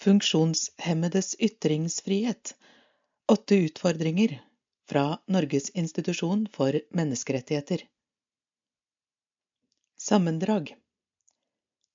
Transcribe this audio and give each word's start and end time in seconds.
Funksjonshemmedes 0.00 1.36
ytringsfrihet 1.38 2.56
Åtte 3.32 3.56
utfordringer 3.56 4.40
fra 4.88 5.18
Norges 5.26 5.70
institusjon 5.70 6.48
for 6.52 6.80
menneskerettigheter 6.90 7.82
Sammendrag 10.00 10.76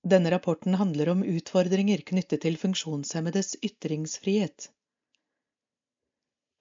Denne 0.03 0.31
rapporten 0.31 0.77
handler 0.77 1.09
om 1.15 1.23
utfordringer 1.23 2.05
knyttet 2.11 2.43
til 2.45 2.59
funksjonshemmedes 2.61 3.55
ytringsfrihet. 3.65 4.69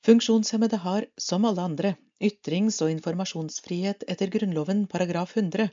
Funksjonshemmede 0.09 0.81
har, 0.87 1.11
som 1.19 1.45
alle 1.45 1.69
andre, 1.69 1.95
ytrings- 2.25 2.81
og 2.81 2.97
informasjonsfrihet 2.97 4.09
etter 4.09 4.33
Grunnloven 4.33 4.87
paragraf 4.97 5.37
100 5.37 5.69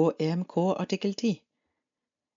og 0.00 0.14
EMK 0.30 0.58
artikkel 0.78 1.12
10. 1.12 1.36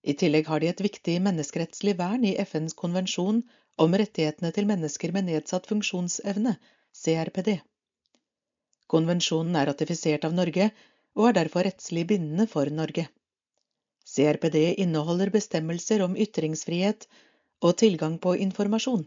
I 0.03 0.13
tillegg 0.19 0.47
har 0.51 0.59
de 0.59 0.67
et 0.67 0.81
viktig 0.83 1.13
menneskerettslig 1.23 1.93
vern 1.99 2.25
i 2.27 2.33
FNs 2.43 2.75
konvensjon 2.79 3.37
om 3.83 3.95
rettighetene 3.99 4.51
til 4.55 4.67
mennesker 4.67 5.13
med 5.15 5.29
nedsatt 5.29 5.69
funksjonsevne, 5.69 6.57
CRPD. 7.03 7.53
Konvensjonen 8.91 9.55
er 9.55 9.69
ratifisert 9.71 10.27
av 10.27 10.35
Norge 10.35 10.67
og 11.15 11.29
er 11.29 11.37
derfor 11.39 11.63
rettslig 11.67 12.03
bindende 12.09 12.49
for 12.51 12.69
Norge. 12.81 13.07
CRPD 14.13 14.57
inneholder 14.83 15.31
bestemmelser 15.33 16.03
om 16.05 16.17
ytringsfrihet 16.19 17.07
og 17.63 17.77
tilgang 17.79 18.19
på 18.19 18.35
informasjon. 18.43 19.05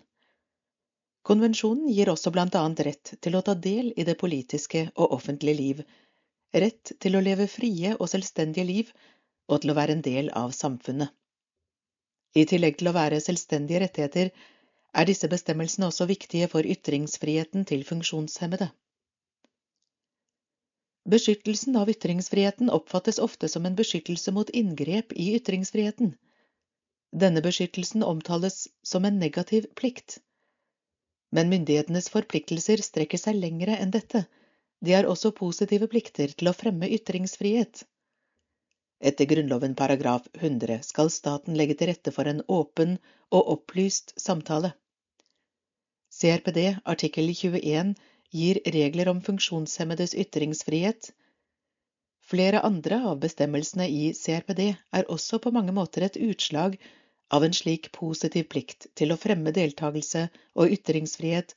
Konvensjonen 1.26 1.90
gir 1.92 2.08
også 2.08 2.32
annet 2.38 2.80
rett 2.86 3.14
til 3.20 3.36
å 3.36 3.42
ta 3.42 3.54
del 3.54 3.92
i 3.96 4.04
det 4.08 4.16
politiske 4.16 4.86
og 4.94 5.12
offentlige 5.18 5.60
liv, 5.60 5.84
rett 6.54 6.92
til 7.02 7.16
å 7.16 7.20
leve 7.20 7.46
frie 7.50 7.92
og 7.98 8.08
selvstendige 8.08 8.64
liv 8.64 8.92
og 9.48 9.62
til 9.62 9.72
å 9.72 9.78
være 9.78 9.96
en 9.96 10.04
del 10.06 10.30
av 10.42 10.54
samfunnet. 10.56 11.12
I 12.36 12.44
tillegg 12.50 12.78
til 12.80 12.90
å 12.90 12.96
være 12.96 13.22
selvstendige 13.24 13.80
rettigheter 13.84 14.32
er 14.96 15.08
disse 15.08 15.28
bestemmelsene 15.32 15.88
også 15.90 16.08
viktige 16.10 16.48
for 16.52 16.66
ytringsfriheten 16.74 17.64
til 17.70 17.84
funksjonshemmede. 17.88 18.68
Beskyttelsen 21.06 21.76
av 21.78 21.90
ytringsfriheten 21.92 22.70
oppfattes 22.76 23.20
ofte 23.22 23.48
som 23.48 23.66
en 23.68 23.76
beskyttelse 23.78 24.32
mot 24.34 24.50
inngrep 24.50 25.12
i 25.14 25.28
ytringsfriheten. 25.38 26.16
Denne 27.14 27.42
beskyttelsen 27.44 28.02
omtales 28.02 28.66
som 28.82 29.04
en 29.06 29.20
negativ 29.22 29.68
plikt. 29.78 30.18
Men 31.30 31.52
myndighetenes 31.52 32.10
forpliktelser 32.10 32.82
strekker 32.82 33.22
seg 33.22 33.38
lengre 33.38 33.78
enn 33.78 33.94
dette. 33.94 34.24
De 34.82 34.96
har 34.96 35.06
også 35.08 35.30
positive 35.36 35.86
plikter 35.92 36.34
til 36.34 36.50
å 36.50 36.56
fremme 36.56 36.90
ytringsfrihet. 36.98 37.86
Etter 39.00 39.26
Grunnloven 39.28 39.74
paragraf 39.74 40.28
100 40.32 40.82
skal 40.82 41.10
staten 41.12 41.56
legge 41.58 41.76
til 41.76 41.90
rette 41.90 42.12
for 42.14 42.28
en 42.30 42.40
åpen 42.48 42.96
og 43.30 43.50
opplyst 43.56 44.14
samtale. 44.20 44.72
CRPD 46.16 46.60
artikkel 46.88 47.28
21 47.34 47.92
gir 48.32 48.60
regler 48.72 49.10
om 49.12 49.20
funksjonshemmedes 49.20 50.14
ytringsfrihet. 50.16 51.10
Flere 52.26 52.62
andre 52.66 53.02
av 53.10 53.20
bestemmelsene 53.22 53.86
i 53.92 54.12
CRPD 54.16 54.62
er 54.70 55.10
også 55.12 55.38
på 55.44 55.52
mange 55.52 55.76
måter 55.76 56.06
et 56.06 56.16
utslag 56.16 56.78
av 57.36 57.44
en 57.44 57.54
slik 57.54 57.92
positiv 57.92 58.48
plikt 58.50 58.88
til 58.98 59.12
å 59.12 59.20
fremme 59.20 59.52
deltakelse 59.54 60.28
og 60.56 60.72
ytringsfrihet 60.72 61.54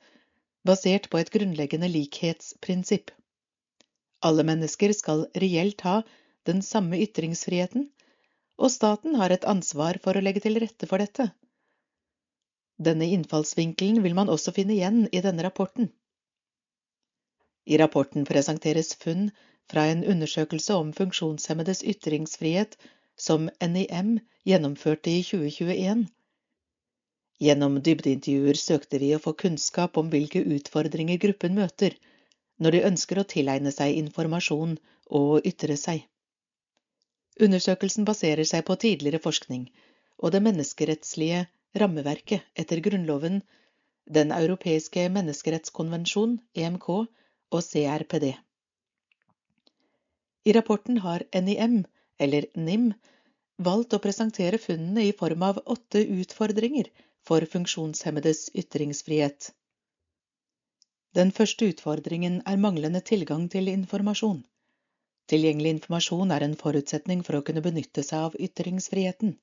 basert 0.68 1.08
på 1.10 1.22
et 1.22 1.32
grunnleggende 1.34 1.88
likhetsprinsipp. 1.90 3.14
Alle 4.28 4.44
mennesker 4.44 4.92
skal 4.94 5.30
reelt 5.40 5.82
ha 5.88 6.02
den 6.50 6.62
samme 6.66 7.00
ytringsfriheten, 7.06 7.88
og 8.60 8.74
staten 8.74 9.16
har 9.22 9.32
et 9.32 9.48
ansvar 9.54 10.02
for 10.04 10.18
å 10.18 10.24
legge 10.26 10.44
til 10.44 10.60
rette 10.62 10.90
for 10.90 11.02
dette. 11.02 11.30
Denne 12.90 13.08
innfallsvinkelen 13.16 14.04
vil 14.04 14.16
man 14.18 14.32
også 14.34 14.54
finne 14.56 14.76
igjen 14.76 15.06
i 15.12 15.22
denne 15.24 15.46
rapporten. 15.46 15.90
I 17.70 17.78
rapporten 17.82 18.26
presenteres 18.28 18.94
funn 19.02 19.30
fra 19.72 19.86
en 19.92 20.06
undersøkelse 20.14 20.78
om 20.84 20.94
funksjonshemmedes 21.00 21.84
ytringsfrihet 21.94 22.78
som 23.20 23.50
NIM 23.62 24.16
gjennomførte 24.48 25.12
i 25.12 25.20
2021. 25.28 26.08
Gjennom 27.40 27.78
dybdeintervjuer 27.84 28.58
søkte 28.60 29.00
vi 29.04 29.12
å 29.16 29.22
få 29.24 29.36
kunnskap 29.44 30.00
om 30.02 30.10
hvilke 30.12 30.42
utfordringer 30.56 31.20
gruppen 31.26 31.60
møter 31.60 31.96
når 32.60 32.76
de 32.76 32.86
ønsker 32.90 33.20
å 33.20 33.28
tilegne 33.34 33.72
seg 33.76 34.00
informasjon 34.00 34.80
og 35.20 35.46
ytre 35.52 35.78
seg. 35.80 36.02
Undersøkelsen 37.40 38.06
baserer 38.08 38.48
seg 38.48 38.66
på 38.68 38.76
tidligere 38.84 39.22
forskning 39.24 39.70
og 40.20 40.34
det 40.36 40.42
menneskerettslige 40.44 41.46
rammeverket 41.82 42.44
etter 42.64 42.82
Grunnloven, 42.84 43.42
Den 44.10 44.32
europeiske 44.36 45.04
menneskerettskonvensjon, 45.14 46.40
EMK, 46.58 46.88
og 47.54 47.62
CRPD. 47.64 48.32
I 50.50 50.56
rapporten 50.58 50.98
har 51.04 51.24
NIM, 51.46 51.84
eller 52.18 52.48
NIM, 52.58 52.90
valgt 53.70 53.94
å 53.94 54.02
presentere 54.02 54.58
funnene 54.58 55.06
i 55.06 55.14
form 55.20 55.46
av 55.46 55.62
åtte 55.76 56.02
utfordringer 56.02 56.90
for 57.30 57.46
funksjonshemmedes 57.54 58.50
ytringsfrihet. 58.58 59.52
Den 61.14 61.32
første 61.36 61.70
utfordringen 61.70 62.42
er 62.50 62.62
manglende 62.66 63.02
tilgang 63.06 63.48
til 63.54 63.70
informasjon. 63.72 64.42
Tilgjengelig 65.30 65.72
informasjon 65.76 66.32
er 66.34 66.44
en 66.46 66.58
forutsetning 66.58 67.20
for 67.26 67.38
å 67.38 67.44
kunne 67.46 67.62
benytte 67.66 68.04
seg 68.06 68.30
av 68.30 68.38
ytringsfriheten. 68.48 69.36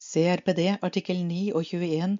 CRPD 0.00 0.62
artikkel 0.88 1.18
9 1.28 1.50
og 1.58 1.66
21 1.68 2.14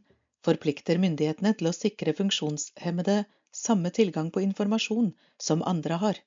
forplikter 0.44 1.00
myndighetene 1.00 1.54
til 1.56 1.70
å 1.70 1.76
sikre 1.76 2.12
funksjonshemmede 2.18 3.22
samme 3.62 3.92
tilgang 3.96 4.28
på 4.34 4.42
informasjon 4.44 5.08
som 5.48 5.64
andre 5.72 5.96
har. 6.02 6.20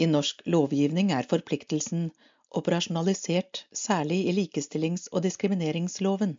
I 0.00 0.08
norsk 0.08 0.40
lovgivning 0.46 1.12
er 1.12 1.28
forpliktelsen 1.28 2.08
operasjonalisert 2.60 3.66
særlig 3.82 4.22
i 4.30 4.34
likestillings- 4.40 5.08
og 5.12 5.26
diskrimineringsloven. 5.26 6.38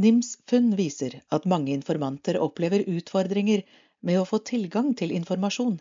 NIMs 0.00 0.36
funn 0.48 0.72
viser 0.78 1.18
at 1.36 1.48
mange 1.52 1.74
informanter 1.76 2.38
opplever 2.40 2.86
utfordringer 2.88 3.66
med 4.00 4.20
å 4.20 4.26
få 4.32 4.40
tilgang 4.52 4.94
til 4.96 5.12
informasjon. 5.12 5.80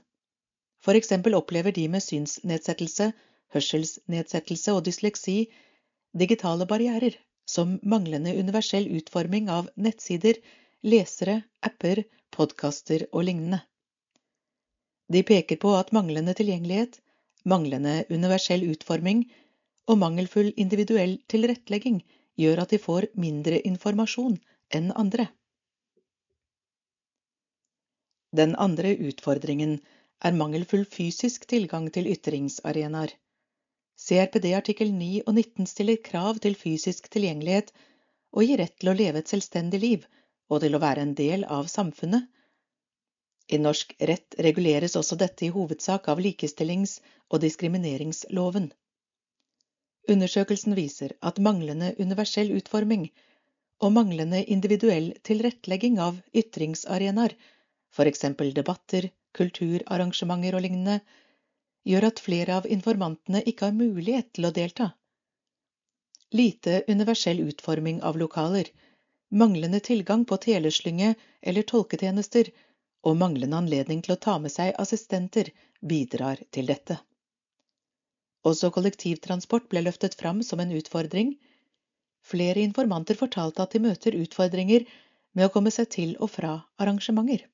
For 0.80 0.96
eksempel 0.96 1.36
opplever 1.36 1.76
de 1.76 1.88
med 1.92 2.04
synsnedsettelse, 2.04 3.12
hørselsnedsettelse 3.54 4.76
og 4.76 4.86
dysleksi 4.88 5.38
digitale 6.18 6.68
barrierer, 6.70 7.18
som 7.46 7.80
manglende 7.84 8.36
universell 8.38 8.88
utforming 9.00 9.50
av 9.50 9.70
nettsider, 9.76 10.38
lesere, 10.86 11.42
apper, 11.66 12.04
podkaster 12.32 13.08
og 13.12 13.26
lignende. 13.28 13.64
De 15.10 15.24
peker 15.26 15.58
på 15.58 15.74
at 15.76 15.92
manglende 15.96 16.36
tilgjengelighet, 16.38 17.00
manglende 17.50 18.04
universell 18.14 18.64
utforming 18.70 19.26
og 19.90 19.98
mangelfull 19.98 20.52
individuell 20.56 21.18
tilrettelegging 21.32 22.04
gjør 22.40 22.64
at 22.64 22.74
de 22.76 22.80
får 22.80 23.10
mindre 23.20 23.60
informasjon 23.66 24.38
enn 24.78 24.92
andre. 24.94 25.26
Den 28.38 28.54
andre 28.62 28.94
utfordringen 29.10 29.80
er 30.26 30.36
mangelfull 30.36 30.86
fysisk 30.86 31.46
tilgang 31.52 31.88
til 31.96 32.10
ytringsarenaer. 32.12 33.14
CRPD 34.00 34.54
artikkel 34.56 34.92
9 34.96 35.12
og 35.26 35.34
19 35.36 35.68
stiller 35.68 36.00
krav 36.04 36.40
til 36.44 36.56
fysisk 36.60 37.10
tilgjengelighet 37.12 37.72
og 38.32 38.46
gir 38.46 38.62
rett 38.62 38.76
til 38.80 38.92
å 38.92 38.98
leve 39.00 39.22
et 39.22 39.32
selvstendig 39.32 39.80
liv 39.84 40.06
og 40.50 40.62
til 40.64 40.76
å 40.76 40.82
være 40.84 41.06
en 41.06 41.16
del 41.18 41.46
av 41.60 41.68
samfunnet. 41.72 42.28
I 43.50 43.58
norsk 43.58 43.96
rett 44.12 44.38
reguleres 44.46 44.96
også 45.00 45.18
dette 45.20 45.48
i 45.48 45.54
hovedsak 45.54 46.08
av 46.12 46.22
likestillings- 46.22 47.00
og 47.30 47.42
diskrimineringsloven. 47.44 48.70
Undersøkelsen 50.10 50.76
viser 50.78 51.16
at 51.30 51.42
manglende 51.48 51.94
universell 52.00 52.52
utforming 52.58 53.10
og 53.84 53.94
manglende 53.96 54.42
individuell 54.56 55.12
tilrettelegging 55.28 56.00
av 56.04 56.20
ytringsarenaer, 56.36 57.36
f.eks. 57.96 58.26
debatter, 58.58 59.10
kulturarrangementer 59.38 60.58
og 60.58 60.64
lignende, 60.66 61.00
gjør 61.90 62.10
at 62.10 62.22
flere 62.24 62.56
av 62.60 62.68
informantene 62.78 63.42
ikke 63.52 63.70
har 63.70 63.78
mulighet 63.78 64.32
til 64.36 64.50
å 64.50 64.54
delta. 64.56 64.92
Lite 66.36 66.84
universell 66.88 67.42
utforming 67.48 68.02
av 68.06 68.18
lokaler, 68.22 68.70
manglende 69.30 69.80
tilgang 69.80 70.26
på 70.30 70.38
teleslynge 70.46 71.14
eller 71.42 71.66
tolketjenester 71.72 72.52
og 73.08 73.18
manglende 73.18 73.58
anledning 73.58 74.02
til 74.06 74.16
å 74.16 74.22
ta 74.28 74.38
med 74.44 74.54
seg 74.54 74.76
assistenter 74.84 75.52
bidrar 75.82 76.42
til 76.52 76.70
dette. 76.70 77.00
Også 78.50 78.70
kollektivtransport 78.72 79.70
ble 79.72 79.84
løftet 79.86 80.16
fram 80.20 80.44
som 80.44 80.62
en 80.64 80.74
utfordring. 80.76 81.34
Flere 82.24 82.64
informanter 82.64 83.18
fortalte 83.20 83.64
at 83.64 83.76
de 83.76 83.82
møter 83.84 84.16
utfordringer 84.20 84.86
med 85.36 85.48
å 85.48 85.54
komme 85.54 85.72
seg 85.76 85.90
til 85.96 86.16
og 86.20 86.32
fra 86.36 86.54
arrangementer. 86.80 87.46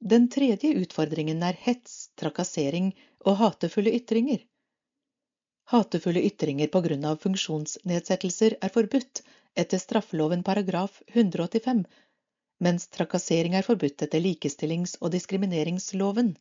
Den 0.00 0.28
tredje 0.30 0.74
utfordringen 0.78 1.42
er 1.42 1.56
hets, 1.58 2.10
trakassering 2.14 2.92
og 3.26 3.36
hatefulle 3.40 3.90
ytringer. 3.98 4.44
hatefulle 5.72 6.22
ytringer 6.24 6.68
på 6.72 6.80
grunn 6.84 7.04
av 7.04 7.18
funksjonsnedsettelser 7.24 8.54
er 8.62 8.72
forbudt 8.72 9.22
etter 9.62 9.78
straffeloven 9.82 10.44
paragraf 10.46 11.02
185, 11.08 11.82
mens 12.64 12.86
trakassering 12.94 13.54
er 13.58 13.66
forbudt 13.66 14.06
etter 14.06 14.22
likestillings- 14.22 14.96
og 15.00 15.12
diskrimineringsloven. 15.16 16.36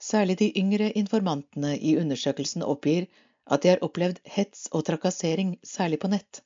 Særlig 0.00 0.38
de 0.40 0.50
yngre 0.58 0.90
informantene 0.92 1.76
i 1.78 1.94
undersøkelsen 2.00 2.62
oppgir 2.62 3.06
at 3.46 3.62
de 3.62 3.68
har 3.74 3.84
opplevd 3.84 4.20
hets 4.24 4.66
og 4.72 4.84
trakassering, 4.88 5.58
særlig 5.62 6.00
på 6.00 6.08
nett. 6.08 6.42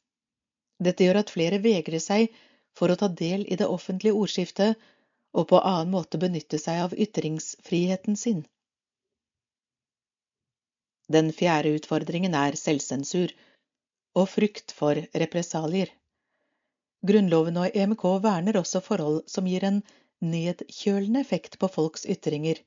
Dette 0.83 1.07
gjør 1.07 1.23
at 1.23 1.31
flere 1.31 1.63
vegrer 1.63 2.03
seg 2.03 2.35
for 2.77 2.91
å 2.91 2.99
ta 2.99 3.09
del 3.09 3.47
i 3.47 3.57
det 3.57 3.67
offentlige 3.67 4.15
ordskiftet 4.15 4.77
og 5.39 5.49
på 5.53 5.61
annen 5.61 5.93
måte 5.95 6.19
benytte 6.19 6.59
seg 6.59 6.83
av 6.87 6.95
ytringsfriheten 7.07 8.17
sin. 8.19 8.43
Den 11.09 11.31
fjerde 11.33 11.73
utfordringen 11.79 12.35
er 12.37 12.59
selvsensur 12.59 13.33
og 14.19 14.27
frykt 14.29 14.75
for 14.77 14.99
represalier. 15.23 15.93
Grunnloven 17.09 17.61
og 17.63 17.77
EMK 17.79 18.05
verner 18.25 18.59
også 18.61 18.83
forhold 18.85 19.23
som 19.31 19.47
gir 19.49 19.65
en 19.65 19.81
nedkjølende 20.25 21.23
effekt 21.23 21.57
på 21.63 21.71
folks 21.71 22.05
ytringer. 22.11 22.59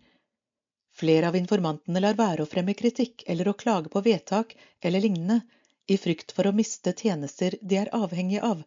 Flere 0.96 1.30
av 1.30 1.38
informantene 1.40 2.02
lar 2.04 2.18
være 2.20 2.46
å 2.46 2.50
fremme 2.50 2.76
kritikk 2.80 3.26
eller 3.28 3.52
å 3.52 3.58
klage 3.64 3.92
på 3.92 4.04
vedtak 4.08 4.56
eller 4.82 5.04
lignende 5.04 5.42
i 5.92 5.98
frykt 6.00 6.32
for 6.36 6.48
å 6.48 6.56
miste 6.56 6.94
tjenester 6.98 7.58
de 7.62 7.80
er 7.84 7.92
avhengige 7.96 8.44
av, 8.48 8.64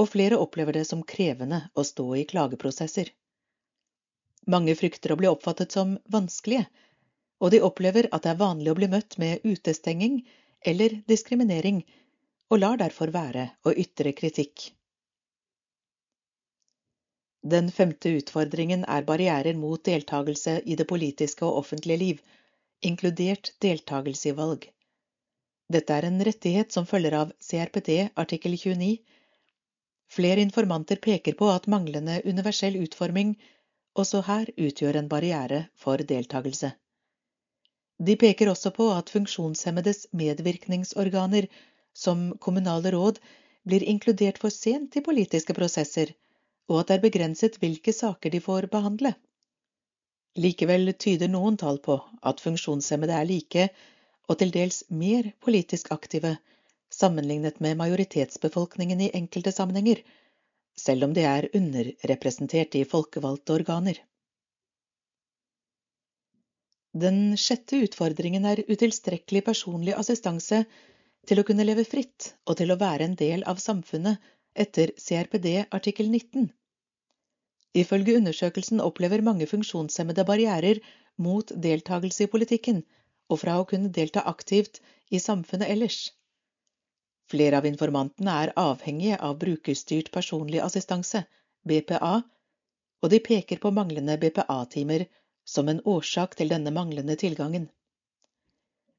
og 0.00 0.10
flere 0.10 0.38
opplever 0.42 0.76
det 0.76 0.84
som 0.88 1.04
krevende 1.06 1.60
å 1.74 1.84
stå 1.86 2.06
i 2.18 2.24
klageprosesser. 2.30 3.10
Mange 4.50 4.74
frykter 4.76 5.14
å 5.14 5.18
bli 5.20 5.30
oppfattet 5.30 5.72
som 5.72 5.96
vanskelige, 6.12 6.66
og 7.40 7.52
de 7.54 7.60
opplever 7.66 8.08
at 8.12 8.24
det 8.24 8.32
er 8.34 8.40
vanlig 8.40 8.72
å 8.72 8.78
bli 8.78 8.88
møtt 8.92 9.18
med 9.22 9.44
utestenging 9.44 10.20
eller 10.64 10.98
diskriminering, 11.10 11.82
og 12.50 12.60
lar 12.60 12.80
derfor 12.80 13.12
være 13.14 13.48
å 13.64 13.72
ytre 13.84 14.12
kritikk. 14.16 14.70
Den 17.44 17.70
femte 17.76 18.08
utfordringen 18.18 18.84
er 18.88 19.04
barrierer 19.08 19.56
mot 19.60 19.82
deltakelse 19.84 20.60
i 20.64 20.76
det 20.80 20.86
politiske 20.88 21.44
og 21.44 21.58
offentlige 21.60 22.00
liv, 22.00 22.22
inkludert 22.80 23.52
deltakelse 23.60 24.30
i 24.30 24.36
valg. 24.38 24.64
Dette 25.68 25.96
er 25.96 26.06
en 26.08 26.22
rettighet 26.24 26.72
som 26.72 26.88
følger 26.88 27.16
av 27.18 27.34
CRPD 27.44 27.90
artikkel 28.20 28.56
29. 28.56 28.96
Flere 30.14 30.40
informanter 30.46 31.00
peker 31.02 31.34
på 31.38 31.48
at 31.50 31.66
manglende 31.66 32.20
universell 32.30 32.76
utforming 32.84 33.34
også 33.98 34.20
her 34.28 34.50
utgjør 34.66 34.98
en 35.00 35.08
barriere 35.10 35.60
for 35.84 36.02
deltakelse. 36.10 36.70
De 37.98 38.14
peker 38.18 38.50
også 38.50 38.70
på 38.76 38.86
at 38.94 39.10
funksjonshemmedes 39.10 40.06
medvirkningsorganer, 40.20 41.48
som 41.94 42.24
kommunale 42.46 42.92
råd, 42.94 43.18
blir 43.66 43.86
inkludert 43.90 44.38
for 44.42 44.54
sent 44.54 44.96
i 44.98 45.02
politiske 45.08 45.54
prosesser, 45.56 46.14
og 46.68 46.80
at 46.80 46.88
det 46.90 46.96
er 46.98 47.04
begrenset 47.06 47.58
hvilke 47.62 47.94
saker 47.94 48.34
de 48.34 48.42
får 48.44 48.68
behandle. 48.72 49.14
Likevel 50.38 50.94
tyder 50.98 51.30
noen 51.30 51.58
tall 51.58 51.78
på 51.82 51.98
at 52.22 52.42
funksjonshemmede 52.42 53.14
er 53.14 53.30
like 53.30 53.68
og 54.28 54.38
til 54.40 54.50
dels 54.54 54.82
mer 54.90 55.30
politisk 55.44 55.90
aktive 55.94 56.36
sammenlignet 56.94 57.60
med 57.64 57.78
majoritetsbefolkningen 57.80 59.00
i 59.00 59.10
enkelte 59.18 59.52
sammenhenger, 59.52 60.02
selv 60.78 61.06
om 61.06 61.14
de 61.14 61.26
er 61.28 61.48
underrepresentert 61.54 62.74
i 62.78 62.84
folkevalgte 62.88 63.54
organer. 63.58 64.00
Den 66.94 67.36
sjette 67.40 67.80
utfordringen 67.82 68.44
er 68.46 68.62
utilstrekkelig 68.70 69.42
personlig 69.48 69.96
assistanse 69.98 70.62
til 71.26 71.40
å 71.40 71.44
kunne 71.46 71.66
leve 71.66 71.82
fritt 71.88 72.34
og 72.46 72.58
til 72.60 72.70
å 72.70 72.78
være 72.78 73.08
en 73.08 73.16
del 73.18 73.42
av 73.50 73.62
samfunnet 73.62 74.22
etter 74.64 74.92
CRPD 75.02 75.48
artikkel 75.74 76.10
19. 76.12 76.52
Ifølge 77.74 78.18
undersøkelsen 78.20 78.82
opplever 78.84 79.24
mange 79.26 79.48
funksjonshemmede 79.50 80.22
barrierer 80.28 80.78
mot 81.18 81.50
deltakelse 81.66 82.26
i 82.26 82.30
politikken, 82.30 82.84
og 83.26 83.40
fra 83.42 83.56
å 83.58 83.66
kunne 83.66 83.90
delta 83.90 84.22
aktivt 84.30 84.78
i 85.10 85.18
samfunnet 85.18 85.70
ellers. 85.74 86.12
Flere 87.32 87.58
av 87.58 87.66
informantene 87.66 88.32
er 88.44 88.52
avhengige 88.60 89.16
av 89.28 89.38
brukerstyrt 89.40 90.10
personlig 90.12 90.60
assistanse, 90.64 91.24
BPA, 91.64 92.14
og 93.02 93.12
de 93.12 93.20
peker 93.24 93.60
på 93.62 93.72
manglende 93.72 94.16
BPA-timer 94.20 95.06
som 95.44 95.68
en 95.68 95.80
årsak 95.94 96.36
til 96.40 96.52
denne 96.52 96.72
manglende 96.72 97.16
tilgangen. 97.20 97.68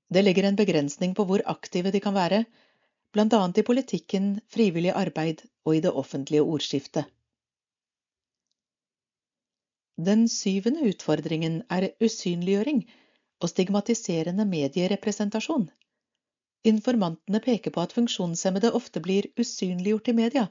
Det 0.09 0.21
legger 0.23 0.49
en 0.49 0.57
begrensning 0.57 1.15
på 1.17 1.25
hvor 1.29 1.41
aktive 1.49 1.91
de 1.93 2.01
kan 2.01 2.13
være, 2.17 2.43
bl.a. 3.13 3.41
i 3.57 3.65
politikken, 3.65 4.39
frivillig 4.53 4.93
arbeid 4.93 5.45
og 5.65 5.77
i 5.77 5.81
det 5.85 5.93
offentlige 6.03 6.43
ordskiftet. 6.43 7.05
Den 9.95 10.27
syvende 10.27 10.89
utfordringen 10.89 11.61
er 11.71 11.93
usynliggjøring 12.03 12.81
og 13.39 13.49
stigmatiserende 13.49 14.45
medierepresentasjon. 14.49 15.69
Informantene 16.65 17.39
peker 17.45 17.73
på 17.73 17.81
at 17.85 17.91
funksjonshemmede 17.93 18.71
ofte 18.77 19.01
blir 19.07 19.27
usynliggjort 19.37 20.07
i 20.09 20.15
media, 20.17 20.45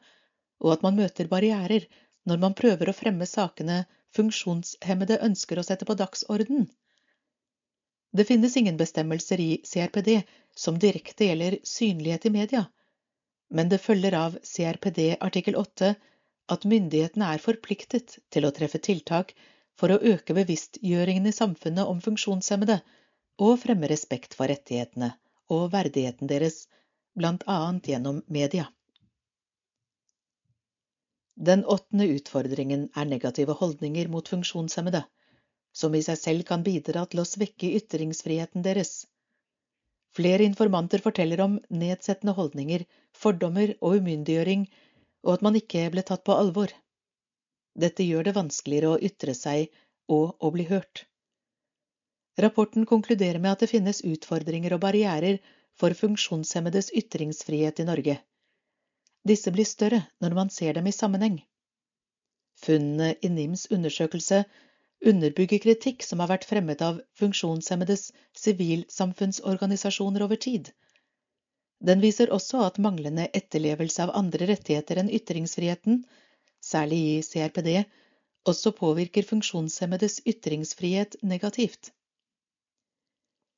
og 0.62 0.76
at 0.76 0.84
man 0.86 0.94
møter 1.00 1.26
barrierer 1.32 1.86
når 2.30 2.42
man 2.44 2.54
prøver 2.60 2.90
å 2.90 2.94
fremme 2.94 3.26
sakene 3.26 3.80
funksjonshemmede 4.14 5.18
ønsker 5.26 5.58
å 5.58 5.64
sette 5.66 5.88
på 5.88 5.96
dagsorden. 5.98 6.68
Det 8.14 8.26
finnes 8.28 8.54
ingen 8.60 8.78
bestemmelser 8.78 9.42
i 9.42 9.48
CRPD 9.66 10.20
som 10.64 10.78
direkte 10.78 11.26
gjelder 11.26 11.58
synlighet 11.66 12.28
i 12.30 12.34
media, 12.36 12.62
men 13.50 13.72
det 13.72 13.82
følger 13.82 14.14
av 14.20 14.38
CRPD 14.46 15.16
artikkel 15.18 15.58
8 15.58 15.90
at 16.54 16.68
myndighetene 16.70 17.32
er 17.34 17.42
forpliktet 17.42 18.20
til 18.30 18.46
å 18.46 18.54
treffe 18.54 18.78
tiltak 18.78 19.34
for 19.74 19.90
å 19.90 19.98
øke 20.14 20.38
bevisstgjøringen 20.38 21.26
i 21.26 21.34
samfunnet 21.34 21.90
om 21.90 21.98
funksjonshemmede 22.06 22.78
og 23.42 23.58
fremme 23.66 23.90
respekt 23.90 24.38
for 24.38 24.46
rettighetene 24.54 25.10
og 25.52 25.70
verdigheten 25.72 26.30
deres, 26.30 26.66
blant 27.14 27.44
annet 27.50 27.90
gjennom 27.90 28.22
media. 28.26 28.68
Den 31.34 31.64
åttende 31.64 32.06
utfordringen 32.14 32.88
er 32.94 33.10
negative 33.10 33.56
holdninger 33.58 34.08
mot 34.08 34.28
funksjonshemmede, 34.30 35.02
som 35.74 35.94
i 35.94 36.02
seg 36.06 36.18
selv 36.20 36.46
kan 36.50 36.62
bidra 36.62 37.02
til 37.10 37.22
å 37.22 37.26
svekke 37.26 37.72
ytringsfriheten 37.80 38.62
deres. 38.62 39.06
Flere 40.14 40.46
informanter 40.46 41.02
forteller 41.02 41.40
om 41.42 41.56
nedsettende 41.74 42.36
holdninger, 42.36 42.84
fordommer 43.18 43.74
og 43.80 43.98
umyndiggjøring, 43.98 44.68
og 45.26 45.32
at 45.34 45.42
man 45.42 45.58
ikke 45.58 45.88
ble 45.90 46.04
tatt 46.06 46.22
på 46.28 46.36
alvor. 46.38 46.70
Dette 47.74 48.06
gjør 48.06 48.28
det 48.28 48.36
vanskeligere 48.36 48.92
å 48.94 49.00
ytre 49.08 49.34
seg 49.34 49.74
og 50.06 50.38
å 50.38 50.52
bli 50.54 50.68
hørt. 50.70 51.08
Rapporten 52.40 52.86
konkluderer 52.86 53.38
med 53.38 53.52
at 53.52 53.60
det 53.62 53.70
finnes 53.70 54.02
utfordringer 54.04 54.74
og 54.74 54.80
barrierer 54.82 55.38
for 55.78 55.94
funksjonshemmedes 55.94 56.90
ytringsfrihet 56.98 57.80
i 57.80 57.86
Norge. 57.86 58.16
Disse 59.24 59.52
blir 59.54 59.68
større 59.68 60.00
når 60.20 60.34
man 60.38 60.50
ser 60.50 60.74
dem 60.78 60.86
i 60.90 60.94
sammenheng. 60.96 61.38
Funnene 62.64 63.14
i 63.22 63.30
NIMs 63.30 63.66
undersøkelse 63.70 64.42
underbygger 65.12 65.62
kritikk 65.62 66.02
som 66.06 66.22
har 66.22 66.32
vært 66.32 66.46
fremmet 66.50 66.82
av 66.82 67.00
funksjonshemmedes 67.20 68.10
sivilsamfunnsorganisasjoner 68.42 70.26
over 70.26 70.40
tid. 70.48 70.70
Den 71.84 72.00
viser 72.02 72.32
også 72.34 72.62
at 72.66 72.78
manglende 72.82 73.28
etterlevelse 73.36 74.04
av 74.06 74.14
andre 74.18 74.48
rettigheter 74.50 75.02
enn 75.02 75.10
ytringsfriheten 75.12 76.04
særlig 76.64 77.00
i 77.08 77.18
CRPD, 77.26 77.84
også 78.48 78.72
påvirker 78.76 79.26
funksjonshemmedes 79.28 80.22
ytringsfrihet 80.28 81.18
negativt. 81.22 81.90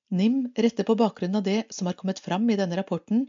NIM 0.09 0.53
retter 0.55 0.85
på 0.85 0.95
bakgrunn 0.95 1.35
av 1.37 1.43
det 1.43 1.65
som 1.71 1.87
har 1.87 1.95
kommet 1.95 2.19
fram 2.19 2.51
i 2.51 2.57
denne 2.57 2.77
rapporten, 2.77 3.27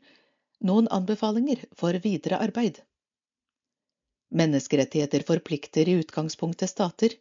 noen 0.60 0.88
anbefalinger 0.88 1.64
for 1.76 1.94
videre 2.04 2.38
arbeid. 2.38 2.82
Menneskerettigheter 4.30 5.24
forplikter 5.26 5.90
i 5.90 5.98
utgangspunktet 6.02 6.70
stater. 6.70 7.16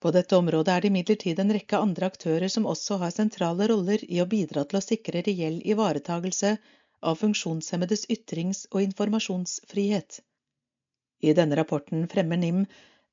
På 0.00 0.10
dette 0.10 0.36
området 0.36 0.72
er 0.72 0.80
det 0.80 0.90
imidlertid 0.92 1.38
en 1.40 1.52
rekke 1.52 1.80
andre 1.82 2.08
aktører 2.12 2.48
som 2.52 2.68
også 2.70 2.98
har 3.02 3.12
sentrale 3.14 3.68
roller 3.68 4.04
i 4.08 4.20
å 4.22 4.28
bidra 4.30 4.64
til 4.64 4.78
å 4.80 4.84
sikre 4.84 5.24
reell 5.26 5.58
ivaretagelse 5.64 6.56
av 7.00 7.18
funksjonshemmedes 7.20 8.06
ytrings- 8.12 8.66
og 8.70 8.82
informasjonsfrihet. 8.84 10.20
I 11.20 11.32
denne 11.36 11.56
rapporten 11.58 12.06
fremmer 12.12 12.40
NIM 12.40 12.64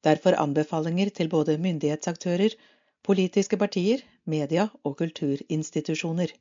derfor 0.03 0.35
anbefalinger 0.39 1.11
til 1.15 1.31
både 1.31 1.57
myndighetsaktører, 1.57 2.55
politiske 3.03 3.57
partier, 3.59 4.01
media 4.23 4.69
og 4.83 4.97
kulturinstitusjoner. 5.01 6.31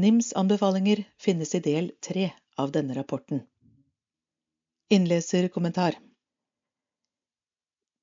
NIMs 0.00 0.32
anbefalinger 0.38 1.04
finnes 1.20 1.54
i 1.54 1.60
del 1.64 1.90
tre 2.00 2.30
av 2.56 2.72
denne 2.72 2.96
rapporten. 2.96 3.44
Innleserkommentar 4.92 5.98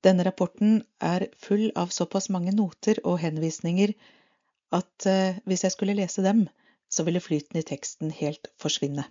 Denne 0.06 0.24
rapporten 0.24 0.80
er 1.04 1.26
full 1.36 1.68
av 1.76 1.90
såpass 1.92 2.30
mange 2.32 2.54
noter 2.56 3.02
og 3.04 3.18
henvisninger 3.20 3.92
at 4.72 5.06
eh, 5.06 5.40
hvis 5.44 5.66
jeg 5.66 5.74
skulle 5.74 5.96
lese 5.98 6.24
dem, 6.24 6.46
så 6.90 7.04
ville 7.06 7.22
flyten 7.22 7.58
i 7.60 7.66
teksten 7.66 8.14
helt 8.14 8.48
forsvinne. 8.62 9.04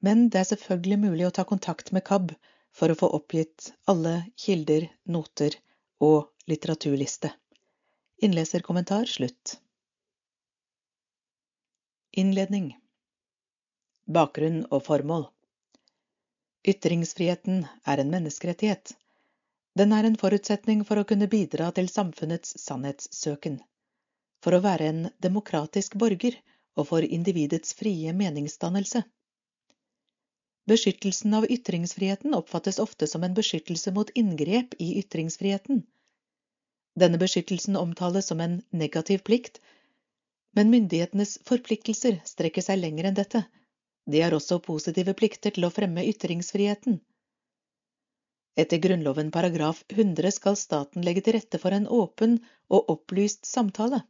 Men 0.00 0.28
det 0.30 0.40
er 0.40 0.48
selvfølgelig 0.52 0.98
mulig 1.02 1.26
å 1.26 1.34
ta 1.34 1.44
kontakt 1.44 1.92
med 1.92 2.06
KAB 2.06 2.32
for 2.74 2.90
å 2.90 2.98
få 2.98 3.10
oppgitt 3.18 3.72
alle 3.90 4.22
kilder, 4.38 4.86
noter 5.10 5.58
og 6.04 6.30
litteraturliste. 6.48 7.32
Innleserkommentar 8.20 9.04
slutt. 9.04 9.60
Innledning 12.12 12.78
Bakgrunn 14.06 14.62
og 14.70 14.80
formål 14.86 15.26
Ytringsfriheten 16.68 17.66
er 17.84 18.00
en 18.00 18.10
menneskerettighet. 18.10 18.94
Den 19.76 19.92
er 19.92 20.08
en 20.08 20.16
forutsetning 20.22 20.86
for 20.88 20.96
å 20.96 21.04
kunne 21.10 21.28
bidra 21.28 21.68
til 21.76 21.92
samfunnets 21.92 22.56
sannhetssøken, 22.62 23.60
for 24.40 24.56
å 24.56 24.62
være 24.64 24.88
en 24.94 25.04
demokratisk 25.28 25.98
borger 26.00 26.40
og 26.80 26.88
for 26.94 27.04
individets 27.04 27.76
frie 27.76 28.16
meningsdannelse. 28.22 29.04
Beskyttelsen 30.68 31.36
av 31.42 31.50
ytringsfriheten 31.52 32.40
oppfattes 32.40 32.80
ofte 32.88 33.06
som 33.06 33.28
en 33.28 33.36
beskyttelse 33.36 33.92
mot 34.00 34.16
inngrep 34.24 34.74
i 34.80 34.94
ytringsfriheten. 35.04 35.84
Denne 36.98 37.18
beskyttelsen 37.20 37.76
omtales 37.78 38.26
som 38.30 38.40
en 38.40 38.60
negativ 38.70 39.22
plikt, 39.28 39.60
men 40.56 40.70
myndighetenes 40.72 41.36
forpliktelser 41.46 42.18
strekker 42.26 42.64
seg 42.64 42.80
lenger 42.80 43.10
enn 43.10 43.18
dette. 43.18 43.44
De 44.08 44.22
har 44.24 44.34
også 44.34 44.58
positive 44.64 45.14
plikter 45.14 45.54
til 45.54 45.68
å 45.68 45.70
fremme 45.74 46.06
ytringsfriheten. 46.08 46.96
Etter 48.58 48.80
Grunnloven 48.82 49.28
paragraf 49.30 49.84
100 49.94 50.32
skal 50.34 50.56
staten 50.58 51.04
legge 51.06 51.22
til 51.26 51.36
rette 51.36 51.60
for 51.62 51.76
en 51.76 51.86
åpen 51.86 52.38
og 52.74 52.88
opplyst 52.94 53.46
samtale. 53.46 54.00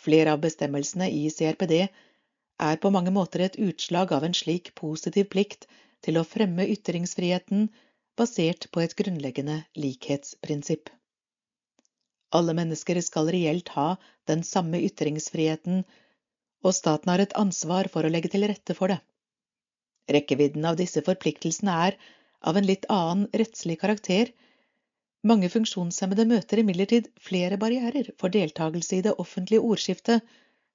Flere 0.00 0.32
av 0.32 0.40
bestemmelsene 0.46 1.10
i 1.12 1.26
CRPD 1.34 1.74
er 1.80 2.80
på 2.80 2.92
mange 2.94 3.12
måter 3.12 3.44
et 3.44 3.58
utslag 3.60 4.14
av 4.16 4.24
en 4.24 4.36
slik 4.36 4.72
positiv 4.78 5.28
plikt 5.34 5.66
til 6.06 6.16
å 6.16 6.24
fremme 6.24 6.64
ytringsfriheten 6.76 7.68
basert 8.16 8.70
på 8.72 8.80
et 8.84 8.96
grunnleggende 8.96 9.58
likhetsprinsipp. 9.76 10.88
Alle 12.36 12.54
mennesker 12.54 13.00
skal 13.02 13.30
reelt 13.34 13.72
ha 13.74 13.96
den 14.30 14.42
samme 14.46 14.78
ytringsfriheten, 14.86 15.84
og 16.62 16.74
staten 16.76 17.10
har 17.10 17.22
et 17.24 17.36
ansvar 17.40 17.88
for 17.92 18.06
å 18.06 18.12
legge 18.12 18.30
til 18.32 18.46
rette 18.50 18.76
for 18.78 18.92
det. 18.92 19.00
Rekkevidden 20.14 20.66
av 20.68 20.78
disse 20.78 21.02
forpliktelsene 21.06 21.74
er 21.88 21.96
av 22.40 22.56
en 22.56 22.66
litt 22.66 22.86
annen 22.92 23.26
rettslig 23.42 23.78
karakter. 23.82 24.30
Mange 25.26 25.50
funksjonshemmede 25.52 26.26
møter 26.28 26.62
imidlertid 26.62 27.10
flere 27.20 27.58
barrierer 27.60 28.12
for 28.20 28.32
deltakelse 28.36 28.98
i 28.98 29.04
det 29.06 29.16
offentlige 29.24 29.64
ordskiftet 29.72 30.24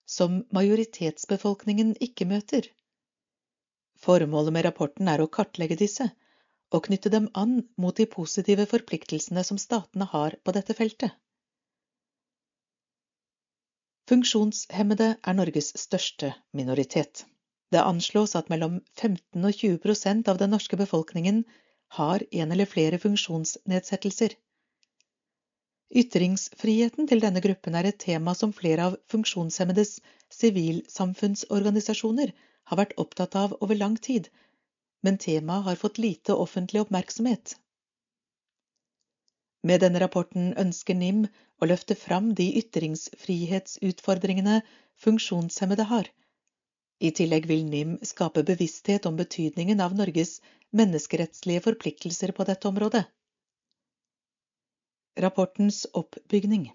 som 0.06 0.44
majoritetsbefolkningen 0.54 1.96
ikke 2.08 2.28
møter. 2.30 2.68
Formålet 4.06 4.54
med 4.54 4.68
rapporten 4.68 5.10
er 5.10 5.24
å 5.24 5.32
kartlegge 5.32 5.80
disse 5.80 6.12
og 6.76 6.86
knytte 6.88 7.10
dem 7.14 7.30
an 7.34 7.62
mot 7.82 7.96
de 7.98 8.06
positive 8.12 8.68
forpliktelsene 8.70 9.44
som 9.48 9.58
statene 9.62 10.08
har 10.12 10.36
på 10.44 10.54
dette 10.56 10.76
feltet. 10.78 11.16
Funksjonshemmede 14.10 15.06
er 15.26 15.34
Norges 15.34 15.72
største 15.82 16.28
minoritet. 16.54 17.24
Det 17.74 17.82
anslås 17.82 18.36
at 18.38 18.52
mellom 18.54 18.76
15 19.02 19.48
og 19.50 19.54
20 19.54 19.80
prosent 19.86 20.28
av 20.30 20.38
den 20.38 20.54
norske 20.54 20.78
befolkningen 20.78 21.40
har 21.98 22.22
en 22.32 22.54
eller 22.54 22.70
flere 22.70 23.00
funksjonsnedsettelser. 23.02 24.36
Ytringsfriheten 25.96 27.10
til 27.10 27.24
denne 27.24 27.42
gruppen 27.42 27.78
er 27.80 27.90
et 27.90 28.00
tema 28.06 28.36
som 28.38 28.54
flere 28.54 28.92
av 28.92 29.00
funksjonshemmedes 29.10 29.98
sivilsamfunnsorganisasjoner 30.38 32.34
har 32.70 32.82
vært 32.82 32.98
opptatt 33.02 33.38
av 33.42 33.58
over 33.62 33.78
lang 33.82 33.98
tid, 33.98 34.30
men 35.06 35.18
temaet 35.22 35.66
har 35.70 35.82
fått 35.82 36.02
lite 36.02 36.38
offentlig 36.46 36.82
oppmerksomhet. 36.86 37.58
Med 39.66 39.82
denne 39.82 39.98
rapporten 40.04 40.52
ønsker 40.62 40.94
NIM 40.98 41.24
å 41.26 41.66
løfte 41.66 41.96
fram 41.98 42.26
de 42.38 42.46
ytringsfrihetsutfordringene 42.60 44.60
funksjonshemmede 45.06 45.88
har. 45.92 46.10
I 47.02 47.10
tillegg 47.20 47.48
vil 47.50 47.64
NIM 47.72 47.96
skape 48.06 48.44
bevissthet 48.50 49.08
om 49.10 49.18
betydningen 49.18 49.82
av 49.86 49.96
Norges 49.98 50.36
menneskerettslige 50.82 51.64
forpliktelser 51.66 52.34
på 52.38 52.46
dette 52.52 52.70
området. 52.70 53.02
Rapportens 55.26 55.82
oppbygning 55.98 56.70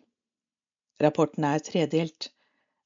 Rapporten 1.00 1.46
er 1.46 1.62
tredelt. 1.70 2.32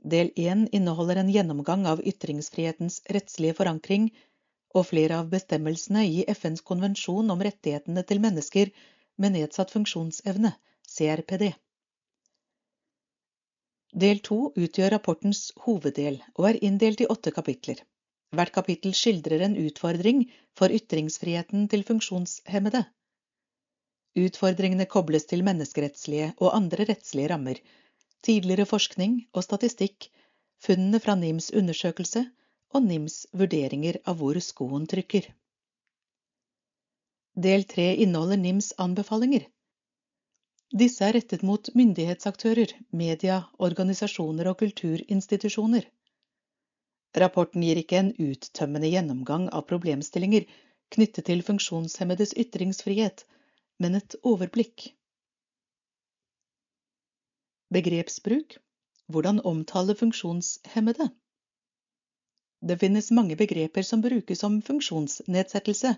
Del 0.05 0.29
én 0.37 0.69
inneholder 0.77 1.17
en 1.23 1.33
gjennomgang 1.33 1.89
av 1.89 2.05
ytringsfrihetens 2.05 3.01
rettslige 3.17 3.57
forankring 3.57 4.11
og 4.77 4.85
flere 4.91 5.17
av 5.23 5.33
bestemmelsene 5.33 6.05
i 6.05 6.27
FNs 6.29 6.61
konvensjon 6.69 7.33
om 7.33 7.41
rettighetene 7.49 8.05
til 8.05 8.21
mennesker 8.21 8.69
med 9.21 9.37
nedsatt 9.37 9.71
funksjonsevne, 9.75 10.55
CRPD. 10.89 11.53
Del 13.95 14.21
to 14.27 14.39
utgjør 14.59 14.97
rapportens 14.97 15.53
hoveddel 15.67 16.19
og 16.35 16.49
er 16.49 16.61
inndelt 16.67 17.03
i 17.05 17.11
åtte 17.15 17.31
kapitler. 17.35 17.79
Hvert 18.35 18.55
kapittel 18.57 18.95
skildrer 18.99 19.45
en 19.47 19.55
utfordring 19.61 20.25
for 20.59 20.73
ytringsfriheten 20.75 21.69
til 21.71 21.85
funksjonshemmede. 21.87 22.83
Utfordringene 24.19 24.87
kobles 24.91 25.29
til 25.31 25.45
menneskerettslige 25.47 26.33
og 26.41 26.57
andre 26.57 26.89
rettslige 26.91 27.31
rammer, 27.31 27.61
tidligere 28.27 28.67
forskning 28.67 29.21
og 29.33 29.47
statistikk, 29.47 30.09
funnene 30.63 31.01
fra 31.03 31.15
NIMs 31.19 31.53
undersøkelse 31.55 32.25
og 32.75 32.87
NIMs 32.89 33.25
vurderinger 33.33 34.01
av 34.11 34.19
hvor 34.19 34.39
skoen 34.43 34.87
trykker. 34.91 35.31
Del 37.35 37.65
tre 37.65 37.95
inneholder 37.97 38.37
NIMs 38.37 38.73
anbefalinger. 38.79 39.49
Disse 40.71 41.03
er 41.07 41.17
rettet 41.17 41.43
mot 41.43 41.69
myndighetsaktører, 41.75 42.71
media, 42.91 43.41
organisasjoner 43.59 44.49
og 44.51 44.59
kulturinstitusjoner. 44.63 45.89
Rapporten 47.19 47.63
gir 47.63 47.79
ikke 47.79 47.99
en 47.99 48.13
uttømmende 48.23 48.91
gjennomgang 48.91 49.49
av 49.51 49.67
problemstillinger 49.71 50.47
knyttet 50.95 51.27
til 51.27 51.43
funksjonshemmedes 51.47 52.35
ytringsfrihet, 52.39 53.27
men 53.83 53.99
et 53.99 54.17
overblikk. 54.23 54.93
Begrepsbruk 57.75 58.59
hvordan 59.11 59.43
omtale 59.45 59.95
funksjonshemmede? 59.99 61.11
Det 62.65 62.79
finnes 62.81 63.11
mange 63.11 63.37
begreper 63.37 63.83
som 63.83 64.03
brukes 64.03 64.41
som 64.41 64.63
funksjonsnedsettelse, 64.63 65.97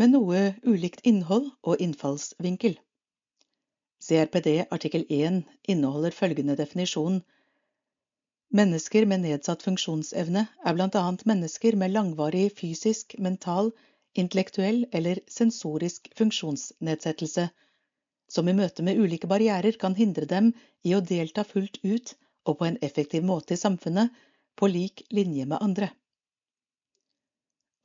med 0.00 0.14
noe 0.14 0.40
ulikt 0.64 1.04
innhold 1.08 1.50
og 1.62 1.82
innfallsvinkel. 1.84 2.78
CRPD 4.02 4.48
artikkel 4.74 5.04
1 5.08 5.42
inneholder 5.74 6.14
følgende 6.16 6.56
definisjon. 6.58 7.20
Mennesker 8.52 9.06
med 9.08 9.22
nedsatt 9.24 9.62
funksjonsevne 9.64 10.46
er 10.64 10.80
annet 10.82 11.24
mennesker 11.28 11.76
med 11.76 11.92
langvarig 11.92 12.48
fysisk, 12.58 13.14
mental, 13.18 13.70
intellektuell 14.18 14.84
eller 14.92 15.20
sensorisk 15.28 16.10
funksjonsnedsettelse, 16.18 17.48
som 18.28 18.48
i 18.48 18.56
møte 18.56 18.82
med 18.82 18.98
ulike 18.98 19.28
barrierer 19.28 19.78
kan 19.80 19.94
hindre 19.94 20.26
dem 20.28 20.52
i 20.84 20.94
å 20.96 21.00
delta 21.00 21.44
fullt 21.44 21.78
ut 21.84 22.14
og 22.48 22.58
på 22.58 22.68
en 22.68 22.78
effektiv 22.82 23.24
måte 23.24 23.54
i 23.54 23.60
samfunnet 23.60 24.12
på 24.56 24.68
lik 24.68 25.04
linje 25.10 25.46
med 25.46 25.60
andre. 25.60 25.92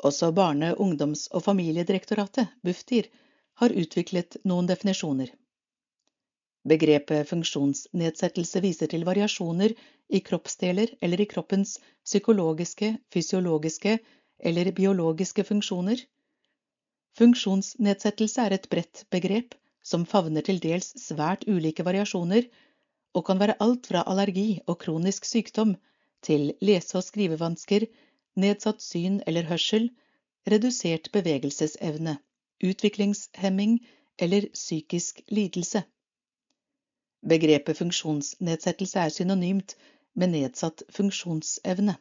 Også 0.03 0.31
Barne-, 0.31 0.75
ungdoms- 0.75 1.27
og 1.31 1.43
familiedirektoratet, 1.43 2.47
Bufdir, 2.63 3.09
har 3.61 3.73
utviklet 3.73 4.37
noen 4.45 4.67
definisjoner. 4.69 5.31
Begrepet 6.67 7.29
funksjonsnedsettelse 7.29 8.61
viser 8.61 8.91
til 8.91 9.05
variasjoner 9.07 9.73
i 10.09 10.19
kroppsdeler 10.19 10.93
eller 11.01 11.21
i 11.21 11.29
kroppens 11.31 11.77
psykologiske, 12.05 12.97
fysiologiske 13.13 13.97
eller 14.39 14.71
biologiske 14.71 15.47
funksjoner, 15.47 16.03
Funksjonsnedsettelse 17.17 18.43
er 18.45 18.53
et 18.53 18.67
bredt 18.69 18.99
begrep 19.13 19.55
som 19.91 20.03
favner 20.05 20.43
til 20.45 20.59
dels 20.61 20.91
svært 21.01 21.47
ulike 21.49 21.85
variasjoner, 21.87 22.43
og 23.17 23.23
kan 23.25 23.39
være 23.41 23.55
alt 23.63 23.87
fra 23.89 24.03
allergi 24.11 24.59
og 24.67 24.77
kronisk 24.83 25.25
sykdom 25.25 25.71
til 26.27 26.51
lese- 26.61 26.99
og 26.99 27.05
skrivevansker, 27.07 27.87
nedsatt 28.37 28.81
syn 28.85 29.21
eller 29.27 29.47
hørsel, 29.49 29.89
redusert 30.47 31.11
bevegelsesevne, 31.11 32.17
utviklingshemming 32.63 33.79
eller 34.19 34.49
psykisk 34.53 35.21
lidelse. 35.27 35.83
Begrepet 37.27 37.77
funksjonsnedsettelse 37.77 38.99
er 38.99 39.13
synonymt 39.13 39.75
med 40.15 40.33
nedsatt 40.33 40.83
funksjonsevne. 40.93 41.97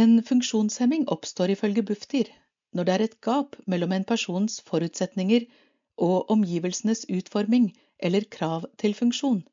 En 0.00 0.18
funksjonshemming 0.28 1.06
oppstår 1.08 1.54
ifølge 1.54 1.82
Bufdir 1.86 2.32
når 2.74 2.84
det 2.84 2.94
er 2.94 3.04
et 3.04 3.20
gap 3.24 3.56
mellom 3.66 3.92
en 3.96 4.04
persons 4.04 4.60
forutsetninger 4.66 5.46
og 6.06 6.30
omgivelsenes 6.34 7.06
utforming 7.08 7.70
eller 7.98 8.26
krav 8.36 8.66
til 8.78 8.94
funksjon. 8.94 9.44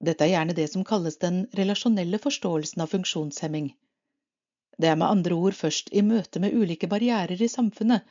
Dette 0.00 0.24
er 0.24 0.32
gjerne 0.32 0.56
det 0.56 0.66
som 0.72 0.84
kalles 0.88 1.18
den 1.20 1.42
relasjonelle 1.58 2.18
forståelsen 2.18 2.82
av 2.82 2.92
funksjonshemming. 2.94 3.72
Det 4.80 4.88
er 4.88 4.96
med 4.96 5.12
andre 5.12 5.36
ord 5.36 5.56
først 5.58 5.90
i 5.92 6.02
møte 6.02 6.40
med 6.40 6.54
ulike 6.56 6.88
barrierer 6.88 7.42
i 7.42 7.48
samfunnet 7.52 8.06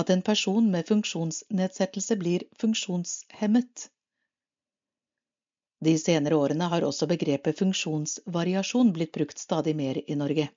at 0.00 0.10
en 0.10 0.22
person 0.26 0.70
med 0.70 0.88
funksjonsnedsettelse 0.88 2.16
blir 2.22 2.46
funksjonshemmet. 2.62 3.88
De 5.84 5.94
senere 6.00 6.38
årene 6.40 6.70
har 6.72 6.86
også 6.88 7.06
begrepet 7.10 7.60
funksjonsvariasjon 7.60 8.94
blitt 8.96 9.12
brukt 9.12 9.38
stadig 9.38 9.76
mer 9.76 10.00
i 10.00 10.16
Norge. 10.16 10.48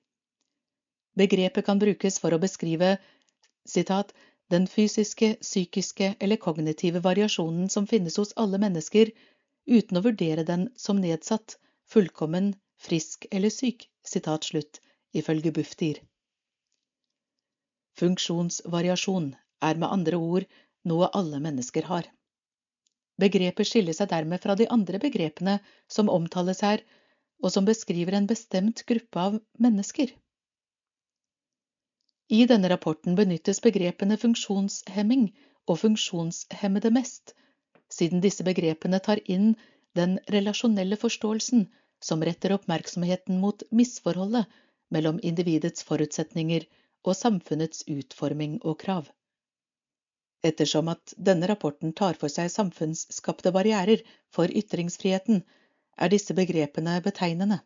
Begrepet 1.18 1.66
kan 1.66 1.82
brukes 1.82 2.16
for 2.22 2.32
å 2.32 2.40
beskrive 2.40 2.94
citat, 3.68 4.14
den 4.48 4.64
fysiske, 4.72 5.34
psykiske 5.44 6.14
eller 6.18 6.40
kognitive 6.40 7.02
variasjonen 7.04 7.68
som 7.68 7.86
finnes 7.90 8.16
hos 8.16 8.32
alle 8.40 8.60
mennesker, 8.62 9.10
uten 9.68 10.00
å 10.00 10.04
vurdere 10.04 10.44
den 10.48 10.68
som 10.76 11.00
nedsatt, 11.02 11.58
fullkommen, 11.92 12.54
frisk 12.80 13.26
eller 13.30 13.52
syk, 13.52 13.88
slutt, 14.02 14.80
ifølge 15.12 15.52
Bufdir. 15.52 16.00
Funksjonsvariasjon 17.98 19.34
er 19.68 19.80
med 19.82 19.90
andre 19.90 20.16
ord 20.16 20.46
noe 20.88 21.10
alle 21.20 21.40
mennesker 21.44 21.88
har. 21.90 22.06
Begrepet 23.18 23.66
skiller 23.66 23.96
seg 23.96 24.10
dermed 24.12 24.40
fra 24.42 24.54
de 24.54 24.68
andre 24.70 25.00
begrepene 25.02 25.58
som 25.90 26.10
omtales 26.12 26.62
her, 26.62 26.84
og 27.42 27.52
som 27.54 27.66
beskriver 27.66 28.14
en 28.14 28.28
bestemt 28.30 28.84
gruppe 28.86 29.24
av 29.24 29.40
mennesker. 29.58 30.12
I 32.28 32.44
denne 32.46 32.70
rapporten 32.70 33.16
benyttes 33.18 33.60
begrepene 33.64 34.18
funksjonshemming 34.20 35.28
og 35.66 35.80
funksjonshemmede 35.82 36.92
mest, 36.94 37.34
siden 37.92 38.22
disse 38.24 38.44
begrepene 38.46 39.00
tar 39.00 39.20
inn 39.36 39.52
den 39.98 40.18
relasjonelle 40.34 40.96
forståelsen 41.00 41.66
som 42.08 42.22
retter 42.22 42.54
oppmerksomheten 42.56 43.40
mot 43.44 43.62
misforholdet 43.70 44.46
mellom 44.94 45.20
individets 45.22 45.86
forutsetninger 45.88 46.66
og 47.04 47.16
samfunnets 47.16 47.86
utforming 47.88 48.58
og 48.64 48.78
krav 48.84 49.08
ettersom 50.46 50.88
at 50.92 51.14
denne 51.28 51.48
rapporten 51.50 51.92
tar 52.00 52.18
for 52.18 52.32
seg 52.32 52.50
samfunnsskapte 52.52 53.52
barrierer 53.54 54.04
for 54.34 54.50
ytringsfriheten, 54.60 55.42
er 55.98 56.12
disse 56.12 56.34
begrepene 56.34 56.98
betegnende. 57.02 57.58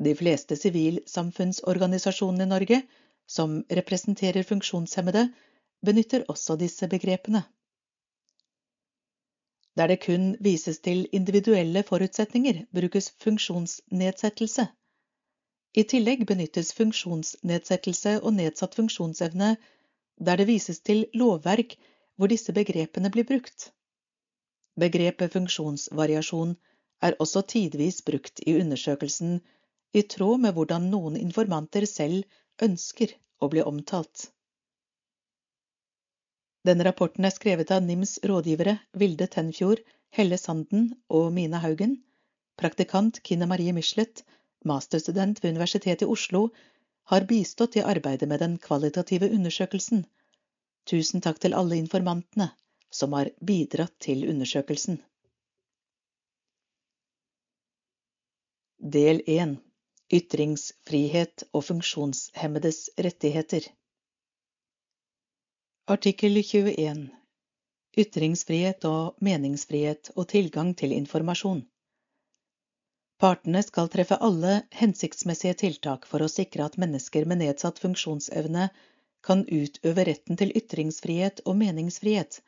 De 0.00 0.12
fleste 0.16 0.56
sivilsamfunnsorganisasjonene 0.56 2.44
i 2.46 2.50
Norge, 2.50 2.82
som 3.28 3.60
representerer 3.78 4.44
funksjonshemmede, 4.48 5.28
benytter 5.86 6.26
også 6.28 6.56
disse 6.60 6.88
begrepene. 6.92 7.44
Der 9.80 9.88
det 9.88 10.02
kun 10.04 10.24
vises 10.44 10.78
til 10.84 11.06
individuelle 11.16 11.82
forutsetninger, 11.88 12.64
brukes 12.76 13.06
funksjonsnedsettelse. 13.24 14.66
I 15.72 15.82
tillegg 15.92 16.26
benyttes 16.28 16.74
funksjonsnedsettelse 16.76 18.18
og 18.20 18.34
nedsatt 18.36 18.76
funksjonsevne 18.76 19.54
der 20.28 20.36
det 20.36 20.46
vises 20.50 20.82
til 20.84 21.06
lovverk 21.22 21.78
hvor 22.16 22.28
disse 22.28 22.52
begrepene 22.52 23.08
blir 23.14 23.24
brukt. 23.30 23.70
Begrepet 24.84 25.32
funksjonsvariasjon 25.32 26.52
er 27.08 27.16
også 27.24 27.42
tidvis 27.54 28.02
brukt 28.10 28.44
i 28.46 28.58
undersøkelsen 28.60 29.38
i 29.96 30.02
tråd 30.16 30.44
med 30.44 30.58
hvordan 30.58 30.90
noen 30.92 31.16
informanter 31.16 31.88
selv 31.88 32.28
ønsker 32.68 33.16
å 33.40 33.48
bli 33.48 33.64
omtalt. 33.72 34.28
Denne 36.66 36.84
rapporten 36.84 37.24
er 37.24 37.32
skrevet 37.32 37.70
av 37.72 37.82
NIMs 37.82 38.18
rådgivere 38.28 38.76
Vilde 39.00 39.26
Tenfjord, 39.32 39.80
Helle 40.12 40.36
Sanden 40.38 40.90
og 41.08 41.30
Mina 41.32 41.60
Haugen, 41.62 41.94
praktikant 42.60 43.22
Kine 43.24 43.48
Marie 43.48 43.72
Michelet, 43.72 44.24
masterstudent 44.68 45.40
ved 45.40 45.54
Universitetet 45.54 46.04
i 46.04 46.10
Oslo 46.10 46.50
har 47.12 47.24
bistått 47.30 47.78
i 47.80 47.84
arbeidet 47.94 48.28
med 48.28 48.42
den 48.44 48.58
kvalitative 48.60 49.30
undersøkelsen. 49.32 50.04
Tusen 50.90 51.24
takk 51.24 51.40
til 51.40 51.56
alle 51.56 51.80
informantene 51.80 52.50
som 52.92 53.16
har 53.16 53.32
bidratt 53.40 53.96
til 54.02 54.26
undersøkelsen. 54.28 55.00
Del 58.80 59.24
1 59.26 59.56
Ytringsfrihet 60.10 61.44
og 61.54 61.62
funksjonshemmedes 61.68 62.88
rettigheter 62.98 63.68
Artikkel 65.88 66.36
21 66.36 67.08
Ytringsfrihet 67.98 68.84
og 68.84 69.16
meningsfrihet 69.24 70.10
og 70.14 70.28
tilgang 70.28 70.74
til 70.76 70.92
informasjon. 70.92 71.62
Partene 73.18 73.62
skal 73.66 73.88
treffe 73.90 74.18
alle 74.20 74.60
hensiktsmessige 74.76 75.56
tiltak 75.64 76.06
for 76.06 76.22
å 76.22 76.28
sikre 76.30 76.68
at 76.68 76.76
mennesker 76.78 77.26
med 77.26 77.40
nedsatt 77.42 77.80
funksjonsevne 77.82 78.68
kan 79.26 79.42
utøve 79.48 80.04
retten 80.06 80.38
til 80.38 80.54
ytringsfrihet 80.62 81.42
og 81.44 81.58
meningsfrihet, 81.64 82.38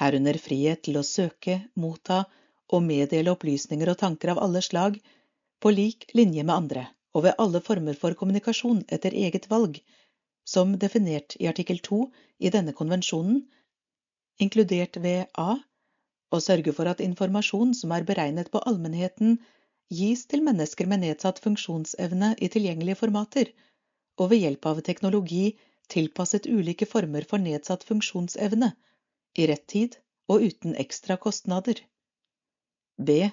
herunder 0.00 0.40
frihet 0.42 0.82
til 0.88 0.98
å 0.98 1.06
søke, 1.06 1.60
motta 1.76 2.24
og 2.72 2.82
meddele 2.88 3.36
opplysninger 3.36 3.94
og 3.94 4.00
tanker 4.02 4.34
av 4.34 4.42
alle 4.42 4.64
slag, 4.64 4.98
på 5.62 5.70
lik 5.70 6.08
linje 6.18 6.42
med 6.42 6.56
andre 6.56 6.88
og 7.14 7.28
ved 7.28 7.38
alle 7.38 7.60
former 7.60 7.94
for 7.94 8.16
kommunikasjon 8.18 8.86
etter 8.88 9.14
eget 9.14 9.46
valg, 9.52 9.78
som 10.44 10.76
definert 10.78 11.36
i 11.40 11.48
artikkel 11.50 11.78
2 11.78 11.98
i 12.38 12.50
denne 12.50 12.74
konvensjonen, 12.76 13.42
inkludert 14.42 14.98
ved 15.04 15.26
a. 15.38 15.58
å 16.32 16.40
sørge 16.40 16.72
for 16.76 16.88
at 16.90 17.02
informasjon 17.04 17.74
som 17.78 17.92
er 17.92 18.06
beregnet 18.08 18.50
på 18.52 18.62
allmennheten, 18.70 19.36
gis 19.92 20.24
til 20.26 20.42
mennesker 20.46 20.88
med 20.88 21.04
nedsatt 21.04 21.42
funksjonsevne 21.44 22.32
i 22.40 22.48
tilgjengelige 22.52 23.00
formater, 23.02 23.52
og 24.18 24.32
ved 24.32 24.42
hjelp 24.44 24.66
av 24.70 24.80
teknologi 24.86 25.44
tilpasset 25.92 26.48
ulike 26.48 26.88
former 26.88 27.26
for 27.28 27.42
nedsatt 27.42 27.84
funksjonsevne, 27.88 28.72
i 29.38 29.46
rett 29.48 29.66
tid 29.68 29.96
og 30.32 30.44
uten 30.48 30.76
ekstra 30.80 31.18
kostnader. 31.20 31.78
B. 32.96 33.28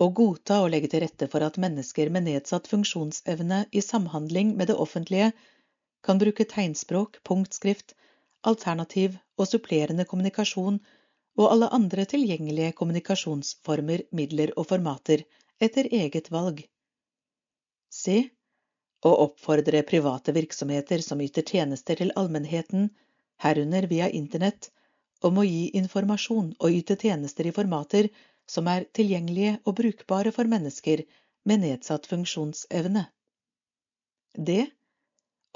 Å 0.00 0.06
godta 0.16 0.62
og 0.64 0.70
legge 0.72 0.88
til 0.92 1.02
rette 1.04 1.28
for 1.32 1.44
at 1.44 1.58
mennesker 1.60 2.12
med 2.12 2.24
nedsatt 2.28 2.68
funksjonsevne 2.70 3.64
i 3.76 3.82
samhandling 3.84 4.54
med 4.56 4.70
det 4.72 4.76
offentlige 4.84 5.32
kan 6.02 6.18
bruke 6.18 6.44
tegnspråk, 6.48 7.20
punktskrift, 7.26 7.94
alternativ 8.46 9.18
og 9.38 9.48
supplerende 9.50 10.06
kommunikasjon 10.08 10.80
og 11.38 11.46
alle 11.46 11.68
andre 11.76 12.06
tilgjengelige 12.08 12.72
kommunikasjonsformer, 12.80 14.06
midler 14.16 14.52
og 14.56 14.68
formater 14.72 15.24
etter 15.60 15.88
eget 15.92 16.30
valg. 16.32 16.64
C. 17.90 18.30
Å 19.04 19.12
oppfordre 19.24 19.82
private 19.88 20.32
virksomheter 20.36 21.04
som 21.04 21.20
yter 21.24 21.46
tjenester 21.46 22.00
til 22.00 22.12
allmennheten, 22.20 22.90
herunder 23.40 23.88
via 23.88 24.10
internett, 24.12 24.68
om 25.24 25.38
å 25.40 25.46
gi 25.46 25.70
informasjon 25.80 26.52
og 26.58 26.76
yte 26.80 26.96
tjenester 27.00 27.48
i 27.48 27.54
formater 27.56 28.08
som 28.48 28.68
er 28.72 28.86
tilgjengelige 28.96 29.58
og 29.64 29.76
brukbare 29.80 30.32
for 30.36 30.48
mennesker 30.48 31.04
med 31.48 31.64
nedsatt 31.64 32.08
funksjonsevne. 32.10 33.06
D. 34.36 34.64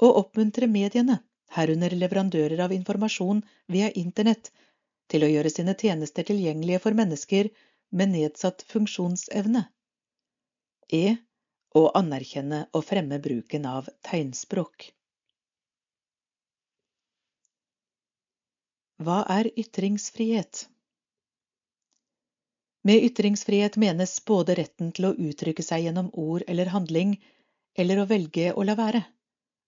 Å 0.03 0.07
oppmuntre 0.19 0.67
mediene, 0.67 1.19
herunder 1.55 1.93
leverandører 1.95 2.63
av 2.65 2.73
informasjon 2.75 3.43
via 3.71 3.91
internett, 4.01 4.51
til 5.07 5.23
å 5.23 5.29
gjøre 5.29 5.51
sine 5.53 5.75
tjenester 5.79 6.25
tilgjengelige 6.27 6.81
for 6.83 6.97
mennesker 6.97 7.51
med 7.95 8.11
nedsatt 8.15 8.65
funksjonsevne 8.71 9.61
e 10.93 11.15
å 11.75 11.83
anerkjenne 11.99 12.65
og 12.73 12.85
fremme 12.87 13.19
bruken 13.21 13.65
av 13.69 13.89
tegnspråk. 14.07 14.89
Hva 19.05 19.21
er 19.37 19.51
ytringsfrihet? 19.59 20.65
Med 22.85 23.03
ytringsfrihet 23.07 23.75
menes 23.81 24.13
både 24.29 24.55
retten 24.59 24.91
til 24.95 25.09
å 25.09 25.15
uttrykke 25.29 25.63
seg 25.65 25.87
gjennom 25.87 26.11
ord 26.13 26.45
eller 26.47 26.71
handling, 26.71 27.17
eller 27.75 27.99
å 28.01 28.07
velge 28.07 28.53
å 28.53 28.63
la 28.63 28.77
være, 28.79 29.01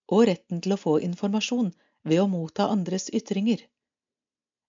og 0.08 0.26
retten 0.30 0.62
til 0.64 0.74
å 0.74 0.80
få 0.80 0.98
informasjon 1.04 1.72
ved 2.08 2.22
å 2.22 2.28
motta 2.32 2.68
andres 2.72 3.08
ytringer. 3.14 3.62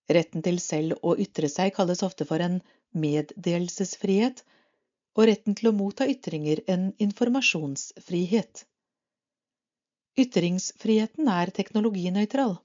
Retten 0.10 0.44
til 0.46 0.58
selv 0.64 0.98
å 1.06 1.16
ytre 1.26 1.50
seg 1.52 1.76
kalles 1.76 2.02
ofte 2.06 2.26
for 2.30 2.42
en 2.44 2.60
meddelelsesfrihet, 2.98 4.42
og 5.18 5.28
retten 5.30 5.56
til 5.58 5.70
å 5.70 5.76
motta 5.76 6.08
ytringer 6.10 6.64
en 6.74 6.90
informasjonsfrihet. 7.06 8.64
Ytringsfriheten 10.20 11.30
er 11.32 11.52
teknologinøytral. 11.56 12.58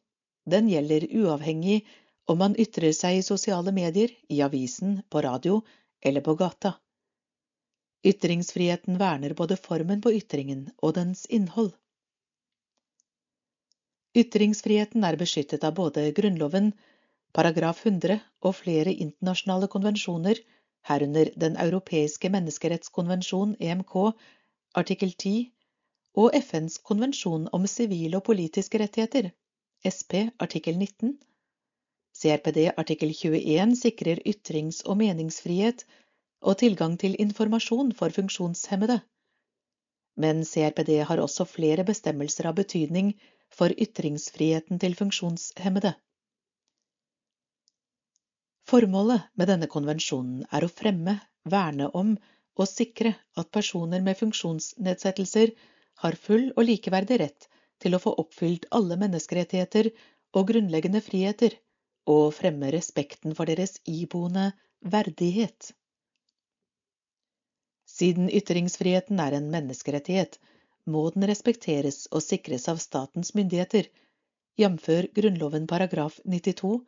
Den 0.49 0.69
gjelder 0.69 1.07
uavhengig 1.21 1.85
om 2.27 2.41
man 2.41 2.57
ytrer 2.61 2.93
seg 2.97 3.19
i 3.19 3.27
sosiale 3.27 3.73
medier, 3.77 4.11
i 4.29 4.41
avisen, 4.43 5.03
på 5.11 5.23
radio 5.25 5.61
eller 6.01 6.25
på 6.25 6.35
gata. 6.41 6.75
Ytringsfriheten 8.05 8.99
verner 9.01 9.37
både 9.37 9.57
formen 9.57 10.03
på 10.05 10.13
ytringen 10.13 10.67
og 10.83 10.97
dens 10.99 11.25
innhold. 11.27 11.73
Ytringsfriheten 14.15 15.05
er 15.09 15.17
beskyttet 15.19 15.65
av 15.67 15.75
både 15.75 16.05
Grunnloven, 16.17 16.69
paragraf 17.35 17.81
100 17.87 18.21
og 18.47 18.53
flere 18.55 18.93
internasjonale 19.05 19.69
konvensjoner, 19.73 20.39
herunder 20.91 21.31
Den 21.45 21.57
europeiske 21.65 22.31
menneskerettskonvensjon, 22.31 23.57
EMK, 23.59 23.95
artikkel 24.83 25.15
10, 25.17 25.33
og 26.23 26.37
FNs 26.39 26.79
konvensjon 26.91 27.49
om 27.59 27.67
sivile 27.67 28.21
og 28.21 28.27
politiske 28.29 28.79
rettigheter, 28.85 29.33
SP, 29.83 30.29
artikkel 30.47 30.79
19. 30.79 31.17
CRPD 32.15 32.69
artikkel 32.77 33.11
21 33.11 33.75
sikrer 33.83 34.23
ytrings- 34.23 34.85
og 34.87 35.01
meningsfrihet 35.03 35.83
og 36.47 36.61
tilgang 36.63 36.95
til 37.03 37.19
informasjon 37.27 37.91
for 37.99 38.15
funksjonshemmede 38.15 39.01
men 40.17 40.45
CRPD 40.47 41.01
har 41.09 41.19
også 41.19 41.47
flere 41.49 41.85
bestemmelser 41.87 42.47
av 42.51 42.55
betydning 42.59 43.15
for 43.55 43.75
ytringsfriheten 43.87 44.81
til 44.83 44.97
funksjonshemmede. 44.99 45.95
Formålet 48.71 49.29
med 49.39 49.51
denne 49.53 49.69
konvensjonen 49.71 50.47
er 50.51 50.65
å 50.65 50.73
fremme, 50.73 51.19
verne 51.45 51.91
om 52.01 52.15
og 52.57 52.71
sikre 52.71 53.13
at 53.41 53.51
personer 53.55 54.03
med 54.07 54.19
funksjonsnedsettelser 54.19 55.53
har 56.03 56.17
full 56.27 56.49
og 56.55 56.65
likeverdig 56.69 57.21
rett 57.21 57.49
til 57.83 57.97
å 57.97 58.01
få 58.03 58.15
oppfylt 58.23 58.67
alle 58.79 58.97
menneskerettigheter 59.01 59.91
og 60.35 60.49
grunnleggende 60.51 61.03
friheter, 61.05 61.55
og 62.05 62.35
fremme 62.37 62.69
respekten 62.75 63.33
for 63.37 63.49
deres 63.49 63.79
iboende 63.89 64.51
verdighet. 64.95 65.71
Siden 67.89 68.29
ytringsfriheten 68.29 69.21
er 69.25 69.39
en 69.39 69.49
menneskerettighet, 69.53 70.37
må 70.91 71.03
den 71.15 71.27
respekteres 71.31 72.05
og 72.13 72.23
sikres 72.25 72.69
av 72.73 72.81
statens 72.83 73.33
myndigheter, 73.39 73.89
jf. 74.61 74.89
Grunnloven 75.17 75.67
paragraf 75.71 76.21
92. 76.25 76.79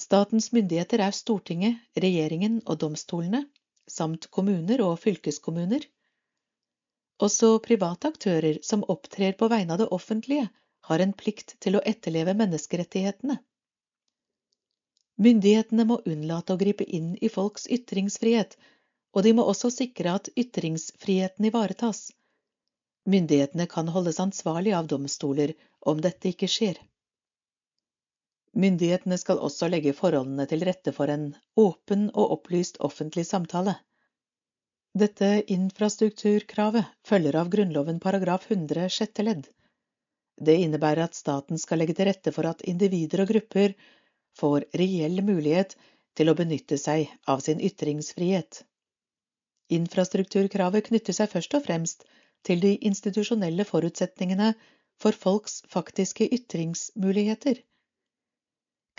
Statens 0.00 0.50
myndigheter 0.56 1.04
er 1.06 1.14
Stortinget, 1.14 1.78
regjeringen 2.04 2.60
og 2.64 2.80
domstolene, 2.82 3.44
samt 3.86 4.30
kommuner 4.34 4.82
og 4.82 4.98
fylkeskommuner. 5.02 5.86
Også 7.22 7.58
private 7.62 8.10
aktører 8.10 8.58
som 8.66 8.82
opptrer 8.90 9.36
på 9.38 9.48
vegne 9.52 9.76
av 9.76 9.84
det 9.84 9.90
offentlige, 9.94 10.48
har 10.84 11.00
en 11.00 11.14
plikt 11.16 11.54
til 11.64 11.78
å 11.78 11.84
etterleve 11.86 12.34
menneskerettighetene. 12.36 13.38
Myndighetene 15.24 15.86
må 15.86 16.00
unnlate 16.10 16.56
å 16.56 16.60
gripe 16.60 16.84
inn 16.84 17.14
i 17.22 17.30
folks 17.30 17.68
ytringsfrihet 17.70 18.58
og 19.14 19.22
de 19.22 19.32
må 19.38 19.46
også 19.46 19.70
sikre 19.70 20.16
at 20.18 20.30
ytringsfriheten 20.38 21.46
ivaretas. 21.48 22.08
Myndighetene 23.04 23.66
kan 23.66 23.88
holdes 23.88 24.20
ansvarlig 24.20 24.72
av 24.72 24.86
domstoler 24.88 25.52
om 25.80 26.00
dette 26.00 26.30
ikke 26.30 26.48
skjer. 26.48 26.78
Myndighetene 28.54 29.18
skal 29.18 29.42
også 29.42 29.68
legge 29.68 29.92
forholdene 29.98 30.46
til 30.48 30.62
rette 30.64 30.92
for 30.96 31.10
en 31.12 31.26
åpen 31.60 32.06
og 32.14 32.36
opplyst 32.38 32.78
offentlig 32.88 33.26
samtale. 33.28 33.74
Dette 34.94 35.28
infrastrukturkravet 35.50 36.86
følger 37.08 37.36
av 37.40 37.50
Grunnloven 37.50 37.98
paragraf 38.00 38.46
100 38.50 38.88
sjette 38.94 39.26
ledd. 39.26 39.48
Det 40.40 40.54
innebærer 40.62 41.08
at 41.08 41.18
staten 41.18 41.58
skal 41.58 41.82
legge 41.82 41.96
til 41.98 42.08
rette 42.08 42.32
for 42.34 42.46
at 42.46 42.62
individer 42.70 43.24
og 43.24 43.32
grupper 43.32 43.74
får 44.38 44.68
reell 44.78 45.20
mulighet 45.26 45.74
til 46.14 46.30
å 46.30 46.36
benytte 46.38 46.78
seg 46.78 47.10
av 47.26 47.42
sin 47.42 47.60
ytringsfrihet. 47.60 48.62
Infrastrukturkravet 49.74 50.88
knytter 50.88 51.16
seg 51.16 51.30
først 51.34 51.58
og 51.58 51.66
fremst 51.66 52.06
til 52.46 52.60
de 52.64 52.74
institusjonelle 52.88 53.64
forutsetningene 53.68 54.52
for 55.00 55.16
folks 55.24 55.62
faktiske 55.74 56.28
ytringsmuligheter. 56.36 57.60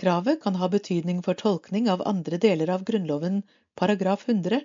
Kravet 0.01 0.41
kan 0.43 0.57
ha 0.59 0.67
betydning 0.71 1.21
for 1.23 1.39
tolkning 1.39 1.89
av 1.91 2.03
andre 2.09 2.39
deler 2.45 2.71
av 2.73 2.83
Grunnloven 2.87 3.43
paragraf 3.79 4.25
100, 4.27 4.61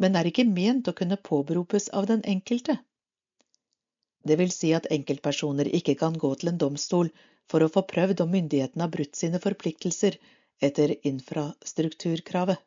men 0.00 0.16
er 0.16 0.30
ikke 0.30 0.48
ment 0.48 0.88
å 0.90 0.96
kunne 1.00 1.20
påberopes 1.30 1.90
av 2.00 2.08
den 2.10 2.24
enkelte. 2.34 2.78
Det 4.26 4.36
vil 4.40 4.50
si 4.52 4.72
at 4.76 4.88
enkeltpersoner 4.96 5.70
ikke 5.78 5.94
kan 6.00 6.16
gå 6.24 6.32
til 6.40 6.50
en 6.52 6.58
domstol 6.60 7.12
for 7.50 7.62
å 7.64 7.70
få 7.72 7.84
prøvd 7.92 8.24
om 8.24 8.34
myndighetene 8.34 8.84
har 8.84 8.92
brutt 8.96 9.16
sine 9.16 9.40
forpliktelser 9.42 10.18
etter 10.60 10.96
infrastrukturkravet. 11.08 12.58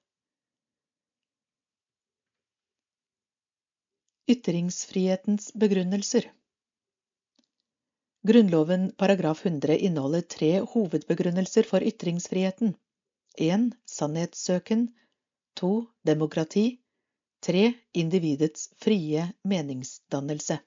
Ytringsfrihetens 4.33 5.51
begrunnelser 5.63 6.31
Grunnloven 8.27 8.91
paragraf 9.01 9.45
100 9.45 9.77
inneholder 9.77 10.21
tre 10.21 10.51
hovedbegrunnelser 10.73 11.67
for 11.71 11.83
ytringsfriheten. 11.83 12.71
1. 13.37 13.65
Sannhetssøken. 13.85 14.87
2. 15.59 15.71
Demokrati. 16.07 16.79
3. 17.43 17.73
Individets 17.93 18.69
frie 18.85 19.27
meningsdannelse. 19.43 20.57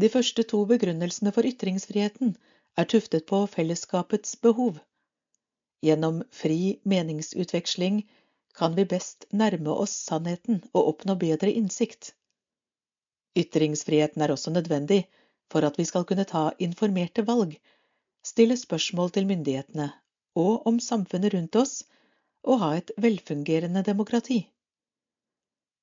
De 0.00 0.08
første 0.16 0.42
to 0.54 0.64
begrunnelsene 0.70 1.34
for 1.34 1.50
ytringsfriheten 1.50 2.36
er 2.78 2.92
tuftet 2.94 3.26
på 3.26 3.44
fellesskapets 3.58 4.36
behov. 4.36 4.78
Gjennom 5.82 6.22
fri 6.30 6.78
meningsutveksling 6.84 8.04
kan 8.54 8.74
vi 8.74 8.84
best 8.84 9.26
nærme 9.30 9.74
oss 9.84 9.94
sannheten 10.08 10.62
og 10.72 10.92
oppnå 10.92 11.16
bedre 11.20 11.50
innsikt. 11.50 12.12
Ytringsfriheten 13.38 14.22
er 14.22 14.32
også 14.34 14.52
nødvendig 14.54 15.04
for 15.50 15.66
at 15.66 15.78
vi 15.78 15.86
skal 15.88 16.06
kunne 16.08 16.26
ta 16.30 16.50
informerte 16.62 17.26
valg, 17.26 17.56
stille 18.24 18.56
spørsmål 18.56 19.10
til 19.14 19.26
myndighetene 19.26 19.90
og 20.38 20.66
om 20.66 20.80
samfunnet 20.80 21.34
rundt 21.34 21.56
oss, 21.56 21.74
og 22.44 22.60
ha 22.60 22.70
et 22.76 22.90
velfungerende 23.00 23.82
demokrati. 23.86 24.40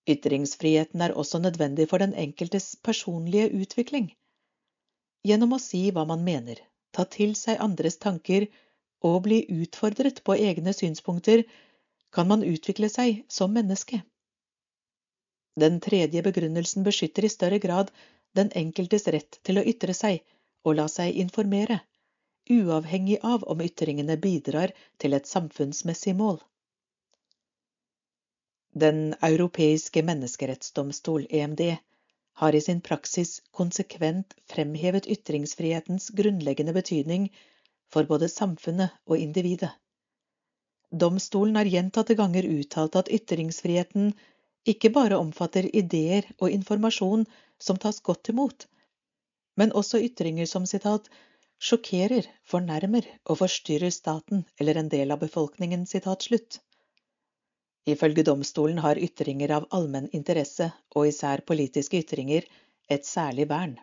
Ytringsfriheten 0.10 1.01
er 1.01 1.13
også 1.13 1.39
nødvendig 1.39 1.88
for 1.89 2.03
den 2.03 2.13
enkeltes 2.13 2.75
personlige 2.84 3.51
utvikling. 3.62 4.12
Gjennom 5.27 5.55
å 5.55 5.62
si 5.62 5.84
hva 5.93 6.05
man 6.10 6.23
mener, 6.25 6.60
ta 6.91 7.05
til 7.05 7.36
seg 7.38 7.62
andres 7.63 7.97
tanker 8.01 8.47
og 9.05 9.23
bli 9.27 9.43
utfordret 9.62 10.23
på 10.25 10.36
egne 10.36 10.73
synspunkter 10.77 11.43
kan 12.12 12.28
man 12.28 12.43
utvikle 12.43 12.89
seg 12.89 13.24
som 13.28 13.54
menneske. 13.56 14.02
Den 15.60 15.80
tredje 15.84 16.24
begrunnelsen 16.24 16.84
beskytter 16.84 17.26
i 17.26 17.30
større 17.30 17.60
grad 17.60 17.91
den 18.36 18.52
enkeltes 18.56 19.08
rett 19.15 19.39
til 19.43 19.60
å 19.60 19.65
ytre 19.74 19.95
seg 19.97 20.21
og 20.63 20.78
la 20.80 20.88
seg 20.91 21.17
informere, 21.24 21.82
uavhengig 22.50 23.19
av 23.24 23.43
om 23.52 23.62
ytringene 23.63 24.17
bidrar 24.21 24.71
til 25.02 25.17
et 25.17 25.28
samfunnsmessig 25.28 26.15
mål. 26.15 26.39
Den 28.71 29.13
europeiske 29.28 30.04
menneskerettsdomstol, 30.08 31.26
EMD, 31.30 31.63
har 32.41 32.56
i 32.56 32.62
sin 32.63 32.80
praksis 32.82 33.41
konsekvent 33.52 34.34
fremhevet 34.54 35.10
ytringsfrihetens 35.12 36.10
grunnleggende 36.15 36.74
betydning 36.74 37.28
for 37.91 38.08
både 38.08 38.30
samfunnet 38.32 38.95
og 39.06 39.19
individet. 39.19 39.74
Domstolen 40.91 41.56
har 41.56 41.65
gjentatte 41.71 42.15
ganger 42.19 42.43
uttalt 42.43 42.95
at 42.99 43.10
ytringsfriheten 43.15 44.12
ikke 44.67 44.91
bare 44.93 45.17
omfatter 45.17 45.69
ideer 45.75 46.25
og 46.38 46.51
informasjon 46.51 47.23
som 47.60 47.77
tas 47.80 48.01
godt 48.04 48.30
imot, 48.34 48.65
men 49.56 49.71
også 49.71 50.01
ytringer 50.04 50.49
som 50.51 50.65
sitat, 50.67 51.08
sjokkerer, 51.62 52.27
fornærmer 52.43 53.08
og 53.30 53.39
forstyrrer 53.39 53.93
staten 53.95 54.43
eller 54.60 54.82
en 54.82 54.89
del 54.91 55.15
av 55.15 55.21
befolkningen. 55.23 55.86
Sitat 55.88 56.27
slutt. 56.27 56.60
Ifølge 57.88 58.25
domstolen 58.27 58.82
har 58.84 58.99
ytringer 58.99 59.54
av 59.58 59.69
allmenn 59.71 60.10
interesse, 60.13 60.67
og 60.95 61.08
især 61.08 61.45
politiske 61.47 62.01
ytringer, 62.04 62.43
et 62.89 63.08
særlig 63.08 63.47
vern. 63.49 63.77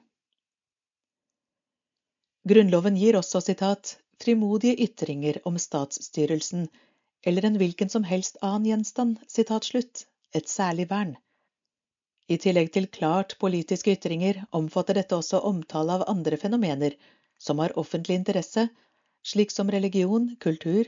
Grunnloven 2.49 2.99
gir 3.01 3.17
også 3.19 3.41
sitat, 3.43 3.97
frimodige 4.23 4.77
ytringer 4.85 5.41
om 5.49 5.59
statsstyrelsen 5.59 6.69
eller 7.27 7.45
en 7.45 7.59
hvilken 7.59 7.89
som 7.89 8.05
helst 8.05 8.37
annen 8.43 8.67
gjenstand, 8.67 9.19
et 10.35 10.49
særlig 10.49 10.91
vern. 10.91 11.17
I 12.29 12.37
tillegg 12.37 12.73
til 12.73 12.87
klart 12.93 13.39
politiske 13.41 13.95
ytringer 13.97 14.43
omfatter 14.53 14.99
dette 14.99 15.17
også 15.17 15.41
omtale 15.49 15.97
av 15.97 16.05
andre 16.13 16.37
fenomener 16.37 16.97
som 17.41 17.59
har 17.63 17.77
offentlig 17.81 18.19
interesse, 18.21 18.69
slik 19.25 19.51
som 19.51 19.71
religion, 19.71 20.37
kultur 20.41 20.85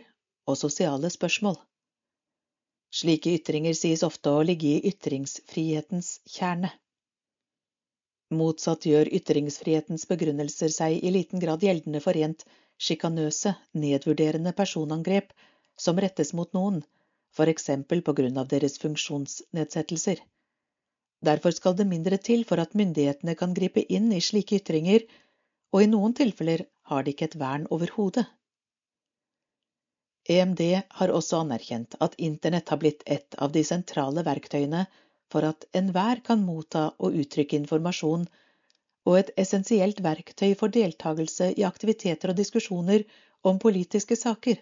og 0.47 0.59
sosiale 0.61 1.11
spørsmål. 1.11 1.57
Slike 2.91 3.33
ytringer 3.39 3.75
sies 3.79 4.03
ofte 4.03 4.33
å 4.35 4.43
ligge 4.43 4.69
i 4.69 4.91
ytringsfrihetens 4.91 6.19
kjerne. 6.29 6.73
Motsatt 8.35 8.87
gjør 8.87 9.09
ytringsfrihetens 9.17 10.07
begrunnelser 10.11 10.71
seg 10.75 10.99
i 10.99 11.13
liten 11.15 11.43
grad 11.43 11.63
gjeldende 11.65 12.03
for 12.03 12.19
rent 12.19 12.45
sjikanøse, 12.81 13.55
nedvurderende 13.73 14.53
personangrep 14.59 15.33
som 15.81 16.01
rettes 16.05 16.35
mot 16.37 16.53
noen, 16.57 16.83
eksempel 17.51 18.03
på 18.05 18.13
grunn 18.19 18.39
av 18.43 18.49
deres 18.51 18.75
funksjonsnedsettelser. 18.83 20.19
Derfor 21.25 21.55
skal 21.57 21.77
det 21.77 21.87
mindre 21.89 22.19
til 22.29 22.45
for 22.49 22.61
at 22.61 22.77
myndighetene 22.77 23.35
kan 23.43 23.55
gripe 23.57 23.85
inn 23.97 24.11
i 24.13 24.21
slike 24.25 24.59
ytringer, 24.61 25.07
og 25.73 25.85
i 25.85 25.89
noen 25.89 26.17
tilfeller 26.19 26.67
har 26.91 27.05
de 27.07 27.15
ikke 27.15 27.31
et 27.31 27.39
vern 27.41 27.67
overhodet. 27.71 28.27
EMD 30.31 30.61
har 30.99 31.13
også 31.17 31.41
anerkjent 31.45 31.97
at 32.07 32.17
Internett 32.29 32.69
har 32.69 32.81
blitt 32.83 33.03
et 33.07 33.37
av 33.39 33.53
de 33.55 33.63
sentrale 33.65 34.25
verktøyene 34.27 34.85
for 35.33 35.47
at 35.49 35.65
enhver 35.81 36.21
kan 36.27 36.43
motta 36.45 36.91
og 36.99 37.17
uttrykke 37.23 37.57
informasjon, 37.61 38.27
og 39.09 39.19
et 39.19 39.31
essensielt 39.41 40.03
verktøy 40.05 40.53
for 40.61 40.73
deltakelse 40.75 41.55
i 41.57 41.65
aktiviteter 41.69 42.33
og 42.33 42.41
diskusjoner 42.41 43.07
om 43.49 43.59
politiske 43.63 44.19
saker. 44.19 44.61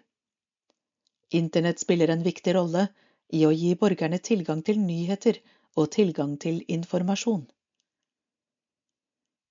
Internett 1.30 1.78
spiller 1.78 2.08
en 2.08 2.22
viktig 2.22 2.54
rolle 2.56 2.86
i 3.28 3.44
å 3.46 3.52
gi 3.52 3.74
borgerne 3.76 4.18
tilgang 4.18 4.62
til 4.64 4.78
nyheter 4.80 5.38
og 5.76 5.90
tilgang 5.92 6.36
til 6.40 6.62
informasjon. 6.76 7.42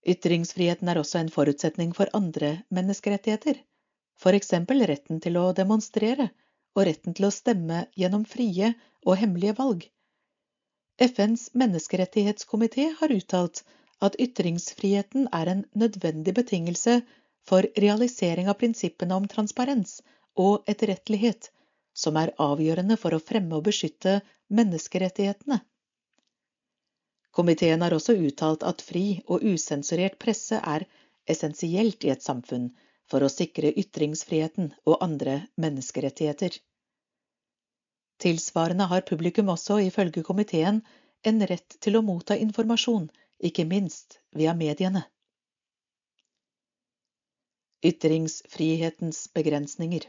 Ytringsfriheten 0.07 0.89
er 0.89 0.97
også 1.01 1.19
en 1.19 1.29
forutsetning 1.33 1.93
for 1.93 2.09
andre 2.17 2.63
menneskerettigheter, 2.73 3.59
eksempel 4.39 4.81
retten 4.89 5.19
til 5.21 5.37
å 5.37 5.51
demonstrere 5.53 6.31
og 6.77 6.87
retten 6.89 7.13
til 7.17 7.27
å 7.27 7.33
stemme 7.33 7.83
gjennom 7.99 8.25
frie 8.25 8.71
og 9.05 9.17
hemmelige 9.21 9.57
valg. 9.59 9.85
FNs 10.97 11.51
menneskerettighetskomité 11.53 12.87
har 12.99 13.13
uttalt 13.13 13.61
at 14.01 14.17
ytringsfriheten 14.21 15.27
er 15.33 15.51
en 15.51 15.65
nødvendig 15.77 16.33
betingelse 16.39 17.01
for 17.45 17.69
realisering 17.77 18.49
av 18.49 18.57
prinsippene 18.61 19.13
om 19.17 19.27
transparens 19.29 19.99
og 20.37 20.65
etterrettelighet, 20.69 21.51
som 21.97 22.17
er 22.21 22.33
avgjørende 22.41 22.97
for 23.01 23.15
å 23.15 23.23
fremme 23.23 23.57
og 23.57 23.65
beskytte 23.67 24.19
menneskerettighetene. 24.53 25.59
Komiteen 27.37 27.83
har 27.85 27.93
også 27.93 28.15
uttalt 28.27 28.63
at 28.65 28.81
fri 28.85 29.19
og 29.25 29.45
usensurert 29.45 30.17
presse 30.21 30.57
er 30.75 30.85
essensielt 31.29 32.05
i 32.05 32.13
et 32.13 32.25
samfunn 32.25 32.71
for 33.11 33.23
å 33.23 33.31
sikre 33.31 33.73
ytringsfriheten 33.81 34.71
og 34.85 35.03
andre 35.05 35.39
menneskerettigheter. 35.63 36.57
Tilsvarende 38.21 38.87
har 38.89 39.05
publikum 39.05 39.51
også, 39.53 39.77
ifølge 39.85 40.23
komiteen, 40.25 40.81
en 41.21 41.45
rett 41.51 41.77
til 41.81 41.97
å 41.97 42.05
motta 42.05 42.37
informasjon, 42.41 43.09
ikke 43.49 43.67
minst 43.69 44.17
via 44.33 44.55
mediene. 44.57 45.03
Ytringsfrihetens 47.85 49.27
begrensninger 49.37 50.07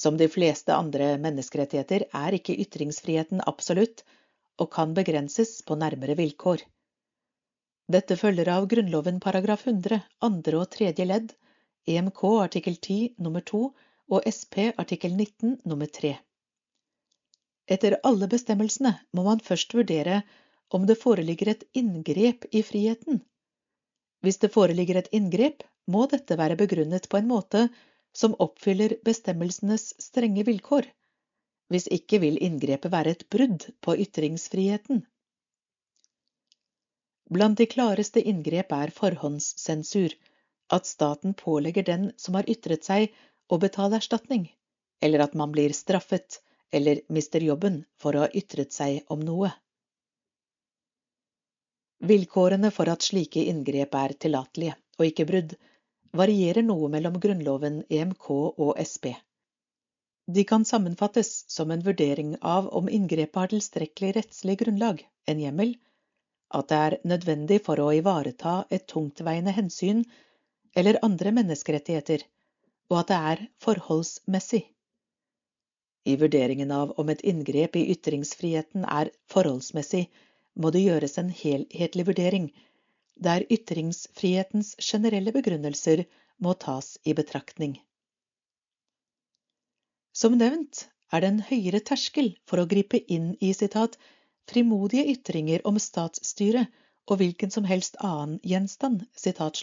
Som 0.00 0.16
de 0.16 0.30
fleste 0.32 0.72
andre 0.72 1.12
menneskerettigheter 1.20 2.06
er 2.16 2.36
ikke 2.36 2.56
ytringsfriheten 2.62 3.42
absolutt, 3.50 4.00
og 4.60 4.70
kan 4.72 4.94
begrenses 4.96 5.58
på 5.68 5.76
nærmere 5.76 6.16
vilkår. 6.16 6.62
Dette 7.90 8.16
følger 8.16 8.48
av 8.54 8.68
Grunnloven 8.70 9.18
paragraf 9.20 9.66
100 9.66 9.98
andre 10.24 10.60
og 10.62 10.70
tredje 10.72 11.04
ledd, 11.04 11.34
EMK 11.90 12.22
artikkel 12.46 12.78
10 12.78 12.98
nummer 13.26 13.44
2 13.52 13.60
og 14.16 14.28
SP 14.30 14.70
artikkel 14.70 15.12
19 15.18 15.58
nummer 15.68 15.90
3. 16.00 16.14
Etter 17.76 17.98
alle 18.06 18.28
bestemmelsene 18.30 18.94
må 19.16 19.26
man 19.26 19.42
først 19.50 19.76
vurdere 19.76 20.22
om 20.70 20.86
det 20.88 20.96
foreligger 21.02 21.52
et 21.52 21.66
inngrep 21.76 22.46
i 22.56 22.64
friheten. 22.66 23.20
Hvis 24.24 24.40
det 24.40 24.52
foreligger 24.56 25.00
et 25.00 25.12
inngrep, 25.16 25.64
må 25.90 26.06
dette 26.10 26.38
være 26.38 26.58
begrunnet 26.60 27.08
på 27.10 27.18
en 27.20 27.28
måte 27.30 27.66
som 28.12 28.34
oppfyller 28.38 28.96
bestemmelsenes 29.04 29.94
strenge 30.02 30.44
vilkår. 30.48 30.88
Hvis 31.70 31.86
ikke 31.94 32.18
vil 32.24 32.38
inngrepet 32.42 32.92
være 32.92 33.14
et 33.14 33.28
brudd 33.30 33.68
på 33.84 33.94
ytringsfriheten. 34.04 35.04
Blant 37.30 37.60
de 37.60 37.66
klareste 37.70 38.22
inngrep 38.26 38.72
er 38.74 38.90
forhåndssensur, 38.90 40.16
at 40.74 40.86
staten 40.86 41.34
pålegger 41.38 41.86
den 41.86 42.10
som 42.18 42.34
har 42.38 42.48
ytret 42.50 42.86
seg, 42.86 43.14
å 43.50 43.58
betale 43.58 43.98
erstatning, 43.98 44.48
eller 45.02 45.22
at 45.26 45.34
man 45.38 45.54
blir 45.54 45.74
straffet 45.74 46.40
eller 46.72 47.00
mister 47.08 47.42
jobben 47.42 47.84
for 47.98 48.14
å 48.14 48.24
ha 48.24 48.30
ytret 48.34 48.74
seg 48.74 49.00
om 49.10 49.22
noe. 49.26 49.50
Vilkårene 52.06 52.70
for 52.72 52.88
at 52.88 53.04
slike 53.04 53.42
inngrep 53.50 53.94
er 53.98 54.14
tillatelige 54.24 54.76
og 54.98 55.06
ikke 55.06 55.26
brudd, 55.28 55.56
varierer 56.16 56.62
noe 56.66 56.88
mellom 56.92 57.18
Grunnloven, 57.22 57.82
EMK 57.88 58.30
og 58.30 58.72
SP. 58.82 59.12
De 60.30 60.44
kan 60.44 60.64
sammenfattes 60.64 61.44
som 61.50 61.70
en 61.70 61.82
vurdering 61.82 62.36
av 62.40 62.68
om 62.80 62.88
inngrepet 62.88 63.38
har 63.40 63.52
tilstrekkelig 63.52 64.10
rettslig 64.16 64.58
grunnlag, 64.60 65.02
en 65.26 65.40
hjemmel, 65.42 65.72
at 66.54 66.68
det 66.70 66.80
er 66.86 66.98
nødvendig 67.12 67.60
for 67.66 67.82
å 67.82 67.92
ivareta 67.94 68.54
et 68.70 68.86
tungtveiende 68.90 69.54
hensyn 69.54 70.04
eller 70.74 71.00
andre 71.06 71.32
menneskerettigheter, 71.34 72.22
og 72.90 73.00
at 73.02 73.10
det 73.10 73.18
er 73.32 73.44
forholdsmessig. 73.64 74.62
I 76.06 76.16
vurderingen 76.16 76.70
av 76.74 76.94
om 76.98 77.10
et 77.12 77.22
inngrep 77.26 77.76
i 77.76 77.86
ytringsfriheten 77.94 78.86
er 78.86 79.10
forholdsmessig, 79.30 80.06
må 80.54 80.70
det 80.74 80.82
gjøres 80.86 81.18
en 81.20 81.30
helhetlig 81.42 82.06
vurdering, 82.08 82.50
der 83.20 83.44
ytringsfrihetens 83.52 84.74
generelle 84.80 85.32
begrunnelser 85.36 86.04
må 86.40 86.54
tas 86.64 86.94
i 87.04 87.14
betraktning. 87.16 87.76
Som 90.16 90.38
nevnt 90.40 90.86
er 91.12 91.22
det 91.22 91.30
en 91.32 91.42
høyere 91.50 91.82
terskel 91.90 92.32
for 92.48 92.62
å 92.62 92.68
gripe 92.70 93.00
inn 93.12 93.34
i 93.40 93.52
sitat, 93.56 93.98
frimodige 94.50 95.06
ytringer 95.12 95.62
om 95.68 95.78
statsstyret 95.78 96.70
og 97.10 97.20
hvilken 97.20 97.52
som 97.54 97.66
helst 97.68 97.98
annen 98.06 98.38
gjenstand. 98.46 99.04
Sitat. 99.16 99.60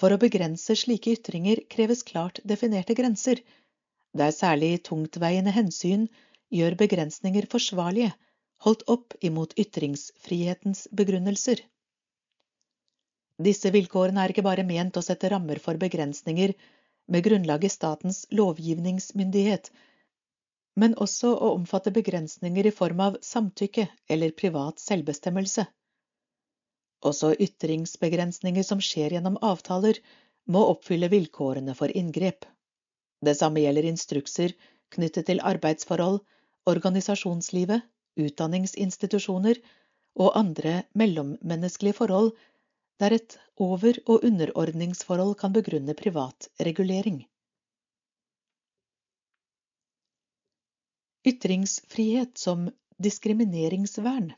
For 0.00 0.14
å 0.14 0.20
begrense 0.20 0.76
slike 0.78 1.14
ytringer 1.16 1.62
kreves 1.70 2.02
klart 2.06 2.40
definerte 2.44 2.96
grenser, 2.98 3.40
der 4.14 4.34
særlig 4.34 4.84
tungtveiende 4.86 5.54
hensyn 5.54 6.06
gjør 6.54 6.76
begrensninger 6.78 7.48
forsvarlige, 7.50 8.12
holdt 8.64 8.82
opp 8.88 9.14
imot 9.20 9.56
ytringsfrihetens 9.58 10.86
begrunnelser. 10.90 11.60
Disse 13.42 13.70
vilkårene 13.74 14.22
er 14.22 14.32
ikke 14.32 14.46
bare 14.46 14.66
ment 14.66 14.96
å 14.96 15.02
sette 15.02 15.30
rammer 15.32 15.58
for 15.62 15.80
begrensninger 15.80 16.54
med 17.10 17.24
grunnlag 17.26 17.64
i 17.64 17.72
statens 17.72 18.24
lovgivningsmyndighet, 18.30 19.70
men 20.80 20.94
også 21.06 21.32
å 21.34 21.52
omfatte 21.54 21.92
begrensninger 21.94 22.66
i 22.66 22.74
form 22.74 23.02
av 23.04 23.18
samtykke 23.22 23.88
eller 24.10 24.34
privat 24.38 24.80
selvbestemmelse. 24.82 25.66
Også 27.04 27.34
ytringsbegrensninger 27.46 28.64
som 28.66 28.80
skjer 28.80 29.16
gjennom 29.16 29.36
avtaler, 29.42 29.98
må 30.46 30.60
oppfylle 30.72 31.08
vilkårene 31.12 31.74
for 31.76 31.92
inngrep. 31.96 32.44
Det 33.24 33.34
samme 33.38 33.62
gjelder 33.62 33.86
instrukser 33.88 34.54
knyttet 34.94 35.28
til 35.28 35.40
arbeidsforhold, 35.40 36.20
organisasjonslivet, 36.68 37.84
utdanningsinstitusjoner 38.20 39.60
og 40.14 40.36
andre 40.38 40.82
mellommenneskelige 40.94 41.98
forhold 41.98 42.32
der 43.02 43.16
et 43.16 43.38
over- 43.56 43.98
og 44.06 44.24
underordningsforhold 44.24 45.34
kan 45.40 45.52
begrunne 45.52 45.94
privat 45.98 46.48
regulering. 46.60 47.24
Ytringsfrihet 51.26 52.38
som 52.38 52.68
diskrimineringsvern 53.02 54.32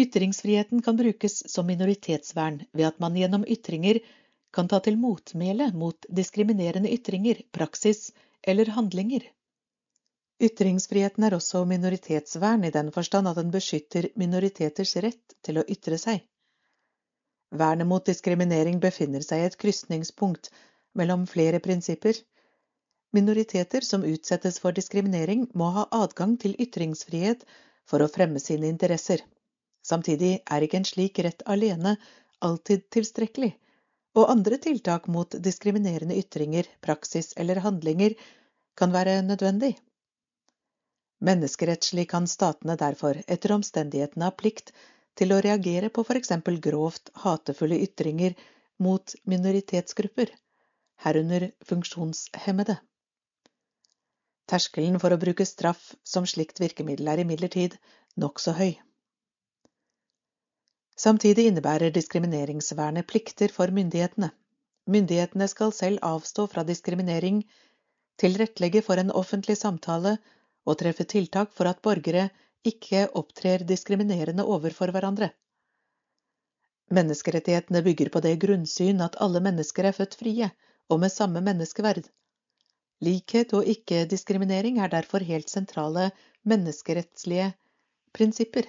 Ytringsfriheten 0.00 0.82
kan 0.82 0.96
brukes 0.96 1.42
som 1.52 1.66
minoritetsvern 1.66 2.60
ved 2.72 2.86
at 2.86 3.00
man 3.02 3.16
gjennom 3.18 3.44
ytringer 3.44 3.98
kan 4.54 4.68
ta 4.68 4.78
til 4.84 4.96
motmæle 4.98 5.70
mot 5.74 6.06
diskriminerende 6.08 6.92
ytringer, 6.94 7.42
praksis 7.52 8.12
eller 8.42 8.70
handlinger. 8.76 9.26
Ytringsfriheten 10.40 11.26
er 11.26 11.34
også 11.36 11.66
minoritetsvern 11.68 12.64
i 12.64 12.72
den 12.72 12.88
forstand 12.94 13.28
at 13.28 13.36
den 13.36 13.50
beskytter 13.52 14.08
minoriteters 14.16 14.94
rett 15.04 15.34
til 15.44 15.60
å 15.60 15.64
ytre 15.68 15.98
seg. 16.00 16.22
Vernet 17.60 17.88
mot 17.90 18.06
diskriminering 18.06 18.78
befinner 18.80 19.24
seg 19.26 19.42
i 19.42 19.48
et 19.50 19.58
krysningspunkt 19.60 20.48
mellom 20.96 21.26
flere 21.28 21.60
prinsipper. 21.60 22.14
Minoriteter 23.12 23.84
som 23.84 24.06
utsettes 24.06 24.60
for 24.62 24.72
diskriminering, 24.72 25.48
må 25.52 25.68
ha 25.74 25.84
adgang 25.90 26.36
til 26.38 26.54
ytringsfrihet 26.62 27.44
for 27.90 28.00
å 28.00 28.08
fremme 28.08 28.40
sine 28.40 28.70
interesser. 28.70 29.20
Samtidig 29.82 30.32
er 30.46 30.64
ikke 30.64 30.80
en 30.80 30.88
slik 30.88 31.18
rett 31.26 31.42
alene 31.44 31.96
alltid 32.40 32.86
tilstrekkelig, 32.94 33.50
og 34.16 34.30
andre 34.30 34.56
tiltak 34.62 35.08
mot 35.10 35.36
diskriminerende 35.42 36.16
ytringer, 36.22 36.68
praksis 36.80 37.34
eller 37.36 37.60
handlinger 37.66 38.16
kan 38.78 38.94
være 38.94 39.20
nødvendig. 39.26 39.74
Menneskerettslig 41.20 42.06
kan 42.10 42.26
statene 42.30 42.76
derfor 42.80 43.18
etter 43.26 43.52
omstendighetene 43.52 44.28
ha 44.28 44.34
plikt 44.42 44.72
til 45.20 45.34
å 45.34 45.40
reagere 45.44 45.90
på 45.92 46.04
eksempel 46.16 46.56
grovt 46.64 47.10
hatefulle 47.24 47.76
ytringer 47.84 48.36
mot 48.80 49.14
minoritetsgrupper, 49.28 50.32
herunder 51.04 51.50
funksjonshemmede. 51.68 52.78
Terskelen 54.50 54.96
for 55.02 55.12
å 55.12 55.20
bruke 55.20 55.44
straff 55.46 55.92
som 56.02 56.24
slikt 56.26 56.62
virkemiddel 56.62 57.12
er 57.12 57.22
imidlertid 57.22 57.76
nokså 58.24 58.56
høy. 58.56 58.72
Samtidig 61.00 61.46
innebærer 61.50 61.92
diskrimineringsvernet 61.94 63.06
plikter 63.08 63.52
for 63.52 63.72
myndighetene. 63.76 64.32
Myndighetene 64.90 65.46
skal 65.52 65.72
selv 65.76 66.02
avstå 66.04 66.48
fra 66.50 66.64
diskriminering, 66.66 67.44
tilrettelegge 68.20 68.82
for 68.84 69.00
en 69.00 69.12
offentlig 69.22 69.56
samtale 69.60 70.16
og 70.70 70.78
treffe 70.82 71.06
tiltak 71.12 71.52
for 71.56 71.70
at 71.70 71.82
borgere 71.86 72.28
ikke 72.66 73.06
opptrer 73.20 73.64
diskriminerende 73.68 74.44
overfor 74.54 74.92
hverandre. 74.94 75.30
Menneskerettighetene 76.90 77.82
bygger 77.86 78.10
på 78.14 78.22
det 78.24 78.34
grunnsyn 78.42 79.02
at 79.04 79.18
alle 79.24 79.42
mennesker 79.44 79.86
er 79.90 79.96
født 79.96 80.16
frie 80.22 80.50
og 80.90 81.00
med 81.04 81.12
samme 81.14 81.42
menneskeverd. 81.46 82.08
Likhet 83.00 83.54
og 83.56 83.68
ikke-diskriminering 83.72 84.80
er 84.82 84.90
derfor 84.92 85.24
helt 85.24 85.48
sentrale 85.48 86.10
menneskerettslige 86.50 87.52
prinsipper. 88.12 88.66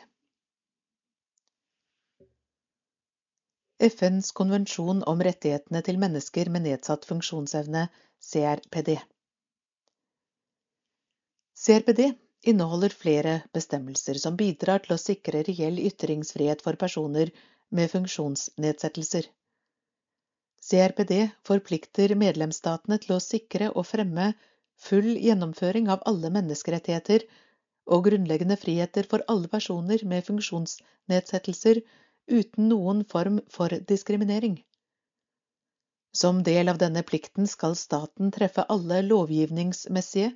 FNs 3.81 4.29
konvensjon 4.37 5.01
om 5.09 5.23
rettighetene 5.25 5.81
til 5.87 5.97
mennesker 5.99 6.51
med 6.53 6.67
nedsatt 6.67 7.07
funksjonsevne, 7.09 7.87
CRPD. 8.21 8.93
CRPD 11.61 12.13
inneholder 12.41 12.89
flere 12.89 13.33
bestemmelser 13.53 14.17
som 14.21 14.37
bidrar 14.37 14.81
til 14.81 14.95
å 14.95 15.01
sikre 15.01 15.43
reell 15.45 15.77
ytringsfrihet 15.83 16.63
for 16.65 16.79
personer 16.83 17.29
med 17.69 17.91
funksjonsnedsettelser. 17.91 19.27
CRPD 20.61 21.13
forplikter 21.45 22.15
medlemsstatene 22.17 22.97
til 23.03 23.13
å 23.15 23.21
sikre 23.21 23.69
og 23.75 23.85
fremme 23.89 24.31
full 24.87 25.13
gjennomføring 25.21 25.89
av 25.93 26.01
alle 26.09 26.31
menneskerettigheter 26.33 27.27
og 27.93 28.07
grunnleggende 28.07 28.57
friheter 28.57 29.05
for 29.11 29.25
alle 29.29 29.49
personer 29.51 30.01
med 30.13 30.25
funksjonsnedsettelser 30.25 31.81
uten 32.31 32.69
noen 32.71 33.03
form 33.13 33.37
for 33.53 33.73
diskriminering. 33.91 34.57
Som 36.13 36.41
del 36.43 36.73
av 36.73 36.81
denne 36.81 37.05
plikten 37.07 37.45
skal 37.47 37.77
staten 37.79 38.33
treffe 38.35 38.65
alle 38.75 39.03
lovgivningsmessige, 39.05 40.33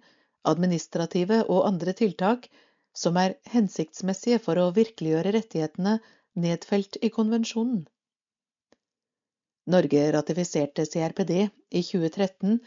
administrative 0.51 1.41
og 1.49 1.65
andre 1.67 1.93
tiltak 1.97 2.47
som 2.95 3.17
er 3.19 3.35
hensiktsmessige 3.51 4.39
for 4.43 4.59
å 4.61 4.71
virkeliggjøre 4.75 5.33
rettighetene 5.35 5.97
nedfelt 6.45 6.99
i 7.01 7.11
konvensjonen. 7.15 7.83
Norge 9.71 10.03
ratifiserte 10.13 10.85
CRPD 10.85 11.33
i 11.39 11.81
2013 11.81 12.59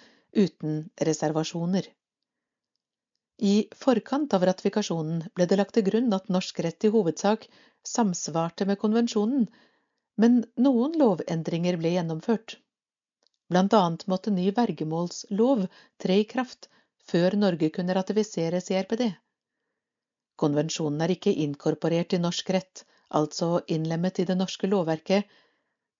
uten 0.44 0.80
reservasjoner. 1.08 1.86
I 3.38 3.68
forkant 3.78 4.34
av 4.34 4.44
ratifikasjonen 4.48 5.28
ble 5.34 5.46
det 5.46 5.58
lagt 5.60 5.76
til 5.76 5.86
grunn 5.86 6.10
at 6.16 6.30
norsk 6.34 6.58
rett 6.66 6.84
i 6.84 6.90
hovedsak 6.90 7.46
samsvarte 7.86 8.66
med 8.66 8.80
konvensjonen, 8.82 9.46
men 10.18 10.40
noen 10.58 10.96
lovendringer 10.98 11.78
ble 11.78 11.94
gjennomført. 11.94 12.56
Blant 13.48 13.76
annet 13.78 14.02
måtte 14.10 14.34
ny 14.34 14.50
vergemålslov 14.56 15.68
tre 16.02 16.18
i 16.24 16.26
kraft 16.32 16.66
før 17.08 17.36
Norge 17.40 17.70
kunne 17.74 17.96
ratifisere 17.96 18.60
CRPD. 18.64 19.04
Konvensjonen 20.38 21.02
er 21.04 21.14
ikke 21.14 21.34
inkorporert 21.44 22.14
i 22.14 22.20
norsk 22.22 22.50
rett, 22.54 22.84
altså 23.20 23.62
innlemmet 23.66 24.20
i 24.22 24.26
det 24.28 24.36
norske 24.38 24.68
lovverket, 24.70 25.24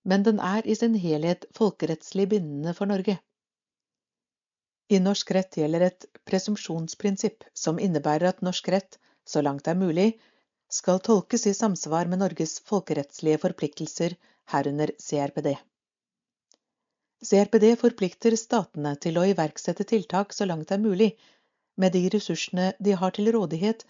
men 0.09 0.25
den 0.27 0.39
er 0.41 0.67
i 0.67 0.77
sin 0.79 0.95
helhet 0.95 1.47
folkerettslig 1.59 2.29
bindende 2.35 2.75
for 2.77 2.91
Norge. 2.91 3.19
I 4.89 5.01
norsk 5.05 5.31
rett 5.37 5.59
gjelder 5.61 5.85
et 5.89 6.07
presumpsjonsprinsipp 6.29 7.45
som 7.65 7.81
innebærer 7.83 8.31
at 8.31 8.45
norsk 8.47 8.71
rett, 8.73 8.97
så 9.29 9.43
langt 9.45 9.67
det 9.67 9.75
er 9.75 9.83
mulig, 9.83 10.09
skal 10.73 11.01
tolkes 11.05 11.47
i 11.49 11.57
samsvar 11.57 12.09
med 12.09 12.23
Norges 12.23 12.59
folkerettslige 12.71 13.41
forpliktelser, 13.43 14.15
herunder 14.53 14.95
CRPD. 15.01 15.57
CRPD 17.27 17.73
forplikter 17.81 18.37
statene 18.39 18.93
til 19.03 19.19
å 19.19 19.25
iverksette 19.27 19.85
tiltak 19.91 20.35
så 20.37 20.47
langt 20.47 20.69
det 20.71 20.77
er 20.77 20.85
mulig, 20.85 21.09
med 21.77 21.93
de 21.93 22.05
ressursene 22.15 22.73
de 22.79 22.95
har 23.01 23.15
til 23.17 23.31
rådighet 23.35 23.85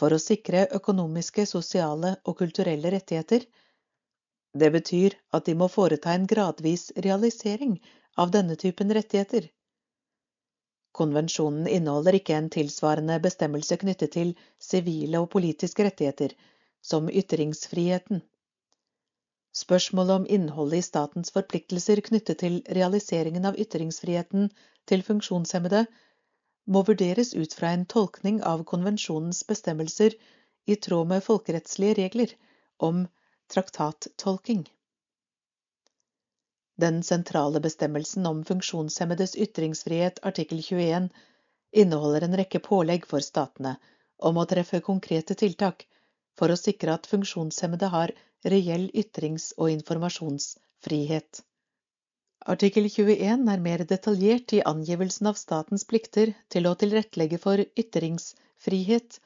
for 0.00 0.12
å 0.12 0.20
sikre 0.22 0.64
økonomiske, 0.78 1.44
sosiale 1.46 2.14
og 2.24 2.38
kulturelle 2.38 2.92
rettigheter. 2.94 3.44
Det 4.56 4.70
betyr 4.72 5.16
at 5.36 5.48
de 5.48 5.54
må 5.56 5.68
foreta 5.68 6.14
en 6.16 6.26
gradvis 6.28 6.90
realisering 6.96 7.76
av 8.16 8.32
denne 8.32 8.56
typen 8.56 8.92
rettigheter. 8.92 9.50
Konvensjonen 10.96 11.68
inneholder 11.68 12.18
ikke 12.18 12.36
en 12.36 12.50
tilsvarende 12.52 13.20
bestemmelse 13.24 13.78
knyttet 13.80 14.12
til 14.16 14.34
sivile 14.60 15.22
og 15.24 15.30
politiske 15.32 15.84
rettigheter, 15.88 16.34
som 16.84 17.08
ytringsfriheten. 17.08 18.20
Spørsmålet 19.52 20.14
om 20.14 20.26
innholdet 20.34 20.78
i 20.78 20.84
statens 20.86 21.30
forpliktelser 21.34 22.00
knyttet 22.06 22.38
til 22.40 22.54
realiseringen 22.78 23.44
av 23.48 23.58
ytringsfriheten 23.60 24.46
til 24.88 25.04
funksjonshemmede 25.04 25.82
må 26.72 26.82
vurderes 26.88 27.34
ut 27.34 27.56
fra 27.58 27.72
en 27.76 27.84
tolkning 27.94 28.38
av 28.52 28.62
konvensjonens 28.70 29.42
bestemmelser 29.50 30.16
i 30.64 30.78
tråd 30.86 31.10
med 31.12 31.24
folkerettslige 31.26 31.98
regler 32.00 32.32
om 32.88 33.04
traktattolking. 33.52 34.64
Den 36.80 37.02
sentrale 37.04 37.60
bestemmelsen 37.60 38.26
om 38.26 38.44
funksjonshemmedes 38.48 39.36
ytringsfrihet, 39.36 40.22
artikkel 40.24 40.62
21, 40.64 41.10
inneholder 41.72 42.24
en 42.24 42.38
rekke 42.40 42.62
pålegg 42.64 43.04
for 43.10 43.20
statene 43.20 43.76
om 44.16 44.38
å 44.40 44.48
treffe 44.48 44.80
konkrete 44.80 45.36
tiltak 45.36 45.84
for 46.38 46.52
å 46.52 46.58
sikre 46.58 46.94
at 46.96 47.08
funksjonshemmede 47.10 47.88
har 47.94 48.12
reell 48.54 48.88
ytrings- 49.02 49.52
og 49.56 49.70
informasjonsfrihet. 49.72 51.42
Artikkel 52.52 52.88
21 52.90 53.50
er 53.52 53.60
mer 53.66 53.84
detaljert 53.90 54.52
i 54.56 54.62
angivelsen 54.66 55.28
av 55.30 55.36
statens 55.38 55.84
plikter 55.90 56.32
til 56.50 56.66
å 56.66 56.74
tilrettelegge 56.78 57.38
for 57.42 57.62
ytringsfrihet 57.82 59.20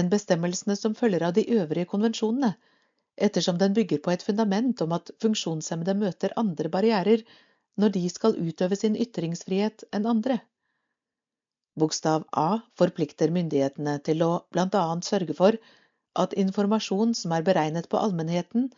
enn 0.00 0.08
bestemmelsene 0.14 0.76
som 0.80 0.94
følger 1.00 1.26
av 1.26 1.34
de 1.36 1.44
øvrige 1.58 1.90
konvensjonene, 1.90 2.54
ettersom 3.26 3.60
den 3.60 3.76
bygger 3.76 4.00
på 4.06 4.14
et 4.14 4.24
fundament 4.26 4.80
om 4.82 4.96
at 4.96 5.12
funksjonshemmede 5.22 5.94
møter 6.00 6.34
andre 6.40 6.72
barrierer 6.72 7.22
når 7.76 7.94
de 7.98 8.08
skal 8.10 8.40
utøve 8.40 8.78
sin 8.80 8.96
ytringsfrihet 8.96 9.84
enn 9.92 10.08
andre. 10.10 10.40
Bokstav 11.78 12.24
A 12.32 12.62
forplikter 12.78 13.32
myndighetene 13.34 13.98
til 14.08 14.22
å 14.22 14.32
blant 14.54 14.74
annet 14.78 15.06
sørge 15.06 15.34
for 15.36 15.58
at 16.14 16.34
informasjon 16.38 17.14
som 17.18 17.32
er 17.34 17.44
beregnet 17.46 17.88
på 17.90 17.98
allmennheten, 17.98 18.68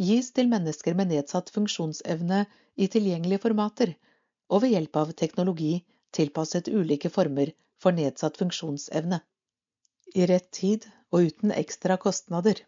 gis 0.00 0.30
til 0.36 0.50
mennesker 0.50 0.96
med 0.98 1.12
nedsatt 1.12 1.52
funksjonsevne 1.54 2.44
i 2.76 2.88
tilgjengelige 2.90 3.42
formater 3.46 3.94
og 4.50 4.64
ved 4.64 4.74
hjelp 4.74 4.98
av 5.00 5.12
teknologi 5.16 5.74
tilpasset 6.14 6.68
ulike 6.68 7.10
former 7.10 7.52
for 7.80 7.96
nedsatt 7.96 8.36
funksjonsevne. 8.40 9.20
I 10.14 10.26
rett 10.30 10.50
tid 10.54 10.86
og 11.14 11.30
uten 11.30 11.54
ekstra 11.54 11.96
kostnader. 12.00 12.60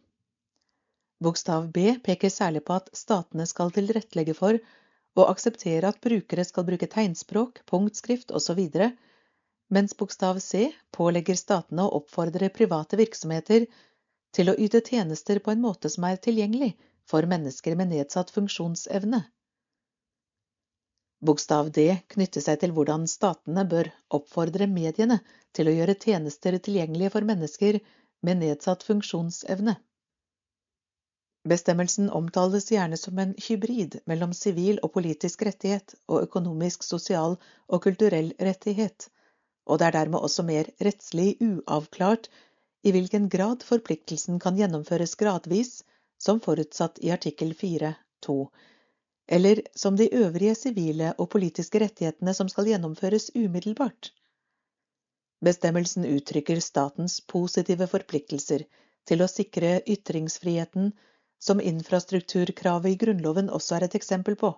Bokstav 1.23 1.69
B 1.73 1.95
peker 2.05 2.33
særlig 2.33 2.65
på 2.67 2.77
at 2.77 2.91
statene 2.97 3.47
skal 3.49 3.73
tilrettelegge 3.75 4.35
for 4.37 4.59
og 5.17 5.31
akseptere 5.31 5.89
at 5.89 6.01
brukere 6.05 6.45
skal 6.45 6.67
bruke 6.69 6.89
tegnspråk, 6.93 7.63
punktskrift 7.71 8.33
osv., 8.37 8.61
mens 9.73 9.97
bokstav 9.99 10.39
C 10.45 10.69
pålegger 10.95 11.39
statene 11.41 11.87
å 11.87 11.95
oppfordre 12.01 12.51
private 12.55 12.99
virksomheter 13.01 13.65
til 14.37 14.53
å 14.53 14.57
yte 14.67 14.83
tjenester 14.85 15.41
på 15.41 15.55
en 15.55 15.63
måte 15.65 15.91
som 15.93 16.05
er 16.09 16.21
tilgjengelig 16.21 16.75
for 17.09 17.27
mennesker 17.31 17.77
med 17.81 17.93
nedsatt 17.95 18.33
funksjonsevne. 18.35 19.23
Bokstav 21.27 21.71
D 21.73 21.87
knytter 22.13 22.45
seg 22.45 22.61
til 22.61 22.75
hvordan 22.77 23.07
statene 23.09 23.65
bør 23.71 23.89
oppfordre 24.19 24.69
mediene 24.69 25.17
til 25.57 25.71
å 25.71 25.75
gjøre 25.79 25.97
tjenester 26.03 26.59
tilgjengelige 26.59 27.15
for 27.15 27.27
mennesker 27.31 27.79
med 28.29 28.43
nedsatt 28.43 28.85
funksjonsevne. 28.87 29.79
Bestemmelsen 31.47 32.11
omtales 32.11 32.67
gjerne 32.75 32.99
som 33.01 33.19
en 33.23 33.33
hybrid 33.47 34.01
mellom 34.11 34.33
sivil 34.35 34.81
og 34.83 34.93
politisk 34.97 35.45
rettighet 35.47 35.95
og 36.11 36.27
økonomisk, 36.27 36.83
sosial 36.83 37.39
og 37.71 37.83
kulturell 37.87 38.33
rettighet, 38.49 39.09
og 39.67 39.79
det 39.79 39.89
er 39.89 39.97
dermed 40.01 40.27
også 40.27 40.45
mer 40.47 40.69
rettslig 40.83 41.37
uavklart 41.47 42.29
i 42.87 42.93
hvilken 42.95 43.29
grad 43.29 43.65
forpliktelsen 43.67 44.39
kan 44.43 44.59
gjennomføres 44.59 45.17
gradvis, 45.19 45.81
som 46.23 46.39
forutsatt 46.41 47.01
i 47.03 47.11
artikkel 47.11 47.51
4.2, 47.63 48.37
eller 49.27 49.63
som 49.75 49.97
de 49.99 50.07
øvrige 50.15 50.55
sivile 50.55 51.09
og 51.19 51.31
politiske 51.33 51.81
rettighetene 51.83 52.35
som 52.35 52.49
skal 52.53 52.71
gjennomføres 52.71 53.33
umiddelbart. 53.35 54.13
Bestemmelsen 55.45 56.07
uttrykker 56.07 56.63
statens 56.63 57.19
positive 57.33 57.91
forpliktelser 57.91 58.63
til 59.11 59.23
å 59.23 59.29
sikre 59.31 59.81
ytringsfriheten 59.97 60.93
som 61.43 61.61
infrastrukturkravet 61.61 62.95
i 62.95 63.01
Grunnloven 63.03 63.51
også 63.59 63.81
er 63.81 63.89
et 63.89 63.99
eksempel 63.99 64.39
på. 64.39 64.53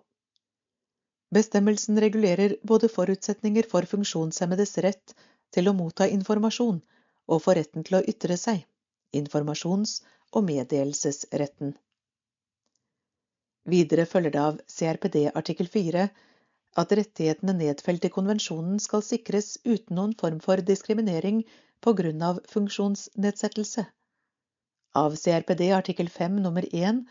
Bestemmelsen 1.35 1.97
regulerer 2.01 2.59
både 2.62 2.93
forutsetninger 2.93 3.66
for 3.72 3.89
funksjonshemmedes 3.89 4.79
rett 4.85 5.16
til 5.57 5.68
å 5.68 5.76
motta 5.81 6.12
informasjon 6.12 6.85
og 7.29 7.43
for 7.45 7.59
retten 7.59 7.85
til 7.87 7.99
å 7.99 8.05
ytre 8.12 8.37
seg, 8.41 8.64
informasjons- 9.16 10.01
og 10.37 10.45
meddelelsesretten. 10.49 11.76
Videre 13.68 14.07
følger 14.09 14.33
det 14.35 14.43
av 14.43 14.59
CRPD 14.72 15.16
artikkel 15.37 15.68
4 15.68 16.09
at 16.83 16.93
rettighetene 16.99 17.55
nedfelt 17.59 18.05
i 18.05 18.11
konvensjonen 18.12 18.79
skal 18.81 19.05
sikres 19.05 19.57
uten 19.64 19.99
noen 19.99 20.14
form 20.20 20.39
for 20.45 20.61
diskriminering 20.70 21.43
på 21.85 21.95
grunn 22.01 22.22
av 22.24 22.41
funksjonsnedsettelse. 22.53 23.85
Av 24.97 25.16
CRPD 25.20 25.66
artikkel 25.76 26.09
5 26.12 26.39
nummer 26.45 26.64
1 26.72 27.03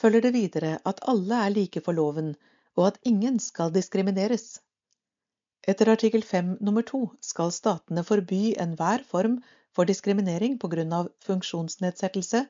følger 0.00 0.24
det 0.24 0.32
videre 0.36 0.72
at 0.92 1.02
alle 1.12 1.42
er 1.46 1.54
like 1.56 1.82
for 1.84 1.96
loven, 1.98 2.34
og 2.76 2.86
at 2.92 3.00
ingen 3.12 3.38
skal 3.42 3.72
diskrimineres. 3.74 4.60
Etter 5.66 5.88
artikkel 5.88 6.22
5 6.22 6.56
nummer 6.60 6.82
2 6.90 7.00
skal 7.20 7.52
statene 7.52 8.04
forby 8.06 8.54
enhver 8.64 9.04
form 9.12 9.38
for 9.74 9.88
diskriminering 9.90 10.56
på 10.62 10.70
grunn 10.72 10.92
av 10.92 11.10
funksjonsnedsettelse, 11.26 12.44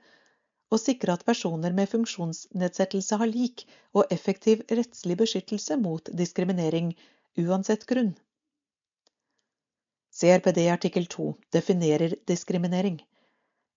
og 0.68 0.80
sikre 0.82 1.14
at 1.16 1.24
personer 1.24 1.72
med 1.72 1.88
funksjonsnedsettelse 1.88 3.18
har 3.20 3.30
lik 3.32 3.64
og 3.96 4.12
effektiv 4.12 4.64
rettslig 4.70 5.16
beskyttelse 5.22 5.78
mot 5.80 6.10
diskriminering, 6.20 6.92
uansett 7.40 7.86
grunn. 7.88 8.12
CRPD 10.18 10.66
artikkel 10.72 11.06
2 11.06 11.30
definerer 11.54 12.16
diskriminering. 12.28 12.98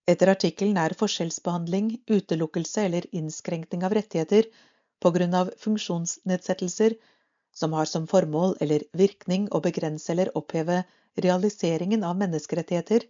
Etter 0.10 0.32
artikkelen 0.34 0.80
er 0.82 0.98
forskjellsbehandling, 0.98 1.94
utelukkelse 2.10 2.86
eller 2.88 3.08
innskrenkning 3.16 3.86
av 3.88 3.96
rettigheter 3.96 4.50
på 5.02 5.12
grunn 5.16 5.36
av 5.38 5.52
funksjonsnedsettelser 5.62 6.98
som 7.52 7.74
har 7.74 7.86
som 7.86 8.08
formål 8.08 8.56
eller 8.60 8.84
virkning 8.94 9.48
å 9.52 9.62
begrense 9.64 10.12
eller 10.14 10.32
oppheve 10.38 10.84
realiseringen 11.26 12.04
av 12.04 12.18
menneskerettigheter 12.18 13.06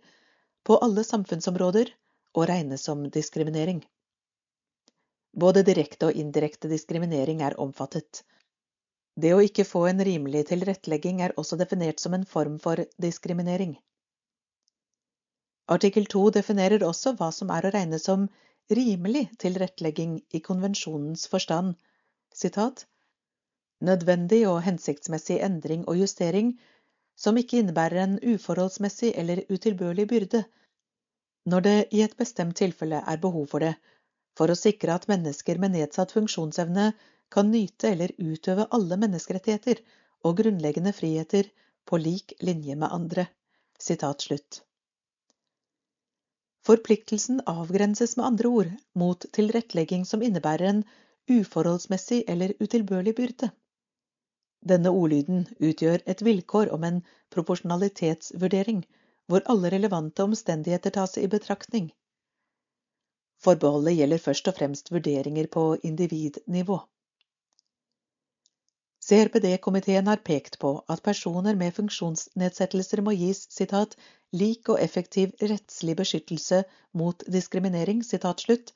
på 0.65 0.77
alle 0.85 1.03
samfunnsområder 1.03 1.93
og 2.37 2.47
regnes 2.49 2.83
som 2.87 3.03
diskriminering. 3.09 3.83
Både 5.33 5.63
direkte 5.63 6.09
og 6.09 6.17
indirekte 6.19 6.67
diskriminering 6.71 7.41
er 7.45 7.59
omfattet. 7.59 8.23
Det 9.15 9.33
å 9.35 9.43
ikke 9.43 9.67
få 9.67 9.85
en 9.87 10.03
rimelig 10.03 10.47
tilrettelegging 10.49 11.21
er 11.21 11.33
også 11.39 11.57
definert 11.59 11.99
som 11.99 12.13
en 12.15 12.25
form 12.25 12.57
for 12.59 12.83
diskriminering. 13.05 13.77
Artikkel 15.71 16.07
2 16.11 16.29
definerer 16.39 16.83
også 16.83 17.13
hva 17.19 17.29
som 17.35 17.51
er 17.55 17.67
å 17.67 17.71
regne 17.75 17.99
som 17.99 18.27
rimelig 18.71 19.27
tilrettelegging 19.43 20.17
i 20.35 20.41
konvensjonens 20.43 21.27
forstand. 21.31 21.75
Sitat, 22.35 22.85
Nødvendig 23.81 24.43
og 24.47 24.59
hensiktsmessig 24.61 25.39
endring 25.41 25.87
og 25.89 25.97
justering 25.97 26.51
som 27.17 27.37
ikke 27.37 27.57
innebærer 27.61 28.03
en 28.03 28.19
uforholdsmessig 28.33 29.13
eller 29.17 29.41
utilbørlig 29.49 30.07
byrde, 30.09 30.43
når 31.45 31.65
det 31.65 31.77
i 31.97 32.01
et 32.05 32.13
bestemt 32.17 32.57
tilfelle 32.61 33.01
er 33.13 33.21
behov 33.23 33.47
for 33.53 33.65
det, 33.65 33.73
for 34.37 34.53
å 34.53 34.57
sikre 34.57 34.93
at 34.95 35.07
mennesker 35.09 35.57
med 35.61 35.73
nedsatt 35.75 36.13
funksjonsevne 36.13 36.91
kan 37.33 37.49
nyte 37.51 37.89
eller 37.89 38.13
utøve 38.19 38.67
alle 38.77 38.97
menneskerettigheter 39.01 39.81
og 40.27 40.37
grunnleggende 40.41 40.93
friheter 40.93 41.49
på 41.89 41.97
lik 41.97 42.35
linje 42.41 42.75
med 42.75 42.93
andre. 42.93 43.25
Forpliktelsen 46.67 47.41
avgrenses 47.49 48.13
med 48.17 48.27
andre 48.27 48.51
ord 48.59 48.69
mot 48.93 49.25
tilrettelegging 49.33 50.05
som 50.05 50.21
innebærer 50.21 50.69
en 50.69 50.83
uforholdsmessig 51.31 52.21
eller 52.29 52.53
utilbørlig 52.61 53.15
byrde. 53.17 53.49
Denne 54.69 54.91
ordlyden 54.93 55.47
utgjør 55.57 56.03
et 56.13 56.21
vilkår 56.25 56.69
om 56.75 56.83
en 56.85 56.99
proporsjonalitetsvurdering 57.33 58.83
hvor 59.31 59.41
alle 59.53 59.71
relevante 59.73 60.23
omstendigheter 60.27 60.93
tas 60.97 61.17
i 61.17 61.27
betraktning. 61.31 61.87
Forbeholdet 63.41 63.95
gjelder 63.97 64.21
først 64.21 64.49
og 64.51 64.57
fremst 64.59 64.91
vurderinger 64.93 65.47
på 65.55 65.63
individnivå. 65.89 66.77
CRPD-komiteen 69.01 70.11
har 70.11 70.21
pekt 70.29 70.59
på 70.61 70.75
at 70.93 71.01
personer 71.07 71.57
med 71.57 71.73
funksjonsnedsettelser 71.73 73.01
må 73.01 73.15
gis 73.17 73.47
citat, 73.49 73.95
lik 74.43 74.69
og 74.69 74.77
effektiv 74.83 75.33
rettslig 75.41 75.97
beskyttelse 76.03 76.61
mot 76.93 77.25
diskriminering, 77.37 78.05
slutt, 78.05 78.75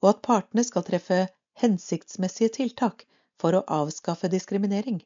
og 0.00 0.08
at 0.14 0.22
partene 0.24 0.64
skal 0.64 0.88
treffe 0.88 1.20
hensiktsmessige 1.60 2.56
tiltak 2.56 3.04
for 3.38 3.52
å 3.58 3.64
avskaffe 3.82 4.32
diskriminering. 4.32 5.02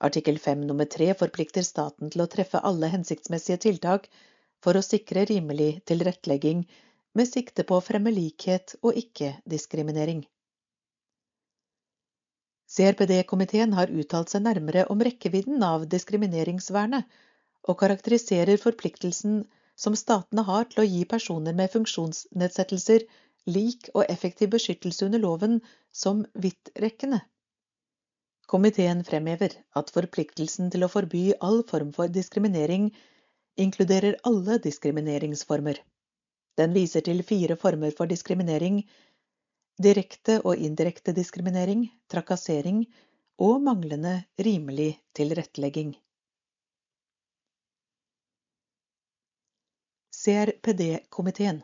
Artikkel 0.00 0.38
5 0.38 0.66
nummer 0.68 0.88
3 0.96 1.12
forplikter 1.22 1.64
staten 1.66 2.12
til 2.12 2.24
å 2.24 2.28
treffe 2.34 2.62
alle 2.70 2.88
hensiktsmessige 2.92 3.60
tiltak 3.66 4.08
for 4.64 4.76
å 4.76 4.84
sikre 4.84 5.26
rimelig 5.28 5.82
tilrettelegging 5.90 6.62
med 7.18 7.28
sikte 7.28 7.66
på 7.68 7.76
å 7.76 7.84
fremme 7.84 8.12
likhet 8.14 8.76
og 8.80 8.96
ikke-diskriminering. 9.02 10.22
CRPD-komiteen 12.70 13.74
har 13.74 13.90
uttalt 13.90 14.30
seg 14.32 14.44
nærmere 14.46 14.84
om 14.94 15.00
rekkevidden 15.02 15.64
av 15.66 15.88
diskrimineringsvernet, 15.90 17.08
og 17.68 17.76
karakteriserer 17.80 18.60
forpliktelsen 18.62 19.40
som 19.84 19.96
statene 19.98 20.44
har 20.46 20.68
til 20.70 20.84
å 20.84 20.86
gi 20.86 21.02
personer 21.10 21.56
med 21.56 21.72
funksjonsnedsettelser 21.74 23.04
lik 23.50 23.90
og 23.94 24.06
effektiv 24.14 24.52
beskyttelse 24.54 25.08
under 25.08 25.20
loven 25.24 25.58
som 25.92 26.22
vidtrekkende. 26.46 27.20
Komiteen 28.50 29.04
fremhever 29.06 29.52
at 29.78 29.92
forpliktelsen 29.94 30.72
til 30.74 30.82
å 30.82 30.90
forby 30.90 31.20
all 31.48 31.60
form 31.70 31.92
for 31.94 32.10
diskriminering 32.10 32.88
inkluderer 33.64 34.16
alle 34.26 34.56
diskrimineringsformer. 34.64 35.78
Den 36.58 36.74
viser 36.74 37.04
til 37.06 37.22
fire 37.28 37.54
former 37.60 37.94
for 37.94 38.10
diskriminering 38.10 38.80
direkte 39.80 40.40
og 40.42 40.58
indirekte 40.58 41.14
diskriminering, 41.16 41.86
trakassering 42.10 42.82
og 43.38 43.62
manglende 43.68 44.16
rimelig 44.42 44.96
tilrettelegging. 45.16 45.94
CRPD-komiteen 50.20 51.62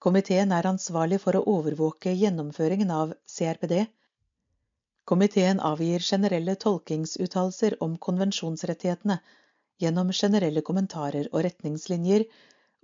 Komiteen 0.00 0.52
er 0.56 0.68
ansvarlig 0.68 1.22
for 1.24 1.40
å 1.40 1.42
overvåke 1.56 2.12
gjennomføringen 2.12 2.92
av 2.94 3.16
CRPD 3.32 3.80
Komiteen 5.04 5.60
avgir 5.60 6.04
generelle 6.06 6.54
tolkingsuttalelser 6.64 7.76
om 7.86 7.96
konvensjonsrettighetene 8.06 9.18
gjennom 9.82 10.12
generelle 10.12 10.62
kommentarer 10.62 11.28
og 11.32 11.44
retningslinjer, 11.46 12.24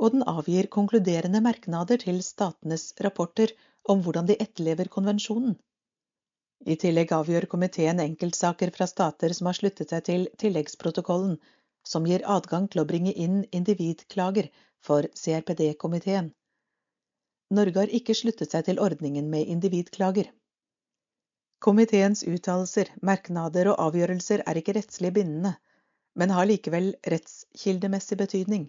og 0.00 0.12
den 0.14 0.24
avgir 0.32 0.68
konkluderende 0.76 1.40
merknader 1.44 2.00
til 2.02 2.22
statenes 2.24 2.88
rapporter 3.06 3.52
om 3.94 4.02
hvordan 4.04 4.26
de 4.30 4.36
etterlever 4.46 4.90
konvensjonen. 4.96 5.56
I 6.66 6.76
tillegg 6.82 7.12
avgjør 7.12 7.46
komiteen 7.52 8.00
enkeltsaker 8.02 8.72
fra 8.76 8.88
stater 8.90 9.34
som 9.36 9.50
har 9.50 9.58
sluttet 9.58 9.92
seg 9.92 10.06
til 10.08 10.26
tilleggsprotokollen, 10.42 11.36
som 11.86 12.08
gir 12.08 12.24
adgang 12.36 12.66
til 12.72 12.82
å 12.82 12.88
bringe 12.88 13.12
inn 13.12 13.44
individklager 13.60 14.48
for 14.88 15.06
CRPD-komiteen. 15.20 16.32
Norge 17.54 17.84
har 17.84 17.92
ikke 18.00 18.16
sluttet 18.18 18.50
seg 18.50 18.66
til 18.66 18.80
ordningen 18.82 19.28
med 19.30 19.46
individklager. 19.54 20.32
Komiteens 21.58 22.22
uttalelser, 22.28 22.90
merknader 23.00 23.70
og 23.72 23.80
avgjørelser 23.88 24.42
er 24.46 24.60
ikke 24.60 24.74
rettslig 24.76 25.12
bindende, 25.16 25.54
men 26.14 26.32
har 26.36 26.48
likevel 26.48 26.92
rettskildemessig 27.08 28.18
betydning. 28.20 28.68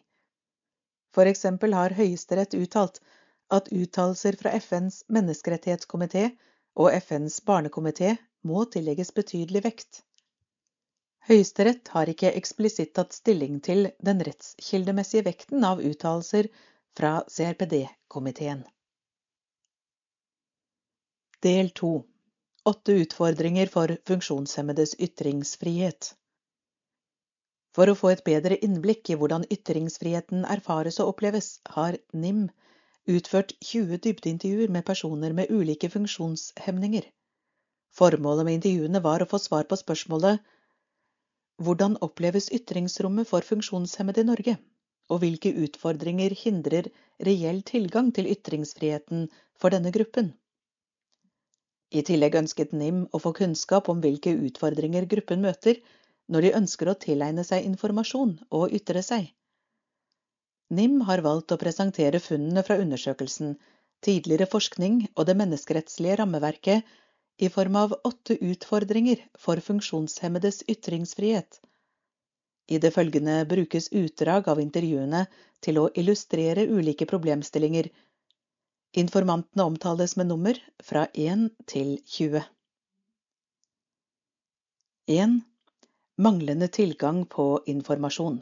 For 1.12 1.28
eksempel 1.28 1.76
har 1.76 1.96
Høyesterett 1.98 2.56
uttalt 2.56 3.02
at 3.52 3.70
uttalelser 3.76 4.38
fra 4.40 4.56
FNs 4.60 5.04
menneskerettighetskomité 5.12 6.30
og 6.80 6.92
FNs 7.04 7.40
barnekomité 7.48 8.16
må 8.48 8.66
tillegges 8.72 9.12
betydelig 9.16 9.64
vekt. 9.68 10.02
Høyesterett 11.28 11.92
har 11.92 12.08
ikke 12.08 12.32
eksplisitt 12.40 12.94
tatt 12.96 13.16
stilling 13.16 13.60
til 13.64 13.90
den 14.00 14.24
rettskildemessige 14.24 15.26
vekten 15.28 15.66
av 15.68 15.84
uttalelser 15.84 16.48
fra 16.96 17.18
CRPD-komiteen. 17.28 18.64
Del 21.44 21.74
2 21.76 21.92
Åtte 22.68 22.92
utfordringer 23.02 23.70
for 23.72 23.92
funksjonshemmedes 24.10 24.96
ytringsfrihet. 25.06 26.10
For 27.78 27.88
å 27.88 27.96
få 27.96 28.10
et 28.12 28.24
bedre 28.28 28.58
innblikk 28.66 29.12
i 29.14 29.16
hvordan 29.22 29.46
ytringsfriheten 29.56 30.42
erfares 30.56 30.98
og 31.04 31.14
oppleves, 31.14 31.48
har 31.76 31.96
NIM 32.24 32.48
utført 33.14 33.54
20 33.70 34.02
dybdeintervjuer 34.04 34.74
med 34.76 34.86
personer 34.90 35.36
med 35.38 35.54
ulike 35.54 35.90
funksjonshemninger. 35.94 37.06
Formålet 38.00 38.48
med 38.48 38.58
intervjuene 38.58 39.02
var 39.06 39.24
å 39.24 39.30
få 39.32 39.40
svar 39.44 39.70
på 39.70 39.78
spørsmålet 39.80 40.44
Hvordan 41.64 41.96
oppleves 42.10 42.50
ytringsrommet 42.58 43.30
for 43.30 43.48
funksjonshemmede 43.52 44.26
i 44.26 44.28
Norge? 44.32 44.58
Og 45.08 45.22
hvilke 45.24 45.54
utfordringer 45.64 46.36
hindrer 46.42 46.92
reell 47.30 47.64
tilgang 47.72 48.12
til 48.18 48.28
ytringsfriheten 48.34 49.30
for 49.56 49.74
denne 49.74 49.96
gruppen? 49.96 50.34
I 51.90 52.04
tillegg 52.04 52.36
ønsket 52.36 52.74
NIM 52.76 53.06
å 53.16 53.22
få 53.24 53.32
kunnskap 53.38 53.88
om 53.92 54.02
hvilke 54.04 54.34
utfordringer 54.50 55.08
gruppen 55.14 55.44
møter 55.46 55.80
når 56.28 56.46
de 56.46 56.54
ønsker 56.60 56.92
å 56.92 56.98
tilegne 57.00 57.46
seg 57.48 57.66
informasjon 57.70 58.34
og 58.60 58.74
ytre 58.76 59.04
seg. 59.10 59.30
NIM 60.78 61.00
har 61.08 61.24
valgt 61.24 61.54
å 61.56 61.60
presentere 61.62 62.20
funnene 62.20 62.64
fra 62.68 62.76
undersøkelsen, 62.84 63.56
tidligere 64.04 64.50
forskning 64.52 65.06
og 65.16 65.30
det 65.30 65.38
menneskerettslige 65.40 66.18
rammeverket 66.20 66.84
i 67.40 67.50
form 67.54 67.78
av 67.80 67.96
åtte 68.10 68.36
utfordringer 68.50 69.24
for 69.40 69.62
funksjonshemmedes 69.64 70.66
ytringsfrihet. 70.74 71.62
I 72.68 72.82
det 72.84 72.92
følgende 72.92 73.38
brukes 73.48 73.88
utdrag 73.96 74.50
av 74.52 74.60
intervjuene 74.60 75.24
til 75.64 75.80
å 75.80 75.88
illustrere 75.96 76.68
ulike 76.68 77.08
problemstillinger. 77.08 77.88
Informantene 78.94 79.64
omtales 79.64 80.16
med 80.16 80.28
nummer 80.28 80.60
fra 80.84 81.08
1 81.14 81.50
til 81.68 81.98
20. 82.06 82.44
1. 85.08 85.42
Manglende 86.18 86.68
tilgang 86.68 87.26
på 87.26 87.64
informasjon. 87.66 88.40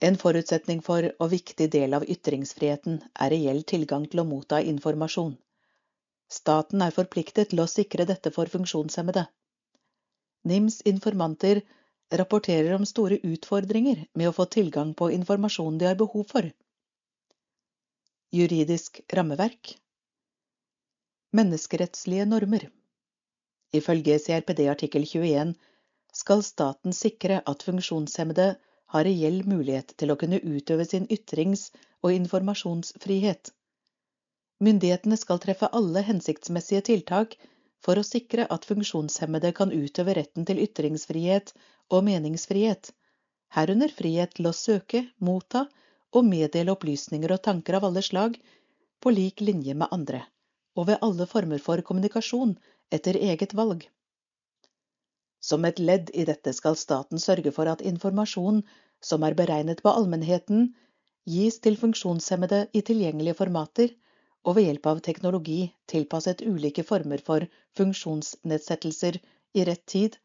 En 0.00 0.18
forutsetning 0.18 0.82
for 0.84 1.08
og 1.18 1.30
viktig 1.32 1.70
del 1.72 1.96
av 1.96 2.04
ytringsfriheten 2.04 3.00
er 3.24 3.32
reell 3.32 3.62
tilgang 3.72 4.04
til 4.10 4.20
å 4.20 4.28
motta 4.28 4.60
informasjon. 4.60 5.36
Staten 6.28 6.82
er 6.84 6.94
forpliktet 6.96 7.50
til 7.50 7.62
å 7.64 7.70
sikre 7.70 8.04
dette 8.08 8.32
for 8.34 8.52
funksjonshemmede. 8.52 9.26
NIMs 10.44 10.80
informanter 10.92 11.62
rapporterer 12.12 12.74
om 12.76 12.84
store 12.84 13.18
utfordringer 13.22 14.04
med 14.14 14.28
å 14.28 14.36
få 14.36 14.44
tilgang 14.44 14.92
på 14.94 15.10
informasjon 15.16 15.78
de 15.78 15.88
har 15.88 15.96
behov 16.00 16.28
for. 16.34 16.52
Juridisk 18.32 19.02
rammeverk 19.12 19.74
Menneskerettslige 21.36 22.24
normer 22.24 22.62
Ifølge 23.76 24.14
CRPD 24.26 24.62
artikkel 24.72 25.04
21 25.04 25.50
skal 26.16 26.40
staten 26.46 26.96
sikre 26.96 27.42
at 27.52 27.64
funksjonshemmede 27.66 28.46
har 28.94 29.04
reell 29.04 29.42
mulighet 29.44 29.92
til 30.00 30.14
å 30.14 30.16
kunne 30.22 30.40
utøve 30.40 30.86
sin 30.88 31.04
ytrings- 31.12 31.66
og 32.00 32.14
informasjonsfrihet. 32.16 33.52
Myndighetene 34.64 35.20
skal 35.20 35.42
treffe 35.44 35.68
alle 35.80 36.00
hensiktsmessige 36.08 36.86
tiltak 36.88 37.36
for 37.84 38.00
å 38.00 38.06
sikre 38.14 38.48
at 38.48 38.64
funksjonshemmede 38.64 39.52
kan 39.60 39.76
utøve 39.76 40.16
retten 40.22 40.48
til 40.48 40.64
ytringsfrihet 40.64 41.52
og 41.92 42.08
meningsfrihet, 42.08 42.94
herunder 43.60 43.92
frihet 43.92 44.38
til 44.40 44.48
å 44.48 44.56
søke, 44.56 45.04
motta 45.20 45.66
og 46.12 46.26
meddele 46.28 46.74
opplysninger 46.76 47.32
og 47.34 47.42
tanker 47.46 47.78
av 47.78 47.88
alle 47.88 48.02
slag 48.04 48.36
på 49.02 49.12
lik 49.14 49.40
linje 49.40 49.74
med 49.74 49.92
andre, 49.96 50.22
og 50.76 50.88
ved 50.90 51.02
alle 51.06 51.26
former 51.30 51.62
for 51.62 51.82
kommunikasjon 51.88 52.54
etter 52.92 53.18
eget 53.18 53.54
valg. 53.58 53.86
Som 55.42 55.64
et 55.66 55.80
ledd 55.82 56.12
i 56.14 56.24
dette 56.28 56.52
skal 56.54 56.76
staten 56.78 57.18
sørge 57.18 57.50
for 57.56 57.70
at 57.70 57.82
informasjon 57.82 58.62
som 59.02 59.24
er 59.26 59.34
beregnet 59.38 59.82
på 59.82 59.90
allmennheten, 59.90 60.68
gis 61.26 61.58
til 61.64 61.78
funksjonshemmede 61.80 62.66
i 62.78 62.82
tilgjengelige 62.86 63.38
formater 63.38 63.90
og 64.44 64.56
ved 64.56 64.68
hjelp 64.68 64.86
av 64.90 65.00
teknologi 65.06 65.60
tilpasset 65.90 66.42
ulike 66.46 66.84
former 66.86 67.22
for 67.26 67.46
funksjonsnedsettelser 67.78 69.18
i 69.58 69.66
rett 69.68 69.84
tid 69.86 70.18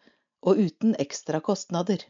og 0.45 0.61
uten 0.61 0.95
ekstra 1.01 1.41
kostnader. 1.41 2.01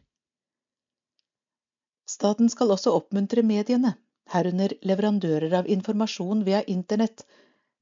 Staten 2.08 2.50
skal 2.50 2.72
også 2.72 2.94
oppmuntre 2.98 3.44
mediene, 3.44 3.90
herunder 4.32 4.74
leverandører 4.90 5.54
av 5.60 5.68
informasjon 5.74 6.46
via 6.48 6.62
internett, 6.74 7.26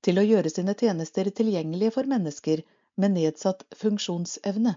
til 0.05 0.21
å 0.21 0.25
gjøre 0.25 0.51
sine 0.53 0.73
tjenester 0.77 1.29
tilgjengelige 1.39 1.93
for 1.93 2.09
mennesker 2.09 2.63
med 3.01 3.13
nedsatt 3.17 3.63
funksjonsevne. 3.77 4.75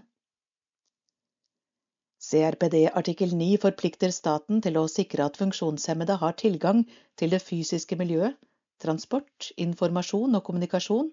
CRPD 2.29 2.75
artikkel 3.01 3.33
9 3.41 3.57
forplikter 3.63 4.11
staten 4.11 4.59
til 4.65 4.77
å 4.77 4.87
sikre 4.91 5.25
at 5.29 5.37
funksjonshemmede 5.39 6.17
har 6.23 6.35
tilgang 6.41 6.83
til 7.21 7.33
det 7.33 7.39
fysiske 7.45 7.97
miljøet, 8.01 8.35
transport, 8.83 9.51
informasjon 9.65 10.35
og 10.35 10.43
kommunikasjon, 10.49 11.09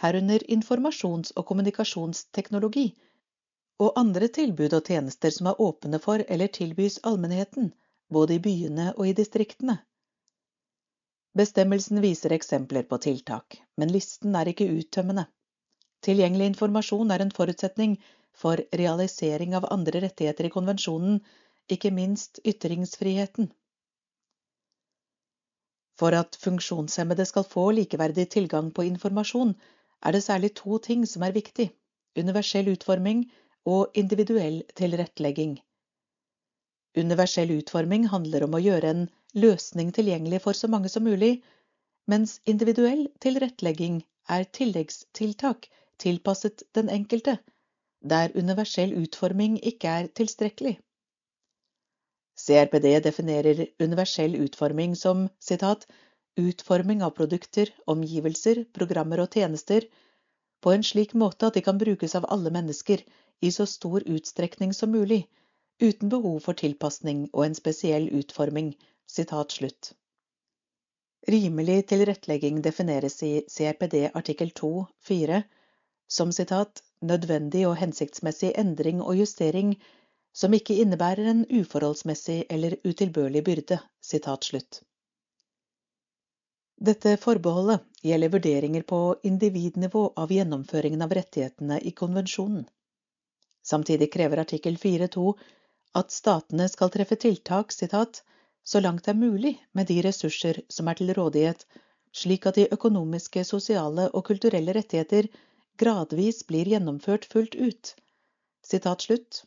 herunder 0.00 0.46
informasjons- 0.56 1.34
og 1.36 1.46
kommunikasjonsteknologi, 1.50 2.86
og 3.80 3.96
andre 4.00 4.28
tilbud 4.28 4.74
og 4.76 4.88
tjenester 4.92 5.32
som 5.32 5.48
er 5.50 5.60
åpne 5.64 6.00
for 6.04 6.24
eller 6.28 6.52
tilbys 6.52 6.98
allmennheten, 7.10 7.70
både 8.12 8.36
i 8.36 8.42
byene 8.44 8.90
og 8.96 9.06
i 9.08 9.14
distriktene. 9.16 9.78
Bestemmelsen 11.38 12.02
viser 12.02 12.34
eksempler 12.34 12.88
på 12.90 12.98
tiltak, 12.98 13.60
men 13.78 13.92
listen 13.94 14.34
er 14.36 14.50
ikke 14.50 14.68
uttømmende. 14.74 15.28
Tilgjengelig 16.04 16.50
informasjon 16.52 17.14
er 17.14 17.22
en 17.24 17.32
forutsetning 17.36 17.96
for 18.42 18.60
realisering 18.76 19.54
av 19.56 19.68
andre 19.70 20.02
rettigheter 20.04 20.48
i 20.48 20.52
konvensjonen, 20.52 21.20
ikke 21.70 21.92
minst 21.94 22.40
ytringsfriheten. 22.44 23.50
For 26.00 26.16
at 26.16 26.36
funksjonshemmede 26.40 27.26
skal 27.28 27.44
få 27.46 27.70
likeverdig 27.76 28.26
tilgang 28.34 28.72
på 28.74 28.86
informasjon, 28.88 29.54
er 30.04 30.16
det 30.16 30.24
særlig 30.24 30.54
to 30.56 30.80
ting 30.82 31.06
som 31.06 31.22
er 31.22 31.36
viktig– 31.36 31.70
universell 32.20 32.72
utforming 32.72 33.26
og 33.68 33.96
individuell 34.02 34.62
tilrettelegging. 34.78 35.58
Universell 36.96 37.52
utforming 37.54 38.08
handler 38.10 38.44
om 38.46 38.56
å 38.56 38.62
gjøre 38.62 38.92
en 38.94 39.02
løsning 39.38 39.92
tilgjengelig 39.94 40.42
for 40.46 40.58
så 40.58 40.68
mange 40.68 40.88
som 40.88 41.04
mulig, 41.06 41.42
mens 42.10 42.40
individuell 42.50 43.06
tilrettelegging 43.22 44.00
er 44.28 44.46
tilleggstiltak 44.58 45.68
tilpasset 46.02 46.64
den 46.74 46.90
enkelte, 46.90 47.36
der 48.00 48.32
universell 48.34 48.94
utforming 49.02 49.58
ikke 49.72 49.96
er 50.00 50.08
tilstrekkelig. 50.20 50.78
CRPD 52.40 52.86
definerer 53.04 53.66
universell 53.84 54.36
utforming 54.40 54.94
som 54.96 55.26
citat, 55.44 55.84
utforming 56.40 57.02
av 57.04 57.12
produkter, 57.18 57.68
omgivelser, 57.86 58.64
programmer 58.72 59.20
og 59.20 59.34
tjenester 59.36 59.86
på 60.64 60.72
en 60.72 60.84
slik 60.86 61.12
måte 61.14 61.50
at 61.50 61.58
de 61.58 61.62
kan 61.66 61.78
brukes 61.80 62.16
av 62.16 62.26
alle 62.32 62.52
mennesker 62.54 63.04
i 63.40 63.52
så 63.52 63.66
stor 63.66 64.02
utstrekning 64.06 64.74
som 64.74 64.90
mulig, 64.90 65.28
uten 65.82 66.08
behov 66.08 66.40
for 66.44 66.58
tilpasning 66.60 67.28
og 67.32 67.44
en 67.46 67.54
spesiell 67.54 68.08
utforming. 68.20 68.74
Rimelig 71.28 71.78
tilrettelegging 71.92 72.60
defineres 72.62 73.22
i 73.22 73.32
CRPD 73.48 74.10
artikkel 74.14 74.52
2-4 74.60 75.42
som 76.08 76.32
citat, 76.32 76.82
nødvendig 77.00 77.66
og 77.68 77.76
hensiktsmessig 77.80 78.52
endring 78.58 79.02
og 79.02 79.16
justering 79.16 79.74
som 80.32 80.54
ikke 80.54 80.76
innebærer 80.82 81.30
en 81.30 81.42
uforholdsmessig 81.60 82.44
eller 82.50 82.76
utilbørlig 82.84 83.44
byrde. 83.44 83.78
Dette 86.80 87.16
forbeholdet 87.20 87.80
gjelder 88.02 88.32
vurderinger 88.32 88.84
på 88.92 89.00
individnivå 89.30 90.04
av 90.16 90.32
gjennomføringen 90.32 91.02
av 91.04 91.12
rettighetene 91.18 91.80
i 91.84 91.92
konvensjonen. 91.92 92.64
Samtidig 93.62 94.12
krever 94.12 94.42
artikkel 94.42 94.76
4.2 94.76 95.34
at 96.00 96.14
statene 96.14 96.68
skal 96.70 96.90
treffe 96.94 97.16
tiltak 97.16 97.72
citat, 97.72 98.22
så 98.64 98.80
langt 98.80 99.04
det 99.04 99.14
er 99.14 99.20
mulig 99.20 99.54
med 99.72 99.88
de 99.90 100.00
ressurser 100.06 100.60
som 100.68 100.88
er 100.88 100.98
til 101.00 101.12
rådighet, 101.16 101.66
slik 102.12 102.46
at 102.46 102.58
de 102.58 102.68
økonomiske, 102.74 103.44
sosiale 103.44 104.08
og 104.14 104.24
kulturelle 104.30 104.74
rettigheter 104.76 105.28
gradvis 105.80 106.42
blir 106.46 106.68
gjennomført 106.68 107.26
fullt 107.32 107.54
ut. 107.54 107.94
Sitat 108.62 109.06
slutt. 109.06 109.44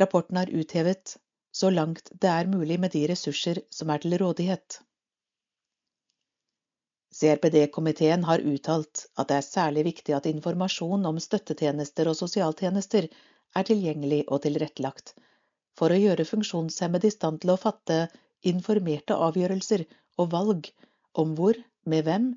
Rapporten 0.00 0.36
har 0.40 0.50
uthevet 0.50 1.16
så 1.52 1.70
langt 1.70 2.10
det 2.12 2.30
er 2.30 2.48
mulig 2.48 2.78
med 2.80 2.92
de 2.96 3.04
ressurser 3.10 3.60
som 3.70 3.90
er 3.92 4.02
til 4.02 4.16
rådighet. 4.20 4.80
CRPD-komiteen 7.12 8.22
har 8.24 8.40
uttalt 8.40 9.02
at 9.20 9.28
det 9.28 9.36
er 9.36 9.44
særlig 9.46 9.82
viktig 9.84 10.14
at 10.16 10.26
informasjon 10.30 11.04
om 11.10 11.18
støttetjenester 11.20 12.08
og 12.08 12.16
sosialtjenester 12.16 13.08
er 13.60 13.66
tilgjengelig 13.68 14.22
og 14.32 14.40
tilrettelagt, 14.46 15.12
for 15.76 15.92
å 15.92 15.98
gjøre 16.00 16.24
funksjonshemmede 16.24 17.10
i 17.10 17.14
stand 17.14 17.42
til 17.42 17.52
å 17.52 17.58
fatte 17.60 17.98
informerte 18.52 19.18
avgjørelser 19.26 19.84
og 20.22 20.30
valg 20.32 20.70
om 21.20 21.34
hvor, 21.36 21.58
med 21.84 22.06
hvem 22.08 22.30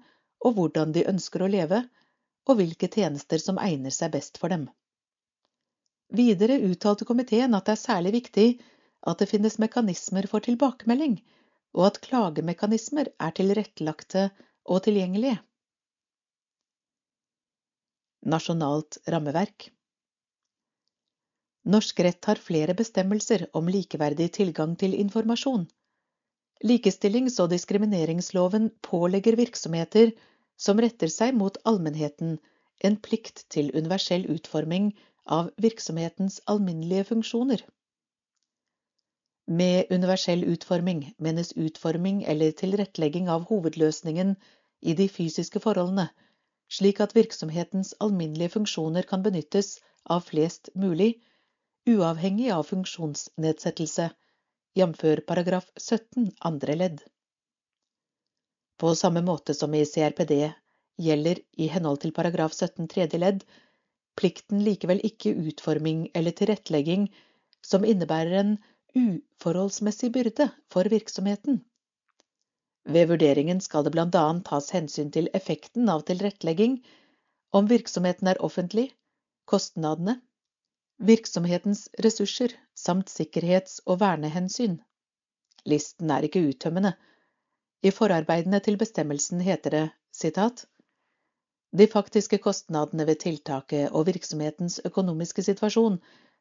og 0.43 0.57
hvordan 0.57 0.91
de 0.97 1.05
ønsker 1.13 1.45
å 1.45 1.51
leve, 1.53 1.79
og 2.45 2.59
hvilke 2.59 2.89
tjenester 2.91 3.39
som 3.41 3.61
egner 3.63 3.95
seg 3.95 4.11
best 4.17 4.41
for 4.41 4.51
dem. 4.51 4.67
Videre 6.19 6.59
uttalte 6.67 7.07
komiteen 7.07 7.55
at 7.57 7.65
det 7.69 7.77
er 7.77 7.85
særlig 7.85 8.11
viktig 8.19 8.49
at 9.07 9.23
det 9.23 9.29
finnes 9.31 9.55
mekanismer 9.63 10.27
for 10.29 10.43
tilbakemelding, 10.43 11.15
og 11.75 11.87
at 11.87 12.01
klagemekanismer 12.03 13.13
er 13.15 13.33
tilrettelagte 13.39 14.27
og 14.65 14.83
tilgjengelige. 14.87 15.37
Nasjonalt 18.25 18.97
rammeverk 19.13 19.69
Norsk 21.65 21.99
rett 22.05 22.27
har 22.29 22.41
flere 22.41 22.75
bestemmelser 22.77 23.47
om 23.57 23.69
likeverdig 23.69 24.27
tilgang 24.37 24.75
til 24.77 24.93
informasjon. 24.97 25.65
Likestillings- 26.65 27.39
og 27.41 27.49
diskrimineringsloven 27.53 28.69
pålegger 28.85 29.37
virksomheter 29.37 30.13
som 30.57 30.81
retter 30.81 31.11
seg 31.11 31.33
mot 31.37 31.57
allmennheten 31.65 32.37
en 32.85 32.97
plikt 33.07 33.43
til 33.53 33.71
universell 33.73 34.27
utforming 34.31 34.91
av 35.25 35.49
virksomhetens 35.61 36.39
alminnelige 36.53 37.09
funksjoner. 37.11 37.65
Med 39.47 39.91
universell 39.91 40.43
utforming 40.43 41.13
menes 41.17 41.51
utforming 41.53 42.23
eller 42.23 42.51
tilrettelegging 42.51 43.29
av 43.29 43.43
hovedløsningen 43.49 44.35
i 44.81 44.95
de 44.97 45.05
fysiske 45.09 45.61
forholdene, 45.61 46.07
slik 46.69 47.01
at 47.05 47.13
virksomhetens 47.13 47.93
alminnelige 48.01 48.55
funksjoner 48.55 49.05
kan 49.05 49.21
benyttes 49.25 49.75
av 50.09 50.25
flest 50.29 50.69
mulig, 50.73 51.11
uavhengig 51.85 52.49
av 52.55 52.65
funksjonsnedsettelse, 52.71 54.09
jf. 54.75 55.03
paragraf 55.27 55.69
17 55.77 56.31
andre 56.41 56.75
ledd. 56.81 57.03
På 58.81 58.95
samme 58.95 59.21
måte 59.21 59.53
som 59.53 59.73
i 59.77 59.85
CRPD 59.85 60.33
gjelder 60.97 61.39
i 61.57 61.69
henhold 61.69 62.01
til 62.01 62.15
paragraf 62.17 62.57
17 62.57 62.89
tredje 62.91 63.21
ledd 63.21 63.45
plikten 64.19 64.63
likevel 64.63 65.03
ikke 65.03 65.35
utforming 65.49 66.07
eller 66.15 66.33
tilrettelegging 66.35 67.09
som 67.61 67.85
innebærer 67.85 68.39
en 68.39 68.57
uforholdsmessig 68.95 70.11
byrde 70.15 70.49
for 70.71 70.87
virksomheten. 70.91 71.61
Ved 72.85 73.09
vurderingen 73.09 73.61
skal 73.61 73.83
det 73.85 73.93
annet 73.99 74.45
tas 74.45 74.69
hensyn 74.71 75.11
til 75.11 75.29
effekten 75.33 75.89
av 75.89 76.05
tilrettelegging, 76.07 76.77
om 77.51 77.67
virksomheten 77.67 78.27
er 78.27 78.41
offentlig, 78.43 78.91
kostnadene, 79.45 80.19
virksomhetens 80.97 81.89
ressurser 82.03 82.53
samt 82.75 83.09
sikkerhets- 83.09 83.81
og 83.85 83.99
vernehensyn. 83.99 84.79
Listen 85.65 86.11
er 86.11 86.27
ikke 86.27 86.45
uttømmende. 86.49 86.93
I 87.83 87.91
forarbeidene 87.91 88.59
til 88.59 88.77
bestemmelsen 88.77 89.41
heter 89.41 89.69
det 89.69 89.85
sitat, 90.13 90.65
De 91.75 91.87
faktiske 91.91 92.37
kostnadene 92.39 93.03
ved 93.07 93.19
tiltaket 93.19 93.89
og 93.91 94.05
virksomhetens 94.07 94.79
økonomiske 94.85 95.43
situasjon 95.43 95.97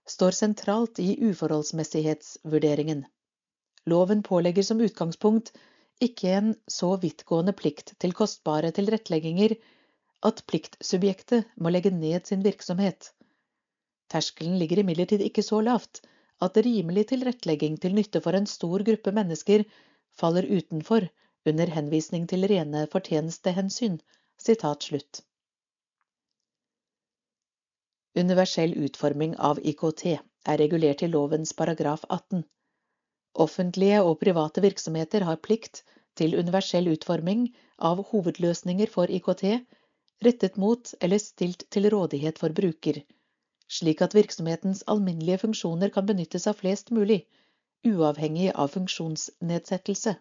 står 0.09 0.37
sentralt 0.37 0.99
i 0.99 1.17
uforholdsmessighetsvurderingen. 1.29 3.05
Loven 3.87 4.23
pålegger 4.23 4.63
som 4.63 4.81
utgangspunkt 4.81 5.53
ikke 6.05 6.33
en 6.39 6.55
så 6.69 6.95
vidtgående 7.01 7.55
plikt 7.57 7.95
til 8.03 8.15
kostbare 8.17 8.73
tilrettelegginger 8.77 9.57
at 10.29 10.43
pliktsubjektet 10.49 11.51
må 11.61 11.73
legge 11.73 11.93
ned 11.95 12.27
sin 12.29 12.43
virksomhet. 12.45 13.13
Terskelen 14.13 14.59
ligger 14.61 14.83
imidlertid 14.83 15.25
ikke 15.25 15.45
så 15.45 15.61
lavt 15.65 16.03
at 16.45 16.59
rimelig 16.67 17.09
tilrettelegging 17.13 17.77
til 17.81 17.95
nytte 17.97 18.21
for 18.25 18.37
en 18.37 18.49
stor 18.51 18.85
gruppe 18.87 19.13
mennesker 19.17 19.65
faller 20.19 20.49
utenfor 20.49 21.07
under 21.49 21.71
henvisning 21.77 22.27
til 22.31 22.47
rene 22.51 22.87
fortjenestehensyn. 22.93 24.01
Sitat 24.41 24.89
slutt. 24.89 25.23
Universell 28.15 28.77
utforming 28.87 29.33
av 29.51 29.59
IKT 29.59 30.05
er 30.15 30.59
regulert 30.61 31.03
i 31.03 31.09
lovens 31.11 31.53
paragraf 31.61 32.05
18. 32.09 32.45
Offentlige 33.45 34.03
og 34.07 34.21
private 34.21 34.62
virksomheter 34.62 35.27
har 35.27 35.41
plikt 35.47 35.83
til 36.21 36.37
universell 36.39 36.93
utforming 36.93 37.49
av 37.91 38.05
hovedløsninger 38.11 38.93
for 38.93 39.11
IKT 39.11 39.43
rettet 40.27 40.61
mot 40.65 40.93
eller 41.01 41.19
stilt 41.19 41.67
til 41.75 41.91
rådighet 41.91 42.39
for 42.39 42.55
bruker, 42.61 43.03
slik 43.79 44.05
at 44.07 44.15
virksomhetens 44.15 44.85
alminnelige 44.95 45.43
funksjoner 45.47 45.91
kan 45.97 46.07
benyttes 46.07 46.47
av 46.47 46.61
flest 46.62 46.95
mulig, 46.95 47.25
uavhengig 47.85 48.53
av 48.55 48.71
funksjonsnedsettelse. 48.77 50.15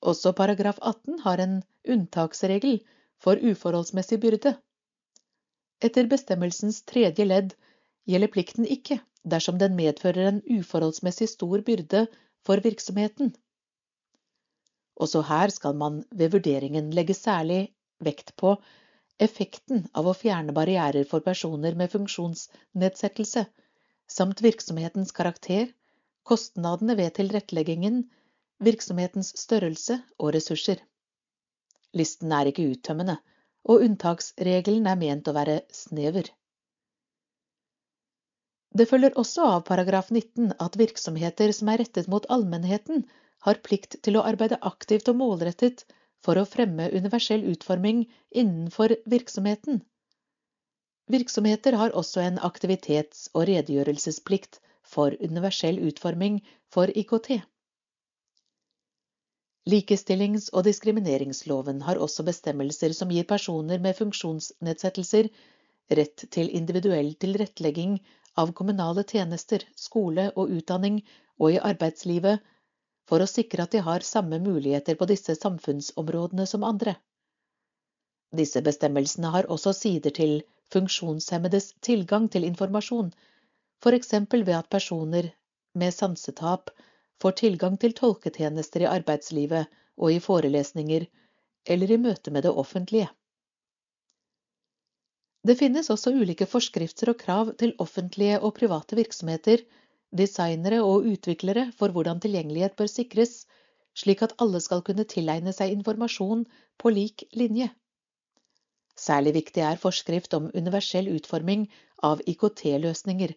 Også 0.00 0.32
paragraf 0.32 0.78
18 0.80 1.18
har 1.26 1.42
en 1.42 1.62
unntaksregel 1.84 2.78
for 3.20 3.42
uforholdsmessig 3.50 4.20
byrde. 4.22 4.54
Etter 5.80 6.08
bestemmelsens 6.12 6.82
tredje 6.90 7.24
ledd 7.24 7.54
gjelder 8.10 8.32
plikten 8.34 8.66
ikke 8.68 8.98
dersom 9.34 9.58
den 9.60 9.76
medfører 9.78 10.28
en 10.30 10.42
uforholdsmessig 10.58 11.28
stor 11.32 11.62
byrde 11.64 12.02
for 12.46 12.60
virksomheten. 12.64 13.32
Også 15.00 15.22
her 15.30 15.52
skal 15.54 15.76
man 15.80 16.02
ved 16.12 16.34
vurderingen 16.34 16.90
legge 16.96 17.16
særlig 17.16 17.62
vekt 18.04 18.34
på 18.42 18.54
effekten 19.20 19.86
av 19.96 20.08
å 20.08 20.16
fjerne 20.16 20.52
barrierer 20.56 21.08
for 21.08 21.24
personer 21.24 21.76
med 21.76 21.92
funksjonsnedsettelse, 21.92 23.46
samt 24.08 24.42
virksomhetens 24.44 25.12
karakter, 25.16 25.68
kostnadene 26.28 26.96
ved 27.00 27.14
tilretteleggingen, 27.16 28.02
virksomhetens 28.60 29.32
størrelse 29.40 30.00
og 30.18 30.34
ressurser. 30.36 30.80
Listen 31.96 32.32
er 32.36 32.52
ikke 32.52 32.68
uttømmende, 32.74 33.16
og 33.68 33.84
unntaksregelen 33.86 34.86
er 34.90 34.98
ment 35.00 35.28
å 35.28 35.34
være 35.36 35.60
snever. 35.74 36.30
Det 38.70 38.86
følger 38.86 39.16
også 39.18 39.46
av 39.56 39.64
paragraf 39.66 40.10
19 40.14 40.52
at 40.62 40.78
virksomheter 40.78 41.52
som 41.56 41.72
er 41.72 41.82
rettet 41.82 42.08
mot 42.12 42.26
allmennheten, 42.30 43.04
har 43.46 43.62
plikt 43.66 43.96
til 44.04 44.18
å 44.20 44.24
arbeide 44.28 44.60
aktivt 44.70 45.08
og 45.10 45.18
målrettet 45.18 45.86
for 46.24 46.38
å 46.38 46.46
fremme 46.46 46.90
universell 46.92 47.46
utforming 47.50 48.04
innenfor 48.30 48.94
virksomheten. 49.10 49.80
Virksomheter 51.10 51.74
har 51.80 51.96
også 51.98 52.22
en 52.22 52.38
aktivitets- 52.38 53.28
og 53.34 53.48
redegjørelsesplikt 53.50 54.60
for 54.86 55.16
universell 55.18 55.80
utforming 55.88 56.38
for 56.70 56.92
IKT. 57.02 57.40
Likestillings- 59.68 60.48
og 60.56 60.64
diskrimineringsloven 60.64 61.82
har 61.84 61.98
også 62.00 62.24
bestemmelser 62.24 62.94
som 62.96 63.10
gir 63.12 63.26
personer 63.28 63.82
med 63.86 63.96
funksjonsnedsettelser 63.98 65.28
rett 65.98 66.24
til 66.36 66.48
individuell 66.56 67.12
tilrettelegging 67.20 67.98
av 68.40 68.54
kommunale 68.60 69.04
tjenester, 69.04 69.66
skole 69.76 70.30
og 70.36 70.54
utdanning 70.56 71.02
og 71.38 71.52
i 71.52 71.60
arbeidslivet 71.72 72.40
for 73.10 73.20
å 73.20 73.28
sikre 73.28 73.66
at 73.66 73.74
de 73.74 73.82
har 73.84 74.06
samme 74.06 74.38
muligheter 74.40 74.96
på 74.96 75.08
disse 75.10 75.34
samfunnsområdene 75.36 76.46
som 76.46 76.64
andre. 76.64 76.94
Disse 78.32 78.62
bestemmelsene 78.62 79.32
har 79.34 79.50
også 79.50 79.74
sider 79.76 80.14
til 80.14 80.36
funksjonshemmedes 80.72 81.72
tilgang 81.82 82.30
til 82.30 82.46
informasjon, 82.46 83.10
f.eks. 83.82 84.12
ved 84.30 84.54
at 84.56 84.70
personer 84.70 85.32
med 85.74 85.94
sansetap 85.94 86.70
får 87.22 87.36
tilgang 87.42 87.76
til 87.80 87.94
tolketjenester 87.96 88.84
i 88.84 88.90
arbeidslivet 88.90 89.70
og 90.00 90.12
i 90.12 90.20
forelesninger 90.24 91.06
eller 91.74 91.92
i 91.92 91.98
møte 92.00 92.32
med 92.32 92.46
det 92.46 92.52
offentlige. 92.62 93.08
Det 95.46 95.56
finnes 95.56 95.88
også 95.92 96.12
ulike 96.12 96.46
forskrifter 96.48 97.12
og 97.12 97.20
krav 97.20 97.52
til 97.60 97.72
offentlige 97.80 98.40
og 98.40 98.54
private 98.58 98.96
virksomheter, 98.96 99.62
designere 100.12 100.82
og 100.84 101.06
utviklere 101.08 101.70
for 101.78 101.92
hvordan 101.94 102.20
tilgjengelighet 102.20 102.76
bør 102.76 102.90
sikres, 102.92 103.46
slik 103.96 104.22
at 104.22 104.34
alle 104.38 104.60
skal 104.60 104.82
kunne 104.84 105.06
tilegne 105.08 105.52
seg 105.56 105.72
informasjon 105.76 106.44
på 106.78 106.92
lik 106.92 107.24
linje. 107.32 107.70
Særlig 109.00 109.32
viktig 109.38 109.62
er 109.64 109.80
forskrift 109.80 110.34
om 110.36 110.50
universell 110.54 111.08
utforming 111.14 111.68
av 112.04 112.20
IKT-løsninger, 112.28 113.32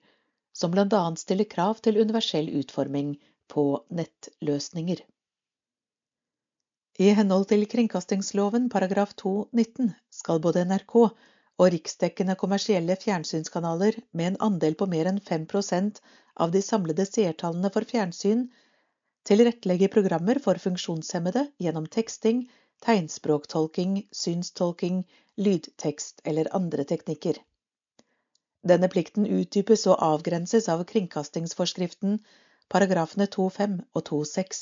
som 0.53 0.73
bl.a. 0.73 1.03
stiller 1.17 1.47
krav 1.49 1.79
til 1.85 2.01
universell 2.03 2.51
utforming 2.59 3.15
på 3.53 3.65
nettløsninger. 3.99 5.03
I 7.01 7.13
henhold 7.17 7.47
til 7.49 7.63
kringkastingsloven 7.69 8.67
paragraf 8.73 9.15
2-19 9.21 9.93
skal 10.13 10.41
både 10.41 10.65
NRK 10.69 10.97
og 11.01 11.69
riksdekkende 11.73 12.35
kommersielle 12.41 12.97
fjernsynskanaler 13.01 13.97
med 14.11 14.31
en 14.31 14.41
andel 14.49 14.77
på 14.77 14.89
mer 14.89 15.09
enn 15.09 15.21
5% 15.31 16.01
av 16.45 16.53
de 16.53 16.61
samlede 16.65 17.05
seertallene 17.09 17.71
for 17.73 17.89
fjernsyn 17.89 18.45
tilrettelegge 19.29 19.89
programmer 19.93 20.39
for 20.43 20.59
funksjonshemmede 20.61 21.47
gjennom 21.63 21.87
teksting, 21.87 22.43
tegnspråktolking, 22.83 24.03
synstolking, 24.11 25.03
lydtekst 25.39 26.21
eller 26.29 26.49
andre 26.57 26.85
teknikker. 26.89 27.39
Denne 28.63 28.87
plikten 28.91 29.27
utdypes 29.27 29.85
og 29.91 29.99
avgrenses 30.03 30.69
av 30.71 30.83
kringkastingsforskriften 30.87 32.19
paragrafene 32.73 33.27
2.5 33.29 33.73
og 33.93 34.01
2.6. 34.07 34.61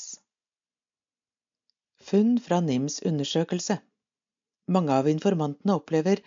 Funn 2.08 2.34
fra 2.44 2.58
NIMs 2.60 2.98
undersøkelse 3.08 3.78
Mange 4.76 4.92
av 5.00 5.08
informantene 5.08 5.76
opplever 5.80 6.20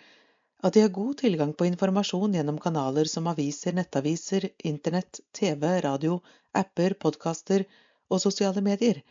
at 0.66 0.74
de 0.74 0.82
har 0.82 0.90
god 0.96 1.14
tilgang 1.20 1.52
på 1.54 1.68
informasjon 1.68 2.34
gjennom 2.34 2.58
kanaler 2.64 3.06
som 3.12 3.28
aviser, 3.30 3.76
nettaviser, 3.78 4.48
internett, 4.70 5.20
TV, 5.38 5.62
radio, 5.86 6.18
apper, 6.62 6.96
podkaster 7.06 7.66
og 8.10 8.22
sosiale 8.24 8.64
medier, 8.66 9.02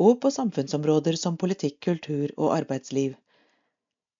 og 0.00 0.18
på 0.24 0.34
samfunnsområder 0.34 1.20
som 1.22 1.38
politikk, 1.38 1.78
kultur 1.86 2.34
og 2.36 2.56
arbeidsliv. 2.56 3.14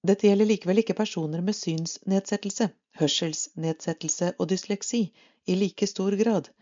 Dette 0.06 0.28
gjelder 0.28 0.52
likevel 0.52 0.84
ikke 0.84 0.98
personer 1.02 1.42
med 1.42 1.58
synsnedsettelse, 1.58 2.70
hørselsnedsettelse 3.02 4.34
og 4.38 4.50
dysleksi 4.54 5.06
i 5.48 5.58
like 5.58 5.88
stor 5.90 6.14
grad, 6.20 6.52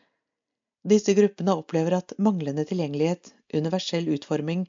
disse 0.83 1.15
gruppene 1.15 1.55
opplever 1.61 1.99
at 1.99 2.15
manglende 2.19 2.65
tilgjengelighet, 2.69 3.35
universell 3.55 4.09
utforming 4.15 4.65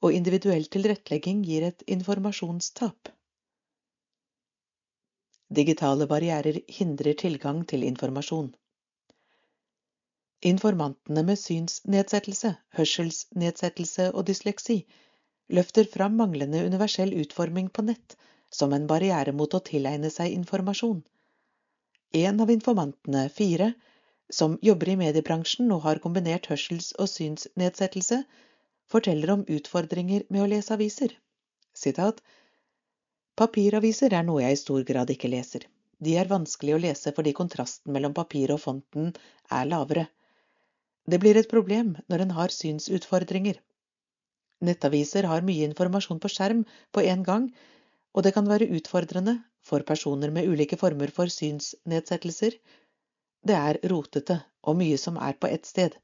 og 0.00 0.14
individuell 0.16 0.66
tilrettelegging 0.70 1.42
gir 1.44 1.66
et 1.66 1.82
informasjonstap. 1.86 3.10
Digitale 5.50 6.06
barrierer 6.06 6.60
hindrer 6.70 7.18
tilgang 7.18 7.64
til 7.66 7.82
informasjon. 7.82 8.52
Informantene 10.46 11.24
med 11.26 11.36
synsnedsettelse, 11.36 12.54
hørselsnedsettelse 12.78 14.06
og 14.14 14.24
dysleksi 14.30 14.78
løfter 15.52 15.88
fram 15.90 16.14
manglende 16.16 16.62
universell 16.64 17.12
utforming 17.24 17.68
på 17.68 17.84
nett 17.88 18.16
som 18.50 18.72
en 18.72 18.86
barriere 18.86 19.34
mot 19.36 19.52
å 19.54 19.60
tilegne 19.66 20.10
seg 20.14 20.32
informasjon. 20.38 21.02
En 22.22 22.40
av 22.42 22.50
informantene, 22.50 23.26
fire, 23.28 23.72
som 24.30 24.58
jobber 24.62 24.92
i 24.92 24.98
mediebransjen 25.00 25.70
og 25.74 25.82
har 25.86 26.00
kombinert 26.04 26.48
hørsels- 26.50 26.92
og 26.98 27.10
synsnedsettelse, 27.10 28.22
forteller 28.90 29.34
om 29.34 29.44
utfordringer 29.56 30.26
med 30.30 30.44
å 30.44 30.50
lese 30.50 30.74
aviser. 30.74 31.14
Sitat 31.74 32.22
Papiraviser 33.40 34.12
er 34.12 34.24
noe 34.26 34.42
jeg 34.42 34.56
i 34.56 34.60
stor 34.60 34.82
grad 34.88 35.10
ikke 35.14 35.30
leser. 35.32 35.66
De 36.00 36.16
er 36.20 36.28
vanskelig 36.30 36.74
å 36.74 36.80
lese 36.82 37.12
fordi 37.16 37.32
kontrasten 37.36 37.92
mellom 37.94 38.14
papiret 38.16 38.56
og 38.56 38.62
fonten 38.62 39.12
er 39.58 39.68
lavere. 39.68 40.06
Det 41.10 41.18
blir 41.22 41.38
et 41.40 41.50
problem 41.50 41.94
når 42.12 42.24
en 42.24 42.34
har 42.36 42.54
synsutfordringer. 42.54 43.60
Nettaviser 44.68 45.28
har 45.30 45.46
mye 45.46 45.68
informasjon 45.70 46.20
på 46.20 46.30
skjerm 46.32 46.66
på 46.92 47.04
en 47.12 47.22
gang, 47.24 47.46
og 48.12 48.26
det 48.26 48.34
kan 48.36 48.48
være 48.48 48.68
utfordrende 48.76 49.38
for 49.64 49.84
personer 49.88 50.32
med 50.34 50.48
ulike 50.48 50.76
former 50.80 51.12
for 51.16 51.32
synsnedsettelser. 51.32 52.58
Det 53.46 53.56
er 53.56 53.78
rotete 53.92 54.40
og 54.68 54.76
mye 54.80 54.98
som 55.00 55.16
er 55.16 55.36
på 55.40 55.48
ett 55.48 55.66
sted. 55.66 55.96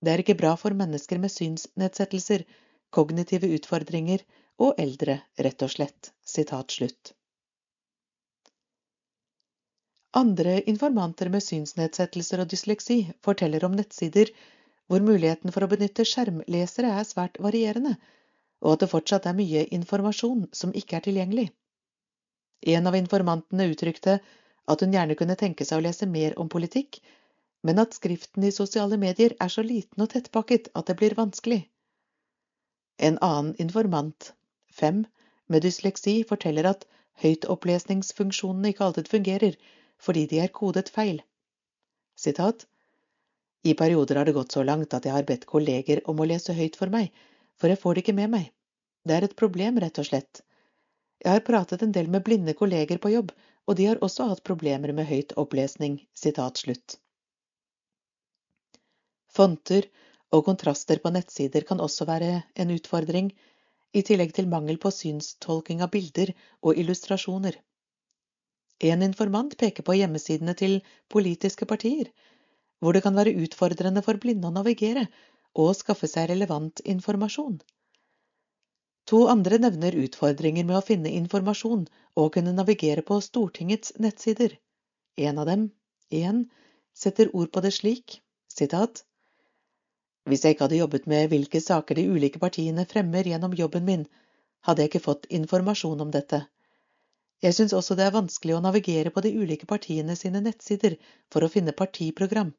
Det 0.00 0.12
er 0.12 0.22
ikke 0.22 0.38
bra 0.38 0.54
for 0.60 0.76
mennesker 0.76 1.20
med 1.20 1.32
synsnedsettelser, 1.32 2.44
kognitive 2.90 3.50
utfordringer 3.56 4.24
og 4.62 4.80
eldre, 4.80 5.20
rett 5.38 5.62
og 5.62 5.72
slett. 5.72 6.12
Sitat 6.24 6.72
slutt. 6.72 7.12
Andre 10.16 10.62
informanter 10.72 11.28
med 11.28 11.44
synsnedsettelser 11.44 12.40
og 12.40 12.48
dysleksi 12.52 13.02
forteller 13.24 13.66
om 13.68 13.74
nettsider 13.76 14.30
hvor 14.88 15.02
muligheten 15.04 15.52
for 15.52 15.66
å 15.66 15.68
benytte 15.68 16.06
skjermlesere 16.08 16.92
er 16.96 17.04
svært 17.04 17.36
varierende, 17.42 17.96
og 18.64 18.76
at 18.76 18.84
det 18.84 18.90
fortsatt 18.92 19.26
er 19.28 19.36
mye 19.36 19.66
informasjon 19.76 20.46
som 20.56 20.72
ikke 20.72 20.96
er 20.96 21.04
tilgjengelig. 21.08 21.50
En 22.72 22.88
av 22.88 22.96
informantene 22.96 23.68
uttrykte 23.72 24.20
at 24.66 24.82
hun 24.82 24.94
gjerne 24.94 25.16
kunne 25.18 25.38
tenke 25.38 25.64
seg 25.64 25.78
å 25.78 25.86
lese 25.86 26.08
mer 26.10 26.36
om 26.42 26.50
politikk, 26.52 27.00
men 27.66 27.80
at 27.82 27.96
skriften 27.96 28.44
i 28.46 28.52
sosiale 28.54 28.98
medier 29.00 29.34
er 29.42 29.52
så 29.52 29.64
liten 29.66 30.02
og 30.02 30.10
tettpakket 30.12 30.70
at 30.74 30.90
det 30.90 30.96
blir 31.00 31.16
vanskelig. 31.18 31.62
En 32.98 33.18
annen 33.22 33.54
informant, 33.62 34.32
fem, 34.72 35.04
med 35.46 35.62
dysleksi 35.66 36.20
forteller 36.28 36.68
at 36.72 36.86
høytopplesningsfunksjonene 37.22 38.72
ikke 38.72 38.86
alltid 38.86 39.10
fungerer 39.12 39.58
fordi 40.02 40.26
de 40.30 40.40
er 40.44 40.52
kodet 40.52 40.90
feil. 40.92 41.22
Sitat 42.16 42.66
i 43.66 43.74
perioder 43.74 44.20
har 44.20 44.28
det 44.28 44.36
gått 44.36 44.54
så 44.54 44.62
langt 44.62 44.94
at 44.94 45.06
jeg 45.06 45.14
har 45.14 45.26
bedt 45.28 45.46
kolleger 45.50 46.02
om 46.10 46.20
å 46.20 46.28
lese 46.28 46.54
høyt 46.56 46.76
for 46.78 46.92
meg, 46.92 47.10
for 47.56 47.72
jeg 47.72 47.80
får 47.82 47.94
det 47.94 48.04
ikke 48.04 48.18
med 48.18 48.32
meg. 48.34 48.50
Det 49.06 49.16
er 49.16 49.26
et 49.26 49.38
problem, 49.38 49.80
rett 49.82 49.98
og 50.02 50.06
slett. 50.08 50.42
Jeg 51.24 51.32
har 51.32 51.44
pratet 51.46 51.82
en 51.82 51.94
del 51.94 52.10
med 52.12 52.24
blinde 52.26 52.54
kolleger 52.54 53.00
på 53.02 53.10
jobb, 53.14 53.32
og 53.66 53.76
de 53.78 53.88
har 53.90 54.02
også 54.04 54.28
hatt 54.30 54.44
problemer 54.46 54.92
med 54.94 55.08
høyt 55.10 55.34
opplesning. 55.42 55.98
Sitat. 56.14 56.62
Fonter 59.36 59.88
og 60.32 60.44
kontraster 60.46 61.02
på 61.02 61.12
nettsider 61.14 61.66
kan 61.68 61.82
også 61.82 62.06
være 62.08 62.30
en 62.54 62.72
utfordring, 62.74 63.32
i 63.96 64.02
tillegg 64.04 64.34
til 64.36 64.48
mangel 64.50 64.76
på 64.82 64.90
synstolking 64.92 65.80
av 65.84 65.90
bilder 65.94 66.32
og 66.62 66.76
illustrasjoner. 66.76 67.54
En 68.84 69.04
informant 69.06 69.54
peker 69.56 69.86
på 69.86 69.94
hjemmesidene 69.96 70.52
til 70.58 70.82
politiske 71.08 71.64
partier, 71.70 72.10
hvor 72.80 72.92
det 72.92 73.02
kan 73.06 73.16
være 73.16 73.32
utfordrende 73.40 74.02
for 74.04 74.20
blinde 74.20 74.50
å 74.50 74.52
navigere 74.52 75.06
og 75.56 75.72
skaffe 75.78 76.10
seg 76.12 76.28
relevant 76.28 76.82
informasjon. 76.84 77.56
To 79.10 79.26
andre 79.30 79.58
nevner 79.62 79.94
utfordringer 80.02 80.66
med 80.66 80.78
å 80.80 80.84
finne 80.86 81.12
informasjon 81.14 81.84
og 82.20 82.32
kunne 82.34 82.54
navigere 82.56 83.04
på 83.06 83.20
Stortingets 83.22 83.92
nettsider. 84.02 84.56
En 85.16 85.38
av 85.38 85.46
dem, 85.46 85.68
igjen, 86.10 86.40
setter 87.02 87.30
ord 87.30 87.52
på 87.54 87.62
det 87.66 87.74
slik, 87.76 88.20
sitat, 88.50 89.04
Hvis 90.26 90.42
jeg 90.42 90.56
ikke 90.56 90.64
hadde 90.66 90.80
jobbet 90.80 91.04
med 91.06 91.28
hvilke 91.30 91.60
saker 91.62 91.94
de 91.94 92.08
ulike 92.10 92.40
partiene 92.42 92.84
fremmer 92.90 93.28
gjennom 93.30 93.52
jobben 93.54 93.84
min, 93.86 94.02
hadde 94.66 94.82
jeg 94.82 94.90
ikke 94.90 95.04
fått 95.04 95.28
informasjon 95.38 96.02
om 96.02 96.10
dette. 96.10 96.40
Jeg 97.44 97.54
syns 97.54 97.74
også 97.78 97.94
det 97.94 98.08
er 98.08 98.16
vanskelig 98.16 98.56
å 98.56 98.62
navigere 98.64 99.12
på 99.14 99.22
de 99.22 99.30
ulike 99.38 99.68
partiene 99.70 100.16
sine 100.18 100.42
nettsider 100.42 100.96
for 101.30 101.46
å 101.46 101.52
finne 101.52 101.76
partiprogram. 101.78 102.50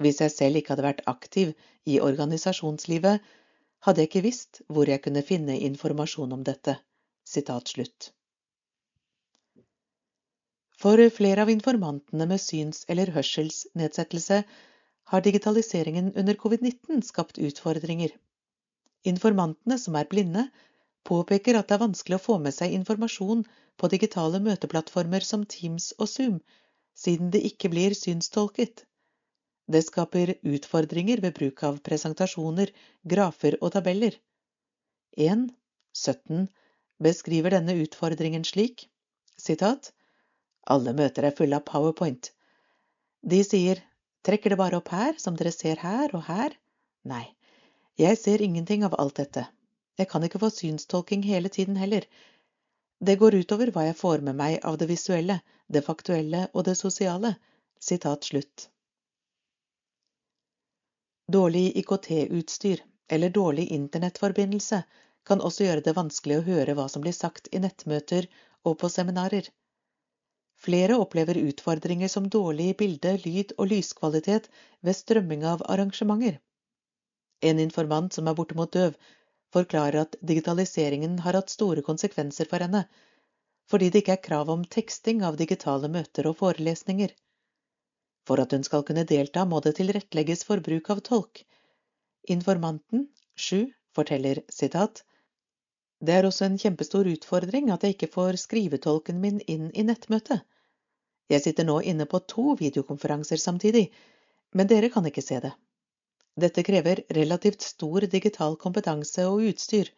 Hvis 0.00 0.22
jeg 0.24 0.32
selv 0.32 0.62
ikke 0.62 0.72
hadde 0.72 0.86
vært 0.86 1.04
aktiv 1.12 1.52
i 1.84 1.98
organisasjonslivet, 2.00 3.20
hadde 3.86 4.02
jeg 4.02 4.10
ikke 4.10 4.26
visst 4.26 4.60
hvor 4.70 4.90
jeg 4.90 5.02
kunne 5.04 5.24
finne 5.26 5.58
informasjon 5.68 6.34
om 6.36 6.42
dette. 6.46 6.76
For 10.82 11.02
flere 11.16 11.44
av 11.44 11.50
informantene 11.52 12.26
med 12.30 12.42
syns- 12.42 12.84
eller 12.90 13.12
hørselsnedsettelse 13.14 14.42
har 15.12 15.24
digitaliseringen 15.26 16.12
under 16.18 16.38
covid-19 16.42 17.02
skapt 17.06 17.38
utfordringer. 17.38 18.10
Informantene, 19.04 19.78
som 19.78 19.98
er 19.98 20.10
blinde, 20.10 20.46
påpeker 21.06 21.58
at 21.58 21.68
det 21.68 21.76
er 21.76 21.84
vanskelig 21.84 22.18
å 22.18 22.24
få 22.26 22.38
med 22.42 22.54
seg 22.54 22.74
informasjon 22.76 23.44
på 23.78 23.90
digitale 23.94 24.38
møteplattformer 24.42 25.26
som 25.26 25.46
Teams 25.54 25.90
og 25.98 26.10
Zoom, 26.10 26.38
siden 26.94 27.30
det 27.34 27.42
ikke 27.50 27.70
blir 27.72 27.96
synstolket. 27.98 28.84
Det 29.72 29.82
skaper 29.86 30.34
utfordringer 30.54 31.22
ved 31.24 31.36
bruk 31.38 31.62
av 31.68 31.78
presentasjoner, 31.86 32.72
grafer 33.14 33.56
og 33.60 33.72
tabeller. 33.76 34.18
1. 35.16 35.46
17 35.96 36.48
beskriver 37.06 37.54
denne 37.56 37.76
utfordringen 37.84 38.44
slik 38.48 38.88
sitat, 39.38 39.92
Alle 40.72 40.92
møter 40.94 41.26
er 41.26 41.34
fulle 41.38 41.58
av 41.58 41.64
powerpoint. 41.68 42.30
De 43.22 43.40
sier 43.46 43.80
trekker 44.26 44.52
det 44.52 44.58
bare 44.60 44.78
opp 44.78 44.90
her, 44.94 45.16
som 45.18 45.38
dere 45.38 45.52
ser 45.54 45.80
her 45.82 46.14
og 46.14 46.22
her? 46.28 46.54
Nei, 47.12 47.24
jeg 47.98 48.18
ser 48.20 48.44
ingenting 48.46 48.84
av 48.86 48.94
alt 48.98 49.18
dette. 49.18 49.46
Jeg 49.98 50.08
kan 50.12 50.22
ikke 50.26 50.40
få 50.42 50.50
synstolking 50.54 51.24
hele 51.26 51.50
tiden 51.56 51.76
heller. 51.76 52.06
Det 53.02 53.18
går 53.18 53.40
utover 53.42 53.72
hva 53.74 53.88
jeg 53.88 53.98
får 53.98 54.22
med 54.28 54.38
meg 54.38 54.60
av 54.62 54.78
det 54.78 54.88
visuelle, 54.90 55.40
det 55.66 55.82
faktuelle 55.88 56.46
og 56.52 56.68
det 56.68 56.76
sosiale. 56.78 57.34
Sitat 57.82 58.30
slutt. 58.30 58.68
Dårlig 61.26 61.76
IKT-utstyr 61.76 62.82
eller 63.08 63.30
dårlig 63.30 63.68
internettforbindelse 63.72 64.82
kan 65.26 65.40
også 65.40 65.64
gjøre 65.64 65.84
det 65.86 65.94
vanskelig 65.96 66.38
å 66.40 66.46
høre 66.46 66.74
hva 66.74 66.88
som 66.90 67.02
blir 67.04 67.14
sagt 67.14 67.48
i 67.52 67.60
nettmøter 67.62 68.26
og 68.66 68.78
på 68.80 68.90
seminarer. 68.90 69.46
Flere 70.62 70.96
opplever 71.02 71.38
utfordringer 71.38 72.08
som 72.08 72.28
dårlig 72.30 72.76
bilde-, 72.78 73.18
lyd- 73.24 73.54
og 73.58 73.70
lyskvalitet 73.70 74.48
ved 74.80 74.98
strømming 74.98 75.46
av 75.46 75.62
arrangementer. 75.74 76.40
En 77.42 77.58
informant 77.58 78.14
som 78.14 78.28
er 78.30 78.38
bortimot 78.38 78.72
døv, 78.74 78.94
forklarer 79.52 80.04
at 80.04 80.14
digitaliseringen 80.22 81.18
har 81.24 81.38
hatt 81.38 81.50
store 81.50 81.82
konsekvenser 81.86 82.50
for 82.50 82.62
henne, 82.62 82.84
fordi 83.70 83.90
det 83.90 84.02
ikke 84.02 84.16
er 84.18 84.26
krav 84.28 84.50
om 84.54 84.62
teksting 84.64 85.22
av 85.26 85.38
digitale 85.40 85.90
møter 85.90 86.28
og 86.30 86.38
forelesninger. 86.38 87.10
For 88.28 88.40
at 88.42 88.52
hun 88.54 88.64
skal 88.66 88.84
kunne 88.86 89.04
delta, 89.08 89.44
må 89.44 89.60
det 89.64 89.76
tilrettelegges 89.78 90.44
for 90.48 90.62
bruk 90.64 90.90
av 90.94 91.00
tolk. 91.08 91.42
Informanten, 92.30 93.08
sju, 93.34 93.72
forteller 93.96 94.42
sitat 94.48 95.02
Det 96.02 96.14
er 96.14 96.26
også 96.26 96.46
en 96.46 96.58
kjempestor 96.58 97.08
utfordring 97.10 97.70
at 97.74 97.82
jeg 97.86 97.96
ikke 97.96 98.12
får 98.14 98.38
skrivetolken 98.44 99.20
min 99.22 99.40
inn 99.46 99.68
i 99.74 99.84
nettmøtet. 99.86 100.42
Jeg 101.30 101.42
sitter 101.44 101.66
nå 101.66 101.80
inne 101.88 102.06
på 102.06 102.20
to 102.30 102.54
videokonferanser 102.58 103.40
samtidig, 103.40 103.84
men 104.54 104.70
dere 104.70 104.90
kan 104.92 105.06
ikke 105.08 105.24
se 105.24 105.38
det. 105.42 105.52
Dette 106.42 106.64
krever 106.64 107.04
relativt 107.12 107.62
stor 107.62 108.06
digital 108.14 108.56
kompetanse 108.56 109.26
og 109.28 109.44
utstyr. 109.50 109.90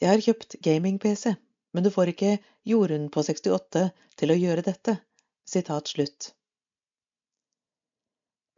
Jeg 0.00 0.08
har 0.12 0.22
kjøpt 0.22 0.58
gaming-PC, 0.62 1.34
men 1.72 1.84
du 1.84 1.90
får 1.90 2.12
ikke 2.12 2.36
Jorunn 2.64 3.10
på 3.12 3.24
68 3.26 3.88
til 4.16 4.32
å 4.32 4.38
gjøre 4.38 4.64
dette. 4.66 4.98
Sitat 5.46 5.92
slutt. 5.92 6.32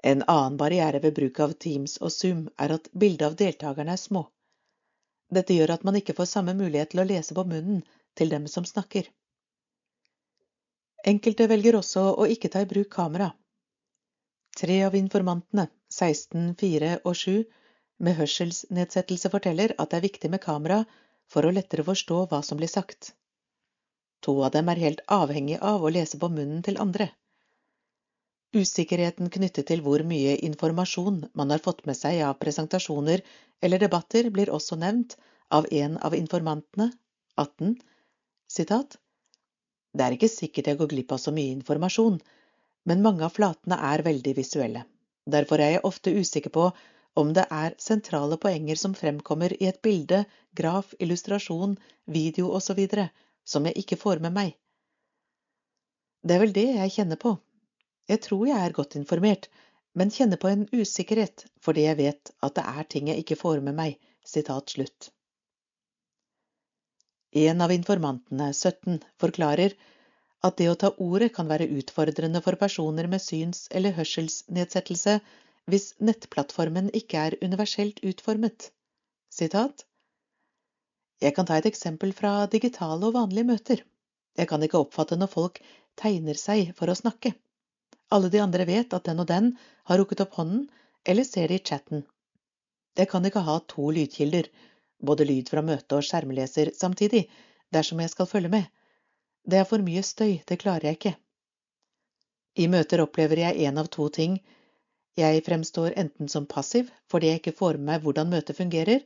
En 0.03 0.23
annen 0.23 0.57
barriere 0.57 1.01
ved 1.03 1.15
bruk 1.15 1.41
av 1.41 1.55
Teams 1.65 1.97
og 1.99 2.13
Zoom 2.15 2.45
er 2.65 2.75
at 2.77 2.91
bildet 2.93 3.27
av 3.27 3.37
deltakerne 3.39 3.95
er 3.97 4.01
små. 4.01 4.29
Dette 5.35 5.57
gjør 5.57 5.75
at 5.75 5.85
man 5.85 5.99
ikke 5.99 6.15
får 6.17 6.31
samme 6.31 6.55
mulighet 6.57 6.93
til 6.95 7.03
å 7.03 7.09
lese 7.09 7.35
på 7.35 7.45
munnen 7.45 7.83
til 8.17 8.31
dem 8.33 8.47
som 8.49 8.65
snakker. 8.69 9.11
Enkelte 11.07 11.49
velger 11.51 11.79
også 11.79 12.05
å 12.15 12.27
ikke 12.31 12.51
ta 12.53 12.63
i 12.63 12.71
bruk 12.71 12.89
kamera. 12.95 13.33
Tre 14.59 14.81
av 14.87 14.97
informantene, 14.99 15.69
16, 15.95 16.55
4 16.59 16.95
og 17.05 17.15
7, 17.17 17.45
med 17.99 18.17
hørselsnedsettelse 18.19 19.31
forteller 19.31 19.75
at 19.79 19.91
det 19.91 19.99
er 19.99 20.07
viktig 20.07 20.31
med 20.31 20.43
kamera 20.43 20.83
for 21.31 21.47
å 21.47 21.53
lettere 21.55 21.85
forstå 21.87 22.25
hva 22.31 22.41
som 22.47 22.59
blir 22.59 22.71
sagt. 22.71 23.13
To 24.27 24.35
av 24.47 24.55
dem 24.55 24.71
er 24.73 24.83
helt 24.83 25.03
avhengig 25.15 25.59
av 25.63 25.85
å 25.85 25.93
lese 25.95 26.19
på 26.19 26.31
munnen 26.31 26.63
til 26.67 26.79
andre. 26.83 27.11
Usikkerheten 28.57 29.29
knyttet 29.29 29.67
til 29.69 29.83
hvor 29.85 30.01
mye 30.09 30.39
informasjon 30.47 31.19
man 31.37 31.51
har 31.53 31.61
fått 31.65 31.83
med 31.89 31.97
seg 31.99 32.23
av 32.25 32.39
presentasjoner 32.41 33.21
eller 33.61 33.83
debatter, 33.83 34.31
blir 34.33 34.49
også 34.49 34.79
nevnt 34.81 35.19
av 35.53 35.67
en 35.71 35.99
av 35.99 36.15
informantene, 36.17 36.91
18, 37.37 37.75
sitat, 38.49 38.97
Det 39.93 40.05
er 40.05 40.15
ikke 40.15 40.29
sikkert 40.29 40.67
jeg 40.69 40.79
går 40.79 40.89
glipp 40.93 41.13
av 41.13 41.21
så 41.21 41.33
mye 41.33 41.53
informasjon, 41.57 42.19
men 42.89 43.03
mange 43.03 43.25
av 43.25 43.35
flatene 43.37 43.77
er 43.91 44.03
veldig 44.07 44.35
visuelle. 44.37 44.85
Derfor 45.27 45.61
er 45.61 45.75
jeg 45.75 45.85
ofte 45.85 46.13
usikker 46.13 46.53
på 46.55 46.71
om 47.21 47.33
det 47.37 47.45
er 47.51 47.77
sentrale 47.83 48.39
poenger 48.41 48.81
som 48.81 48.95
fremkommer 48.95 49.53
i 49.59 49.69
et 49.69 49.81
bilde, 49.83 50.23
graf, 50.55 50.95
illustrasjon, 51.01 51.77
video 52.07 52.53
osv. 52.61 52.81
som 53.45 53.67
jeg 53.67 53.77
ikke 53.83 53.97
får 53.97 54.25
med 54.25 54.33
meg. 54.33 54.57
Det 56.23 56.37
er 56.37 56.43
vel 56.45 56.53
det 56.53 56.67
jeg 56.77 56.95
kjenner 56.97 57.17
på. 57.17 57.37
Jeg 58.09 58.23
tror 58.25 58.47
jeg 58.49 58.59
er 58.59 58.77
godt 58.77 58.97
informert, 58.97 59.49
men 59.99 60.13
kjenner 60.15 60.41
på 60.41 60.49
en 60.49 60.67
usikkerhet 60.73 61.45
fordi 61.65 61.85
jeg 61.85 61.99
vet 62.01 62.33
at 62.47 62.57
det 62.57 62.65
er 62.65 62.89
ting 62.95 63.11
jeg 63.11 63.25
ikke 63.25 63.41
får 63.41 63.61
med 63.65 63.77
meg. 63.77 63.99
Slutt. 64.29 65.09
En 67.33 67.63
av 67.65 67.73
informantene, 67.73 68.51
17, 68.53 68.99
forklarer 69.21 69.73
at 70.45 70.59
det 70.61 70.69
å 70.69 70.77
ta 70.83 70.91
ordet 71.01 71.31
kan 71.37 71.49
være 71.49 71.69
utfordrende 71.81 72.43
for 72.45 72.61
personer 72.61 73.09
med 73.09 73.25
syns- 73.25 73.71
eller 73.73 73.97
hørselsnedsettelse 73.97 75.19
hvis 75.69 75.89
nettplattformen 76.01 76.93
ikke 77.01 77.25
er 77.31 77.39
universelt 77.43 78.05
utformet. 78.05 78.71
Sitat 79.33 79.85
Jeg 81.25 81.35
kan 81.37 81.49
ta 81.49 81.59
et 81.59 81.73
eksempel 81.73 82.13
fra 82.13 82.47
digitale 82.47 83.09
og 83.09 83.17
vanlige 83.17 83.49
møter. 83.49 83.85
Jeg 84.39 84.49
kan 84.49 84.63
ikke 84.63 84.85
oppfatte 84.85 85.19
når 85.19 85.33
folk 85.33 85.61
tegner 85.99 86.39
seg 86.39 86.77
for 86.79 86.93
å 86.93 86.97
snakke. 87.01 87.35
Alle 88.15 88.31
de 88.33 88.41
andre 88.41 88.65
vet 88.69 88.95
at 88.97 89.11
den 89.11 89.21
og 89.25 89.29
den 89.29 89.53
har 89.91 90.01
rukket 90.01 90.23
opp 90.25 90.39
hånden, 90.41 90.65
eller 91.05 91.25
ser 91.25 91.49
det 91.49 91.61
i 91.61 91.67
chatten. 91.73 92.07
Jeg 92.99 93.09
kan 93.11 93.25
ikke 93.25 93.45
ha 93.47 93.61
to 93.69 93.91
lydkilder, 93.95 94.49
både 94.99 95.29
lyd 95.29 95.53
fra 95.53 95.63
møte 95.63 95.99
og 95.99 96.07
skjermleser 96.07 96.73
samtidig, 96.75 97.29
dersom 97.73 98.01
jeg 98.03 98.11
skal 98.15 98.31
følge 98.31 98.51
med 98.57 98.67
det 99.49 99.63
er 99.63 99.69
for 99.69 99.85
mye 99.85 100.03
støy, 100.05 100.39
det 100.45 100.61
klarer 100.61 100.91
jeg 100.91 100.99
ikke. 100.99 101.15
I 102.61 102.67
møter 102.69 103.01
opplever 103.05 103.41
jeg 103.41 103.65
en 103.69 103.81
av 103.81 103.89
to 103.95 104.09
ting. 104.13 104.37
Jeg 105.19 105.45
fremstår 105.47 105.97
enten 106.03 106.29
som 106.29 106.47
passiv 106.47 106.91
fordi 107.11 107.31
jeg 107.31 107.41
ikke 107.41 107.57
får 107.61 107.79
med 107.79 107.89
meg 107.89 108.05
hvordan 108.05 108.31
møtet 108.35 108.59
fungerer, 108.59 109.01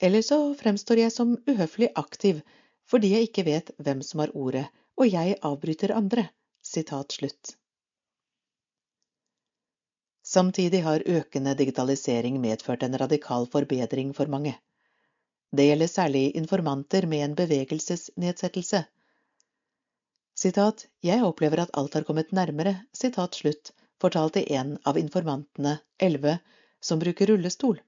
eller 0.00 0.24
så 0.24 0.38
fremstår 0.58 1.02
jeg 1.02 1.14
som 1.14 1.36
uhøflig 1.50 1.90
aktiv 2.00 2.40
fordi 2.88 3.12
jeg 3.12 3.28
ikke 3.28 3.44
vet 3.44 3.72
hvem 3.76 4.00
som 4.02 4.22
har 4.24 4.32
ordet, 4.32 4.64
og 4.96 5.10
jeg 5.12 5.36
avbryter 5.44 5.92
andre. 5.92 6.30
Sitat 6.64 7.12
slutt. 7.12 7.57
Samtidig 10.28 10.82
har 10.84 11.04
økende 11.08 11.54
digitalisering 11.56 12.34
medført 12.42 12.82
en 12.84 12.96
radikal 13.00 13.46
forbedring 13.52 14.10
for 14.16 14.28
mange. 14.28 14.52
Det 15.56 15.64
gjelder 15.70 15.88
særlig 15.88 16.24
informanter 16.36 17.06
med 17.08 17.24
en 17.24 17.36
bevegelsesnedsettelse. 17.38 18.82
Sitat, 20.36 20.84
jeg 21.02 21.24
opplever 21.24 21.62
at 21.64 21.72
alt 21.80 21.96
har 21.96 22.04
kommet 22.04 22.34
nærmere, 22.36 22.74
sitat 22.92 23.40
slutt, 23.40 23.72
fortalte 24.04 24.44
en 24.52 24.76
av 24.84 25.00
informantene, 25.00 25.78
elleve, 25.98 26.36
som 26.80 27.00
bruker 27.00 27.32
rullestol. 27.32 27.80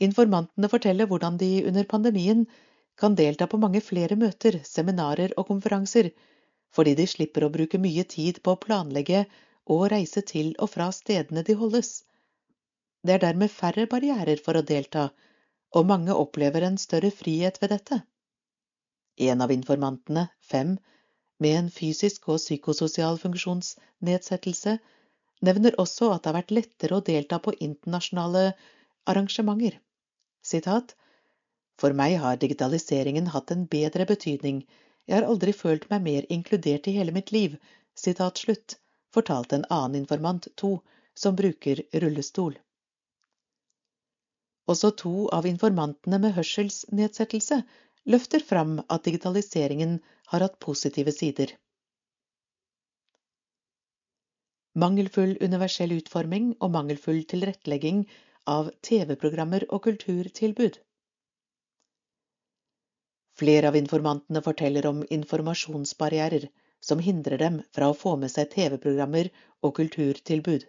Informantene 0.00 0.72
forteller 0.72 1.06
hvordan 1.12 1.36
de 1.38 1.52
under 1.68 1.84
pandemien 1.92 2.46
kan 2.98 3.14
delta 3.20 3.46
på 3.46 3.60
mange 3.60 3.84
flere 3.84 4.16
møter, 4.16 4.62
seminarer 4.64 5.36
og 5.36 5.50
konferanser, 5.52 6.10
fordi 6.72 6.96
de 6.98 7.06
slipper 7.06 7.44
å 7.44 7.52
bruke 7.52 7.78
mye 7.78 8.08
tid 8.08 8.40
på 8.42 8.56
å 8.56 8.62
planlegge 8.64 9.26
og 9.72 9.90
reise 9.92 10.22
til 10.28 10.54
og 10.58 10.70
fra 10.74 10.88
stedene 10.94 11.42
de 11.48 11.56
holdes. 11.58 11.90
Det 13.02 13.16
er 13.16 13.22
dermed 13.24 13.50
færre 13.50 13.88
barrierer 13.90 14.40
for 14.44 14.58
å 14.58 14.66
delta, 14.66 15.08
og 15.74 15.88
mange 15.88 16.14
opplever 16.14 16.66
en 16.66 16.78
større 16.78 17.10
frihet 17.10 17.58
ved 17.62 17.72
dette. 17.74 18.02
En 19.28 19.44
av 19.44 19.52
informantene, 19.54 20.28
fem, 20.40 20.76
med 21.42 21.58
en 21.58 21.70
fysisk 21.70 22.28
og 22.32 22.38
psykososial 22.40 23.18
funksjonsnedsettelse, 23.22 24.76
nevner 25.48 25.78
også 25.84 26.12
at 26.14 26.22
det 26.22 26.30
har 26.30 26.38
vært 26.38 26.54
lettere 26.58 26.98
å 26.98 27.04
delta 27.08 27.38
på 27.42 27.54
internasjonale 27.68 28.52
arrangementer. 29.10 29.80
Sitat, 30.42 30.94
For 31.80 31.96
meg 31.98 32.18
har 32.22 32.38
digitaliseringen 32.38 33.30
hatt 33.34 33.50
en 33.50 33.64
bedre 33.66 34.06
betydning, 34.06 34.62
jeg 35.08 35.16
har 35.16 35.26
aldri 35.26 35.54
følt 35.56 35.88
meg 35.90 36.04
mer 36.04 36.26
inkludert 36.30 36.86
i 36.86 36.94
hele 36.94 37.14
mitt 37.16 37.32
liv, 37.34 37.56
sitat 37.98 38.38
slutt, 38.38 38.76
fortalte 39.14 39.56
en 39.56 39.64
annen 39.70 40.02
informant, 40.02 40.48
to, 40.56 40.78
som 41.14 41.36
bruker 41.36 41.82
rullestol. 41.92 42.58
Også 44.70 44.92
to 44.96 45.14
av 45.36 45.46
informantene 45.48 46.20
med 46.22 46.36
hørselsnedsettelse 46.36 47.62
løfter 48.14 48.44
fram 48.46 48.78
at 48.88 49.04
digitaliseringen 49.08 49.98
har 50.32 50.46
hatt 50.46 50.60
positive 50.62 51.12
sider. 51.14 51.52
Mangelfull 54.78 55.34
universell 55.44 55.92
utforming 55.98 56.54
og 56.64 56.72
mangelfull 56.76 57.20
tilrettelegging 57.28 58.06
av 58.48 58.70
TV-programmer 58.86 59.66
og 59.68 59.82
kulturtilbud. 59.84 60.78
Flere 63.36 63.68
av 63.68 63.76
informantene 63.76 64.42
forteller 64.44 64.86
om 64.88 65.02
informasjonsbarrierer 65.16 66.48
som 66.82 66.98
hindrer 66.98 67.38
dem 67.38 67.60
fra 67.74 67.88
å 67.90 67.96
få 67.96 68.16
med 68.18 68.32
seg 68.32 68.50
TV-programmer 68.52 69.30
og 69.62 69.74
kulturtilbud. 69.78 70.64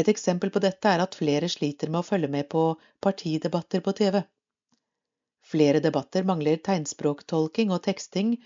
Et 0.00 0.08
eksempel 0.08 0.52
på 0.54 0.62
dette 0.62 0.86
er 0.86 1.02
at 1.02 1.16
flere 1.18 1.48
sliter 1.50 1.90
med 1.90 2.00
å 2.00 2.06
følge 2.06 2.30
med 2.30 2.48
på 2.52 2.62
partidebatter 3.02 3.82
på 3.82 3.94
TV. 4.00 4.20
Flere 5.50 5.80
debatter 5.82 6.26
mangler 6.28 6.60
tegnspråktolking 6.62 7.72
og 7.74 7.82
teksting, 7.88 8.36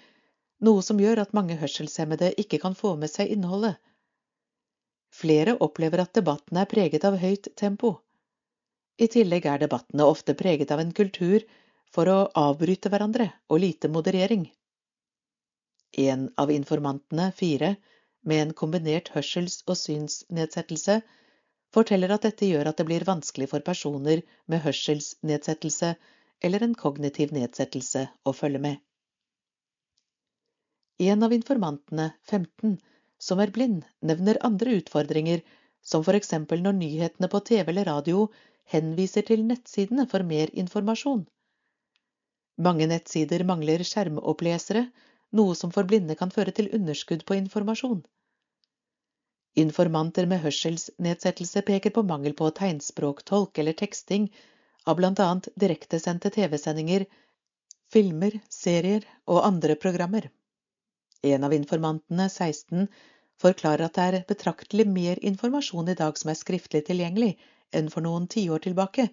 noe 0.64 0.84
som 0.86 1.00
gjør 1.02 1.20
at 1.24 1.34
mange 1.36 1.58
hørselshemmede 1.60 2.32
ikke 2.40 2.62
kan 2.62 2.78
få 2.78 2.94
med 2.96 3.12
seg 3.12 3.34
innholdet. 3.34 3.76
Flere 5.14 5.58
opplever 5.66 6.00
at 6.02 6.14
debattene 6.16 6.64
er 6.64 6.70
preget 6.70 7.04
av 7.04 7.18
høyt 7.20 7.50
tempo. 7.60 7.98
I 8.96 9.10
tillegg 9.10 9.46
er 9.50 9.60
debattene 9.66 10.06
ofte 10.06 10.34
preget 10.38 10.72
av 10.72 10.80
en 10.80 10.94
kultur 10.96 11.44
for 11.94 12.10
å 12.10 12.18
avbryte 12.40 12.90
hverandre 12.90 13.28
og 13.50 13.60
lite 13.62 13.90
moderering. 13.90 14.48
En 15.96 16.30
av 16.36 16.50
informantene, 16.50 17.32
fire, 17.32 17.76
med 18.22 18.42
en 18.42 18.52
kombinert 18.52 19.10
hørsels- 19.14 19.62
og 19.66 19.76
synsnedsettelse, 19.78 21.00
forteller 21.74 22.14
at 22.14 22.24
dette 22.26 22.48
gjør 22.48 22.70
at 22.70 22.80
det 22.80 22.86
blir 22.88 23.06
vanskelig 23.06 23.48
for 23.52 23.62
personer 23.66 24.22
med 24.50 24.62
hørselsnedsettelse 24.64 25.94
eller 26.44 26.64
en 26.66 26.74
kognitiv 26.74 27.34
nedsettelse 27.36 28.08
å 28.24 28.34
følge 28.34 28.62
med. 28.66 28.80
En 31.02 31.26
av 31.26 31.34
informantene, 31.34 32.10
15, 32.30 32.76
som 33.18 33.40
er 33.42 33.52
blind, 33.54 33.82
nevner 34.00 34.38
andre 34.46 34.76
utfordringer, 34.80 35.42
som 35.82 36.04
for 36.06 36.16
eksempel 36.18 36.62
når 36.64 36.78
nyhetene 36.80 37.30
på 37.30 37.40
TV 37.48 37.70
eller 37.72 37.90
radio 37.90 38.28
henviser 38.74 39.26
til 39.30 39.42
nettsidene 39.46 40.06
for 40.10 40.26
mer 40.26 40.52
informasjon. 40.64 41.24
Mange 42.66 42.86
nettsider 42.86 43.42
mangler 43.44 43.82
skjermopplesere, 43.82 44.86
noe 45.38 45.54
som 45.58 45.72
for 45.74 45.86
blinde 45.90 46.16
kan 46.18 46.32
føre 46.34 46.54
til 46.56 46.70
underskudd 46.76 47.24
på 47.28 47.36
informasjon. 47.38 48.02
Informanter 49.64 50.26
med 50.26 50.42
hørselsnedsettelse 50.42 51.62
peker 51.66 51.94
på 51.94 52.02
mangel 52.06 52.34
på 52.38 52.50
tegnspråktolk 52.58 53.58
eller 53.62 53.76
teksting 53.78 54.28
av 54.84 54.98
bl.a. 54.98 55.28
direktesendte 55.64 56.30
TV-sendinger, 56.34 57.06
filmer, 57.92 58.40
serier 58.50 59.06
og 59.30 59.44
andre 59.46 59.76
programmer. 59.84 60.30
En 61.22 61.46
av 61.46 61.54
informantene, 61.56 62.26
16, 62.28 62.88
forklarer 63.40 63.86
at 63.86 63.94
det 63.98 64.06
er 64.08 64.24
betraktelig 64.28 64.86
mer 64.90 65.22
informasjon 65.30 65.88
i 65.92 65.98
dag 65.98 66.18
som 66.18 66.32
er 66.32 66.40
skriftlig 66.40 66.82
tilgjengelig 66.88 67.34
enn 67.74 67.90
for 67.94 68.04
noen 68.04 68.26
tiår 68.30 68.66
tilbake, 68.66 69.08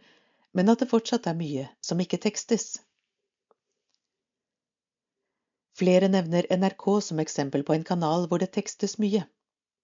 men 0.58 0.74
at 0.74 0.82
det 0.82 0.90
fortsatt 0.92 1.30
er 1.30 1.38
mye 1.38 1.70
som 1.86 2.02
ikke 2.04 2.20
tekstes. 2.26 2.82
Flere 5.82 6.12
nevner 6.14 6.46
NRK 6.54 6.88
som 7.02 7.20
eksempel 7.24 7.64
på 7.66 7.74
en 7.74 7.86
kanal 7.92 8.28
hvor 8.30 8.42
det 8.44 8.52
tekstes 8.54 9.00
mye. 9.02 9.24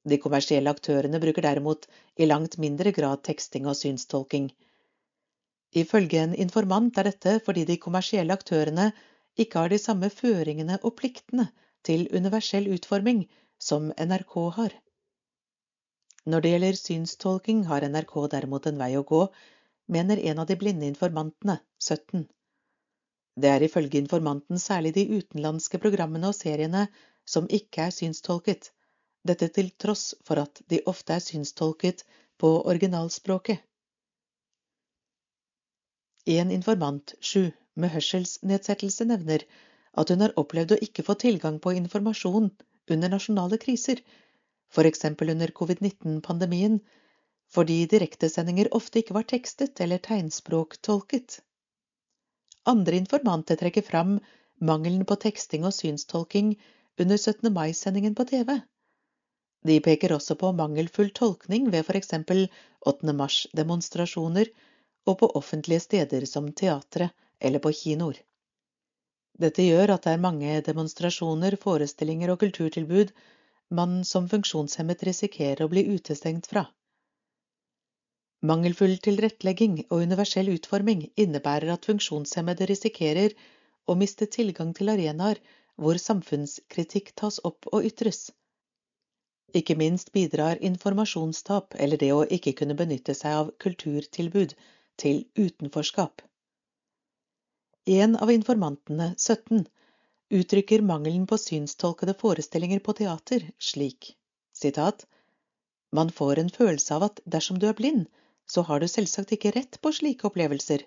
De 0.06 0.20
kommersielle 0.22 0.70
aktørene 0.70 1.18
bruker 1.24 1.46
derimot 1.48 1.88
i 2.22 2.28
langt 2.28 2.60
mindre 2.62 2.94
grad 2.94 3.24
teksting 3.26 3.66
og 3.66 3.80
synstolking. 3.80 4.52
Ifølge 5.82 6.22
en 6.22 6.36
informant 6.46 7.00
er 7.02 7.10
dette 7.10 7.34
fordi 7.48 7.66
de 7.72 7.80
kommersielle 7.88 8.38
aktørene 8.38 8.92
ikke 9.42 9.64
har 9.64 9.74
de 9.74 9.82
samme 9.82 10.12
føringene 10.14 10.78
og 10.84 10.96
pliktene 11.02 11.50
til 11.90 12.06
universell 12.14 12.70
utforming 12.78 13.26
som 13.70 13.90
NRK 13.98 14.38
har. 14.60 14.78
Når 16.30 16.46
det 16.46 16.54
gjelder 16.54 16.82
synstolking, 16.84 17.66
har 17.72 17.90
NRK 17.90 18.16
derimot 18.38 18.70
en 18.70 18.80
vei 18.86 18.94
å 19.00 19.06
gå, 19.16 19.26
mener 19.98 20.22
en 20.30 20.46
av 20.46 20.48
de 20.50 20.62
blinde 20.62 20.86
informantene, 20.94 21.58
17. 21.82 22.28
Det 23.38 23.50
er 23.54 23.64
ifølge 23.66 24.00
informanten 24.02 24.60
særlig 24.60 24.96
de 24.96 25.04
utenlandske 25.20 25.78
programmene 25.82 26.32
og 26.32 26.36
seriene 26.36 26.88
som 27.28 27.46
ikke 27.54 27.84
er 27.86 27.94
synstolket, 27.94 28.72
dette 29.28 29.50
til 29.54 29.70
tross 29.84 30.16
for 30.26 30.42
at 30.42 30.62
de 30.72 30.80
ofte 30.90 31.14
er 31.14 31.24
synstolket 31.24 32.02
på 32.42 32.50
originalspråket. 32.72 33.62
En 36.28 36.52
informant, 36.52 37.14
sju, 37.22 37.52
med 37.76 37.94
hørselsnedsettelse 37.94 39.06
nevner 39.08 39.46
at 40.02 40.10
hun 40.12 40.24
har 40.26 40.34
opplevd 40.42 40.74
å 40.76 40.82
ikke 40.88 41.06
få 41.08 41.16
tilgang 41.22 41.60
på 41.64 41.76
informasjon 41.78 42.50
under 42.96 43.14
nasjonale 43.14 43.60
kriser, 43.62 44.02
f.eks. 44.74 45.06
under 45.06 45.54
covid-19-pandemien, 45.60 46.80
fordi 47.54 47.78
direktesendinger 47.94 48.74
ofte 48.76 49.02
ikke 49.02 49.16
var 49.16 49.28
tekstet 49.30 49.80
eller 49.84 50.02
tegnspråktolket. 50.04 51.40
Andre 52.68 53.00
informanter 53.00 53.56
trekker 53.56 53.86
fram 53.88 54.18
mangelen 54.60 55.06
på 55.08 55.16
teksting 55.24 55.64
og 55.68 55.76
synstolking 55.76 56.56
under 57.00 57.18
17. 57.18 57.54
mai-sendingen 57.54 58.16
på 58.18 58.26
TV. 58.28 58.58
De 59.68 59.78
peker 59.86 60.14
også 60.16 60.36
på 60.42 60.52
mangelfull 60.58 61.14
tolkning 61.16 61.70
ved 61.72 61.88
f.eks. 61.88 62.12
8. 62.92 63.14
mars-demonstrasjoner 63.22 64.52
og 65.08 65.20
på 65.22 65.30
offentlige 65.40 65.86
steder 65.86 66.26
som 66.26 66.52
teatre 66.52 67.10
eller 67.40 67.64
på 67.64 67.72
kinoer. 67.72 68.20
Dette 69.38 69.64
gjør 69.64 69.94
at 69.96 70.04
det 70.04 70.16
er 70.18 70.24
mange 70.28 70.62
demonstrasjoner, 70.66 71.56
forestillinger 71.62 72.34
og 72.34 72.42
kulturtilbud 72.44 73.14
man 73.80 74.02
som 74.08 74.28
funksjonshemmet 74.32 75.04
risikerer 75.08 75.64
å 75.66 75.72
bli 75.72 75.86
utestengt 75.94 76.48
fra. 76.52 76.66
Mangelfull 78.46 79.00
tilrettelegging 79.02 79.80
og 79.90 80.04
universell 80.06 80.52
utforming 80.54 81.00
innebærer 81.18 81.72
at 81.74 81.88
funksjonshemmede 81.90 82.68
risikerer 82.70 83.34
å 83.90 83.96
miste 83.98 84.28
tilgang 84.36 84.76
til 84.78 84.92
arenaer 84.94 85.40
hvor 85.76 85.98
samfunnskritikk 85.98 87.16
tas 87.18 87.40
opp 87.50 87.66
og 87.72 87.88
ytres. 87.90 88.20
Ikke 89.58 89.78
minst 89.80 90.12
bidrar 90.14 90.62
informasjonstap 90.70 91.74
eller 91.82 91.98
det 91.98 92.12
å 92.14 92.28
ikke 92.38 92.54
kunne 92.60 92.78
benytte 92.78 93.16
seg 93.18 93.40
av 93.40 93.50
kulturtilbud 93.66 94.54
til 95.02 95.24
utenforskap. 95.34 96.22
En 97.88 98.16
av 98.22 98.30
informantene, 98.30 99.16
17, 99.18 99.66
uttrykker 100.30 100.86
mangelen 100.86 101.26
på 101.26 101.42
synstolkede 101.42 102.14
forestillinger 102.22 102.86
på 102.86 102.94
teater 103.02 103.50
slik 103.58 104.14
sitat, 104.54 105.08
Man 105.92 106.10
får 106.12 106.40
en 106.40 106.50
følelse 106.50 106.96
av 106.96 107.04
at 107.06 107.20
dersom 107.34 107.60
du 107.60 107.68
er 107.68 107.76
blind, 107.78 108.08
så 108.48 108.64
har 108.68 108.80
du 108.80 108.88
selvsagt 108.88 109.34
ikke 109.36 109.52
rett 109.56 109.80
på 109.82 109.92
slike 109.94 110.28
opplevelser. 110.30 110.84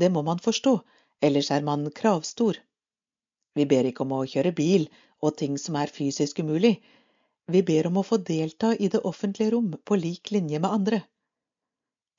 Det 0.00 0.10
må 0.12 0.22
man 0.26 0.40
forstå, 0.42 0.74
ellers 1.20 1.50
er 1.50 1.64
man 1.66 1.90
kravstor. 1.90 2.58
Vi 3.54 3.66
ber 3.68 3.88
ikke 3.88 4.04
om 4.04 4.14
å 4.16 4.26
kjøre 4.28 4.54
bil 4.56 4.88
og 5.20 5.36
ting 5.40 5.58
som 5.60 5.76
er 5.80 5.92
fysisk 5.92 6.40
umulig. 6.40 6.74
Vi 7.52 7.62
ber 7.62 7.88
om 7.88 7.98
å 8.00 8.06
få 8.06 8.18
delta 8.32 8.72
i 8.76 8.88
det 8.92 9.02
offentlige 9.08 9.52
rom 9.54 9.72
på 9.84 9.98
lik 9.98 10.30
linje 10.34 10.60
med 10.60 10.70
andre. 10.70 11.02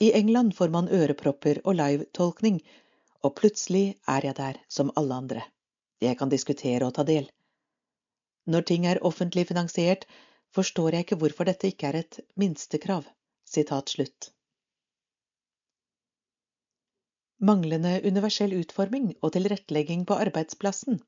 I 0.04 0.12
England 0.20 0.56
får 0.58 0.70
man 0.74 0.90
ørepropper 0.92 1.62
og 1.64 1.78
live-tolkning, 1.80 2.60
og 3.24 3.36
plutselig 3.40 3.86
er 4.10 4.26
jeg 4.28 4.38
der 4.40 4.60
som 4.68 4.92
alle 5.00 5.16
andre. 5.24 5.44
Jeg 6.04 6.20
kan 6.20 6.32
diskutere 6.34 6.90
og 6.90 6.96
ta 6.98 7.06
del. 7.08 7.30
Når 8.46 8.68
ting 8.68 8.86
er 8.90 9.04
offentlig 9.08 9.48
finansiert, 9.48 10.06
forstår 10.52 10.98
jeg 10.98 11.06
ikke 11.06 11.20
hvorfor 11.22 11.48
dette 11.48 11.70
ikke 11.72 11.92
er 11.92 12.02
et 12.02 12.20
minstekrav. 12.36 13.06
Sitat 13.48 13.96
slutt. 13.96 14.34
Manglende 17.44 17.98
universell 18.08 18.54
utforming 18.56 19.10
og 19.20 19.34
tilrettelegging 19.36 20.06
på 20.08 20.16
arbeidsplassen. 20.26 21.02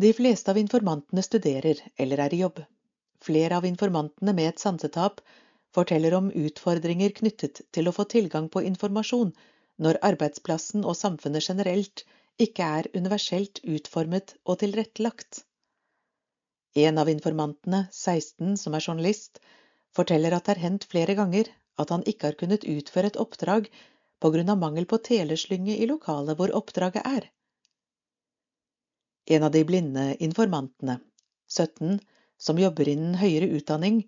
De 0.00 0.12
fleste 0.16 0.48
av 0.52 0.60
informantene 0.60 1.24
studerer 1.26 1.82
eller 2.00 2.22
er 2.24 2.34
i 2.34 2.38
jobb. 2.40 2.62
Flere 3.20 3.58
av 3.60 3.66
informantene 3.68 4.32
med 4.38 4.48
et 4.48 4.62
sansetap 4.62 5.20
forteller 5.76 6.16
om 6.16 6.30
utfordringer 6.32 7.12
knyttet 7.20 7.60
til 7.76 7.90
å 7.90 7.92
få 7.92 8.08
tilgang 8.14 8.48
på 8.48 8.64
informasjon 8.70 9.34
når 9.84 10.00
arbeidsplassen 10.08 10.86
og 10.88 10.96
samfunnet 10.96 11.44
generelt 11.50 12.06
ikke 12.40 12.72
er 12.80 12.88
universelt 12.96 13.60
utformet 13.68 14.38
og 14.46 14.62
tilrettelagt. 14.64 15.44
En 16.72 16.96
av 17.02 17.12
informantene, 17.12 17.84
16, 17.92 18.56
som 18.56 18.72
er 18.78 18.86
journalist, 18.86 19.42
forteller 19.92 20.32
at 20.32 20.46
det 20.46 20.56
har 20.56 20.64
hendt 20.64 20.88
flere 20.88 21.18
ganger 21.18 21.52
at 21.78 21.92
han 21.94 22.04
ikke 22.10 22.30
har 22.30 22.38
kunnet 22.40 22.66
utføre 22.68 23.12
et 23.12 23.18
oppdrag 23.20 23.68
på 24.20 24.30
grunn 24.34 24.52
av 24.52 24.58
mangel 24.60 24.86
på 24.88 24.98
teleslynge 25.06 25.76
i 25.76 25.88
lokalet 25.90 26.38
hvor 26.38 26.52
oppdraget 26.56 27.06
er. 27.06 27.28
En 29.30 29.46
av 29.46 29.52
de 29.54 29.62
blinde 29.64 30.06
informantene, 30.18 30.98
17, 31.48 32.00
som 32.40 32.58
jobber 32.58 32.88
innen 32.88 33.14
høyere 33.20 33.50
utdanning, 33.58 34.02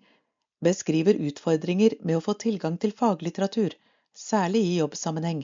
beskriver 0.63 1.19
utfordringer 1.29 1.97
med 2.01 2.17
å 2.17 2.23
få 2.23 2.35
tilgang 2.43 2.77
til 2.81 2.95
faglitteratur, 2.97 3.75
særlig 4.13 4.63
i 4.67 4.77
jobbsammenheng. 4.79 5.43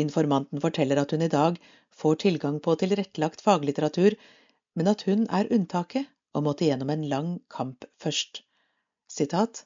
Informanten 0.00 0.62
forteller 0.62 1.00
at 1.02 1.12
hun 1.14 1.24
i 1.26 1.32
dag 1.32 1.58
får 2.02 2.20
tilgang 2.24 2.60
på 2.62 2.76
tilrettelagt 2.78 3.42
faglitteratur, 3.44 4.16
men 4.78 4.90
at 4.92 5.02
hun 5.08 5.26
er 5.34 5.50
unntaket 5.50 6.10
og 6.34 6.46
måtte 6.46 6.68
gjennom 6.68 6.92
en 6.94 7.08
lang 7.10 7.30
kamp 7.50 7.84
først. 7.98 8.44
Sitat 9.10 9.64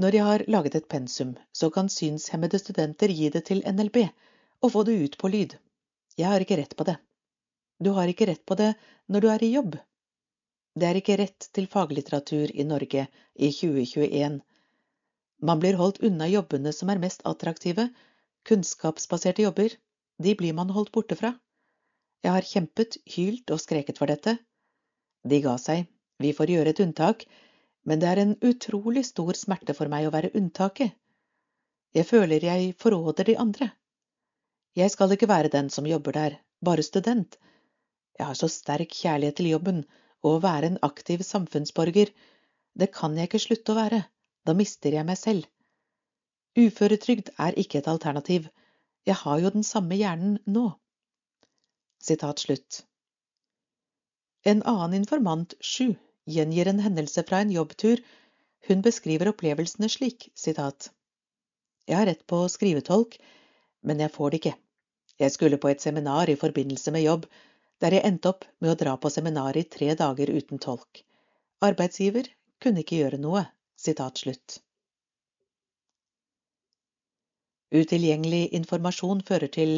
Når 0.00 0.14
jeg 0.16 0.24
har 0.24 0.42
laget 0.48 0.76
et 0.78 0.88
pensum, 0.88 1.34
så 1.52 1.68
kan 1.70 1.90
synshemmede 1.92 2.58
studenter 2.58 3.12
gi 3.12 3.28
det 3.28 3.42
til 3.50 3.58
NLB 3.68 3.98
og 4.64 4.72
få 4.72 4.84
det 4.88 4.94
ut 5.04 5.16
på 5.20 5.28
lyd. 5.28 5.56
Jeg 6.16 6.30
har 6.30 6.40
ikke 6.40 6.56
rett 6.56 6.72
på 6.76 6.86
det. 6.88 6.94
Du 7.84 7.90
har 7.96 8.08
ikke 8.08 8.28
rett 8.30 8.44
på 8.48 8.56
det 8.56 8.70
når 9.12 9.20
du 9.20 9.28
er 9.32 9.44
i 9.44 9.50
jobb. 9.52 9.76
Det 10.78 10.86
er 10.88 11.00
ikke 11.00 11.18
rett 11.20 11.48
til 11.52 11.68
faglitteratur 11.68 12.52
i 12.54 12.64
Norge 12.64 13.06
i 13.34 13.50
2021. 13.52 14.40
Man 15.50 15.60
blir 15.60 15.76
holdt 15.80 16.00
unna 16.06 16.28
jobbene 16.30 16.72
som 16.76 16.92
er 16.92 17.02
mest 17.02 17.26
attraktive, 17.28 17.90
kunnskapsbaserte 18.48 19.44
jobber, 19.44 19.76
de 20.16 20.34
blir 20.36 20.56
man 20.56 20.72
holdt 20.76 20.92
borte 20.96 21.16
fra. 21.16 21.34
Jeg 22.24 22.32
har 22.36 22.48
kjempet, 22.54 22.96
hylt 23.16 23.52
og 23.52 23.60
skreket 23.60 24.00
for 24.00 24.08
dette. 24.08 24.38
De 25.28 25.44
ga 25.44 25.58
seg, 25.60 25.88
vi 26.20 26.32
får 26.36 26.56
gjøre 26.56 26.72
et 26.72 26.84
unntak, 26.84 27.24
men 27.88 28.00
det 28.00 28.08
er 28.08 28.22
en 28.22 28.36
utrolig 28.44 29.04
stor 29.08 29.36
smerte 29.38 29.74
for 29.76 29.92
meg 29.92 30.08
å 30.08 30.12
være 30.14 30.32
unntaket. 30.36 30.96
Jeg 31.96 32.06
føler 32.06 32.44
jeg 32.44 32.74
forråder 32.78 33.30
de 33.30 33.36
andre. 33.44 33.70
Jeg 34.78 34.92
skal 34.92 35.12
ikke 35.14 35.28
være 35.30 35.50
den 35.52 35.70
som 35.74 35.88
jobber 35.88 36.14
der, 36.14 36.36
bare 36.64 36.84
student. 36.86 37.38
Jeg 38.18 38.26
har 38.28 38.36
så 38.38 38.48
sterk 38.52 38.92
kjærlighet 38.94 39.40
til 39.40 39.50
jobben 39.50 39.80
og 40.22 40.36
å 40.36 40.42
være 40.44 40.70
en 40.70 40.82
aktiv 40.86 41.24
samfunnsborger, 41.24 42.12
det 42.78 42.90
kan 42.94 43.16
jeg 43.16 43.30
ikke 43.30 43.42
slutte 43.42 43.72
å 43.72 43.78
være, 43.80 44.04
da 44.46 44.54
mister 44.54 44.94
jeg 44.94 45.06
meg 45.08 45.18
selv. 45.18 45.48
Uføretrygd 46.60 47.32
er 47.38 47.56
ikke 47.58 47.80
et 47.80 47.88
alternativ, 47.90 48.46
jeg 49.08 49.16
har 49.22 49.40
jo 49.40 49.50
den 49.54 49.64
samme 49.66 49.96
hjernen 49.96 50.36
nå. 50.46 50.66
Sitat 52.00 52.44
slutt. 52.44 52.82
En 54.44 54.62
annen 54.68 55.00
informant, 55.00 55.54
Sju, 55.60 55.94
gjengir 56.34 56.70
en 56.70 56.80
hendelse 56.84 57.24
fra 57.28 57.42
en 57.44 57.52
jobbtur. 57.54 58.00
Hun 58.68 58.82
beskriver 58.86 59.30
opplevelsene 59.32 59.88
slik, 59.92 60.28
sitat. 60.34 60.90
Jeg 61.88 61.98
har 61.98 62.06
rett 62.10 62.26
på 62.28 62.42
skrivetolk, 62.52 63.16
men 63.82 64.00
jeg 64.04 64.12
får 64.14 64.30
det 64.30 64.40
ikke. 64.40 64.56
Jeg 65.20 65.34
skulle 65.34 65.60
på 65.60 65.68
et 65.68 65.82
seminar 65.84 66.30
i 66.32 66.38
forbindelse 66.40 66.92
med 66.94 67.04
jobb, 67.04 67.26
der 67.80 67.96
jeg 67.96 68.06
endte 68.08 68.32
opp 68.32 68.44
med 68.60 68.72
å 68.72 68.78
dra 68.82 68.96
på 69.00 69.10
seminar 69.12 69.56
i 69.56 69.64
tre 69.76 69.94
dager 69.96 70.32
uten 70.32 70.60
tolk. 70.62 71.02
Arbeidsgiver 71.64 72.28
kunne 72.60 72.84
ikke 72.84 73.00
gjøre 73.00 73.20
noe. 73.20 73.46
Sitat 73.80 74.20
slutt. 74.20 74.58
Utilgjengelig 77.72 78.50
informasjon 78.58 79.22
fører 79.24 79.48
til 79.54 79.72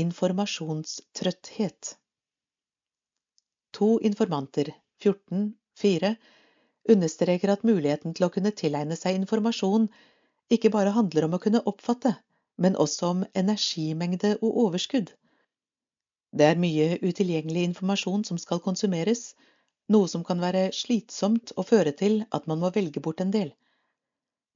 informasjonstrøtthet. 0.00 1.96
To 3.76 3.88
informanter, 4.08 4.70
14, 5.04 5.50
4, 5.82 6.14
understreker 6.94 7.52
at 7.52 7.64
muligheten 7.66 8.14
til 8.16 8.26
å 8.26 8.32
kunne 8.34 8.54
tilegne 8.60 8.96
seg 8.98 9.18
informasjon 9.20 9.88
ikke 10.56 10.70
bare 10.74 10.94
handler 10.96 11.26
om 11.26 11.36
å 11.36 11.42
kunne 11.42 11.62
oppfatte, 11.72 12.14
men 12.62 12.78
også 12.84 13.10
om 13.12 13.24
energimengde 13.34 14.36
og 14.40 14.60
overskudd. 14.66 15.12
Det 16.36 16.46
er 16.46 16.60
mye 16.60 16.96
utilgjengelig 17.02 17.64
informasjon 17.70 18.24
som 18.28 18.38
skal 18.38 18.62
konsumeres, 18.64 19.30
noe 19.92 20.08
som 20.10 20.24
kan 20.26 20.42
være 20.42 20.68
slitsomt 20.74 21.52
og 21.56 21.68
føre 21.70 21.92
til 22.00 22.24
at 22.36 22.46
man 22.50 22.60
må 22.62 22.72
velge 22.74 23.02
bort 23.02 23.22
en 23.24 23.32
del. 23.34 23.52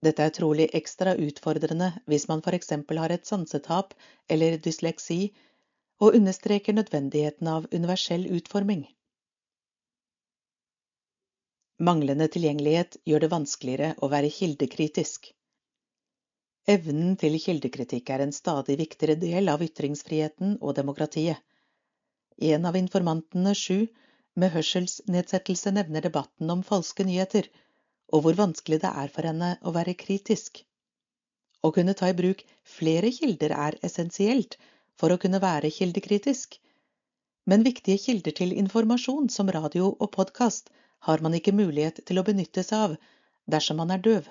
Dette 0.05 0.25
er 0.25 0.33
trolig 0.35 0.67
ekstra 0.77 1.13
utfordrende 1.21 1.91
hvis 2.09 2.27
man 2.29 2.43
eksempel 2.59 2.99
har 2.99 3.13
et 3.13 3.27
sansetap 3.29 3.95
eller 4.29 4.57
dysleksi, 4.57 5.33
og 6.01 6.17
understreker 6.17 6.73
nødvendigheten 6.73 7.49
av 7.49 7.67
universell 7.73 8.25
utforming. 8.37 8.87
Manglende 11.81 12.27
tilgjengelighet 12.29 12.99
gjør 13.09 13.23
det 13.25 13.29
vanskeligere 13.33 13.95
å 14.05 14.09
være 14.13 14.29
kildekritisk. 14.37 15.31
Evnen 16.69 17.15
til 17.21 17.39
kildekritikk 17.41 18.11
er 18.13 18.25
en 18.27 18.35
stadig 18.37 18.75
viktigere 18.77 19.17
del 19.23 19.49
av 19.49 19.63
ytringsfriheten 19.65 20.59
og 20.61 20.75
demokratiet. 20.77 21.41
En 22.51 22.69
av 22.69 22.77
informantene, 22.77 23.55
sju, 23.57 23.87
med 24.37 24.53
hørselsnedsettelse 24.53 25.73
nevner 25.73 26.05
debatten 26.05 26.53
om 26.53 26.65
falske 26.69 27.07
nyheter, 27.09 27.49
og 28.13 28.27
hvor 28.27 28.37
vanskelig 28.43 28.83
det 28.85 28.91
er 29.05 29.15
for 29.15 29.31
henne 29.31 29.55
å 29.65 29.73
være 29.73 29.97
kritisk. 30.05 30.61
Å 31.65 31.73
kunne 31.73 31.97
ta 31.97 32.13
i 32.13 32.19
bruk 32.21 32.45
flere 32.77 33.09
kilder 33.17 33.57
er 33.57 33.79
essensielt 33.89 34.59
for 35.01 35.17
å 35.17 35.19
kunne 35.25 35.41
være 35.41 35.73
kildekritisk. 35.79 36.61
Men 37.49 37.65
viktige 37.65 38.05
kilder 38.05 38.37
til 38.37 38.53
informasjon 38.53 39.33
som 39.33 39.49
radio 39.49 39.95
og 39.95 40.13
podkast 40.13 40.69
har 41.09 41.23
man 41.25 41.37
ikke 41.37 41.57
mulighet 41.57 42.03
til 42.07 42.21
å 42.21 42.25
benytte 42.27 42.65
seg 42.67 42.87
av 42.87 42.97
dersom 43.55 43.81
man 43.81 43.93
er 43.95 44.03
døv. 44.05 44.27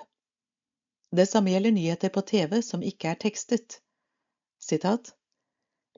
Det 1.10 1.26
samme 1.26 1.50
gjelder 1.50 1.74
nyheter 1.74 2.12
på 2.14 2.22
TV 2.32 2.60
som 2.62 2.84
ikke 2.86 3.10
er 3.10 3.18
tekstet. 3.24 3.80
Sitat. 4.62 5.12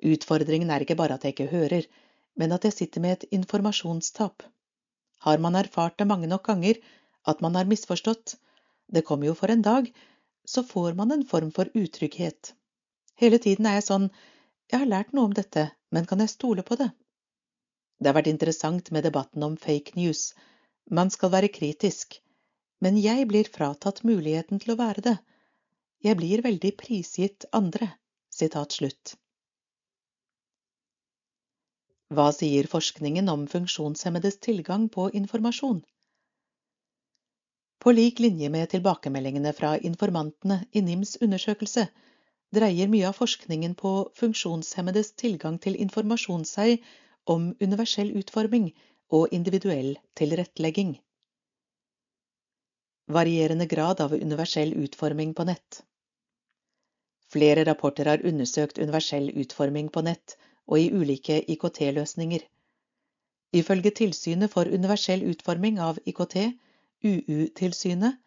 Utfordringen 0.03 0.71
er 0.73 0.85
ikke 0.85 0.97
bare 0.99 1.19
at 1.19 1.27
jeg 1.27 1.37
ikke 1.37 1.51
hører, 1.53 1.89
men 2.41 2.55
at 2.57 2.65
jeg 2.65 2.77
sitter 2.79 3.05
med 3.05 3.19
et 3.19 3.37
informasjonstap. 3.39 4.47
Har 5.27 5.43
man 5.45 5.59
erfart 5.59 5.99
det 6.01 6.09
mange 6.09 6.31
nok 6.31 6.47
ganger, 6.49 6.81
at 7.29 7.45
man 7.45 7.55
har 7.55 7.69
misforstått, 7.71 8.35
det 8.89 9.05
kommer 9.07 9.29
jo 9.29 9.35
for 9.39 9.53
en 9.53 9.63
dag, 9.63 9.93
så 10.45 10.65
får 10.67 10.97
man 10.99 11.13
en 11.13 11.27
form 11.29 11.53
for 11.55 11.71
utrygghet. 11.79 12.55
Hele 13.21 13.39
tiden 13.39 13.69
er 13.69 13.79
jeg 13.79 13.87
sånn, 13.91 14.09
jeg 14.73 14.81
har 14.83 14.91
lært 14.91 15.13
noe 15.13 15.29
om 15.29 15.37
dette, 15.37 15.69
men 15.93 16.09
kan 16.09 16.25
jeg 16.25 16.33
stole 16.33 16.65
på 16.67 16.81
det? 16.81 16.89
Det 18.01 18.11
har 18.11 18.17
vært 18.17 18.33
interessant 18.33 18.91
med 18.91 19.05
debatten 19.07 19.45
om 19.47 19.55
fake 19.61 19.95
news. 20.01 20.33
Man 20.91 21.11
skal 21.11 21.33
være 21.33 21.53
kritisk. 21.53 22.19
Men 22.83 22.99
jeg 22.99 23.29
blir 23.31 23.47
fratatt 23.47 24.03
muligheten 24.05 24.59
til 24.63 24.75
å 24.75 24.79
være 24.81 25.05
det. 25.07 25.17
Jeg 26.03 26.19
blir 26.19 26.43
veldig 26.43 26.73
prisgitt 26.81 27.47
andre. 27.53 27.93
Slutt. 28.33 29.13
Hva 32.13 32.31
sier 32.33 32.67
forskningen 32.69 33.29
om 33.29 33.45
funksjonshemmedes 33.47 34.39
tilgang 34.43 34.89
på 34.89 35.11
informasjon? 35.21 35.83
På 37.79 37.93
lik 37.93 38.23
linje 38.25 38.49
med 38.53 38.71
tilbakemeldingene 38.73 39.53
fra 39.53 39.75
informantene 39.79 40.63
i 40.73 40.83
NIMs 40.87 41.19
undersøkelse 41.21 41.87
dreier 42.57 42.91
mye 42.93 43.09
av 43.09 43.17
forskningen 43.21 43.77
på 43.79 43.93
funksjonshemmedes 44.19 45.13
tilgang 45.23 45.61
til 45.63 45.79
informasjon 45.87 46.49
seg 46.49 46.85
om 47.37 47.53
universell 47.61 48.13
utforming 48.21 48.73
og 49.13 49.33
individuell 49.37 49.95
tilrettelegging. 50.19 50.95
Varierende 53.13 53.67
grad 53.69 54.01
av 54.01 54.15
universell 54.17 54.73
utforming 54.85 55.35
på 55.35 55.45
nett. 55.49 55.83
Flere 57.33 57.65
rapporter 57.69 58.09
har 58.09 58.25
undersøkt 58.29 58.79
universell 58.79 59.31
utforming 59.43 59.89
på 59.93 60.05
nett 60.09 60.37
og 60.67 60.79
i 60.81 60.91
ulike 60.93 61.39
IKT-løsninger. 61.55 62.43
Ifølge 63.53 63.93
Tilsynet 64.01 64.53
for 64.53 64.69
universell 64.69 65.25
utforming 65.29 65.81
av 65.81 65.99
IKT, 66.09 66.37
UU-tilsynet, 67.05 68.19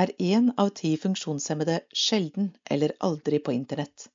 er 0.00 0.12
én 0.22 0.50
av 0.62 0.70
ti 0.78 0.90
funksjonshemmede 1.02 1.80
sjelden 1.96 2.50
eller 2.70 2.92
aldri 3.06 3.40
på 3.42 3.54
internett. 3.54 4.08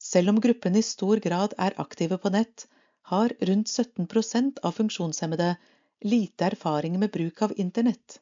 Selv 0.00 0.32
om 0.32 0.40
gruppen 0.40 0.76
i 0.76 0.82
stor 0.82 1.20
grad 1.24 1.56
er 1.58 1.76
aktive 1.80 2.18
på 2.20 2.32
nett, 2.32 2.66
har 3.12 3.32
rundt 3.40 3.68
17% 3.68 4.60
av 4.62 4.72
funksjonshemmede 4.72 5.54
lite 6.04 6.44
erfaring 6.44 6.98
med 7.00 7.10
bruk 7.10 7.42
av 7.42 7.52
internett. 7.56 8.20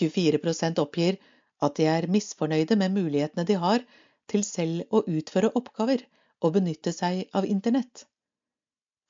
24% 0.00 0.80
oppgir 0.82 1.16
at 1.64 1.76
de 1.78 1.86
er 1.88 2.08
misfornøyde 2.10 2.76
med 2.76 2.96
mulighetene 2.96 3.46
de 3.48 3.56
har 3.62 3.84
til 4.30 4.44
selv 4.44 4.96
å 4.96 5.04
utføre 5.08 5.52
oppgaver 5.60 6.04
og 6.44 6.56
benytte 6.56 6.92
seg 6.92 7.24
av 7.32 7.46
internett. 7.46 8.06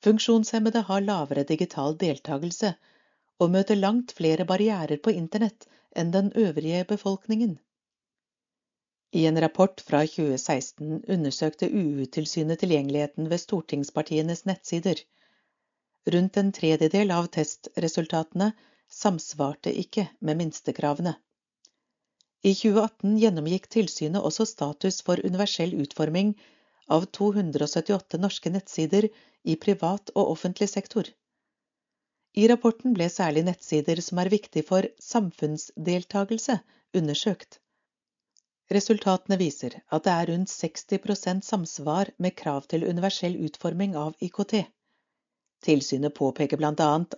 Funksjonshemmede 0.05 0.85
har 0.87 1.03
lavere 1.03 1.45
digital 1.47 1.97
deltakelse 1.97 2.75
og 3.41 3.51
møter 3.51 3.79
langt 3.79 4.13
flere 4.17 4.45
barrierer 4.47 5.01
på 5.03 5.11
internett 5.11 5.67
enn 5.95 6.11
den 6.15 6.31
øvrige 6.35 6.83
befolkningen. 6.91 7.57
I 9.11 9.25
en 9.25 9.41
rapport 9.41 9.81
fra 9.81 10.01
2016 10.07 11.03
undersøkte 11.07 11.69
UU-tilsynet 11.69 12.59
tilgjengeligheten 12.59 13.29
ved 13.31 13.41
stortingspartienes 13.43 14.45
nettsider. 14.49 15.01
Rundt 16.15 16.37
en 16.37 16.51
tredjedel 16.55 17.11
av 17.11 17.29
testresultatene 17.37 18.51
samsvarte 18.91 19.73
ikke 19.83 20.07
med 20.19 20.41
minstekravene. 20.41 21.15
I 22.45 22.53
2018 22.53 23.15
gjennomgikk 23.21 23.69
tilsynet 23.73 24.21
også 24.21 24.45
status 24.45 24.99
for 25.05 25.21
universell 25.25 25.73
utforming 25.81 26.35
av 26.93 27.07
278 27.17 28.19
norske 28.21 28.51
nettsider 28.53 29.07
i 29.43 29.55
privat 29.55 30.11
og 30.13 30.33
offentlig 30.35 30.69
sektor. 30.69 31.09
I 32.35 32.45
rapporten 32.51 32.93
ble 32.93 33.07
særlig 33.09 33.45
nettsider 33.47 34.01
som 34.03 34.19
er 34.21 34.29
viktig 34.33 34.65
for 34.67 34.85
samfunnsdeltagelse, 35.01 36.59
undersøkt. 36.93 37.59
Resultatene 38.73 39.37
viser 39.37 39.75
at 39.93 40.05
det 40.07 40.13
er 40.13 40.29
rundt 40.31 40.49
60% 40.49 41.45
samsvar 41.45 42.09
med 42.17 42.33
krav 42.39 42.65
til 42.71 42.87
universell 42.89 43.35
utforming 43.45 43.93
av 44.03 44.15
IKT. 44.25 44.55
Tilsynet 45.65 46.15
påpeker 46.17 46.57
bl.a. 46.57 46.71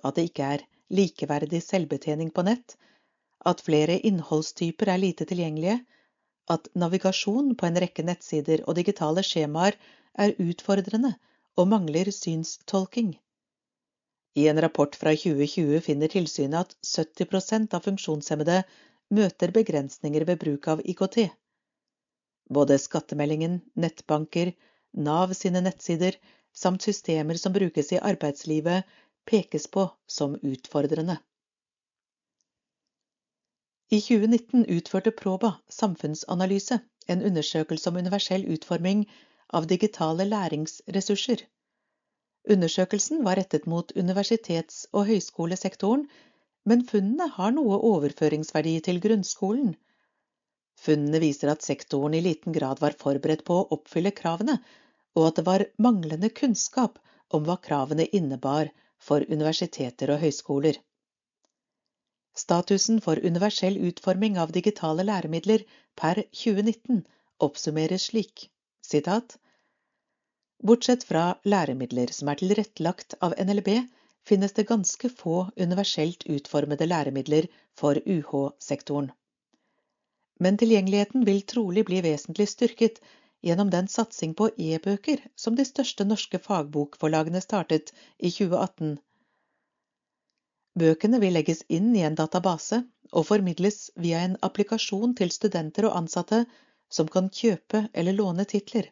at 0.04 0.16
det 0.16 0.26
ikke 0.28 0.50
er 0.56 0.66
likeverdig 0.92 1.62
selvbetjening 1.64 2.34
på 2.36 2.44
nett, 2.48 2.76
at 3.48 3.64
flere 3.64 3.96
innholdstyper 4.10 4.92
er 4.92 5.00
lite 5.00 5.28
tilgjengelige, 5.30 5.80
at 6.52 6.68
navigasjon 6.76 7.56
på 7.60 7.68
en 7.68 7.80
rekke 7.84 8.04
nettsider 8.08 8.64
og 8.68 8.76
digitale 8.80 9.24
skjemaer 9.24 9.76
er 10.20 10.36
utfordrende 10.44 11.14
og 11.58 11.68
mangler 11.72 12.12
synstolking. 12.12 13.16
I 14.38 14.48
en 14.52 14.62
rapport 14.62 14.96
fra 14.96 15.16
2020 15.16 15.80
finner 15.86 16.12
tilsynet 16.14 16.60
at 16.60 16.76
70% 16.86 17.74
av 17.74 17.88
funksjonshemmede 17.88 18.62
møter 19.14 19.52
begrensninger 19.56 20.26
ved 20.28 20.40
bruk 20.44 20.68
av 20.74 20.82
IKT. 20.84 21.30
Både 22.50 22.78
skattemeldingen, 22.80 23.62
nettbanker, 23.76 24.54
Nav 24.98 25.34
sine 25.38 25.62
nettsider 25.62 26.16
samt 26.56 26.82
systemer 26.82 27.38
som 27.38 27.54
brukes 27.54 27.92
i 27.94 28.00
arbeidslivet, 28.00 28.84
pekes 29.30 29.68
på 29.68 29.84
som 30.08 30.38
utfordrende. 30.42 31.18
I 33.92 34.00
2019 34.02 34.66
utførte 34.78 35.12
Proba 35.12 35.52
samfunnsanalyse 35.72 36.80
en 37.08 37.22
undersøkelse 37.24 37.90
om 37.90 38.00
universell 38.02 38.48
utforming 38.56 39.06
av 39.54 39.68
digitale 39.68 40.26
læringsressurser. 40.28 41.44
Undersøkelsen 42.50 43.24
var 43.24 43.40
rettet 43.40 43.68
mot 43.68 43.92
universitets- 43.96 44.86
og 44.92 45.08
høyskolesektoren, 45.08 46.08
men 46.70 46.84
funnene 46.90 47.28
har 47.38 47.54
noe 47.56 47.78
overføringsverdi 47.90 48.74
til 48.88 49.00
grunnskolen. 49.04 49.76
Funnene 50.84 51.22
viser 51.24 51.52
at 51.54 51.66
sektoren 51.66 52.18
i 52.18 52.24
liten 52.26 52.56
grad 52.58 52.82
var 52.84 52.98
forberedt 53.04 53.46
på 53.48 53.62
å 53.62 53.68
oppfylle 53.78 54.14
kravene, 54.18 54.58
og 55.18 55.30
at 55.30 55.40
det 55.40 55.46
var 55.48 55.66
manglende 55.86 56.30
kunnskap 56.42 57.00
om 57.34 57.48
hva 57.48 57.58
kravene 57.68 58.10
innebar 58.20 58.70
for 59.10 59.26
universiteter 59.38 60.14
og 60.14 60.22
høyskoler. 60.26 60.78
Statusen 62.38 63.02
for 63.02 63.18
universell 63.32 63.80
utforming 63.90 64.38
av 64.38 64.54
digitale 64.54 65.08
læremidler 65.08 65.64
per 65.98 66.22
2019 66.44 67.02
oppsummeres 67.48 68.12
slik, 68.12 68.50
sitat, 68.86 69.40
Bortsett 70.66 71.04
fra 71.06 71.24
læremidler 71.46 72.10
som 72.14 72.30
er 72.32 72.40
tilrettelagt 72.40 73.14
av 73.22 73.36
NLB, 73.38 73.68
finnes 74.28 74.54
det 74.58 74.68
ganske 74.70 75.10
få 75.10 75.38
universelt 75.56 76.28
utformede 76.28 76.88
læremidler 76.90 77.48
for 77.80 78.00
UH-sektoren. 78.06 79.10
Men 80.40 80.60
tilgjengeligheten 80.62 81.26
vil 81.26 81.42
trolig 81.54 81.86
bli 81.88 82.04
vesentlig 82.06 82.50
styrket 82.52 83.02
gjennom 83.46 83.72
den 83.74 83.88
satsing 83.88 84.36
på 84.38 84.52
e-bøker 84.58 85.24
som 85.36 85.56
de 85.58 85.66
største 85.66 86.06
norske 86.06 86.40
fagbokforlagene 86.44 87.42
startet 87.42 87.94
i 88.18 88.30
2018 88.30 88.98
Bøkene 90.78 91.18
vil 91.22 91.34
legges 91.34 91.64
inn 91.74 91.90
i 91.98 92.04
en 92.06 92.16
database 92.18 92.78
og 93.20 93.26
formidles 93.30 93.78
via 94.04 94.20
en 94.26 94.36
applikasjon 94.48 95.16
til 95.18 95.32
studenter 95.34 95.88
og 95.90 95.96
ansatte 96.00 96.44
som 96.98 97.10
kan 97.16 97.32
kjøpe 97.34 97.88
eller 97.98 98.14
låne 98.18 98.46
titler. 98.52 98.92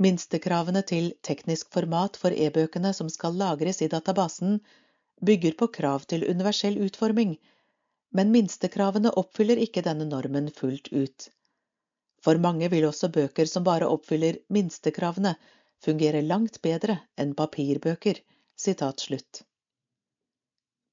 Minstekravene 0.00 0.80
til 0.88 1.10
teknisk 1.26 1.68
format 1.74 2.14
for 2.20 2.32
e-bøkene 2.32 2.92
som 2.96 3.10
skal 3.12 3.34
lagres 3.36 3.82
i 3.84 3.88
databasen, 3.92 4.60
bygger 5.20 5.58
på 5.60 5.68
krav 5.76 6.06
til 6.08 6.24
universell 6.24 6.78
utforming, 6.86 7.34
men 8.16 8.32
minstekravene 8.32 9.12
oppfyller 9.20 9.60
ikke 9.60 9.84
denne 9.84 10.06
normen 10.08 10.48
fullt 10.56 10.88
ut. 10.92 11.28
For 12.24 12.40
mange 12.40 12.68
vil 12.72 12.88
også 12.88 13.10
bøker 13.12 13.48
som 13.48 13.64
bare 13.68 13.88
oppfyller 13.92 14.40
minstekravene, 14.48 15.34
fungere 15.84 16.24
langt 16.24 16.60
bedre 16.64 16.98
enn 17.20 17.36
papirbøker. 17.36 18.20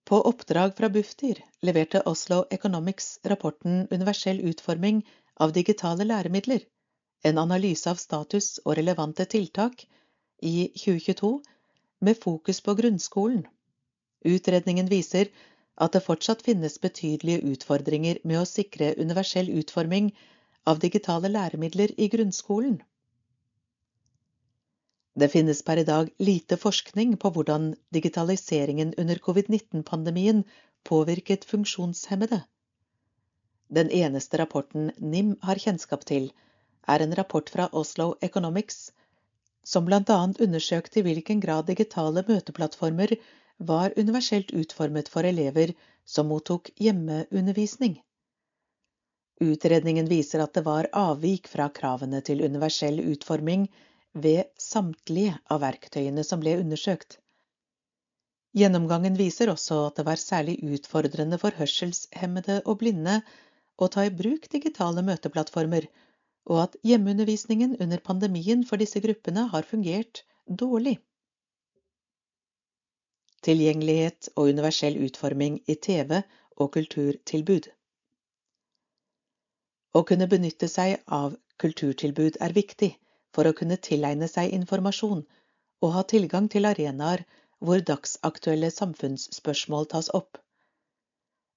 På 0.07 0.19
oppdrag 0.29 0.75
fra 0.77 0.88
Bufdir 0.91 1.41
leverte 1.67 2.03
Oslo 2.07 2.45
Economics 2.57 3.17
rapporten 3.27 3.88
Universell 3.91 4.39
utforming 4.51 5.01
av 5.43 5.51
digitale 5.55 6.07
læremidler, 6.07 6.63
en 7.23 7.38
analyse 7.38 7.89
av 7.89 7.99
status 8.02 8.57
og 8.65 8.77
relevante 8.80 9.26
tiltak, 9.26 9.88
i 10.41 10.69
2022 10.77 11.31
med 12.06 12.18
fokus 12.22 12.61
på 12.61 12.76
grunnskolen. 12.77 13.45
Utredningen 14.26 14.89
viser 14.89 15.31
at 15.77 15.94
det 15.94 16.03
fortsatt 16.06 16.44
finnes 16.45 16.77
betydelige 16.81 17.41
utfordringer 17.53 18.19
med 18.23 18.41
å 18.41 18.49
sikre 18.49 18.94
universell 19.02 19.49
utforming 19.61 20.11
av 20.69 20.81
digitale 20.84 21.31
læremidler 21.34 21.94
i 21.98 22.10
grunnskolen. 22.14 22.77
Det 25.18 25.31
finnes 25.34 25.64
per 25.65 25.81
i 25.81 25.85
dag 25.85 26.10
lite 26.22 26.57
forskning 26.61 27.15
på 27.22 27.31
hvordan 27.34 27.72
digitaliseringen 27.94 28.94
under 29.02 29.18
covid-19-pandemien 29.27 30.44
påvirket 30.85 31.45
funksjonshemmede. 31.49 32.44
Den 33.73 33.89
eneste 33.89 34.38
rapporten 34.38 34.91
NIM 34.98 35.34
har 35.41 35.57
kjennskap 35.60 36.06
til, 36.06 36.30
er 36.88 37.03
en 37.03 37.15
rapport 37.19 37.49
fra 37.49 37.68
Oslo 37.72 38.14
Economics 38.22 38.91
som 39.68 39.85
bl.a. 39.85 40.19
undersøkte 40.39 41.01
i 41.01 41.05
hvilken 41.07 41.41
grad 41.43 41.68
digitale 41.68 42.23
møteplattformer 42.27 43.14
var 43.69 43.95
universelt 43.97 44.53
utformet 44.55 45.09
for 45.11 45.27
elever 45.27 45.73
som 46.07 46.30
mottok 46.31 46.69
hjemmeundervisning. 46.80 47.97
Utredningen 49.43 50.07
viser 50.09 50.41
at 50.41 50.55
det 50.55 50.64
var 50.65 50.88
avvik 50.95 51.49
fra 51.51 51.68
kravene 51.69 52.23
til 52.26 52.41
universell 52.45 53.01
utforming 53.11 53.68
ved 54.18 54.47
samtlige 54.57 55.35
av 55.51 55.61
verktøyene 55.61 56.23
som 56.26 56.41
ble 56.41 56.55
undersøkt. 56.61 57.19
Gjennomgangen 58.57 59.18
viser 59.19 59.51
også 59.51 59.84
at 59.89 59.99
det 59.99 60.07
var 60.07 60.22
særlig 60.22 60.55
utfordrende 60.64 61.38
for 61.41 61.53
hørselshemmede 61.59 62.61
og 62.65 62.80
blinde 62.81 63.19
å 63.77 63.89
ta 63.93 64.07
i 64.07 64.14
bruk 64.22 64.47
digitale 64.49 65.03
møteplattformer, 65.05 65.85
og 66.48 66.61
at 66.64 66.76
hjemmeundervisningen 66.88 67.76
under 67.84 67.99
pandemien 68.10 68.64
for 68.68 68.80
disse 68.82 69.02
gruppene 69.03 69.48
har 69.53 69.68
fungert 69.68 70.24
dårlig. 70.48 70.98
Tilgjengelighet 73.48 74.30
og 74.36 74.53
universell 74.53 74.98
utforming 75.07 75.60
i 75.68 75.76
TV 75.88 76.22
og 76.57 76.72
kulturtilbud. 76.76 77.68
Å 79.98 80.03
kunne 80.07 80.30
benytte 80.32 80.69
seg 80.72 81.02
av 81.19 81.36
kulturtilbud 81.61 82.40
er 82.48 82.56
viktig 82.56 82.94
for 83.36 83.49
å 83.49 83.56
kunne 83.57 83.80
tilegne 83.90 84.30
seg 84.32 84.53
informasjon 84.56 85.24
og 85.86 85.94
ha 85.94 86.03
tilgang 86.11 86.48
til 86.53 86.68
arenaer 86.69 87.24
hvor 87.60 87.82
dagsaktuelle 87.82 88.69
samfunnsspørsmål 88.74 89.88
tas 89.94 90.10
opp. 90.14 90.38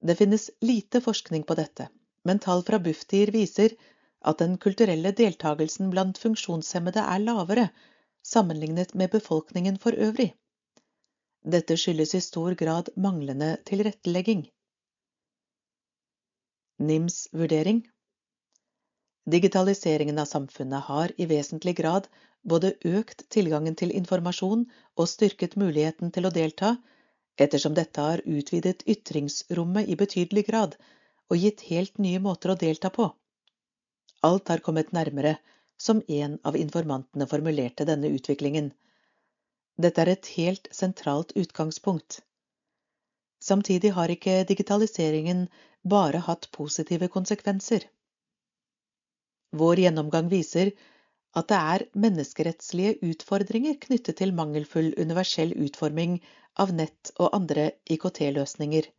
Det 0.01 0.17
finnes 0.17 0.49
lite 0.65 1.03
forskning 1.05 1.45
på 1.49 1.57
dette, 1.59 1.91
men 2.25 2.41
tall 2.41 2.63
fra 2.65 2.81
Bufdir 2.81 3.33
viser 3.35 3.75
at 4.21 4.39
den 4.43 4.57
kulturelle 4.59 5.13
deltagelsen 5.17 5.91
blant 5.93 6.19
funksjonshemmede 6.21 7.01
er 7.01 7.23
lavere 7.25 7.69
sammenlignet 8.27 8.95
med 8.95 9.11
befolkningen 9.11 9.79
for 9.81 9.97
øvrig. 9.97 10.33
Dette 11.41 11.77
skyldes 11.81 12.15
i 12.15 12.21
stor 12.21 12.55
grad 12.55 12.91
manglende 12.97 13.57
tilrettelegging. 13.69 14.45
NIMs 16.81 17.29
vurdering 17.33 17.81
Digitaliseringen 19.31 20.19
av 20.19 20.29
samfunnet 20.29 20.85
har 20.89 21.13
i 21.17 21.27
vesentlig 21.29 21.77
grad 21.81 22.09
både 22.43 22.73
økt 22.89 23.27
tilgangen 23.31 23.77
til 23.77 23.93
informasjon 23.97 24.65
og 24.97 25.09
styrket 25.09 25.57
muligheten 25.61 26.13
til 26.13 26.27
å 26.27 26.33
delta, 26.35 26.75
ettersom 27.37 27.77
dette 27.77 28.01
har 28.01 28.23
utvidet 28.25 28.85
ytringsrommet 28.89 29.89
i 29.89 29.97
betydelig 30.01 30.47
grad 30.49 30.77
og 31.31 31.37
gitt 31.37 31.65
helt 31.69 31.99
nye 31.99 32.21
måter 32.21 32.53
å 32.53 32.59
delta 32.65 32.91
på. 32.91 33.11
Alt 34.27 34.49
har 34.49 34.61
kommet 34.65 34.93
nærmere, 34.93 35.37
som 35.81 36.03
en 36.09 36.39
av 36.45 36.57
informantene 36.57 37.27
formulerte 37.27 37.87
denne 37.89 38.11
utviklingen. 38.13 38.73
Dette 39.81 40.03
er 40.03 40.11
et 40.13 40.29
helt 40.37 40.69
sentralt 40.77 41.33
utgangspunkt. 41.41 42.21
Samtidig 43.41 43.95
har 43.97 44.13
ikke 44.13 44.43
digitaliseringen 44.45 45.47
bare 45.89 46.21
hatt 46.27 46.51
positive 46.53 47.09
konsekvenser. 47.09 47.87
Vår 49.57 49.81
gjennomgang 49.87 50.29
viser 50.29 50.75
at 51.33 51.49
det 51.49 51.63
er 51.73 51.87
menneskerettslige 52.05 52.99
utfordringer 53.07 53.79
knyttet 53.87 54.19
til 54.21 54.35
mangelfull 54.37 54.93
universell 54.99 55.55
utforming 55.65 56.19
av 56.61 56.75
nett 56.77 57.15
og 57.17 57.33
andre 57.41 57.71
IKT-løsninger. 57.89 58.91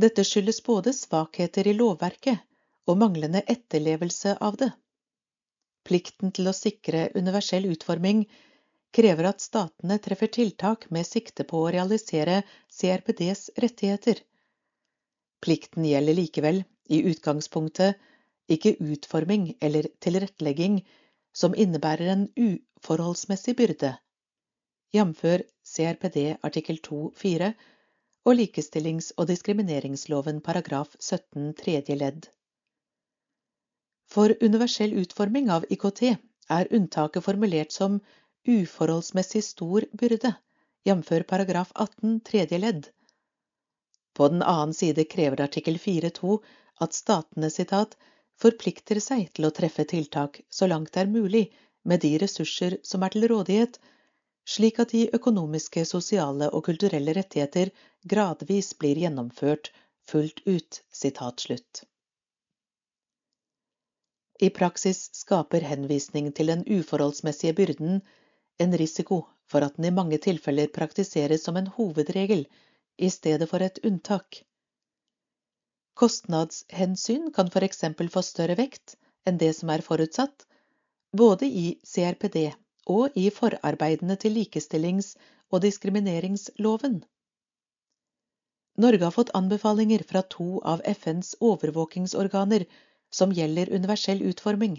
Dette 0.00 0.24
skyldes 0.26 0.62
både 0.66 0.94
svakheter 0.96 1.68
i 1.68 1.76
lovverket 1.76 2.40
og 2.88 2.98
manglende 3.00 3.42
etterlevelse 3.48 4.36
av 4.44 4.58
det. 4.60 4.70
Plikten 5.84 6.32
til 6.36 6.48
å 6.48 6.56
sikre 6.56 7.08
universell 7.16 7.66
utforming 7.72 8.24
krever 8.94 9.28
at 9.30 9.42
statene 9.44 9.98
treffer 10.02 10.30
tiltak 10.32 10.86
med 10.94 11.06
sikte 11.08 11.44
på 11.48 11.64
å 11.64 11.72
realisere 11.74 12.42
CRPDs 12.72 13.50
rettigheter. 13.64 14.20
Plikten 15.44 15.84
gjelder 15.84 16.16
likevel, 16.16 16.62
i 16.88 17.00
utgangspunktet, 17.08 17.96
ikke 18.48 18.76
utforming 18.92 19.54
eller 19.64 19.88
tilrettelegging 20.04 20.82
som 21.32 21.56
innebærer 21.56 22.10
en 22.12 22.26
uforholdsmessig 22.36 23.54
byrde, 23.56 23.94
jf. 24.94 25.22
CRPD 25.64 26.18
artikkel 26.46 26.78
2-4 26.84 27.48
og 28.28 28.36
likestillings- 28.38 29.12
og 29.16 29.28
diskrimineringsloven 29.32 30.40
paragraf 30.44 30.94
17 31.00 31.54
tredje 31.58 31.96
ledd. 31.98 32.28
For 34.06 34.34
universell 34.40 34.92
utforming 35.02 35.50
av 35.50 35.64
IKT 35.76 36.02
er 36.56 36.72
unntaket 36.78 37.24
formulert 37.24 37.72
som 37.72 38.00
uforholdsmessig 38.48 39.44
stor 39.44 39.86
byrde, 39.92 40.34
jf. 40.84 41.12
paragraf 41.28 41.72
18 41.74 42.20
tredje 42.20 42.58
ledd. 42.58 42.88
På 44.14 44.28
den 44.28 44.42
annen 44.42 44.74
side 44.74 45.04
krever 45.04 45.40
artikkel 45.40 45.78
4.2 45.78 46.38
at 46.84 46.94
statene 46.94 47.50
citat, 47.50 47.96
forplikter 48.40 49.00
seg 49.00 49.30
til 49.34 49.48
å 49.48 49.52
treffe 49.54 49.86
tiltak 49.90 50.40
så 50.50 50.68
langt 50.70 50.92
det 50.94 51.04
er 51.04 51.10
mulig 51.10 51.44
med 51.84 52.02
de 52.04 52.12
ressurser 52.18 52.78
som 52.82 53.02
er 53.06 53.14
til 53.14 53.28
rådighet, 53.30 53.78
slik 54.44 54.78
at 54.82 54.92
de 54.92 55.06
økonomiske, 55.16 55.84
sosiale 55.88 56.50
og 56.50 56.66
kulturelle 56.68 57.14
rettigheter 57.16 57.72
gradvis 58.14 58.74
blir 58.78 59.00
gjennomført 59.00 59.72
fullt 60.10 60.44
ut. 60.46 60.82
Sitat 60.92 61.46
slutt. 61.46 61.84
I 64.42 64.50
praksis 64.50 65.10
skaper 65.14 65.62
henvisning 65.62 66.32
til 66.34 66.50
den 66.50 66.64
uforholdsmessige 66.66 67.54
byrden 67.54 68.00
en 68.58 68.76
risiko 68.78 69.20
for 69.46 69.66
at 69.66 69.76
den 69.76 69.84
i 69.84 69.94
mange 69.94 70.18
tilfeller 70.18 70.72
praktiseres 70.74 71.44
som 71.44 71.56
en 71.56 71.70
hovedregel 71.76 72.46
i 72.98 73.10
stedet 73.10 73.48
for 73.50 73.62
et 73.62 73.78
unntak. 73.84 74.40
Kostnadshensyn 75.94 77.30
kan 77.34 77.50
eksempel 77.62 78.10
få 78.10 78.22
større 78.22 78.56
vekt 78.58 78.96
enn 79.26 79.38
det 79.38 79.52
som 79.54 79.70
er 79.70 79.84
forutsatt, 79.86 80.46
både 81.16 81.46
i 81.46 81.78
CRPD 81.86 82.50
og 82.90 83.14
i 83.14 83.30
forarbeidene 83.30 84.16
til 84.16 84.34
likestillings- 84.34 85.14
og 85.52 85.62
diskrimineringsloven. 85.62 87.04
Norge 88.82 89.04
har 89.04 89.14
fått 89.14 89.30
anbefalinger 89.38 90.02
fra 90.02 90.24
to 90.26 90.58
av 90.66 90.82
FNs 90.82 91.36
overvåkingsorganer 91.40 92.66
som 93.14 93.32
gjelder 93.38 93.72
universell 93.78 94.22
utforming. 94.30 94.76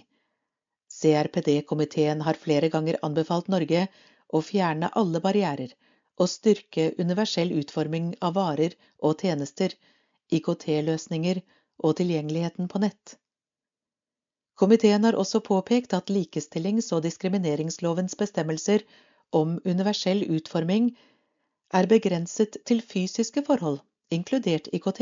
CRPD-komiteen 0.99 2.21
har 2.27 2.39
flere 2.45 2.69
ganger 2.73 2.97
anbefalt 3.07 3.47
Norge 3.53 3.87
å 4.27 4.41
fjerne 4.49 4.89
alle 5.01 5.21
barrierer 5.23 5.73
og 6.19 6.31
styrke 6.31 6.89
universell 7.03 7.51
utforming 7.59 8.13
av 8.27 8.35
varer 8.39 8.75
og 9.03 9.21
tjenester, 9.23 9.73
IKT-løsninger 10.35 11.41
og 11.83 11.95
tilgjengeligheten 11.99 12.69
på 12.71 12.81
nett. 12.83 13.17
Komiteen 14.55 15.03
har 15.03 15.17
også 15.19 15.41
påpekt 15.43 15.93
at 15.97 16.11
likestillings- 16.17 16.93
og 16.95 17.03
diskrimineringslovens 17.03 18.15
bestemmelser 18.19 18.85
om 19.35 19.57
universell 19.65 20.23
utforming 20.37 20.93
er 21.75 21.89
begrenset 21.91 22.55
til 22.65 22.79
fysiske 22.81 23.43
forhold, 23.43 23.81
inkludert 24.15 24.69
IKT, 24.71 25.01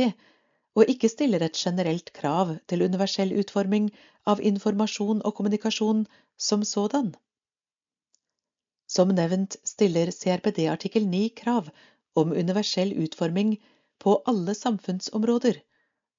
og 0.75 0.89
ikke 0.89 1.09
stiller 1.09 1.43
et 1.45 1.57
generelt 1.57 2.13
krav 2.13 2.55
til 2.67 2.83
universell 2.85 3.33
utforming 3.39 3.91
av 4.25 4.41
informasjon 4.41 5.21
og 5.21 5.35
kommunikasjon 5.37 6.05
som 6.37 6.63
sådan. 6.65 7.13
Som 8.89 9.13
nevnt 9.17 9.57
stiller 9.65 10.11
CRPD 10.11 10.65
artikkel 10.71 11.05
9 11.09 11.27
krav 11.37 11.69
om 12.15 12.31
universell 12.31 12.93
utforming 13.05 13.55
på 13.99 14.17
alle 14.27 14.53
samfunnsområder, 14.57 15.61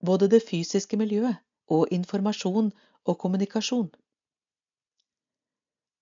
både 0.07 0.29
det 0.31 0.43
fysiske 0.47 0.97
miljøet 0.97 1.37
og 1.69 1.93
informasjon 1.93 2.73
og 3.05 3.19
kommunikasjon. 3.19 3.91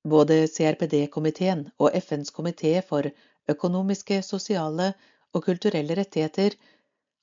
Både 0.09 0.47
CRPD-komiteen 0.51 1.69
og 1.79 1.95
FNs 1.95 2.33
komité 2.35 2.81
for 2.89 3.07
økonomiske, 3.49 4.23
sosiale 4.23 4.93
og 5.33 5.45
kulturelle 5.45 5.95
rettigheter 5.95 6.57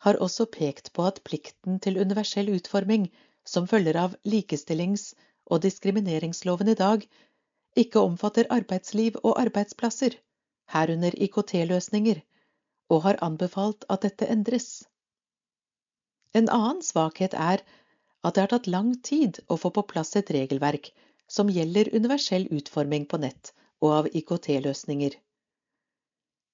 har 0.05 0.19
også 0.23 0.45
pekt 0.55 0.93
på 0.95 1.05
at 1.07 1.21
plikten 1.27 1.79
til 1.83 1.99
universell 1.99 2.51
utforming 2.55 3.09
som 3.45 3.67
følger 3.67 3.97
av 3.99 4.15
likestillings- 4.33 5.13
og 5.49 5.63
diskrimineringsloven 5.65 6.69
i 6.69 6.77
dag, 6.77 7.05
ikke 7.75 8.01
omfatter 8.05 8.49
arbeidsliv 8.53 9.17
og 9.23 9.39
arbeidsplasser, 9.41 10.15
herunder 10.73 11.15
IKT-løsninger, 11.25 12.21
og 12.89 13.03
har 13.05 13.19
anbefalt 13.25 13.85
at 13.89 14.05
dette 14.05 14.27
endres. 14.29 14.69
En 16.33 16.49
annen 16.49 16.81
svakhet 16.85 17.33
er 17.33 17.63
at 18.23 18.35
det 18.35 18.43
har 18.43 18.51
tatt 18.53 18.67
lang 18.67 18.91
tid 19.05 19.39
å 19.47 19.57
få 19.57 19.71
på 19.73 19.85
plass 19.93 20.15
et 20.19 20.29
regelverk 20.35 20.91
som 21.29 21.49
gjelder 21.53 21.91
universell 21.95 22.47
utforming 22.53 23.07
på 23.09 23.19
nett 23.21 23.53
og 23.81 23.95
av 24.01 24.09
IKT-løsninger. 24.21 25.15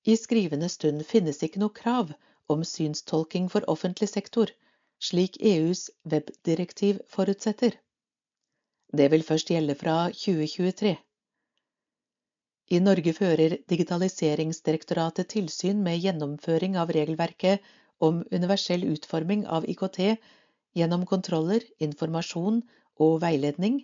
I 0.05 0.15
skrivende 0.21 0.69
stund 0.69 1.03
finnes 1.09 1.41
ikke 1.43 1.59
noe 1.63 1.73
krav 1.73 2.13
om 2.47 2.63
synstolking 2.63 3.49
for 3.49 3.65
offentlig 3.69 4.09
sektor, 4.09 4.51
slik 5.01 5.37
EUs 5.41 5.89
webdirektiv 6.03 7.01
forutsetter. 7.09 7.75
Det 8.93 9.09
vil 9.11 9.23
først 9.23 9.49
gjelde 9.51 9.75
fra 9.75 9.95
2023. 10.13 10.95
I 12.73 12.79
Norge 12.81 13.13
fører 13.13 13.57
Digitaliseringsdirektoratet 13.69 15.29
tilsyn 15.29 15.83
med 15.85 15.99
gjennomføring 16.01 16.77
av 16.81 16.93
regelverket 16.95 17.65
om 18.01 18.23
universell 18.31 18.85
utforming 18.89 19.45
av 19.45 19.67
IKT 19.69 19.99
gjennom 20.75 21.05
kontroller, 21.05 21.61
informasjon 21.79 22.63
og 22.99 23.19
veiledning. 23.21 23.83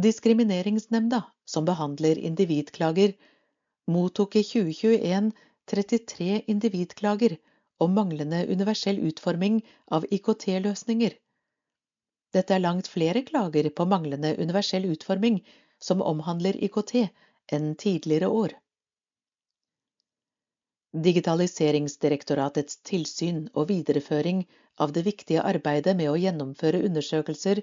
Diskrimineringsnemnda, 0.00 1.20
som 1.44 1.68
behandler 1.68 2.18
individklager, 2.18 3.12
mottok 3.86 4.38
i 4.40 4.44
2021 4.48 5.32
33 5.72 6.42
individklager 6.52 7.36
om 7.82 7.94
manglende 7.94 8.46
universell 8.46 8.98
utforming 9.08 9.62
av 9.86 10.04
IKT-løsninger. 10.10 11.14
Dette 12.32 12.54
er 12.56 12.62
langt 12.64 12.88
flere 12.88 13.22
klager 13.28 13.68
på 13.76 13.86
manglende 13.88 14.34
universell 14.36 14.84
utforming 14.92 15.40
som 15.82 16.04
omhandler 16.04 16.58
IKT, 16.68 16.92
enn 17.56 17.72
tidligere 17.76 18.28
år. 18.28 18.54
Digitaliseringsdirektoratets 21.06 22.78
tilsyn 22.88 23.46
og 23.54 23.70
videreføring 23.72 24.44
av 24.84 24.92
det 24.92 25.06
viktige 25.08 25.44
arbeidet 25.52 25.96
med 25.96 26.12
å 26.12 26.18
gjennomføre 26.20 26.82
undersøkelser 26.88 27.62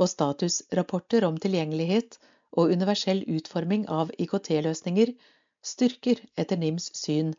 og 0.00 0.08
statusrapporter 0.10 1.28
om 1.28 1.36
tilgjengelighet 1.40 2.18
og 2.56 2.72
universell 2.72 3.20
utforming 3.36 3.84
av 4.00 4.12
IKT-løsninger 4.16 5.12
styrker 5.64 6.20
etter 6.36 6.60
NIMs 6.60 6.90
syn 6.98 7.32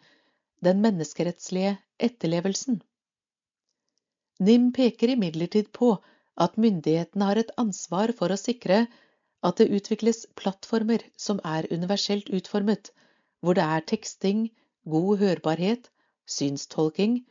den 0.65 0.81
menneskerettslige 0.83 1.77
etterlevelsen. 2.07 2.81
NIM 4.39 4.71
peker 4.75 5.13
imidlertid 5.13 5.71
på 5.71 5.95
at 6.45 6.57
myndighetene 6.59 7.29
har 7.29 7.39
et 7.39 7.53
ansvar 7.61 8.11
for 8.17 8.33
å 8.33 8.39
sikre 8.39 8.85
at 9.45 9.61
det 9.61 9.69
utvikles 9.77 10.25
plattformer 10.39 11.05
som 11.25 11.39
er 11.45 11.67
universelt 11.71 12.31
utformet, 12.33 12.91
hvor 13.39 13.55
det 13.55 13.63
er 13.63 13.85
teksting, 13.93 14.47
god 14.83 15.21
hørbarhet, 15.21 15.89
synstolking, 16.25 17.21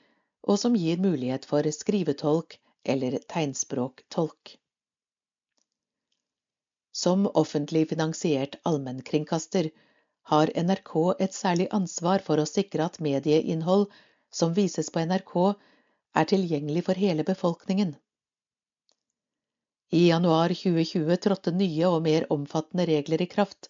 og 0.47 0.61
som 0.61 0.77
gir 0.79 1.01
mulighet 1.03 1.49
for 1.49 1.67
skrivetolk 1.77 2.59
eller 2.85 3.19
tegnspråktolk. 3.33 4.55
Som 6.95 7.27
offentlig 7.35 7.89
finansiert 7.91 8.61
allmennkringkaster 8.69 9.73
har 10.31 10.53
NRK 10.57 10.95
et 11.27 11.37
særlig 11.37 11.69
ansvar 11.79 12.25
for 12.27 12.41
å 12.41 12.49
sikre 12.49 12.87
at 12.89 13.01
medieinnhold 13.07 13.87
som 14.33 14.55
vises 14.57 14.91
på 14.91 15.05
NRK, 15.05 15.35
er 16.15 16.29
tilgjengelig 16.31 16.85
for 16.87 17.01
hele 17.05 17.27
befolkningen. 17.27 17.95
I 19.95 20.09
januar 20.09 20.55
2020 20.59 21.19
trådte 21.27 21.53
nye 21.55 21.89
og 21.91 22.01
mer 22.07 22.27
omfattende 22.35 22.87
regler 22.91 23.23
i 23.23 23.31
kraft 23.31 23.69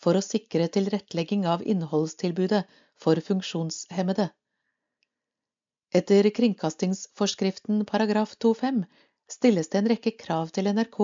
for 0.00 0.16
å 0.16 0.24
sikre 0.24 0.68
tilrettelegging 0.72 1.46
av 1.52 1.64
innholdstilbudet 1.74 2.62
for 3.02 3.20
funksjonshemmede. 3.28 4.28
Etter 5.96 6.28
kringkastingsforskriften 6.38 7.84
paragraf 7.88 8.36
2-5 8.44 8.84
stilles 9.32 9.68
det 9.72 9.80
en 9.80 9.90
rekke 9.92 10.14
krav 10.22 10.54
til 10.56 10.70
NRK 10.70 11.00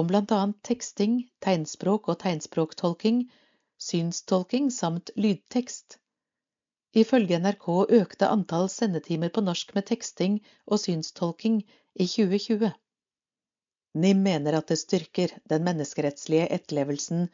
om 0.00 0.08
bl.a. 0.10 0.40
teksting, 0.68 1.18
tegnspråk 1.44 2.10
og 2.12 2.20
tegnspråktolking, 2.22 3.24
synstolking 3.78 4.70
samt 4.70 5.10
lydtekst. 5.16 5.98
Ifølge 6.96 7.38
NRK 7.38 7.66
økte 7.98 8.28
antall 8.32 8.70
sendetimer 8.72 9.32
på 9.32 9.44
norsk 9.44 9.74
med 9.76 9.86
teksting 9.90 10.38
og 10.66 10.80
synstolking 10.80 11.60
i 11.94 12.06
2020. 12.06 12.72
NIM 13.96 14.22
mener 14.22 14.56
at 14.58 14.68
det 14.72 14.78
styrker 14.80 15.34
den 15.48 15.64
menneskerettslige 15.64 16.48
etterlevelsen 16.56 17.28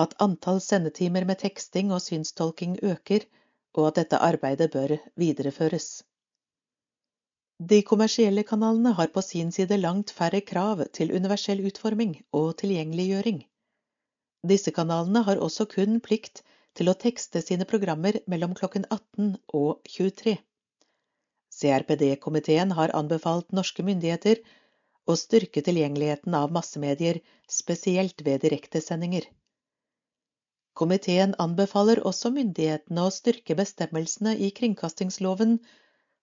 at 0.00 0.16
antall 0.24 0.60
sendetimer 0.64 1.26
med 1.28 1.40
teksting 1.44 1.92
og 1.92 2.00
synstolking 2.04 2.78
øker, 2.82 3.28
og 3.74 3.88
at 3.88 4.00
dette 4.00 4.20
arbeidet 4.20 4.70
bør 4.72 4.96
videreføres. 5.16 6.02
De 7.70 7.82
kommersielle 7.82 8.42
kanalene 8.42 8.92
har 8.98 9.12
på 9.14 9.20
sin 9.20 9.52
side 9.52 9.76
langt 9.76 10.10
færre 10.10 10.40
krav 10.40 10.84
til 10.92 11.12
universell 11.14 11.60
utforming 11.68 12.16
og 12.32 12.56
tilgjengeliggjøring. 12.58 13.44
Disse 14.50 14.72
kanalene 14.74 15.22
har 15.26 15.38
også 15.46 15.68
kun 15.70 16.00
plikt 16.04 16.42
til 16.78 16.90
å 16.90 16.96
tekste 17.04 17.42
sine 17.44 17.66
programmer 17.68 18.16
mellom 18.32 18.56
klokken 18.58 18.86
18 18.90 19.36
og 19.58 19.84
23. 19.96 20.34
CRPD-komiteen 21.52 22.72
har 22.78 22.94
anbefalt 22.98 23.52
norske 23.58 23.84
myndigheter 23.86 24.40
å 25.06 25.14
styrke 25.18 25.62
tilgjengeligheten 25.66 26.34
av 26.38 26.52
massemedier, 26.56 27.20
spesielt 27.50 28.24
ved 28.26 28.42
direktesendinger. 28.46 29.28
Komiteen 30.78 31.34
anbefaler 31.44 32.00
også 32.08 32.30
myndighetene 32.34 33.06
å 33.06 33.14
styrke 33.14 33.56
bestemmelsene 33.58 34.34
i 34.40 34.50
kringkastingsloven 34.56 35.58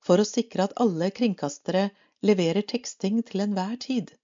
for 0.04 0.20
å 0.20 0.28
sikre 0.28 0.66
at 0.66 0.78
alle 0.86 1.12
kringkastere 1.14 1.90
leverer 2.26 2.66
teksting 2.66 3.22
til 3.28 3.46
enhver 3.46 3.78
tid. 3.84 4.16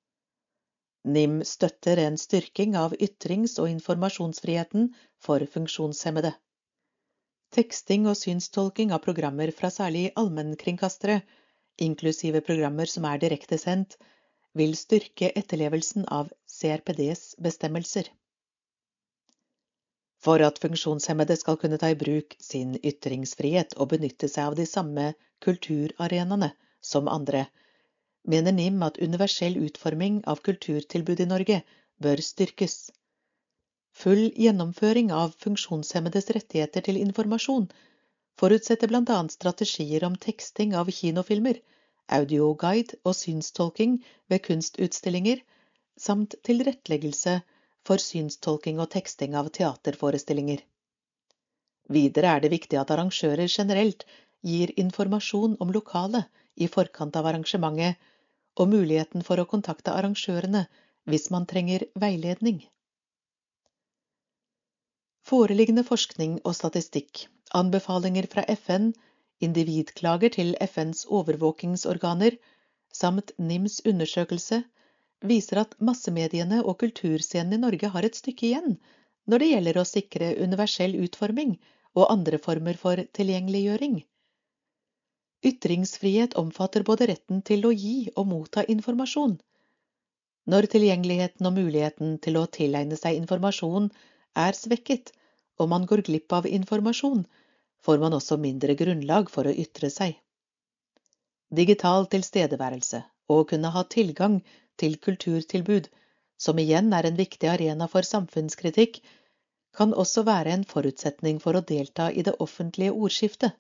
NIM 1.06 1.44
støtter 1.46 2.00
en 2.02 2.18
styrking 2.18 2.74
av 2.82 2.96
ytrings- 2.98 3.60
og 3.62 3.70
informasjonsfriheten 3.70 4.88
for 5.22 5.44
funksjonshemmede. 5.54 6.32
Teksting 7.54 8.08
og 8.10 8.18
synstolking 8.18 8.92
av 8.96 9.04
programmer 9.06 9.52
fra 9.54 9.70
særlig 9.70 10.08
allmennkringkastere, 10.18 11.20
inklusive 11.78 12.42
programmer 12.48 12.90
som 12.90 13.06
er 13.06 13.22
direktesendt, 13.22 14.00
vil 14.58 14.74
styrke 14.80 15.30
etterlevelsen 15.36 16.08
av 16.10 16.32
CRPDs 16.50 17.36
bestemmelser. 17.48 18.10
For 20.26 20.42
at 20.42 20.58
funksjonshemmede 20.64 21.38
skal 21.38 21.60
kunne 21.62 21.78
ta 21.78 21.92
i 21.94 22.00
bruk 22.00 22.34
sin 22.42 22.80
ytringsfrihet 22.82 23.76
og 23.78 23.92
benytte 23.94 24.32
seg 24.32 24.50
av 24.50 24.58
de 24.58 24.66
samme 24.66 25.12
kulturarenaene 25.46 26.50
som 26.82 27.12
andre, 27.12 27.46
mener 28.34 28.52
NIM 28.58 28.84
at 28.84 28.98
universell 28.98 29.58
utforming 29.68 30.22
av 30.34 30.42
kulturtilbud 30.48 31.22
i 31.22 31.28
Norge 31.30 31.62
bør 32.02 32.22
styrkes. 32.28 32.78
Full 33.96 34.24
gjennomføring 34.44 35.12
av 35.16 35.36
funksjonshemmedes 35.44 36.32
rettigheter 36.38 36.84
til 36.88 37.00
informasjon 37.02 37.70
forutsetter 38.42 38.92
bl.a. 38.92 39.20
strategier 39.32 40.04
om 40.08 40.18
teksting 40.26 40.74
av 40.76 40.90
kinofilmer, 40.92 41.62
audioguide 42.18 43.00
og 43.04 43.16
synstolking 43.16 44.00
ved 44.30 44.44
kunstutstillinger, 44.48 45.40
samt 45.98 46.36
tilretteleggelse 46.44 47.38
for 47.88 48.02
synstolking 48.02 48.82
og 48.84 48.92
teksting 48.98 49.38
av 49.40 49.52
teaterforestillinger. 49.56 50.60
Videre 51.96 52.34
er 52.36 52.44
det 52.44 52.52
viktig 52.52 52.82
at 52.82 52.92
arrangører 52.92 53.48
generelt 53.48 54.04
gir 54.46 54.74
informasjon 54.82 55.56
om 55.62 55.72
lokalet 55.72 56.28
i 56.56 56.68
forkant 56.72 57.16
av 57.16 57.30
arrangementet 57.30 57.96
og 58.56 58.72
muligheten 58.72 59.26
for 59.28 59.42
å 59.42 59.48
kontakte 59.52 59.94
arrangørene 59.94 60.66
hvis 61.10 61.30
man 61.34 61.46
trenger 61.50 61.86
veiledning. 62.02 62.64
Foreliggende 65.26 65.84
forskning 65.86 66.38
og 66.44 66.54
statistikk, 66.58 67.26
anbefalinger 67.60 68.28
fra 68.32 68.46
FN, 68.56 68.92
individklager 69.44 70.34
til 70.38 70.54
FNs 70.62 71.06
overvåkingsorganer 71.20 72.38
samt 72.94 73.34
NIMs 73.38 73.82
undersøkelse 73.90 74.62
viser 75.32 75.64
at 75.64 75.74
massemediene 75.90 76.62
og 76.64 76.78
kulturscenen 76.84 77.58
i 77.58 77.62
Norge 77.64 77.90
har 77.96 78.08
et 78.08 78.20
stykke 78.20 78.48
igjen 78.52 78.78
når 79.26 79.42
det 79.42 79.50
gjelder 79.52 79.80
å 79.82 79.88
sikre 79.90 80.34
universell 80.46 80.96
utforming 81.08 81.56
og 81.96 82.12
andre 82.12 82.38
former 82.46 82.78
for 82.78 83.02
tilgjengeliggjøring. 83.18 84.04
Ytringsfrihet 85.46 86.34
omfatter 86.42 86.84
både 86.88 87.08
retten 87.12 87.42
til 87.50 87.68
å 87.68 87.74
gi 87.74 88.10
og 88.16 88.28
motta 88.32 88.64
informasjon. 88.74 89.36
Når 90.52 90.68
tilgjengeligheten 90.74 91.50
og 91.50 91.56
muligheten 91.58 92.18
til 92.26 92.40
å 92.40 92.46
tilegne 92.58 92.98
seg 93.00 93.18
informasjon 93.20 93.90
er 94.46 94.58
svekket, 94.58 95.12
og 95.60 95.70
man 95.72 95.86
går 95.90 96.04
glipp 96.10 96.34
av 96.38 96.48
informasjon, 96.50 97.26
får 97.86 98.02
man 98.02 98.18
også 98.18 98.38
mindre 98.42 98.76
grunnlag 98.78 99.30
for 99.34 99.48
å 99.50 99.54
ytre 99.66 99.90
seg. 99.94 100.16
Digital 101.60 102.08
tilstedeværelse 102.14 103.04
og 103.30 103.42
å 103.42 103.48
kunne 103.52 103.72
ha 103.74 103.84
tilgang 103.96 104.40
til 104.82 104.98
kulturtilbud, 105.08 105.90
som 106.38 106.58
igjen 106.60 106.92
er 106.94 107.08
en 107.08 107.20
viktig 107.20 107.48
arena 107.50 107.88
for 107.92 108.08
samfunnskritikk, 108.08 109.00
kan 109.76 109.94
også 109.94 110.24
være 110.28 110.56
en 110.56 110.66
forutsetning 110.68 111.40
for 111.44 111.58
å 111.58 111.64
delta 111.74 112.10
i 112.12 112.26
det 112.28 112.36
offentlige 112.44 112.94
ordskiftet. 112.96 113.56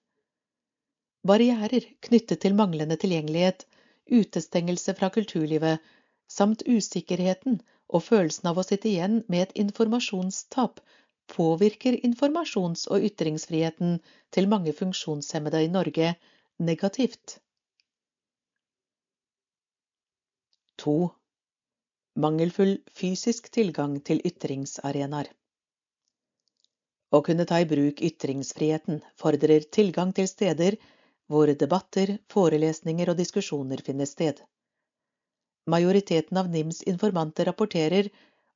Barrierer 1.25 1.87
knyttet 2.07 2.43
til 2.43 2.57
manglende 2.57 2.97
tilgjengelighet, 3.01 3.65
utestengelse 4.11 4.93
fra 4.97 5.09
kulturlivet, 5.13 5.81
samt 6.29 6.65
usikkerheten 6.67 7.59
og 7.89 8.03
følelsen 8.05 8.49
av 8.51 8.59
å 8.61 8.65
sitte 8.65 8.89
igjen 8.91 9.23
med 9.27 9.47
et 9.47 9.57
informasjonstap 9.65 10.81
påvirker 11.33 11.97
informasjons- 12.05 12.85
og 12.91 13.05
ytringsfriheten 13.09 13.99
til 14.35 14.49
mange 14.49 14.73
funksjonshemmede 14.73 15.63
i 15.65 15.71
Norge 15.73 16.13
negativt. 16.57 17.39
2. 20.81 20.95
Mangelfull 22.21 22.77
fysisk 22.99 23.49
tilgang 23.51 23.97
til 24.05 24.21
ytringsarenaer. 24.27 25.31
Å 27.15 27.21
kunne 27.25 27.45
ta 27.47 27.61
i 27.63 27.67
bruk 27.69 28.01
ytringsfriheten 28.03 29.01
fordrer 29.19 29.65
tilgang 29.77 30.13
til 30.15 30.27
steder 30.29 30.77
hvor 31.31 31.49
debatter, 31.49 32.17
forelesninger 32.29 33.09
og 33.11 33.17
diskusjoner 33.17 33.81
finner 33.85 34.09
sted. 34.09 34.41
Majoriteten 35.65 36.37
av 36.37 36.49
NIMs 36.53 36.83
informanter 36.85 37.47
rapporterer 37.49 38.11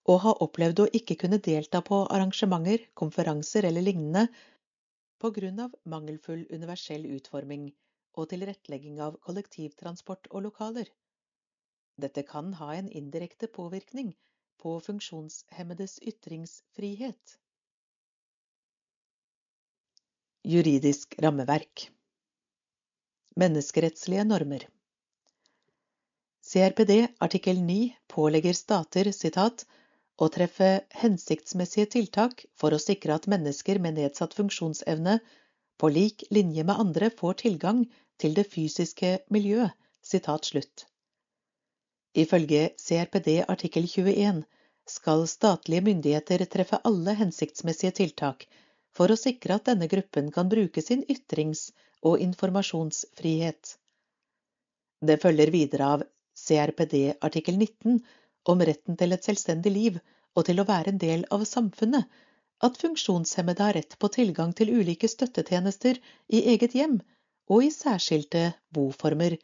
å 0.09 0.17
ha 0.23 0.35
opplevd 0.45 0.83
å 0.83 0.87
ikke 0.99 1.17
kunne 1.23 1.41
delta 1.41 1.81
på 1.85 2.03
arrangementer, 2.05 2.85
konferanser 2.93 3.65
eller 3.69 3.85
lignende 3.85 4.27
av 5.19 5.73
mangelfull 5.83 6.45
universell 6.53 7.05
utforming 7.17 7.65
og 8.15 8.29
tilrettelegging 8.31 9.01
av 9.03 9.17
kollektivtransport 9.25 10.29
og 10.31 10.45
lokaler. 10.47 10.87
Dette 11.99 12.23
kan 12.23 12.53
ha 12.61 12.71
en 12.75 12.87
indirekte 12.87 13.49
påvirkning 13.51 14.13
på 14.61 14.77
funksjonshemmedes 14.85 15.99
ytringsfrihet. 16.07 17.37
Juridisk 20.47 21.17
rammeverk 21.19 21.89
Menneskerettslige 23.35 24.23
normer 24.25 24.65
CRPD 26.49 27.07
artikkel 27.19 27.59
9 27.61 27.91
pålegger 28.07 28.53
stater 28.57 29.11
citat, 29.11 29.65
å 30.17 30.27
treffe 30.33 30.69
hensiktsmessige 31.01 31.85
tiltak 31.95 32.45
for 32.57 32.73
å 32.73 32.79
sikre 32.81 33.13
at 33.15 33.27
mennesker 33.31 33.79
med 33.83 33.99
nedsatt 33.99 34.33
funksjonsevne 34.33 35.19
på 35.77 35.89
lik 35.93 36.25
linje 36.33 36.65
med 36.65 36.81
andre 36.83 37.09
får 37.19 37.37
tilgang 37.43 37.83
til 38.17 38.33
det 38.39 38.47
fysiske 38.49 39.11
miljø. 39.29 39.67
Sitat 40.01 40.47
slutt. 40.49 40.85
Ifølge 42.17 42.69
CRPD 42.81 43.43
artikkel 43.45 43.85
21 43.87 44.41
skal 44.89 45.27
statlige 45.27 45.85
myndigheter 45.85 46.45
treffe 46.55 46.79
alle 46.89 47.13
hensiktsmessige 47.19 47.93
tiltak 48.01 48.47
for 48.95 49.11
å 49.11 49.19
sikre 49.19 49.59
at 49.59 49.67
denne 49.69 49.91
gruppen 49.91 50.31
kan 50.31 50.49
bruke 50.49 50.81
sin 50.81 51.03
ytrings- 51.15 51.69
og 52.05 52.21
informasjonsfrihet. 52.23 53.75
Det 55.01 55.19
følger 55.21 55.51
videre 55.51 55.91
av 55.95 56.05
CRPD 56.39 56.95
artikkel 57.27 57.57
19 57.59 57.99
om 58.51 58.63
retten 58.69 58.97
til 58.99 59.15
et 59.15 59.27
selvstendig 59.27 59.71
liv 59.75 59.99
og 60.35 60.45
til 60.47 60.61
å 60.61 60.67
være 60.67 60.93
en 60.93 61.01
del 61.01 61.25
av 61.35 61.45
samfunnet, 61.47 62.05
at 62.63 62.79
funksjonshemmede 62.79 63.63
har 63.63 63.75
rett 63.77 63.95
på 63.99 64.09
tilgang 64.11 64.51
til 64.55 64.71
ulike 64.75 65.07
støttetjenester 65.07 65.99
i 66.27 66.43
eget 66.53 66.75
hjem 66.75 66.99
og 67.49 67.63
i 67.65 67.71
særskilte 67.73 68.49
boformer, 68.75 69.37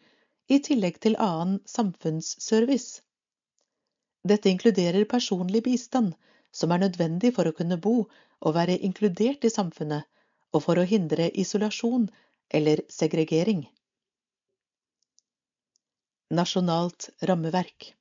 i 0.51 0.59
tillegg 0.61 0.99
til 1.01 1.15
annen 1.17 1.61
samfunnsservice. 1.65 3.01
Dette 4.25 4.51
inkluderer 4.51 5.07
personlig 5.09 5.63
bistand, 5.65 6.13
som 6.51 6.71
er 6.71 6.83
nødvendig 6.85 7.33
for 7.35 7.49
å 7.49 7.55
kunne 7.55 7.79
bo 7.81 7.95
og 8.05 8.55
være 8.57 8.77
inkludert 8.87 9.47
i 9.47 9.53
samfunnet, 9.53 10.05
og 10.53 10.63
for 10.67 10.79
å 10.79 10.87
hindre 10.87 11.31
isolasjon 11.33 12.07
eller 12.49 12.81
segregering. 12.89 13.65
Nasjonalt 16.33 17.09
rammeverk 17.21 17.93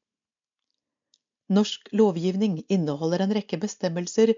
Norsk 1.53 1.89
lovgivning 1.93 2.63
inneholder 2.73 3.25
en 3.25 3.35
rekke 3.37 3.59
bestemmelser 3.61 4.33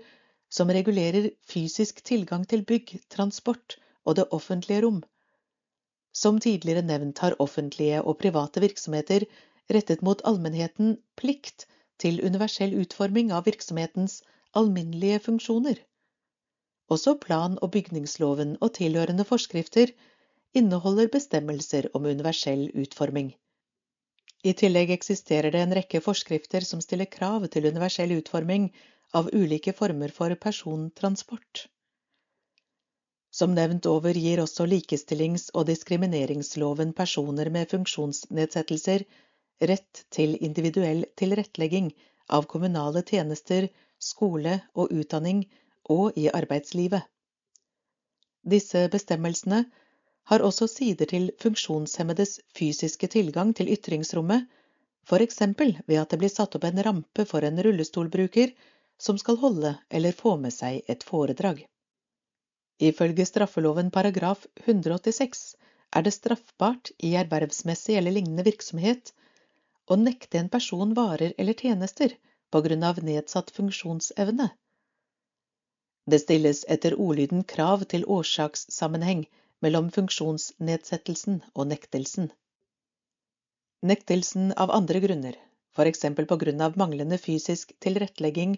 som 0.50 0.70
regulerer 0.70 1.30
fysisk 1.46 2.02
tilgang 2.02 2.46
til 2.50 2.64
bygg, 2.66 2.96
transport 3.10 3.76
og 4.04 4.18
det 4.18 4.26
offentlige 4.34 4.82
rom. 4.82 5.02
Som 6.16 6.40
tidligere 6.40 6.82
nevnt 6.82 7.18
har 7.22 7.36
offentlige 7.42 8.02
og 8.02 8.18
private 8.18 8.62
virksomheter 8.64 9.26
rettet 9.70 10.02
mot 10.06 10.22
allmennheten 10.24 10.96
plikt 11.20 11.66
til 12.02 12.22
universell 12.24 12.74
utforming 12.80 13.32
av 13.32 13.46
virksomhetens 13.46 14.22
alminnelige 14.56 15.20
funksjoner. 15.28 15.78
Også 16.94 17.16
plan- 17.22 17.58
og 17.62 17.72
bygningsloven 17.74 18.56
og 18.60 18.74
tilhørende 18.78 19.24
forskrifter 19.26 19.90
inneholder 20.54 21.08
bestemmelser 21.12 21.88
om 21.94 22.06
universell 22.06 22.68
utforming. 22.82 23.32
I 24.46 24.52
tillegg 24.60 24.92
eksisterer 24.94 25.50
det 25.50 25.62
en 25.64 25.74
rekke 25.78 26.00
forskrifter 26.04 26.66
som 26.68 26.82
stiller 26.84 27.10
krav 27.10 27.48
til 27.50 27.66
universell 27.66 28.14
utforming 28.18 28.68
av 29.18 29.32
ulike 29.34 29.74
former 29.74 30.14
for 30.14 30.34
persontransport. 30.46 31.66
Som 33.36 33.52
nevnt 33.58 33.86
over 33.90 34.16
gir 34.16 34.40
også 34.40 34.68
likestillings- 34.70 35.50
og 35.54 35.66
diskrimineringsloven 35.68 36.94
personer 36.96 37.50
med 37.50 37.68
funksjonsnedsettelser 37.74 39.04
rett 39.72 40.04
til 40.14 40.38
individuell 40.38 41.04
tilrettelegging 41.18 41.90
av 42.38 42.46
kommunale 42.52 43.02
tjenester, 43.02 43.68
skole 43.98 44.60
og 44.74 44.92
utdanning 44.94 45.44
og 45.92 46.18
i 46.18 46.28
arbeidslivet. 46.28 47.02
Disse 48.46 48.86
bestemmelsene 48.92 49.64
har 50.30 50.42
også 50.42 50.66
sider 50.70 51.10
til 51.10 51.30
funksjonshemmedes 51.42 52.40
fysiske 52.58 53.08
tilgang 53.10 53.52
til 53.54 53.70
ytringsrommet, 53.74 54.46
eksempel 55.26 55.76
ved 55.86 56.00
at 56.02 56.10
det 56.10 56.18
blir 56.18 56.32
satt 56.32 56.56
opp 56.58 56.64
en 56.66 56.82
rampe 56.82 57.26
for 57.30 57.46
en 57.46 57.62
rullestolbruker 57.62 58.54
som 58.98 59.18
skal 59.18 59.38
holde 59.42 59.76
eller 59.90 60.12
få 60.12 60.36
med 60.42 60.54
seg 60.54 60.82
et 60.90 61.06
foredrag. 61.06 61.62
Ifølge 62.82 63.24
straffeloven 63.24 63.90
paragraf 63.90 64.46
186 64.64 65.44
er 65.96 66.02
det 66.02 66.12
straffbart 66.16 66.90
i 66.98 67.14
ervervsmessig 67.20 67.96
eller 67.96 68.16
lignende 68.18 68.44
virksomhet 68.44 69.14
å 69.86 69.96
nekte 70.00 70.40
en 70.42 70.50
person 70.52 70.94
varer 70.98 71.32
eller 71.38 71.54
tjenester 71.54 72.16
på 72.50 72.62
grunn 72.66 72.82
av 72.84 72.98
nedsatt 73.04 73.52
funksjonsevne. 73.54 74.50
Det 76.06 76.20
stilles 76.22 76.64
etter 76.68 76.94
ordlyden 77.02 77.42
krav 77.52 77.82
til 77.90 78.04
årsakssammenheng 78.16 79.24
mellom 79.64 79.88
funksjonsnedsettelsen 79.94 81.40
og 81.54 81.66
nektelsen. 81.72 82.28
Nektelsen 83.90 84.52
av 84.64 84.70
andre 84.70 85.00
grunner, 85.02 85.34
f.eks. 85.74 86.04
på 86.30 86.38
grunn 86.42 86.62
av 86.62 86.78
manglende 86.78 87.18
fysisk 87.18 87.74
tilrettelegging, 87.82 88.54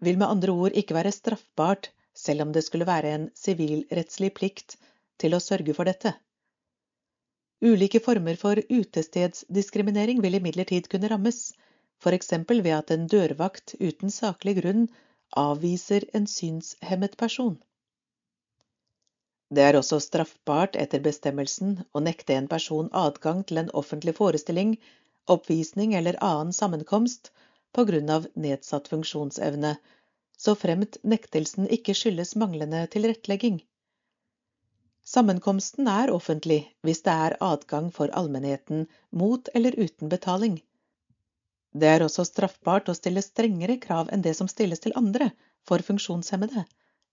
vil 0.00 0.16
med 0.16 0.28
andre 0.28 0.54
ord 0.64 0.78
ikke 0.80 0.96
være 0.96 1.12
straffbart 1.12 1.90
selv 2.16 2.46
om 2.46 2.52
det 2.56 2.64
skulle 2.64 2.88
være 2.88 3.12
en 3.16 3.28
sivilrettslig 3.36 4.32
plikt 4.40 4.78
til 5.20 5.36
å 5.36 5.42
sørge 5.44 5.76
for 5.76 5.88
dette. 5.88 6.14
Ulike 7.60 8.00
former 8.00 8.40
for 8.40 8.56
utestedsdiskriminering 8.56 10.24
vil 10.24 10.40
imidlertid 10.40 10.88
kunne 10.88 11.12
rammes, 11.12 11.52
f.eks. 12.00 12.32
ved 12.48 12.72
at 12.72 12.90
en 12.96 13.06
dørvakt 13.06 13.76
uten 13.76 14.08
saklig 14.08 14.56
grunn 14.62 14.88
avviser 15.36 16.04
en 16.12 16.26
synshemmet 16.26 17.16
person. 17.16 17.58
Det 19.50 19.62
er 19.66 19.76
også 19.78 19.98
straffbart 20.02 20.76
etter 20.78 21.02
bestemmelsen 21.02 21.80
å 21.92 22.02
nekte 22.06 22.36
en 22.38 22.48
person 22.50 22.90
adgang 22.94 23.42
til 23.46 23.58
en 23.62 23.72
offentlig 23.80 24.14
forestilling, 24.18 24.76
oppvisning 25.26 25.94
eller 25.98 26.18
annen 26.22 26.54
sammenkomst 26.54 27.32
på 27.74 27.84
grunn 27.88 28.10
av 28.10 28.28
nedsatt 28.34 28.88
funksjonsevne, 28.92 29.74
så 30.38 30.54
fremt 30.56 30.96
nektelsen 31.02 31.66
ikke 31.76 31.94
skyldes 31.98 32.36
manglende 32.42 32.86
tilrettelegging. 32.94 33.60
Sammenkomsten 35.10 35.88
er 35.90 36.12
offentlig 36.14 36.60
hvis 36.86 37.02
det 37.06 37.12
er 37.26 37.36
adgang 37.42 37.90
for 37.94 38.12
allmennheten 38.20 38.86
mot 39.10 39.48
eller 39.54 39.74
uten 39.78 40.12
betaling. 40.12 40.60
Det 41.72 41.86
er 41.86 42.02
også 42.02 42.24
straffbart 42.26 42.88
å 42.90 42.96
stille 42.98 43.22
strengere 43.22 43.76
krav 43.82 44.10
enn 44.12 44.22
det 44.26 44.34
som 44.38 44.48
stilles 44.50 44.82
til 44.82 44.94
andre 44.98 45.30
for 45.68 45.82
funksjonshemmede 45.86 46.64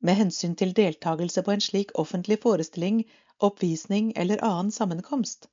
med 0.07 0.17
hensyn 0.17 0.55
til 0.57 0.73
deltakelse 0.77 1.43
på 1.45 1.53
en 1.53 1.63
slik 1.63 1.93
offentlig 2.01 2.39
forestilling, 2.41 3.03
oppvisning 3.41 4.11
eller 4.15 4.41
annen 4.45 4.71
sammenkomst. 4.71 5.47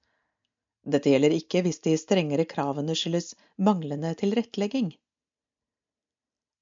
Dette 0.84 1.12
gjelder 1.12 1.32
ikke 1.36 1.62
hvis 1.64 1.80
de 1.84 1.94
strengere 2.00 2.44
kravene 2.48 2.96
skyldes 2.96 3.32
manglende 3.56 4.12
tilrettelegging. 4.20 4.92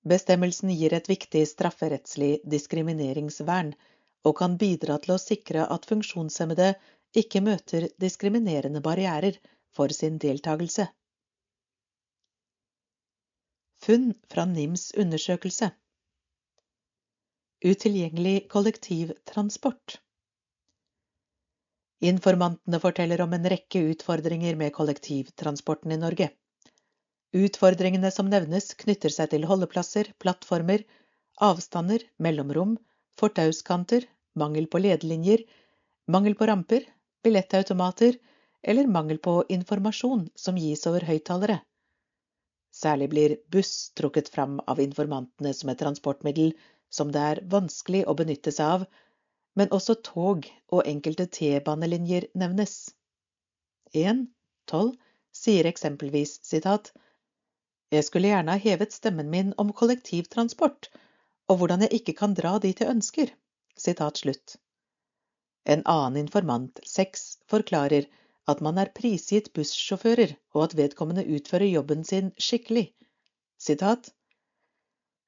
Bestemmelsen 0.06 0.70
gir 0.74 0.94
et 0.94 1.10
viktig 1.10 1.43
strafferettslig 1.47 2.40
diskrimineringsvern 2.55 3.73
og 4.27 4.36
kan 4.39 4.56
bidra 4.59 4.98
til 5.02 5.14
å 5.14 5.20
sikre 5.23 5.66
at 5.74 5.86
funksjonshemmede 5.90 6.73
ikke 7.19 7.43
møter 7.44 7.89
diskriminerende 8.02 8.82
barrierer 8.82 9.39
for 9.74 9.94
sin 9.94 10.19
deltakelse. 10.23 10.89
Funn 13.82 14.12
fra 14.30 14.44
NIMs 14.46 14.92
undersøkelse 14.94 15.72
Utilgjengelig 17.66 18.44
kollektivtransport. 18.52 19.96
Informantene 22.10 22.78
forteller 22.84 23.24
om 23.24 23.34
en 23.34 23.48
rekke 23.50 23.82
utfordringer 23.90 24.54
med 24.60 24.70
kollektivtransporten 24.76 25.96
i 25.96 25.98
Norge. 25.98 26.28
Utfordringene 27.34 28.12
som 28.14 28.30
nevnes, 28.30 28.70
knytter 28.84 29.14
seg 29.16 29.32
til 29.34 29.48
holdeplasser, 29.50 30.12
plattformer, 30.22 30.86
avstander, 31.42 32.06
mellomrom, 32.22 32.76
fortauskanter, 33.18 34.06
mangel 34.38 34.70
på 34.70 34.84
ledelinjer, 34.84 35.42
mangel 36.06 36.38
på 36.38 36.50
ramper, 36.52 36.86
billettautomater 37.26 38.22
eller 38.62 38.86
mangel 38.86 39.18
på 39.18 39.40
informasjon 39.59 40.28
som 40.38 40.62
gis 40.66 40.86
over 40.86 41.10
høyttalere. 41.10 41.59
Særlig 42.82 43.09
blir 43.12 43.36
buss 43.54 43.92
trukket 43.98 44.28
fram 44.32 44.59
av 44.66 44.80
informantene 44.82 45.52
som 45.54 45.70
et 45.70 45.78
transportmiddel 45.82 46.54
som 46.92 47.12
det 47.14 47.22
er 47.32 47.40
vanskelig 47.52 48.02
å 48.09 48.14
benytte 48.18 48.52
seg 48.52 48.76
av, 48.76 48.86
men 49.59 49.70
også 49.76 49.96
tog 50.09 50.48
og 50.72 50.88
enkelte 50.88 51.28
T-banelinjer 51.36 52.26
nevnes. 52.42 52.74
1. 53.92 54.26
12 54.72 54.92
sier 55.36 55.68
eksempelvis 55.68 56.38
sitat 56.46 56.92
Jeg 57.92 58.06
skulle 58.09 58.32
gjerne 58.32 58.56
ha 58.56 58.64
hevet 58.64 58.94
stemmen 58.96 59.30
min 59.30 59.52
om 59.60 59.72
kollektivtransport 59.76 60.88
og 61.52 61.60
hvordan 61.60 61.84
jeg 61.84 62.00
ikke 62.00 62.16
kan 62.18 62.34
dra 62.38 62.56
dit 62.62 62.80
jeg 62.80 62.88
ønsker. 62.88 63.32
Sitat 63.76 64.22
slutt. 64.22 64.56
En 65.64 65.82
annen 65.86 66.24
informant, 66.24 66.80
6, 66.88 67.26
forklarer 67.50 68.09
at 68.51 68.60
man 68.60 68.78
er 68.78 68.90
prisgitt 68.97 69.52
bussjåfører, 69.56 70.35
og 70.55 70.64
at 70.64 70.77
vedkommende 70.78 71.24
utfører 71.36 71.69
jobben 71.70 72.05
sin 72.05 72.32
skikkelig. 72.39 72.89
Sitat 73.59 74.10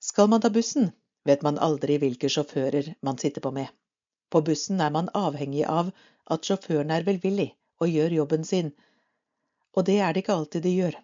Skal 0.00 0.28
man 0.28 0.42
ta 0.42 0.50
bussen, 0.50 0.90
vet 1.24 1.42
man 1.46 1.58
aldri 1.58 1.98
hvilke 2.02 2.28
sjåfører 2.28 2.94
man 3.02 3.18
sitter 3.18 3.44
på 3.44 3.52
med. 3.54 3.68
På 4.30 4.42
bussen 4.42 4.80
er 4.80 4.90
man 4.90 5.12
avhengig 5.14 5.62
av 5.64 5.92
at 6.26 6.48
sjåføren 6.48 6.90
er 6.90 7.06
velvillig 7.06 7.52
og 7.80 7.90
gjør 7.90 8.18
jobben 8.18 8.44
sin, 8.44 8.72
og 9.74 9.86
det 9.86 9.98
er 10.00 10.12
det 10.12 10.24
ikke 10.24 10.38
alltid 10.38 10.62
de 10.66 10.74
gjør. 10.74 10.98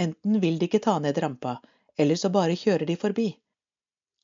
Enten 0.00 0.40
vil 0.40 0.58
de 0.60 0.68
ikke 0.68 0.82
ta 0.84 0.98
ned 1.00 1.18
rampa, 1.22 1.56
eller 1.96 2.20
så 2.20 2.30
bare 2.32 2.56
kjører 2.60 2.88
de 2.88 2.96
forbi. 3.00 3.28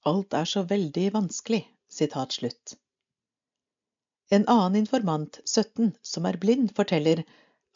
Alt 0.08 0.34
er 0.34 0.48
så 0.48 0.64
veldig 0.68 1.12
vanskelig. 1.14 1.62
Sitat 1.92 2.32
slutt. 2.32 2.76
En 4.32 4.46
annen 4.48 4.78
informant, 4.80 5.40
17, 5.44 5.90
som 6.00 6.26
er 6.28 6.38
blind, 6.40 6.70
forteller 6.76 7.20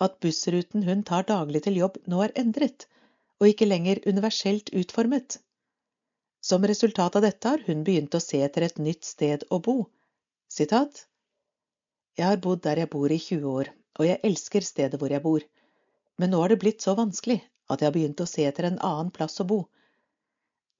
at 0.00 0.14
bussruten 0.24 0.86
hun 0.86 1.02
tar 1.04 1.26
daglig 1.28 1.60
til 1.66 1.76
jobb 1.82 1.98
nå 2.08 2.22
er 2.24 2.32
endret, 2.42 2.86
og 3.40 3.50
ikke 3.50 3.68
lenger 3.68 4.00
universelt 4.08 4.72
utformet. 4.72 5.36
Som 6.40 6.64
resultat 6.70 7.18
av 7.18 7.26
dette 7.26 7.52
har 7.52 7.66
hun 7.66 7.84
begynt 7.84 8.16
å 8.16 8.22
se 8.24 8.40
etter 8.46 8.64
et 8.64 8.80
nytt 8.80 9.04
sted 9.04 9.44
å 9.52 9.60
bo. 9.68 9.76
Sitat 10.48 11.04
Jeg 12.16 12.30
har 12.30 12.40
bodd 12.48 12.64
der 12.64 12.80
jeg 12.84 12.92
bor 12.96 13.12
i 13.12 13.20
20 13.20 13.52
år, 13.52 13.72
og 14.00 14.08
jeg 14.08 14.22
elsker 14.30 14.64
stedet 14.64 15.00
hvor 15.00 15.12
jeg 15.12 15.24
bor, 15.28 15.44
men 16.16 16.32
nå 16.32 16.40
har 16.40 16.54
det 16.54 16.62
blitt 16.64 16.84
så 16.84 16.96
vanskelig 16.96 17.42
at 17.68 17.82
jeg 17.82 17.90
har 17.90 17.98
begynt 18.00 18.22
å 18.24 18.30
se 18.30 18.48
etter 18.48 18.70
en 18.70 18.80
annen 18.80 19.12
plass 19.12 19.42
å 19.44 19.50
bo. 19.50 19.66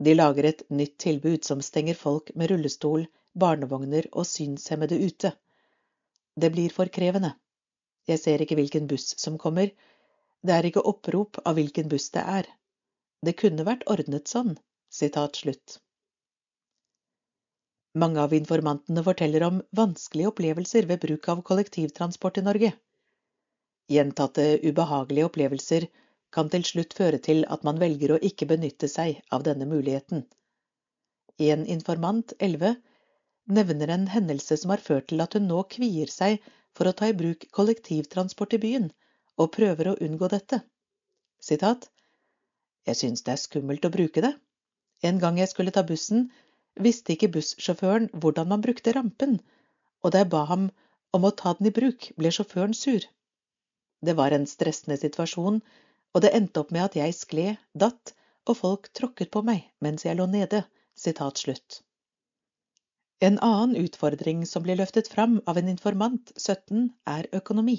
De 0.00 0.16
lager 0.16 0.48
et 0.48 0.62
nytt 0.70 0.96
tilbud 1.04 1.44
som 1.44 1.60
stenger 1.64 2.00
folk 2.00 2.32
med 2.34 2.52
rullestol, 2.52 3.04
barnevogner 3.36 4.08
og 4.12 4.24
synshemmede 4.28 4.96
ute. 5.04 5.36
Det 6.36 6.50
blir 6.52 6.72
for 6.72 6.90
krevende. 6.92 7.32
Jeg 8.06 8.20
ser 8.22 8.42
ikke 8.42 8.58
hvilken 8.58 8.86
buss 8.90 9.14
som 9.18 9.38
kommer. 9.40 9.72
Det 10.46 10.54
er 10.54 10.68
ikke 10.68 10.84
opprop 10.86 11.40
av 11.44 11.56
hvilken 11.58 11.88
buss 11.90 12.10
det 12.14 12.22
er. 12.22 12.48
Det 13.24 13.34
kunne 13.40 13.66
vært 13.66 13.86
ordnet 13.90 14.28
sånn. 14.30 14.54
Sitat 14.92 15.40
slutt. 15.40 15.80
Mange 17.96 18.20
av 18.20 18.34
informantene 18.36 19.02
forteller 19.02 19.42
om 19.46 19.62
vanskelige 19.74 20.30
opplevelser 20.30 20.86
ved 20.90 21.00
bruk 21.02 21.28
av 21.32 21.40
kollektivtransport 21.48 22.38
i 22.38 22.44
Norge. 22.44 22.72
Gjentatte 23.88 24.44
ubehagelige 24.68 25.30
opplevelser 25.30 25.86
kan 26.36 26.50
til 26.52 26.66
slutt 26.68 26.92
føre 26.98 27.18
til 27.22 27.46
at 27.56 27.64
man 27.64 27.80
velger 27.80 28.12
å 28.12 28.20
ikke 28.28 28.48
benytte 28.50 28.90
seg 28.92 29.22
av 29.32 29.46
denne 29.48 29.68
muligheten. 29.70 30.26
En 31.40 31.64
informant, 31.66 32.34
11, 32.38 32.76
nevner 33.46 33.92
en 33.94 34.06
hendelse 34.10 34.56
som 34.60 34.72
har 34.74 34.82
ført 34.82 35.08
til 35.10 35.22
at 35.24 35.36
hun 35.36 35.46
nå 35.50 35.62
kvier 35.72 36.10
seg 36.12 36.40
for 36.76 36.88
å 36.88 36.94
ta 36.96 37.10
i 37.10 37.16
bruk 37.16 37.46
kollektivtransport 37.56 38.56
i 38.56 38.62
byen, 38.62 38.88
og 39.40 39.52
prøver 39.56 39.90
å 39.90 39.98
unngå 40.06 40.28
dette. 40.32 40.60
Sitat 41.40 41.88
Jeg 42.86 42.98
synes 43.02 43.22
det 43.26 43.32
er 43.34 43.42
skummelt 43.42 43.86
å 43.86 43.92
bruke 43.92 44.22
det. 44.24 44.32
En 45.02 45.18
gang 45.22 45.38
jeg 45.38 45.50
skulle 45.52 45.74
ta 45.74 45.82
bussen, 45.86 46.30
visste 46.80 47.14
ikke 47.14 47.32
bussjåføren 47.36 48.10
hvordan 48.12 48.50
man 48.52 48.64
brukte 48.64 48.94
rampen, 48.96 49.40
og 50.02 50.12
da 50.12 50.22
jeg 50.22 50.32
ba 50.32 50.44
ham 50.50 50.68
om 51.16 51.24
å 51.24 51.34
ta 51.40 51.54
den 51.58 51.70
i 51.70 51.74
bruk, 51.78 52.10
ble 52.16 52.32
sjåføren 52.32 52.76
sur. 52.76 53.04
Det 54.04 54.14
var 54.16 54.34
en 54.36 54.46
stressende 54.46 54.98
situasjon, 55.00 55.62
og 56.14 56.22
det 56.24 56.34
endte 56.36 56.62
opp 56.62 56.72
med 56.74 56.84
at 56.84 56.98
jeg 56.98 57.16
skled, 57.16 57.56
datt, 57.74 58.12
og 58.46 58.60
folk 58.60 58.92
tråkket 58.94 59.32
på 59.34 59.42
meg 59.46 59.66
mens 59.82 60.06
jeg 60.06 60.18
lå 60.18 60.28
nede. 60.30 60.64
Sitat 60.96 61.40
slutt. 61.42 61.82
En 63.18 63.38
annen 63.38 63.76
utfordring 63.80 64.46
som 64.46 64.62
blir 64.62 64.76
løftet 64.76 65.08
fram 65.08 65.38
av 65.46 65.56
en 65.58 65.68
informant, 65.72 66.32
17, 66.36 66.90
er 67.08 67.28
økonomi. 67.32 67.78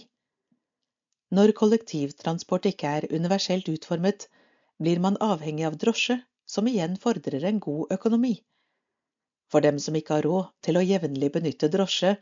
Når 1.29 1.51
kollektivtransport 1.59 2.65
ikke 2.65 2.93
er 2.99 3.05
universelt 3.13 3.67
utformet, 3.69 4.25
blir 4.81 5.01
man 5.03 5.19
avhengig 5.21 5.67
av 5.67 5.75
drosje, 5.77 6.15
som 6.49 6.69
igjen 6.71 6.95
fordrer 6.97 7.43
en 7.45 7.59
god 7.59 7.93
økonomi. 7.93 8.33
For 9.51 9.61
dem 9.61 9.77
som 9.83 9.95
ikke 9.99 10.15
har 10.17 10.25
råd 10.25 10.49
til 10.65 10.79
å 10.79 10.85
jevnlig 10.85 11.29
benytte 11.35 11.69
drosje, 11.69 12.15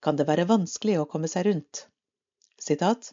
kan 0.00 0.16
det 0.16 0.26
være 0.30 0.46
vanskelig 0.48 0.96
å 1.00 1.08
komme 1.10 1.28
seg 1.28 1.48
rundt. 1.50 1.82
Sitat 2.56 3.10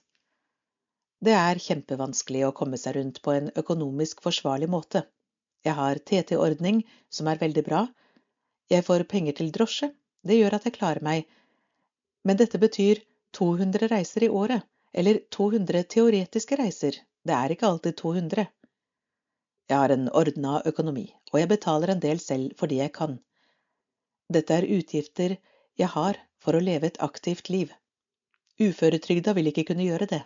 Det 1.20 1.36
er 1.36 1.60
kjempevanskelig 1.66 2.46
å 2.48 2.54
komme 2.56 2.80
seg 2.80 2.96
rundt 2.96 3.20
på 3.26 3.36
en 3.36 3.52
økonomisk 3.60 4.24
forsvarlig 4.24 4.72
måte. 4.72 5.04
Jeg 5.68 5.76
har 5.76 6.00
TT-ordning, 6.00 6.84
som 7.10 7.28
er 7.28 7.44
veldig 7.44 7.66
bra, 7.68 7.84
jeg 8.72 8.86
får 8.88 9.04
penger 9.12 9.38
til 9.40 9.52
drosje, 9.56 9.92
det 10.24 10.38
gjør 10.40 10.58
at 10.58 10.68
jeg 10.68 10.78
klarer 10.78 11.04
meg, 11.04 11.26
men 12.24 12.40
dette 12.40 12.60
betyr 12.60 13.02
200 13.36 13.90
reiser 13.92 14.24
i 14.28 14.30
året, 14.30 14.64
eller 14.94 15.20
200 15.36 15.84
teoretiske 15.96 16.60
reiser, 16.60 17.00
det 17.28 17.36
er 17.36 17.54
ikke 17.56 17.68
alltid 17.68 17.98
200. 18.00 18.46
Jeg 19.72 19.78
har 19.80 19.94
en 19.96 20.10
ordna 20.12 20.60
økonomi, 20.70 21.06
og 21.32 21.40
jeg 21.40 21.50
betaler 21.52 21.94
en 21.94 22.04
del 22.04 22.20
selv 22.20 22.56
fordi 22.60 22.80
jeg 22.82 22.94
kan. 22.96 23.18
Dette 24.34 24.60
er 24.60 24.70
utgifter 24.78 25.38
jeg 25.80 25.90
har 25.96 26.20
for 26.44 26.56
å 26.56 26.64
leve 26.64 26.90
et 26.90 27.00
aktivt 27.08 27.50
liv. 27.50 27.72
Uføretrygda 28.62 29.34
vil 29.38 29.50
ikke 29.52 29.66
kunne 29.72 29.88
gjøre 29.88 30.10
det. 30.12 30.22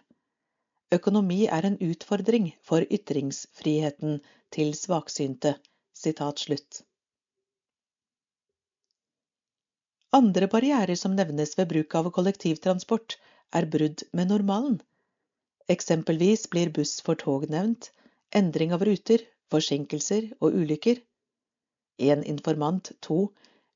Økonomi 0.98 1.46
er 1.52 1.68
en 1.68 1.78
utfordring 1.84 2.50
for 2.64 2.84
ytringsfriheten 2.98 4.20
til 4.56 4.74
svaksynte. 4.76 5.56
Sitat 5.98 6.44
slutt. 6.44 6.84
Andre 10.16 10.48
barrierer 10.48 10.96
som 10.96 11.16
nevnes 11.16 11.58
ved 11.58 11.68
bruk 11.68 11.96
av 11.96 12.12
kollektivtransport, 12.16 13.18
er 13.56 13.66
brudd 13.66 14.04
med 14.14 14.32
normalen. 14.32 14.78
Eksempelvis 15.68 16.50
blir 16.50 16.72
buss 16.72 17.02
for 17.04 17.20
tog 17.20 17.50
nevnt, 17.52 17.92
endring 18.32 18.74
av 18.74 18.86
ruter, 18.88 19.26
forsinkelser 19.52 20.30
og 20.40 20.56
ulykker. 20.56 21.02
En 21.98 22.24
informant, 22.24 22.92
to, 23.02 23.34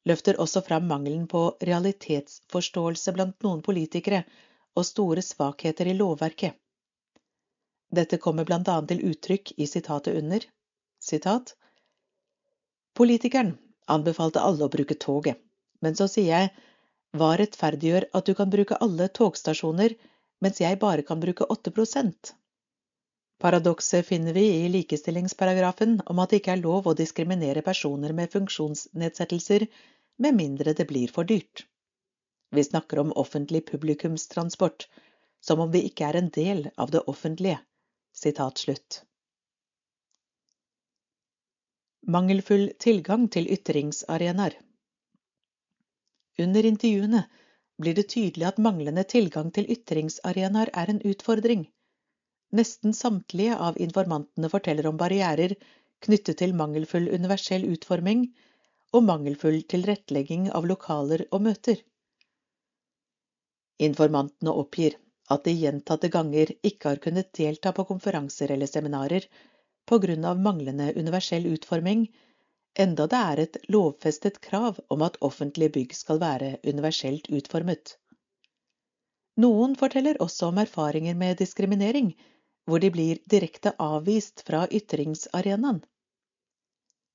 løfter 0.07 0.39
også 0.39 0.63
fram 0.63 0.87
mangelen 0.87 1.27
på 1.27 1.43
realitetsforståelse 1.67 3.13
blant 3.17 3.43
noen 3.43 3.61
politikere 3.65 4.23
og 4.75 4.87
store 4.87 5.23
svakheter 5.25 5.91
i 5.91 5.97
lovverket. 5.99 6.55
Dette 7.91 8.17
kommer 8.23 8.47
annet 8.55 8.87
til 8.87 9.03
uttrykk 9.11 9.53
i 9.57 9.67
sitatet 9.67 10.15
under. 10.15 10.47
Sitat 11.03 11.55
Politikeren 12.95 13.57
anbefalte 13.87 14.39
alle 14.39 14.63
å 14.63 14.71
bruke 14.71 14.95
toget. 14.95 15.39
Men 15.81 15.97
så 15.97 16.07
sier 16.11 16.29
jeg 16.31 16.51
hva 17.17 17.33
rettferdiggjør 17.39 18.09
at 18.17 18.27
du 18.27 18.35
kan 18.37 18.51
bruke 18.53 18.77
alle 18.85 19.09
togstasjoner, 19.19 19.97
mens 20.41 20.61
jeg 20.61 20.79
bare 20.81 21.03
kan 21.07 21.19
bruke 21.21 21.47
8% 21.57 22.35
Paradokset 23.41 24.05
finner 24.05 24.33
vi 24.33 24.43
i 24.53 24.69
likestillingsparagrafen 24.69 25.95
om 26.05 26.19
at 26.21 26.29
det 26.29 26.39
ikke 26.41 26.51
er 26.53 26.59
lov 26.61 26.85
å 26.85 26.93
diskriminere 26.97 27.63
personer 27.65 28.13
med 28.13 28.29
funksjonsnedsettelser 28.29 29.65
med 30.21 30.37
mindre 30.37 30.75
det 30.77 30.85
blir 30.91 31.09
for 31.15 31.25
dyrt. 31.25 31.63
Vi 32.53 32.63
snakker 32.67 33.01
om 33.01 33.15
offentlig 33.17 33.63
publikumstransport, 33.71 34.85
som 35.41 35.63
om 35.65 35.71
vi 35.73 35.81
ikke 35.87 36.05
er 36.11 36.19
en 36.19 36.29
del 36.35 36.67
av 36.77 36.93
det 36.93 37.01
offentlige. 37.09 37.57
Sitat 38.13 38.61
slutt. 38.61 39.01
Mangelfull 42.05 42.67
tilgang 42.77 43.25
til 43.33 43.49
ytringsarenaer. 43.49 44.59
Under 46.39 46.65
intervjuene 46.65 47.23
blir 47.81 47.95
det 47.97 48.07
tydelig 48.13 48.47
at 48.47 48.61
manglende 48.61 49.03
tilgang 49.03 49.51
til 49.55 49.69
ytringsarenaer 49.75 50.71
er 50.83 50.91
en 50.93 51.01
utfordring. 51.11 51.65
Nesten 52.59 52.93
samtlige 52.93 53.57
av 53.67 53.77
informantene 53.85 54.49
forteller 54.51 54.87
om 54.89 54.99
barrierer 55.01 55.55
knyttet 56.05 56.39
til 56.41 56.55
mangelfull 56.61 57.07
universell 57.15 57.67
utforming 57.73 58.25
og 58.91 59.05
mangelfull 59.07 59.61
tilrettelegging 59.73 60.49
av 60.59 60.67
lokaler 60.67 61.25
og 61.31 61.45
møter. 61.47 61.79
Informantene 63.81 64.53
oppgir 64.63 64.97
at 65.31 65.45
de 65.47 65.53
gjentatte 65.55 66.09
ganger 66.13 66.51
ikke 66.67 66.91
har 66.91 67.01
kunnet 67.05 67.31
delta 67.37 67.71
på 67.75 67.87
konferanser 67.91 68.51
eller 68.55 68.69
seminarer 68.69 69.27
av 69.91 70.39
manglende 70.39 70.91
universell 70.95 71.47
utforming, 71.51 72.05
enda 72.79 73.07
det 73.07 73.19
er 73.19 73.39
et 73.43 73.57
lovfestet 73.73 74.39
krav 74.41 74.79
om 74.93 75.01
at 75.05 75.17
offentlige 75.21 75.73
bygg 75.77 75.95
skal 75.95 76.19
være 76.21 76.57
universelt 76.63 77.29
utformet. 77.29 77.97
Noen 79.41 79.75
forteller 79.79 80.19
også 80.23 80.51
om 80.51 80.59
erfaringer 80.61 81.15
med 81.15 81.39
diskriminering, 81.39 82.11
hvor 82.65 82.79
de 82.79 82.91
blir 82.93 83.21
direkte 83.31 83.73
avvist 83.79 84.43
fra 84.47 84.67
ytringsarenaen. 84.67 85.81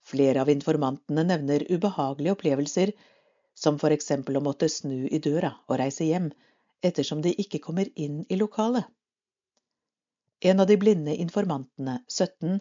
Flere 0.07 0.43
av 0.43 0.51
informantene 0.51 1.25
nevner 1.27 1.67
ubehagelige 1.71 2.35
opplevelser, 2.37 2.93
som 3.57 3.79
for 3.81 3.95
eksempel 3.95 4.39
å 4.39 4.45
måtte 4.45 4.69
snu 4.71 5.07
i 5.09 5.21
døra 5.23 5.55
og 5.67 5.79
reise 5.81 6.07
hjem, 6.07 6.31
ettersom 6.85 7.23
de 7.25 7.33
ikke 7.43 7.63
kommer 7.65 7.89
inn 7.95 8.25
i 8.29 8.39
lokalet. 8.39 8.85
En 10.45 10.61
av 10.61 10.69
de 10.69 10.77
blinde 10.77 11.15
informantene, 11.17 12.03
17, 12.13 12.61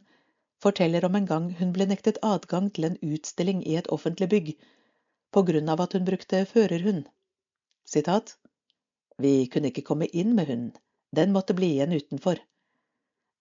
forteller 0.66 1.06
om 1.06 1.16
en 1.20 1.28
gang 1.30 1.52
hun 1.60 1.74
ble 1.76 1.88
nektet 1.92 2.22
adgang 2.26 2.72
til 2.74 2.90
en 2.90 2.98
utstilling 3.06 3.62
i 3.66 3.78
et 3.80 3.90
offentlig 3.98 4.30
bygg 4.34 4.56
på 5.36 5.44
grunn 5.50 5.70
av 5.74 5.84
at 5.86 5.94
hun 5.98 6.08
brukte 6.08 6.46
førerhund. 6.50 7.06
Sitat 7.86 8.38
Vi 9.22 9.34
kunne 9.52 9.72
ikke 9.72 9.86
komme 9.90 10.08
inn 10.22 10.34
med 10.36 10.50
hunden, 10.52 10.74
den 11.16 11.36
måtte 11.36 11.56
bli 11.58 11.76
igjen 11.76 11.94
utenfor. 11.96 12.42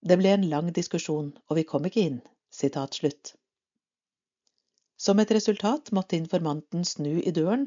Det 0.05 0.17
ble 0.21 0.35
en 0.35 0.45
lang 0.51 0.69
diskusjon, 0.73 1.33
og 1.49 1.57
vi 1.57 1.63
kom 1.71 1.87
ikke 1.89 2.03
inn. 2.09 2.21
Sitat 2.53 2.99
slutt. 2.99 3.33
Som 4.97 5.19
et 5.19 5.31
resultat 5.35 5.91
måtte 5.97 6.15
informanten 6.19 6.85
snu 6.87 7.17
i 7.19 7.33
døren 7.35 7.65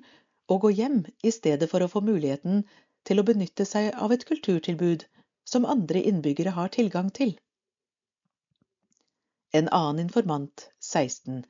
og 0.48 0.62
gå 0.64 0.70
hjem 0.78 1.02
i 1.26 1.32
stedet 1.35 1.68
for 1.72 1.85
å 1.85 1.90
få 1.93 2.01
muligheten 2.06 2.62
til 3.09 3.20
å 3.20 3.26
benytte 3.30 3.66
seg 3.68 3.90
av 4.06 4.14
et 4.14 4.24
kulturtilbud 4.28 5.05
som 5.48 5.68
andre 5.68 6.01
innbyggere 6.10 6.55
har 6.56 6.72
tilgang 6.72 7.10
til. 7.18 7.35
En 9.52 9.68
annen 9.68 10.04
informant, 10.04 10.70
16, 10.80 11.44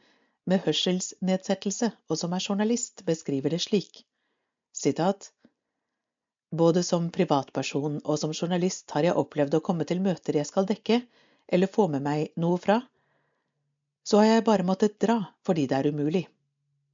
med 0.47 0.63
hørselsnedsettelse 0.65 1.91
og 2.09 2.19
som 2.21 2.35
er 2.37 2.45
journalist, 2.45 3.03
beskriver 3.09 3.51
det 3.51 3.61
slik. 3.65 4.05
Sitat. 4.73 5.33
Både 6.55 6.85
som 6.87 7.11
privatperson 7.13 7.99
og 8.05 8.21
som 8.21 8.33
journalist 8.33 8.95
har 8.95 9.09
jeg 9.09 9.19
opplevd 9.19 9.59
å 9.59 9.65
komme 9.65 9.85
til 9.89 10.01
møter 10.05 10.39
jeg 10.39 10.49
skal 10.49 10.69
dekke, 10.69 11.03
eller 11.49 11.73
få 11.75 11.89
med 11.93 12.05
meg 12.07 12.31
noe 12.41 12.61
fra. 12.63 12.79
Så 14.07 14.23
har 14.23 14.31
jeg 14.31 14.47
bare 14.47 14.67
måttet 14.69 15.01
dra 15.03 15.19
fordi 15.45 15.67
det 15.69 15.81
er 15.81 15.91
umulig. 15.93 16.25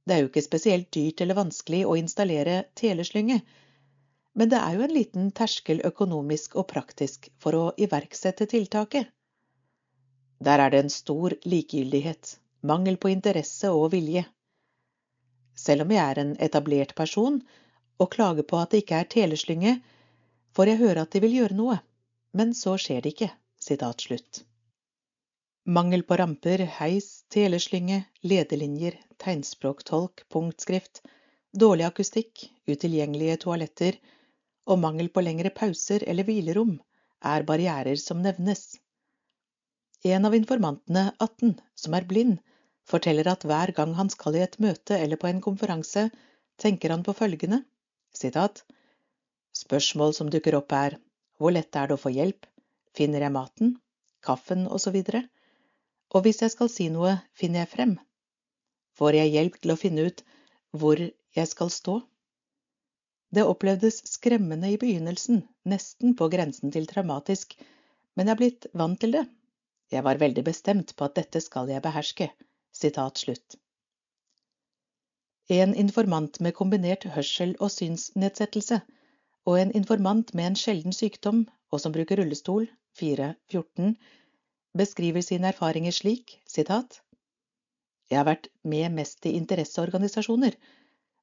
Det 0.05 0.15
er 0.15 0.23
jo 0.23 0.31
ikke 0.31 0.43
spesielt 0.45 0.89
dyrt 0.93 1.21
eller 1.21 1.37
vanskelig 1.37 1.85
å 1.85 1.95
installere 2.01 2.63
teleslynge, 2.77 3.39
men 4.35 4.51
det 4.51 4.59
er 4.59 4.75
jo 4.75 4.83
en 4.83 4.93
liten 4.93 5.29
terskel 5.31 5.79
økonomisk 5.87 6.57
og 6.59 6.67
praktisk 6.73 7.29
for 7.39 7.55
å 7.55 7.63
iverksette 7.79 8.49
tiltaket. 8.51 9.07
Der 10.43 10.59
er 10.59 10.69
det 10.69 10.79
en 10.83 10.89
stor 10.89 11.33
likegyldighet, 11.45 12.39
mangel 12.61 12.97
på 12.97 13.11
interesse 13.13 13.71
og 13.71 13.91
vilje. 13.93 14.25
Selv 15.55 15.85
om 15.85 15.91
jeg 15.91 16.03
er 16.03 16.19
en 16.21 16.33
etablert 16.43 16.95
person 16.95 17.39
og 17.99 18.11
klager 18.11 18.43
på 18.43 18.59
at 18.59 18.71
det 18.71 18.83
ikke 18.83 18.99
er 18.99 19.11
teleslynge, 19.11 19.77
får 20.55 20.71
jeg 20.71 20.81
høre 20.83 21.05
at 21.05 21.15
de 21.15 21.21
vil 21.23 21.37
gjøre 21.39 21.57
noe, 21.57 21.79
men 22.35 22.53
så 22.53 22.75
skjer 22.81 23.01
det 23.01 23.15
ikke. 23.15 23.31
Slutt. 23.65 24.43
Mangel 25.65 26.03
på 26.05 26.17
ramper, 26.19 26.61
heis, 26.77 27.23
teleslynge, 27.33 28.03
ledelinjer, 28.21 28.99
tegnspråktolk, 29.17 30.21
punktskrift, 30.29 31.01
dårlig 31.55 31.87
akustikk, 31.87 32.43
utilgjengelige 32.69 33.39
toaletter, 33.47 33.97
og 34.69 34.83
mangel 34.83 35.09
på 35.09 35.23
lengre 35.25 35.49
pauser 35.49 36.05
eller 36.05 36.27
hvilerom 36.27 36.75
er 37.25 37.47
barrierer 37.47 37.97
som 37.97 38.21
nevnes. 38.21 38.75
En 40.05 40.25
av 40.27 40.35
informantene, 40.37 41.07
18, 41.19 41.55
som 41.73 41.95
er 41.97 42.05
blind, 42.05 42.37
forteller 42.85 43.27
at 43.31 43.45
hver 43.49 43.73
gang 43.73 43.95
han 43.97 44.11
skal 44.13 44.37
i 44.37 44.43
et 44.45 44.59
møte 44.61 44.97
eller 45.01 45.17
på 45.17 45.31
en 45.31 45.41
konferanse, 45.41 46.09
tenker 46.61 46.93
han 46.93 47.03
på 47.05 47.15
følgende, 47.17 47.63
sitat, 48.13 48.61
Spørsmål 49.55 50.13
som 50.17 50.29
dukker 50.31 50.57
opp 50.57 50.73
er 50.75 50.97
hvor 51.39 51.53
lett 51.55 51.77
er 51.79 51.87
det 51.87 51.95
å 51.95 52.01
få 52.01 52.11
hjelp, 52.11 52.45
finner 52.95 53.23
jeg 53.23 53.33
maten, 53.35 53.69
kaffen 54.27 54.65
osv., 54.67 54.97
og, 54.99 55.29
og 56.15 56.25
hvis 56.25 56.41
jeg 56.43 56.53
skal 56.53 56.71
si 56.71 56.89
noe, 56.91 57.13
finner 57.39 57.63
jeg 57.63 57.71
frem, 57.71 57.93
får 58.99 59.17
jeg 59.19 59.31
hjelp 59.35 59.55
til 59.61 59.73
å 59.73 59.77
finne 59.79 60.09
ut 60.09 60.25
hvor 60.75 60.99
jeg 60.99 61.51
skal 61.51 61.71
stå? 61.71 61.95
Det 63.35 63.47
opplevdes 63.47 64.01
skremmende 64.11 64.69
i 64.71 64.77
begynnelsen, 64.79 65.41
nesten 65.67 66.13
på 66.19 66.27
grensen 66.31 66.75
til 66.75 66.87
traumatisk, 66.91 67.55
men 68.15 68.27
jeg 68.27 68.35
er 68.35 68.43
blitt 68.43 68.69
vant 68.75 68.99
til 69.01 69.15
det. 69.17 69.25
Jeg 69.91 70.03
var 70.03 70.17
veldig 70.21 70.43
bestemt 70.45 70.95
på 70.97 71.05
at 71.05 71.15
dette 71.19 71.41
skal 71.41 71.69
jeg 71.69 71.83
beherske. 71.85 72.29
Sitat 72.75 73.21
slutt. 73.21 73.55
En 75.49 75.75
informant 75.77 76.39
med 76.41 76.55
kombinert 76.57 77.05
hørsel- 77.13 77.55
og 77.59 77.69
synsnedsettelse, 77.71 78.81
og 79.45 79.59
en 79.61 79.71
informant 79.77 80.33
med 80.33 80.49
en 80.49 80.57
sjelden 80.57 80.93
sykdom 80.93 81.45
og 81.71 81.81
som 81.81 81.93
bruker 81.93 82.17
rullestol, 82.17 82.65
4.14, 82.99 83.93
beskriver 84.77 85.21
sine 85.21 85.51
erfaringer 85.53 85.91
slik, 85.91 86.39
sitat, 86.47 87.01
Jeg 88.09 88.19
har 88.19 88.25
vært 88.25 88.47
med 88.61 88.91
mest 88.93 89.25
i 89.25 89.31
interesseorganisasjoner, 89.33 90.53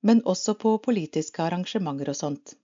men 0.02 0.22
også 0.26 0.54
på 0.58 0.72
politiske 0.82 1.42
arrangementer 1.42 2.08
og 2.10 2.16
sånt. 2.18 2.54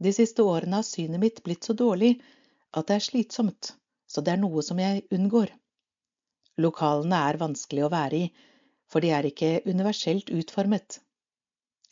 De 0.00 0.12
siste 0.12 0.42
årene 0.42 0.78
har 0.80 0.86
synet 0.88 1.20
mitt 1.20 1.42
blitt 1.44 1.68
så 1.68 1.76
dårlig 1.76 2.14
at 2.72 2.88
det 2.88 2.96
er 2.96 3.04
slitsomt, 3.04 3.74
så 4.12 4.20
det 4.24 4.34
er 4.34 4.40
noe 4.42 4.62
som 4.66 4.80
jeg 4.82 5.04
unngår. 5.16 5.52
Lokalene 6.60 7.20
er 7.28 7.40
vanskelig 7.40 7.86
å 7.86 7.92
være 7.92 8.18
i, 8.18 8.30
for 8.92 9.04
de 9.04 9.12
er 9.16 9.28
ikke 9.28 9.62
universelt 9.64 10.32
utformet. 10.36 10.98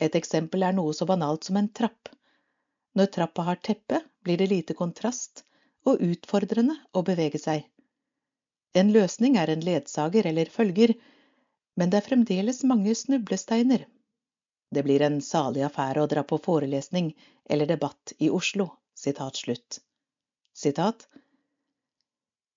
Et 0.00 0.16
eksempel 0.20 0.64
er 0.66 0.76
noe 0.76 0.92
så 0.96 1.08
banalt 1.08 1.48
som 1.48 1.56
en 1.60 1.70
trapp. 1.80 2.10
Når 2.96 3.12
trappa 3.16 3.46
har 3.48 3.60
teppe, 3.64 4.02
blir 4.24 4.40
det 4.40 4.50
lite 4.52 4.76
kontrast 4.76 5.44
og 5.88 6.02
utfordrende 6.04 6.76
å 6.92 7.04
bevege 7.06 7.40
seg. 7.40 7.64
En 8.76 8.92
løsning 8.92 9.38
er 9.40 9.50
en 9.50 9.64
ledsager 9.64 10.28
eller 10.28 10.52
følger, 10.52 10.92
men 11.80 11.90
det 11.90 12.00
er 12.00 12.08
fremdeles 12.10 12.60
mange 12.68 12.94
snublesteiner 12.98 13.86
det 14.70 14.82
blir 14.82 15.02
en 15.02 15.18
salig 15.20 15.64
affære 15.66 16.02
å 16.02 16.08
dra 16.10 16.22
på 16.22 16.38
forelesning 16.44 17.10
eller 17.50 17.66
debatt 17.66 18.12
i 18.18 18.30
Oslo. 18.30 18.68
Sitat 18.94 19.36
slutt. 19.42 19.80
Sitat. 20.54 21.08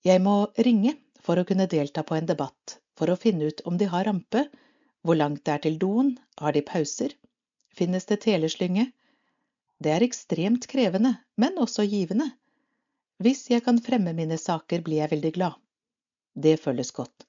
Jeg 0.04 0.20
må 0.20 0.34
ringe 0.60 0.98
for 1.24 1.40
å 1.40 1.46
kunne 1.48 1.64
delta 1.72 2.02
på 2.04 2.16
en 2.18 2.26
debatt 2.28 2.78
for 2.98 3.10
å 3.10 3.16
finne 3.20 3.48
ut 3.48 3.62
om 3.68 3.78
de 3.80 3.88
har 3.88 4.04
rampe, 4.04 4.44
hvor 5.04 5.16
langt 5.16 5.44
det 5.46 5.54
er 5.54 5.62
til 5.64 5.78
doen, 5.80 6.14
har 6.40 6.52
de 6.52 6.62
pauser, 6.64 7.14
finnes 7.72 8.04
det 8.10 8.20
teleslynge? 8.24 8.90
Det 9.80 9.92
er 9.94 10.04
ekstremt 10.04 10.68
krevende, 10.70 11.16
men 11.40 11.56
også 11.60 11.86
givende. 11.88 12.30
Hvis 13.24 13.46
jeg 13.50 13.64
kan 13.64 13.80
fremme 13.80 14.14
mine 14.16 14.38
saker, 14.40 14.84
blir 14.84 15.02
jeg 15.02 15.12
veldig 15.14 15.32
glad. 15.38 15.58
Det 16.34 16.58
føles 16.60 16.92
godt, 16.92 17.26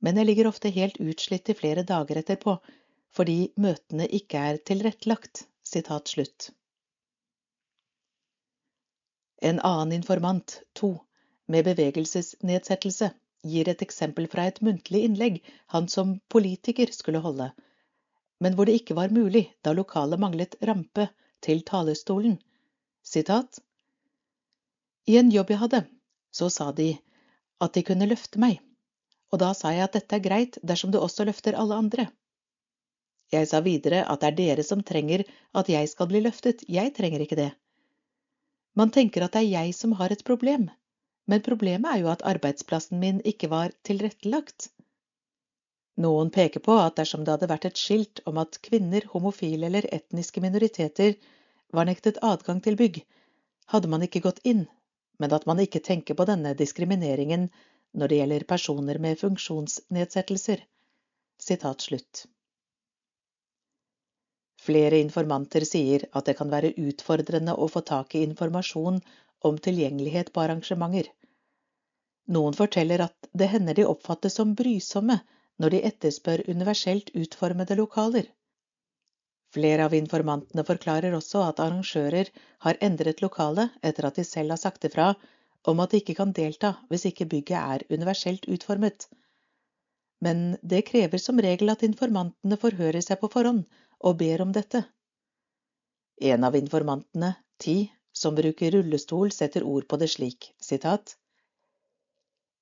men 0.00 0.18
jeg 0.18 0.28
ligger 0.28 0.50
ofte 0.50 0.74
helt 0.74 0.98
utslitt 0.98 1.50
i 1.52 1.56
flere 1.58 1.84
dager 1.86 2.20
etterpå, 2.20 2.58
fordi 3.14 3.52
møtene 3.60 4.06
ikke 4.20 4.44
er 4.50 4.62
tilrettelagt. 4.70 5.46
Sitat 5.68 6.08
slutt. 6.08 6.46
En 9.44 9.58
annen 9.60 9.92
informant, 9.98 10.62
to, 10.72 10.94
med 11.48 11.64
bevegelsesnedsettelse, 11.66 13.10
gir 13.46 13.68
et 13.70 13.82
eksempel 13.84 14.26
fra 14.30 14.48
et 14.50 14.60
muntlig 14.64 15.04
innlegg 15.06 15.38
han 15.74 15.88
som 15.88 16.16
politiker 16.32 16.90
skulle 16.94 17.22
holde, 17.24 17.50
men 18.42 18.54
hvor 18.54 18.68
det 18.68 18.78
ikke 18.80 18.96
var 18.98 19.14
mulig 19.14 19.46
da 19.66 19.72
lokalet 19.74 20.20
manglet 20.20 20.56
rampe 20.62 21.08
til 21.44 21.62
talerstolen. 21.66 22.36
Sitat 23.02 23.60
I 25.06 25.18
en 25.20 25.30
jobb 25.34 25.52
jeg 25.54 25.62
hadde, 25.62 25.82
så 26.34 26.50
sa 26.52 26.70
de 26.72 26.92
at 27.62 27.74
de 27.74 27.84
kunne 27.86 28.08
løfte 28.10 28.42
meg, 28.42 28.58
og 29.32 29.40
da 29.42 29.52
sa 29.56 29.72
jeg 29.74 29.86
at 29.86 29.96
dette 29.96 30.18
er 30.18 30.24
greit 30.24 30.58
dersom 30.62 30.92
du 30.92 31.00
også 31.00 31.26
løfter 31.28 31.58
alle 31.58 31.78
andre. 31.78 32.08
Jeg 33.32 33.48
sa 33.48 33.60
videre 33.60 34.04
at 34.08 34.22
det 34.22 34.28
er 34.28 34.36
dere 34.36 34.64
som 34.64 34.82
trenger 34.82 35.24
at 35.56 35.68
jeg 35.68 35.88
skal 35.90 36.08
bli 36.10 36.22
løftet, 36.24 36.64
jeg 36.68 36.94
trenger 36.96 37.24
ikke 37.24 37.38
det. 37.40 37.50
Man 38.78 38.92
tenker 38.94 39.24
at 39.24 39.34
det 39.34 39.42
er 39.42 39.64
jeg 39.64 39.74
som 39.76 39.92
har 39.98 40.12
et 40.14 40.24
problem, 40.24 40.68
men 41.28 41.44
problemet 41.44 41.92
er 41.92 42.02
jo 42.02 42.10
at 42.12 42.24
arbeidsplassen 42.30 43.00
min 43.02 43.20
ikke 43.32 43.50
var 43.52 43.74
tilrettelagt. 43.86 44.70
Noen 46.00 46.30
peker 46.34 46.62
på 46.64 46.76
at 46.80 46.96
dersom 47.00 47.24
det 47.26 47.34
hadde 47.34 47.50
vært 47.50 47.66
et 47.68 47.80
skilt 47.80 48.22
om 48.30 48.38
at 48.40 48.60
kvinner, 48.64 49.04
homofile 49.12 49.68
eller 49.68 49.88
etniske 49.92 50.40
minoriteter 50.44 51.16
var 51.74 51.88
nektet 51.88 52.20
adgang 52.24 52.62
til 52.64 52.78
bygg, 52.80 53.02
hadde 53.74 53.90
man 53.92 54.06
ikke 54.06 54.22
gått 54.24 54.40
inn, 54.52 54.64
men 55.18 55.34
at 55.36 55.44
man 55.50 55.60
ikke 55.60 55.84
tenker 55.90 56.16
på 56.16 56.26
denne 56.30 56.54
diskrimineringen 56.56 57.48
når 57.98 58.08
det 58.08 58.22
gjelder 58.22 58.48
personer 58.54 59.02
med 59.02 59.20
funksjonsnedsettelser. 59.20 60.64
Sitat 61.38 61.84
slutt. 61.84 62.24
Flere 64.68 64.98
informanter 65.02 65.64
sier 65.68 66.08
at 66.12 66.26
det 66.28 66.38
kan 66.38 66.50
være 66.52 66.74
utfordrende 66.82 67.54
å 67.54 67.68
få 67.72 67.84
tak 67.90 68.16
i 68.16 68.24
informasjon 68.26 68.98
om 69.48 69.58
tilgjengelighet 69.66 70.32
på 70.34 70.42
arrangementer. 70.42 71.10
Noen 72.36 72.56
forteller 72.56 73.02
at 73.06 73.28
det 73.40 73.48
hender 73.52 73.76
de 73.78 73.86
oppfattes 73.88 74.36
som 74.38 74.54
brysomme 74.58 75.18
når 75.62 75.74
de 75.74 75.84
etterspør 75.90 76.44
universelt 76.48 77.10
utformede 77.16 77.76
lokaler. 77.78 78.26
Flere 79.54 79.86
av 79.88 79.94
informantene 79.96 80.64
forklarer 80.68 81.14
også 81.16 81.40
at 81.46 81.60
arrangører 81.64 82.28
har 82.66 82.80
endret 82.84 83.22
lokalet 83.24 83.78
etter 83.90 84.08
at 84.08 84.20
de 84.20 84.24
selv 84.28 84.52
har 84.52 84.60
sagt 84.60 84.84
ifra 84.84 85.14
om 85.72 85.80
at 85.80 85.94
de 85.94 86.02
ikke 86.02 86.16
kan 86.18 86.34
delta 86.36 86.74
hvis 86.90 87.06
ikke 87.10 87.28
bygget 87.32 87.56
er 87.58 87.86
universelt 87.96 88.44
utformet. 88.48 89.08
Men 90.20 90.58
det 90.62 90.84
krever 90.90 91.22
som 91.22 91.40
regel 91.40 91.72
at 91.72 91.84
informantene 91.86 92.58
forhører 92.60 93.00
seg 93.04 93.20
på 93.22 93.30
forhånd 93.32 93.64
og 94.04 94.18
ber 94.20 94.44
om 94.44 94.52
dette. 94.52 94.82
En 96.20 96.44
av 96.44 96.56
informantene, 96.58 97.36
Ti, 97.58 97.88
som 98.14 98.36
bruker 98.38 98.74
rullestol, 98.74 99.32
setter 99.34 99.64
ord 99.66 99.86
på 99.90 99.98
det 99.98 100.10
slik, 100.12 100.52
sitat. 100.62 101.16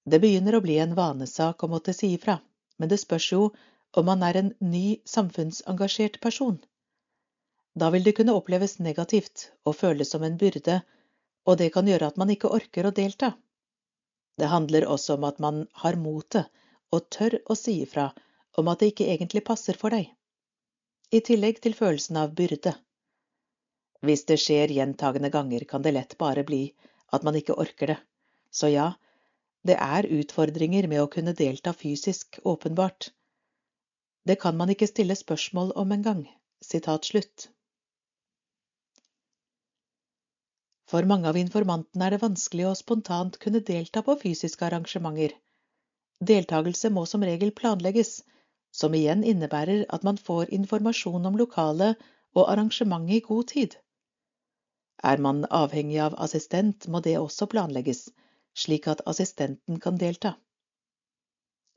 Det 0.07 0.23
begynner 0.23 0.55
å 0.57 0.63
bli 0.63 0.79
en 0.79 0.95
vanesak 0.95 1.63
å 1.63 1.71
måtte 1.71 1.95
si 1.97 2.15
ifra 2.15 2.39
men 2.77 2.89
det 2.89 2.99
spørs 3.01 3.31
jo 3.33 3.43
om 3.97 4.07
man 4.11 4.23
er 4.27 4.39
en 4.41 4.53
ny 4.61 4.99
samfunnsengasjert 5.09 6.21
person. 6.21 6.59
Da 7.77 7.91
vil 7.93 8.05
det 8.05 8.17
kunne 8.19 8.37
oppleves 8.37 8.79
negativt 8.79 9.51
og 9.65 9.77
føles 9.81 10.13
som 10.13 10.25
en 10.25 10.37
byrde, 10.41 10.81
og 11.47 11.59
det 11.61 11.71
kan 11.73 11.89
gjøre 11.89 12.11
at 12.11 12.21
man 12.21 12.33
ikke 12.33 12.53
orker 12.53 12.89
å 12.89 12.95
delta. 12.99 13.33
Det 14.37 14.53
handler 14.53 14.89
også 14.93 15.17
om 15.17 15.25
at 15.29 15.39
man 15.41 15.65
har 15.83 15.97
motet 16.01 16.51
og 16.93 17.09
tør 17.13 17.39
å 17.47 17.57
si 17.57 17.79
ifra 17.85 18.11
om 18.61 18.69
at 18.69 18.81
det 18.81 18.93
ikke 18.93 19.09
egentlig 19.13 19.45
passer 19.45 19.77
for 19.81 19.93
deg, 19.93 20.11
i 21.13 21.21
tillegg 21.21 21.61
til 21.63 21.77
følelsen 21.77 22.19
av 22.21 22.35
byrde. 22.37 22.75
Hvis 24.05 24.27
det 24.29 24.39
skjer 24.41 24.73
gjentagende 24.77 25.31
ganger, 25.33 25.65
kan 25.65 25.85
det 25.85 25.95
lett 25.97 26.17
bare 26.21 26.45
bli 26.45 26.63
at 27.17 27.25
man 27.25 27.37
ikke 27.39 27.57
orker 27.57 27.95
det, 27.95 27.99
så 28.53 28.69
ja, 28.73 28.91
det 29.69 29.77
er 29.83 30.09
utfordringer 30.21 30.87
med 30.91 31.03
å 31.03 31.11
kunne 31.13 31.35
delta 31.37 31.73
fysisk, 31.75 32.39
åpenbart. 32.45 33.11
Det 34.27 34.39
kan 34.43 34.57
man 34.57 34.71
ikke 34.73 34.89
stille 34.91 35.15
spørsmål 35.19 35.73
om 35.83 35.93
engang. 35.95 36.25
Sitat. 36.63 37.07
For 40.91 41.07
mange 41.11 41.29
av 41.31 41.39
informantene 41.39 42.07
er 42.07 42.15
det 42.15 42.23
vanskelig 42.23 42.67
å 42.69 42.77
spontant 42.79 43.39
kunne 43.43 43.63
delta 43.71 44.03
på 44.07 44.17
fysiske 44.23 44.67
arrangementer. 44.67 45.35
Deltakelse 46.31 46.91
må 46.91 47.05
som 47.07 47.25
regel 47.27 47.53
planlegges, 47.61 48.23
som 48.73 48.95
igjen 48.95 49.25
innebærer 49.25 49.85
at 49.97 50.05
man 50.07 50.19
får 50.29 50.53
informasjon 50.59 51.27
om 51.31 51.37
lokalet 51.41 52.07
og 52.37 52.47
arrangementet 52.53 53.19
i 53.19 53.25
god 53.27 53.51
tid. 53.53 53.77
Er 55.03 55.21
man 55.27 55.45
avhengig 55.51 55.99
av 56.07 56.15
assistent, 56.27 56.87
må 56.89 57.03
det 57.05 57.19
også 57.21 57.51
planlegges, 57.53 58.07
slik 58.57 58.89
at 58.93 59.05
assistenten 59.13 59.81
kan 59.81 59.99
delta. 60.01 60.35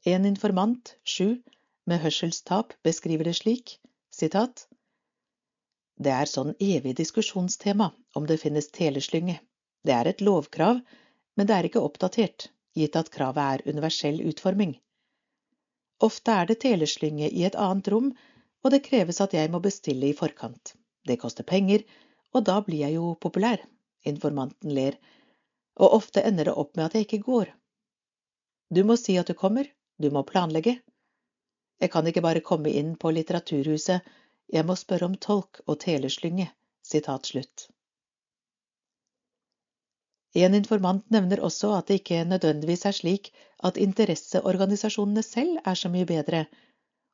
En 0.05 0.25
informant, 0.25 0.95
sju, 1.03 1.41
med 1.89 2.01
hørselstap 2.03 2.73
beskriver 2.87 3.27
det 3.27 3.35
slik, 3.41 3.79
sitat, 4.11 4.67
Det 5.99 6.11
er 6.15 6.29
sånn 6.31 6.53
evig 6.63 6.93
diskusjonstema 6.95 7.89
om 8.15 8.27
det 8.27 8.37
finnes 8.39 8.69
teleslynge. 8.71 9.35
Det 9.83 9.91
er 9.91 10.07
et 10.07 10.21
lovkrav, 10.23 10.79
men 11.35 11.47
det 11.47 11.55
er 11.55 11.67
ikke 11.67 11.81
oppdatert, 11.83 12.45
gitt 12.79 12.95
at 12.95 13.11
kravet 13.11 13.43
er 13.55 13.73
universell 13.73 14.21
utforming. 14.31 14.77
Ofte 16.07 16.31
er 16.31 16.47
det 16.47 16.61
teleslynge 16.63 17.27
i 17.27 17.43
et 17.43 17.57
annet 17.59 17.91
rom, 17.91 18.13
og 18.63 18.71
det 18.71 18.85
kreves 18.85 19.19
at 19.25 19.35
jeg 19.35 19.51
må 19.51 19.59
bestille 19.65 20.07
i 20.07 20.15
forkant. 20.15 20.73
Det 21.03 21.19
koster 21.19 21.43
penger, 21.43 21.83
og 22.31 22.45
da 22.47 22.61
blir 22.63 22.85
jeg 22.85 22.95
jo 22.95 23.13
populær. 23.19 23.59
Informanten 24.07 24.71
ler 24.77 24.95
og 25.79 25.95
ofte 25.95 26.23
ender 26.27 26.49
det 26.49 26.55
opp 26.61 26.75
med 26.75 26.85
at 26.85 26.97
jeg 26.97 27.07
ikke 27.07 27.23
går. 27.25 27.51
Du 28.69 28.83
må 28.85 28.97
si 28.99 29.15
at 29.17 29.31
du 29.31 29.33
kommer, 29.33 29.65
du 29.97 30.09
må 30.13 30.23
planlegge. 30.27 30.77
Jeg 31.79 31.91
kan 31.93 32.07
ikke 32.07 32.23
bare 32.25 32.43
komme 32.45 32.71
inn 32.75 32.95
på 32.99 33.11
Litteraturhuset, 33.15 34.05
jeg 34.49 34.65
må 34.65 34.75
spørre 34.75 35.07
om 35.07 35.15
tolk 35.15 35.61
og 35.65 35.79
teleslynge. 35.81 36.49
Sitat 36.89 37.27
slutt. 37.29 37.67
En 40.37 40.55
informant 40.57 41.05
nevner 41.13 41.41
også 41.45 41.71
at 41.75 41.87
det 41.89 41.99
ikke 41.99 42.23
nødvendigvis 42.25 42.85
er 42.85 42.95
slik 42.97 43.31
at 43.65 43.77
interesseorganisasjonene 43.77 45.23
selv 45.25 45.59
er 45.65 45.77
så 45.77 45.89
mye 45.89 46.07
bedre, 46.09 46.45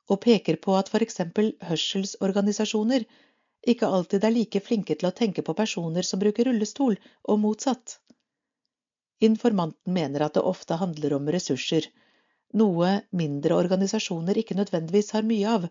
og 0.09 0.21
peker 0.25 0.59
på 0.61 0.75
at 0.77 0.91
eksempel 1.01 1.53
hørselsorganisasjoner 1.69 3.05
ikke 3.73 3.87
alltid 3.87 4.23
er 4.23 4.35
like 4.35 4.61
flinke 4.61 4.95
til 4.95 5.09
å 5.09 5.15
tenke 5.15 5.41
på 5.41 5.55
personer 5.57 6.05
som 6.05 6.19
bruker 6.19 6.45
rullestol, 6.45 6.97
og 7.23 7.39
motsatt. 7.39 7.99
Informanten 9.23 9.93
mener 9.93 10.25
at 10.25 10.33
det 10.35 10.43
ofte 10.43 10.77
handler 10.79 11.13
om 11.15 11.29
ressurser, 11.31 11.87
noe 12.53 12.89
mindre 13.11 13.55
organisasjoner 13.55 14.37
ikke 14.41 14.57
nødvendigvis 14.59 15.13
har 15.15 15.27
mye 15.27 15.53
av, 15.57 15.69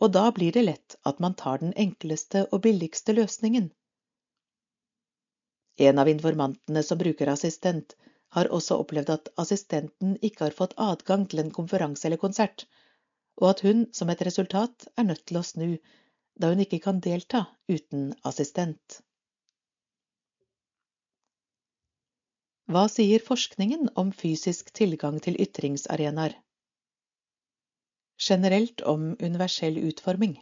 og 0.00 0.12
da 0.16 0.24
blir 0.36 0.52
det 0.56 0.64
lett 0.64 0.96
at 1.10 1.20
man 1.20 1.36
tar 1.42 1.60
den 1.60 1.74
enkleste 1.76 2.46
og 2.50 2.62
billigste 2.66 3.16
løsningen. 3.16 3.68
En 5.80 5.98
av 5.98 6.08
informantene 6.12 6.82
som 6.84 7.00
bruker 7.00 7.32
assistent, 7.32 7.96
har 8.36 8.50
også 8.54 8.76
opplevd 8.80 9.10
at 9.14 9.28
assistenten 9.42 10.16
ikke 10.22 10.44
har 10.46 10.56
fått 10.56 10.76
adgang 10.78 11.24
til 11.30 11.42
en 11.42 11.52
konferanse 11.54 12.06
eller 12.06 12.20
konsert, 12.22 12.66
og 13.40 13.48
at 13.52 13.62
hun 13.66 13.86
som 13.96 14.12
et 14.12 14.22
resultat 14.26 14.86
er 14.96 15.08
nødt 15.08 15.24
til 15.26 15.40
å 15.40 15.46
snu, 15.46 15.70
da 16.40 16.52
hun 16.52 16.62
ikke 16.64 16.78
kan 16.84 17.00
delta 17.04 17.46
uten 17.68 18.12
assistent. 18.30 19.00
Hva 22.70 22.84
sier 22.86 23.22
forskningen 23.26 23.88
om 24.00 24.10
fysisk 24.14 24.68
tilgang 24.78 25.16
til 25.24 25.34
ytringsarenaer? 25.42 26.36
Generelt 28.26 28.84
om 28.92 29.08
universell 29.18 29.80
utforming. 29.88 30.36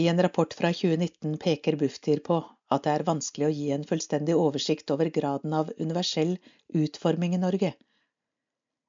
I 0.00 0.06
en 0.08 0.22
rapport 0.24 0.56
fra 0.56 0.70
2019 0.78 1.36
peker 1.44 1.76
Bufdir 1.82 2.24
på 2.30 2.38
at 2.72 2.86
det 2.88 2.94
er 2.94 3.04
vanskelig 3.10 3.48
å 3.50 3.52
gi 3.58 3.68
en 3.76 3.84
fullstendig 3.92 4.38
oversikt 4.46 4.94
over 4.96 5.12
graden 5.20 5.58
av 5.60 5.74
universell 5.76 6.32
utforming 6.86 7.36
i 7.36 7.42
Norge. 7.44 7.74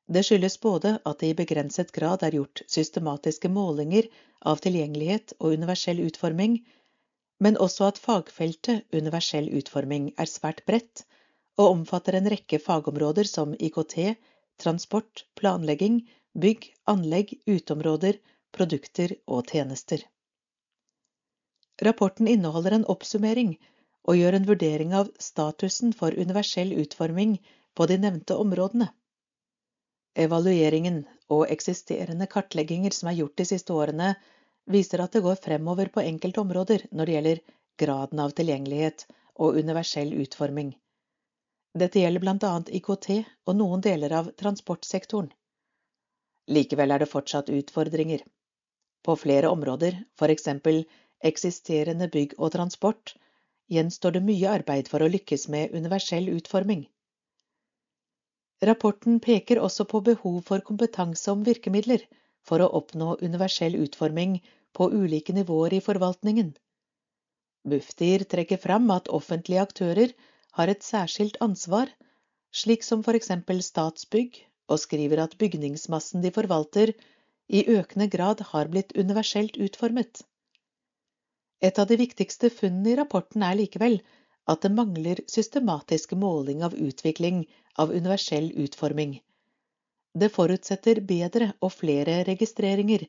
Det 0.07 0.23
skyldes 0.29 0.59
både 0.69 0.95
at 1.03 1.19
det 1.19 1.33
i 1.33 1.39
begrenset 1.43 1.91
grad 1.91 2.23
er 2.29 2.39
gjort 2.39 2.63
systematiske 2.79 3.51
målinger 3.51 4.07
av 4.53 4.63
tilgjengelighet 4.63 5.35
og 5.41 5.59
universell 5.59 5.99
utforming, 6.07 6.61
men 7.43 7.59
også 7.59 7.91
at 7.91 8.03
fagfeltet 8.07 8.87
universell 8.95 9.51
utforming 9.59 10.13
er 10.15 10.37
svært 10.39 10.63
bredt 10.63 11.09
og 11.61 11.75
omfatter 11.75 12.17
en 12.17 12.29
rekke 12.33 12.59
fagområder 12.59 13.29
som 13.29 13.53
IKT, 13.53 13.97
transport, 14.61 15.25
planlegging, 15.37 16.01
bygg, 16.33 16.71
anlegg, 16.89 17.35
uteområder, 17.45 18.17
produkter 18.55 19.13
og 19.27 19.51
tjenester. 19.53 20.03
Rapporten 21.85 22.27
inneholder 22.29 22.77
en 22.77 22.87
oppsummering 22.93 23.55
og 24.09 24.17
gjør 24.17 24.37
en 24.37 24.47
vurdering 24.49 24.93
av 24.97 25.11
statusen 25.21 25.93
for 25.97 26.17
universell 26.17 26.73
utforming 26.83 27.37
på 27.77 27.87
de 27.89 27.97
nevnte 28.01 28.37
områdene. 28.37 28.89
Evalueringen 30.25 31.03
og 31.31 31.47
eksisterende 31.53 32.27
kartlegginger 32.31 32.93
som 32.95 33.09
er 33.09 33.19
gjort 33.21 33.37
de 33.39 33.47
siste 33.53 33.73
årene, 33.73 34.13
viser 34.71 35.01
at 35.03 35.15
det 35.15 35.23
går 35.25 35.39
fremover 35.41 35.89
på 35.93 36.03
enkelte 36.03 36.41
områder 36.43 36.85
når 36.91 37.07
det 37.07 37.15
gjelder 37.17 37.43
graden 37.81 38.21
av 38.25 38.35
tilgjengelighet 38.37 39.07
og 39.41 39.57
universell 39.57 40.11
utforming. 40.21 40.73
Dette 41.73 42.01
gjelder 42.03 42.19
blant 42.19 42.43
annet 42.43 42.69
IKT 42.75 43.09
og 43.47 43.55
noen 43.55 43.81
deler 43.81 44.11
av 44.17 44.31
transportsektoren. 44.41 45.29
Likevel 46.51 46.91
er 46.91 46.99
det 46.99 47.11
fortsatt 47.11 47.49
utfordringer. 47.53 48.23
På 49.05 49.15
flere 49.15 49.49
områder, 49.49 49.95
eksempel 50.33 50.83
eksisterende 51.23 52.09
bygg 52.11 52.33
og 52.37 52.51
transport, 52.55 53.13
gjenstår 53.71 54.17
det 54.17 54.23
mye 54.27 54.49
arbeid 54.51 54.89
for 54.91 55.01
å 55.01 55.09
lykkes 55.13 55.47
med 55.53 55.71
universell 55.77 56.27
utforming. 56.33 56.83
Rapporten 58.61 59.21
peker 59.23 59.61
også 59.61 59.87
på 59.89 60.01
behov 60.05 60.41
for 60.49 60.61
kompetanse 60.65 61.31
om 61.31 61.45
virkemidler 61.47 62.03
for 62.45 62.61
å 62.61 62.67
oppnå 62.81 63.15
universell 63.21 63.77
utforming 63.79 64.41
på 64.75 64.89
ulike 64.91 65.33
nivåer 65.33 65.77
i 65.77 65.81
forvaltningen. 65.81 66.51
Bufdir 67.63 68.25
trekker 68.25 68.59
fram 68.61 68.91
at 68.93 69.09
offentlige 69.09 69.63
aktører 69.63 70.13
har 70.57 70.71
et 70.71 70.83
særskilt 70.83 71.37
ansvar, 71.45 71.89
slik 72.51 72.83
som 72.83 73.03
for 73.05 73.17
eksempel 73.17 73.61
Statsbygg, 73.63 74.41
og 74.71 74.79
skriver 74.79 75.23
at 75.23 75.37
bygningsmassen 75.39 76.23
de 76.23 76.31
forvalter, 76.35 76.93
i 77.51 77.65
økende 77.67 78.07
grad 78.07 78.43
har 78.51 78.69
blitt 78.71 78.93
universelt 78.95 79.57
utformet. 79.59 80.21
Et 81.61 81.79
av 81.79 81.87
de 81.87 81.97
viktigste 81.99 82.49
funnene 82.49 82.93
i 82.93 82.97
rapporten 82.99 83.43
er 83.43 83.57
likevel 83.59 83.99
at 84.51 84.63
det 84.63 84.71
mangler 84.73 85.19
systematisk 85.29 86.15
måling 86.23 86.63
av 86.67 86.73
utvikling 86.73 87.43
av 87.83 87.91
universell 87.91 88.49
utforming. 88.63 89.19
Det 90.17 90.31
forutsetter 90.33 91.03
bedre 91.07 91.51
og 91.61 91.73
flere 91.75 92.21
registreringer, 92.27 93.05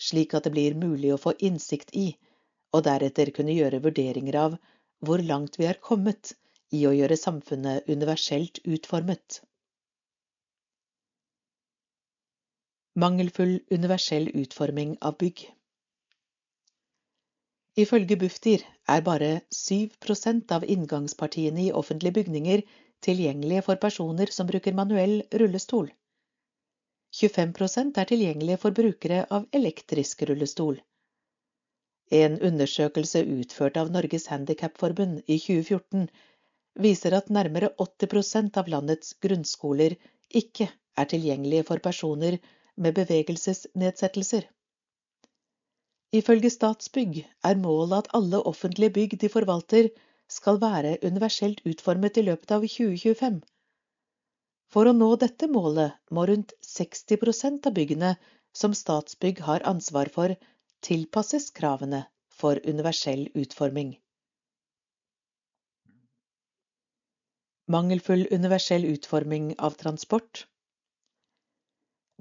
slik 0.00 0.34
at 0.34 0.48
det 0.48 0.52
blir 0.56 0.76
mulig 0.76 1.12
å 1.14 1.20
få 1.20 1.36
innsikt 1.38 1.94
i, 1.96 2.10
og 2.72 2.84
deretter 2.88 3.30
kunne 3.36 3.54
gjøre 3.56 3.80
vurderinger 3.84 4.38
av 4.46 4.58
hvor 5.04 5.22
langt 5.22 5.58
vi 5.60 5.68
er 5.68 5.80
kommet 5.80 6.34
i 6.72 6.84
å 6.88 6.92
gjøre 6.96 7.18
samfunnet 7.20 7.88
universelt 7.94 8.60
utformet. 8.64 9.40
Mangelfull 13.02 13.58
universell 13.72 14.28
utforming 14.42 14.96
av 15.00 15.16
bygg. 15.20 15.46
Ifølge 17.82 18.18
Bufdir 18.20 18.64
er 18.94 19.04
bare 19.04 19.30
7% 19.56 20.52
av 20.56 20.64
inngangspartiene 20.74 21.62
i 21.66 21.72
offentlige 21.80 22.18
bygninger 22.18 22.64
tilgjengelige 23.06 23.64
for 23.68 23.80
personer 23.84 24.32
som 24.36 24.48
bruker 24.50 24.76
manuell 24.76 25.22
rullestol. 25.42 25.88
25% 27.16 28.00
er 28.00 28.08
tilgjengelige 28.10 28.60
for 28.60 28.76
brukere 28.76 29.22
av 29.38 29.48
elektrisk 29.52 30.22
rullestol. 30.28 30.78
En 32.12 32.36
undersøkelse 32.50 33.24
utført 33.38 33.80
av 33.80 33.90
Norges 33.92 34.28
Handikapforbund 34.32 35.22
i 35.26 35.38
2014 35.40 36.06
viser 36.78 37.14
at 37.18 37.30
nærmere 37.30 37.70
80% 37.82 38.58
av 38.60 38.68
landets 38.74 39.14
grunnskoler 39.24 39.96
ikke 40.42 40.68
er 40.96 41.08
tilgjengelige 41.12 41.66
for 41.68 41.82
personer 41.84 42.38
med 42.76 42.96
bevegelsesnedsettelser. 42.96 44.46
Ifølge 46.12 46.50
Statsbygg 46.52 47.22
er 47.48 47.60
målet 47.60 47.98
at 48.02 48.10
alle 48.16 48.42
offentlige 48.48 48.92
bygg 48.98 49.20
de 49.20 49.28
forvalter, 49.32 49.88
skal 50.28 50.60
være 50.60 50.98
universelt 51.04 51.60
utformet 51.68 52.16
i 52.16 52.24
løpet 52.24 52.52
av 52.56 52.64
2025. 52.64 53.40
For 54.72 54.88
å 54.88 54.94
nå 54.96 55.08
dette 55.20 55.48
målet 55.52 55.98
må 56.16 56.24
rundt 56.28 56.54
60% 56.64 57.68
av 57.68 57.76
byggene 57.76 58.14
som 58.56 58.76
Statsbygg 58.76 59.42
har 59.48 59.66
ansvar 59.68 60.08
for, 60.14 60.32
tilpasses 60.80 61.50
kravene 61.58 62.06
for 62.32 62.60
universell 62.64 63.26
utforming. 63.44 63.92
Mangelfull 67.70 68.26
universell 68.30 68.84
utforming 68.84 69.54
av 69.58 69.78
transport 69.78 70.46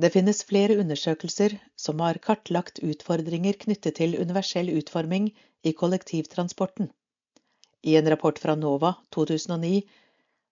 det 0.01 0.09
finnes 0.13 0.39
flere 0.49 0.75
undersøkelser 0.81 1.53
som 1.83 1.99
har 2.01 2.17
kartlagt 2.25 2.79
utfordringer 2.85 3.57
knyttet 3.63 3.99
til 3.99 4.15
universell 4.17 4.71
utforming 4.79 5.27
i 5.67 5.73
kollektivtransporten. 5.81 6.87
I 7.85 7.97
en 7.99 8.09
rapport 8.13 8.39
fra 8.41 8.55
NOVA 8.55 8.93
2009 9.17 9.81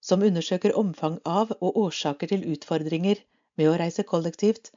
som 0.10 0.26
undersøker 0.28 0.76
omfang 0.82 1.18
av 1.26 1.56
og 1.60 1.80
årsaker 1.86 2.34
til 2.34 2.46
utfordringer 2.54 3.24
med 3.58 3.72
å 3.72 3.78
reise 3.82 4.06
kollektivt, 4.12 4.70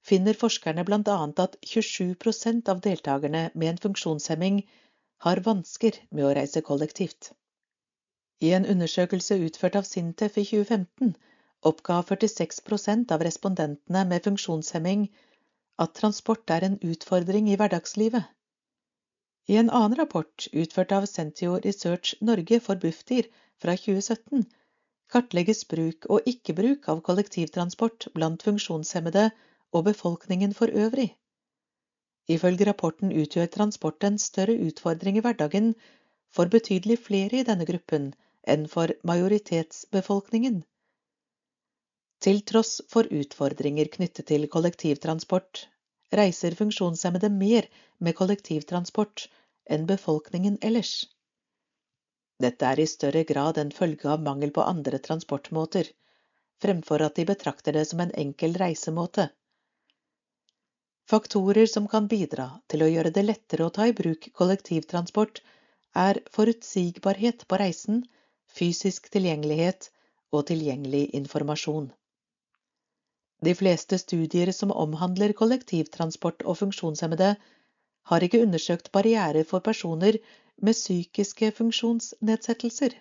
finner 0.00 0.38
forskerne 0.40 0.86
bl.a. 0.88 1.18
at 1.44 1.58
27% 1.74 2.72
av 2.72 2.80
deltakerne 2.86 3.48
med 3.54 3.74
en 3.74 3.82
funksjonshemming 3.82 4.62
har 5.26 5.42
vansker 5.44 6.00
med 6.10 6.24
å 6.24 6.32
reise 6.38 6.64
kollektivt. 6.64 7.34
I 8.40 8.50
en 8.54 8.66
undersøkelse 8.70 9.34
utført 9.44 9.76
av 9.78 9.86
Sintef 9.86 10.36
i 10.38 10.44
2015 10.46 11.14
oppga 11.70 11.96
46% 12.10 13.14
av 13.14 13.22
respondentene 13.26 14.04
med 14.10 14.22
funksjonshemming 14.26 15.08
at 15.84 15.94
transport 15.98 16.52
er 16.56 16.66
en 16.66 16.76
utfordring 16.90 17.48
i 17.50 17.56
hverdagslivet. 17.58 18.28
I 19.50 19.58
en 19.62 19.72
annen 19.78 19.98
rapport 19.98 20.46
utført 20.52 20.94
av 20.94 21.08
Sentio 21.10 21.56
Research 21.64 22.14
Norge 22.30 22.60
for 22.68 22.78
Bufdir 22.84 23.26
fra 23.58 23.74
2017 23.74 24.46
kartlegges 25.10 25.64
bruk 25.72 26.06
og 26.06 26.30
ikke-bruk 26.34 26.86
av 26.94 27.02
kollektivtransport 27.10 28.06
blant 28.14 28.46
funksjonshemmede 28.46 29.30
og 29.72 29.86
befolkningen 29.90 30.54
for 30.54 30.70
øvrig. 30.84 31.08
Ifølge 32.28 32.70
rapporten 32.70 33.10
utgjør 33.24 33.50
transport 33.58 34.04
en 34.04 34.22
større 34.28 34.54
utfordring 34.68 35.18
i 35.18 35.26
hverdagen 35.26 35.72
for 36.30 36.46
betydelig 36.54 37.00
flere 37.08 37.40
i 37.40 37.46
denne 37.50 37.66
gruppen 37.66 38.12
enn 38.54 38.66
for 38.72 38.92
majoritetsbefolkningen. 39.10 40.62
Til 42.24 42.40
tross 42.50 42.80
for 42.90 43.06
utfordringer 43.14 43.90
knyttet 43.94 44.26
til 44.30 44.48
kollektivtransport, 44.50 45.66
reiser 46.20 46.56
funksjonshemmede 46.58 47.30
mer 47.30 47.68
med 48.02 48.16
kollektivtransport 48.18 49.28
enn 49.70 49.86
befolkningen 49.86 50.58
ellers. 50.64 50.94
Dette 52.42 52.66
er 52.66 52.80
i 52.80 52.86
større 52.86 53.24
grad 53.28 53.58
en 53.58 53.70
følge 53.74 54.10
av 54.10 54.22
mangel 54.22 54.52
på 54.54 54.64
andre 54.64 54.98
transportmåter, 55.02 55.90
fremfor 56.62 57.02
at 57.06 57.18
de 57.18 57.26
betrakter 57.28 57.74
det 57.74 57.84
som 57.90 58.02
en 58.02 58.14
enkel 58.24 58.54
reisemåte. 58.62 59.28
Faktorer 61.08 61.66
som 61.66 61.86
kan 61.88 62.08
bidra 62.08 62.50
til 62.68 62.84
å 62.84 62.90
gjøre 62.92 63.14
det 63.14 63.24
lettere 63.24 63.66
å 63.66 63.74
ta 63.74 63.86
i 63.88 63.94
bruk 63.96 64.28
kollektivtransport, 64.38 65.40
er 65.96 66.20
forutsigbarhet 66.34 67.46
på 67.48 67.58
reisen, 67.62 68.02
fysisk 68.48 69.10
tilgjengelighet 69.14 69.90
og 70.32 70.46
tilgjengelig 70.50 71.08
informasjon. 71.18 71.90
De 73.44 73.54
fleste 73.54 73.98
studier 74.02 74.50
som 74.52 74.72
omhandler 74.74 75.32
kollektivtransport 75.40 76.42
og 76.42 76.58
funksjonshemmede, 76.62 77.34
har 78.08 78.24
ikke 78.24 78.40
undersøkt 78.42 78.90
barrierer 78.92 79.44
for 79.46 79.62
personer 79.64 80.16
med 80.56 80.74
psykiske 80.74 81.50
funksjonsnedsettelser. 81.58 82.96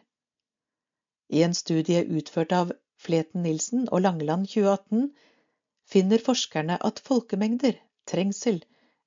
I 1.34 1.44
en 1.48 1.56
studie 1.58 2.04
utført 2.20 2.54
av 2.54 2.74
Fleten 3.02 3.44
Nilsen 3.44 3.88
og 3.92 4.04
Langeland 4.06 4.48
2018 4.52 5.10
finner 5.88 6.24
forskerne 6.24 6.78
at 6.90 7.02
folkemengder, 7.08 7.80
trengsel, 8.08 8.62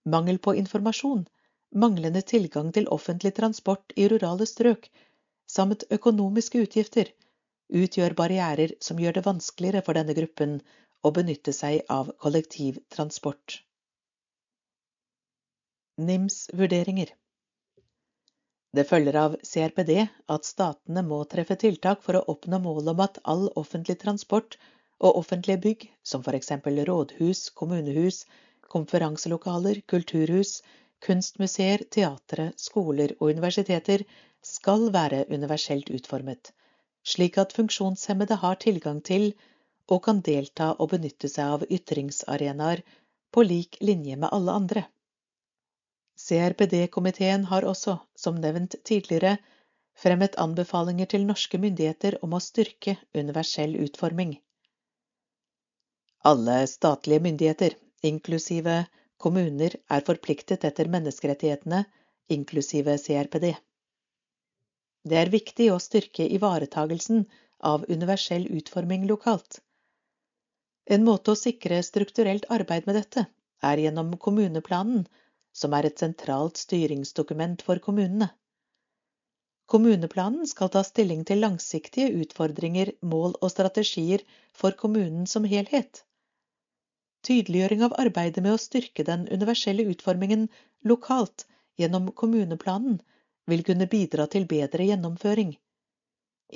mangel 0.05 0.41
på 0.43 0.57
informasjon, 0.59 1.27
manglende 1.85 2.23
tilgang 2.27 2.73
til 2.75 2.89
offentlig 2.97 3.35
transport 3.37 3.95
i 3.97 4.09
rurale 4.11 4.49
strøk 4.49 4.91
samt 5.51 5.87
økonomiske 5.97 6.63
utgifter 6.67 7.11
utgjør 7.81 8.15
barrierer 8.19 8.75
som 8.83 9.01
gjør 9.03 9.19
det 9.19 9.27
vanskeligere 9.27 9.83
for 9.87 9.99
denne 9.99 10.15
gruppen 10.19 10.59
å 11.07 11.13
benytte 11.17 11.55
seg 11.57 11.83
av 11.95 12.11
kollektivtransport. 12.23 13.61
NIMs 16.01 16.37
vurderinger 16.57 17.13
Det 18.77 18.85
følger 18.89 19.17
av 19.21 19.37
CRPD 19.45 19.95
at 20.35 20.47
statene 20.49 21.03
må 21.07 21.23
treffe 21.33 21.57
tiltak 21.63 22.05
for 22.05 22.19
å 22.19 22.27
oppnå 22.35 22.61
målet 22.67 22.93
om 22.95 23.03
at 23.05 23.19
all 23.33 23.49
offentlig 23.63 23.99
transport 24.03 24.57
og 25.01 25.19
offentlige 25.23 25.63
bygg, 25.65 25.87
som 26.05 26.23
f.eks. 26.23 26.53
rådhus, 26.91 27.41
kommunehus, 27.57 28.25
konferanselokaler, 28.71 29.83
kulturhus, 29.93 30.61
kunstmuseer, 31.05 31.85
teatre, 31.97 32.51
skoler 32.61 33.17
og 33.19 33.33
universiteter, 33.35 34.05
skal 34.47 34.89
være 34.95 35.25
universelt 35.29 35.91
utformet, 35.91 36.53
slik 37.05 37.39
at 37.39 37.53
funksjonshemmede 37.57 38.41
har 38.43 38.61
tilgang 38.65 39.01
til 39.05 39.33
og 39.91 40.03
kan 40.07 40.21
delta 40.27 40.71
og 40.79 40.93
benytte 40.95 41.29
seg 41.29 41.57
av 41.57 41.67
ytringsarenaer 41.77 42.83
på 43.35 43.45
lik 43.47 43.79
linje 43.81 44.17
med 44.17 44.33
alle 44.33 44.57
andre. 44.63 44.85
CRPD-komiteen 46.21 47.47
har 47.51 47.65
også, 47.65 47.97
som 48.17 48.37
nevnt 48.41 48.77
tidligere, 48.85 49.39
fremmet 49.97 50.37
anbefalinger 50.45 51.09
til 51.11 51.27
norske 51.29 51.59
myndigheter 51.59 52.19
om 52.25 52.37
å 52.37 52.43
styrke 52.45 52.97
universell 53.17 53.77
utforming. 53.85 54.37
Alle 56.31 56.67
statlige 56.69 57.25
myndigheter, 57.25 57.77
inklusive 58.05 58.85
kommuner, 59.17 59.77
er 59.89 60.05
forpliktet 60.05 60.65
etter 60.69 60.89
menneskerettighetene, 60.93 61.85
inklusive 62.29 62.97
CRPD. 63.01 63.55
Det 65.09 65.17
er 65.17 65.31
viktig 65.33 65.71
å 65.73 65.79
styrke 65.81 66.27
ivaretagelsen 66.37 67.23
av 67.73 67.87
universell 67.89 68.47
utforming 68.59 69.07
lokalt. 69.09 69.61
En 70.91 71.05
måte 71.07 71.33
å 71.33 71.39
sikre 71.39 71.79
strukturelt 71.87 72.45
arbeid 72.57 72.89
med 72.89 72.99
dette 72.99 73.25
er 73.71 73.81
gjennom 73.81 74.13
kommuneplanen, 74.27 75.07
som 75.53 75.73
er 75.75 75.89
et 75.89 76.03
sentralt 76.03 76.61
styringsdokument 76.61 77.63
for 77.67 77.81
kommunene. 77.87 78.29
Kommuneplanen 79.71 80.49
skal 80.51 80.71
ta 80.75 80.83
stilling 80.87 81.25
til 81.25 81.41
langsiktige 81.45 82.11
utfordringer, 82.25 82.93
mål 83.01 83.37
og 83.41 83.53
strategier 83.55 84.25
for 84.53 84.75
kommunen 84.83 85.29
som 85.31 85.47
helhet. 85.47 86.03
Tydeliggjøring 87.27 87.85
av 87.87 87.95
arbeidet 88.03 88.43
med 88.43 88.57
å 88.57 88.61
styrke 88.61 89.05
den 89.07 89.29
universelle 89.31 89.87
utformingen 89.93 90.49
lokalt 90.93 91.47
gjennom 91.81 92.11
kommuneplanen 92.23 92.99
vil 93.51 93.65
kunne 93.67 93.91
bidra 93.91 94.27
til 94.31 94.47
bedre 94.51 94.89
gjennomføring. 94.91 95.55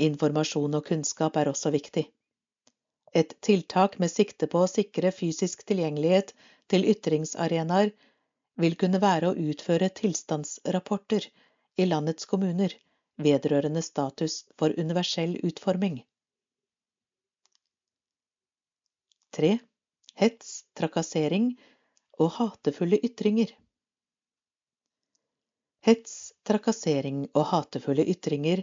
Informasjon 0.09 0.81
og 0.81 0.87
kunnskap 0.91 1.37
er 1.41 1.51
også 1.53 1.75
viktig 1.75 2.09
et 3.15 3.35
tiltak 3.47 3.99
med 4.03 4.11
sikte 4.11 4.49
på 4.51 4.65
å 4.65 4.71
sikre 4.71 5.12
fysisk 5.15 5.62
tilgjengelighet 5.71 6.33
til 6.73 6.87
ytringsarenaer 6.93 7.93
vil 8.62 8.75
kunne 8.81 9.01
være 9.03 9.31
å 9.31 9.37
utføre 9.51 9.91
tilstandsrapporter 10.01 11.29
i 11.79 11.87
landets 11.87 12.27
kommuner 12.31 12.75
vedrørende 13.27 13.83
status 13.87 14.41
for 14.59 14.75
universell 14.85 15.37
utforming. 15.47 16.01
3. 19.39 19.53
Hets, 20.19 20.51
trakassering 20.79 21.53
og 22.19 22.35
hatefulle 22.39 22.99
ytringer. 23.07 23.51
Hets, 25.85 26.32
trakassering 26.48 27.27
og 27.36 27.44
hatefulle 27.51 28.06
ytringer 28.09 28.62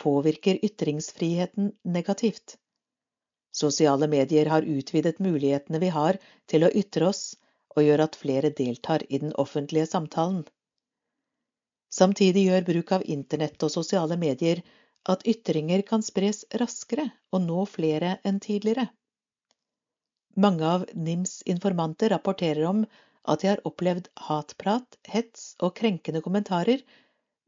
påvirker 0.00 0.60
ytringsfriheten 0.64 1.72
negativt. 1.84 2.56
Sosiale 3.52 4.08
medier 4.08 4.48
har 4.48 4.64
utvidet 4.64 5.20
mulighetene 5.20 5.80
vi 5.82 5.90
har 5.92 6.16
til 6.48 6.64
å 6.64 6.70
ytre 6.82 7.10
oss, 7.12 7.36
og 7.76 7.84
gjør 7.84 8.04
at 8.06 8.16
flere 8.16 8.50
deltar 8.56 9.04
i 9.08 9.20
den 9.20 9.34
offentlige 9.42 9.86
samtalen. 9.90 10.42
Samtidig 11.92 12.46
gjør 12.46 12.66
bruk 12.70 12.92
av 12.96 13.04
internett 13.16 13.64
og 13.64 13.72
sosiale 13.74 14.16
medier 14.16 14.64
at 15.12 15.24
ytringer 15.28 15.84
kan 15.88 16.04
spres 16.04 16.44
raskere 16.62 17.10
og 17.32 17.44
nå 17.44 17.64
flere 17.68 18.16
enn 18.28 18.40
tidligere. 18.40 18.88
Mange 20.40 20.64
av 20.64 20.84
NIMs 20.96 21.42
informanter 21.54 22.14
rapporterer 22.14 22.64
om 22.68 22.86
at 23.22 23.42
de 23.42 23.50
har 23.52 23.62
opplevd 23.68 24.08
hatprat, 24.28 24.98
hets 25.08 25.54
og 25.62 25.74
krenkende 25.78 26.22
kommentarer 26.24 26.82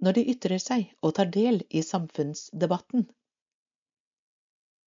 når 0.04 0.18
de 0.18 0.26
ytrer 0.34 0.62
seg 0.62 0.90
og 1.02 1.14
tar 1.18 1.30
del 1.34 1.62
i 1.70 1.82
samfunnsdebatten. 1.82 3.06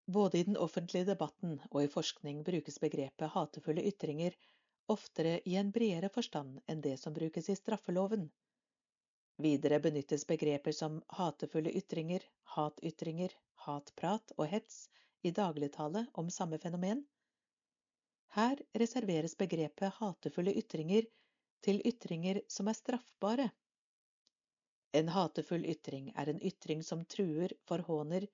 Både 0.07 0.39
i 0.39 0.45
den 0.47 0.57
offentlige 0.57 1.09
debatten 1.09 1.57
og 1.71 1.81
i 1.83 1.91
forskning 1.91 2.43
brukes 2.47 2.79
begrepet 2.79 3.33
hatefulle 3.33 3.83
ytringer 3.89 4.37
oftere 4.87 5.39
i 5.45 5.55
en 5.59 5.71
bredere 5.75 6.09
forstand 6.09 6.61
enn 6.71 6.81
det 6.83 6.95
som 7.01 7.15
brukes 7.15 7.49
i 7.51 7.55
straffeloven. 7.59 8.29
Videre 9.43 9.79
benyttes 9.83 10.23
begreper 10.29 10.73
som 10.73 11.01
hatefulle 11.19 11.73
ytringer, 11.75 12.23
hatytringer, 12.55 13.35
hatprat 13.67 14.31
og 14.37 14.47
hets 14.53 14.87
i 15.27 15.33
dagligtale 15.35 16.07
om 16.13 16.31
samme 16.33 16.57
fenomen. 16.63 17.03
Her 18.35 18.59
reserveres 18.81 19.35
begrepet 19.39 19.95
hatefulle 19.99 20.53
ytringer 20.61 21.07
til 21.65 21.79
ytringer 21.89 22.41
som 22.51 22.67
er 22.67 22.77
straffbare. 22.77 23.47
En 24.99 25.09
hatefull 25.13 25.65
ytring 25.71 26.11
er 26.15 26.31
en 26.31 26.41
ytring 26.49 26.83
som 26.83 27.05
truer, 27.05 27.53
forhåner, 27.69 28.27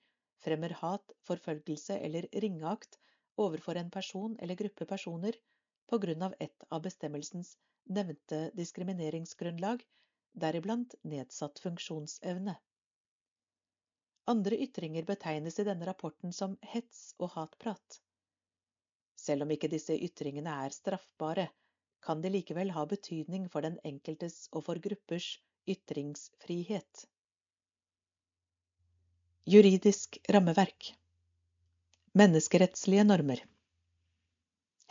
fremmer 0.44 0.74
hat, 0.80 1.14
forfølgelse 1.28 1.96
eller 2.08 2.28
ringeakt 2.44 2.98
overfor 3.44 3.80
en 3.80 3.90
person 3.90 4.36
eller 4.40 4.58
gruppe 4.60 4.86
personer 4.86 5.38
på 5.90 5.98
grunn 6.04 6.22
av 6.26 6.36
et 6.46 6.66
av 6.70 6.82
bestemmelsens 6.84 7.56
nevnte 7.98 8.38
diskrimineringsgrunnlag 8.58 9.82
deriblant 10.44 10.94
nedsatt 11.02 11.60
funksjonsevne. 11.64 12.54
Andre 14.32 14.56
ytringer 14.66 15.04
betegnes 15.04 15.58
i 15.60 15.66
denne 15.68 15.86
rapporten 15.88 16.32
som 16.32 16.56
hets 16.74 17.12
og 17.18 17.34
hatprat. 17.36 18.00
Selv 19.24 19.46
om 19.46 19.52
ikke 19.54 19.70
disse 19.72 19.96
ytringene 19.96 20.52
er 20.66 20.74
straffbare, 20.74 21.48
kan 22.04 22.20
de 22.20 22.32
likevel 22.34 22.74
ha 22.76 22.84
betydning 22.88 23.46
for 23.52 23.64
den 23.64 23.78
enkeltes 23.88 24.50
og 24.52 24.66
for 24.66 24.80
gruppers 24.86 25.28
ytringsfrihet. 25.70 27.06
Juridisk 29.48 30.18
rammeverk 30.34 30.90
Menneskerettslige 32.20 33.06
normer 33.08 33.40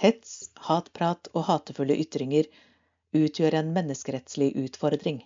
Hets, 0.01 0.49
hatprat 0.67 1.29
og 1.37 1.45
hatefulle 1.51 1.95
ytringer 2.01 2.49
utgjør 3.13 3.59
en 3.59 3.69
menneskerettslig 3.75 4.49
utfordring. 4.63 5.21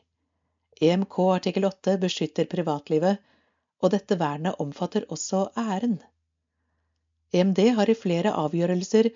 EMK 0.83 1.15
artikkel 1.37 1.65
8 1.69 1.95
beskytter 2.03 2.49
privatlivet, 2.51 3.23
og 3.79 3.93
dette 3.95 4.19
vernet 4.19 4.59
omfatter 4.63 5.07
også 5.15 5.45
æren. 5.57 5.95
EMD 7.35 7.59
har 7.75 7.89
i 7.89 7.95
flere 7.95 8.31
avgjørelser 8.43 9.09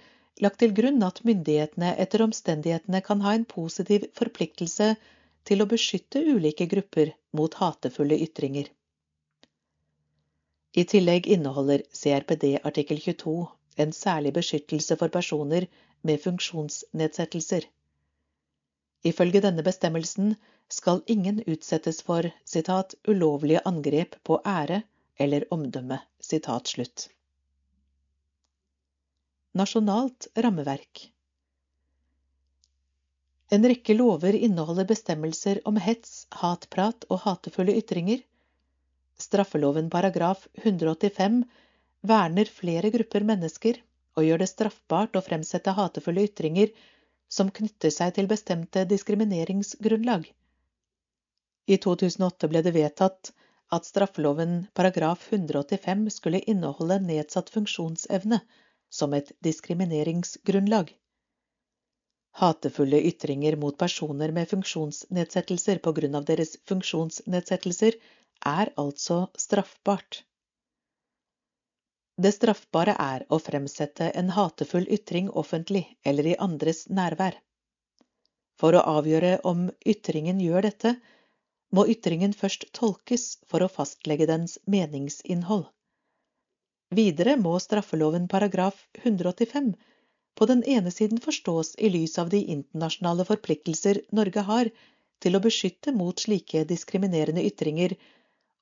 lagt 0.43 0.59
til 0.63 0.73
grunn 0.75 1.03
at 1.07 1.21
myndighetene 1.27 1.93
etter 2.03 2.23
omstendighetene 2.25 3.01
kan 3.05 3.21
ha 3.25 3.33
en 3.37 3.47
positiv 3.53 4.07
forpliktelse 4.19 4.95
til 5.47 5.63
å 5.63 5.69
beskytte 5.73 6.21
ulike 6.33 6.67
grupper 6.73 7.13
mot 7.37 7.55
hatefulle 7.61 8.17
ytringer. 8.25 8.67
I 10.71 10.83
tillegg 10.87 11.27
inneholder 11.35 11.83
CRPD 12.01 12.45
artikkel 12.67 13.01
22 13.05 13.35
en 13.83 13.93
særlig 13.95 14.33
beskyttelse 14.37 14.97
for 14.99 15.13
personer 15.13 15.67
med 16.07 16.21
funksjonsnedsettelser. 16.23 17.67
Ifølge 19.11 19.41
denne 19.43 19.63
bestemmelsen 19.65 20.35
skal 20.71 21.01
ingen 21.07 21.41
utsettes 21.47 22.01
for 22.07 22.29
citat, 22.45 22.95
'ulovlige 23.07 23.63
angrep 23.65 24.15
på 24.23 24.41
ære 24.45 24.83
eller 25.19 25.47
omdømme'. 25.51 25.99
Nasjonalt 29.59 30.27
rammeverk 30.35 30.99
En 33.49 33.65
rekke 33.67 33.95
lover 33.97 34.37
inneholder 34.47 34.87
bestemmelser 34.87 35.59
om 35.67 35.75
hets, 35.75 36.13
hatprat 36.39 37.03
og 37.09 37.19
hatefulle 37.25 37.75
ytringer. 37.81 38.21
Straffeloven 39.19 39.89
paragraf 39.91 40.45
185 40.61 41.41
verner 42.13 42.53
flere 42.61 42.93
grupper 42.95 43.27
mennesker 43.33 43.81
og 44.15 44.29
gjør 44.29 44.45
det 44.45 44.49
straffbart 44.53 45.19
å 45.19 45.25
fremsette 45.27 45.75
hatefulle 45.81 46.23
ytringer 46.29 46.71
som 47.27 47.51
knytter 47.59 47.91
seg 47.91 48.15
til 48.15 48.31
bestemte 48.31 48.87
diskrimineringsgrunnlag. 48.87 50.31
I 51.67 51.81
2008 51.89 52.53
ble 52.55 52.63
det 52.63 52.77
vedtatt 52.79 53.35
at 53.75 53.91
straffeloven 53.91 54.61
paragraf 54.79 55.27
185 55.35 56.07
skulle 56.21 56.45
inneholde 56.55 57.03
nedsatt 57.11 57.51
funksjonsevne 57.51 58.45
som 58.91 59.13
et 59.17 59.31
diskrimineringsgrunnlag. 59.47 60.91
Hatefulle 62.41 62.99
ytringer 63.11 63.55
mot 63.59 63.77
personer 63.77 64.31
med 64.31 64.49
funksjonsnedsettelser 64.49 65.79
på 65.85 65.93
grunn 65.99 66.17
av 66.19 66.27
deres 66.29 66.57
funksjonsnedsettelser 66.71 67.97
er 68.51 68.71
altså 68.83 69.25
straffbart. 69.45 70.21
Det 72.21 72.31
straffbare 72.35 72.93
er 72.99 73.25
å 73.33 73.39
fremsette 73.41 74.11
en 74.21 74.29
hatefull 74.35 74.87
ytring 74.97 75.29
offentlig 75.43 75.83
eller 76.11 76.31
i 76.33 76.37
andres 76.47 76.85
nærvær. 76.99 77.37
For 78.61 78.77
å 78.77 78.85
avgjøre 78.99 79.37
om 79.51 79.69
ytringen 79.93 80.41
gjør 80.43 80.67
dette, 80.67 80.95
må 81.71 81.87
ytringen 81.93 82.33
først 82.37 82.67
tolkes 82.77 83.23
for 83.49 83.63
å 83.63 83.71
fastlegge 83.71 84.27
dens 84.29 84.57
meningsinnhold. 84.67 85.65
Videre 86.91 87.37
må 87.39 87.53
straffeloven 87.63 88.25
paragraf 88.31 88.79
185 89.01 89.67
på 90.35 90.47
den 90.49 90.63
ene 90.73 90.91
siden 90.91 91.21
forstås 91.23 91.69
i 91.87 91.91
lys 91.93 92.17
av 92.19 92.31
de 92.33 92.41
internasjonale 92.55 93.25
forpliktelser 93.29 94.01
Norge 94.19 94.43
har 94.49 94.69
til 95.23 95.37
å 95.37 95.41
beskytte 95.45 95.93
mot 95.95 96.19
slike 96.19 96.65
diskriminerende 96.71 97.45
ytringer 97.47 97.95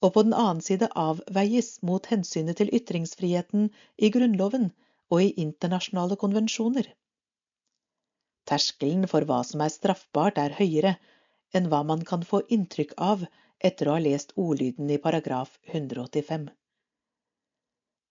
og 0.05 0.13
på 0.13 0.23
den 0.27 0.37
annen 0.43 0.61
side 0.65 0.91
avveies 1.05 1.71
mot 1.89 2.05
hensynet 2.11 2.59
til 2.61 2.69
ytringsfriheten 2.79 3.65
i 3.97 4.11
Grunnloven 4.13 4.69
og 5.09 5.25
i 5.25 5.33
internasjonale 5.45 6.19
konvensjoner. 6.21 6.85
Terskelen 8.49 9.09
for 9.09 9.25
hva 9.25 9.41
som 9.45 9.65
er 9.65 9.73
straffbart, 9.73 10.37
er 10.37 10.57
høyere 10.61 10.95
enn 11.57 11.73
hva 11.73 11.81
man 11.81 12.05
kan 12.05 12.21
få 12.21 12.43
inntrykk 12.53 12.93
av 13.09 13.25
etter 13.59 13.89
å 13.89 13.97
ha 13.97 14.05
lest 14.05 14.37
ordlyden 14.37 14.89
i 14.93 15.01
paragraf 15.01 15.57
185. 15.73 16.49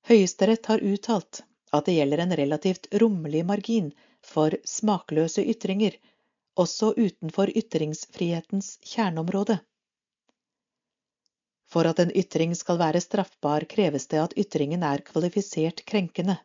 Høyesterett 0.07 0.67
har 0.67 0.81
uttalt 0.85 1.43
at 1.73 1.87
det 1.89 1.95
gjelder 1.99 2.23
en 2.23 2.37
relativt 2.37 2.87
rommelig 3.03 3.45
margin 3.47 3.91
for 4.25 4.55
smakløse 4.65 5.43
ytringer, 5.45 5.97
også 6.57 6.93
utenfor 6.97 7.51
ytringsfrihetens 7.57 8.79
kjerneområde. 8.93 9.59
For 11.69 11.85
at 11.91 11.99
en 12.01 12.13
ytring 12.17 12.55
skal 12.57 12.79
være 12.81 13.03
straffbar, 13.05 13.67
kreves 13.69 14.07
det 14.09 14.21
at 14.23 14.37
ytringen 14.41 14.83
er 14.83 15.03
kvalifisert 15.05 15.85
krenkende. 15.85 16.39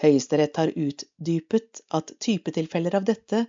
Høyesterett 0.00 0.56
har 0.56 0.72
utdypet 0.72 1.82
at 1.98 2.14
typetilfeller 2.22 2.96
av 2.96 3.04
dette 3.04 3.44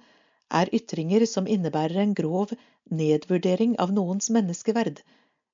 er 0.59 0.73
ytringer 0.75 1.25
som 1.29 1.47
innebærer 1.47 2.01
en 2.03 2.17
grov 2.17 2.51
nedvurdering 2.89 3.77
av 3.79 3.93
noens 3.93 4.29
menneskeverd, 4.33 4.99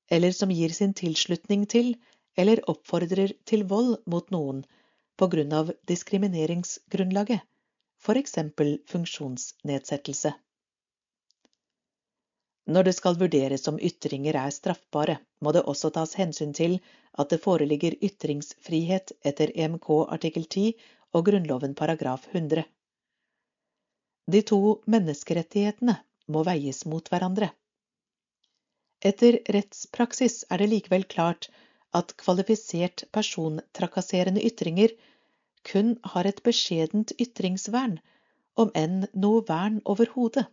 eller 0.09 0.31
som 0.31 0.51
gir 0.55 0.73
sin 0.73 0.93
tilslutning 0.97 1.65
til 1.67 1.95
eller 2.35 2.61
oppfordrer 2.69 3.33
til 3.49 3.65
vold 3.69 3.97
mot 4.11 4.31
noen 4.35 4.63
på 5.15 5.27
grunn 5.31 5.53
av 5.55 5.71
diskrimineringsgrunnlaget, 5.87 7.41
eksempel 8.21 8.75
funksjonsnedsettelse. 8.91 10.33
Når 12.65 12.83
det 12.83 12.93
skal 12.97 13.17
vurderes 13.21 13.67
om 13.69 13.79
ytringer 13.79 14.37
er 14.41 14.53
straffbare, 14.53 15.19
må 15.41 15.53
det 15.53 15.63
også 15.69 15.91
tas 15.93 16.15
hensyn 16.17 16.53
til 16.53 16.79
at 17.13 17.29
det 17.29 17.41
foreligger 17.43 17.97
ytringsfrihet 18.03 19.13
etter 19.21 19.53
EMK 19.53 19.89
artikkel 20.17 20.47
10 20.49 20.71
og 21.13 21.27
Grunnloven 21.29 21.75
paragraf 21.77 22.25
100. 22.33 22.65
De 24.25 24.41
to 24.41 24.59
menneskerettighetene 24.89 25.99
må 26.33 26.41
veies 26.47 26.81
mot 26.89 27.09
hverandre. 27.13 27.51
Etter 29.05 29.37
rettspraksis 29.53 30.43
er 30.49 30.63
det 30.63 30.71
likevel 30.71 31.05
klart 31.05 31.51
at 31.99 32.13
kvalifisert 32.22 33.05
persontrakasserende 33.15 34.43
ytringer 34.49 34.93
kun 35.69 35.95
har 36.13 36.30
et 36.30 36.41
beskjedent 36.45 37.13
ytringsvern 37.22 37.97
om 38.63 38.72
enn 38.81 38.99
noe 39.23 39.41
vern 39.47 39.80
overhodet. 39.93 40.45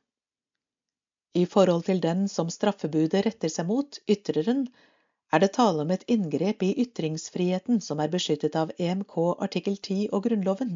I 1.35 1.45
forhold 1.49 1.85
til 1.89 2.01
den 2.05 2.27
som 2.29 2.51
straffebudet 2.53 3.25
retter 3.27 3.53
seg 3.53 3.69
mot, 3.69 3.99
ytreren, 4.15 4.67
er 5.33 5.41
det 5.41 5.53
tale 5.57 5.85
om 5.85 5.93
et 5.95 6.05
inngrep 6.15 6.65
i 6.67 6.75
ytringsfriheten 6.85 7.81
som 7.85 8.03
er 8.05 8.13
beskyttet 8.13 8.57
av 8.63 8.73
EMK 8.87 9.15
artikkel 9.47 9.79
10 9.79 10.11
og 10.13 10.27
Grunnloven. 10.27 10.75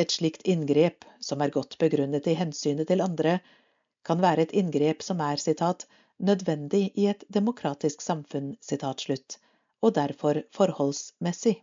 Et 0.00 0.10
slikt 0.10 0.46
inngrep, 0.48 1.04
som 1.20 1.42
er 1.44 1.52
godt 1.54 1.76
begrunnet 1.82 2.26
i 2.26 2.38
hensynet 2.38 2.88
til 2.88 3.04
andre, 3.04 3.36
kan 4.04 4.22
være 4.24 4.46
et 4.46 4.56
inngrep 4.56 5.04
som 5.04 5.20
er 5.20 5.42
citat, 5.42 5.84
nødvendig 6.18 6.90
i 6.94 7.06
et 7.10 7.24
demokratisk 7.28 8.02
samfunn, 8.02 8.54
og 9.84 9.94
derfor 9.94 10.42
forholdsmessig. 10.52 11.62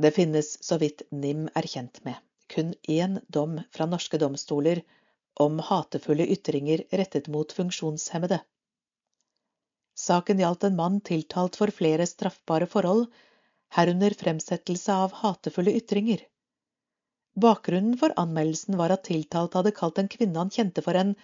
Det 0.00 0.14
finnes, 0.16 0.56
så 0.64 0.78
vidt 0.80 1.02
NIM 1.12 1.48
er 1.54 1.66
kjent 1.68 2.00
med, 2.04 2.16
kun 2.48 2.74
én 2.88 3.20
dom 3.28 3.58
fra 3.70 3.86
norske 3.86 4.18
domstoler 4.18 4.82
om 5.40 5.58
hatefulle 5.60 6.26
ytringer 6.26 6.84
rettet 6.92 7.28
mot 7.28 7.52
funksjonshemmede. 7.52 8.40
Saken 10.00 10.40
gjaldt 10.40 10.64
en 10.64 10.76
mann 10.76 11.00
tiltalt 11.04 11.58
for 11.60 11.72
flere 11.76 12.06
straffbare 12.08 12.66
forhold, 12.66 13.10
herunder 13.76 14.16
fremsettelse 14.16 14.92
av 14.92 15.12
hatefulle 15.20 15.74
ytringer. 15.76 16.24
Bakgrunnen 17.40 17.98
for 18.00 18.16
anmeldelsen 18.20 18.78
var 18.80 18.94
at 18.94 19.04
tiltalt 19.08 19.54
hadde 19.54 19.74
kalt 19.76 20.00
en 20.00 20.08
kvinne 20.10 20.40
han 20.40 20.50
kjente 20.50 20.82
for 20.82 20.96
en 20.98 21.14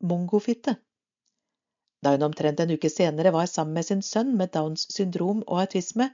mongofitte. 0.00 0.76
Da 2.02 2.12
hun 2.12 2.22
omtrent 2.26 2.60
en 2.60 2.70
uke 2.70 2.90
senere 2.92 3.32
var 3.32 3.46
sammen 3.46 3.74
med 3.78 3.86
sin 3.86 4.02
sønn 4.02 4.34
med 4.36 4.52
Downs 4.52 4.86
syndrom 4.92 5.42
og 5.46 5.60
autisme, 5.64 6.10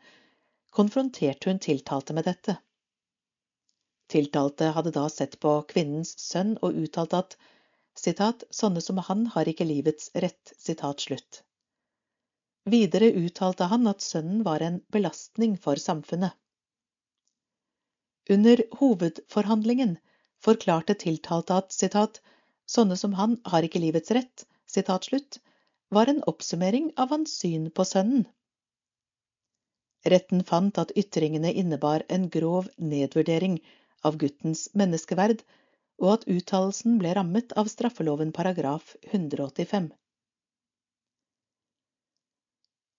konfronterte 0.70 1.51
hun 1.51 1.59
tiltalte 1.59 2.15
med 2.15 2.28
dette. 2.31 2.57
Tiltalte 4.11 4.70
hadde 4.74 4.93
da 4.94 5.09
sett 5.11 5.39
på 5.43 5.55
kvinnens 5.70 6.16
sønn 6.19 6.57
og 6.62 6.78
uttalt 6.82 7.15
at 7.19 7.36
citat, 7.98 8.44
sånne 8.51 8.82
som 8.82 8.98
han 9.07 9.27
har 9.35 9.51
ikke 9.51 9.66
livets 9.66 10.11
rett. 10.15 10.52
Citat 10.59 11.07
slutt. 11.07 11.43
Videre 12.70 13.11
uttalte 13.16 13.66
han 13.70 13.86
at 13.90 14.02
sønnen 14.05 14.43
var 14.47 14.62
en 14.62 14.81
belastning 14.94 15.57
for 15.59 15.81
samfunnet. 15.81 16.35
Under 18.31 18.62
hovedforhandlingen 18.78 19.97
forklarte 20.44 20.94
tiltalte 20.94 21.57
at 21.62 21.73
citat, 21.73 22.20
sånne 22.70 22.97
som 22.97 23.16
han 23.18 23.38
har 23.52 23.66
ikke 23.66 23.82
livets 23.82 24.12
rett, 24.16 24.47
slutt, 24.70 25.40
var 25.90 26.06
en 26.06 26.22
oppsummering 26.30 26.92
av 26.97 27.10
hans 27.10 27.32
syn 27.42 27.70
på 27.70 27.84
sønnen. 27.84 28.26
Retten 30.06 30.44
fant 30.48 30.78
at 30.78 30.92
ytringene 30.97 31.52
innebar 31.52 32.05
en 32.09 32.28
grov 32.30 32.68
nedvurdering 32.78 33.59
av 34.06 34.16
guttens 34.16 34.68
menneskeverd, 34.72 35.42
og 36.01 36.12
at 36.14 36.28
uttalelsen 36.32 36.97
ble 37.01 37.12
rammet 37.18 37.52
av 37.60 37.68
straffeloven 37.68 38.30
paragraf 38.32 38.94
185. 39.10 39.90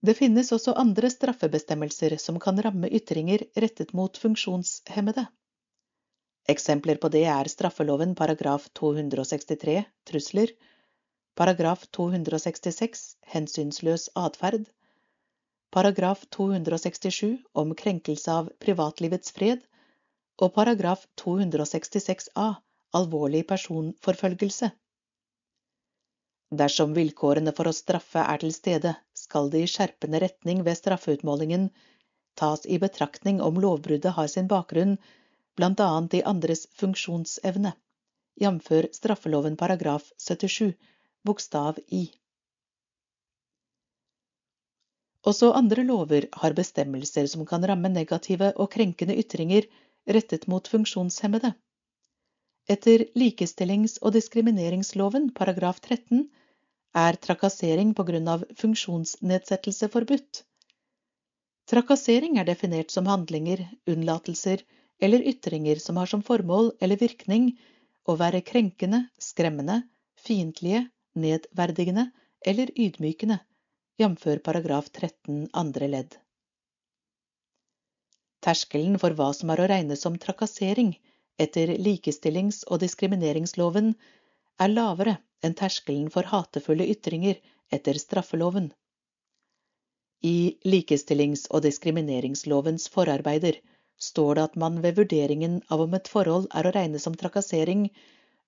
Det 0.02 0.14
finnes 0.18 0.52
også 0.54 0.74
andre 0.82 1.10
straffebestemmelser 1.14 2.18
som 2.22 2.40
kan 2.42 2.62
ramme 2.62 2.90
ytringer 2.90 3.44
rettet 3.64 3.94
mot 3.98 4.18
funksjonshemmede. 4.18 5.26
Eksempler 6.50 6.98
på 6.98 7.10
det 7.14 7.24
er 7.30 7.48
straffeloven 7.52 8.16
paragraf 8.18 8.70
263 8.80 9.84
trusler, 10.10 10.54
paragraf 11.38 11.86
266 11.98 13.04
hensynsløs 13.34 14.10
atferd, 14.16 14.66
paragraf 15.72 16.26
267 16.36 17.38
om 17.54 17.76
krenkelse 17.76 18.32
av 18.32 18.50
privatlivets 18.60 19.32
fred. 19.32 19.62
Og 20.42 20.54
paragraf 20.56 21.04
266 21.22 22.32
a 22.36 22.56
alvorlig 22.98 23.44
personforfølgelse. 23.48 24.72
Dersom 26.52 26.96
vilkårene 26.96 27.54
for 27.56 27.70
å 27.70 27.76
straffe 27.76 28.24
er 28.24 28.42
til 28.42 28.52
stede, 28.56 28.96
skal 29.14 29.52
det 29.54 29.62
i 29.64 29.70
skjerpende 29.70 30.20
retning 30.24 30.64
ved 30.66 30.80
straffeutmålingen 30.80 31.70
tas 32.42 32.66
i 32.66 32.80
betraktning 32.82 33.40
om 33.46 33.60
lovbruddet 33.64 34.16
har 34.18 34.28
sin 34.34 34.50
bakgrunn 34.52 34.98
blant 35.58 35.80
annet 35.84 36.14
i 36.20 36.24
andres 36.34 36.66
funksjonsevne, 36.80 37.74
jf. 38.42 38.72
straffeloven 38.98 39.58
paragraf 39.58 40.12
77, 40.18 40.74
bokstav 41.28 41.80
i. 41.88 42.08
Også 45.28 45.52
andre 45.54 45.84
lover 45.86 46.26
har 46.42 46.56
bestemmelser 46.58 47.28
som 47.30 47.46
kan 47.46 47.66
ramme 47.70 47.92
negative 47.94 48.54
og 48.56 48.72
krenkende 48.74 49.18
ytringer 49.22 49.68
rettet 50.18 50.48
mot 50.50 50.68
funksjonshemmede. 50.68 51.54
Etter 52.70 53.04
likestillings- 53.18 54.00
og 54.02 54.16
diskrimineringsloven 54.16 55.30
paragraf 55.38 55.82
13 55.82 56.24
er 57.04 57.18
trakassering 57.28 57.94
på 57.98 58.06
grunn 58.08 58.28
av 58.34 58.46
funksjonsnedsettelse 58.58 59.90
forbudt. 59.94 60.44
Trakassering 61.72 62.40
er 62.42 62.48
definert 62.50 62.92
som 62.92 63.08
handlinger, 63.08 63.62
unnlatelser 63.88 64.66
eller 65.02 65.28
ytringer 65.34 65.82
som 65.82 65.98
har 65.98 66.10
som 66.10 66.24
formål 66.24 66.72
eller 66.80 66.98
virkning 67.02 67.52
å 68.06 68.16
være 68.18 68.42
krenkende, 68.46 69.08
skremmende, 69.20 69.82
fiendtlige, 70.22 70.88
nedverdigende 71.18 72.12
eller 72.46 72.72
ydmykende 72.76 73.40
jf. 74.02 74.28
paragraf 74.44 74.90
13 74.90 75.50
andre 75.54 75.88
ledd. 75.88 76.18
Terskelen 78.42 78.98
for 79.02 79.14
hva 79.18 79.30
som 79.38 79.52
er 79.54 79.62
å 79.62 79.68
regne 79.70 79.98
som 80.00 80.18
trakassering 80.18 80.96
etter 81.42 81.76
likestillings- 81.78 82.64
og 82.68 82.82
diskrimineringsloven, 82.82 83.94
er 84.62 84.70
lavere 84.70 85.18
enn 85.46 85.58
terskelen 85.58 86.10
for 86.14 86.30
hatefulle 86.30 86.88
ytringer 86.94 87.38
etter 87.78 87.98
straffeloven. 88.02 88.72
I 90.26 90.58
likestillings- 90.66 91.48
og 91.50 91.64
diskrimineringslovens 91.66 92.88
forarbeider 92.94 93.58
står 94.02 94.36
det 94.36 94.44
at 94.50 94.60
man 94.64 94.80
ved 94.84 94.98
vurderingen 94.98 95.62
av 95.70 95.84
om 95.86 95.94
et 95.98 96.10
forhold 96.12 96.48
er 96.60 96.68
å 96.68 96.74
regne 96.76 97.02
som 97.04 97.16
trakassering, 97.18 97.90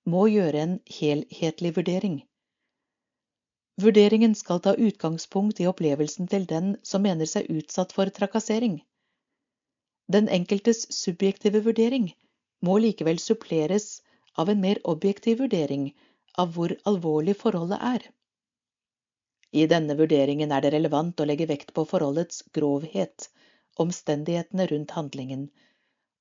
må 0.05 0.27
gjøre 0.27 0.61
en 0.67 0.77
helhetlig 0.99 1.73
vurdering. 1.77 2.21
Vurderingen 3.81 4.35
skal 4.37 4.61
ta 4.65 4.73
utgangspunkt 4.87 5.61
i 5.61 5.67
opplevelsen 5.69 6.27
til 6.29 6.47
den 6.49 6.73
som 6.85 7.05
mener 7.05 7.29
seg 7.29 7.49
utsatt 7.49 7.93
for 7.95 8.11
trakassering. 8.17 8.81
Den 10.13 10.27
enkeltes 10.29 10.83
subjektive 10.93 11.63
vurdering 11.65 12.11
må 12.61 12.77
likevel 12.83 13.21
suppleres 13.23 14.01
av 14.37 14.49
en 14.49 14.61
mer 14.61 14.81
objektiv 14.93 15.39
vurdering 15.41 15.87
av 16.37 16.53
hvor 16.57 16.75
alvorlig 16.89 17.37
forholdet 17.39 17.79
er. 17.93 18.05
I 19.53 19.65
denne 19.69 19.95
vurderingen 19.97 20.51
er 20.51 20.65
det 20.65 20.73
relevant 20.73 21.19
å 21.21 21.27
legge 21.29 21.47
vekt 21.49 21.73
på 21.73 21.85
forholdets 21.89 22.41
grovhet, 22.57 23.27
omstendighetene 23.79 24.67
rundt 24.71 24.91
handlingen, 24.97 25.47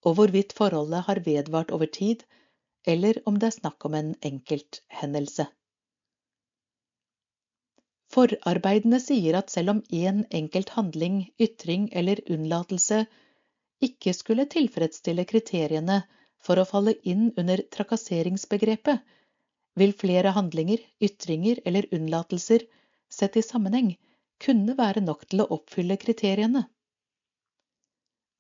og 0.05 0.17
hvorvidt 0.19 0.55
forholdet 0.59 1.05
har 1.09 1.23
vedvart 1.27 1.71
over 1.71 1.87
tid, 1.87 2.23
eller 2.87 3.21
om 3.27 3.39
det 3.39 3.51
er 3.51 3.59
snakk 3.59 3.85
om 3.87 3.95
en 3.95 4.15
enkelthendelse. 4.29 5.47
Forarbeidene 8.13 8.99
sier 9.01 9.39
at 9.39 9.51
selv 9.51 9.73
om 9.73 9.83
én 9.89 10.25
enkelt 10.39 10.75
handling, 10.77 11.23
ytring 11.41 11.89
eller 11.97 12.21
unnlatelse 12.35 13.05
ikke 13.87 14.13
skulle 14.17 14.45
tilfredsstille 14.53 15.25
kriteriene 15.31 16.03
for 16.43 16.61
å 16.61 16.67
falle 16.69 16.95
inn 17.09 17.31
under 17.41 17.63
trakasseringsbegrepet, 17.77 19.01
vil 19.81 19.95
flere 19.97 20.35
handlinger, 20.37 20.83
ytringer 21.01 21.63
eller 21.65 21.89
unnlatelser 21.97 22.67
sett 23.13 23.39
i 23.41 23.45
sammenheng 23.47 23.95
kunne 24.43 24.77
være 24.77 25.01
nok 25.07 25.25
til 25.31 25.45
å 25.45 25.49
oppfylle 25.57 25.97
kriteriene. 26.03 26.67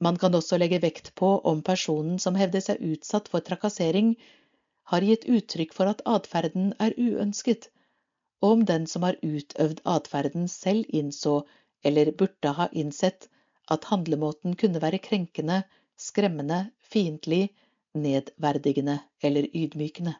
Man 0.02 0.18
kan 0.18 0.34
også 0.34 0.58
legge 0.58 0.80
vekt 0.82 1.12
på 1.18 1.28
om 1.50 1.60
personen 1.62 2.18
som 2.22 2.34
hevder 2.38 2.62
seg 2.64 2.80
utsatt 2.92 3.28
for 3.30 3.44
trakassering, 3.46 4.16
har 4.90 5.04
gitt 5.06 5.28
uttrykk 5.30 5.74
for 5.76 5.90
at 5.90 6.02
atferden 6.14 6.72
er 6.82 6.96
uønsket, 6.98 7.68
og 8.42 8.56
om 8.56 8.64
den 8.66 8.88
som 8.90 9.06
har 9.06 9.20
utøvd 9.22 9.84
atferden 9.86 10.48
selv 10.50 10.90
innså 10.90 11.36
eller 11.86 12.10
burde 12.18 12.54
ha 12.58 12.66
innsett 12.82 13.28
at 13.70 13.86
handlemåten 13.92 14.56
kunne 14.58 14.82
være 14.82 14.98
krenkende, 15.06 15.62
skremmende, 15.96 16.64
fiendtlig, 16.82 17.52
nedverdigende 17.94 18.98
eller 19.22 19.46
ydmykende. 19.54 20.16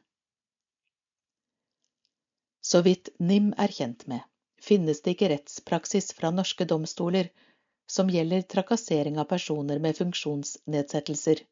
Så 2.63 2.85
vidt 2.87 3.11
NIM 3.19 3.51
er 3.59 3.75
kjent 3.75 4.07
med, 4.07 4.23
finnes 4.63 5.03
det 5.03 5.17
ikke 5.17 5.33
rettspraksis 5.35 6.13
fra 6.15 6.31
norske 6.31 6.69
domstoler 6.71 7.33
som 7.87 8.11
gjelder 8.11 8.43
trakassering 8.43 9.19
av 9.19 9.25
personer 9.31 9.79
med 9.79 9.97
funksjonsnedsettelser. 9.97 11.43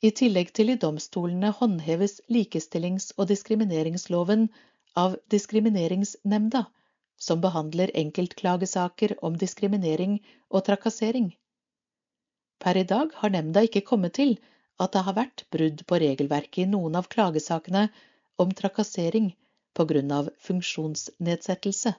I 0.00 0.10
tillegg 0.16 0.52
til 0.56 0.72
i 0.72 0.78
domstolene 0.80 1.50
håndheves 1.58 2.20
likestillings- 2.32 3.12
og 3.16 3.28
diskrimineringsloven 3.28 4.48
av 4.96 5.16
Diskrimineringsnemnda, 5.30 6.64
som 7.20 7.40
behandler 7.40 7.92
enkeltklagesaker 7.94 9.18
om 9.24 9.36
diskriminering 9.36 10.16
og 10.48 10.64
trakassering. 10.64 11.28
Per 12.60 12.76
i 12.76 12.84
dag 12.84 13.12
har 13.20 13.34
nemnda 13.34 13.62
ikke 13.66 13.84
kommet 13.92 14.16
til 14.16 14.38
at 14.80 14.94
det 14.96 15.04
har 15.04 15.16
vært 15.18 15.44
brudd 15.52 15.84
på 15.86 16.00
regelverket 16.00 16.64
i 16.64 16.70
noen 16.72 16.96
av 16.96 17.08
klagesakene 17.12 17.88
om 18.40 18.54
trakassering 18.56 19.34
på 19.76 19.86
grunn 19.92 20.12
av 20.16 20.30
funksjonsnedsettelse. 20.46 21.92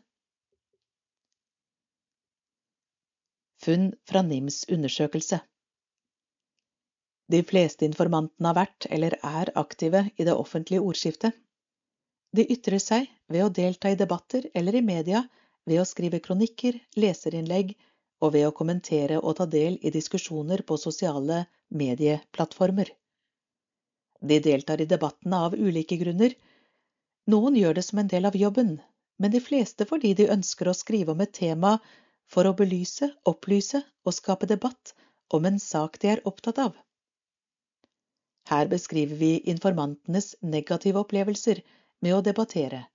Funn 3.62 3.92
fra 4.10 4.22
NIMs 4.26 4.64
undersøkelse 4.74 5.38
De 7.32 7.42
fleste 7.46 7.86
informantene 7.86 8.50
har 8.50 8.58
vært 8.58 8.88
eller 8.90 9.16
er 9.22 9.52
aktive 9.62 10.02
i 10.18 10.26
det 10.26 10.34
offentlige 10.34 10.82
ordskiftet. 10.82 11.36
De 12.36 12.48
ytrer 12.56 12.82
seg 12.82 13.06
ved 13.30 13.46
å 13.46 13.52
delta 13.54 13.92
i 13.92 14.00
debatter 14.00 14.48
eller 14.56 14.80
i 14.80 14.82
media, 14.82 15.22
ved 15.70 15.82
å 15.82 15.86
skrive 15.86 16.20
kronikker, 16.26 16.80
leserinnlegg 16.98 17.76
og 18.26 18.34
ved 18.34 18.48
å 18.48 18.56
kommentere 18.58 19.22
og 19.22 19.38
ta 19.38 19.46
del 19.46 19.78
i 19.82 19.94
diskusjoner 19.94 20.66
på 20.66 20.80
sosiale 20.82 21.44
medieplattformer. 21.70 22.90
De 24.22 24.40
deltar 24.40 24.82
i 24.82 24.90
debattene 24.90 25.46
av 25.48 25.54
ulike 25.54 26.02
grunner. 26.02 26.34
Noen 27.30 27.62
gjør 27.62 27.78
det 27.78 27.86
som 27.86 28.02
en 28.02 28.10
del 28.10 28.26
av 28.26 28.38
jobben, 28.38 28.80
men 29.22 29.34
de 29.34 29.42
fleste 29.44 29.86
fordi 29.86 30.16
de 30.18 30.32
ønsker 30.34 30.70
å 30.70 30.78
skrive 30.78 31.14
om 31.14 31.22
et 31.22 31.34
tema 31.38 31.78
for 32.32 32.48
å 32.48 32.56
belyse, 32.58 33.10
opplyse 33.28 33.82
og 34.08 34.16
skape 34.16 34.48
debatt 34.50 34.94
om 35.36 35.46
en 35.50 35.60
sak 35.60 36.00
de 36.02 36.14
er 36.14 36.24
opptatt 36.28 36.62
av. 36.64 36.78
Her 38.52 38.68
beskriver 38.72 39.20
vi 39.20 39.32
informantenes 39.54 40.34
negative 40.42 41.04
opplevelser 41.04 41.62
med 42.02 42.16
å 42.18 42.24
debattere, 42.26 42.86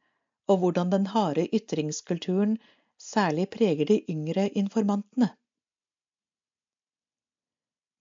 og 0.51 0.63
hvordan 0.63 0.93
den 0.93 1.09
harde 1.13 1.47
ytringskulturen 1.55 2.57
særlig 3.01 3.49
preger 3.53 3.89
de 3.93 4.01
yngre 4.13 4.49
informantene. 4.63 5.31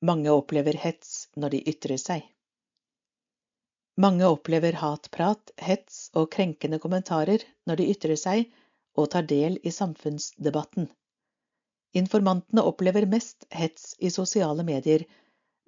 Mange 0.05 0.31
opplever 0.31 0.77
hets 0.77 1.29
når 1.35 1.55
de 1.55 1.61
ytrer 1.71 2.01
seg. 2.01 2.25
Mange 4.01 4.27
opplever 4.27 4.75
hatprat, 4.81 5.51
hets 5.57 6.09
og 6.19 6.27
krenkende 6.35 6.81
kommentarer 6.83 7.43
når 7.65 7.79
de 7.79 7.89
ytrer 7.93 8.19
seg 8.19 8.51
og 8.99 9.09
tar 9.13 9.27
del 9.29 9.55
i 9.63 9.71
samfunnsdebatten. 9.71 10.89
Informantene 11.95 12.63
opplever 12.67 13.05
mest 13.07 13.45
hets 13.55 13.93
i 13.99 14.11
sosiale 14.11 14.65
medier, 14.67 15.05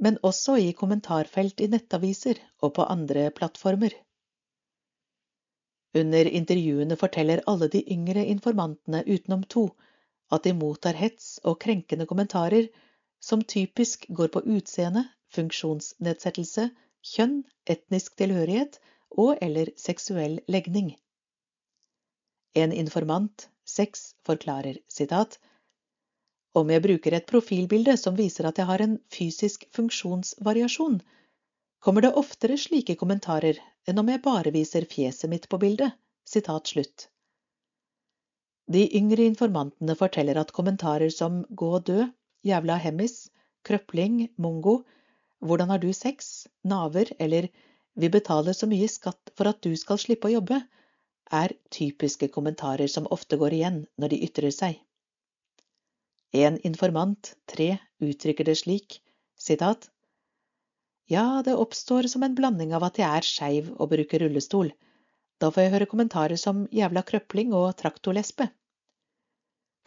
men 0.03 0.19
også 0.29 0.57
i 0.61 0.73
kommentarfelt 0.77 1.61
i 1.63 1.69
nettaviser 1.71 2.41
og 2.61 2.73
på 2.77 2.85
andre 2.85 3.29
plattformer. 3.37 3.95
Under 5.97 6.27
intervjuene 6.39 6.97
forteller 6.99 7.41
alle 7.47 7.69
de 7.73 7.81
yngre 7.93 8.25
informantene 8.33 9.05
utenom 9.07 9.45
to 9.55 9.69
at 10.35 10.43
de 10.43 10.53
mottar 10.53 10.99
hets 10.99 11.37
og 11.47 11.61
krenkende 11.63 12.05
kommentarer 12.09 12.67
som 13.23 13.41
typisk 13.41 14.05
går 14.19 14.29
på 14.33 14.43
utseende, 14.57 15.05
funksjonsnedsettelse, 15.33 16.67
kjønn, 17.13 17.41
etnisk 17.65 18.17
tilhørighet 18.19 18.77
og 19.23 19.37
eller 19.41 19.71
seksuell 19.79 20.41
legning. 20.51 20.91
En 22.55 22.73
informant, 22.73 23.47
sex, 23.65 24.11
forklarer 24.27 24.79
sitat 24.91 25.39
om 26.61 26.71
jeg 26.73 26.83
bruker 26.83 27.15
et 27.15 27.27
profilbilde 27.29 27.95
som 27.99 28.15
viser 28.17 28.47
at 28.49 28.59
jeg 28.59 28.69
har 28.69 28.83
en 28.83 28.97
fysisk 29.13 29.65
funksjonsvariasjon, 29.77 30.99
kommer 31.83 32.05
det 32.05 32.15
oftere 32.19 32.57
slike 32.59 32.95
kommentarer 32.99 33.59
enn 33.87 34.01
om 34.01 34.09
jeg 34.11 34.23
bare 34.25 34.53
viser 34.55 34.87
fjeset 34.89 35.29
mitt 35.31 35.47
på 35.51 35.59
bildet. 35.61 35.95
Sitat 36.27 36.67
slutt. 36.67 37.07
De 38.67 38.81
yngre 38.99 39.23
informantene 39.23 39.95
forteller 39.95 40.39
at 40.41 40.51
kommentarer 40.51 41.13
som 41.13 41.45
gå 41.61 41.69
død, 41.87 42.09
jævla 42.43 42.75
hemmis, 42.83 43.29
krøpling, 43.63 44.25
mongo, 44.35 44.81
hvordan 45.39 45.71
har 45.71 45.79
du 45.79 45.93
sex, 45.93 46.47
naver 46.63 47.13
eller 47.19 47.47
vi 47.95 48.09
betaler 48.11 48.57
så 48.57 48.67
mye 48.67 48.89
skatt 48.91 49.31
for 49.37 49.49
at 49.53 49.61
du 49.63 49.71
skal 49.79 50.01
slippe 50.01 50.27
å 50.27 50.33
jobbe, 50.35 50.59
er 51.31 51.55
typiske 51.71 52.27
kommentarer 52.33 52.91
som 52.91 53.07
ofte 53.11 53.39
går 53.39 53.55
igjen 53.55 53.79
når 53.97 54.13
de 54.13 54.21
ytrer 54.27 54.53
seg. 54.55 54.77
En 56.33 56.57
informant, 56.67 57.35
tre, 57.47 57.77
uttrykker 58.03 58.45
det 58.47 58.57
slik, 58.59 58.99
sitat, 59.39 59.89
ja, 61.07 61.41
det 61.45 61.55
oppstår 61.55 62.03
som 62.11 62.23
en 62.23 62.35
blanding 62.35 62.73
av 62.75 62.83
at 62.83 62.97
jeg 62.99 63.07
er 63.07 63.25
skeiv 63.25 63.67
og 63.77 63.93
bruker 63.93 64.19
rullestol. 64.25 64.73
Da 65.39 65.49
får 65.53 65.63
jeg 65.63 65.73
høre 65.75 65.87
kommentarer 65.87 66.39
som 66.41 66.65
jævla 66.73 67.03
krøpling 67.07 67.53
og 67.55 67.69
traktorlesbe. 67.79 68.49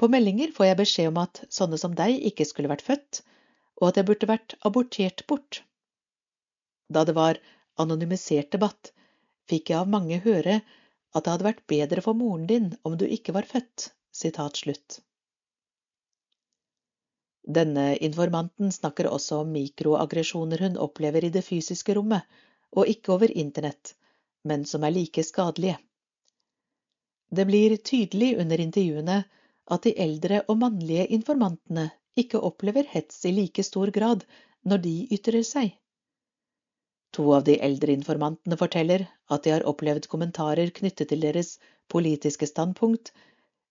På 0.01 0.09
meldinger 0.09 0.55
får 0.57 0.71
jeg 0.71 0.79
beskjed 0.79 1.11
om 1.11 1.21
at 1.21 1.43
sånne 1.53 1.77
som 1.83 1.97
deg 1.99 2.25
ikke 2.31 2.47
skulle 2.49 2.71
vært 2.73 2.87
født, 2.87 3.21
og 3.83 3.91
at 3.91 4.01
jeg 4.01 4.09
burde 4.09 4.31
vært 4.31 4.57
abortert 4.65 5.27
bort. 5.29 5.61
Da 6.89 7.05
det 7.05 7.17
var 7.19 7.43
anonymisert 7.77 8.49
debatt, 8.57 8.95
fikk 9.51 9.75
jeg 9.75 9.83
av 9.83 9.93
mange 9.93 10.23
høre 10.25 10.63
at 10.63 11.25
det 11.27 11.35
hadde 11.35 11.49
vært 11.51 11.67
bedre 11.69 12.07
for 12.07 12.17
moren 12.17 12.49
din 12.49 12.73
om 12.87 12.97
du 12.97 13.05
ikke 13.05 13.37
var 13.37 13.49
født. 13.51 13.91
Sitat 14.11 14.65
slutt. 14.65 15.03
Denne 17.51 17.97
informanten 18.07 18.73
snakker 18.73 19.09
også 19.11 19.41
om 19.43 19.53
mikroaggresjoner 19.57 20.61
hun 20.67 20.77
opplever 20.87 21.25
i 21.27 21.33
det 21.35 21.43
fysiske 21.47 21.97
rommet, 21.99 22.23
og 22.77 22.91
ikke 22.93 23.15
over 23.17 23.33
internett, 23.43 23.95
men 24.47 24.67
som 24.73 24.85
er 24.87 24.95
like 24.95 25.25
skadelige. 25.27 25.79
Det 27.31 27.47
blir 27.49 27.75
tydelig 27.77 28.37
under 28.43 28.63
intervjuene 28.63 29.17
at 29.75 29.87
de 29.87 29.95
eldre 30.05 30.43
og 30.49 30.61
mannlige 30.63 31.09
informantene 31.17 31.89
ikke 32.19 32.43
opplever 32.51 32.87
hets 32.93 33.25
i 33.27 33.35
like 33.35 33.65
stor 33.67 33.91
grad 33.95 34.25
når 34.67 34.83
de 34.87 34.95
ytrer 35.17 35.43
seg. 35.47 35.75
To 37.17 37.27
av 37.35 37.45
de 37.47 37.57
eldre 37.67 37.95
informantene 37.97 38.59
forteller 38.59 39.07
at 39.35 39.45
de 39.45 39.55
har 39.55 39.67
opplevd 39.67 40.07
kommentarer 40.11 40.71
knyttet 40.75 41.11
til 41.11 41.23
deres 41.27 41.57
politiske 41.91 42.47
standpunkt, 42.47 43.11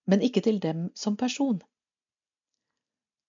men 0.08 0.24
ikke 0.26 0.44
til 0.44 0.60
dem 0.64 0.90
som 0.96 1.16
person. 1.20 1.62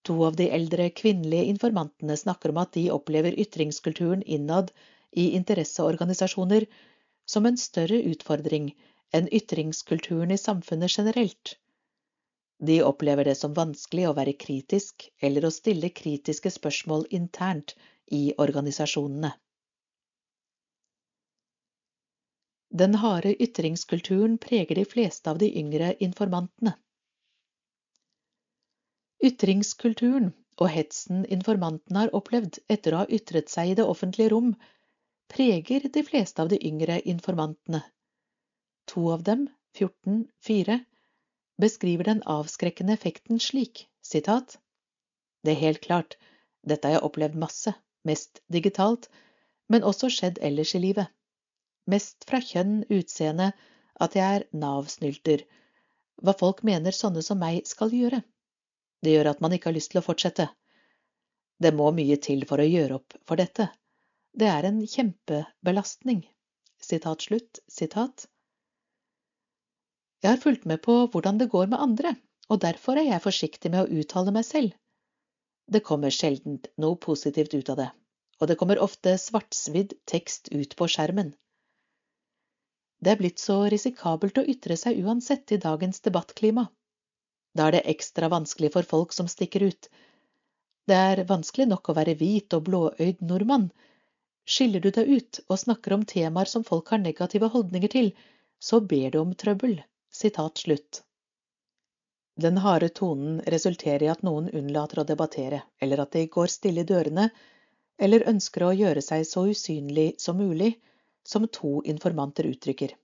To 0.09 0.17
av 0.27 0.37
de 0.37 0.49
eldre 0.57 0.89
kvinnelige 0.91 1.51
informantene 1.53 2.17
snakker 2.17 2.53
om 2.53 2.61
at 2.63 2.73
de 2.77 2.87
opplever 2.95 3.37
ytringskulturen 3.45 4.23
innad 4.23 4.73
i 5.13 5.31
interesseorganisasjoner 5.39 6.67
som 7.29 7.47
en 7.47 7.59
større 7.61 7.99
utfordring 8.13 8.71
enn 9.19 9.29
ytringskulturen 9.41 10.31
i 10.31 10.39
samfunnet 10.41 10.97
generelt. 10.99 11.57
De 12.61 12.83
opplever 12.85 13.25
det 13.25 13.37
som 13.41 13.55
vanskelig 13.57 14.09
å 14.09 14.17
være 14.17 14.37
kritisk 14.47 15.07
eller 15.21 15.47
å 15.47 15.53
stille 15.55 15.93
kritiske 16.01 16.53
spørsmål 16.57 17.07
internt 17.21 17.77
i 18.07 18.25
organisasjonene. 18.45 19.33
Den 22.71 22.95
harde 23.03 23.33
ytringskulturen 23.43 24.37
preger 24.39 24.79
de 24.79 24.85
fleste 24.87 25.31
av 25.31 25.41
de 25.43 25.49
yngre 25.59 25.95
informantene. 26.07 26.77
Ytringskulturen 29.21 30.31
og 30.65 30.71
hetsen 30.73 31.25
informantene 31.37 32.05
har 32.05 32.13
opplevd 32.17 32.59
etter 32.73 32.95
å 32.95 33.03
ha 33.03 33.09
ytret 33.17 33.53
seg 33.53 33.73
i 33.73 33.75
det 33.77 33.85
offentlige 33.85 34.33
rom, 34.33 34.55
preger 35.29 35.85
de 35.93 36.03
fleste 36.07 36.41
av 36.41 36.49
de 36.53 36.59
yngre 36.67 36.97
informantene. 37.13 37.83
To 38.93 39.11
av 39.15 39.27
dem, 39.29 39.45
14-4, 39.77 40.79
beskriver 41.61 42.09
den 42.09 42.25
avskrekkende 42.37 42.97
effekten 42.97 43.43
slik, 43.49 43.85
sitat, 44.01 44.57
Det 45.45 45.53
er 45.53 45.61
helt 45.67 45.85
klart, 45.85 46.17
dette 46.65 46.89
har 46.89 46.99
jeg 46.99 47.05
opplevd 47.11 47.37
masse, 47.45 47.73
mest 48.05 48.41
digitalt, 48.53 49.09
men 49.69 49.85
også 49.85 50.11
skjedd 50.13 50.41
ellers 50.49 50.75
i 50.75 50.81
livet. 50.83 51.13
Mest 51.87 52.25
fra 52.29 52.41
kjønn, 52.45 52.83
utseende, 52.89 53.53
at 54.01 54.17
jeg 54.17 54.41
er 54.41 54.49
Nav-snylter, 54.53 55.45
hva 56.21 56.37
folk 56.37 56.65
mener 56.65 56.97
sånne 56.97 57.23
som 57.25 57.41
meg 57.41 57.67
skal 57.69 57.93
gjøre. 57.93 58.25
Det 59.01 59.15
gjør 59.15 59.31
at 59.33 59.41
man 59.45 59.55
ikke 59.57 59.71
har 59.71 59.77
lyst 59.77 59.93
til 59.93 60.01
å 60.01 60.05
fortsette. 60.05 60.49
Det 61.61 61.73
må 61.77 61.91
mye 61.97 62.17
til 62.21 62.45
for 62.49 62.61
å 62.61 62.69
gjøre 62.69 62.99
opp 63.01 63.17
for 63.29 63.41
dette. 63.41 63.69
Det 64.33 64.49
er 64.49 64.69
en 64.69 64.81
kjempebelastning. 64.87 66.23
Sitat 66.81 67.27
slutt, 67.27 67.61
sitat. 67.69 68.27
Jeg 70.21 70.35
har 70.35 70.41
fulgt 70.41 70.67
med 70.69 70.83
på 70.85 70.95
hvordan 71.13 71.41
det 71.41 71.51
går 71.53 71.69
med 71.73 71.81
andre, 71.81 72.15
og 72.49 72.61
derfor 72.65 73.01
er 73.01 73.09
jeg 73.09 73.25
forsiktig 73.25 73.73
med 73.73 73.85
å 73.85 74.01
uttale 74.01 74.33
meg 74.37 74.47
selv. 74.49 74.73
Det 75.71 75.85
kommer 75.87 76.13
sjelden 76.13 76.59
noe 76.83 76.99
positivt 77.01 77.55
ut 77.55 77.69
av 77.73 77.79
det, 77.81 77.91
og 78.41 78.51
det 78.51 78.57
kommer 78.61 78.83
ofte 78.85 79.15
svartsvidd 79.21 79.95
tekst 80.13 80.51
ut 80.53 80.77
på 80.77 80.89
skjermen. 80.91 81.33
Det 83.01 83.15
er 83.15 83.21
blitt 83.21 83.41
så 83.41 83.63
risikabelt 83.73 84.41
å 84.41 84.45
ytre 84.45 84.77
seg 84.77 84.99
uansett 85.01 85.53
i 85.57 85.61
dagens 85.61 86.03
debattklima. 86.05 86.67
Da 87.57 87.67
er 87.67 87.77
det 87.77 87.87
ekstra 87.93 88.31
vanskelig 88.31 88.73
for 88.77 88.87
folk 88.87 89.15
som 89.17 89.29
stikker 89.29 89.67
ut. 89.71 89.89
Det 90.87 90.97
er 90.97 91.25
vanskelig 91.29 91.69
nok 91.71 91.91
å 91.91 91.97
være 91.99 92.17
hvit 92.19 92.55
og 92.57 92.67
blåøyd 92.69 93.23
nordmann. 93.27 93.69
Skiller 94.51 94.83
du 94.83 94.91
deg 94.95 95.11
ut 95.11 95.41
og 95.49 95.61
snakker 95.63 95.95
om 95.95 96.07
temaer 96.09 96.51
som 96.51 96.65
folk 96.67 96.91
har 96.91 97.03
negative 97.03 97.51
holdninger 97.53 97.93
til, 97.93 98.11
så 98.59 98.81
ber 98.81 99.11
du 99.15 99.21
om 99.21 99.35
trøbbel. 99.35 99.81
Sitat 100.11 100.59
slutt. 100.59 101.03
Den 102.41 102.59
harde 102.65 102.89
tonen 102.89 103.41
resulterer 103.55 104.03
i 104.07 104.11
at 104.11 104.23
noen 104.27 104.49
unnlater 104.49 105.03
å 105.03 105.07
debattere, 105.07 105.61
eller 105.79 106.03
at 106.03 106.15
de 106.17 106.25
går 106.27 106.51
stille 106.51 106.83
i 106.83 106.89
dørene, 106.89 107.29
eller 108.01 108.27
ønsker 108.33 108.65
å 108.65 108.73
gjøre 108.75 109.03
seg 109.05 109.27
så 109.29 109.45
usynlig 109.51 110.15
som 110.23 110.39
mulig, 110.41 110.73
som 111.23 111.47
to 111.53 111.83
informanter 111.85 112.49
uttrykker. 112.49 112.95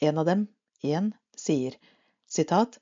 En 0.00 0.18
av 0.18 0.26
dem, 0.26 0.44
én, 0.82 1.12
sier, 1.38 1.78
sitat, 2.26 2.80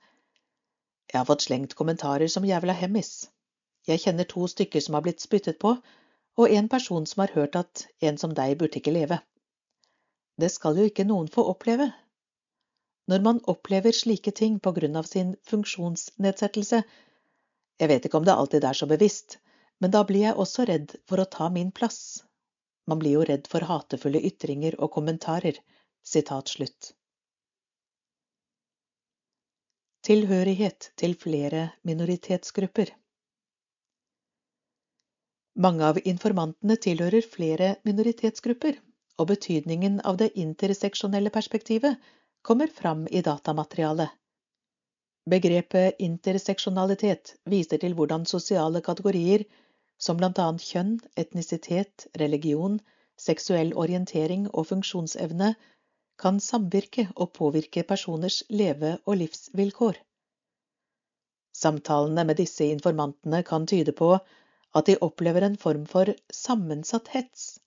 Jeg 1.12 1.20
har 1.20 1.28
fått 1.28 1.46
slengt 1.46 1.76
kommentarer 1.78 2.28
som 2.32 2.46
jævla 2.46 2.74
hemmis. 2.76 3.28
Jeg 3.86 4.02
kjenner 4.02 4.26
to 4.30 4.46
stykker 4.50 4.82
som 4.82 4.98
har 4.98 5.04
blitt 5.06 5.22
spyttet 5.22 5.58
på, 5.62 5.76
og 6.36 6.52
en 6.52 6.68
person 6.68 7.06
som 7.06 7.22
har 7.22 7.34
hørt 7.36 7.56
at 7.56 7.86
en 8.04 8.18
som 8.18 8.34
deg 8.34 8.58
burde 8.60 8.80
ikke 8.80 8.94
leve. 8.94 9.20
Det 10.36 10.50
skal 10.52 10.76
jo 10.76 10.88
ikke 10.90 11.06
noen 11.08 11.30
få 11.32 11.46
oppleve. 11.52 11.88
Når 13.08 13.22
man 13.22 13.40
opplever 13.52 13.94
slike 13.94 14.34
ting 14.34 14.58
på 14.60 14.72
grunn 14.76 14.98
av 14.98 15.06
sin 15.08 15.36
funksjonsnedsettelse, 15.46 16.82
jeg 17.80 17.92
vet 17.92 18.08
ikke 18.08 18.18
om 18.18 18.26
det 18.26 18.34
alltid 18.34 18.64
er 18.64 18.76
så 18.76 18.88
bevisst, 18.90 19.38
men 19.80 19.92
da 19.94 20.02
blir 20.08 20.26
jeg 20.26 20.40
også 20.42 20.66
redd 20.68 20.96
for 21.06 21.22
å 21.22 21.30
ta 21.38 21.48
min 21.52 21.70
plass. 21.70 22.24
Man 22.90 22.98
blir 22.98 23.18
jo 23.18 23.24
redd 23.28 23.48
for 23.52 23.66
hatefulle 23.68 24.22
ytringer 24.26 24.78
og 24.80 24.92
kommentarer. 24.98 25.58
Sitat 26.06 26.50
slutt. 26.50 26.95
Tilhørighet 30.06 30.92
til 31.00 31.16
flere 31.18 31.60
minoritetsgrupper. 31.82 32.92
Mange 35.64 35.88
av 35.88 35.98
informantene 36.04 36.76
tilhører 36.84 37.26
flere 37.26 37.70
minoritetsgrupper, 37.88 38.78
og 39.18 39.26
betydningen 39.32 39.96
av 40.10 40.20
det 40.20 40.28
interseksjonelle 40.44 41.32
perspektivet 41.34 41.98
kommer 42.46 42.70
fram 42.76 43.02
i 43.10 43.24
datamaterialet. 43.30 44.14
Begrepet 45.26 45.98
interseksjonalitet 45.98 47.34
viser 47.56 47.82
til 47.82 47.98
hvordan 47.98 48.30
sosiale 48.30 48.84
kategorier 48.86 49.42
som 49.98 50.22
annet 50.22 50.68
kjønn, 50.68 51.00
etnisitet, 51.18 52.06
religion, 52.22 52.78
seksuell 53.18 53.74
orientering 53.74 54.46
og 54.52 54.70
funksjonsevne 54.70 55.56
kan 56.18 56.40
samvirke 56.40 57.08
og 57.14 57.32
påvirke 57.36 57.84
personers 57.88 58.42
leve- 58.48 58.98
og 59.04 59.18
livsvilkår. 59.22 59.98
Samtalene 61.56 62.24
med 62.28 62.36
disse 62.40 62.64
informantene 62.68 63.42
kan 63.42 63.66
tyde 63.66 63.92
på 63.96 64.14
at 64.16 64.88
de 64.88 64.96
opplever 65.00 65.46
en 65.46 65.56
form 65.56 65.86
for 65.88 66.12
sammensatt 66.32 67.08
hets, 67.14 67.58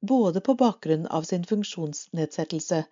både 0.00 0.40
på 0.40 0.54
bakgrunn 0.58 1.06
av 1.06 1.26
sin 1.26 1.46
funksjonsnedsettelse 1.46 2.84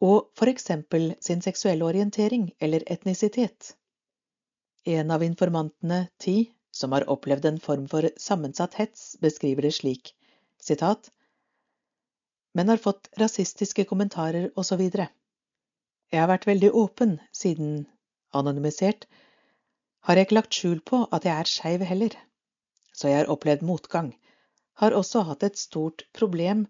og 0.00 0.30
for 0.36 0.48
eksempel 0.48 1.12
sin 1.20 1.42
seksuelle 1.44 1.84
orientering 1.84 2.48
eller 2.58 2.84
etnisitet. 2.86 3.74
En 4.84 5.10
av 5.10 5.22
informantene, 5.22 6.06
Ti, 6.18 6.52
som 6.72 6.92
har 6.96 7.08
opplevd 7.12 7.44
en 7.50 7.60
form 7.60 7.86
for 7.88 8.08
sammensatt 8.16 8.78
hets, 8.80 9.16
beskriver 9.20 9.68
det 9.68 9.74
slik, 9.76 10.14
sitat, 10.60 11.10
men 12.52 12.68
har 12.68 12.80
fått 12.82 13.08
rasistiske 13.20 13.84
kommentarer 13.90 14.50
osv. 14.58 14.82
Jeg 16.10 16.20
har 16.20 16.30
vært 16.30 16.48
veldig 16.48 16.70
åpen 16.74 17.18
siden 17.32 17.84
anonymisert, 18.34 19.06
har 20.00 20.16
jeg 20.16 20.26
ikke 20.26 20.38
lagt 20.38 20.56
skjul 20.56 20.80
på 20.80 21.04
at 21.12 21.26
jeg 21.28 21.36
er 21.36 21.50
skeiv 21.50 21.84
heller, 21.86 22.16
så 22.96 23.10
jeg 23.10 23.20
har 23.20 23.32
opplevd 23.32 23.62
motgang, 23.66 24.14
har 24.80 24.96
også 24.96 25.26
hatt 25.28 25.44
et 25.46 25.60
stort 25.60 26.06
problem 26.16 26.64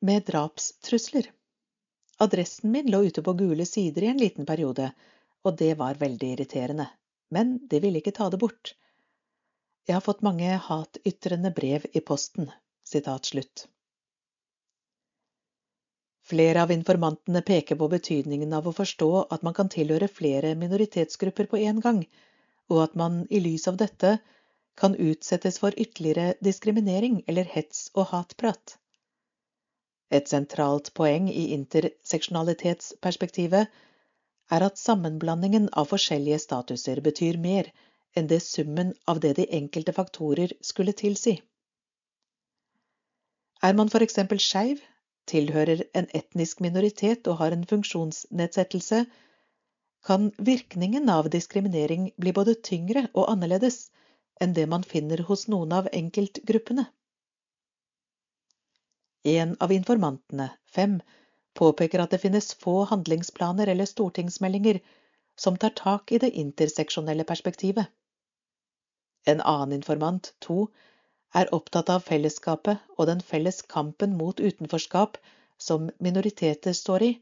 med 0.00 0.24
drapstrusler. 0.30 1.28
Adressen 2.22 2.72
min 2.72 2.88
lå 2.90 3.02
ute 3.08 3.22
på 3.22 3.34
gule 3.38 3.66
sider 3.68 4.06
i 4.06 4.12
en 4.12 4.20
liten 4.20 4.48
periode, 4.48 4.92
og 5.44 5.58
det 5.58 5.74
var 5.78 6.00
veldig 6.00 6.32
irriterende, 6.34 6.88
men 7.34 7.58
de 7.68 7.80
ville 7.82 8.00
ikke 8.00 8.14
ta 8.16 8.30
det 8.32 8.40
bort. 8.40 8.74
Jeg 9.86 9.96
har 9.98 10.04
fått 10.04 10.22
mange 10.22 10.48
hatytrende 10.66 11.50
brev 11.54 11.86
i 11.92 12.00
posten. 12.00 12.50
Sitat 12.86 13.26
slutt. 13.26 13.66
Flere 16.22 16.62
av 16.62 16.70
informantene 16.70 17.42
peker 17.42 17.76
på 17.80 17.88
betydningen 17.92 18.52
av 18.54 18.68
å 18.68 18.72
forstå 18.76 19.08
at 19.36 19.42
man 19.46 19.54
kan 19.58 19.68
tilhøre 19.72 20.08
flere 20.08 20.54
minoritetsgrupper 20.58 21.46
på 21.50 21.56
en 21.68 21.80
gang, 21.86 22.00
og 22.70 22.82
at 22.84 22.94
man 22.94 23.26
i 23.30 23.40
lys 23.42 23.68
av 23.68 23.76
dette 23.80 24.18
kan 24.78 24.94
utsettes 24.94 25.58
for 25.62 25.72
ytterligere 25.76 26.34
diskriminering 26.40 27.22
eller 27.26 27.44
hets 27.56 27.90
og 27.94 28.06
hatprat. 28.12 28.78
Et 30.12 30.28
sentralt 30.28 30.94
poeng 30.94 31.28
i 31.32 31.52
interseksjonalitetsperspektivet 31.56 33.66
er 34.52 34.62
at 34.66 34.78
sammenblandingen 34.78 35.68
av 35.72 35.88
forskjellige 35.90 36.38
statuser 36.44 37.00
betyr 37.04 37.38
mer 37.40 37.72
enn 38.16 38.28
det 38.28 38.40
summen 38.44 38.94
av 39.08 39.20
det 39.24 39.32
de 39.38 39.46
enkelte 39.58 39.92
faktorer 39.96 40.52
skulle 40.60 40.92
tilsi. 40.92 41.42
Er 43.62 43.74
man 43.78 43.88
eksempel 44.04 44.38
skeiv, 44.42 44.82
tilhører 45.30 45.84
en 45.98 46.08
etnisk 46.18 46.60
minoritet 46.64 47.28
og 47.30 47.38
har 47.40 47.54
en 47.54 47.66
funksjonsnedsettelse, 47.68 49.04
kan 50.06 50.32
virkningen 50.38 51.10
av 51.12 51.28
diskriminering 51.30 52.08
bli 52.18 52.32
både 52.34 52.56
tyngre 52.68 53.04
og 53.12 53.28
annerledes 53.30 53.84
enn 54.42 54.54
det 54.56 54.66
man 54.70 54.82
finner 54.82 55.22
hos 55.28 55.46
noen 55.52 55.74
av 55.76 55.88
enkeltgruppene. 55.92 56.88
En 59.32 59.54
av 59.62 59.70
informantene, 59.70 60.48
fem, 60.66 60.98
påpeker 61.54 62.02
at 62.02 62.10
det 62.10 62.18
finnes 62.24 62.54
få 62.58 62.82
handlingsplaner 62.90 63.70
eller 63.70 63.86
stortingsmeldinger 63.86 64.80
som 65.38 65.56
tar 65.56 65.76
tak 65.78 66.12
i 66.12 66.18
det 66.18 66.32
interseksjonelle 66.42 67.24
perspektivet. 67.28 67.86
En 69.26 69.40
annen 69.40 69.76
informant, 69.78 70.32
to, 70.42 70.66
er 71.40 71.50
opptatt 71.56 71.90
av 71.92 72.04
fellesskapet 72.06 72.82
og 72.98 73.08
den 73.08 73.22
felles 73.24 73.62
kampen 73.74 74.16
mot 74.18 74.40
utenforskap 74.40 75.18
som 75.58 75.90
minoriteter 75.98 76.76
står 76.76 77.06
i, 77.08 77.12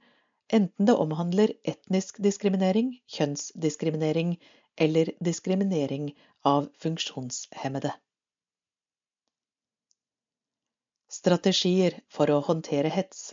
enten 0.53 0.89
det 0.89 0.97
omhandler 1.05 1.53
etnisk 1.73 2.19
diskriminering, 2.25 2.95
kjønnsdiskriminering 3.07 4.37
eller 4.77 5.13
diskriminering 5.21 6.11
av 6.47 6.71
funksjonshemmede. 6.83 7.93
Strategier 11.11 12.01
for 12.09 12.31
å 12.31 12.41
håndtere 12.47 12.91
hets 12.95 13.31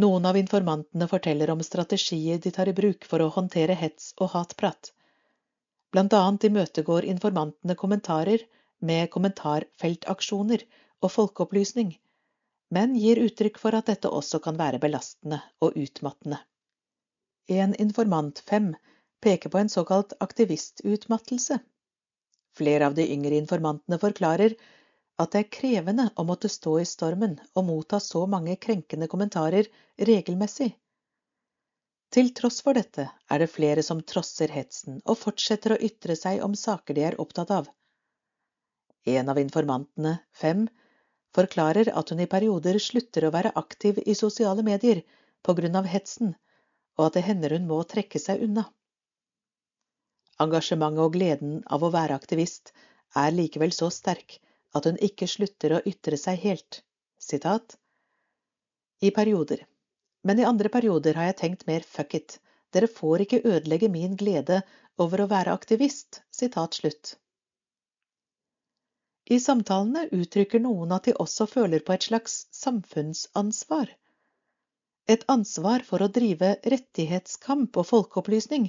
Noen 0.00 0.26
av 0.28 0.36
informantene 0.38 1.08
forteller 1.10 1.50
om 1.50 1.62
strategier 1.66 2.38
de 2.38 2.52
tar 2.54 2.68
i 2.70 2.74
bruk 2.76 3.04
for 3.10 3.20
å 3.20 3.32
håndtere 3.34 3.74
hets 3.76 4.12
og 4.22 4.30
hatprat. 4.34 4.92
Blant 5.90 6.14
annet 6.14 6.46
imøtegår 6.46 7.08
informantene 7.10 7.74
kommentarer 7.76 8.44
med 8.80 9.10
kommentarfeltaksjoner 9.14 10.64
og 11.04 11.12
folkeopplysning, 11.14 11.94
men 12.74 12.94
gir 12.98 13.20
uttrykk 13.24 13.58
for 13.60 13.76
at 13.76 13.90
dette 13.90 14.10
også 14.10 14.40
kan 14.44 14.58
være 14.60 14.80
belastende 14.82 15.40
og 15.60 15.76
utmattende. 15.76 16.38
En 17.50 17.74
informant 17.82 18.42
fem 18.46 18.74
peker 19.20 19.50
på 19.50 19.58
en 19.58 19.68
såkalt 19.68 20.12
aktivistutmattelse. 20.20 21.58
Flere 22.56 22.86
av 22.86 22.94
de 22.94 23.06
yngre 23.12 23.38
informantene 23.38 23.98
forklarer 23.98 24.54
at 25.20 25.32
det 25.32 25.40
er 25.42 25.50
krevende 25.56 26.06
å 26.16 26.24
måtte 26.24 26.48
stå 26.48 26.78
i 26.80 26.86
stormen 26.88 27.36
og 27.54 27.66
motta 27.68 28.00
så 28.00 28.24
mange 28.30 28.56
krenkende 28.56 29.08
kommentarer 29.10 29.68
regelmessig. 30.10 30.70
Til 32.10 32.32
tross 32.34 32.58
for 32.66 32.74
dette 32.74 33.04
er 33.30 33.42
det 33.42 33.50
flere 33.52 33.82
som 33.86 34.00
trosser 34.02 34.50
hetsen 34.50 35.02
og 35.04 35.18
fortsetter 35.20 35.76
å 35.76 35.82
ytre 35.90 36.16
seg 36.18 36.40
om 36.46 36.56
saker 36.58 36.96
de 36.96 37.04
er 37.10 37.20
opptatt 37.22 37.52
av. 37.54 37.68
En 39.06 39.28
av 39.28 39.38
informantene, 39.40 40.18
fem, 40.32 40.66
forklarer 41.36 41.92
at 41.96 42.10
hun 42.10 42.20
i 42.20 42.28
perioder 42.28 42.78
slutter 42.82 43.26
å 43.26 43.32
være 43.34 43.54
aktiv 43.56 44.00
i 44.04 44.16
sosiale 44.18 44.64
medier 44.66 45.02
på 45.46 45.54
grunn 45.56 45.78
av 45.80 45.88
hetsen, 45.88 46.34
og 46.98 47.06
at 47.06 47.16
det 47.16 47.24
hender 47.28 47.56
hun 47.56 47.68
må 47.70 47.80
trekke 47.88 48.20
seg 48.20 48.42
unna. 48.44 48.66
Engasjementet 50.40 51.04
og 51.04 51.16
gleden 51.16 51.58
av 51.66 51.84
å 51.84 51.92
være 51.94 52.16
aktivist 52.16 52.72
er 53.16 53.32
likevel 53.34 53.72
så 53.76 53.90
sterk 53.92 54.38
at 54.76 54.86
hun 54.86 55.00
ikke 55.08 55.28
slutter 55.28 55.76
å 55.76 55.82
ytre 55.92 56.18
seg 56.20 56.40
helt. 56.44 56.82
Sitat. 57.20 57.76
I 59.00 59.10
perioder. 59.16 59.64
Men 60.24 60.40
i 60.40 60.46
andre 60.48 60.68
perioder 60.72 61.16
har 61.16 61.30
jeg 61.30 61.40
tenkt 61.40 61.66
mer 61.68 61.84
fuck 61.86 62.14
it, 62.16 62.38
dere 62.72 62.88
får 62.88 63.24
ikke 63.24 63.42
ødelegge 63.44 63.88
min 63.92 64.16
glede 64.16 64.60
over 65.00 65.24
å 65.24 65.30
være 65.30 65.54
aktivist. 65.56 66.22
Sitat 66.30 66.76
slutt. 66.76 67.16
I 69.30 69.36
samtalene 69.40 70.08
uttrykker 70.16 70.62
noen 70.62 70.92
at 70.96 71.04
de 71.06 71.12
også 71.24 71.46
føler 71.46 71.82
på 71.86 71.94
et 71.94 72.06
slags 72.08 72.32
samfunnsansvar. 72.60 73.92
Et 75.14 75.22
ansvar 75.34 75.84
for 75.86 76.02
å 76.02 76.08
drive 76.16 76.48
rettighetskamp 76.74 77.78
og 77.78 77.86
folkeopplysning, 77.92 78.66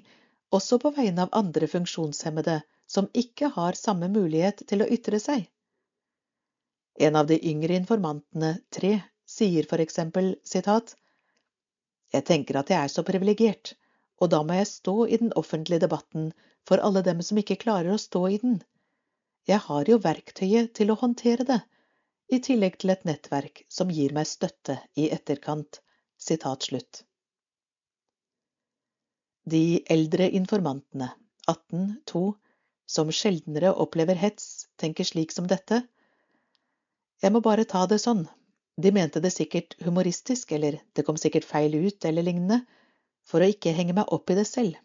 også 0.54 0.78
på 0.84 0.92
vegne 0.98 1.26
av 1.26 1.34
andre 1.42 1.70
funksjonshemmede 1.72 2.60
som 2.96 3.10
ikke 3.24 3.50
har 3.58 3.80
samme 3.80 4.12
mulighet 4.14 4.62
til 4.70 4.84
å 4.86 4.90
ytre 4.98 5.20
seg. 5.24 5.48
En 7.00 7.18
av 7.18 7.30
de 7.32 7.40
yngre 7.50 7.78
informantene, 7.82 8.56
tre, 8.70 8.94
sier 9.26 9.66
for 9.70 9.82
eksempel 9.82 10.34
sitat 10.46 10.94
Jeg 12.14 12.28
tenker 12.28 12.60
at 12.60 12.70
jeg 12.70 12.84
er 12.86 12.92
så 12.92 13.04
privilegert, 13.08 13.74
og 14.22 14.30
da 14.34 14.42
må 14.46 14.60
jeg 14.60 14.70
stå 14.76 14.96
i 15.08 15.18
den 15.24 15.32
offentlige 15.42 15.88
debatten 15.88 16.34
for 16.68 16.84
alle 16.86 17.02
dem 17.08 17.26
som 17.26 17.40
ikke 17.42 17.58
klarer 17.64 17.96
å 17.96 18.02
stå 18.02 18.28
i 18.30 18.42
den. 18.44 18.60
Jeg 19.50 19.64
har 19.66 19.90
jo 19.90 19.98
verktøyet 20.02 20.74
til 20.78 20.92
å 20.94 21.00
håndtere 21.02 21.46
det, 21.48 21.62
i 22.32 22.40
tillegg 22.40 22.78
til 22.80 22.94
et 22.94 23.08
nettverk 23.08 23.64
som 23.68 23.90
gir 23.92 24.14
meg 24.16 24.30
støtte 24.30 24.78
i 24.96 25.10
etterkant. 25.12 25.82
Sitat 26.22 26.68
slutt. 26.68 27.00
De 29.50 29.82
eldre 29.90 30.28
informantene, 30.38 31.08
18-2, 31.50 32.22
som 32.86 33.10
sjeldnere 33.10 33.72
opplever 33.74 34.20
hets, 34.22 34.68
tenker 34.78 35.08
slik 35.08 35.34
som 35.34 35.48
dette. 35.50 35.82
Jeg 37.26 37.34
må 37.34 37.42
bare 37.42 37.66
ta 37.66 37.88
det 37.90 37.98
sånn, 38.04 38.28
de 38.78 38.92
mente 38.94 39.20
det 39.24 39.34
sikkert 39.34 39.74
humoristisk, 39.82 40.54
eller 40.54 40.78
det 40.94 41.08
kom 41.08 41.18
sikkert 41.18 41.48
feil 41.50 41.74
ut, 41.74 42.06
eller 42.06 42.28
lignende, 42.28 42.62
for 43.26 43.42
å 43.42 43.50
ikke 43.50 43.74
henge 43.74 43.98
meg 43.98 44.14
opp 44.14 44.30
i 44.30 44.38
det 44.38 44.46
selv. 44.50 44.78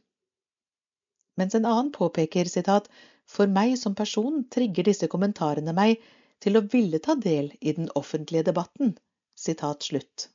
Mens 1.37 1.55
en 1.55 1.69
annen 1.69 1.93
påpeker, 1.93 2.49
sitat, 2.49 2.89
for 3.27 3.51
meg 3.51 3.75
som 3.79 3.95
person 3.99 4.45
trigger 4.53 4.87
disse 4.89 5.09
kommentarene 5.13 5.75
meg 5.77 6.01
til 6.43 6.59
å 6.59 6.65
ville 6.73 7.01
ta 7.03 7.17
del 7.19 7.51
i 7.61 7.75
den 7.77 7.91
offentlige 7.95 8.47
debatten. 8.51 8.97
Slutt. 9.37 10.31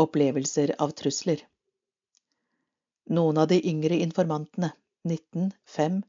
Opplevelser 0.00 0.72
av 0.78 0.94
trusler 0.96 1.42
Noen 3.06 3.38
av 3.38 3.48
de 3.48 3.58
yngre 3.68 3.98
informantene, 4.02 4.72
19-5, 5.04 6.00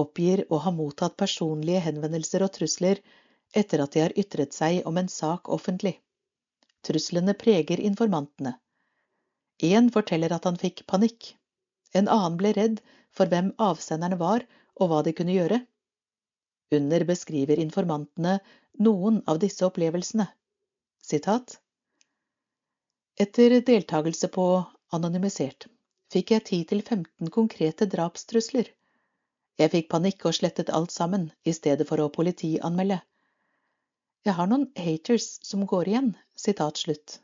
oppgir 0.00 0.44
å 0.48 0.60
ha 0.64 0.70
mottatt 0.72 1.16
personlige 1.20 1.82
henvendelser 1.84 2.46
og 2.46 2.54
trusler 2.54 3.02
etter 3.52 3.82
at 3.82 3.92
de 3.92 4.04
har 4.04 4.14
ytret 4.22 4.54
seg 4.56 4.86
om 4.88 4.96
en 4.96 5.10
sak 5.10 5.50
offentlig. 5.52 5.96
Truslene 6.86 7.34
preger 7.36 7.82
informantene. 7.82 8.54
Én 9.60 9.90
forteller 9.92 10.32
at 10.32 10.46
han 10.48 10.56
fikk 10.56 10.86
panikk. 10.88 11.34
En 11.94 12.08
annen 12.08 12.38
ble 12.40 12.52
redd 12.56 12.82
for 13.16 13.30
hvem 13.30 13.50
avsenderne 13.58 14.18
var 14.20 14.46
og 14.80 14.90
hva 14.90 15.00
de 15.06 15.14
kunne 15.16 15.34
gjøre. 15.34 15.60
Under 16.76 17.04
beskriver 17.08 17.58
informantene 17.62 18.38
noen 18.86 19.18
av 19.26 19.40
disse 19.42 19.66
opplevelsene. 19.66 20.28
Sitat 21.02 21.58
Etter 23.20 23.56
deltakelse 23.66 24.30
på 24.32 24.46
Anonymisert 24.96 25.66
fikk 26.14 26.32
jeg 26.34 26.46
10-15 26.46 27.32
konkrete 27.34 27.88
drapstrusler. 27.90 28.70
Jeg 29.60 29.72
fikk 29.74 29.90
panikk 29.92 30.24
og 30.30 30.36
slettet 30.38 30.70
alt 30.72 30.94
sammen, 30.94 31.28
i 31.44 31.52
stedet 31.52 31.86
for 31.88 32.00
å 32.00 32.08
politianmelde. 32.14 33.00
Jeg 34.24 34.36
har 34.36 34.48
noen 34.48 34.70
haters 34.76 35.26
som 35.46 35.66
går 35.68 35.90
igjen. 35.90 36.14
Sitat 36.36 36.80
slutt. 36.80 37.18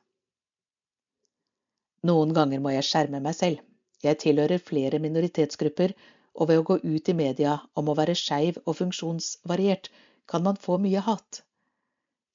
Noen 2.07 2.35
ganger 2.37 2.61
må 2.63 2.75
jeg 2.75 2.87
skjerme 2.87 3.23
meg 3.25 3.37
selv. 3.37 3.63
Jeg 4.05 4.19
tilhører 4.23 4.63
flere 4.63 5.01
minoritetsgrupper, 5.03 5.95
og 6.37 6.51
ved 6.51 6.61
å 6.61 6.67
gå 6.69 6.77
ut 6.83 7.09
i 7.09 7.17
media 7.17 7.55
om 7.81 7.89
å 7.89 7.97
være 7.97 8.17
skeiv 8.19 8.59
og 8.65 8.77
funksjonsvariert, 8.81 9.89
kan 10.29 10.45
man 10.45 10.59
få 10.61 10.77
mye 10.83 11.01
hat. 11.07 11.41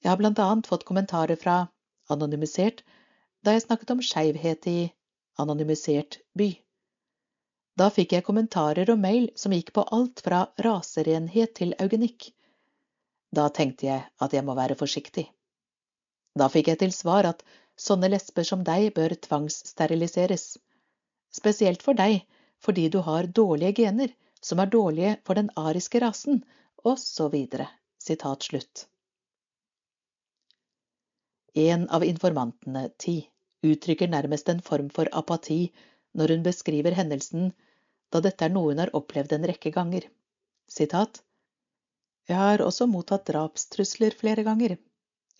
Jeg 0.02 0.10
har 0.10 0.18
blant 0.18 0.40
annet 0.42 0.66
fått 0.66 0.86
kommentarer 0.88 1.38
fra 1.38 1.56
Anonymisert 2.10 2.82
da 3.46 3.54
jeg 3.54 3.64
snakket 3.66 3.92
om 3.94 4.02
skeivhet 4.02 4.66
i 4.70 4.78
Anonymisert 5.42 6.18
by. 6.38 6.48
Da 7.78 7.88
fikk 7.94 8.12
jeg 8.16 8.26
kommentarer 8.26 8.90
og 8.92 9.00
mail 9.00 9.30
som 9.38 9.54
gikk 9.54 9.70
på 9.76 9.84
alt 9.96 10.20
fra 10.24 10.42
raserenhet 10.66 11.54
til 11.60 11.76
eugenikk. 11.80 12.32
Da 13.32 13.46
tenkte 13.48 13.86
jeg 13.86 14.02
at 14.26 14.34
jeg 14.36 14.44
må 14.44 14.56
være 14.58 14.76
forsiktig. 14.76 15.24
Da 16.36 16.48
fikk 16.52 16.68
jeg 16.72 16.80
til 16.82 16.92
svar 16.96 17.28
at 17.30 17.40
sånne 17.86 18.10
lesber 18.12 18.44
som 18.48 18.64
deg 18.66 18.90
bør 18.96 19.14
tvangssteriliseres. 19.26 20.58
Spesielt 21.32 21.82
for 21.82 21.98
deg, 21.98 22.22
fordi 22.62 22.88
du 22.88 23.00
har 23.06 23.30
dårlige 23.40 23.72
gener, 23.82 24.12
som 24.40 24.60
er 24.60 24.70
dårlige 24.72 25.16
for 25.24 25.38
den 25.38 25.50
ariske 25.56 26.00
rasen, 26.04 26.42
videre. 27.32 27.68
Sitat 27.98 28.42
slutt. 28.42 28.86
En 31.54 31.88
av 31.88 32.04
informantene, 32.04 32.88
Ti, 32.98 33.28
uttrykker 33.62 34.08
nærmest 34.08 34.48
en 34.48 34.60
form 34.60 34.88
for 34.90 35.08
apati 35.12 35.72
når 36.18 36.34
hun 36.34 36.42
beskriver 36.42 36.96
hendelsen, 36.98 37.52
da 38.10 38.20
dette 38.20 38.44
er 38.44 38.50
noe 38.54 38.72
hun 38.72 38.82
har 38.82 38.94
opplevd 38.96 39.36
en 39.36 39.46
rekke 39.46 39.70
ganger. 39.70 40.08
Sitat 40.68 41.22
jeg 42.30 42.38
har 42.38 42.62
også 42.62 42.86
mottatt 42.86 43.26
drapstrusler 43.26 44.14
flere 44.18 44.44
ganger. 44.46 44.76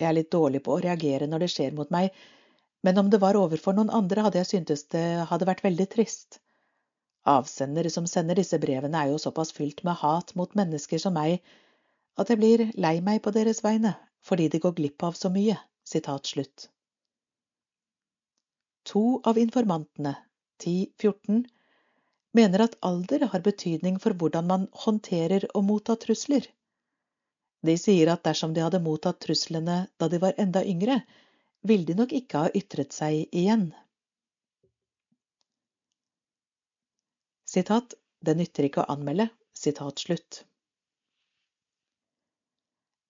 Jeg 0.01 0.09
er 0.09 0.17
litt 0.17 0.33
dårlig 0.35 0.63
på 0.67 0.75
å 0.75 0.81
reagere 0.83 1.29
når 1.31 1.45
det 1.45 1.51
skjer 1.53 1.77
mot 1.79 1.91
meg, 1.95 2.11
men 2.83 2.99
om 2.99 3.11
det 3.11 3.21
var 3.23 3.39
overfor 3.39 3.77
noen 3.77 3.93
andre, 3.95 4.25
hadde 4.27 4.41
jeg 4.41 4.51
syntes 4.51 4.87
det 4.95 5.05
hadde 5.31 5.49
vært 5.49 5.63
veldig 5.65 5.87
trist. 5.93 6.41
Avsender 7.29 7.87
som 7.95 8.07
sender 8.11 8.39
disse 8.39 8.59
brevene, 8.59 8.99
er 8.99 9.13
jo 9.13 9.21
såpass 9.23 9.55
fylt 9.55 9.85
med 9.87 10.01
hat 10.01 10.35
mot 10.39 10.55
mennesker 10.59 10.99
som 10.99 11.15
meg 11.15 11.39
at 12.19 12.31
jeg 12.31 12.41
blir 12.41 12.65
lei 12.75 12.99
meg 13.01 13.23
på 13.25 13.33
deres 13.35 13.63
vegne 13.65 13.95
fordi 14.27 14.49
de 14.51 14.61
går 14.63 14.75
glipp 14.79 15.03
av 15.07 15.17
så 15.19 15.31
mye. 15.35 15.57
Sitat 15.83 16.29
slutt. 16.31 16.69
To 18.87 19.19
av 19.27 19.39
informantene, 19.39 20.13
10-14, 20.63 21.43
mener 22.39 22.63
at 22.65 22.77
alder 22.87 23.27
har 23.33 23.43
betydning 23.43 23.99
for 24.03 24.15
hvordan 24.19 24.47
man 24.47 24.69
håndterer 24.85 25.49
og 25.53 25.67
motta 25.67 25.97
trusler. 26.05 26.47
De 27.67 27.75
sier 27.79 28.11
at 28.13 28.23
dersom 28.27 28.55
de 28.55 28.63
hadde 28.63 28.83
mottatt 28.83 29.21
truslene 29.23 29.85
da 29.99 30.09
de 30.11 30.23
var 30.23 30.39
enda 30.45 30.63
yngre, 30.67 31.01
ville 31.63 31.87
de 31.87 31.97
nok 31.99 32.13
ikke 32.17 32.45
ha 32.45 32.53
ytret 32.59 32.95
seg 32.95 33.27
igjen. 33.31 33.71
Sitat, 37.53 37.95
det 38.25 38.35
nytter 38.39 38.69
ikke 38.69 38.83
å 38.83 38.91
anmelde. 38.95 39.29
Sitat 39.53 40.01
slutt. 40.01 40.43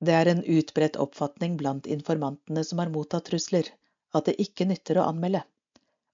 Det 0.02 0.14
er 0.18 0.32
en 0.32 0.42
utbredt 0.42 0.98
oppfatning 0.98 1.54
blant 1.60 1.86
informantene 1.86 2.64
som 2.66 2.80
har 2.82 2.90
mottatt 2.90 3.28
trusler, 3.28 3.68
at 4.10 4.26
det 4.26 4.34
ikke 4.42 4.66
nytter 4.66 4.98
å 4.98 5.06
anmelde, 5.12 5.44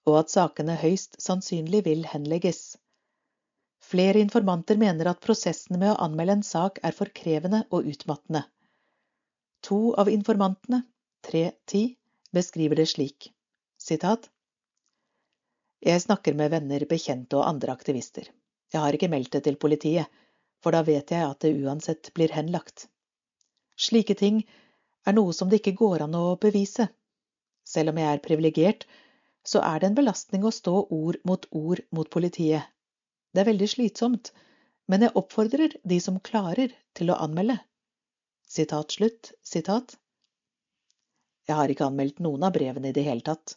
og 0.04 0.18
at 0.20 0.34
sakene 0.34 0.76
høyst 0.76 1.16
sannsynlig 1.24 1.80
vil 1.86 2.04
henlegges. 2.10 2.76
Flere 3.88 4.20
informanter 4.20 4.76
mener 4.76 5.08
at 5.08 5.22
prosessen 5.24 5.78
med 5.80 5.94
å 5.94 6.00
anmelde 6.04 6.36
en 6.36 6.44
sak 6.44 6.82
er 6.84 6.92
for 6.92 7.08
krevende 7.20 7.62
og 7.72 7.88
utmattende. 7.88 8.44
To 9.64 9.94
av 9.96 10.10
informantene, 10.12 10.82
3-10, 11.24 11.97
beskriver 12.34 12.80
det 12.80 12.88
slik. 12.90 13.30
Sitat. 13.78 14.28
Jeg 15.84 16.02
snakker 16.02 16.34
med 16.38 16.50
venner, 16.50 16.84
bekjente 16.90 17.38
og 17.38 17.46
andre 17.46 17.74
aktivister. 17.74 18.30
Jeg 18.72 18.82
har 18.82 18.94
ikke 18.94 19.10
meldt 19.12 19.32
det 19.36 19.44
til 19.46 19.56
politiet, 19.56 20.06
for 20.62 20.74
da 20.74 20.82
vet 20.86 21.12
jeg 21.14 21.24
at 21.24 21.40
det 21.44 21.54
uansett 21.62 22.10
blir 22.14 22.34
henlagt. 22.34 22.88
Slike 23.78 24.18
ting 24.18 24.42
er 25.06 25.14
noe 25.14 25.32
som 25.32 25.48
det 25.48 25.62
ikke 25.62 25.78
går 25.78 26.06
an 26.08 26.16
å 26.18 26.32
bevise. 26.40 26.88
Selv 27.64 27.92
om 27.94 28.00
jeg 28.02 28.10
er 28.10 28.24
privilegert, 28.24 28.88
så 29.46 29.62
er 29.62 29.78
det 29.78 29.92
en 29.92 30.00
belastning 30.00 30.44
å 30.44 30.52
stå 30.52 30.74
ord 30.90 31.20
mot 31.24 31.46
ord 31.54 31.84
mot 31.94 32.10
politiet 32.10 32.66
det 33.38 33.44
er 33.44 33.52
veldig 33.52 33.68
slitsomt, 33.70 34.32
men 34.88 35.04
jeg 35.04 35.14
oppfordrer 35.20 35.74
de 35.92 35.98
som 36.02 36.20
klarer, 36.28 36.72
til 36.96 37.12
å 37.12 37.18
anmelde. 37.22 37.58
Sitat 38.48 38.96
slutt, 38.96 39.32
sitat. 39.46 39.94
Jeg 41.48 41.56
har 41.56 41.72
ikke 41.72 41.86
anmeldt 41.88 42.18
noen 42.20 42.44
av 42.44 42.52
brevene 42.54 42.90
i 42.90 42.96
det 42.96 43.06
hele 43.06 43.24
tatt, 43.24 43.56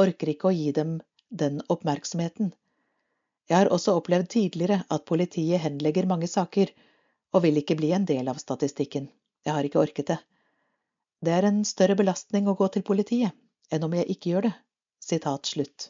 orker 0.00 0.30
ikke 0.30 0.50
å 0.50 0.54
gi 0.54 0.70
dem 0.76 1.00
den 1.42 1.58
oppmerksomheten. 1.72 2.52
Jeg 3.50 3.56
har 3.58 3.70
også 3.74 3.96
opplevd 3.98 4.28
tidligere 4.30 4.82
at 4.94 5.06
politiet 5.08 5.62
henlegger 5.64 6.06
mange 6.06 6.28
saker, 6.30 6.70
og 7.32 7.42
vil 7.46 7.58
ikke 7.58 7.76
bli 7.80 7.90
en 7.96 8.06
del 8.06 8.28
av 8.30 8.38
statistikken. 8.38 9.08
Jeg 9.42 9.56
har 9.56 9.66
ikke 9.66 9.80
orket 9.82 10.12
det. 10.12 10.18
Det 11.22 11.32
er 11.34 11.48
en 11.48 11.64
større 11.66 11.96
belastning 11.98 12.48
å 12.50 12.54
gå 12.58 12.68
til 12.74 12.84
politiet 12.86 13.34
enn 13.72 13.86
om 13.86 13.94
jeg 13.96 14.10
ikke 14.14 14.30
gjør 14.34 14.46
det. 14.48 14.52
Sitat 15.02 15.48
slutt. 15.50 15.88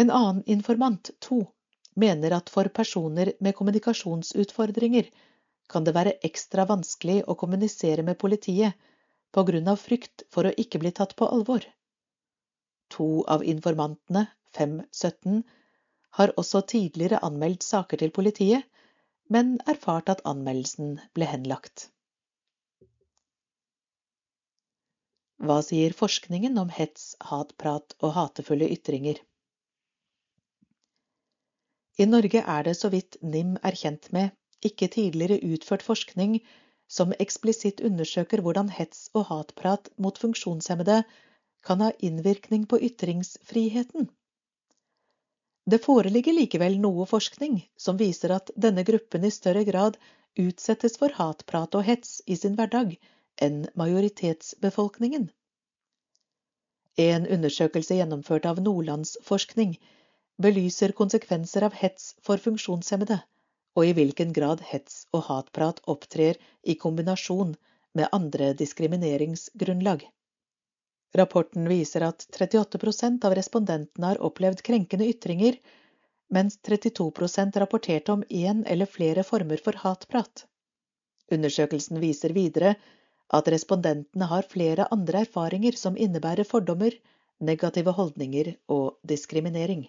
En 0.00 0.10
annen 0.10 0.42
informant, 0.50 1.10
to, 1.20 1.42
mener 1.94 2.34
at 2.34 2.50
for 2.50 2.70
personer 2.74 3.34
med 3.44 3.54
kommunikasjonsutfordringer 3.58 5.10
kan 5.74 5.86
det 5.86 5.96
være 5.96 6.18
ekstra 6.26 6.64
vanskelig 6.70 7.24
å 7.26 7.34
kommunisere 7.38 8.04
med 8.06 8.18
politiet 8.22 8.78
på 9.34 9.42
grunn 9.48 9.70
av 9.72 9.80
frykt 9.82 10.22
for 10.34 10.46
å 10.46 10.54
ikke 10.64 10.78
bli 10.82 10.92
tatt 10.94 11.16
på 11.18 11.26
alvor. 11.36 11.64
To 12.94 13.08
av 13.34 13.42
informantene, 13.52 14.28
5-17, 14.54 15.40
har 16.18 16.32
også 16.38 16.62
tidligere 16.70 17.18
anmeldt 17.26 17.66
saker 17.66 17.98
til 18.02 18.12
politiet, 18.14 18.62
men 19.34 19.56
erfart 19.72 20.12
at 20.12 20.22
anmeldelsen 20.30 20.94
ble 21.16 21.26
henlagt. 21.26 21.88
Hva 25.44 25.58
sier 25.66 25.96
forskningen 25.96 26.60
om 26.62 26.70
hets, 26.70 27.16
hatprat 27.32 27.96
og 27.98 28.14
hatefulle 28.14 28.68
ytringer? 28.76 29.18
I 31.98 32.06
Norge 32.06 32.44
er 32.46 32.64
det, 32.68 32.76
så 32.78 32.92
vidt 32.94 33.18
NIM 33.22 33.58
er 33.62 33.76
kjent 33.78 34.12
med, 34.14 34.30
ikke 34.68 34.88
tidligere 34.96 35.40
utført 35.54 35.84
forskning 35.86 36.38
som 36.88 37.14
eksplisitt 37.24 37.80
undersøker 37.84 38.42
hvordan 38.44 38.70
hets 38.78 39.08
og 39.14 39.28
hatprat 39.30 39.88
mot 39.96 40.18
funksjonshemmede 40.20 41.02
kan 41.64 41.80
ha 41.80 41.90
innvirkning 42.08 42.66
på 42.68 42.80
ytringsfriheten. 42.88 44.08
Det 45.64 45.80
foreligger 45.84 46.36
likevel 46.36 46.76
noe 46.80 47.06
forskning 47.08 47.62
som 47.80 47.96
viser 48.00 48.34
at 48.36 48.52
denne 48.66 48.84
gruppen 48.84 49.24
i 49.24 49.32
større 49.32 49.64
grad 49.64 49.96
utsettes 50.40 50.98
for 51.00 51.14
hatprat 51.16 51.78
og 51.78 51.86
hets 51.88 52.18
i 52.26 52.36
sin 52.36 52.58
hverdag 52.58 52.96
enn 53.46 53.64
majoritetsbefolkningen. 53.80 55.30
En 57.00 57.26
undersøkelse 57.26 57.96
gjennomført 57.98 58.44
av 58.46 58.60
Nordlandsforskning 58.62 59.78
belyser 60.44 60.94
konsekvenser 60.98 61.64
av 61.66 61.74
hets 61.80 62.12
for 62.22 62.42
funksjonshemmede, 62.42 63.18
og 63.74 63.86
i 63.86 63.94
hvilken 63.96 64.32
grad 64.34 64.62
hets 64.70 65.04
og 65.12 65.26
hatprat 65.28 65.80
opptrer 65.90 66.38
i 66.62 66.76
kombinasjon 66.78 67.54
med 67.98 68.10
andre 68.12 68.52
diskrimineringsgrunnlag. 68.58 70.04
Rapporten 71.14 71.68
viser 71.70 72.06
at 72.08 72.26
38% 72.34 73.26
av 73.26 73.34
respondentene 73.38 74.10
har 74.12 74.22
opplevd 74.28 74.62
krenkende 74.66 75.06
ytringer, 75.10 75.58
mens 76.34 76.58
32% 76.66 77.58
rapporterte 77.62 78.14
om 78.16 78.24
én 78.30 78.64
eller 78.66 78.90
flere 78.90 79.22
former 79.22 79.62
for 79.62 79.78
hatprat. 79.84 80.46
Undersøkelsen 81.32 82.00
viser 82.02 82.34
videre 82.34 82.74
at 83.38 83.48
respondentene 83.54 84.26
har 84.30 84.50
flere 84.50 84.88
andre 84.96 85.22
erfaringer 85.26 85.78
som 85.78 85.96
innebærer 85.96 86.48
fordommer, 86.48 86.94
negative 87.40 87.94
holdninger 87.94 88.54
og 88.68 88.98
diskriminering. 89.06 89.86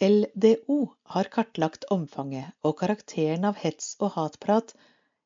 LDO 0.00 0.88
har 1.02 1.28
kartlagt 1.32 1.84
omfanget 1.94 2.52
og 2.68 2.74
karakteren 2.80 3.46
av 3.48 3.56
hets 3.62 3.94
og 4.00 4.12
hatprat 4.18 4.74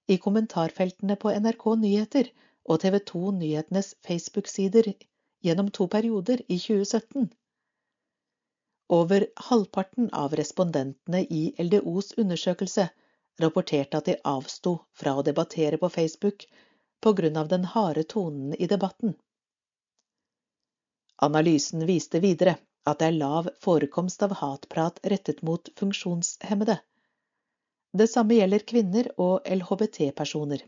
i 0.07 0.19
kommentarfeltene 0.23 1.17
på 1.19 1.33
NRK 1.35 1.65
Nyheter 1.81 2.31
og 2.71 2.79
TV 2.85 3.01
2 3.11 3.23
Nyhetenes 3.41 3.97
Facebook-sider 4.07 4.93
gjennom 5.43 5.73
to 5.75 5.89
perioder 5.91 6.45
i 6.47 6.61
2017. 6.63 7.33
Over 8.95 9.27
halvparten 9.49 10.11
av 10.23 10.39
respondentene 10.39 11.25
i 11.25 11.43
LDOs 11.67 12.15
undersøkelse 12.19 12.89
rapporterte 13.43 13.99
at 13.99 14.07
de 14.07 14.19
avsto 14.37 14.77
fra 15.03 15.17
å 15.17 15.27
debattere 15.27 15.83
på 15.83 15.91
Facebook 15.91 16.47
av 17.07 17.49
den 17.49 17.65
harde 17.65 18.03
tonen 18.05 18.55
i 18.55 18.67
debatten. 18.67 19.15
Analysen 21.17 21.87
viste 21.87 22.21
videre 22.21 22.59
at 22.89 23.01
det 23.01 23.11
er 23.11 23.19
lav 23.21 23.49
forekomst 23.65 24.23
av 24.27 24.37
hatprat 24.41 25.01
rettet 25.13 25.43
mot 25.47 25.69
funksjonshemmede. 25.81 26.79
Det 27.93 28.07
samme 28.11 28.37
gjelder 28.39 28.65
kvinner 28.73 29.11
og 29.19 29.49
LHBT-personer. 29.57 30.63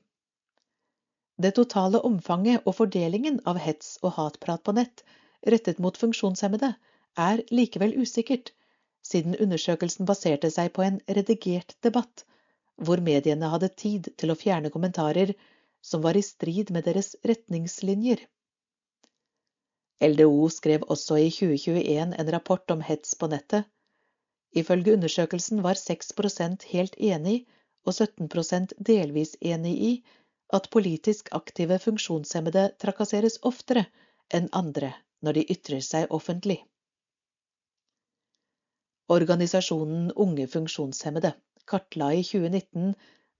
Det 1.43 1.53
totale 1.57 2.01
omfanget 2.07 2.67
og 2.67 2.77
fordelingen 2.77 3.39
av 3.49 3.61
hets 3.63 3.95
og 4.03 4.17
hatprat 4.19 4.63
på 4.67 4.75
nett 4.77 5.05
rettet 5.55 5.81
mot 5.83 5.97
funksjonshemmede 5.99 6.75
er 7.19 7.43
likevel 7.51 7.97
usikkert, 8.03 8.53
siden 9.03 9.39
undersøkelsen 9.45 10.07
baserte 10.07 10.51
seg 10.55 10.71
på 10.77 10.85
en 10.87 11.01
redigert 11.09 11.75
debatt, 11.87 12.25
hvor 12.77 13.03
mediene 13.03 13.51
hadde 13.53 13.73
tid 13.85 14.13
til 14.19 14.33
å 14.33 14.39
fjerne 14.39 14.71
kommentarer 14.75 15.35
som 15.83 16.03
var 16.05 16.17
i 16.17 16.23
strid 16.23 16.71
med 16.71 16.87
deres 16.87 17.15
retningslinjer. 17.27 18.23
LDO 20.03 20.49
skrev 20.51 20.85
også 20.91 21.19
i 21.23 21.29
2021 21.31 22.17
en 22.19 22.33
rapport 22.35 22.71
om 22.75 22.83
hets 22.83 23.15
på 23.19 23.29
nettet. 23.31 23.69
Ifølge 24.53 24.97
undersøkelsen 24.97 25.63
var 25.65 25.79
6% 25.81 26.67
helt 26.73 26.97
enig 26.99 27.37
og 27.87 27.95
17% 27.95 28.75
delvis 28.89 29.37
enig 29.41 29.77
i 29.91 29.93
at 30.53 30.69
politisk 30.75 31.31
aktive 31.33 31.79
funksjonshemmede 31.79 32.67
trakasseres 32.83 33.39
oftere 33.51 33.87
enn 34.39 34.51
andre 34.53 34.93
når 35.23 35.39
de 35.39 35.47
ytrer 35.55 35.81
seg 35.87 36.13
offentlig. 36.19 36.59
Organisasjonen 39.13 40.13
Unge 40.25 40.47
funksjonshemmede 40.51 41.33
kartla 41.69 42.13
i 42.19 42.23
2019 42.27 42.93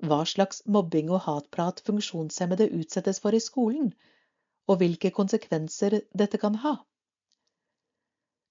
hva 0.09 0.23
slags 0.27 0.63
mobbing 0.77 1.11
og 1.13 1.25
hatprat 1.27 1.83
funksjonshemmede 1.87 2.71
utsettes 2.79 3.21
for 3.23 3.37
i 3.37 3.43
skolen, 3.43 3.93
og 4.71 4.81
hvilke 4.81 5.11
konsekvenser 5.15 6.01
dette 6.15 6.39
kan 6.43 6.59
ha. 6.65 6.77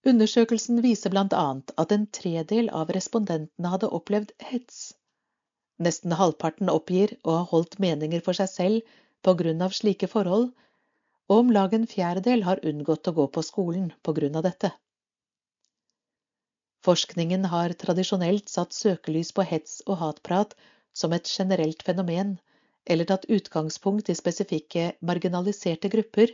Undersøkelsen 0.08 0.82
viser 0.82 1.14
annet 1.18 1.72
at 1.78 1.92
en 1.94 2.08
tredel 2.18 2.72
av 2.74 2.90
respondentene 2.96 3.72
hadde 3.74 3.92
opplevd 4.00 4.34
hets. 4.50 4.94
Nesten 5.82 6.16
halvparten 6.18 6.70
oppgir 6.74 7.14
å 7.24 7.38
ha 7.38 7.46
holdt 7.52 7.78
meninger 7.80 8.22
for 8.26 8.38
seg 8.38 8.50
selv 8.50 8.96
på 9.22 9.36
grunn 9.38 9.62
av 9.62 9.78
slike 9.78 10.10
forhold, 10.10 10.52
og 11.30 11.44
om 11.44 11.52
lag 11.54 11.74
en 11.74 11.88
fjerdedel 11.88 12.44
har 12.48 12.64
unngått 12.66 13.08
å 13.08 13.16
gå 13.20 13.28
på 13.36 13.44
skolen 13.46 13.92
på 14.04 14.14
grunn 14.18 14.36
av 14.36 14.46
dette. 14.48 14.72
Forskningen 16.86 17.46
har 17.54 17.78
tradisjonelt 17.78 18.50
satt 18.50 18.74
søkelys 18.74 19.30
på 19.38 19.46
hets 19.46 19.82
og 19.86 20.00
hatprat 20.02 20.56
som 20.98 21.14
et 21.14 21.30
generelt 21.30 21.86
fenomen, 21.86 22.40
eller 22.86 23.06
tatt 23.06 23.26
utgangspunkt 23.26 24.10
i 24.10 24.16
spesifikke 24.16 24.92
marginaliserte 25.00 25.90
grupper. 25.90 26.32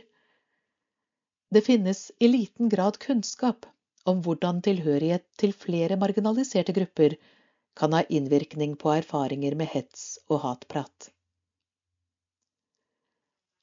Det 1.50 1.60
finnes 1.64 2.10
i 2.18 2.28
liten 2.28 2.68
grad 2.68 2.98
kunnskap 2.98 3.66
om 4.08 4.22
hvordan 4.24 4.62
tilhørighet 4.64 5.26
til 5.40 5.52
flere 5.52 5.98
marginaliserte 6.00 6.72
grupper 6.76 7.16
kan 7.78 7.94
ha 7.94 8.02
innvirkning 8.08 8.74
på 8.76 8.90
erfaringer 8.96 9.54
med 9.54 9.70
hets 9.74 10.18
og 10.28 10.42
hatprat. 10.44 11.10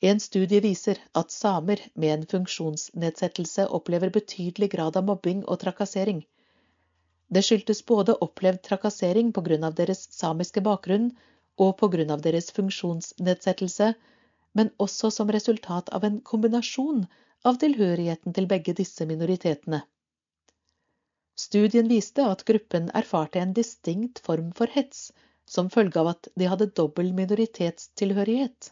En 0.06 0.20
studie 0.20 0.62
viser 0.62 1.00
at 1.18 1.34
samer 1.34 1.82
med 1.96 2.14
en 2.14 2.26
funksjonsnedsettelse 2.32 3.66
opplever 3.78 4.12
betydelig 4.14 4.70
grad 4.76 4.98
av 5.00 5.08
mobbing 5.08 5.42
og 5.46 5.60
trakassering. 5.64 6.20
Det 7.28 7.42
skyldtes 7.42 7.82
både 7.86 8.14
opplevd 8.22 8.62
trakassering 8.68 9.32
av 9.36 9.74
deres 9.80 10.04
samiske 10.14 10.62
bakgrunn 10.62 11.10
og 11.58 11.84
av 12.12 12.22
deres 12.22 12.52
funksjonsnedsettelse, 12.52 13.94
men 14.54 14.72
også 14.80 15.12
som 15.12 15.32
resultat 15.32 15.90
av 15.90 16.04
en 16.04 16.22
kombinasjon 16.22 17.06
av 17.44 17.60
tilhørigheten 17.62 18.34
til 18.34 18.48
begge 18.48 18.74
disse 18.74 19.06
minoritetene. 19.06 19.82
Studien 21.36 21.88
viste 21.92 22.24
at 22.24 22.46
gruppen 22.48 22.90
erfarte 22.96 23.40
en 23.40 23.54
distinkt 23.54 24.22
form 24.24 24.52
for 24.56 24.72
hets 24.72 25.12
som 25.46 25.70
følge 25.70 26.00
av 26.00 26.14
at 26.14 26.30
de 26.40 26.48
hadde 26.48 26.72
dobbel 26.80 27.12
minoritetstilhørighet. 27.14 28.72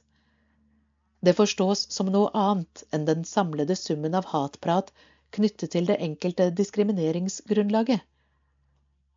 Det 1.23 1.35
forstås 1.35 1.85
som 1.91 2.09
noe 2.11 2.31
annet 2.35 2.83
enn 2.91 3.05
den 3.07 3.23
samlede 3.27 3.75
summen 3.79 4.15
av 4.15 4.31
hatprat 4.31 4.91
knyttet 5.35 5.71
til 5.75 5.87
det 5.87 5.99
enkelte 6.03 6.49
diskrimineringsgrunnlaget. 6.55 8.01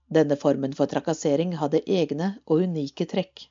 Denne 0.06 0.36
formen 0.38 0.74
for 0.78 0.90
trakassering 0.90 1.56
hadde 1.58 1.82
egne 1.86 2.36
og 2.46 2.62
unike 2.66 3.08
trekk. 3.10 3.48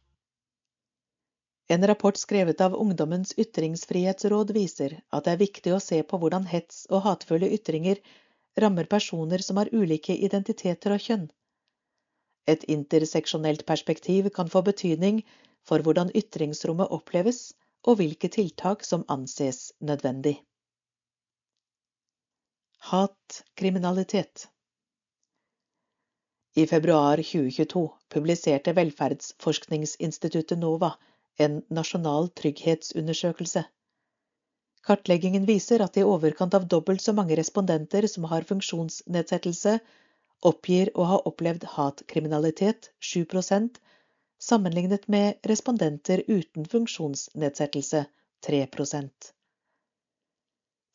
En 1.68 1.88
rapport 1.88 2.18
skrevet 2.18 2.62
av 2.62 2.76
Ungdommens 2.78 3.34
ytringsfrihetsråd 3.42 4.52
viser 4.54 5.00
at 5.10 5.26
det 5.26 5.32
er 5.34 5.42
viktig 5.42 5.74
å 5.74 5.82
se 5.82 5.98
på 6.04 6.20
hvordan 6.22 6.46
hets 6.52 6.84
og 6.92 7.02
hatefulle 7.08 7.50
ytringer 7.58 8.02
rammer 8.62 8.86
personer 8.92 9.42
som 9.42 9.58
har 9.58 9.72
ulike 9.74 10.14
identiteter 10.28 10.94
og 10.94 11.02
kjønn. 11.08 11.26
Et 12.46 12.64
interseksjonelt 12.70 13.66
perspektiv 13.66 14.30
kan 14.36 14.52
få 14.54 14.62
betydning 14.68 15.24
for 15.66 15.82
hvordan 15.82 16.14
ytringsrommet 16.14 16.94
oppleves, 16.94 17.54
og 17.86 17.98
hvilke 18.00 18.30
tiltak 18.34 18.86
som 18.86 19.04
anses 19.14 19.72
nødvendig. 19.80 20.36
Hatkriminalitet 22.92 24.48
I 26.56 26.66
februar 26.70 27.22
2022 27.22 27.84
publiserte 28.14 28.74
Velferdsforskningsinstituttet 28.78 30.62
NOVA 30.62 30.94
en 31.38 31.62
nasjonal 31.80 32.30
trygghetsundersøkelse. 32.41 33.66
Kartleggingen 34.86 35.45
viser 35.49 35.82
at 35.82 35.98
i 35.98 36.03
overkant 36.06 36.53
av 36.53 36.68
dobbelt 36.74 37.02
så 37.02 37.14
mange 37.18 37.38
respondenter 37.40 38.07
som 38.12 38.28
har 38.32 38.45
funksjonsnedsettelse, 38.49 39.80
oppgir 40.45 40.91
å 40.95 41.07
ha 41.12 41.22
opplevd 41.32 41.66
hatkriminalitet, 41.76 42.91
7% 43.02 43.80
sammenlignet 44.45 45.07
med 45.07 45.40
respondenter 45.52 46.22
uten 46.28 46.68
funksjonsnedsettelse, 46.70 48.06
3% 48.45 49.32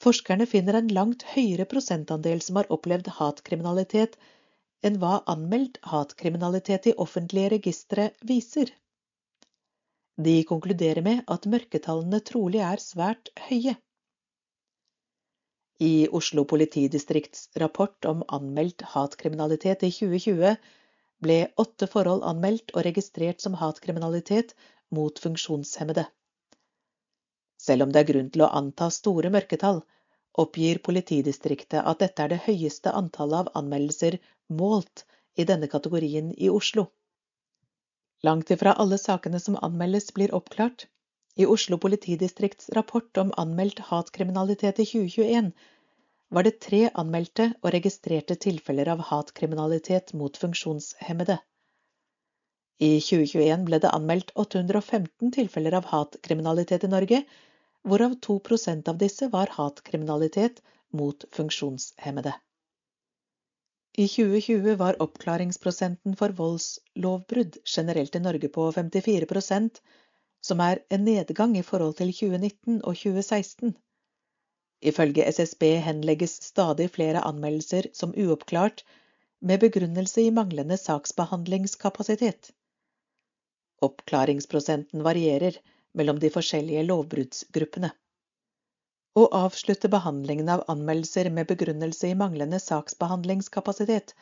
Forskerne 0.01 0.47
finner 0.49 0.79
en 0.79 0.93
langt 0.97 1.25
høyere 1.35 1.67
prosentandel 1.69 2.39
som 2.45 2.57
har 2.57 2.71
opplevd 2.73 3.11
hatkriminalitet, 3.19 4.15
enn 4.87 4.97
hva 5.03 5.19
anmeldt 5.35 5.77
hatkriminalitet 5.91 6.89
i 6.89 6.95
offentlige 7.05 7.51
registre 7.57 8.07
viser. 8.31 8.71
De 10.21 10.43
konkluderer 10.45 11.01
med 11.07 11.23
at 11.33 11.47
mørketallene 11.49 12.19
trolig 12.31 12.61
er 12.67 12.83
svært 12.83 13.31
høye. 13.47 13.73
I 15.81 16.09
Oslo 16.19 16.45
politidistrikts 16.45 17.47
rapport 17.63 18.05
om 18.11 18.21
anmeldt 18.37 18.85
hatkriminalitet 18.95 19.87
i 19.89 19.91
2020 19.97 20.53
ble 21.25 21.39
åtte 21.65 21.89
forhold 21.95 22.27
anmeldt 22.33 22.75
og 22.75 22.85
registrert 22.85 23.41
som 23.41 23.57
hatkriminalitet 23.63 24.53
mot 24.99 25.23
funksjonshemmede. 25.25 26.05
Selv 27.61 27.87
om 27.87 27.95
det 27.95 28.03
er 28.03 28.11
grunn 28.13 28.29
til 28.35 28.45
å 28.45 28.53
anta 28.61 28.91
store 28.93 29.33
mørketall, 29.33 29.81
oppgir 30.45 30.85
politidistriktet 30.85 31.81
at 31.81 32.05
dette 32.05 32.27
er 32.27 32.35
det 32.35 32.43
høyeste 32.45 32.93
antallet 33.03 33.47
av 33.47 33.63
anmeldelser 33.63 34.21
målt 34.61 35.07
i 35.41 35.49
denne 35.49 35.69
kategorien 35.73 36.35
i 36.37 36.53
Oslo. 36.53 36.91
Langt 38.23 38.51
ifra 38.51 38.73
alle 38.73 38.99
sakene 38.99 39.41
som 39.41 39.57
anmeldes, 39.57 40.13
blir 40.15 40.35
oppklart. 40.35 40.87
I 41.37 41.47
Oslo 41.47 41.79
politidistrikts 41.79 42.71
rapport 42.77 43.17
om 43.17 43.33
anmeldt 43.37 43.79
hatkriminalitet 43.91 44.81
i 44.83 44.87
2021 44.87 45.53
var 46.31 46.47
det 46.47 46.59
tre 46.63 46.81
anmeldte 46.95 47.47
og 47.63 47.73
registrerte 47.75 48.37
tilfeller 48.45 48.91
av 48.93 49.01
hatkriminalitet 49.09 50.13
mot 50.13 50.37
funksjonshemmede. 50.37 51.39
I 52.81 52.91
2021 53.05 53.65
ble 53.69 53.81
det 53.83 53.95
anmeldt 53.97 54.31
815 54.35 55.33
tilfeller 55.37 55.79
av 55.81 55.89
hatkriminalitet 55.95 56.85
i 56.87 56.93
Norge, 56.93 57.23
hvorav 57.89 58.15
2% 58.27 58.93
av 58.93 59.01
disse 59.01 59.29
var 59.33 59.53
hatkriminalitet 59.57 60.63
mot 60.97 61.25
funksjonshemmede. 61.37 62.37
I 63.99 64.07
2020 64.09 64.77
var 64.77 65.03
oppklaringsprosenten 65.03 66.17
for 66.17 66.35
voldslovbrudd 66.39 67.57
generelt 67.77 68.17
i 68.17 68.21
Norge 68.23 68.49
på 68.49 68.73
54% 68.73 69.81
som 70.41 70.61
er 70.65 70.81
en 70.89 71.05
nedgang 71.05 71.57
i 71.59 71.65
forhold 71.67 71.97
til 71.99 72.13
2019 72.15 72.79
og 72.85 72.95
2016. 72.95 73.75
Ifølge 74.81 75.27
SSB 75.29 75.67
henlegges 75.85 76.39
stadig 76.47 76.89
flere 76.95 77.25
anmeldelser 77.29 77.91
som 77.93 78.15
uoppklart, 78.17 78.85
med 79.41 79.61
begrunnelse 79.61 80.23
i 80.23 80.33
manglende 80.37 80.77
saksbehandlingskapasitet. 80.77 82.51
Oppklaringsprosenten 83.83 85.05
varierer 85.05 85.57
mellom 85.97 86.21
de 86.21 86.31
forskjellige 86.33 86.85
lovbruddsgruppene. 86.89 87.91
Å 89.19 89.25
avslutte 89.35 89.89
behandlingen 89.91 90.49
av 90.55 90.61
anmeldelser 90.71 91.31
med 91.35 91.49
begrunnelse 91.51 92.13
i 92.13 92.19
manglende 92.19 92.61
saksbehandlingskapasitet 92.63 94.15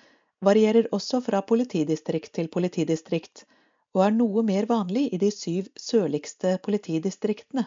varierer 0.48 0.88
også 0.96 1.20
fra 1.26 1.42
politidistrikt 1.50 2.32
til 2.38 2.48
politidistrikt, 2.48 3.44
og 3.92 4.04
er 4.06 4.14
noe 4.16 4.44
mer 4.48 4.68
vanlig 4.70 5.04
i 5.12 5.20
de 5.20 5.28
syv 5.34 5.68
sørligste 5.76 6.54
politidistriktene. 6.64 7.66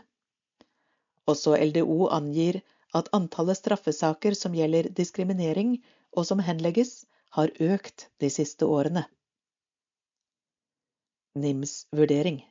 Også 1.29 1.53
LDO 1.61 2.09
angir 2.09 2.61
at 2.97 3.11
antallet 3.13 3.59
straffesaker 3.59 4.33
som 4.37 4.57
gjelder 4.57 4.89
diskriminering 4.89 5.77
og 6.17 6.25
som 6.27 6.41
henlegges, 6.41 7.03
har 7.31 7.53
økt 7.63 8.09
de 8.19 8.27
siste 8.27 8.67
årene. 8.67 9.05
NIMs 11.39 11.85
vurdering 11.95 12.41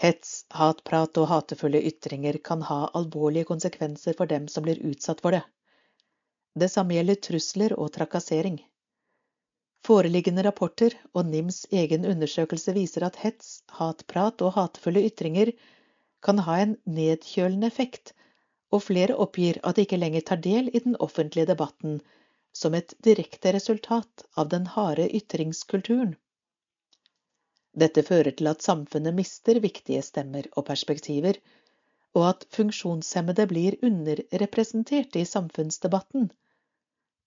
Hets, 0.00 0.46
hatprat 0.50 1.18
og 1.20 1.28
hatefulle 1.30 1.82
ytringer 1.88 2.38
kan 2.44 2.62
ha 2.68 2.90
alvorlige 2.98 3.48
konsekvenser 3.50 4.16
for 4.18 4.30
dem 4.30 4.48
som 4.48 4.64
blir 4.66 4.80
utsatt 4.90 5.20
for 5.20 5.36
det. 5.36 5.42
Det 6.58 6.68
samme 6.68 6.96
gjelder 6.96 7.20
trusler 7.26 7.74
og 7.78 7.92
trakassering. 7.94 8.58
Foreliggende 9.86 10.44
rapporter 10.46 10.94
og 11.12 11.26
NIMs 11.26 11.64
egen 11.74 12.04
undersøkelse 12.06 12.74
viser 12.76 13.06
at 13.06 13.16
hets, 13.22 13.62
hatprat 13.78 14.42
og 14.46 14.54
hatefulle 14.58 15.02
ytringer 15.08 15.52
kan 16.22 16.38
ha 16.46 16.58
en 16.62 16.76
nedkjølende 16.86 17.70
effekt 17.72 18.12
og 18.72 18.84
flere 18.86 19.16
oppgir 19.24 19.58
at 19.62 19.76
de 19.76 19.86
ikke 19.86 19.98
lenger 19.98 20.26
tar 20.28 20.42
del 20.44 20.70
i 20.72 20.82
den 20.84 20.94
offentlige 21.06 21.50
debatten 21.50 21.98
som 22.56 22.74
et 22.78 22.94
direkte 23.04 23.52
resultat 23.56 24.24
av 24.36 24.48
den 24.52 24.68
harde 24.76 25.08
ytringskulturen. 25.18 26.14
Dette 27.72 28.02
fører 28.04 28.34
til 28.36 28.50
at 28.50 28.62
samfunnet 28.64 29.16
mister 29.16 29.60
viktige 29.64 30.02
stemmer 30.04 30.48
og 30.56 30.66
perspektiver, 30.68 31.38
og 32.12 32.26
at 32.28 32.46
funksjonshemmede 32.52 33.46
blir 33.48 33.78
underrepresentert 33.88 35.16
i 35.16 35.24
samfunnsdebatten. 35.24 36.28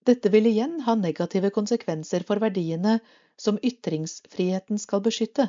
Dette 0.06 0.30
vil 0.30 0.46
igjen 0.52 0.78
ha 0.86 0.94
negative 1.00 1.50
konsekvenser 1.50 2.26
for 2.28 2.42
verdiene 2.44 3.00
som 3.42 3.58
ytringsfriheten 3.58 4.78
skal 4.82 5.02
beskytte, 5.08 5.48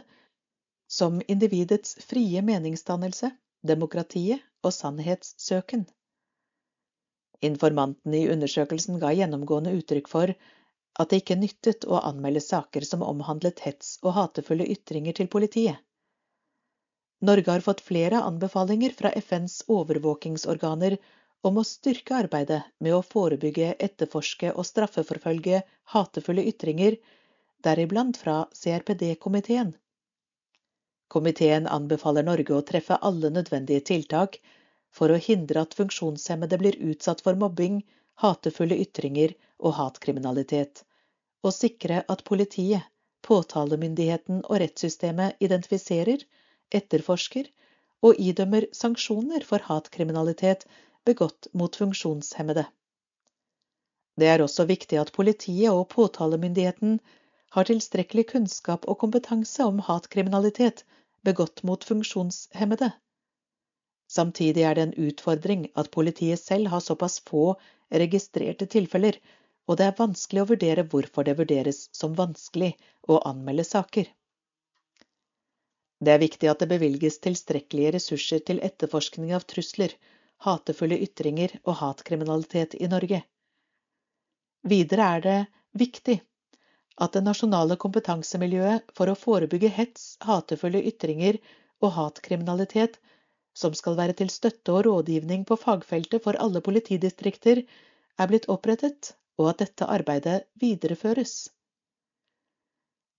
som 0.88 1.20
individets 1.28 1.98
frie 2.08 2.40
meningsdannelse, 2.40 3.30
demokratiet 3.66 4.40
og 4.64 4.72
sannhetssøken. 4.72 5.84
Informanten 7.44 8.14
i 8.16 8.28
undersøkelsen 8.32 8.96
ga 9.02 9.12
gjennomgående 9.12 9.74
uttrykk 9.76 10.08
for 10.08 10.32
at 11.02 11.10
det 11.10 11.22
ikke 11.22 11.36
nyttet 11.40 11.84
å 11.84 12.00
anmelde 12.08 12.40
saker 12.44 12.86
som 12.88 13.04
omhandlet 13.04 13.60
hets 13.66 13.96
og 14.02 14.14
hatefulle 14.16 14.66
ytringer 14.72 15.16
til 15.18 15.28
politiet. 15.32 15.82
Norge 17.26 17.52
har 17.52 17.64
fått 17.64 17.84
flere 17.84 18.22
anbefalinger 18.28 18.92
fra 18.96 19.12
FNs 19.20 19.62
overvåkingsorganer 19.72 20.98
om 21.48 21.60
å 21.60 21.64
styrke 21.64 22.16
arbeidet 22.16 22.62
med 22.84 22.94
å 22.96 23.04
forebygge, 23.04 23.74
etterforske 23.88 24.52
og 24.52 24.66
straffeforfølge 24.68 25.62
hatefulle 25.94 26.44
ytringer, 26.50 26.96
deriblant 27.64 28.20
fra 28.20 28.36
CRPD-komiteen. 28.60 29.72
Komiteen 31.08 31.68
anbefaler 31.70 32.26
Norge 32.26 32.54
å 32.56 32.64
treffe 32.66 32.98
alle 33.08 33.30
nødvendige 33.30 33.84
tiltak 33.92 34.40
for 34.96 35.12
å 35.12 35.20
hindre 35.28 35.62
at 35.62 35.76
funksjonshemmede 35.78 36.58
blir 36.60 36.78
utsatt 36.90 37.22
for 37.24 37.38
mobbing, 37.38 37.80
hatefulle 38.22 38.78
ytringer 38.82 39.34
og 39.58 39.76
hatkriminalitet, 39.78 40.82
og 41.44 41.54
sikre 41.54 42.02
at 42.12 42.24
politiet, 42.24 42.84
påtalemyndigheten 43.26 44.42
og 44.46 44.60
rettssystemet 44.62 45.40
identifiserer, 45.42 46.20
etterforsker 46.74 47.48
og 48.06 48.20
idømmer 48.22 48.68
sanksjoner 48.76 49.44
for 49.46 49.64
hatkriminalitet 49.66 50.66
begått 51.06 51.48
mot 51.52 51.76
funksjonshemmede. 51.76 52.66
Det 54.16 54.28
er 54.32 54.42
også 54.44 54.66
viktig 54.68 54.98
at 55.00 55.12
politiet 55.12 55.72
og 55.72 55.88
påtalemyndigheten 55.92 57.00
har 57.56 57.68
tilstrekkelig 57.68 58.26
kunnskap 58.32 58.86
og 58.88 58.98
kompetanse 59.02 59.64
om 59.64 59.82
hatkriminalitet 59.88 60.84
begått 61.26 61.62
mot 61.68 61.84
funksjonshemmede. 61.84 62.92
Samtidig 64.08 64.62
er 64.62 64.78
det 64.78 64.86
en 64.86 65.08
utfordring 65.08 65.66
at 65.74 65.90
politiet 65.90 66.40
selv 66.40 66.70
har 66.72 66.80
såpass 66.80 67.18
få 67.26 67.56
registrerte 67.90 68.66
tilfeller, 68.66 69.18
og 69.66 69.78
det 69.78 69.86
er 69.86 69.98
vanskelig 69.98 70.42
å 70.42 70.48
vurdere 70.52 70.86
hvorfor 70.90 71.26
det 71.26 71.36
vurderes 71.38 71.88
som 71.96 72.14
vanskelig 72.18 72.74
å 73.10 73.18
anmelde 73.30 73.64
saker. 73.66 74.10
Det 75.98 76.12
er 76.12 76.20
viktig 76.20 76.50
at 76.50 76.60
det 76.60 76.68
bevilges 76.74 77.18
tilstrekkelige 77.24 77.94
ressurser 77.96 78.42
til 78.46 78.60
etterforskning 78.62 79.32
av 79.34 79.46
trusler, 79.48 79.94
hatefulle 80.44 80.98
ytringer 81.06 81.54
og 81.64 81.78
hatkriminalitet 81.80 82.76
i 82.76 82.88
Norge. 82.92 83.22
Videre 84.66 85.08
er 85.16 85.24
det 85.24 85.38
viktig 85.80 86.18
at 87.00 87.16
det 87.16 87.24
nasjonale 87.24 87.76
kompetansemiljøet 87.80 88.92
for 88.96 89.08
å 89.08 89.18
forebygge 89.18 89.70
hets, 89.72 90.16
hatefulle 90.24 90.82
ytringer 90.90 91.38
og 91.84 91.92
hatkriminalitet, 91.96 93.00
som 93.56 93.74
skal 93.78 93.96
være 93.98 94.16
til 94.18 94.30
støtte 94.32 94.74
og 94.74 94.84
rådgivning 94.86 95.46
på 95.48 95.56
fagfeltet 95.60 96.22
for 96.24 96.38
alle 96.44 96.60
politidistrikter, 96.64 97.62
er 98.18 98.30
blitt 98.30 98.48
opprettet, 98.52 99.14
og 99.40 99.50
at 99.52 99.62
dette 99.64 99.88
arbeidet 99.96 100.36
videreføres. 100.60 101.34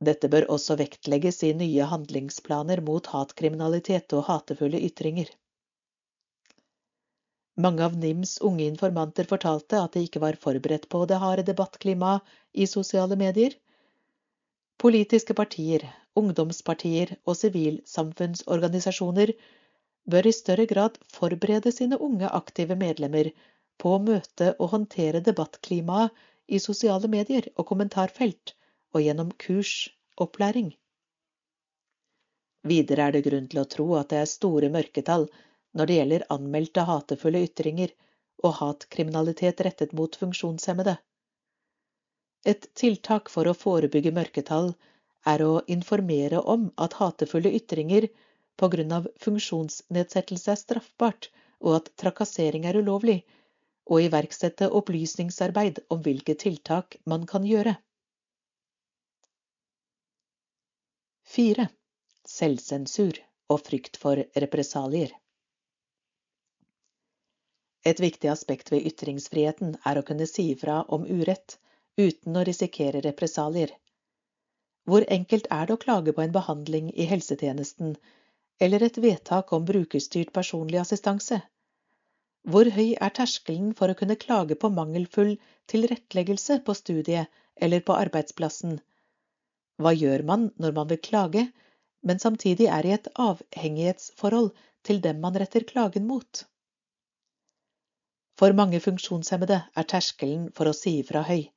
Dette 0.08 0.30
bør 0.30 0.46
også 0.54 0.78
vektlegges 0.78 1.42
i 1.48 1.54
nye 1.58 1.90
handlingsplaner 1.90 2.84
mot 2.86 3.10
hatkriminalitet 3.14 4.14
og 4.14 4.28
hatefulle 4.30 4.82
ytringer. 4.90 5.30
Mange 7.58 7.82
av 7.82 7.96
NIMs 7.98 8.36
unge 8.46 8.68
informanter 8.70 9.26
fortalte 9.26 9.80
at 9.82 9.96
de 9.98 10.06
ikke 10.06 10.22
var 10.22 10.38
forberedt 10.42 10.86
på 10.94 11.06
det 11.10 11.18
harde 11.24 11.46
debattklimaet 11.48 12.38
i 12.54 12.70
sosiale 12.70 13.18
medier, 13.18 13.58
Politiske 14.78 15.34
partier, 15.34 15.82
ungdomspartier 16.20 17.16
og 17.26 17.34
sivilsamfunnsorganisasjoner 17.40 19.32
bør 20.12 20.28
i 20.30 20.34
større 20.36 20.66
grad 20.72 20.98
forberede 21.14 21.72
sine 21.76 22.00
unge 22.08 22.30
aktive 22.40 22.78
medlemmer 22.80 23.30
på 23.82 23.94
å 23.96 24.02
møte 24.04 24.54
og 24.58 24.72
håndtere 24.74 25.22
debattklimaet 25.26 26.26
i 26.48 26.60
sosiale 26.64 27.10
medier 27.12 27.50
og 27.56 27.68
kommentarfelt, 27.72 28.54
og 28.96 29.04
gjennom 29.04 29.34
kurs, 29.44 29.74
opplæring. 30.26 30.72
Videre 32.68 33.08
er 33.08 33.16
det 33.16 33.26
grunn 33.28 33.50
til 33.52 33.62
å 33.62 33.70
tro 33.74 33.88
at 34.00 34.10
det 34.14 34.22
er 34.22 34.32
store 34.32 34.70
mørketall 34.74 35.28
når 35.78 35.90
det 35.90 35.98
gjelder 35.98 36.26
anmeldte 36.34 36.86
hatefulle 36.88 37.44
ytringer 37.48 37.94
og 38.48 38.56
hatkriminalitet 38.62 39.62
rettet 39.68 39.94
mot 39.98 40.16
funksjonshemmede. 40.22 40.96
Et 42.48 42.68
tiltak 42.80 43.30
for 43.34 43.50
å 43.50 43.56
forebygge 43.58 44.14
mørketall 44.16 44.72
er 45.28 45.44
å 45.44 45.62
informere 45.76 46.42
om 46.56 46.70
at 46.86 46.96
hatefulle 47.02 47.52
ytringer 47.60 48.08
av 48.62 49.08
funksjonsnedsettelse 49.24 50.52
er 50.54 50.62
straffbart, 50.62 51.30
og 51.62 51.76
at 51.80 51.92
trakassering 52.02 52.66
er 52.66 52.80
ulovlig, 52.82 53.24
og 53.88 54.04
iverksette 54.04 54.70
opplysningsarbeid 54.80 55.80
om 55.94 56.02
hvilke 56.04 56.36
tiltak 56.36 56.98
man 57.06 57.26
kan 57.30 57.46
gjøre. 57.48 57.78
4. 61.28 61.68
Selvsensur 62.28 63.20
og 63.52 63.64
frykt 63.68 63.98
for 64.02 64.20
represalier. 64.44 65.14
Et 67.88 68.00
viktig 68.04 68.30
aspekt 68.32 68.72
ved 68.74 68.88
ytringsfriheten 68.90 69.76
er 69.86 70.00
å 70.00 70.06
kunne 70.08 70.28
si 70.28 70.50
ifra 70.54 70.82
om 70.98 71.06
urett, 71.08 71.56
uten 71.98 72.36
å 72.36 72.44
risikere 72.48 73.02
represalier. 73.06 73.72
Hvor 74.88 75.06
enkelt 75.12 75.48
er 75.52 75.68
det 75.68 75.76
å 75.76 75.82
klage 75.84 76.14
på 76.16 76.24
en 76.24 76.36
behandling 76.36 76.90
i 76.96 77.08
helsetjenesten 77.08 77.96
eller 78.60 78.84
et 78.84 78.98
vedtak 78.98 79.54
om 79.54 79.66
brukerstyrt 79.66 80.34
personlig 80.34 80.80
assistanse? 80.82 81.42
Hvor 82.48 82.70
høy 82.72 82.96
er 82.96 83.14
terskelen 83.16 83.74
for 83.78 83.92
å 83.92 83.98
kunne 84.00 84.16
klage 84.20 84.56
på 84.60 84.72
mangelfull 84.72 85.34
tilretteleggelse 85.72 86.62
på 86.68 86.76
studiet 86.80 87.28
eller 87.60 87.84
på 87.84 87.98
arbeidsplassen? 87.98 88.78
Hva 89.78 89.94
gjør 89.94 90.24
man 90.30 90.50
når 90.58 90.78
man 90.78 90.90
vil 90.92 91.02
klage, 91.10 91.44
men 92.08 92.22
samtidig 92.24 92.70
er 92.72 92.88
i 92.88 92.94
et 92.96 93.10
avhengighetsforhold 93.20 94.54
til 94.88 95.02
dem 95.04 95.20
man 95.26 95.36
retter 95.38 95.68
klagen 95.68 96.08
mot? 96.08 96.46
For 98.38 98.54
mange 98.58 98.80
funksjonshemmede 98.82 99.60
er 99.82 99.90
terskelen 99.92 100.50
for 100.58 100.70
å 100.70 100.76
si 100.78 101.00
ifra 101.02 101.24
høy, 101.28 101.50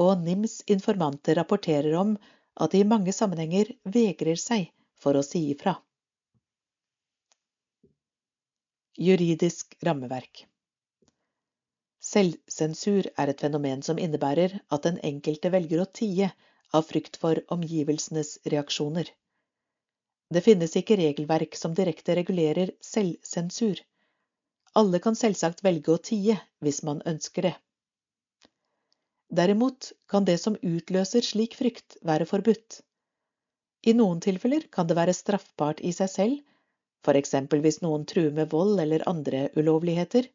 og 0.00 0.22
NIMs 0.26 0.62
informanter 0.72 1.36
rapporterer 1.38 1.96
om 2.00 2.16
at 2.56 2.72
de 2.72 2.82
i 2.82 2.88
mange 2.88 3.12
sammenhenger 3.12 3.74
vegrer 3.84 4.40
seg 4.40 4.70
for 4.96 5.16
å 5.16 5.24
si 5.24 5.50
ifra. 5.52 5.76
Juridisk 8.96 9.74
rammeverk 9.84 10.46
Selvsensur 12.00 13.08
er 13.20 13.28
et 13.28 13.42
fenomen 13.44 13.82
som 13.84 13.98
innebærer 14.00 14.54
at 14.72 14.86
den 14.86 14.96
enkelte 15.04 15.50
velger 15.52 15.82
å 15.82 15.88
tie 15.98 16.30
av 16.78 16.86
frykt 16.88 17.18
for 17.20 17.42
omgivelsenes 17.52 18.30
reaksjoner. 18.54 19.10
Det 20.32 20.42
finnes 20.46 20.78
ikke 20.80 20.96
regelverk 21.02 21.58
som 21.60 21.76
direkte 21.76 22.16
regulerer 22.16 22.72
selvsensur. 22.80 23.84
Alle 24.80 25.02
kan 25.04 25.18
selvsagt 25.18 25.60
velge 25.66 25.92
å 25.92 26.00
tie 26.10 26.40
hvis 26.64 26.80
man 26.88 27.04
ønsker 27.12 27.50
det. 27.50 27.54
Derimot 29.28 29.92
kan 30.08 30.24
det 30.24 30.40
som 30.40 30.56
utløser 30.62 31.20
slik 31.26 31.60
frykt, 31.60 32.00
være 32.00 32.24
forbudt. 32.32 32.80
I 33.84 33.92
noen 33.92 34.24
tilfeller 34.24 34.70
kan 34.72 34.88
det 34.88 34.96
være 34.96 35.20
straffbart 35.20 35.84
i 35.84 35.92
seg 35.92 36.14
selv, 36.18 36.44
eksempel 37.14 37.60
hvis 37.62 37.82
noen 37.84 38.04
truer 38.10 38.32
med 38.34 38.50
vold 38.50 38.80
eller 38.80 39.04
andre 39.08 39.48
ulovligheter. 39.54 40.26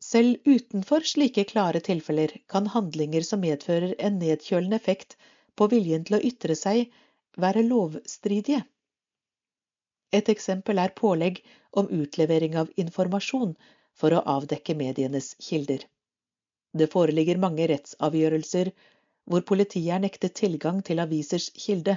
Selv 0.00 0.38
utenfor 0.46 1.04
slike 1.04 1.44
klare 1.44 1.80
tilfeller 1.84 2.32
kan 2.48 2.66
handlinger 2.66 3.26
som 3.26 3.42
medfører 3.42 3.94
en 3.98 4.18
nedkjølende 4.22 4.76
effekt 4.76 5.16
på 5.56 5.66
viljen 5.72 6.06
til 6.06 6.16
å 6.16 6.22
ytre 6.30 6.56
seg, 6.56 6.86
være 7.36 7.66
lovstridige. 7.66 8.62
Et 10.12 10.28
eksempel 10.28 10.80
er 10.82 10.94
pålegg 10.96 11.42
om 11.82 11.90
utlevering 11.94 12.56
av 12.62 12.70
informasjon 12.76 13.52
for 14.00 14.14
å 14.14 14.22
avdekke 14.36 14.74
medienes 14.78 15.34
kilder. 15.48 15.84
Det 16.72 16.88
foreligger 16.90 17.38
mange 17.42 17.66
rettsavgjørelser 17.70 18.72
hvor 19.30 19.44
politiet 19.46 19.94
er 19.94 20.02
nektet 20.02 20.34
tilgang 20.38 20.80
til 20.86 21.02
avisers 21.02 21.50
kilde, 21.54 21.96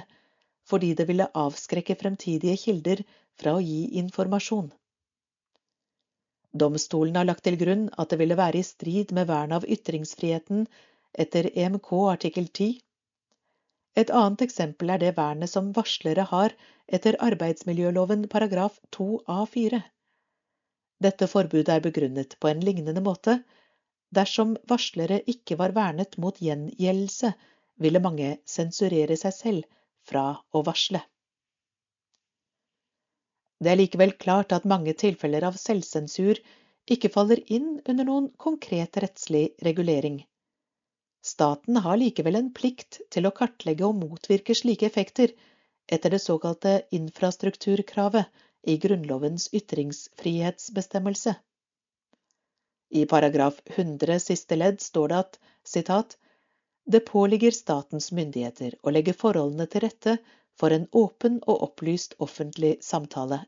fordi 0.68 0.92
det 0.98 1.08
ville 1.08 1.30
avskrekke 1.46 1.96
fremtidige 2.00 2.56
kilder 2.66 3.02
fra 3.40 3.56
å 3.56 3.62
gi 3.62 3.82
informasjon. 4.00 4.70
Domstolen 6.64 7.18
har 7.18 7.26
lagt 7.28 7.44
til 7.46 7.58
grunn 7.60 7.88
at 7.98 8.12
det 8.12 8.20
ville 8.20 8.38
være 8.38 8.60
i 8.60 8.66
strid 8.66 9.14
med 9.16 9.30
vernet 9.30 9.60
av 9.60 9.68
ytringsfriheten 9.76 10.66
etter 11.24 11.50
EMK 11.52 11.90
artikkel 12.12 12.46
10. 12.50 12.78
Et 14.02 14.10
annet 14.20 14.44
eksempel 14.46 14.90
er 14.94 15.02
det 15.02 15.16
vernet 15.18 15.50
som 15.50 15.72
varslere 15.74 16.26
har 16.30 16.54
etter 16.86 17.18
arbeidsmiljøloven 17.26 18.28
paragraf 18.30 18.78
2 18.98 19.08
a4. 19.40 19.82
Dette 21.02 21.28
forbudet 21.30 21.74
er 21.74 21.84
begrunnet 21.84 22.38
på 22.40 22.50
en 22.50 22.62
lignende 22.62 23.02
måte 23.02 23.40
Dersom 24.14 24.54
varslere 24.70 25.16
ikke 25.30 25.56
var 25.60 25.72
vernet 25.74 26.16
mot 26.22 26.36
gjengjeldelse, 26.46 27.32
ville 27.82 28.02
mange 28.04 28.28
sensurere 28.46 29.16
seg 29.18 29.34
selv 29.34 29.64
fra 30.10 30.24
å 30.54 30.62
varsle. 30.68 31.00
Det 33.64 33.72
er 33.72 33.80
likevel 33.80 34.12
klart 34.20 34.52
at 34.52 34.66
mange 34.68 34.92
tilfeller 35.00 35.46
av 35.48 35.56
selvsensur 35.56 36.40
ikke 36.94 37.08
faller 37.12 37.40
inn 37.56 37.78
under 37.88 38.04
noen 38.04 38.26
konkret 38.44 38.98
rettslig 39.00 39.46
regulering. 39.64 40.18
Staten 41.24 41.78
har 41.86 41.96
likevel 41.96 42.36
en 42.36 42.50
plikt 42.58 42.98
til 43.14 43.24
å 43.24 43.32
kartlegge 43.38 43.86
og 43.88 43.96
motvirke 44.02 44.56
slike 44.58 44.90
effekter 44.90 45.32
etter 45.96 46.12
det 46.12 46.20
såkalte 46.20 46.74
infrastrukturkravet 46.98 48.44
i 48.68 48.76
Grunnlovens 48.82 49.48
ytringsfrihetsbestemmelse. 49.56 51.34
I 53.00 53.06
paragraf 53.08 53.62
100 53.64 54.20
siste 54.26 54.60
ledd 54.60 54.84
står 54.84 55.08
det 55.08 55.22
at 55.22 55.40
citat, 55.64 56.18
det 56.84 57.06
påligger 57.08 57.56
statens 57.56 58.12
myndigheter 58.12 58.76
å 58.84 58.92
legge 58.92 59.16
forholdene 59.16 59.66
til 59.72 59.86
rette 59.86 60.18
for 60.60 60.74
en 60.76 60.86
åpen 60.92 61.40
og 61.46 61.62
opplyst 61.68 62.14
offentlig 62.18 62.76
samtale. 62.84 63.40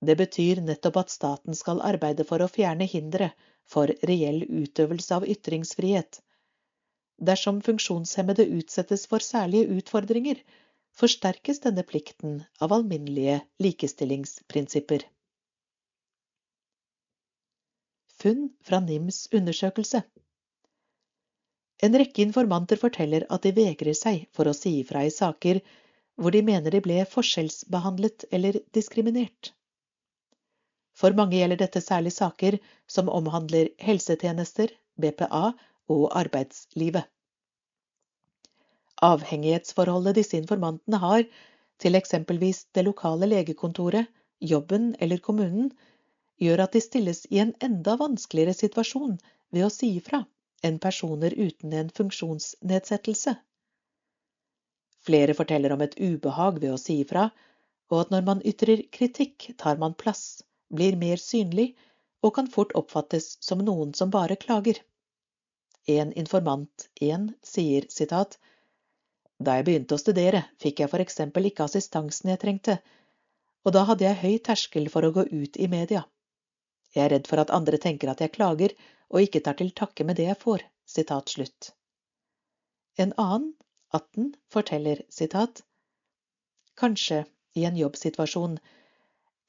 Det 0.00 0.16
betyr 0.16 0.62
nettopp 0.64 0.96
at 1.02 1.12
staten 1.12 1.56
skal 1.58 1.82
arbeide 1.84 2.24
for 2.24 2.40
å 2.40 2.48
fjerne 2.48 2.88
hindre 2.88 3.30
for 3.68 3.92
reell 4.08 4.42
utøvelse 4.48 5.18
av 5.18 5.28
ytringsfrihet. 5.28 6.22
Dersom 7.20 7.60
funksjonshemmede 7.60 8.46
utsettes 8.56 9.04
for 9.10 9.20
særlige 9.20 9.68
utfordringer, 9.76 10.40
forsterkes 10.96 11.60
denne 11.66 11.84
plikten 11.86 12.40
av 12.64 12.72
alminnelige 12.72 13.42
likestillingsprinsipper. 13.60 15.04
Funn 18.20 18.48
fra 18.64 18.80
NIMs 18.84 19.26
undersøkelse. 19.36 20.02
En 21.86 21.96
rekke 21.96 22.22
informanter 22.22 22.76
forteller 22.80 23.24
at 23.34 23.46
de 23.46 23.52
vegrer 23.56 23.96
seg 23.96 24.26
for 24.36 24.50
å 24.50 24.56
si 24.56 24.72
ifra 24.82 25.04
i 25.08 25.12
saker 25.14 25.60
hvor 26.20 26.34
de 26.34 26.42
mener 26.44 26.74
de 26.74 26.80
ble 26.84 26.98
forskjellsbehandlet 27.08 28.26
eller 28.36 28.58
diskriminert. 28.76 29.52
For 31.00 31.16
mange 31.16 31.38
gjelder 31.38 31.62
dette 31.62 31.80
særlig 31.80 32.12
saker 32.12 32.58
som 32.96 33.08
omhandler 33.08 33.70
helsetjenester, 33.80 34.74
BPA 35.00 35.44
og 35.94 36.02
arbeidslivet. 36.20 37.06
Avhengighetsforholdet 39.08 40.18
disse 40.20 40.36
informantene 40.36 41.00
har 41.00 41.24
til 41.80 41.96
eksempelvis 41.96 42.66
det 42.76 42.84
lokale 42.84 43.30
legekontoret, 43.30 44.10
jobben 44.40 44.92
eller 45.00 45.22
kommunen, 45.24 45.70
gjør 46.40 46.66
at 46.66 46.76
de 46.76 46.84
stilles 46.84 47.24
i 47.32 47.40
en 47.40 47.54
enda 47.64 47.96
vanskeligere 48.00 48.52
situasjon 48.56 49.16
ved 49.52 49.64
å 49.64 49.72
si 49.72 49.94
ifra 49.96 50.20
enn 50.66 50.78
personer 50.78 51.34
uten 51.36 51.72
en 51.72 51.90
funksjonsnedsettelse. 51.96 53.34
Flere 55.06 55.34
forteller 55.34 55.72
om 55.72 55.80
et 55.80 55.96
ubehag 55.96 56.60
ved 56.60 56.74
å 56.74 56.80
si 56.80 57.00
ifra, 57.04 57.30
og 57.90 58.04
at 58.04 58.12
når 58.14 58.26
man 58.26 58.42
ytrer 58.46 58.82
kritikk, 58.92 59.50
tar 59.58 59.80
man 59.80 59.96
plass, 60.02 60.42
blir 60.68 60.98
mer 61.00 61.20
synlig 61.22 61.72
og 62.22 62.34
kan 62.36 62.50
fort 62.52 62.74
oppfattes 62.78 63.32
som 63.40 63.64
noen 63.64 63.94
som 63.96 64.12
bare 64.12 64.36
klager. 64.36 64.82
En 65.88 66.12
informant 66.12 66.88
en 67.00 67.30
sier 67.42 67.86
sitat 67.88 68.36
Da 69.40 69.54
jeg 69.56 69.64
begynte 69.64 69.96
å 69.96 70.00
studere, 70.00 70.42
fikk 70.60 70.82
jeg 70.82 70.92
for 70.92 71.00
eksempel 71.00 71.48
ikke 71.48 71.64
assistansen 71.64 72.28
jeg 72.28 72.40
trengte, 72.42 72.74
og 73.64 73.72
da 73.72 73.86
hadde 73.88 74.04
jeg 74.04 74.20
høy 74.20 74.38
terskel 74.44 74.90
for 74.92 75.06
å 75.06 75.12
gå 75.16 75.24
ut 75.30 75.56
i 75.56 75.68
media. 75.72 76.02
Jeg 76.92 77.06
er 77.06 77.12
redd 77.14 77.30
for 77.30 77.40
at 77.40 77.52
andre 77.56 77.78
tenker 77.80 78.12
at 78.12 78.20
jeg 78.20 78.34
klager 78.34 78.74
og 79.10 79.26
ikke 79.26 79.42
tar 79.46 79.58
til 79.58 79.72
takke 79.76 80.06
med 80.06 80.18
det 80.20 80.28
jeg 80.28 80.38
får. 80.40 80.64
Sitat 80.90 81.30
slutt. 81.34 81.72
En 82.98 83.12
annen, 83.18 83.52
18, 83.94 84.32
forteller 84.50 85.02
sitat 85.10 85.62
Kanskje 86.80 87.24
i 87.58 87.64
en 87.68 87.76
jobbsituasjon. 87.76 88.58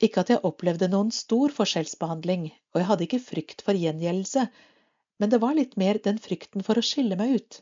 Ikke 0.01 0.23
at 0.23 0.31
jeg 0.33 0.43
opplevde 0.47 0.89
noen 0.91 1.11
stor 1.15 1.53
forskjellsbehandling, 1.55 2.49
og 2.73 2.81
jeg 2.81 2.89
hadde 2.89 3.05
ikke 3.07 3.21
frykt 3.23 3.63
for 3.65 3.77
gjengjeldelse, 3.77 4.47
men 5.21 5.29
det 5.29 5.39
var 5.43 5.53
litt 5.57 5.77
mer 5.77 5.99
den 6.01 6.17
frykten 6.21 6.65
for 6.65 6.79
å 6.79 6.85
skille 6.85 7.17
meg 7.19 7.35
ut. 7.37 7.59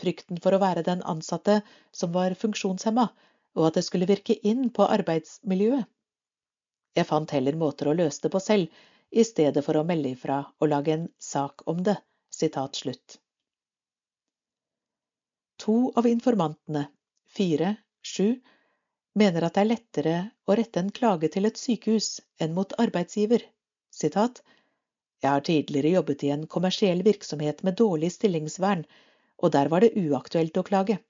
Frykten 0.00 0.38
for 0.40 0.54
å 0.54 0.60
være 0.62 0.86
den 0.86 1.02
ansatte 1.12 1.58
som 1.92 2.14
var 2.14 2.36
funksjonshemma, 2.38 3.08
og 3.58 3.66
at 3.66 3.78
det 3.78 3.84
skulle 3.88 4.08
virke 4.08 4.38
inn 4.46 4.70
på 4.74 4.86
arbeidsmiljøet. 4.86 5.88
Jeg 6.96 7.06
fant 7.06 7.34
heller 7.34 7.58
måter 7.58 7.90
å 7.90 7.96
løse 7.98 8.22
det 8.24 8.30
på 8.32 8.40
selv, 8.42 8.70
i 9.10 9.24
stedet 9.26 9.64
for 9.66 9.78
å 9.78 9.86
melde 9.86 10.12
ifra 10.14 10.42
og 10.58 10.70
lage 10.70 10.94
en 10.94 11.08
sak 11.18 11.66
om 11.70 11.82
det. 11.86 11.96
Sitat 12.30 12.78
slutt. 12.78 13.18
To 15.60 15.90
av 15.98 16.06
informantene, 16.06 16.86
fire, 17.26 17.74
sju, 18.06 18.38
mener 19.18 19.44
at 19.44 19.56
det 19.56 19.64
er 19.64 19.68
lettere 19.68 20.14
å 20.46 20.56
rette 20.56 20.80
en 20.80 20.92
klage 20.94 21.28
til 21.34 21.48
et 21.48 21.58
sykehus 21.58 22.20
enn 22.40 22.54
mot 22.56 22.72
arbeidsgiver. 22.80 23.42
Sitat, 23.90 24.40
jeg 25.20 25.30
har 25.34 25.44
tidligere 25.44 25.92
jobbet 25.98 26.24
i 26.24 26.32
en 26.32 26.46
kommersiell 26.54 27.02
virksomhet 27.04 27.64
med 27.66 27.76
dårlig 27.82 28.12
stillingsvern, 28.14 28.86
og 29.42 29.52
der 29.56 29.68
var 29.72 29.84
det 29.84 29.92
uaktuelt 29.98 30.56
å 30.56 30.64
klage. 30.70 31.00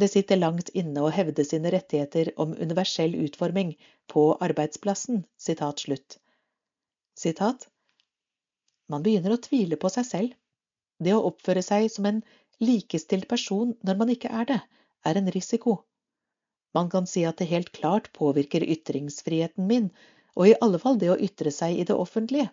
Det 0.00 0.08
sitter 0.10 0.40
langt 0.40 0.72
inne 0.74 1.04
å 1.04 1.12
hevde 1.14 1.44
sine 1.46 1.70
rettigheter 1.70 2.32
om 2.42 2.56
universell 2.58 3.14
utforming 3.28 3.76
på 4.10 4.32
arbeidsplassen. 4.42 5.22
Sitat 5.38 5.84
slutt. 5.84 6.18
Sitat 7.14 7.68
Man 8.90 9.04
begynner 9.04 9.34
å 9.34 9.42
tvile 9.42 9.78
på 9.80 9.90
seg 9.92 10.06
selv. 10.08 10.32
Det 11.02 11.14
å 11.14 11.24
oppføre 11.30 11.62
seg 11.64 11.86
som 11.92 12.06
en 12.10 12.22
likestilt 12.62 13.28
person 13.30 13.74
når 13.86 14.00
man 14.00 14.12
ikke 14.14 14.30
er 14.30 14.48
det, 14.50 14.60
er 15.06 15.20
en 15.20 15.30
risiko. 15.34 15.78
Man 16.74 16.90
kan 16.90 17.06
si 17.06 17.22
at 17.28 17.38
det 17.38 17.50
helt 17.50 17.70
klart 17.76 18.10
påvirker 18.16 18.66
ytringsfriheten 18.66 19.66
min, 19.70 19.88
og 20.34 20.50
i 20.50 20.58
alle 20.66 20.80
fall 20.82 20.98
det 20.98 21.12
å 21.12 21.18
ytre 21.28 21.52
seg 21.54 21.78
i 21.78 21.86
det 21.86 21.94
offentlige. 21.94 22.50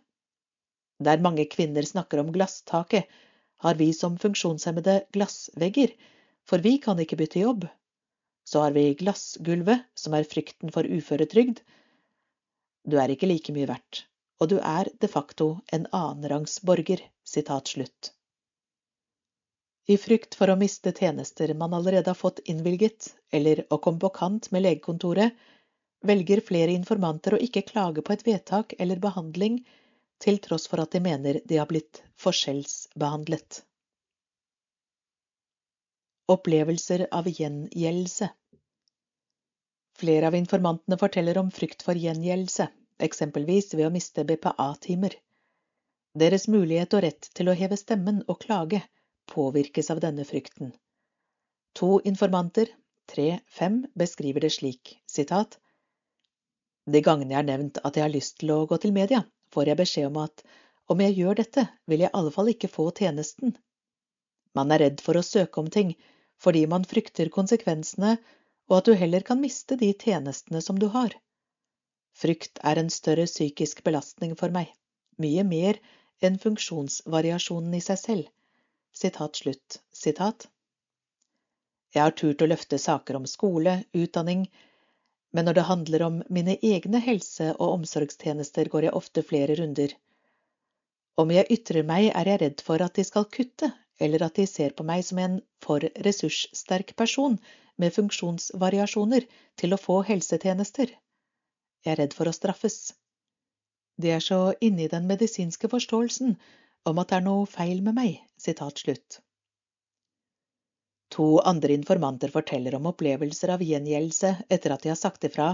Der 1.01 1.21
mange 1.25 1.47
kvinner 1.49 1.85
snakker 1.87 2.21
om 2.21 2.29
glasstaket, 2.33 3.09
har 3.61 3.77
vi 3.77 3.89
som 3.93 4.17
funksjonshemmede 4.21 4.99
glassvegger, 5.13 5.93
for 6.45 6.61
vi 6.61 6.77
kan 6.81 7.01
ikke 7.01 7.17
bytte 7.17 7.41
jobb. 7.41 7.65
Så 8.45 8.61
har 8.65 8.73
vi 8.77 8.93
glassgulvet, 8.97 9.85
som 9.97 10.13
er 10.17 10.29
frykten 10.29 10.73
for 10.73 10.85
uføretrygd. 10.85 11.61
Du 12.89 12.97
er 13.01 13.13
ikke 13.13 13.29
like 13.29 13.53
mye 13.53 13.69
verdt, 13.69 14.05
og 14.41 14.49
du 14.49 14.57
er 14.57 14.89
de 14.99 15.07
facto 15.07 15.51
en 15.71 15.85
annenrangs 15.93 16.57
borger. 16.65 17.03
I 19.87 19.97
frykt 20.01 20.35
for 20.39 20.49
å 20.49 20.57
miste 20.57 20.91
tjenester 20.97 21.53
man 21.57 21.75
allerede 21.77 22.09
har 22.09 22.17
fått 22.17 22.41
innvilget, 22.49 23.11
eller 23.29 23.63
å 23.69 23.77
komme 23.77 24.01
på 24.01 24.09
kant 24.17 24.49
med 24.51 24.65
legekontoret, 24.65 25.37
velger 26.01 26.41
flere 26.41 26.73
informanter 26.73 27.37
å 27.37 27.41
ikke 27.45 27.67
klage 27.69 28.01
på 28.01 28.15
et 28.15 28.25
vedtak 28.25 28.73
eller 28.79 28.99
behandling, 29.03 29.61
til 30.21 30.41
tross 30.41 30.67
for 30.69 30.81
at 30.81 30.91
de 30.93 31.01
mener 31.05 31.39
de 31.45 31.61
har 31.61 31.69
blitt 31.69 32.01
forskjellsbehandlet. 32.21 33.61
Opplevelser 36.31 37.07
av 37.11 37.29
gjengjeldelse 37.29 38.29
Flere 40.01 40.29
av 40.31 40.35
informantene 40.37 40.97
forteller 40.97 41.37
om 41.37 41.49
frykt 41.53 41.83
for 41.85 41.97
gjengjeldelse, 41.99 42.65
eksempelvis 43.05 43.73
ved 43.73 43.87
å 43.87 43.93
miste 43.93 44.25
BPA-timer. 44.27 45.15
Deres 46.21 46.47
mulighet 46.51 46.93
og 46.97 47.03
rett 47.05 47.29
til 47.37 47.49
å 47.49 47.55
heve 47.55 47.77
stemmen 47.79 48.21
og 48.27 48.41
klage 48.43 48.81
påvirkes 49.31 49.91
av 49.93 50.01
denne 50.03 50.25
frykten. 50.27 50.73
To 51.79 51.99
informanter, 52.11 52.67
tre-fem, 53.11 53.85
beskriver 53.95 54.43
det 54.43 54.53
slik, 54.57 54.97
sitat, 55.07 55.59
De 56.91 56.99
gangene 57.05 57.35
jeg 57.35 57.37
har 57.37 57.45
nevnt 57.45 57.77
at 57.85 57.95
jeg 57.95 58.03
har 58.03 58.11
lyst 58.11 58.39
til 58.41 58.51
å 58.51 58.65
gå 58.65 58.77
til 58.81 58.91
media, 58.91 59.21
får 59.53 59.69
jeg 59.69 59.79
beskjed 59.79 60.07
om 60.07 60.17
at 60.23 60.41
om 60.89 61.01
jeg 61.03 61.13
gjør 61.15 61.37
dette, 61.39 61.67
vil 61.87 62.01
jeg 62.03 62.09
i 62.09 62.17
alle 62.17 62.31
fall 62.33 62.49
ikke 62.51 62.71
få 62.71 62.87
tjenesten. 62.97 63.53
Man 64.57 64.73
er 64.73 64.81
redd 64.83 65.03
for 65.05 65.15
å 65.15 65.23
søke 65.23 65.61
om 65.61 65.69
ting 65.71 65.93
fordi 66.41 66.65
man 66.67 66.87
frykter 66.89 67.29
konsekvensene 67.29 68.15
og 68.71 68.77
at 68.79 68.89
du 68.89 68.95
heller 68.97 69.23
kan 69.27 69.39
miste 69.39 69.77
de 69.77 69.91
tjenestene 69.93 70.61
som 70.65 70.79
du 70.81 70.87
har. 70.95 71.13
Frykt 72.17 72.59
er 72.63 72.79
en 72.79 72.89
større 72.93 73.25
psykisk 73.29 73.83
belastning 73.87 74.35
for 74.39 74.53
meg, 74.53 74.71
mye 75.21 75.43
mer 75.47 75.79
enn 76.21 76.37
funksjonsvariasjonen 76.41 77.77
i 77.77 77.83
seg 77.83 77.99
selv. 78.01 78.31
Sitat 78.93 79.39
slutt. 79.39 79.79
Sitat. 79.95 80.47
Jeg 81.95 82.03
har 82.03 82.15
turt 82.15 82.43
å 82.43 82.47
løfte 82.47 82.79
saker 82.79 83.17
om 83.19 83.25
skole, 83.27 83.81
utdanning, 83.97 84.45
men 85.31 85.47
når 85.47 85.57
det 85.57 85.67
handler 85.67 86.03
om 86.07 86.21
mine 86.29 86.57
egne 86.61 86.99
helse- 87.03 87.53
og 87.53 87.77
omsorgstjenester, 87.79 88.69
går 88.71 88.87
jeg 88.87 88.97
ofte 88.99 89.23
flere 89.27 89.55
runder. 89.59 89.95
Om 91.19 91.31
jeg 91.35 91.49
ytrer 91.55 91.87
meg, 91.87 92.09
er 92.15 92.31
jeg 92.31 92.41
redd 92.41 92.63
for 92.67 92.83
at 92.83 92.95
de 92.99 93.05
skal 93.07 93.27
kutte, 93.31 93.71
eller 93.99 94.23
at 94.27 94.39
de 94.39 94.47
ser 94.47 94.75
på 94.75 94.85
meg 94.87 95.03
som 95.07 95.19
en 95.23 95.39
for 95.63 95.83
ressurssterk 96.07 96.95
person 96.99 97.37
med 97.81 97.95
funksjonsvariasjoner 97.95 99.27
til 99.61 99.75
å 99.75 99.79
få 99.79 100.01
helsetjenester. 100.07 100.91
Jeg 101.85 101.93
er 101.95 102.01
redd 102.03 102.15
for 102.17 102.29
å 102.29 102.35
straffes. 102.35 102.93
De 104.01 104.11
er 104.13 104.23
så 104.23 104.53
inne 104.61 104.85
i 104.85 104.91
den 104.91 105.07
medisinske 105.09 105.69
forståelsen 105.71 106.35
om 106.89 107.01
at 107.01 107.11
det 107.11 107.19
er 107.19 107.25
noe 107.25 107.49
feil 107.49 107.81
med 107.85 107.97
meg. 107.97 108.21
Sitat 108.37 108.81
slutt. 108.81 109.19
To 111.11 111.41
andre 111.43 111.75
informanter 111.75 112.31
forteller 112.31 112.77
om 112.77 112.87
opplevelser 112.91 113.51
av 113.55 113.63
gjengjeldelse 113.65 114.31
etter 114.47 114.73
at 114.73 114.85
de 114.85 114.93
har 114.93 114.99
sagt 114.99 115.25
ifra 115.27 115.49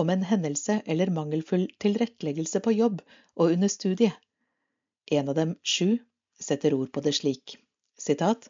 om 0.00 0.10
en 0.10 0.24
hendelse 0.26 0.80
eller 0.86 1.12
mangelfull 1.14 1.66
tilretteleggelse 1.82 2.62
på 2.64 2.72
jobb 2.74 3.02
og 3.36 3.52
under 3.52 3.68
studiet. 3.68 4.16
En 5.12 5.28
av 5.28 5.36
dem, 5.36 5.54
sju, 5.62 5.98
setter 6.40 6.74
ord 6.74 6.90
på 6.92 7.02
det 7.04 7.12
slik. 7.18 7.58
Sitat. 8.00 8.48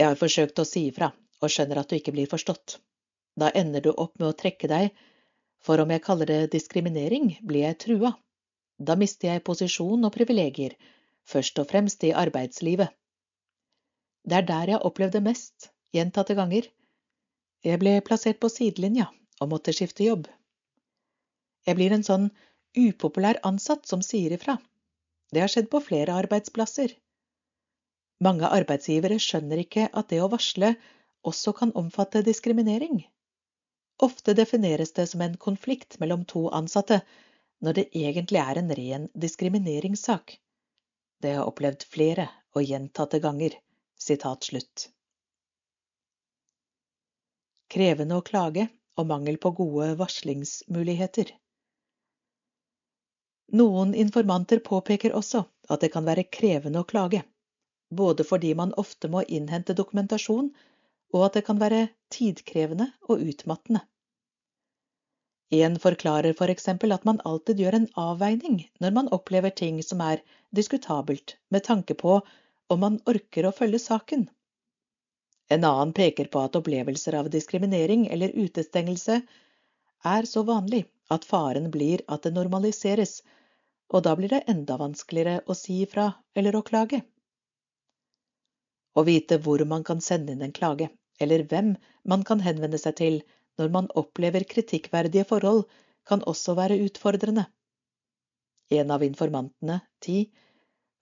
Jeg 0.00 0.08
har 0.08 0.18
forsøkt 0.18 0.58
å 0.58 0.66
si 0.66 0.86
ifra, 0.88 1.12
og 1.42 1.52
skjønner 1.52 1.82
at 1.82 1.90
du 1.90 1.98
ikke 1.98 2.14
blir 2.16 2.30
forstått. 2.30 2.78
Da 3.38 3.52
ender 3.54 3.84
du 3.84 3.92
opp 3.92 4.16
med 4.18 4.30
å 4.30 4.38
trekke 4.38 4.70
deg, 4.70 4.88
for 5.64 5.80
om 5.80 5.92
jeg 5.94 6.02
kaller 6.04 6.28
det 6.28 6.52
diskriminering, 6.52 7.30
blir 7.42 7.64
jeg 7.64 7.80
trua. 7.86 8.12
Da 8.78 8.96
mister 9.00 9.30
jeg 9.30 9.44
posisjon 9.46 10.04
og 10.04 10.12
privilegier, 10.12 10.74
først 11.24 11.58
og 11.62 11.70
fremst 11.70 12.04
i 12.04 12.12
arbeidslivet. 12.12 12.90
Det 14.24 14.36
er 14.40 14.48
der 14.48 14.72
jeg 14.72 14.78
har 14.78 14.88
opplevd 14.88 15.16
det 15.16 15.22
mest, 15.24 15.70
gjentatte 15.96 16.36
ganger. 16.36 16.68
Jeg 17.64 17.80
ble 17.80 17.94
plassert 18.04 18.40
på 18.40 18.50
sidelinja 18.52 19.06
og 19.40 19.50
måtte 19.52 19.72
skifte 19.76 20.04
jobb. 20.04 20.26
Jeg 21.64 21.78
blir 21.78 21.94
en 21.96 22.04
sånn 22.04 22.28
upopulær 22.76 23.40
ansatt 23.48 23.88
som 23.88 24.02
sier 24.04 24.34
ifra. 24.36 24.58
Det 25.32 25.40
har 25.40 25.52
skjedd 25.52 25.70
på 25.72 25.80
flere 25.86 26.16
arbeidsplasser. 26.20 26.92
Mange 28.24 28.50
arbeidsgivere 28.58 29.16
skjønner 29.22 29.64
ikke 29.64 29.88
at 29.92 30.12
det 30.12 30.20
å 30.22 30.28
varsle 30.32 30.74
også 31.24 31.54
kan 31.56 31.72
omfatte 31.80 32.22
diskriminering. 32.26 33.00
Ofte 34.02 34.34
defineres 34.34 34.92
det 34.92 35.06
som 35.06 35.20
en 35.20 35.36
konflikt 35.36 35.98
mellom 35.98 36.24
to 36.24 36.48
ansatte, 36.48 37.00
når 37.62 37.72
det 37.78 37.84
egentlig 37.96 38.40
er 38.42 38.58
en 38.58 38.72
ren 38.74 39.06
diskrimineringssak. 39.14 40.38
Det 41.22 41.30
har 41.30 41.42
jeg 41.42 41.52
opplevd 41.52 41.86
flere 41.88 42.28
og 42.54 42.66
gjentatte 42.66 43.20
ganger. 43.22 43.54
Sitat 44.04 44.44
slutt. 44.44 44.88
Krevende 47.70 48.18
å 48.18 48.24
klage 48.26 48.66
og 48.98 49.06
mangel 49.06 49.38
på 49.40 49.54
gode 49.56 49.94
varslingsmuligheter. 49.98 51.30
Noen 53.54 53.94
informanter 53.94 54.60
påpeker 54.66 55.14
også 55.14 55.44
at 55.70 55.80
det 55.80 55.92
kan 55.94 56.06
være 56.06 56.26
krevende 56.36 56.82
å 56.82 56.88
klage, 56.88 57.22
både 57.90 58.26
fordi 58.26 58.52
man 58.58 58.74
ofte 58.80 59.08
må 59.08 59.22
innhente 59.22 59.76
dokumentasjon, 59.78 60.50
og 61.14 61.28
at 61.28 61.38
det 61.38 61.44
kan 61.46 61.60
være 61.62 61.88
tidkrevende 62.12 62.90
og 63.08 63.22
utmattende. 63.22 63.84
En 65.54 65.76
forklarer 65.78 66.34
for 66.34 66.50
eksempel 66.50 66.92
at 66.94 67.04
man 67.06 67.20
alltid 67.30 67.60
gjør 67.62 67.76
en 67.78 67.90
avveining 68.00 68.56
når 68.82 68.94
man 68.96 69.10
opplever 69.14 69.54
ting 69.54 69.82
som 69.86 70.00
er 70.02 70.22
diskutabelt, 70.50 71.36
med 71.50 71.64
tanke 71.68 71.94
på 71.94 72.16
om 72.72 72.80
man 72.80 72.98
orker 73.06 73.46
å 73.46 73.54
følge 73.54 73.78
saken. 73.78 74.26
En 75.52 75.64
annen 75.68 75.92
peker 75.92 76.30
på 76.32 76.40
at 76.40 76.56
opplevelser 76.58 77.18
av 77.20 77.30
diskriminering 77.30 78.06
eller 78.08 78.34
utestengelse 78.34 79.20
er 80.16 80.28
så 80.28 80.42
vanlig 80.48 80.84
at 81.14 81.26
faren 81.28 81.70
blir 81.70 82.02
at 82.08 82.24
det 82.24 82.32
normaliseres, 82.34 83.20
og 83.92 84.02
da 84.08 84.16
blir 84.16 84.32
det 84.32 84.44
enda 84.50 84.78
vanskeligere 84.80 85.44
å 85.46 85.56
si 85.58 85.82
ifra 85.84 86.08
eller 86.34 86.56
å 86.56 86.64
klage. 86.66 87.02
Å 88.94 89.02
vite 89.04 89.38
hvor 89.44 89.64
man 89.68 89.84
kan 89.84 90.00
sende 90.00 90.32
inn 90.32 90.42
en 90.46 90.56
klage, 90.56 90.88
eller 91.20 91.44
hvem 91.50 91.74
man 92.04 92.24
kan 92.26 92.40
henvende 92.44 92.78
seg 92.80 92.96
til, 93.00 93.18
når 93.58 93.70
man 93.76 93.90
opplever 93.94 94.46
kritikkverdige 94.50 95.24
forhold, 95.30 95.64
kan 96.08 96.24
også 96.26 96.54
være 96.58 96.80
utfordrende. 96.84 97.46
En 98.70 98.90
av 98.90 99.02
informantene, 99.06 99.80
Ti, 100.00 100.30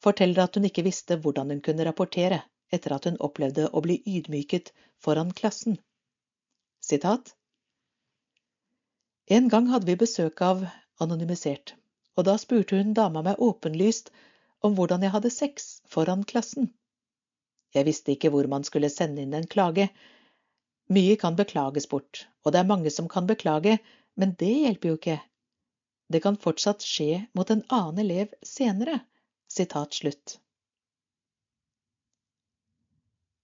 forteller 0.02 0.44
at 0.44 0.58
hun 0.58 0.66
ikke 0.68 0.84
visste 0.86 1.16
hvordan 1.22 1.50
hun 1.54 1.62
kunne 1.64 1.86
rapportere 1.86 2.42
etter 2.72 2.94
at 2.96 3.06
hun 3.08 3.20
opplevde 3.20 3.68
å 3.70 3.82
bli 3.84 4.00
ydmyket 4.06 4.72
foran 5.04 5.32
klassen. 5.38 5.78
Sitat 6.82 7.34
En 9.30 9.48
gang 9.48 9.68
hadde 9.70 9.86
vi 9.86 9.98
besøk 10.00 10.42
av 10.42 10.64
anonymisert, 11.02 11.74
og 12.16 12.26
da 12.28 12.36
spurte 12.40 12.78
hun 12.78 12.94
dama 12.98 13.22
meg 13.26 13.40
åpenlyst 13.40 14.10
om 14.66 14.74
hvordan 14.78 15.04
jeg 15.06 15.14
hadde 15.14 15.34
sex 15.34 15.68
foran 15.90 16.24
klassen. 16.32 16.72
Jeg 17.72 17.88
visste 17.88 18.12
ikke 18.12 18.30
hvor 18.32 18.46
man 18.52 18.64
skulle 18.68 18.90
sende 18.92 19.24
inn 19.24 19.34
en 19.36 19.48
klage, 19.48 19.88
mye 20.92 21.16
kan 21.16 21.36
beklages 21.38 21.88
bort, 21.88 22.26
og 22.44 22.52
det 22.52 22.60
er 22.60 22.68
mange 22.68 22.90
som 22.92 23.08
kan 23.08 23.28
beklage, 23.28 23.78
men 24.18 24.34
det 24.40 24.50
hjelper 24.52 24.90
jo 24.90 24.98
ikke. 24.98 25.18
Det 26.12 26.20
kan 26.24 26.36
fortsatt 26.36 26.84
skje 26.84 27.22
mot 27.38 27.48
en 27.54 27.62
annen 27.72 28.02
elev 28.04 28.34
senere. 28.44 28.98
Sitat 29.52 29.96
slutt. 29.96 30.38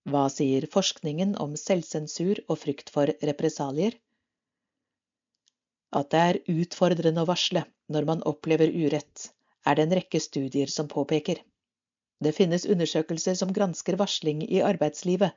Hva 0.09 0.27
sier 0.33 0.65
forskningen 0.73 1.35
om 1.45 1.57
selvsensur 1.61 2.41
og 2.49 2.61
frykt 2.63 2.93
for 2.93 3.13
represalier? 3.31 3.97
At 6.01 6.13
det 6.13 6.23
er 6.31 6.41
utfordrende 6.53 7.25
å 7.25 7.29
varsle 7.29 7.65
når 7.93 8.09
man 8.09 8.25
opplever 8.29 8.73
urett, 8.73 9.31
er 9.65 9.77
det 9.77 9.85
en 9.85 9.97
rekke 10.01 10.21
studier 10.21 10.73
som 10.73 10.89
påpeker. 10.89 11.41
Det 12.25 12.33
finnes 12.35 12.67
undersøkelser 12.67 13.37
som 13.39 13.53
gransker 13.55 13.97
varsling 13.99 14.43
i 14.47 14.63
arbeidslivet. 14.67 15.37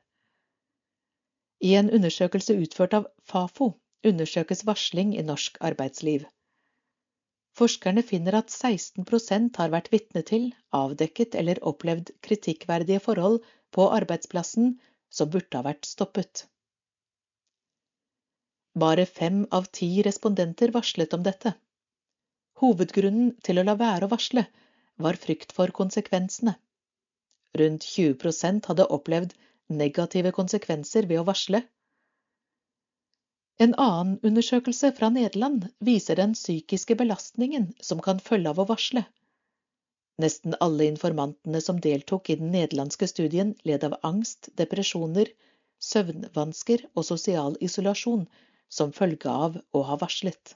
I 1.61 1.75
en 1.77 1.91
undersøkelse 1.93 2.55
utført 2.57 2.95
av 2.97 3.09
Fafo 3.31 3.67
undersøkes 4.11 4.63
varsling 4.65 5.11
i 5.13 5.25
norsk 5.25 5.59
arbeidsliv. 5.61 6.25
Forskerne 7.59 8.01
finner 8.07 8.39
at 8.39 8.49
16% 8.49 9.59
har 9.61 9.73
vært 9.73 9.91
vitne 9.93 10.23
til, 10.25 10.47
avdekket 10.73 11.35
eller 11.35 11.61
opplevd 11.71 12.13
kritikkverdige 12.25 13.03
forhold 13.03 13.41
på 13.75 13.85
arbeidsplassen 13.99 14.73
som 15.11 15.29
burde 15.29 15.59
ha 15.59 15.67
vært 15.67 15.85
stoppet. 15.85 16.47
Bare 18.81 19.05
fem 19.05 19.43
av 19.51 19.67
ti 19.77 19.91
respondenter 20.07 20.71
varslet 20.73 21.13
om 21.13 21.23
dette. 21.27 21.53
Hovedgrunnen 22.63 23.35
til 23.43 23.59
å 23.59 23.67
la 23.67 23.75
være 23.75 24.07
å 24.07 24.13
varsle 24.15 24.45
var 25.05 25.19
frykt 25.19 25.51
for 25.57 25.73
konsekvensene. 25.75 26.55
Rundt 27.59 27.83
20% 27.83 28.67
hadde 28.71 28.87
opplevd 28.97 29.33
negative 29.81 30.31
konsekvenser 30.35 31.07
ved 31.09 31.21
å 31.21 31.27
varsle. 31.27 31.63
En 33.61 33.73
annen 33.85 34.15
undersøkelse 34.25 34.91
fra 34.97 35.09
Nederland 35.13 35.67
viser 35.89 36.17
den 36.17 36.33
psykiske 36.37 36.95
belastningen 37.01 37.67
som 37.89 37.99
kan 38.05 38.21
følge 38.23 38.53
av 38.53 38.61
å 38.63 38.67
varsle. 38.71 39.03
Nesten 40.21 40.55
alle 40.65 40.87
informantene 40.89 41.61
som 41.65 41.79
deltok 41.83 42.29
i 42.29 42.37
den 42.39 42.51
nederlandske 42.55 43.07
studien, 43.09 43.53
led 43.67 43.83
av 43.87 43.97
angst, 44.07 44.49
depresjoner, 44.59 45.29
søvnvansker 45.81 46.87
og 46.93 47.05
sosial 47.07 47.57
isolasjon 47.67 48.25
som 48.69 48.95
følge 48.95 49.29
av 49.29 49.59
å 49.77 49.83
ha 49.87 49.97
varslet. 50.01 50.55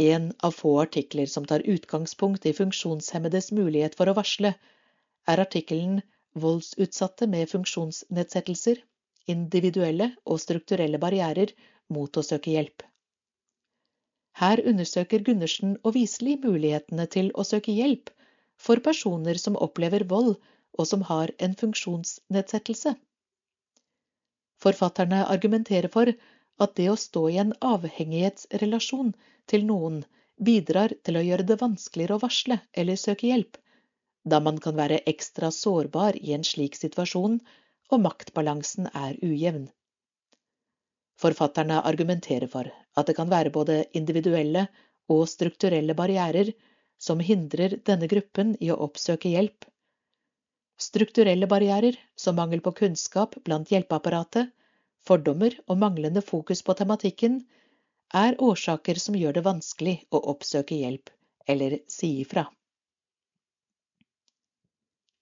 En 0.00 0.30
av 0.48 0.54
få 0.56 0.74
artikler 0.80 1.26
som 1.26 1.46
tar 1.46 1.66
utgangspunkt 1.74 2.46
i 2.46 2.54
funksjonshemmedes 2.56 3.50
mulighet 3.52 3.98
for 3.98 4.08
å 4.08 4.16
varsle, 4.16 4.54
er 5.28 5.42
artikkelen 5.44 6.00
Voldsutsatte 6.40 7.26
med 7.26 7.50
funksjonsnedsettelser 7.50 8.80
individuelle 9.32 10.06
og 10.24 10.40
strukturelle 10.42 11.00
barrierer 11.02 11.52
mot 11.96 12.16
å 12.16 12.24
søke 12.26 12.54
hjelp. 12.54 12.84
Her 14.40 14.62
undersøker 14.72 15.24
Gundersen 15.26 15.76
og 15.82 15.94
Wisli 15.96 16.36
mulighetene 16.44 17.06
til 17.14 17.30
å 17.34 17.44
søke 17.44 17.74
hjelp 17.76 18.12
for 18.66 18.82
personer 18.86 19.40
som 19.42 19.58
opplever 19.66 20.06
vold 20.12 20.36
og 20.78 20.86
som 20.86 21.02
har 21.10 21.32
en 21.38 21.56
funksjonsnedsettelse. 21.62 22.94
Forfatterne 24.60 25.24
argumenterer 25.34 25.92
for 25.92 26.12
at 26.64 26.76
det 26.78 26.88
å 26.92 26.98
stå 27.00 27.22
i 27.30 27.38
en 27.42 27.52
avhengighetsrelasjon 27.64 29.14
til 29.50 29.66
noen 29.68 30.02
bidrar 30.48 30.94
til 31.06 31.18
å 31.20 31.24
gjøre 31.24 31.46
det 31.48 31.58
vanskeligere 31.60 32.16
å 32.16 32.22
varsle 32.22 32.60
eller 32.82 33.00
søke 33.00 33.28
hjelp, 33.30 33.56
da 34.24 34.40
man 34.44 34.60
kan 34.60 34.76
være 34.76 35.02
ekstra 35.12 35.50
sårbar 35.54 36.18
i 36.20 36.34
en 36.36 36.44
slik 36.44 36.76
situasjon 36.76 37.38
og 37.90 38.02
maktbalansen 38.04 38.88
er 38.92 39.16
ujevn. 39.24 39.68
Forfatterne 41.20 41.82
argumenterer 41.84 42.48
for 42.48 42.70
at 42.70 43.08
det 43.08 43.16
kan 43.18 43.32
være 43.32 43.52
både 43.52 43.82
individuelle 43.96 44.68
og 45.12 45.26
strukturelle 45.28 45.96
barrierer 45.96 46.52
som 47.00 47.20
hindrer 47.24 47.76
denne 47.88 48.08
gruppen 48.08 48.54
i 48.60 48.70
å 48.72 48.78
oppsøke 48.86 49.32
hjelp. 49.32 49.66
Strukturelle 50.80 51.48
barrierer 51.48 51.98
som 52.16 52.38
mangel 52.40 52.62
på 52.64 52.72
kunnskap 52.78 53.36
blant 53.44 53.72
hjelpeapparatet, 53.72 54.48
fordommer 55.08 55.56
og 55.66 55.78
manglende 55.82 56.22
fokus 56.22 56.62
på 56.66 56.76
tematikken 56.78 57.40
er 58.22 58.38
årsaker 58.42 58.98
som 59.02 59.16
gjør 59.18 59.38
det 59.38 59.44
vanskelig 59.46 59.96
å 60.10 60.22
oppsøke 60.32 60.78
hjelp 60.80 61.12
eller 61.50 61.78
si 61.90 62.10
ifra. 62.24 62.46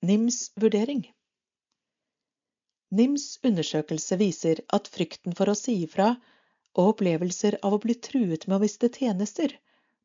NIMs 0.08 0.40
vurdering 0.62 1.06
NIMs 2.98 3.24
undersøkelse 3.44 4.16
viser 4.20 4.60
at 4.72 4.88
frykten 4.88 5.34
for 5.36 5.50
å 5.52 5.56
si 5.58 5.74
ifra 5.84 6.12
og 6.78 6.94
opplevelser 6.94 7.58
av 7.66 7.76
å 7.76 7.80
bli 7.82 7.96
truet 8.08 8.46
med 8.46 8.56
å 8.56 8.62
miste 8.62 8.88
tjenester 8.94 9.56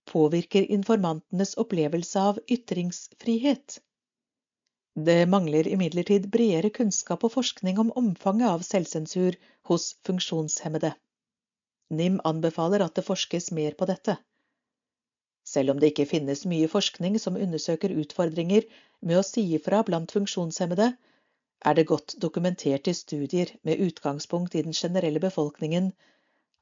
påvirker 0.09 0.65
informantenes 0.77 1.55
opplevelse 1.63 2.19
av 2.19 2.39
ytringsfrihet. 2.51 3.79
Det 4.95 5.25
mangler 5.25 5.67
imidlertid 5.67 6.27
bredere 6.30 6.69
kunnskap 6.69 7.23
og 7.25 7.31
forskning 7.33 7.80
om 7.81 7.89
omfanget 7.97 8.49
av 8.49 8.65
selvsensur 8.67 9.38
hos 9.69 9.88
funksjonshemmede. 10.05 10.91
NIM 11.89 12.19
anbefaler 12.30 12.83
at 12.85 12.93
det 12.99 13.05
forskes 13.07 13.49
mer 13.57 13.73
på 13.80 13.88
dette. 13.89 14.17
Selv 15.43 15.73
om 15.73 15.80
det 15.81 15.89
ikke 15.91 16.05
finnes 16.11 16.45
mye 16.45 16.69
forskning 16.72 17.17
som 17.19 17.39
undersøker 17.47 17.95
utfordringer 18.03 18.69
med 19.01 19.17
å 19.17 19.25
si 19.25 19.43
ifra 19.57 19.81
blant 19.88 20.13
funksjonshemmede, 20.13 20.91
er 21.65 21.75
det 21.80 21.88
godt 21.89 22.15
dokumentert 22.22 22.88
i 22.88 22.93
studier 22.93 23.51
med 23.63 23.81
utgangspunkt 23.88 24.55
i 24.55 24.63
den 24.67 24.77
generelle 24.77 25.19
befolkningen 25.25 25.89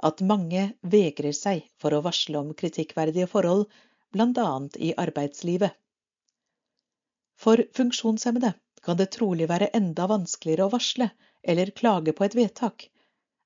at 0.09 0.23
mange 0.33 0.69
vegrer 0.95 1.35
seg 1.35 1.67
for 1.83 1.93
å 1.93 2.01
varsle 2.07 2.39
om 2.39 2.55
kritikkverdige 2.57 3.27
forhold, 3.29 3.67
bl.a. 4.15 4.49
i 4.79 4.95
arbeidslivet. 5.03 5.75
For 7.41 7.63
funksjonshemmede 7.73 8.53
kan 8.85 8.97
det 8.99 9.11
trolig 9.15 9.47
være 9.49 9.71
enda 9.77 10.05
vanskeligere 10.09 10.67
å 10.67 10.73
varsle 10.75 11.07
eller 11.53 11.71
klage 11.79 12.13
på 12.17 12.25
et 12.27 12.35
vedtak, 12.37 12.85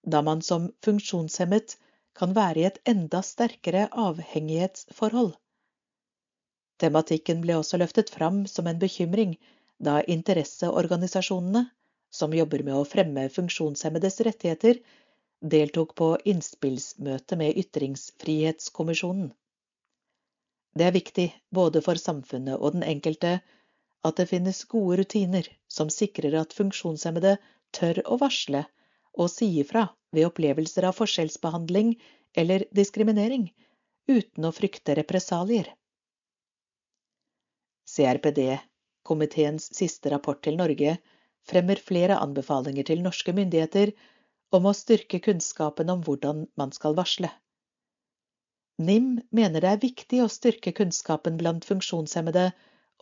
da 0.03 0.19
man 0.29 0.41
som 0.43 0.65
funksjonshemmet 0.83 1.77
kan 2.19 2.35
være 2.35 2.59
i 2.59 2.65
et 2.69 2.81
enda 2.91 3.21
sterkere 3.23 3.85
avhengighetsforhold. 4.05 5.31
Tematikken 6.83 7.39
ble 7.45 7.55
også 7.61 7.79
løftet 7.79 8.11
fram 8.11 8.43
som 8.51 8.67
en 8.67 8.83
bekymring 8.83 9.37
da 9.79 10.01
interesseorganisasjonene, 10.17 11.65
som 12.11 12.35
jobber 12.35 12.63
med 12.67 12.75
å 12.75 12.85
fremme 12.87 13.27
funksjonshemmedes 13.31 14.21
rettigheter, 14.27 14.83
deltok 15.55 15.95
på 15.99 16.13
innspillsmøte 16.31 17.39
med 17.39 17.59
Ytringsfrihetskommisjonen. 17.63 19.31
Det 20.75 20.83
er 20.83 20.95
viktig, 20.95 21.29
både 21.55 21.79
for 21.83 21.99
samfunnet 21.99 22.59
og 22.59 22.75
den 22.75 22.83
enkelte, 22.83 23.37
at 24.05 24.19
det 24.19 24.27
finnes 24.29 24.63
gode 24.71 24.99
rutiner 25.01 25.47
som 25.71 25.89
sikrer 25.93 26.37
at 26.41 26.53
funksjonshemmede 26.55 27.35
tør 27.75 28.01
å 28.05 28.19
varsle 28.21 28.65
og 29.15 29.31
si 29.31 29.47
ifra 29.61 29.87
ved 30.15 30.27
opplevelser 30.29 30.87
av 30.89 30.97
forskjellsbehandling 30.99 31.95
eller 32.35 32.65
diskriminering, 32.75 33.49
uten 34.11 34.47
å 34.47 34.53
frykte 34.55 34.95
represalier. 34.99 35.71
CRPD 37.95 38.57
komiteens 39.05 39.69
siste 39.77 40.11
rapport 40.11 40.41
til 40.43 40.57
Norge 40.59 40.97
fremmer 41.49 41.81
flere 41.89 42.17
anbefalinger 42.25 42.87
til 42.89 43.03
norske 43.05 43.33
myndigheter 43.37 43.93
om 44.55 44.67
å 44.69 44.75
styrke 44.77 45.21
kunnskapen 45.23 45.91
om 45.93 46.01
hvordan 46.05 46.45
man 46.59 46.73
skal 46.75 46.97
varsle. 46.97 47.29
NIM 48.81 49.21
mener 49.31 49.63
det 49.63 49.71
er 49.71 49.83
viktig 49.83 50.21
å 50.23 50.31
styrke 50.31 50.73
kunnskapen 50.75 51.37
blant 51.39 51.67
funksjonshemmede 51.67 52.49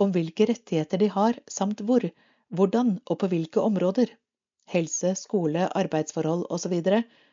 om 0.02 0.12
hvilke 0.16 0.48
rettigheter 0.50 1.02
de 1.02 1.10
har, 1.14 1.40
samt 1.48 1.82
hvor, 1.86 2.06
hvordan 2.50 2.98
og 3.06 3.20
på 3.22 3.30
hvilke 3.32 3.62
områder– 3.62 4.14
helse, 4.74 5.14
skole, 5.20 5.68
arbeidsforhold 5.76 6.46
osv. 6.50 6.76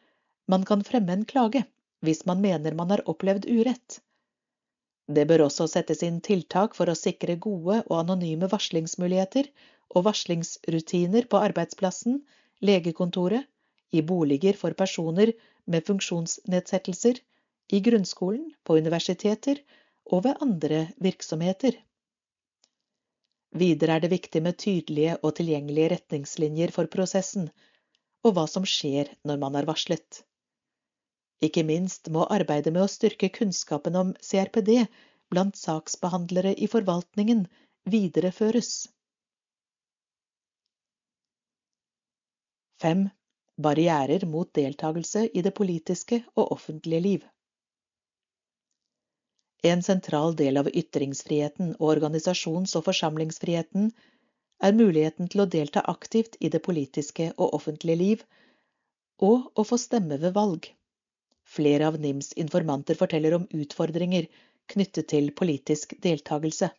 –man 0.52 0.64
kan 0.68 0.84
fremme 0.84 1.12
en 1.14 1.24
klage 1.24 1.64
hvis 2.04 2.24
man 2.26 2.40
mener 2.40 2.74
man 2.74 2.90
har 2.90 3.02
opplevd 3.12 3.46
urett. 3.48 4.00
Det 5.10 5.26
bør 5.28 5.46
også 5.46 5.66
settes 5.68 6.02
inn 6.06 6.20
tiltak 6.24 6.76
for 6.78 6.90
å 6.90 6.98
sikre 6.98 7.36
gode 7.46 7.80
og 7.82 7.96
anonyme 7.98 8.48
varslingsmuligheter 8.52 9.48
og 9.96 10.06
varslingsrutiner 10.06 11.26
på 11.30 11.40
arbeidsplassen, 11.48 12.20
legekontoret, 12.62 13.48
i 13.90 14.04
boliger 14.06 14.54
for 14.54 14.76
personer 14.78 15.32
med 15.66 15.86
funksjonsnedsettelser, 15.88 17.18
i 17.74 17.80
grunnskolen, 17.82 18.52
på 18.66 18.76
universiteter 18.78 19.58
og 20.06 20.24
ved 20.26 20.38
andre 20.46 20.84
virksomheter. 21.02 21.74
Videre 23.50 23.96
er 23.98 24.04
det 24.04 24.12
viktig 24.12 24.42
med 24.44 24.58
tydelige 24.62 25.16
og 25.26 25.34
tilgjengelige 25.40 25.90
retningslinjer 25.96 26.70
for 26.74 26.90
prosessen, 26.92 27.48
og 28.22 28.36
hva 28.36 28.44
som 28.50 28.66
skjer 28.68 29.10
når 29.26 29.40
man 29.42 29.56
har 29.58 29.66
varslet. 29.66 30.22
Ikke 31.42 31.64
minst 31.66 32.10
må 32.12 32.26
arbeidet 32.30 32.72
med 32.72 32.84
å 32.84 32.92
styrke 32.92 33.30
kunnskapen 33.32 33.96
om 33.96 34.12
CRPD 34.22 34.84
blant 35.32 35.58
saksbehandlere 35.58 36.52
i 36.54 36.68
forvaltningen 36.70 37.46
videreføres. 37.90 38.88
5. 42.84 43.08
Barrierer 43.60 44.24
mot 44.26 44.48
deltakelse 44.56 45.26
i 45.34 45.42
det 45.44 45.52
politiske 45.56 46.22
og 46.36 46.52
offentlige 46.54 47.04
liv. 47.04 47.26
En 49.62 49.82
sentral 49.82 50.36
del 50.36 50.56
av 50.56 50.68
ytringsfriheten 50.72 51.74
og 51.78 51.86
organisasjons- 51.94 52.76
og 52.78 52.86
forsamlingsfriheten 52.86 53.90
er 54.68 54.76
muligheten 54.76 55.28
til 55.28 55.42
å 55.44 55.48
delta 55.54 55.82
aktivt 55.92 56.38
i 56.40 56.48
det 56.54 56.62
politiske 56.64 57.30
og 57.36 57.56
offentlige 57.58 58.00
liv, 58.02 58.24
og 59.20 59.50
å 59.60 59.64
få 59.68 59.76
stemme 59.80 60.16
ved 60.22 60.32
valg. 60.36 60.70
Flere 61.44 61.90
av 61.90 61.98
NIMs 62.00 62.32
informanter 62.40 62.96
forteller 62.96 63.36
om 63.36 63.48
utfordringer 63.52 64.28
knyttet 64.72 65.10
til 65.12 65.32
politisk 65.36 65.92
deltakelse. 66.00 66.70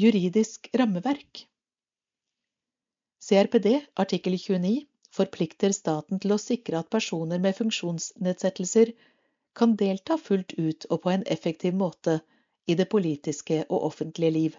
Juridisk 0.00 0.72
rammeverk 0.74 1.44
CRPD 3.24 3.68
artikkel 4.02 4.34
29 4.36 4.72
forplikter 5.14 5.72
staten 5.72 6.18
til 6.20 6.34
å 6.34 6.40
sikre 6.42 6.80
at 6.82 6.90
personer 6.90 7.38
med 7.40 7.54
funksjonsnedsettelser 7.56 8.90
kan 9.54 9.76
delta 9.80 10.18
fullt 10.18 10.52
ut 10.58 10.86
og 10.90 11.02
på 11.04 11.12
en 11.14 11.24
effektiv 11.36 11.74
måte 11.78 12.18
i 12.66 12.74
det 12.74 12.88
politiske 12.92 13.64
og 13.68 13.88
offentlige 13.90 14.34
liv. 14.34 14.54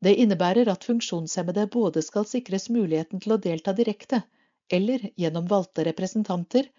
Det 0.00 0.14
innebærer 0.16 0.68
at 0.72 0.84
funksjonshemmede 0.88 1.66
både 1.72 2.02
skal 2.02 2.28
sikres 2.28 2.70
muligheten 2.72 3.20
til 3.20 3.36
å 3.36 3.42
delta 3.48 3.74
direkte 3.76 4.22
eller 4.72 5.10
gjennom 5.16 5.48
valgte 5.50 5.84
representanter, 5.84 6.70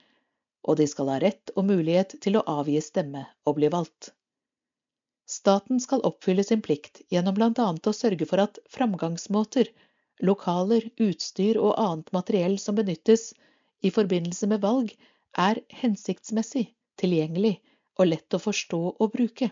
og 0.66 0.78
de 0.80 0.88
skal 0.90 1.10
ha 1.12 1.20
rett 1.22 1.54
og 1.56 1.68
mulighet 1.68 2.16
til 2.24 2.38
å 2.38 2.46
avgi 2.60 2.82
stemme 2.82 3.26
og 3.46 3.58
bli 3.60 3.70
valgt. 3.74 4.12
Staten 5.32 5.80
skal 5.80 6.04
oppfylle 6.08 6.44
sin 6.44 6.64
plikt 6.66 7.04
gjennom 7.14 7.38
bl.a. 7.38 7.68
å 7.72 7.96
sørge 7.96 8.28
for 8.28 8.42
at 8.44 8.60
framgangsmåter, 8.74 9.70
lokaler, 10.22 10.90
utstyr 11.02 11.60
og 11.62 11.78
annet 11.80 12.12
materiell 12.16 12.58
som 12.60 12.78
benyttes 12.78 13.32
i 13.82 13.94
forbindelse 13.94 14.50
med 14.52 14.62
valg, 14.66 14.92
er 15.38 15.62
hensiktsmessig, 15.82 16.68
tilgjengelig 17.02 17.58
og 18.00 18.08
lett 18.08 18.38
å 18.38 18.42
forstå 18.42 18.82
og 18.92 19.12
bruke. 19.14 19.52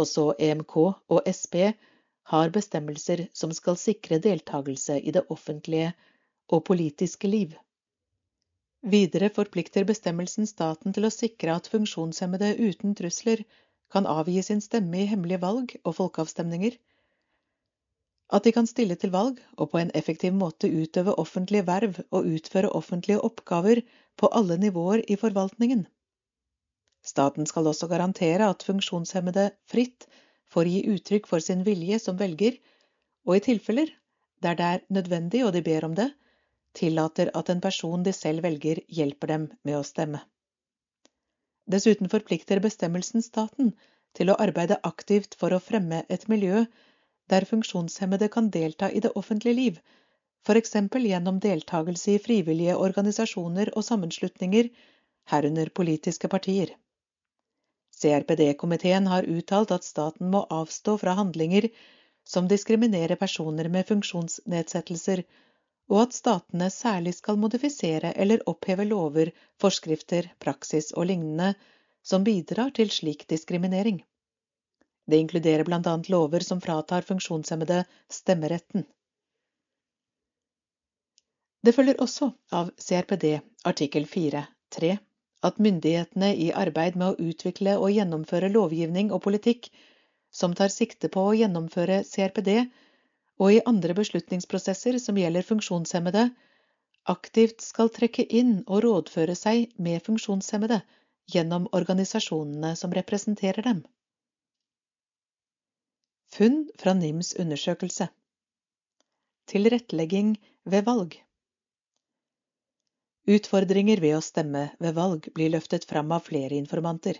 Også 0.00 0.30
EMK 0.38 0.76
og 0.82 1.30
SP 1.30 1.56
har 2.32 2.52
bestemmelser 2.54 3.26
som 3.34 3.52
skal 3.56 3.78
sikre 3.80 4.20
deltakelse 4.22 4.98
i 5.00 5.14
det 5.16 5.24
offentlige 5.34 5.92
og 6.50 6.64
politiske 6.68 7.30
liv. 7.30 7.56
Videre 8.80 9.28
forplikter 9.34 9.84
bestemmelsen 9.88 10.46
staten 10.48 10.94
til 10.96 11.04
å 11.04 11.12
sikre 11.12 11.56
at 11.58 11.68
funksjonshemmede 11.72 12.54
uten 12.60 12.94
trusler 12.96 13.42
kan 13.92 14.06
avgi 14.08 14.40
sin 14.46 14.62
stemme 14.64 15.02
i 15.02 15.08
hemmelige 15.10 15.42
valg 15.42 15.74
og 15.82 15.96
folkeavstemninger, 15.98 16.78
at 18.30 18.46
de 18.46 18.52
kan 18.54 18.68
stille 18.70 18.94
til 18.94 19.10
valg 19.10 19.40
og 19.58 19.72
på 19.72 19.80
en 19.80 19.90
effektiv 19.98 20.36
måte 20.38 20.70
utøve 20.70 21.16
offentlige 21.18 21.66
verv 21.66 21.98
og 22.10 22.28
utføre 22.30 22.70
offentlige 22.80 23.18
oppgaver 23.26 23.82
på 24.20 24.28
alle 24.36 24.56
nivåer 24.60 25.02
i 25.10 25.16
forvaltningen. 25.20 25.86
Staten 27.06 27.48
skal 27.48 27.70
også 27.70 27.88
garantere 27.88 28.50
at 28.52 28.64
funksjonshemmede 28.66 29.46
fritt 29.72 30.06
får 30.52 30.68
gi 30.68 30.80
uttrykk 30.94 31.28
for 31.30 31.44
sin 31.44 31.64
vilje 31.64 31.98
som 32.02 32.18
velger, 32.20 32.58
og 33.24 33.38
i 33.38 33.44
tilfeller 33.48 33.92
der 34.44 34.56
det 34.58 34.66
er 34.66 34.84
nødvendig 34.96 35.44
og 35.44 35.52
de 35.56 35.62
ber 35.64 35.84
om 35.88 35.94
det, 35.96 36.10
tillater 36.76 37.30
at 37.36 37.50
en 37.52 37.60
person 37.60 38.04
de 38.04 38.12
selv 38.12 38.44
velger, 38.44 38.82
hjelper 38.88 39.32
dem 39.32 39.48
med 39.64 39.78
å 39.78 39.86
stemme. 39.86 40.20
Dessuten 41.70 42.10
forplikter 42.12 42.60
bestemmelsen 42.64 43.22
staten 43.22 43.72
til 44.16 44.30
å 44.30 44.38
arbeide 44.42 44.80
aktivt 44.86 45.36
for 45.40 45.54
å 45.54 45.62
fremme 45.62 46.04
et 46.08 46.26
miljø 46.32 46.64
der 47.30 47.46
funksjonshemmede 47.46 48.28
kan 48.28 48.50
delta 48.50 48.90
i 48.90 49.02
det 49.04 49.12
offentlige 49.14 49.56
liv, 49.56 49.80
f.eks. 50.46 50.72
gjennom 51.04 51.40
deltakelse 51.40 52.12
i 52.12 52.18
frivillige 52.18 52.76
organisasjoner 52.76 53.72
og 53.76 53.84
sammenslutninger, 53.84 54.68
herunder 55.32 55.68
politiske 55.80 56.28
partier. 56.28 56.72
CRPD-komiteen 58.00 59.06
har 59.12 59.28
uttalt 59.28 59.74
at 59.76 59.84
staten 59.84 60.30
må 60.32 60.46
avstå 60.58 60.96
fra 61.02 61.16
handlinger 61.18 61.68
som 62.24 62.48
diskriminerer 62.48 63.16
personer 63.20 63.68
med 63.68 63.88
funksjonsnedsettelser, 63.88 65.24
og 65.90 66.04
at 66.04 66.14
statene 66.14 66.70
særlig 66.70 67.16
skal 67.18 67.40
modifisere 67.42 68.12
eller 68.24 68.44
oppheve 68.52 68.86
lover, 68.86 69.32
forskrifter, 69.60 70.30
praksis 70.38 70.92
og 70.92 71.10
lignende 71.10 71.54
som 72.02 72.24
bidrar 72.24 72.70
til 72.76 72.92
slik 72.94 73.26
diskriminering. 73.28 74.00
Det 75.10 75.18
inkluderer 75.18 75.66
annet 75.74 76.08
lover 76.08 76.46
som 76.46 76.60
fratar 76.62 77.02
funksjonshemmede 77.02 77.82
stemmeretten. 78.08 78.86
Det 81.60 81.74
følger 81.76 82.00
også 82.00 82.30
av 82.56 82.70
CRPD 82.80 83.24
artikkel 83.68 84.06
4.3 84.08 84.94
at 85.48 85.58
myndighetene 85.60 86.30
i 86.36 86.48
arbeid 86.56 86.96
med 87.00 87.12
å 87.12 87.28
utvikle 87.30 87.74
og 87.80 87.92
gjennomføre 87.92 88.48
lovgivning 88.52 89.10
og 89.12 89.22
politikk 89.26 89.68
som 90.32 90.54
tar 90.56 90.72
sikte 90.72 91.10
på 91.12 91.24
å 91.26 91.36
gjennomføre 91.36 92.00
CRPD, 92.08 92.50
og 93.40 93.52
i 93.52 93.60
andre 93.66 93.96
beslutningsprosesser 93.96 94.98
som 95.02 95.18
gjelder 95.18 95.46
funksjonshemmede, 95.48 96.26
aktivt 97.08 97.64
skal 97.64 97.92
trekke 97.92 98.26
inn 98.40 98.60
og 98.66 98.84
rådføre 98.84 99.36
seg 99.36 99.72
med 99.76 100.04
funksjonshemmede 100.06 100.82
gjennom 101.32 101.68
organisasjonene 101.76 102.74
som 102.76 102.92
representerer 102.96 103.64
dem. 103.66 103.80
Funn 106.30 106.62
fra 106.78 106.94
NIMs 106.94 107.34
undersøkelse 107.42 108.06
Tilrettelegging 109.50 110.36
ved 110.64 110.86
valg 110.86 111.16
Utfordringer 113.28 114.00
ved 114.00 114.16
å 114.16 114.22
stemme 114.24 114.70
ved 114.80 114.94
valg 114.96 115.28
blir 115.34 115.52
løftet 115.52 115.84
fram 115.84 116.12
av 116.12 116.24
flere 116.28 116.56
informanter. 116.56 117.18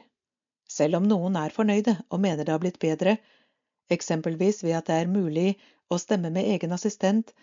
Selv 0.70 0.96
om 0.96 1.06
noen 1.08 1.36
er 1.36 1.52
fornøyde 1.52 1.96
og 2.08 2.22
mener 2.24 2.46
det 2.46 2.54
har 2.54 2.62
blitt 2.62 2.78
bedre, 2.80 3.18
eksempelvis 3.92 4.62
ved 4.64 4.78
at 4.78 4.88
det 4.88 4.96
er 4.96 5.10
mulig 5.12 5.56
å 5.90 5.98
stemme 5.98 6.30
med 6.32 6.48
egen 6.48 6.72
assistent, 6.72 7.34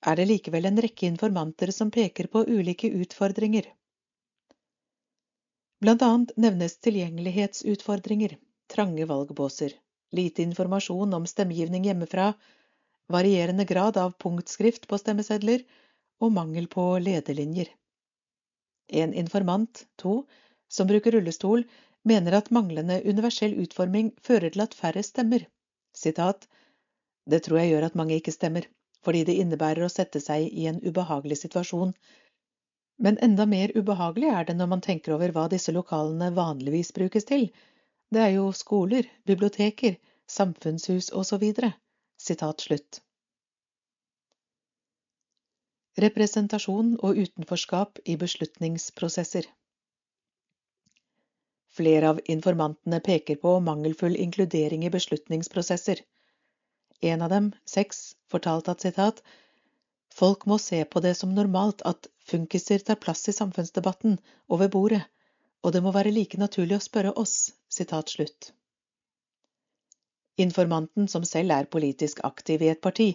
er 0.00 0.16
det 0.16 0.28
likevel 0.30 0.66
en 0.70 0.80
rekke 0.80 1.06
informanter 1.10 1.72
som 1.76 1.90
peker 1.90 2.30
på 2.32 2.46
ulike 2.48 2.88
utfordringer. 3.02 3.66
Blant 5.80 6.02
annet 6.04 6.32
nevnes 6.36 6.78
tilgjengelighetsutfordringer, 6.84 8.38
trange 8.68 9.06
valgbåser, 9.10 9.74
lite 10.16 10.42
informasjon 10.46 11.14
om 11.18 11.28
stemmegivning 11.28 11.84
hjemmefra, 11.88 12.32
varierende 13.12 13.64
grad 13.68 13.96
av 14.00 14.16
punktskrift 14.24 14.88
på 14.88 14.98
stemmesedler 15.00 15.66
og 16.20 16.32
mangel 16.36 16.68
på 16.68 16.86
lederlinjer. 17.02 17.68
En 18.92 19.14
informant, 19.14 19.84
to, 19.96 20.24
som 20.68 20.88
bruker 20.90 21.12
rullestol, 21.12 21.64
mener 22.02 22.36
at 22.38 22.50
manglende 22.50 23.00
universell 23.04 23.54
utforming 23.62 24.12
fører 24.26 24.50
til 24.54 24.64
at 24.64 24.74
færre 24.74 25.02
stemmer. 25.06 25.46
Sitat, 25.96 26.46
det 27.30 27.42
tror 27.44 27.60
jeg 27.60 27.74
gjør 27.74 27.86
at 27.90 27.98
mange 27.98 28.16
ikke 28.18 28.34
stemmer, 28.34 28.66
fordi 29.04 29.24
det 29.28 29.36
innebærer 29.42 29.86
å 29.86 29.92
sette 29.92 30.22
seg 30.22 30.48
i 30.48 30.66
en 30.70 30.80
ubehagelig 30.84 31.40
situasjon. 31.42 31.92
Men 33.00 33.18
enda 33.24 33.46
mer 33.48 33.72
ubehagelig 33.76 34.32
er 34.36 34.48
det 34.48 34.56
når 34.58 34.72
man 34.74 34.84
tenker 34.84 35.14
over 35.16 35.32
hva 35.36 35.46
disse 35.52 35.72
lokalene 35.72 36.32
vanligvis 36.36 36.92
brukes 36.96 37.28
til. 37.28 37.48
Det 38.12 38.24
er 38.24 38.34
jo 38.36 38.50
skoler, 38.56 39.06
biblioteker, 39.26 39.96
samfunnshus 40.28 41.12
osv. 41.16 41.46
Sitat 42.20 42.66
slutt. 42.66 43.00
Representasjon 45.98 46.92
og 47.02 47.18
utenforskap 47.18 47.98
i 48.06 48.14
beslutningsprosesser. 48.16 49.48
Flere 51.74 52.12
av 52.14 52.20
informantene 52.30 53.00
peker 53.02 53.40
på 53.42 53.56
mangelfull 53.66 54.14
inkludering 54.16 54.84
i 54.86 54.90
beslutningsprosesser. 54.94 56.02
En 57.00 57.22
av 57.22 57.30
dem, 57.30 57.50
seks, 57.66 58.14
fortalte 58.30 58.70
at 58.70 58.86
sitat, 58.86 59.22
folk 60.14 60.46
må 60.46 60.58
se 60.58 60.84
på 60.84 61.02
det 61.02 61.16
som 61.18 61.34
normalt 61.34 61.82
at 61.82 62.06
funkiser 62.30 62.86
tar 62.86 63.00
plass 63.02 63.26
i 63.28 63.34
samfunnsdebatten 63.34 64.18
og 64.48 64.62
ved 64.62 64.70
bordet, 64.70 65.02
og 65.64 65.74
det 65.74 65.82
må 65.82 65.90
være 65.96 66.14
like 66.14 66.38
naturlig 66.38 66.78
å 66.78 66.86
spørre 66.86 67.14
oss, 67.18 67.52
sitat 67.68 68.14
slutt. 68.14 68.52
Informanten, 70.38 71.08
som 71.08 71.26
selv 71.26 71.52
er 71.52 71.70
politisk 71.70 72.22
aktiv 72.24 72.62
i 72.62 72.70
et 72.72 72.80
parti, 72.80 73.12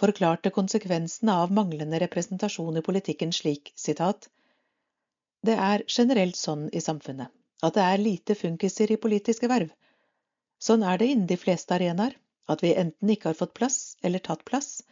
forklarte 0.00 0.52
konsekvensene 0.54 1.34
av 1.44 1.54
manglende 1.58 2.00
representasjon 2.02 2.76
i 2.80 2.84
politikken 2.88 3.32
slik, 3.32 3.72
sitat, 3.76 4.28
det 5.46 5.56
er 5.70 5.84
generelt 5.86 6.36
sånn 6.36 6.68
i 6.72 6.82
samfunnet 6.82 7.32
at 7.64 7.76
det 7.76 7.84
er 7.84 8.02
lite 8.02 8.36
funkiser 8.36 8.92
i 8.92 9.00
politiske 9.00 9.48
verv. 9.48 9.70
Sånn 10.66 10.84
er 10.84 11.00
det 11.00 11.08
innen 11.12 11.28
de 11.30 11.38
fleste 11.40 11.76
arenaer, 11.76 12.16
at 12.52 12.62
vi 12.64 12.74
enten 12.82 13.12
ikke 13.12 13.30
har 13.30 13.38
fått 13.38 13.54
plass 13.58 13.96
eller 14.02 14.22
tatt 14.26 14.44
plass. 14.48 14.82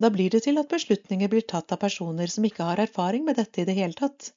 Da 0.00 0.10
blir 0.12 0.32
det 0.32 0.42
til 0.46 0.60
at 0.60 0.72
beslutninger 0.72 1.30
blir 1.32 1.46
tatt 1.52 1.72
av 1.72 1.80
personer 1.84 2.32
som 2.32 2.44
ikke 2.48 2.66
har 2.70 2.82
erfaring 2.82 3.24
med 3.28 3.38
dette 3.40 3.62
i 3.62 3.68
det 3.68 3.76
hele 3.78 3.96
tatt. 3.96 4.32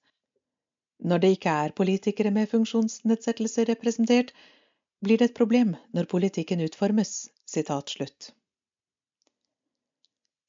Når 1.00 1.24
det 1.24 1.32
ikke 1.36 1.56
er 1.66 1.76
politikere 1.76 2.32
med 2.36 2.52
funksjonsnedsettelser 2.52 3.72
representert, 3.72 4.34
blir 5.04 5.20
det 5.20 5.30
et 5.30 5.40
problem 5.40 5.76
når 5.96 6.12
politikken 6.12 6.64
utformes. 6.66 7.30
Sitat 7.48 7.96
slutt. 7.96 8.34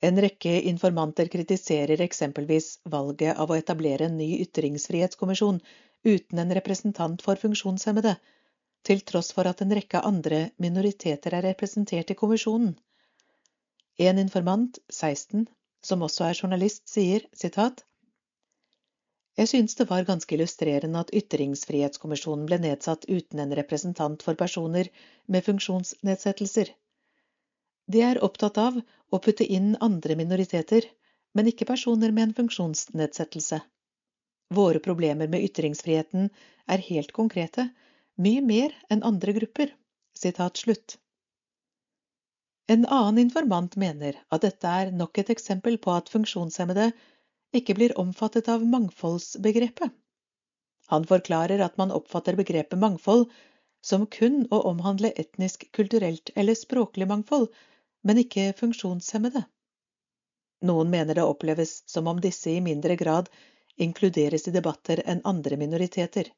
En 0.01 0.21
rekke 0.25 0.53
informanter 0.71 1.29
kritiserer 1.29 2.01
eksempelvis 2.01 2.69
valget 2.93 3.37
av 3.43 3.51
å 3.51 3.57
etablere 3.61 4.07
en 4.09 4.17
ny 4.17 4.29
ytringsfrihetskommisjon 4.47 5.59
uten 6.09 6.41
en 6.41 6.55
representant 6.57 7.23
for 7.27 7.41
funksjonshemmede, 7.43 8.15
til 8.89 9.03
tross 9.11 9.29
for 9.37 9.51
at 9.51 9.61
en 9.61 9.75
rekke 9.77 10.01
andre 10.11 10.39
minoriteter 10.65 11.37
er 11.37 11.45
representert 11.51 12.15
i 12.15 12.17
kommisjonen. 12.23 12.73
En 14.01 14.19
informant, 14.25 14.79
16, 14.89 15.45
som 15.85 16.09
også 16.09 16.25
er 16.31 16.39
journalist, 16.43 16.87
sier 16.89 17.27
sitat 17.37 17.85
Jeg 19.37 19.53
synes 19.53 19.77
det 19.77 19.91
var 19.91 20.09
ganske 20.09 20.35
illustrerende 20.37 21.05
at 21.05 21.13
Ytringsfrihetskommisjonen 21.21 22.49
ble 22.49 22.59
nedsatt 22.65 23.05
uten 23.09 23.45
en 23.45 23.53
representant 23.61 24.25
for 24.25 24.41
personer 24.41 24.89
med 25.29 25.45
funksjonsnedsettelser. 25.45 26.73
De 27.91 28.03
er 28.07 28.21
opptatt 28.23 28.59
av 28.63 28.77
å 29.11 29.19
putte 29.19 29.45
inn 29.57 29.73
andre 29.83 30.15
minoriteter, 30.19 30.85
men 31.35 31.49
ikke 31.51 31.67
personer 31.67 32.13
med 32.15 32.29
en 32.29 32.35
funksjonsnedsettelse. 32.37 33.59
Våre 34.55 34.83
problemer 34.85 35.31
med 35.33 35.43
ytringsfriheten 35.47 36.29
er 36.71 36.85
helt 36.87 37.11
konkrete, 37.17 37.69
mye 38.15 38.43
mer 38.47 38.75
enn 38.91 39.03
andre 39.11 39.35
grupper. 39.41 39.73
Slutt. 40.21 40.99
En 42.71 42.85
annen 42.87 43.19
informant 43.25 43.77
mener 43.81 44.19
at 44.29 44.45
dette 44.45 44.75
er 44.83 44.91
nok 44.95 45.19
et 45.23 45.31
eksempel 45.35 45.79
på 45.83 45.95
at 45.95 46.11
funksjonshemmede 46.13 46.91
ikke 47.57 47.75
blir 47.79 47.97
omfattet 47.99 48.51
av 48.53 48.67
mangfoldsbegrepet. 48.75 49.91
Han 50.95 51.07
forklarer 51.11 51.63
at 51.67 51.79
man 51.81 51.95
oppfatter 51.95 52.39
begrepet 52.39 52.79
mangfold 52.79 53.31
som 53.83 54.07
kun 54.07 54.45
å 54.51 54.61
omhandle 54.71 55.11
etnisk, 55.23 55.67
kulturelt 55.73 56.31
eller 56.37 56.59
språklig 56.59 57.09
mangfold, 57.11 57.49
men 58.03 58.21
ikke 58.23 58.53
funksjonshemmede. 58.57 59.45
Noen 60.69 60.91
mener 60.93 61.17
det 61.17 61.25
oppleves 61.25 61.83
som 61.89 62.09
om 62.11 62.21
disse 62.21 62.51
i 62.51 62.61
mindre 62.61 62.97
grad 62.97 63.29
inkluderes 63.81 64.49
i 64.49 64.55
debatter 64.55 65.03
enn 65.07 65.23
andre 65.25 65.57
minoriteter. 65.57 66.29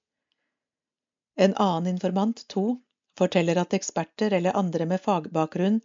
En 1.35 1.55
annen 1.55 1.95
informant, 1.95 2.45
to, 2.49 2.79
forteller 3.19 3.59
at 3.59 3.75
eksperter 3.75 4.33
eller 4.33 4.57
andre 4.59 4.87
med 4.87 5.03
fagbakgrunn 5.03 5.81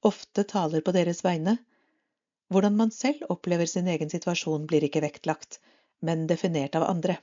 ofte 0.00 0.44
taler 0.44 0.80
på 0.80 0.94
deres 0.96 1.24
vegne. 1.24 1.56
Hvordan 2.52 2.76
man 2.76 2.90
selv 2.90 3.24
opplever 3.28 3.66
sin 3.66 3.88
egen 3.88 4.10
situasjon, 4.10 4.66
blir 4.66 4.84
ikke 4.84 5.02
vektlagt, 5.04 5.60
men 6.00 6.26
definert 6.30 6.76
av 6.76 6.86
andre. 6.88 7.18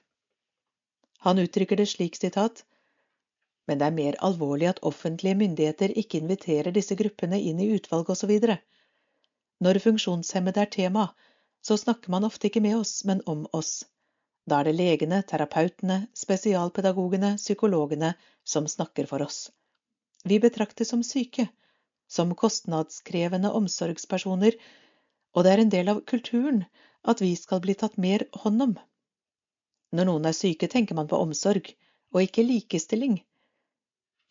Han 1.25 1.39
uttrykker 1.39 1.77
det 1.77 1.89
slik 1.89 2.17
sitat 2.17 2.63
men 3.67 3.79
det 3.79 3.87
er 3.87 3.97
mer 3.97 4.17
alvorlig 4.27 4.69
at 4.71 4.81
offentlige 4.87 5.37
myndigheter 5.37 5.93
ikke 6.01 6.21
inviterer 6.21 6.73
disse 6.75 6.97
gruppene 6.99 7.39
inn 7.39 7.59
i 7.61 7.69
utvalg 7.75 8.09
osv. 8.09 8.33
Når 9.61 9.79
funksjonshemmede 9.83 10.63
er 10.63 10.71
tema, 10.73 11.07
så 11.61 11.77
snakker 11.77 12.11
man 12.11 12.25
ofte 12.25 12.49
ikke 12.49 12.63
med 12.65 12.79
oss, 12.79 13.03
men 13.05 13.21
om 13.29 13.45
oss. 13.53 13.83
Da 14.49 14.59
er 14.59 14.69
det 14.69 14.77
legene, 14.79 15.21
terapeutene, 15.29 16.07
spesialpedagogene, 16.17 17.35
psykologene 17.37 18.15
som 18.43 18.67
snakker 18.67 19.05
for 19.09 19.21
oss. 19.21 19.51
Vi 20.25 20.39
betraktes 20.41 20.89
som 20.89 21.03
syke, 21.05 21.47
som 22.09 22.33
kostnadskrevende 22.35 23.51
omsorgspersoner, 23.57 24.57
og 25.35 25.45
det 25.45 25.51
er 25.51 25.61
en 25.63 25.73
del 25.73 25.91
av 25.93 26.01
kulturen 26.09 26.65
at 27.07 27.21
vi 27.21 27.35
skal 27.39 27.61
bli 27.63 27.77
tatt 27.77 27.97
mer 28.01 28.25
hånd 28.43 28.65
om. 28.65 28.73
Når 29.95 30.07
noen 30.09 30.27
er 30.27 30.35
syke, 30.35 30.67
tenker 30.67 30.97
man 30.97 31.09
på 31.11 31.19
omsorg, 31.21 31.69
og 32.11 32.25
ikke 32.25 32.45
likestilling. 32.47 33.21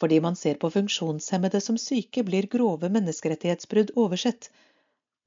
Fordi 0.01 0.21
man 0.25 0.37
ser 0.37 0.57
på 0.61 0.71
funksjonshemmede 0.73 1.61
som 1.61 1.79
syke, 1.79 2.25
blir 2.25 2.49
grove 2.53 2.89
menneskerettighetsbrudd 2.89 3.93
oversett, 4.01 4.51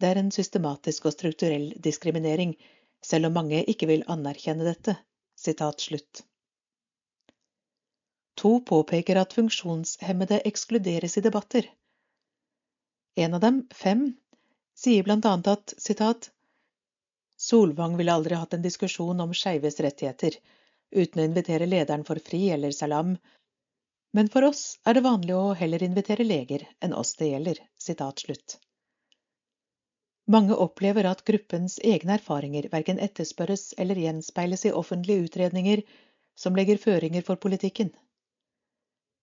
det 0.01 0.09
er 0.09 0.19
en 0.19 0.31
systematisk 0.33 1.05
og 1.07 1.13
strukturell 1.13 1.69
diskriminering, 1.87 2.55
selv 3.05 3.29
om 3.29 3.37
mange 3.37 3.61
ikke 3.69 3.87
vil 3.91 4.05
anerkjenne 4.09 4.65
dette. 4.67 4.97
Sitat 5.39 5.81
slutt. 5.81 6.23
To 8.41 8.57
påpeker 8.65 9.19
at 9.21 9.33
funksjonshemmede 9.37 10.41
ekskluderes 10.49 11.17
i 11.17 11.23
debatter. 11.25 11.69
En 13.15 13.37
av 13.37 13.43
dem, 13.45 13.61
Fem, 13.71 14.07
sier 14.73 15.05
blant 15.05 15.25
annet 15.29 15.51
at 15.53 15.73
sitat, 15.77 16.31
Solvang 17.37 17.97
ville 17.97 18.13
aldri 18.13 18.37
hatt 18.39 18.53
en 18.53 18.65
diskusjon 18.65 19.19
om 19.21 19.33
skeives 19.35 19.79
rettigheter 19.83 20.37
uten 20.93 21.21
å 21.21 21.25
invitere 21.27 21.67
lederen 21.67 22.05
for 22.07 22.21
FRI 22.21 22.49
eller 22.55 22.71
Salam, 22.71 23.15
men 24.13 24.29
for 24.29 24.45
oss 24.45 24.61
er 24.85 24.95
det 24.95 25.05
vanlig 25.05 25.33
å 25.35 25.55
heller 25.57 25.83
invitere 25.85 26.25
leger 26.27 26.67
enn 26.85 26.93
oss 26.93 27.15
det 27.19 27.31
gjelder. 27.31 27.59
Slutt. 27.83 28.59
Mange 30.33 30.55
opplever 30.55 31.07
at 31.09 31.25
gruppens 31.27 31.79
egne 31.83 32.15
erfaringer 32.15 32.69
verken 32.71 33.01
etterspørres 33.05 33.73
eller 33.77 33.99
gjenspeiles 33.99 34.65
i 34.69 34.71
offentlige 34.71 35.25
utredninger 35.25 35.81
som 36.43 36.55
legger 36.55 36.79
føringer 36.79 37.25
for 37.27 37.41
politikken. 37.41 37.89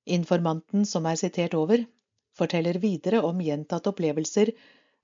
Informanten 0.05 0.85
som 0.87 1.07
er 1.07 1.17
sitert 1.23 1.55
over, 1.55 1.87
forteller 2.37 2.79
videre 2.83 3.23
om 3.31 3.41
gjentatte 3.41 3.93
opplevelser 3.95 4.53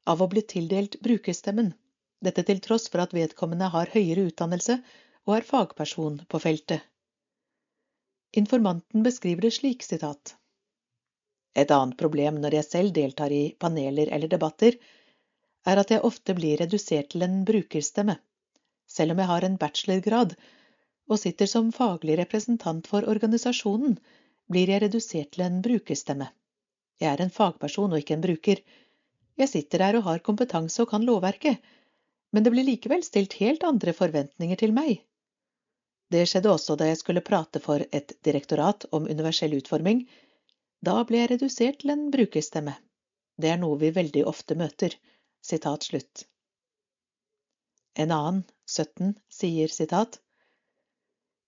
av 0.06 0.23
å 0.23 0.28
bli 0.32 0.42
tildelt 0.42 0.98
brukerstemmen, 1.02 1.73
dette 2.23 2.44
til 2.48 2.60
tross 2.65 2.90
for 2.90 3.05
at 3.06 3.15
vedkommende 3.16 3.70
har 3.73 3.94
høyere 3.94 4.28
utdannelse 4.32 4.81
og 5.26 5.39
er 5.39 5.48
fagperson 5.48 6.20
på 6.28 6.42
feltet. 6.42 6.82
Informanten 8.36 9.02
beskriver 9.02 9.47
det 9.47 9.55
slik, 9.56 9.82
sitat. 9.82 10.36
Et 11.56 11.70
annet 11.73 11.97
problem 11.97 12.40
når 12.42 12.58
jeg 12.58 12.68
selv 12.68 12.94
deltar 12.97 13.32
i 13.32 13.55
paneler 13.65 14.10
eller 14.12 14.28
debatter, 14.28 14.76
er 15.66 15.81
at 15.81 15.90
jeg 15.90 16.05
ofte 16.05 16.34
blir 16.36 16.60
redusert 16.60 17.08
til 17.15 17.24
en 17.24 17.39
brukerstemme, 17.48 18.18
selv 18.86 19.15
om 19.15 19.23
jeg 19.23 19.31
har 19.31 19.47
en 19.47 19.56
bachelorgrad 19.62 20.36
og 21.08 21.20
sitter 21.23 21.48
som 21.50 21.73
faglig 21.74 22.18
representant 22.20 22.86
for 22.90 23.08
organisasjonen, 23.08 23.97
blir 24.52 24.70
jeg 24.70 24.84
redusert 24.84 25.32
til 25.34 25.47
en 25.47 25.62
brukerstemme. 25.65 26.28
Jeg 27.00 27.12
er 27.12 27.23
en 27.24 27.32
fagperson 27.32 27.92
og 27.92 28.02
ikke 28.02 28.16
en 28.16 28.24
bruker. 28.24 28.62
Jeg 29.40 29.52
sitter 29.52 29.82
der 29.84 29.98
og 29.98 30.06
har 30.10 30.24
kompetanse 30.28 30.82
og 30.84 30.90
kan 30.92 31.05
lovverket, 31.08 31.58
men 32.32 32.44
det 32.44 32.52
blir 32.52 32.66
likevel 32.68 33.05
stilt 33.06 33.36
helt 33.40 33.65
andre 33.66 33.97
forventninger 33.97 34.60
til 34.60 34.76
meg. 34.76 35.00
Det 36.12 36.22
skjedde 36.30 36.52
også 36.52 36.76
da 36.78 36.86
jeg 36.90 37.00
skulle 37.00 37.24
prate 37.26 37.60
for 37.62 37.82
et 37.98 38.14
direktorat 38.26 38.86
om 38.94 39.08
universell 39.10 39.56
utforming. 39.58 40.04
Da 40.86 41.00
ble 41.08 41.22
jeg 41.22 41.32
redusert 41.34 41.80
til 41.82 41.92
en 41.94 42.06
brukerstemme. 42.14 42.76
Det 43.36 43.50
er 43.52 43.58
noe 43.60 43.78
vi 43.80 43.90
veldig 43.94 44.22
ofte 44.30 44.56
møter. 44.58 44.94
Sitat 45.42 45.88
slutt. 45.88 46.26
En 47.96 48.12
annen, 48.12 48.44
17, 48.68 49.16
sier 49.32 49.72
sitat 49.72 50.20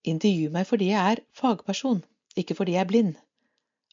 Intervju 0.08 0.50
meg 0.54 0.66
fordi 0.68 0.92
jeg 0.92 1.14
er 1.14 1.20
fagperson, 1.36 2.00
ikke 2.38 2.54
fordi 2.56 2.76
jeg 2.76 2.86
er 2.86 2.90
blind. 2.90 3.16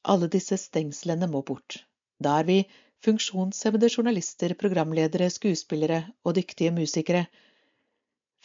Alle 0.06 0.30
disse 0.32 0.58
stengslene 0.62 1.28
må 1.32 1.42
bort. 1.44 1.82
Da 2.22 2.38
er 2.40 2.48
vi 2.48 2.58
funksjonshemmede 3.06 3.90
journalister, 3.92 4.54
programledere, 4.62 5.28
skuespillere 5.34 6.04
og 6.24 6.38
dyktige 6.38 6.72
musikere. 6.72 7.26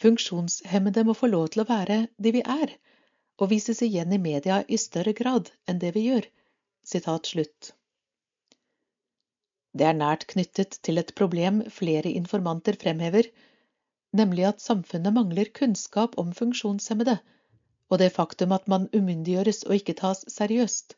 Funksjonshemmede 0.01 1.03
må 1.05 1.13
få 1.17 1.29
lov 1.29 1.51
til 1.53 1.63
å 1.63 1.69
være 1.69 1.97
de 2.17 2.31
vi 2.33 2.41
er, 2.41 2.73
og 3.41 3.51
vises 3.51 3.81
igjen 3.85 4.13
i 4.15 4.21
media 4.21 4.63
i 4.67 4.79
større 4.81 5.13
grad 5.17 5.51
enn 5.69 5.81
det 5.83 5.93
vi 5.97 6.07
gjør. 6.07 6.27
Slutt. 6.91 7.73
Det 9.77 9.85
er 9.87 9.97
nært 9.97 10.25
knyttet 10.31 10.79
til 10.83 10.97
et 10.97 11.13
problem 11.19 11.61
flere 11.69 12.09
informanter 12.21 12.79
fremhever, 12.81 13.29
nemlig 14.17 14.47
at 14.49 14.63
samfunnet 14.65 15.13
mangler 15.15 15.53
kunnskap 15.59 16.17
om 16.23 16.33
funksjonshemmede, 16.39 17.19
og 17.91 18.01
det 18.01 18.09
faktum 18.17 18.57
at 18.57 18.67
man 18.73 18.89
umyndiggjøres 18.97 19.63
og 19.69 19.77
ikke 19.77 19.97
tas 20.01 20.25
seriøst. 20.33 20.97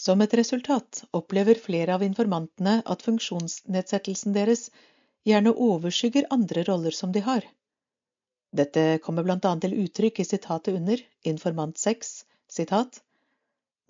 Som 0.00 0.24
et 0.24 0.34
resultat 0.40 1.04
opplever 1.12 1.60
flere 1.60 1.94
av 1.98 2.02
informantene 2.06 2.80
at 2.94 3.04
funksjonsnedsettelsen 3.04 4.32
deres 4.36 4.70
gjerne 5.28 5.52
overskygger 5.52 6.30
andre 6.32 6.64
roller 6.70 6.96
som 6.96 7.12
de 7.12 7.20
har. 7.26 7.44
Dette 8.52 8.98
kommer 9.02 9.22
blant 9.22 9.44
annet 9.46 9.62
til 9.66 9.76
uttrykk 9.84 10.20
i 10.20 10.26
sitatet 10.26 10.74
under, 10.74 11.02
informant 11.22 11.78
6, 11.78 12.24
sitat, 12.50 13.02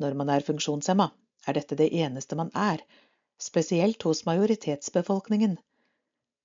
Når 0.00 0.14
man 0.16 0.28
er 0.32 0.44
funksjonshemma, 0.44 1.10
er 1.46 1.56
dette 1.56 1.76
det 1.76 1.88
eneste 1.92 2.36
man 2.36 2.50
er, 2.54 2.80
spesielt 3.40 4.02
hos 4.02 4.24
majoritetsbefolkningen. 4.28 5.58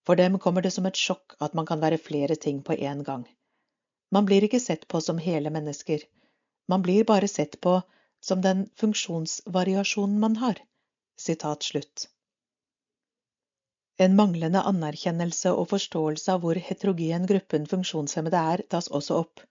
For 0.07 0.15
dem 0.15 0.39
kommer 0.39 0.61
det 0.61 0.71
som 0.71 0.85
et 0.85 0.99
sjokk 0.99 1.35
at 1.39 1.55
man 1.59 1.65
kan 1.65 1.81
være 1.83 1.99
flere 1.99 2.35
ting 2.35 2.61
på 2.63 2.77
én 2.77 3.03
gang. 3.03 3.25
Man 4.11 4.25
blir 4.25 4.43
ikke 4.47 4.63
sett 4.63 4.87
på 4.87 5.01
som 5.01 5.17
hele 5.17 5.51
mennesker. 5.51 6.03
Man 6.71 6.83
blir 6.85 7.03
bare 7.03 7.27
sett 7.27 7.59
på 7.61 7.81
som 8.21 8.41
den 8.41 8.67
funksjonsvariasjonen 8.79 10.19
man 10.19 10.35
har. 10.43 10.61
Sitat 11.17 11.63
slutt. 11.63 12.07
En 14.03 14.15
manglende 14.19 14.61
anerkjennelse 14.69 15.51
og 15.55 15.69
forståelse 15.71 16.33
av 16.33 16.41
hvor 16.43 16.59
heterogen 16.69 17.27
gruppen 17.31 17.67
funksjonshemmede 17.73 18.41
er, 18.55 18.63
tas 18.73 18.89
også 18.99 19.19
opp. 19.23 19.43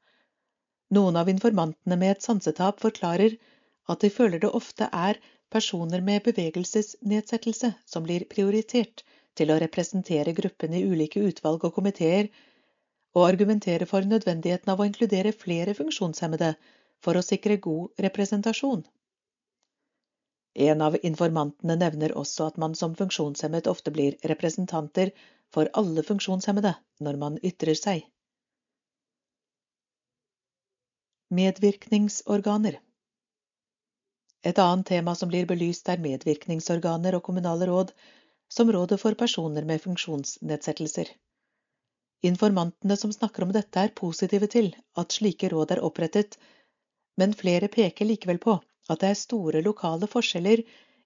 Noen 0.93 1.17
av 1.17 1.31
informantene 1.33 1.97
med 2.01 2.17
et 2.17 2.27
sansetap 2.27 2.83
forklarer 2.85 3.39
at 3.89 4.05
de 4.05 4.11
føler 4.13 4.43
det 4.43 4.51
ofte 4.59 4.89
er 4.93 5.21
personer 5.55 6.05
med 6.05 6.27
bevegelsesnedsettelse 6.29 7.73
som 7.89 8.05
blir 8.05 8.27
prioritert 8.35 9.05
til 9.39 9.51
å 9.51 9.59
representere 9.63 10.37
gruppen 10.37 10.77
i 10.77 10.85
ulike 10.85 11.25
utvalg 11.31 11.65
og 11.65 11.75
komiteer, 11.79 12.29
og 13.15 13.29
argumentere 13.29 13.87
for 13.87 14.05
nødvendigheten 14.11 14.73
av 14.75 14.81
å 14.83 14.87
inkludere 14.89 15.33
flere 15.33 15.75
funksjonshemmede 15.79 16.53
for 17.05 17.17
å 17.17 17.25
sikre 17.25 17.57
god 17.63 18.05
representasjon. 18.07 18.85
En 20.55 20.83
av 20.87 20.97
informantene 21.03 21.77
nevner 21.77 22.15
også 22.19 22.47
at 22.47 22.59
man 22.63 22.75
som 22.79 22.95
funksjonshemmet 22.95 23.67
ofte 23.67 23.91
blir 23.91 24.17
representanter 24.31 25.11
for 25.55 25.71
alle 25.75 26.03
funksjonshemmede 26.07 26.75
når 27.01 27.19
man 27.23 27.39
ytrer 27.43 27.79
seg. 27.79 28.05
Medvirkningsorganer 31.35 32.79
et 34.45 34.59
annet 34.61 34.87
tema 34.87 35.15
som 35.17 35.31
blir 35.33 35.47
belyst, 35.49 35.89
er 35.89 36.03
medvirkningsorganer 36.05 37.17
og 37.17 37.23
kommunale 37.25 37.65
råd, 37.71 37.93
som 38.53 38.69
Rådet 38.73 38.99
for 39.01 39.17
personer 39.17 39.65
med 39.65 39.81
funksjonsnedsettelser. 39.81 41.09
Informantene 42.29 42.97
som 43.01 43.13
snakker 43.13 43.47
om 43.47 43.55
dette, 43.57 43.81
er 43.81 43.95
positive 43.97 44.49
til 44.53 44.69
at 45.01 45.17
slike 45.17 45.49
råd 45.53 45.73
er 45.73 45.83
opprettet, 45.89 46.37
men 47.17 47.33
flere 47.41 47.71
peker 47.73 48.09
likevel 48.11 48.41
på 48.45 48.59
at 48.91 49.01
det 49.01 49.11
er 49.11 49.19
store 49.21 49.63
lokale 49.65 50.09
forskjeller 50.11 50.63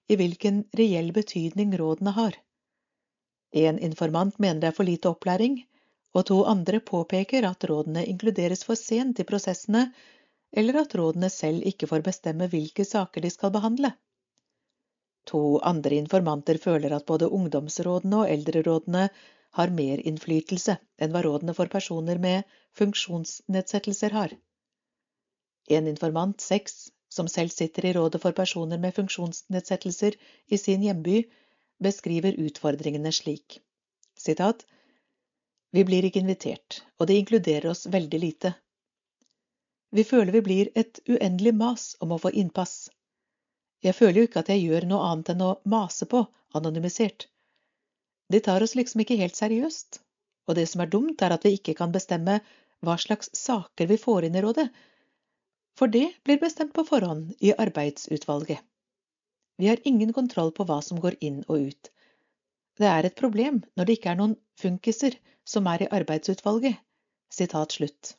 i 0.09 0.17
hvilken 0.19 0.63
reell 0.79 1.11
betydning 1.15 1.75
rådene 1.79 2.13
har. 2.17 2.37
En 3.51 3.79
informant 3.79 4.39
mener 4.39 4.61
det 4.61 4.71
er 4.71 4.77
for 4.77 4.89
lite 4.89 5.09
opplæring, 5.09 5.61
og 6.13 6.25
to 6.29 6.43
andre 6.49 6.79
påpeker 6.79 7.45
at 7.49 7.65
rådene 7.69 8.05
inkluderes 8.05 8.63
for 8.65 8.77
sent 8.77 9.21
i 9.21 9.27
prosessene, 9.31 9.89
eller 10.51 10.81
at 10.81 10.95
rådene 10.97 11.29
selv 11.29 11.65
ikke 11.71 11.87
får 11.89 12.05
bestemme 12.05 12.49
hvilke 12.49 12.85
saker 12.85 13.21
de 13.21 13.29
skal 13.29 13.53
behandle. 13.53 13.91
To 15.29 15.59
andre 15.61 15.99
informanter 16.01 16.57
føler 16.57 16.95
at 16.95 17.05
både 17.05 17.29
ungdomsrådene 17.29 18.23
og 18.23 18.31
eldrerådene 18.33 19.09
har 19.57 19.73
mer 19.73 20.01
innflytelse 20.11 20.77
enn 21.01 21.13
hva 21.13 21.21
rådene 21.25 21.53
for 21.57 21.69
personer 21.73 22.21
med 22.21 22.49
funksjonsnedsettelser 22.79 24.15
har. 24.17 24.33
En 25.69 25.89
informant, 25.91 26.41
seks, 26.41 26.89
som 27.09 27.27
selv 27.27 27.49
sitter 27.49 27.85
i 27.85 27.93
rådet 27.93 28.21
for 28.21 28.37
personer 28.37 28.77
med 28.77 28.95
funksjonsnedsettelser 28.95 30.17
i 30.47 30.57
sin 30.57 30.83
hjemby, 30.85 31.23
beskriver 31.83 32.37
utfordringene 32.37 33.11
slik. 33.11 33.59
Sitat, 34.17 34.65
Vi 35.71 35.83
blir 35.85 36.05
ikke 36.05 36.23
invitert, 36.23 36.81
og 36.97 37.07
det 37.07 37.19
inkluderer 37.19 37.69
oss 37.69 37.85
veldig 37.85 38.19
lite. 38.19 38.53
Vi 39.93 40.03
føler 40.03 40.33
vi 40.33 40.41
blir 40.41 40.69
et 40.75 40.99
uendelig 41.09 41.53
mas 41.53 41.83
om 42.01 42.11
å 42.11 42.17
få 42.21 42.31
innpass. 42.31 42.89
Jeg 43.85 43.95
føler 43.95 44.19
jo 44.19 44.27
ikke 44.27 44.41
at 44.43 44.49
jeg 44.49 44.65
gjør 44.65 44.87
noe 44.89 45.05
annet 45.11 45.29
enn 45.33 45.43
å 45.45 45.51
mase 45.65 46.05
på, 46.09 46.23
anonymisert. 46.57 47.27
De 48.29 48.41
tar 48.45 48.65
oss 48.65 48.75
liksom 48.75 49.01
ikke 49.01 49.17
helt 49.21 49.37
seriøst. 49.37 50.01
Og 50.49 50.57
det 50.57 50.65
som 50.69 50.81
er 50.81 50.89
dumt, 50.89 51.21
er 51.21 51.33
at 51.33 51.45
vi 51.45 51.55
ikke 51.57 51.77
kan 51.77 51.93
bestemme 51.93 52.39
hva 52.85 52.97
slags 52.97 53.29
saker 53.37 53.89
vi 53.89 53.97
får 54.01 54.27
inn 54.27 54.37
i 54.39 54.43
rådet, 54.45 54.67
for 55.79 55.87
det 55.87 56.09
blir 56.27 56.39
bestemt 56.41 56.73
på 56.75 56.83
forhånd 56.83 57.31
i 57.39 57.53
arbeidsutvalget. 57.55 58.59
Vi 59.59 59.67
har 59.67 59.79
ingen 59.87 60.11
kontroll 60.13 60.51
på 60.55 60.65
hva 60.67 60.81
som 60.83 60.99
går 60.99 61.15
inn 61.23 61.41
og 61.47 61.71
ut. 61.71 61.91
Det 62.79 62.87
er 62.87 63.07
et 63.07 63.15
problem 63.19 63.61
når 63.75 63.87
det 63.87 63.95
ikke 63.97 64.11
er 64.13 64.19
noen 64.19 64.35
funkiser 64.59 65.15
som 65.47 65.67
er 65.71 65.83
i 65.83 65.91
arbeidsutvalget. 65.99 66.79
Sitat 67.31 67.75
slutt. 67.75 68.15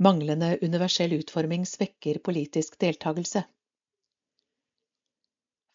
Manglende 0.00 0.54
universell 0.62 1.12
utforming 1.18 1.66
svekker 1.68 2.22
politisk 2.24 2.78
deltakelse. 2.82 3.42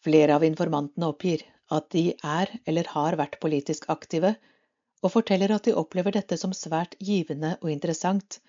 Flere 0.06 0.38
av 0.38 0.46
informantene 0.48 1.12
oppgir 1.12 1.44
at 1.76 1.90
de 1.94 2.12
er 2.24 2.52
eller 2.66 2.92
har 2.94 3.18
vært 3.20 3.40
politisk 3.42 3.88
aktive, 3.90 4.36
og 5.04 5.12
forteller 5.14 5.52
at 5.56 5.68
de 5.68 5.76
opplever 5.78 6.16
dette 6.16 6.38
som 6.40 6.54
svært 6.56 6.96
givende 7.00 7.56
og 7.62 7.72
interessant. 7.72 8.40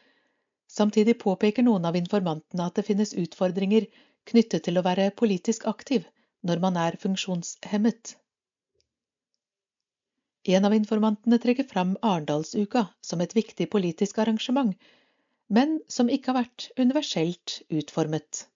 Samtidig 0.70 1.16
påpeker 1.22 1.64
noen 1.66 1.86
av 1.88 1.96
informantene 1.98 2.66
at 2.66 2.78
det 2.78 2.86
finnes 2.88 3.14
utfordringer 3.14 3.86
knyttet 4.30 4.66
til 4.66 4.78
å 4.78 4.84
være 4.86 5.12
politisk 5.20 5.66
aktiv 5.70 6.06
når 6.46 6.62
man 6.62 6.78
er 6.80 6.98
funksjonshemmet. 7.02 8.16
En 10.46 10.66
av 10.68 10.74
informantene 10.76 11.38
trekker 11.42 11.66
fram 11.66 11.96
Arendalsuka 12.06 12.84
som 13.02 13.22
et 13.22 13.34
viktig 13.34 13.66
politisk 13.70 14.20
arrangement, 14.22 14.76
men 15.50 15.80
som 15.90 16.10
ikke 16.10 16.32
har 16.32 16.44
vært 16.44 16.68
universelt 16.78 17.60
utformet. 17.70 18.46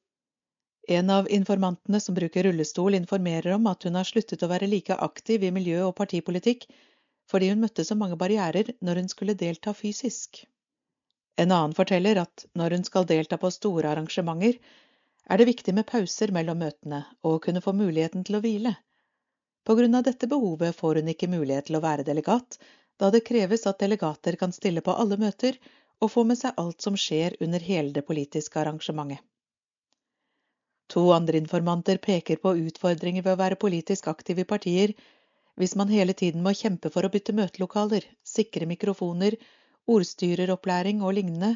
En 0.91 1.11
av 1.15 1.29
informantene 1.31 2.01
som 2.03 2.15
bruker 2.15 2.47
rullestol, 2.47 2.95
informerer 2.99 3.55
om 3.55 3.67
at 3.71 3.85
hun 3.87 3.99
har 3.99 4.07
sluttet 4.09 4.43
å 4.43 4.51
være 4.51 4.71
like 4.71 4.97
aktiv 4.97 5.45
i 5.47 5.53
miljø- 5.55 5.87
og 5.89 5.97
partipolitikk 5.99 6.67
fordi 7.31 7.51
hun 7.53 7.63
møtte 7.63 7.85
så 7.87 7.97
mange 7.99 8.19
barrierer 8.19 8.73
når 8.83 9.03
hun 9.03 9.11
skulle 9.13 9.39
delta 9.39 9.75
fysisk. 9.77 10.43
En 11.41 11.53
annen 11.55 11.77
forteller 11.77 12.19
at 12.25 12.47
når 12.59 12.77
hun 12.77 12.87
skal 12.89 13.07
delta 13.09 13.39
på 13.41 13.51
store 13.55 13.93
arrangementer, 13.93 14.59
er 15.31 15.39
det 15.39 15.47
viktig 15.49 15.75
med 15.77 15.87
pauser 15.89 16.33
mellom 16.35 16.59
møtene 16.65 17.05
og 17.23 17.37
å 17.37 17.43
kunne 17.47 17.63
få 17.65 17.73
muligheten 17.77 18.27
til 18.27 18.39
å 18.39 18.43
hvile. 18.45 18.75
På 19.65 19.77
grunn 19.79 19.95
av 19.95 20.05
dette 20.09 20.27
behovet 20.27 20.77
får 20.77 21.01
hun 21.01 21.11
ikke 21.13 21.31
mulighet 21.31 21.69
til 21.69 21.79
å 21.79 21.85
være 21.85 22.07
delegat, 22.09 22.59
da 22.99 23.11
det 23.15 23.23
kreves 23.29 23.67
at 23.71 23.79
delegater 23.81 24.37
kan 24.41 24.53
stille 24.53 24.83
på 24.85 24.95
alle 25.03 25.17
møter 25.21 25.57
og 26.01 26.11
få 26.13 26.25
med 26.29 26.41
seg 26.41 26.59
alt 26.61 26.83
som 26.83 26.97
skjer 26.99 27.37
under 27.45 27.63
hele 27.63 27.95
det 27.97 28.07
politiske 28.09 28.61
arrangementet. 28.61 29.23
To 30.91 31.05
andre 31.15 31.39
informanter 31.39 32.01
peker 32.03 32.41
på 32.43 32.57
utfordringer 32.67 33.23
ved 33.23 33.37
å 33.37 33.39
være 33.39 33.61
politisk 33.63 34.09
aktiv 34.11 34.41
i 34.43 34.49
partier 34.53 34.95
hvis 35.61 35.75
man 35.77 35.91
hele 35.93 36.15
tiden 36.17 36.41
må 36.45 36.55
kjempe 36.57 36.89
for 36.93 37.05
å 37.05 37.11
bytte 37.13 37.35
møtelokaler, 37.37 38.05
sikre 38.25 38.65
mikrofoner, 38.69 39.35
ordstyreropplæring 39.93 41.03
og 41.05 41.19
lignende, 41.19 41.51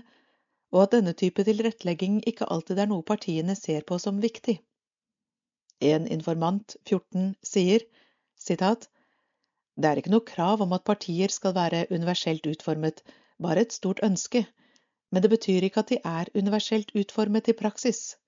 og 0.74 0.82
at 0.82 0.96
denne 0.96 1.14
type 1.16 1.44
tilrettelegging 1.46 2.18
ikke 2.28 2.48
alltid 2.52 2.82
er 2.82 2.90
noe 2.90 3.06
partiene 3.10 3.56
ser 3.56 3.86
på 3.88 3.96
som 4.02 4.18
viktig. 4.20 4.58
En 5.92 6.04
informant, 6.18 6.76
14, 6.84 7.32
sier 7.52 7.86
sitat, 8.48 8.90
Det 9.80 9.88
er 9.88 10.02
ikke 10.02 10.12
noe 10.12 10.28
krav 10.34 10.60
om 10.62 10.76
at 10.76 10.84
partier 10.84 11.32
skal 11.32 11.56
være 11.56 11.86
universelt 11.90 12.44
utformet, 12.52 13.00
bare 13.40 13.64
et 13.64 13.72
stort 13.72 14.04
ønske, 14.04 14.44
men 15.10 15.22
det 15.24 15.32
betyr 15.32 15.64
ikke 15.64 15.80
at 15.80 15.90
de 15.94 16.02
er 16.04 16.30
universelt 16.34 16.92
utformet 16.94 17.48
i 17.48 17.56
praksis. 17.64 18.18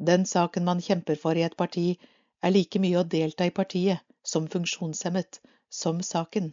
Den 0.00 0.24
saken 0.24 0.64
man 0.64 0.80
kjemper 0.80 1.20
for 1.20 1.36
i 1.36 1.44
et 1.44 1.56
parti, 1.56 1.88
er 2.42 2.56
like 2.56 2.80
mye 2.80 3.04
å 3.04 3.08
delta 3.18 3.44
i 3.44 3.54
partiet 3.60 4.00
som 4.26 4.48
funksjonshemmet, 4.50 5.40
som 5.70 6.02
saken. 6.02 6.52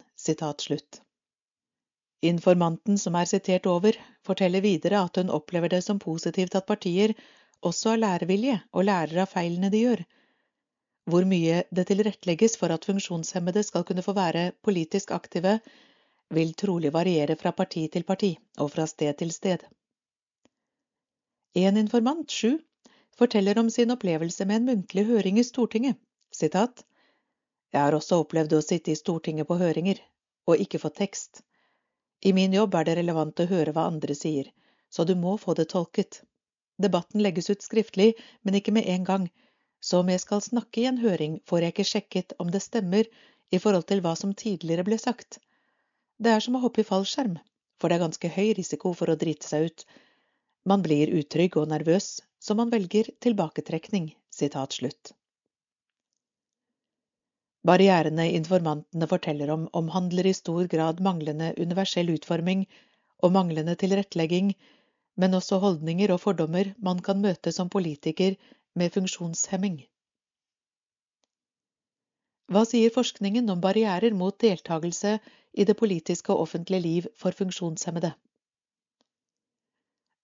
Informanten 2.24 2.98
som 2.98 3.16
er 3.18 3.28
sitert 3.28 3.66
over, 3.66 3.98
forteller 4.24 4.64
videre 4.64 5.02
at 5.04 5.18
hun 5.20 5.30
opplever 5.30 5.72
det 5.74 5.82
som 5.84 5.98
positivt 5.98 6.54
at 6.54 6.66
partier 6.66 7.14
også 7.64 7.94
har 7.94 8.02
lærevilje 8.02 8.60
og 8.72 8.86
lærer 8.88 9.24
av 9.24 9.32
feilene 9.32 9.70
de 9.72 9.82
gjør. 9.82 10.04
Hvor 11.10 11.26
mye 11.28 11.64
det 11.74 11.86
tilrettelegges 11.90 12.56
for 12.60 12.72
at 12.72 12.86
funksjonshemmede 12.88 13.62
skal 13.66 13.84
kunne 13.84 14.04
få 14.06 14.14
være 14.16 14.52
politisk 14.64 15.10
aktive, 15.12 15.58
vil 16.32 16.54
trolig 16.56 16.92
variere 16.94 17.36
fra 17.36 17.52
parti 17.52 17.84
til 17.92 18.06
parti 18.08 18.32
og 18.58 18.70
fra 18.72 18.86
sted 18.88 19.18
til 19.20 19.32
sted. 19.34 19.58
En 21.54 21.76
informant, 21.76 22.30
sju, 22.30 22.56
forteller 23.18 23.58
om 23.60 23.68
sin 23.70 23.92
opplevelse 23.94 24.46
med 24.48 24.56
en 24.56 24.70
muntlig 24.70 25.04
høring 25.06 25.38
i 25.38 25.44
Stortinget. 25.46 26.00
Sitat, 26.32 26.82
Jeg 27.74 27.82
har 27.82 27.96
også 27.96 28.20
opplevd 28.22 28.52
å 28.54 28.62
sitte 28.62 28.92
i 28.92 28.98
Stortinget 28.98 29.48
på 29.48 29.56
høringer, 29.58 29.98
og 30.46 30.60
ikke 30.62 30.78
få 30.78 30.92
tekst. 30.94 31.40
I 32.22 32.30
min 32.36 32.52
jobb 32.54 32.76
er 32.78 32.86
det 32.86 32.92
relevant 33.00 33.40
å 33.42 33.48
høre 33.50 33.72
hva 33.74 33.88
andre 33.90 34.14
sier, 34.14 34.52
så 34.94 35.02
du 35.08 35.16
må 35.18 35.32
få 35.42 35.56
det 35.58 35.66
tolket. 35.72 36.20
Debatten 36.78 37.22
legges 37.24 37.50
ut 37.50 37.66
skriftlig, 37.66 38.12
men 38.46 38.60
ikke 38.60 38.74
med 38.76 38.86
en 38.92 39.08
gang, 39.08 39.24
så 39.82 40.04
om 40.04 40.12
jeg 40.12 40.22
skal 40.22 40.44
snakke 40.44 40.84
i 40.84 40.86
en 40.90 41.00
høring, 41.02 41.40
får 41.50 41.66
jeg 41.66 41.74
ikke 41.74 41.88
sjekket 41.90 42.36
om 42.38 42.52
det 42.54 42.62
stemmer 42.62 43.10
i 43.50 43.60
forhold 43.64 43.88
til 43.90 44.04
hva 44.06 44.14
som 44.22 44.36
tidligere 44.38 44.86
ble 44.86 45.00
sagt. 45.02 45.40
Det 46.22 46.30
er 46.30 46.46
som 46.46 46.54
å 46.54 46.62
hoppe 46.62 46.84
i 46.84 46.88
fallskjerm, 46.88 47.34
for 47.82 47.90
det 47.90 47.98
er 47.98 48.04
ganske 48.06 48.30
høy 48.38 48.54
risiko 48.60 48.94
for 48.94 49.10
å 49.10 49.18
drite 49.18 49.50
seg 49.50 49.66
ut. 49.66 49.84
Man 50.64 50.86
blir 50.86 51.10
utrygg 51.18 51.58
og 51.58 51.68
nervøs, 51.74 52.22
så 52.38 52.54
man 52.54 52.70
velger 52.70 53.10
tilbaketrekning. 53.26 54.12
Sitat 54.30 54.78
slutt. 54.78 55.12
Barrierene 57.64 58.26
informantene 58.36 59.06
forteller 59.08 59.50
om, 59.54 59.62
omhandler 59.80 60.26
i 60.28 60.34
stor 60.36 60.66
grad 60.72 60.98
manglende 61.06 61.54
universell 61.64 62.10
utforming 62.12 62.66
og 63.24 63.32
manglende 63.36 63.74
tilrettelegging, 63.80 64.50
men 65.16 65.38
også 65.38 65.60
holdninger 65.62 66.12
og 66.12 66.20
fordommer 66.26 66.74
man 66.88 67.00
kan 67.06 67.22
møte 67.24 67.52
som 67.56 67.70
politiker 67.72 68.36
med 68.76 68.92
funksjonshemming. 68.92 69.78
Hva 72.52 72.66
sier 72.68 72.92
forskningen 72.92 73.48
om 73.54 73.62
barrierer 73.64 74.12
mot 74.12 74.36
deltakelse 74.44 75.14
i 75.54 75.64
det 75.64 75.76
politiske 75.80 76.34
og 76.34 76.44
offentlige 76.44 76.84
liv 76.84 77.06
for 77.16 77.32
funksjonshemmede? 77.32 78.12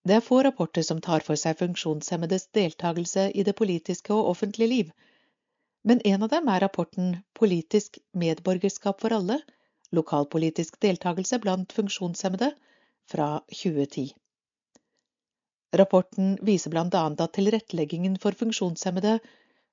Det 0.04 0.16
er 0.16 0.26
få 0.26 0.42
rapporter 0.44 0.84
som 0.84 1.00
tar 1.00 1.24
for 1.24 1.40
seg 1.40 1.56
funksjonshemmedes 1.60 2.50
deltakelse 2.56 3.30
i 3.32 3.44
det 3.48 3.56
politiske 3.56 4.12
og 4.12 4.28
offentlige 4.34 4.72
liv, 4.74 4.92
men 5.82 6.00
en 6.04 6.22
av 6.22 6.28
dem 6.32 6.48
er 6.52 6.60
rapporten 6.64 7.16
Politisk 7.36 7.98
medborgerskap 8.12 9.00
for 9.00 9.16
alle– 9.16 9.40
lokalpolitisk 9.96 10.76
deltakelse 10.84 11.40
blant 11.42 11.72
funksjonshemmede 11.74 12.52
fra 13.10 13.28
2010. 13.50 14.12
Rapporten 15.80 16.36
viser 16.46 16.70
annet 16.98 17.22
at 17.24 17.34
tilretteleggingen 17.34 18.18
for 18.22 18.36
funksjonshemmede 18.38 19.18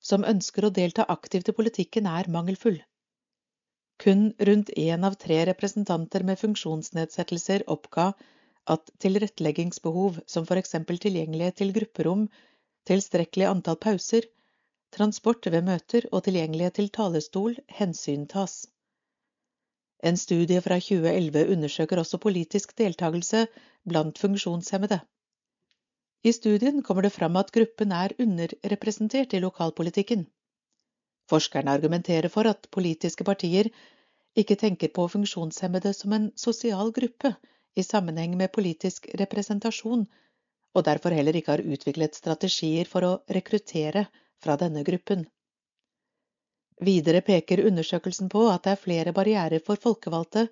som 0.01 0.25
ønsker 0.25 0.65
å 0.65 0.73
delta 0.73 1.05
aktivt 1.09 1.49
i 1.49 1.55
politikken, 1.57 2.05
er 2.05 2.29
mangelfull. 2.29 2.79
Kun 4.01 4.31
rundt 4.49 4.69
én 4.77 5.05
av 5.05 5.17
tre 5.21 5.39
representanter 5.49 6.25
med 6.25 6.37
funksjonsnedsettelser 6.41 7.65
oppga 7.73 8.11
at 8.69 8.91
tilretteleggingsbehov 9.01 10.19
som 10.29 10.45
eksempel 10.61 10.99
tilgjengelighet 11.01 11.57
til 11.61 11.73
grupperom, 11.73 12.27
tilstrekkelig 12.89 13.47
antall 13.49 13.79
pauser, 13.81 14.27
transport 14.95 15.49
ved 15.51 15.65
møter 15.67 16.07
og 16.11 16.23
tilgjengelighet 16.27 16.77
til 16.79 16.89
talestol 16.97 17.57
hensyntas. 17.79 18.65
En 20.03 20.17
studie 20.17 20.61
fra 20.61 20.77
2011 20.79 21.43
undersøker 21.55 21.99
også 22.01 22.19
politisk 22.21 22.77
deltakelse 22.77 23.47
blant 23.89 24.19
funksjonshemmede. 24.21 24.99
I 26.23 26.31
studien 26.31 26.83
kommer 26.83 27.05
det 27.05 27.13
fram 27.15 27.35
at 27.41 27.51
gruppen 27.55 27.91
er 27.91 28.13
underrepresentert 28.19 29.33
i 29.33 29.41
lokalpolitikken. 29.41 30.25
Forskerne 31.29 31.71
argumenterer 31.71 32.29
for 32.29 32.49
at 32.49 32.67
politiske 32.71 33.23
partier 33.23 33.69
ikke 34.35 34.55
tenker 34.55 34.93
på 34.93 35.07
funksjonshemmede 35.11 35.93
som 35.93 36.13
en 36.13 36.29
sosial 36.37 36.93
gruppe 36.93 37.33
i 37.75 37.83
sammenheng 37.83 38.37
med 38.37 38.53
politisk 38.53 39.09
representasjon, 39.19 40.07
og 40.75 40.85
derfor 40.85 41.09
heller 41.09 41.35
ikke 41.35 41.55
har 41.55 41.65
utviklet 41.65 42.15
strategier 42.15 42.85
for 42.85 43.05
å 43.07 43.13
rekruttere 43.37 44.05
fra 44.43 44.55
denne 44.61 44.83
gruppen. 44.87 45.25
Videre 46.87 47.23
peker 47.25 47.63
undersøkelsen 47.65 48.29
på 48.29 48.43
at 48.51 48.65
det 48.65 48.75
er 48.75 48.81
flere 48.81 49.13
barrierer 49.13 49.63
for 49.65 49.81
folkevalgte, 49.81 50.47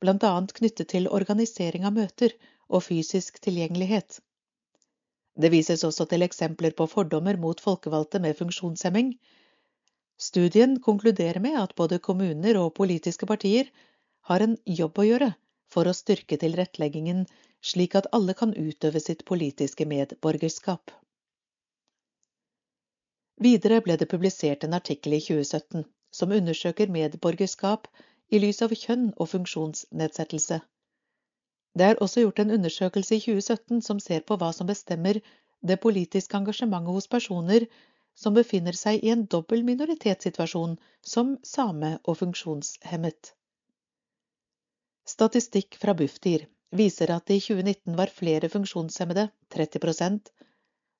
bl.a. 0.00 0.34
knyttet 0.60 0.92
til 0.92 1.08
organisering 1.18 1.86
av 1.88 1.96
møter 1.96 2.34
og 2.68 2.84
fysisk 2.86 3.40
tilgjengelighet. 3.42 4.20
Det 5.36 5.50
vises 5.52 5.82
også 5.84 6.06
til 6.10 6.24
eksempler 6.24 6.76
på 6.76 6.86
fordommer 6.88 7.36
mot 7.40 7.60
folkevalgte 7.60 8.20
med 8.24 8.38
funksjonshemming. 8.38 9.16
Studien 10.16 10.78
konkluderer 10.80 11.42
med 11.44 11.58
at 11.60 11.74
både 11.76 11.98
kommuner 11.98 12.56
og 12.60 12.74
politiske 12.78 13.26
partier 13.28 13.68
har 14.30 14.44
en 14.44 14.56
jobb 14.64 15.02
å 15.02 15.08
gjøre 15.10 15.32
for 15.72 15.88
å 15.90 15.96
styrke 15.96 16.38
tilretteleggingen 16.40 17.26
slik 17.72 17.98
at 17.98 18.08
alle 18.16 18.34
kan 18.38 18.54
utøve 18.54 19.02
sitt 19.02 19.26
politiske 19.28 19.84
medborgerskap. 19.88 20.94
Videre 23.44 23.82
ble 23.84 23.98
det 24.00 24.08
publisert 24.08 24.64
en 24.64 24.74
artikkel 24.76 25.12
i 25.12 25.20
2017 25.20 25.84
som 26.18 26.32
undersøker 26.32 26.92
medborgerskap 26.92 27.88
i 28.32 28.40
lys 28.40 28.62
av 28.64 28.72
kjønn 28.72 29.10
og 29.16 29.28
funksjonsnedsettelse. 29.32 30.60
Det 31.76 31.84
er 31.84 32.00
også 32.00 32.24
gjort 32.24 32.40
en 32.40 32.54
undersøkelse 32.56 33.18
i 33.18 33.20
2017 33.26 33.82
som 33.84 34.00
ser 34.00 34.24
på 34.24 34.38
hva 34.40 34.48
som 34.56 34.70
bestemmer 34.70 35.20
det 35.60 35.76
politiske 35.82 36.38
engasjementet 36.38 36.96
hos 36.96 37.10
personer 37.12 37.66
som 38.16 38.36
befinner 38.38 38.76
seg 38.78 39.04
i 39.04 39.12
en 39.12 39.26
dobbel 39.34 39.64
minoritetssituasjon 39.68 40.78
som 41.04 41.36
same 41.44 41.98
og 42.04 42.16
funksjonshemmet. 42.22 43.34
Statistikk 45.06 45.76
fra 45.82 45.92
Bufdir 45.98 46.46
viser 46.72 47.12
at 47.12 47.28
det 47.28 47.36
i 47.36 47.44
2019 47.44 47.98
var 48.00 48.12
flere 48.20 48.48
funksjonshemmede, 48.48 49.28
30% 49.52 50.32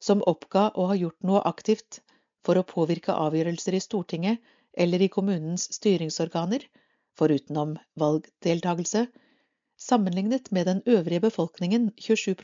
som 0.04 0.20
oppga 0.28 0.68
å 0.76 0.90
ha 0.92 0.98
gjort 1.00 1.24
noe 1.24 1.40
aktivt 1.48 2.02
for 2.46 2.58
å 2.60 2.66
påvirke 2.66 3.14
avgjørelser 3.26 3.76
i 3.76 3.82
Stortinget 3.82 4.52
eller 4.84 5.02
i 5.02 5.10
kommunens 5.12 5.66
styringsorganer, 5.74 6.62
forutenom 7.18 7.74
valgdeltagelse, 7.98 9.06
sammenlignet 9.80 10.50
med 10.50 10.68
den 10.70 10.82
øvrige 10.86 11.24
befolkningen 11.26 11.90
27 11.98 12.34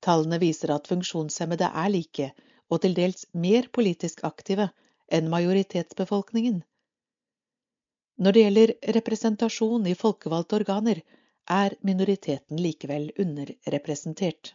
Tallene 0.00 0.38
viser 0.38 0.72
at 0.74 0.88
funksjonshemmede 0.90 1.70
er 1.84 1.90
like, 1.90 2.32
og 2.70 2.82
til 2.82 2.94
dels 2.94 3.24
mer 3.32 3.68
politisk 3.72 4.24
aktive, 4.24 4.68
enn 5.08 5.30
majoritetsbefolkningen. 5.32 6.60
Når 8.18 8.34
det 8.34 8.42
gjelder 8.42 8.74
representasjon 8.98 9.86
i 9.86 9.96
folkevalgte 9.98 10.58
organer, 10.58 11.00
er 11.48 11.74
minoriteten 11.80 12.60
likevel 12.60 13.10
underrepresentert. 13.16 14.52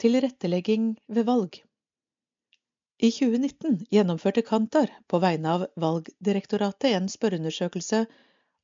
Tilrettelegging 0.00 0.84
ved 1.12 1.26
valg 1.28 1.56
I 3.04 3.10
2019 3.12 3.74
gjennomførte 3.92 4.40
Kantar 4.50 4.88
på 5.12 5.18
vegne 5.20 5.50
av 5.56 5.64
Valgdirektoratet 5.82 6.94
en 6.96 7.08
spørreundersøkelse 7.12 7.98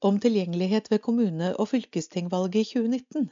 om 0.09 0.21
tilgjengelighet 0.25 0.89
ved 0.93 1.03
kommune- 1.05 1.51
og 1.61 1.69
fylkestingvalget 1.75 2.57
i 2.63 2.65
2019. 2.71 3.27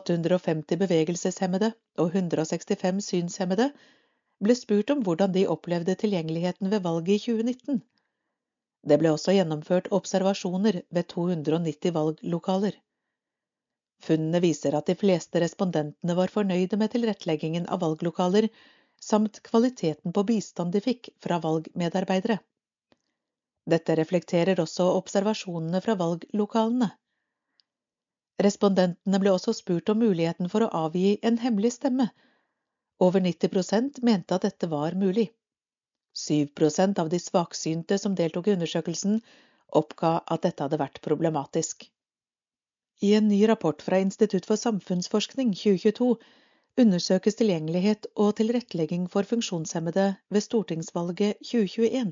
850 0.00 0.82
bevegelseshemmede 0.82 1.70
og 1.96 2.12
165 2.12 3.00
synshemmede 3.08 3.70
ble 4.44 4.58
spurt 4.60 4.92
om 4.92 5.00
hvordan 5.06 5.32
de 5.32 5.46
opplevde 5.54 5.96
tilgjengeligheten 6.02 6.68
ved 6.74 6.84
valget 6.84 7.14
i 7.14 7.22
2019. 7.24 7.80
Det 8.84 9.00
ble 9.00 9.14
også 9.16 9.32
gjennomført 9.38 9.88
observasjoner 9.96 10.82
ved 10.92 11.08
290 11.14 11.96
valglokaler. 11.96 12.76
Funnene 14.06 14.40
viser 14.40 14.76
at 14.78 14.86
de 14.86 14.94
fleste 14.98 15.40
respondentene 15.42 16.14
var 16.18 16.30
fornøyde 16.32 16.78
med 16.80 16.92
tilretteleggingen 16.94 17.66
av 17.66 17.82
valglokaler, 17.82 18.46
samt 19.00 19.40
kvaliteten 19.46 20.14
på 20.14 20.24
bistand 20.28 20.72
de 20.74 20.82
fikk 20.84 21.10
fra 21.24 21.38
valgmedarbeidere. 21.42 22.38
Dette 23.68 23.96
reflekterer 23.98 24.60
også 24.62 24.86
observasjonene 25.00 25.80
fra 25.84 25.96
valglokalene. 26.00 26.88
Respondentene 28.46 29.18
ble 29.20 29.34
også 29.34 29.52
spurt 29.58 29.90
om 29.92 30.00
muligheten 30.04 30.48
for 30.52 30.64
å 30.64 30.70
avgi 30.86 31.18
en 31.26 31.40
hemmelig 31.42 31.74
stemme. 31.76 32.08
Over 33.02 33.22
90% 33.24 34.00
mente 34.06 34.38
at 34.38 34.46
dette 34.46 34.70
var 34.70 34.94
mulig. 34.98 35.28
7% 36.18 36.98
av 37.02 37.10
de 37.10 37.18
svaksynte 37.22 37.98
som 37.98 38.14
deltok 38.18 38.48
i 38.48 38.54
undersøkelsen, 38.56 39.20
oppga 39.80 40.18
at 40.26 40.46
dette 40.46 40.64
hadde 40.64 40.80
vært 40.80 41.02
problematisk. 41.04 41.90
I 43.00 43.14
en 43.14 43.28
ny 43.28 43.46
rapport 43.48 43.82
fra 43.82 43.98
Institutt 44.02 44.46
for 44.46 44.58
samfunnsforskning 44.58 45.52
2022 45.54 46.16
undersøkes 46.82 47.36
tilgjengelighet 47.38 48.08
og 48.24 48.32
tilrettelegging 48.40 49.04
for 49.12 49.26
funksjonshemmede 49.26 50.06
ved 50.34 50.44
stortingsvalget 50.46 51.38
2021. 51.50 52.10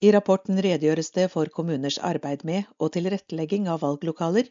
I 0.00 0.12
rapporten 0.16 0.60
redegjøres 0.64 1.12
det 1.16 1.28
for 1.32 1.52
kommuners 1.58 1.98
arbeid 1.98 2.44
med 2.48 2.64
og 2.78 2.94
tilrettelegging 2.96 3.68
av 3.68 3.84
valglokaler. 3.84 4.48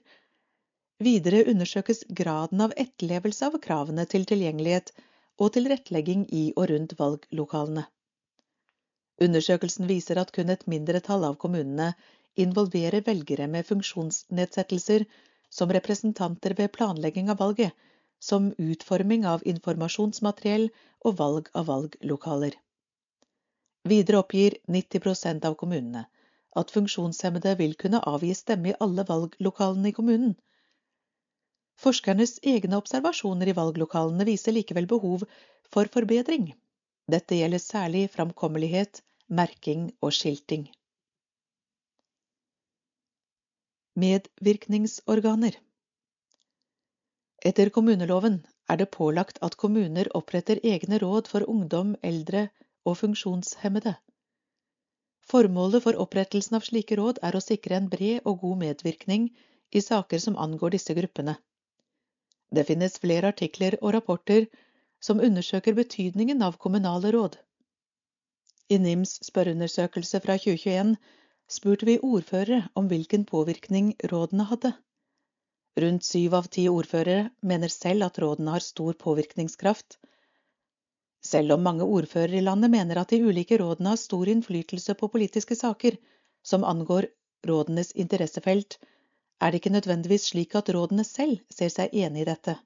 Videre 1.04 1.44
undersøkes 1.50 2.06
graden 2.22 2.62
av 2.62 2.78
etterlevelse 2.86 3.50
av 3.50 3.58
kravene 3.66 4.06
til 4.10 4.30
tilgjengelighet 4.30 4.94
og 5.42 5.56
tilrettelegging 5.58 6.28
i 6.30 6.48
og 6.56 6.70
rundt 6.70 6.98
valglokalene. 7.02 7.90
Undersøkelsen 9.22 9.90
viser 9.90 10.22
at 10.22 10.34
kun 10.38 10.54
et 10.54 10.68
mindretall 10.70 11.26
av 11.26 11.42
kommunene 11.42 11.96
involverer 12.36 13.06
velgere 13.06 13.48
med 13.48 13.66
funksjonsnedsettelser 13.66 15.06
som 15.50 15.74
representanter 15.74 16.56
ved 16.58 16.72
planlegging 16.78 17.30
av 17.30 17.38
valget, 17.44 17.72
som 18.20 18.54
utforming 18.58 19.26
av 19.28 19.44
informasjonsmateriell 19.54 20.70
og 21.06 21.18
valg 21.20 21.50
av 21.54 21.68
valglokaler. 21.70 22.56
Videre 23.84 24.22
oppgir 24.24 24.58
90% 24.72 25.46
av 25.50 25.58
kommunene 25.60 26.06
at 26.62 26.72
funksjonshemmede 26.72 27.56
vil 27.60 27.74
kunne 27.84 28.02
avgi 28.14 28.34
stemme 28.38 28.72
i 28.72 28.76
alle 28.86 29.06
valglokalene 29.10 29.90
i 29.90 29.96
kommunen. 29.98 30.36
Forskernes 31.84 32.38
egne 32.54 32.78
observasjoner 32.80 33.50
i 33.50 33.56
valglokalene 33.58 34.28
viser 34.30 34.56
likevel 34.56 34.88
behov 34.92 35.26
for 35.74 35.90
forbedring. 35.96 36.52
Dette 37.10 37.36
gjelder 37.40 37.64
særlig 37.64 38.06
framkommelighet, 38.14 39.02
merking 39.28 39.90
og 40.02 40.14
skilting. 40.16 40.70
Medvirkningsorganer 44.02 45.54
Etter 47.46 47.70
kommuneloven 47.76 48.40
er 48.74 48.80
det 48.82 48.88
pålagt 48.96 49.38
at 49.48 49.58
kommuner 49.64 50.08
oppretter 50.18 50.62
egne 50.66 50.98
råd 51.04 51.30
for 51.30 51.46
ungdom, 51.54 51.92
eldre 52.02 52.48
og 52.90 52.98
funksjonshemmede. 53.04 53.94
Formålet 55.30 55.86
for 55.86 56.02
opprettelsen 56.06 56.58
av 56.58 56.66
slike 56.66 56.98
råd 56.98 57.22
er 57.30 57.38
å 57.38 57.44
sikre 57.46 57.78
en 57.78 57.92
bred 57.94 58.26
og 58.26 58.42
god 58.48 58.64
medvirkning 58.64 59.30
i 59.70 59.86
saker 59.92 60.26
som 60.26 60.42
angår 60.42 60.74
disse 60.74 60.98
gruppene. 60.98 61.38
Det 62.50 62.66
finnes 62.66 62.98
flere 62.98 63.30
artikler 63.30 63.78
og 63.84 63.94
rapporter 64.00 64.50
som 65.06 65.22
undersøker 65.22 65.78
betydningen 65.78 66.42
av 66.42 66.58
kommunale 66.58 67.14
råd. 67.14 67.38
I 68.74 68.82
NIMs 68.82 69.20
spørreundersøkelse 69.30 70.26
fra 70.26 70.42
2021 70.42 70.98
spurte 71.54 71.86
vi 71.86 72.00
ordførere 72.02 72.64
om 72.80 72.88
hvilken 72.90 73.24
påvirkning 73.30 73.94
rådene 74.12 74.46
hadde. 74.50 74.72
Rundt 75.84 76.06
syv 76.06 76.36
av 76.38 76.48
ti 76.56 76.64
ordførere 76.70 77.30
mener 77.52 77.72
selv 77.74 78.08
at 78.08 78.18
rådene 78.24 78.56
har 78.56 78.64
stor 78.66 78.98
påvirkningskraft. 79.04 79.98
Selv 81.24 81.56
om 81.56 81.64
mange 81.66 81.86
ordførere 81.86 82.40
i 82.40 82.46
landet 82.46 82.72
mener 82.74 83.00
at 83.02 83.14
de 83.14 83.22
ulike 83.24 83.58
rådene 83.62 83.94
har 83.94 84.02
stor 84.02 84.30
innflytelse 84.34 84.96
på 85.00 85.10
politiske 85.14 85.56
saker 85.56 85.98
som 86.44 86.66
angår 86.68 87.08
rådenes 87.48 87.92
interessefelt, 88.06 88.78
er 89.42 89.52
det 89.52 89.62
ikke 89.62 89.76
nødvendigvis 89.76 90.30
slik 90.32 90.56
at 90.56 90.70
rådene 90.76 91.06
selv 91.08 91.40
ser 91.50 91.72
seg 91.74 91.94
enig 91.94 92.24
i 92.24 92.30
dette. 92.30 92.58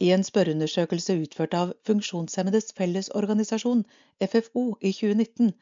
I 0.00 0.10
en 0.12 0.24
spørreundersøkelse 0.28 1.16
utført 1.22 1.54
av 1.56 1.72
Funksjonshemmedes 1.88 2.72
Fellesorganisasjon, 2.76 3.84
FFO, 4.20 4.64
i 4.80 4.92
2019 4.92 5.54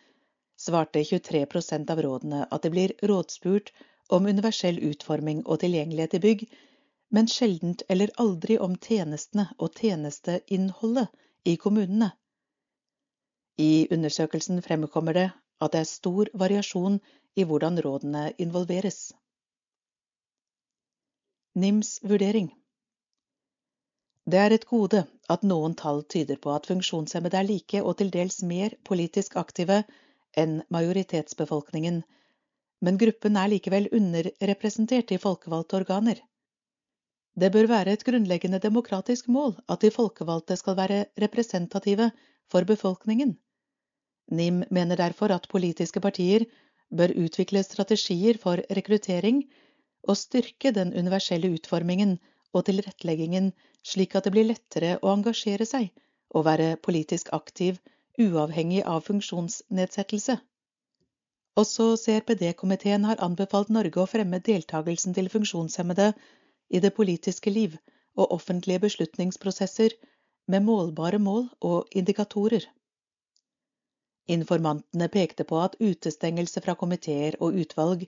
svarte 0.57 1.03
23% 1.03 1.91
av 1.91 2.03
rådene 2.03 2.45
at 2.51 2.63
det 2.63 2.71
blir 2.75 2.95
rådspurt 3.03 3.73
om 4.09 4.27
universell 4.27 4.79
utforming 4.91 5.43
og 5.47 5.61
tilgjengelighet 5.63 6.15
i 6.19 6.23
bygg, 6.27 6.45
men 7.15 7.31
sjeldent 7.31 7.83
eller 7.89 8.13
aldri 8.21 8.59
om 8.59 8.77
tjenestene 8.77 9.49
og 9.59 9.79
tjenesteinnholdet 9.81 11.09
i 11.45 11.57
kommunene. 11.57 12.11
I 13.59 13.87
undersøkelsen 13.95 14.63
fremkommer 14.63 15.15
det 15.15 15.29
at 15.63 15.73
det 15.73 15.85
er 15.85 15.91
stor 15.91 16.31
variasjon 16.35 16.99
i 17.39 17.45
hvordan 17.47 17.79
rådene 17.85 18.33
involveres. 18.39 19.13
NIMs 21.55 22.01
vurdering 22.03 22.49
Det 24.27 24.41
er 24.41 24.55
et 24.57 24.67
gode 24.67 25.05
at 25.31 25.45
noen 25.47 25.77
tall 25.79 26.03
tyder 26.11 26.41
på 26.43 26.51
at 26.51 26.67
funksjonshemmede 26.67 27.39
er 27.39 27.47
like 27.47 27.83
og 27.83 27.99
til 28.01 28.11
dels 28.11 28.41
mer 28.43 28.75
politisk 28.89 29.37
aktive 29.37 29.85
enn 30.41 30.61
majoritetsbefolkningen, 30.75 32.03
men 32.85 32.99
gruppen 33.01 33.39
er 33.41 33.51
likevel 33.53 33.89
underrepresentert 33.99 35.13
i 35.15 35.21
folkevalgte 35.23 35.79
organer. 35.81 36.21
Det 37.35 37.51
bør 37.55 37.67
være 37.71 37.95
et 37.97 38.05
grunnleggende 38.07 38.61
demokratisk 38.63 39.29
mål 39.37 39.57
at 39.69 39.83
de 39.83 39.91
folkevalgte 39.95 40.57
skal 40.61 40.77
være 40.79 41.01
representative 41.25 42.11
for 42.51 42.67
befolkningen. 42.69 43.35
NIM 44.31 44.63
mener 44.71 44.97
derfor 44.97 45.35
at 45.35 45.49
politiske 45.51 46.01
partier 46.01 46.45
bør 46.95 47.15
utvikle 47.25 47.63
strategier 47.67 48.39
for 48.41 48.63
rekruttering 48.79 49.43
og 50.09 50.17
styrke 50.21 50.73
den 50.77 50.95
universelle 50.95 51.51
utformingen 51.57 52.19
og 52.55 52.67
tilretteleggingen 52.69 53.51
slik 53.85 54.15
at 54.15 54.29
det 54.29 54.33
blir 54.37 54.49
lettere 54.49 54.95
å 55.03 55.11
engasjere 55.13 55.67
seg 55.69 55.91
og 56.35 56.47
være 56.47 56.77
politisk 56.87 57.33
aktiv 57.37 57.81
uavhengig 58.21 58.83
av 58.87 59.01
funksjonsnedsettelse. 59.09 60.39
Også 61.61 61.87
CRPD-komiteen 62.03 63.05
har 63.09 63.23
anbefalt 63.23 63.71
Norge 63.77 64.03
å 64.03 64.11
fremme 64.11 64.41
deltakelsen 64.49 65.15
til 65.15 65.31
funksjonshemmede 65.33 66.13
i 66.75 66.81
det 66.85 66.95
politiske 66.97 67.51
liv 67.51 67.77
og 68.15 68.33
offentlige 68.37 68.83
beslutningsprosesser 68.87 69.95
med 70.51 70.67
målbare 70.67 71.21
mål 71.23 71.47
og 71.69 71.95
indikatorer. 72.01 72.67
Informantene 74.27 75.09
pekte 75.13 75.45
på 75.45 75.61
at 75.61 75.77
utestengelse 75.81 76.63
fra 76.65 76.75
komiteer 76.81 77.37
og 77.41 77.59
utvalg 77.61 78.07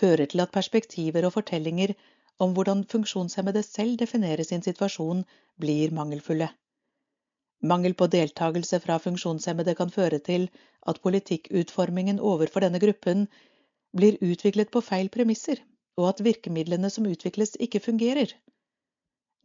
fører 0.00 0.30
til 0.32 0.42
at 0.44 0.54
perspektiver 0.54 1.26
og 1.28 1.34
fortellinger 1.36 1.94
om 2.40 2.54
hvordan 2.56 2.86
funksjonshemmede 2.88 3.62
selv 3.66 3.98
definerer 4.00 4.46
sin 4.48 4.62
situasjon, 4.64 5.24
blir 5.60 5.92
mangelfulle. 5.92 6.48
Mangel 7.60 7.94
på 7.94 8.06
deltakelse 8.06 8.80
fra 8.80 8.98
funksjonshemmede 8.98 9.74
kan 9.76 9.90
føre 9.92 10.18
til 10.18 10.46
at 10.88 11.00
politikkutformingen 11.04 12.20
overfor 12.20 12.64
denne 12.64 12.80
gruppen 12.80 13.26
blir 13.96 14.16
utviklet 14.24 14.70
på 14.72 14.80
feil 14.86 15.10
premisser, 15.12 15.60
og 16.00 16.08
at 16.08 16.22
virkemidlene 16.24 16.90
som 16.90 17.08
utvikles, 17.10 17.56
ikke 17.60 17.82
fungerer. 17.84 18.32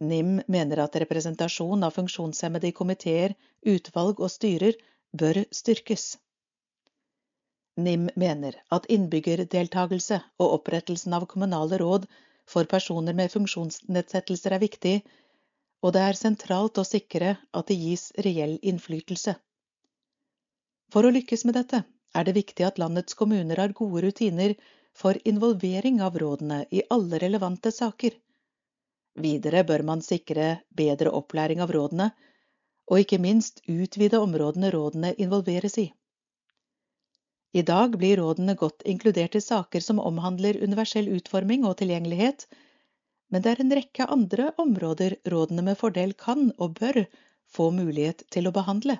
NIM 0.00 0.40
mener 0.48 0.80
at 0.84 0.96
representasjon 1.02 1.84
av 1.84 1.96
funksjonshemmede 1.96 2.70
i 2.70 2.76
komiteer, 2.76 3.34
utvalg 3.64 4.20
og 4.20 4.32
styrer 4.32 4.76
bør 5.12 5.42
styrkes. 5.52 6.16
NIM 7.76 8.08
mener 8.16 8.56
at 8.72 8.88
innbyggerdeltakelse 8.92 10.22
og 10.40 10.52
opprettelsen 10.60 11.12
av 11.16 11.28
kommunale 11.28 11.80
råd 11.82 12.06
for 12.48 12.64
personer 12.70 13.16
med 13.16 13.32
funksjonsnedsettelser 13.32 14.56
er 14.56 14.62
viktig, 14.62 14.96
og 15.84 15.92
det 15.96 16.02
er 16.02 16.18
sentralt 16.18 16.78
å 16.80 16.86
sikre 16.88 17.36
at 17.52 17.68
det 17.68 17.76
gis 17.80 18.08
reell 18.26 18.56
innflytelse. 18.62 19.36
For 20.92 21.06
å 21.06 21.12
lykkes 21.12 21.44
med 21.48 21.58
dette 21.58 21.82
er 22.16 22.26
det 22.26 22.36
viktig 22.36 22.64
at 22.66 22.78
landets 22.78 23.18
kommuner 23.18 23.60
har 23.60 23.74
gode 23.76 24.04
rutiner 24.06 24.54
for 24.96 25.18
involvering 25.28 26.00
av 26.00 26.16
rådene 26.22 26.62
i 26.70 26.82
alle 26.90 27.20
relevante 27.22 27.72
saker. 27.74 28.14
Videre 29.16 29.64
bør 29.64 29.84
man 29.90 30.04
sikre 30.04 30.48
bedre 30.80 31.12
opplæring 31.18 31.62
av 31.64 31.72
rådene, 31.76 32.10
og 32.86 33.02
ikke 33.02 33.20
minst 33.20 33.62
utvide 33.66 34.20
områdene 34.22 34.70
rådene 34.72 35.12
involveres 35.18 35.78
i. 35.82 35.86
I 37.56 37.62
dag 37.62 37.96
blir 37.98 38.20
rådene 38.20 38.54
godt 38.60 38.84
inkludert 38.84 39.36
i 39.38 39.40
saker 39.40 39.80
som 39.80 40.00
omhandler 40.02 40.58
universell 40.62 41.08
utforming 41.16 41.64
og 41.64 41.78
tilgjengelighet, 41.80 42.46
men 43.32 43.42
det 43.42 43.52
er 43.52 43.62
en 43.62 43.74
rekke 43.78 44.06
andre 44.16 44.50
områder 44.62 45.16
rådene 45.32 45.64
med 45.66 45.78
fordel 45.80 46.14
kan 46.18 46.50
og 46.58 46.78
bør 46.80 47.02
få 47.56 47.70
mulighet 47.74 48.26
til 48.30 48.48
å 48.48 48.54
behandle. 48.54 48.98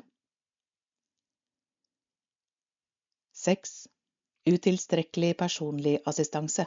6. 3.36 3.76
Utilstrekkelig 4.48 5.34
personlig 5.38 5.98
assistanse 6.06 6.66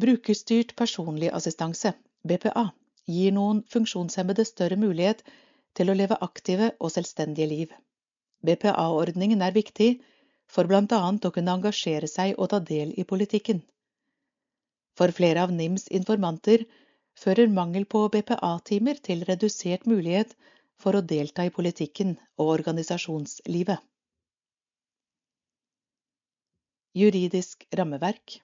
Brukerstyrt 0.00 0.72
personlig 0.76 1.28
assistanse, 1.30 1.92
BPA, 2.26 2.64
gir 3.06 3.34
noen 3.36 3.60
funksjonshemmede 3.70 4.44
større 4.48 4.78
mulighet 4.80 5.20
til 5.78 5.90
å 5.90 5.94
leve 5.94 6.18
aktive 6.26 6.72
og 6.80 6.90
selvstendige 6.90 7.46
liv. 7.46 7.76
BPA-ordningen 8.42 9.44
er 9.46 9.54
viktig 9.54 9.92
for 10.50 10.66
bl.a. 10.66 10.98
å 10.98 11.32
kunne 11.36 11.54
engasjere 11.54 12.10
seg 12.10 12.34
og 12.38 12.50
ta 12.50 12.58
del 12.58 12.90
i 12.98 13.06
politikken. 13.06 13.62
For 14.98 15.10
flere 15.14 15.42
av 15.42 15.52
NIMs 15.52 15.88
informanter 15.98 16.64
fører 17.18 17.50
mangel 17.50 17.86
på 17.94 18.04
BPA-timer 18.14 19.00
til 19.08 19.24
redusert 19.28 19.88
mulighet 19.90 20.34
for 20.80 20.98
å 20.98 21.02
delta 21.14 21.46
i 21.46 21.52
politikken 21.54 22.14
og 22.38 22.52
organisasjonslivet. 22.58 23.82
Juridisk 26.94 27.66
rammeverk 27.74 28.36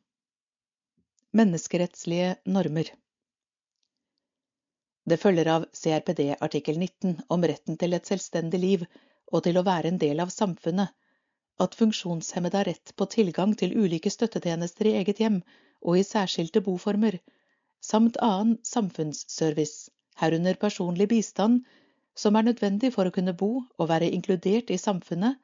Menneskerettslige 1.39 2.33
normer 2.51 2.89
Det 5.11 5.21
følger 5.23 5.51
av 5.53 5.67
CRPD 5.83 6.25
artikkel 6.35 6.81
19 6.81 7.21
om 7.37 7.47
retten 7.47 7.79
til 7.79 7.95
et 7.95 8.11
selvstendig 8.11 8.61
liv 8.65 8.83
og 9.31 9.45
til 9.47 9.61
å 9.61 9.67
være 9.67 9.93
en 9.93 10.03
del 10.03 10.23
av 10.25 10.35
samfunnet 10.35 10.91
at 11.63 11.77
funksjonshemmede 11.79 12.59
har 12.59 12.67
rett 12.73 12.95
på 12.99 13.07
tilgang 13.15 13.55
til 13.63 13.77
ulike 13.79 14.11
støttetjenester 14.11 14.91
i 14.91 14.97
eget 15.03 15.23
hjem 15.23 15.39
og 15.83 15.99
i 15.99 16.07
særskilte 16.07 16.63
boformer, 16.65 17.19
samt 17.81 18.19
annen 18.23 18.59
samfunnsservice, 18.65 19.91
herunder 20.21 20.59
personlig 20.61 21.09
bistand, 21.09 21.63
som 22.17 22.37
er 22.37 22.49
nødvendig 22.49 22.93
for 22.95 23.09
å 23.09 23.15
kunne 23.15 23.37
bo 23.43 23.51
og 23.79 23.89
være 23.89 24.11
inkludert 24.17 24.71
i 24.71 24.79
samfunnet, 24.81 25.39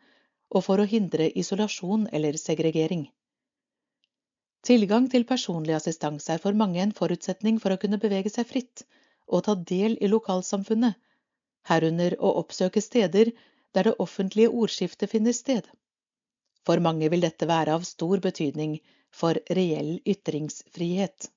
og 0.51 0.65
for 0.65 0.81
å 0.83 0.89
hindre 0.91 1.31
isolasjon 1.43 2.07
eller 2.13 2.37
segregering. 2.39 3.07
Tilgang 4.67 5.09
til 5.11 5.25
personlig 5.27 5.75
assistanse 5.77 6.33
er 6.35 6.43
for 6.43 6.59
mange 6.59 6.83
en 6.83 6.95
forutsetning 6.95 7.59
for 7.63 7.73
å 7.73 7.81
kunne 7.83 8.01
bevege 8.03 8.31
seg 8.35 8.49
fritt 8.51 8.85
og 9.27 9.45
ta 9.47 9.55
del 9.71 9.97
i 10.03 10.11
lokalsamfunnet, 10.11 10.95
herunder 11.71 12.17
å 12.19 12.33
oppsøke 12.43 12.83
steder 12.83 13.33
der 13.75 13.89
det 13.89 13.97
offentlige 14.03 14.51
ordskiftet 14.51 15.11
finner 15.11 15.35
sted. 15.35 15.67
For 16.67 16.83
mange 16.83 17.11
vil 17.13 17.23
dette 17.23 17.47
være 17.47 17.75
av 17.79 17.87
stor 17.87 18.23
betydning 18.23 18.79
for 19.17 19.39
reell 19.59 19.95
ytringsfrihet. 20.05 21.31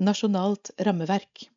Nasjonalt 0.00 0.70
rammeverk 0.86 1.50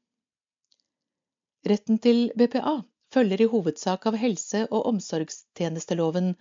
Retten 1.69 1.99
til 2.03 2.25
BPA 2.35 2.73
følger 3.13 3.45
i 3.45 3.47
hovedsak 3.51 4.07
av 4.09 4.17
helse- 4.19 4.65
og 4.65 4.89
omsorgstjenesteloven 4.89 6.33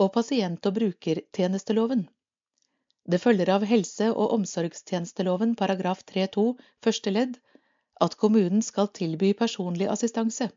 og 0.00 0.12
pasient- 0.14 0.68
og 0.70 0.78
brukertjenesteloven. 0.78 2.06
Det 3.04 3.20
følger 3.20 3.50
av 3.56 3.66
helse- 3.68 4.12
og 4.14 4.32
omsorgstjenesteloven 4.38 5.56
paragraf 5.58 6.04
3-2 6.08 6.46
første 6.86 7.12
ledd 7.12 7.36
at 8.00 8.16
kommunen 8.16 8.62
skal 8.62 8.88
tilby 8.94 9.34
personlig 9.36 9.90
assistanse. 9.92 10.48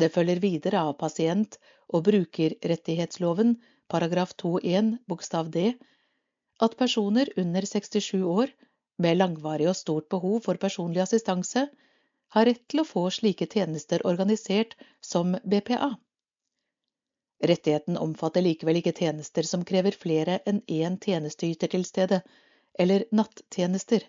Det 0.00 0.10
følger 0.14 0.40
videre 0.42 0.82
av 0.88 0.96
pasient- 0.98 1.60
og 1.88 2.08
brukerrettighetsloven 2.08 3.54
paragraf 3.92 4.34
2-1 4.42 4.96
bokstav 5.10 5.50
d 5.54 5.72
at 6.66 6.76
personer 6.80 7.30
under 7.36 7.66
67 7.66 8.22
år 8.22 8.52
med 8.98 9.18
langvarig 9.20 9.68
og 9.70 9.78
stort 9.78 10.08
behov 10.14 10.40
for 10.46 10.60
personlig 10.60 11.04
assistanse 11.04 11.68
har 12.34 12.46
rett 12.48 12.64
til 12.68 12.82
å 12.82 12.88
få 12.88 13.06
slike 13.14 13.46
tjenester 13.46 14.04
organisert 14.06 14.74
som 15.00 15.36
BPA. 15.44 15.94
Rettigheten 17.48 17.96
omfatter 17.96 18.42
likevel 18.42 18.80
ikke 18.80 18.96
tjenester 18.98 19.46
som 19.46 19.64
krever 19.64 19.94
flere 19.94 20.40
enn 20.50 20.60
én 20.66 20.98
tjenesteyter 21.04 21.70
til 21.70 21.86
stede, 21.86 22.20
eller 22.78 23.06
nattjenester, 23.14 24.02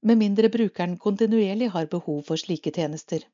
med 0.00 0.20
mindre 0.20 0.48
brukeren 0.52 0.96
kontinuerlig 1.02 1.68
har 1.74 1.88
behov 1.92 2.22
for 2.28 2.40
slike 2.40 2.72
tjenester. 2.72 3.24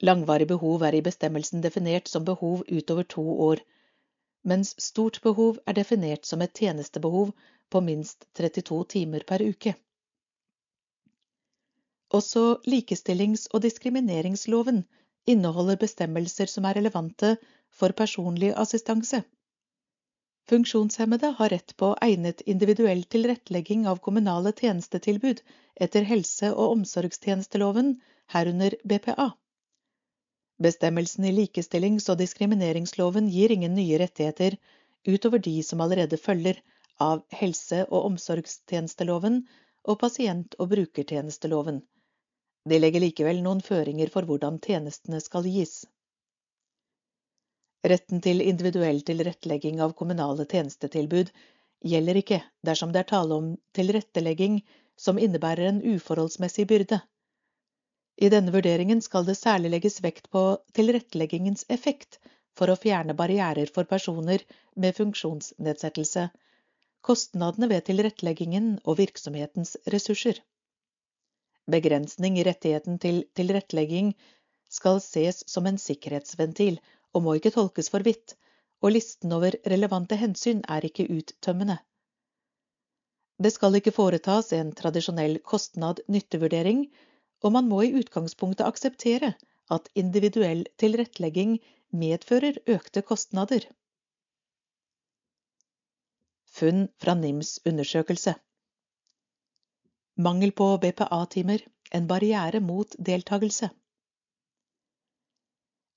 Langvarig 0.00 0.46
behov 0.48 0.84
er 0.86 0.94
i 0.94 1.04
bestemmelsen 1.04 1.60
definert 1.64 2.08
som 2.08 2.24
behov 2.24 2.64
utover 2.68 3.04
to 3.14 3.24
år, 3.48 3.60
mens 4.44 4.74
stort 4.80 5.20
behov 5.22 5.58
er 5.66 5.76
definert 5.78 6.26
som 6.26 6.42
et 6.42 6.54
tjenestebehov 6.54 7.32
på 7.70 7.80
minst 7.84 8.26
32 8.38 8.84
timer 8.94 9.24
per 9.28 9.42
uke. 9.42 9.74
Også 12.14 12.44
likestillings- 12.64 13.48
og 13.52 13.62
diskrimineringsloven 13.62 14.84
inneholder 15.28 15.76
bestemmelser 15.76 16.48
som 16.48 16.64
er 16.64 16.78
relevante 16.78 17.34
for 17.68 17.92
personlig 17.92 18.54
assistanse. 18.56 19.22
Funksjonshemmede 20.48 21.34
har 21.36 21.52
rett 21.52 21.74
på 21.76 21.90
egnet 22.04 22.40
individuell 22.48 23.02
tilrettelegging 23.04 23.84
av 23.90 24.00
kommunale 24.06 24.54
tjenestetilbud 24.56 25.42
etter 25.76 26.06
helse- 26.08 26.54
og 26.54 26.78
omsorgstjenesteloven, 26.78 27.98
herunder 28.32 28.78
BPA. 28.84 29.28
Bestemmelsen 30.58 31.24
i 31.24 31.32
likestillings- 31.32 32.08
og 32.10 32.18
diskrimineringsloven 32.18 33.28
gir 33.30 33.52
ingen 33.54 33.76
nye 33.78 33.98
rettigheter 34.02 34.56
utover 35.06 35.38
de 35.38 35.62
som 35.62 35.80
allerede 35.84 36.18
følger 36.18 36.58
av 36.98 37.22
helse- 37.40 37.84
og 37.88 38.08
omsorgstjenesteloven 38.08 39.44
og 39.84 40.00
pasient- 40.00 40.56
og 40.58 40.72
brukertjenesteloven. 40.72 41.78
De 42.68 42.80
legger 42.80 43.04
likevel 43.04 43.38
noen 43.44 43.62
føringer 43.64 44.10
for 44.12 44.26
hvordan 44.28 44.58
tjenestene 44.64 45.20
skal 45.22 45.46
gis. 45.46 45.84
Retten 47.86 48.20
til 48.20 48.42
individuell 48.42 48.98
tilrettelegging 49.06 49.78
av 49.84 49.94
kommunale 50.00 50.44
tjenestetilbud 50.50 51.30
gjelder 51.86 52.18
ikke 52.18 52.40
dersom 52.66 52.90
det 52.92 53.04
er 53.04 53.10
tale 53.12 53.38
om 53.38 53.52
tilrettelegging 53.78 54.58
som 54.98 55.22
innebærer 55.22 55.70
en 55.70 55.80
uforholdsmessig 55.94 56.66
byrde. 56.66 56.98
I 58.18 58.28
denne 58.34 58.50
vurderingen 58.50 59.00
skal 59.04 59.26
det 59.26 59.36
særlig 59.38 59.70
legges 59.76 60.00
vekt 60.02 60.26
på 60.34 60.42
tilretteleggingens 60.74 61.64
effekt 61.70 62.18
for 62.58 62.72
å 62.72 62.78
fjerne 62.82 63.14
barrierer 63.18 63.70
for 63.74 63.86
personer 63.86 64.42
med 64.74 64.96
funksjonsnedsettelse, 64.96 66.24
kostnadene 67.06 67.68
ved 67.70 67.86
tilretteleggingen 67.86 68.72
og 68.84 68.98
virksomhetens 68.98 69.76
ressurser. 69.94 70.40
Begrensning 71.70 72.40
i 72.40 72.46
rettigheten 72.48 72.98
til 72.98 73.22
tilrettelegging 73.38 74.14
skal 74.72 74.98
ses 75.04 75.44
som 75.46 75.68
en 75.70 75.78
sikkerhetsventil 75.78 76.80
og 77.14 77.24
må 77.24 77.38
ikke 77.38 77.54
tolkes 77.54 77.92
for 77.92 78.02
vidt, 78.04 78.34
og 78.82 78.94
listen 78.94 79.32
over 79.34 79.54
relevante 79.70 80.18
hensyn 80.18 80.64
er 80.66 80.84
ikke 80.86 81.06
uttømmende. 81.12 81.78
Det 83.38 83.52
skal 83.54 83.78
ikke 83.78 83.94
foretas 83.94 84.50
en 84.56 84.72
tradisjonell 84.74 85.38
kostnad-nyttevurdering, 85.46 86.88
og 87.44 87.54
man 87.54 87.68
må 87.70 87.82
i 87.84 87.94
utgangspunktet 88.00 88.66
akseptere 88.66 89.34
at 89.74 89.88
individuell 89.94 90.64
tilrettelegging 90.80 91.58
medfører 91.90 92.58
økte 92.66 93.02
kostnader. 93.02 93.64
Funn 96.58 96.88
fra 96.98 97.14
NIMs 97.14 97.58
undersøkelse 97.68 98.34
Mangel 100.18 100.50
på 100.50 100.72
BPA-timer 100.82 101.62
en 101.94 102.08
barriere 102.10 102.58
mot 102.60 102.96
deltakelse. 102.98 103.68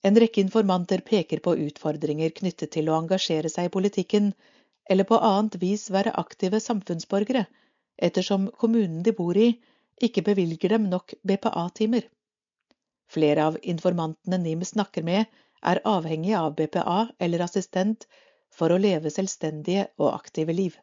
En 0.05 0.17
rekke 0.21 0.43
informanter 0.45 1.01
peker 1.05 1.41
på 1.45 1.55
utfordringer 1.63 2.29
knyttet 2.37 2.71
til 2.75 2.89
å 2.89 2.99
engasjere 3.01 3.49
seg 3.49 3.69
i 3.69 3.73
politikken 3.73 4.31
eller 4.89 5.07
på 5.09 5.17
annet 5.17 5.57
vis 5.61 5.87
være 5.93 6.13
aktive 6.21 6.61
samfunnsborgere, 6.61 7.43
ettersom 7.97 8.47
kommunen 8.61 9.01
de 9.05 9.13
bor 9.17 9.37
i, 9.37 9.51
ikke 10.07 10.23
bevilger 10.25 10.75
dem 10.75 10.89
nok 10.89 11.13
BPA-timer. 11.27 12.07
Flere 13.11 13.45
av 13.51 13.57
informantene 13.61 14.39
NIM 14.39 14.63
snakker 14.65 15.03
med, 15.03 15.25
er 15.61 15.81
avhengige 15.85 16.39
av 16.39 16.55
BPA 16.57 16.99
eller 17.19 17.43
assistent 17.45 18.07
for 18.51 18.71
å 18.71 18.79
leve 18.81 19.11
selvstendige 19.13 19.87
og 19.99 20.13
aktive 20.13 20.55
liv. 20.55 20.77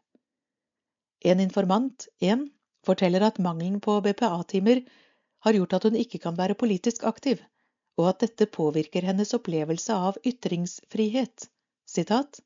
En 1.25 1.41
informant, 1.43 2.07
en, 2.21 2.47
forteller 2.87 3.25
at 3.27 3.41
mangelen 3.43 3.81
på 3.85 3.99
BPA-timer 4.05 4.85
har 5.47 5.57
gjort 5.57 5.79
at 5.79 5.89
hun 5.89 5.97
ikke 5.99 6.21
kan 6.23 6.37
være 6.39 6.59
politisk 6.59 7.05
aktiv, 7.09 7.41
og 7.99 8.13
at 8.13 8.23
dette 8.23 8.47
påvirker 8.55 9.07
hennes 9.09 9.35
opplevelse 9.35 9.95
av 9.95 10.19
ytringsfrihet. 10.27 11.49
Sitat. 11.89 12.41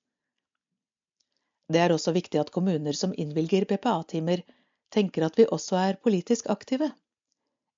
Det 1.73 1.81
er 1.83 1.92
også 1.92 2.15
viktig 2.17 2.41
at 2.41 2.52
kommuner 2.55 2.97
som 2.97 3.15
innvilger 3.17 3.67
BPA-timer, 3.68 4.42
tenker 4.95 5.27
at 5.27 5.39
vi 5.41 5.49
også 5.57 5.79
er 5.81 6.01
politisk 6.07 6.51
aktive. 6.55 6.91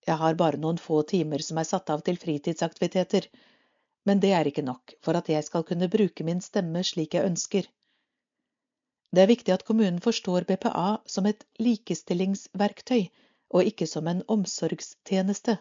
Jeg 0.06 0.20
har 0.20 0.38
bare 0.40 0.60
noen 0.60 0.78
få 0.78 1.00
timer 1.08 1.44
som 1.46 1.58
er 1.60 1.68
satt 1.68 1.90
av 1.94 2.04
til 2.06 2.18
fritidsaktiviteter, 2.20 3.28
men 4.04 4.20
det 4.20 4.34
er 4.36 4.50
ikke 4.50 4.66
nok 4.66 4.96
for 5.04 5.16
at 5.16 5.30
jeg 5.32 5.46
skal 5.46 5.64
kunne 5.64 5.88
bruke 5.92 6.26
min 6.28 6.42
stemme 6.44 6.84
slik 6.84 7.16
jeg 7.16 7.30
ønsker. 7.30 7.68
Det 9.14 9.22
er 9.22 9.30
viktig 9.30 9.54
at 9.54 9.64
kommunen 9.64 10.02
forstår 10.04 10.44
BPA 10.48 10.88
som 11.06 11.30
et 11.30 11.46
likestillingsverktøy 11.62 13.06
og 13.54 13.70
ikke 13.70 13.86
som 13.88 14.10
en 14.10 14.24
omsorgstjeneste 14.28 15.56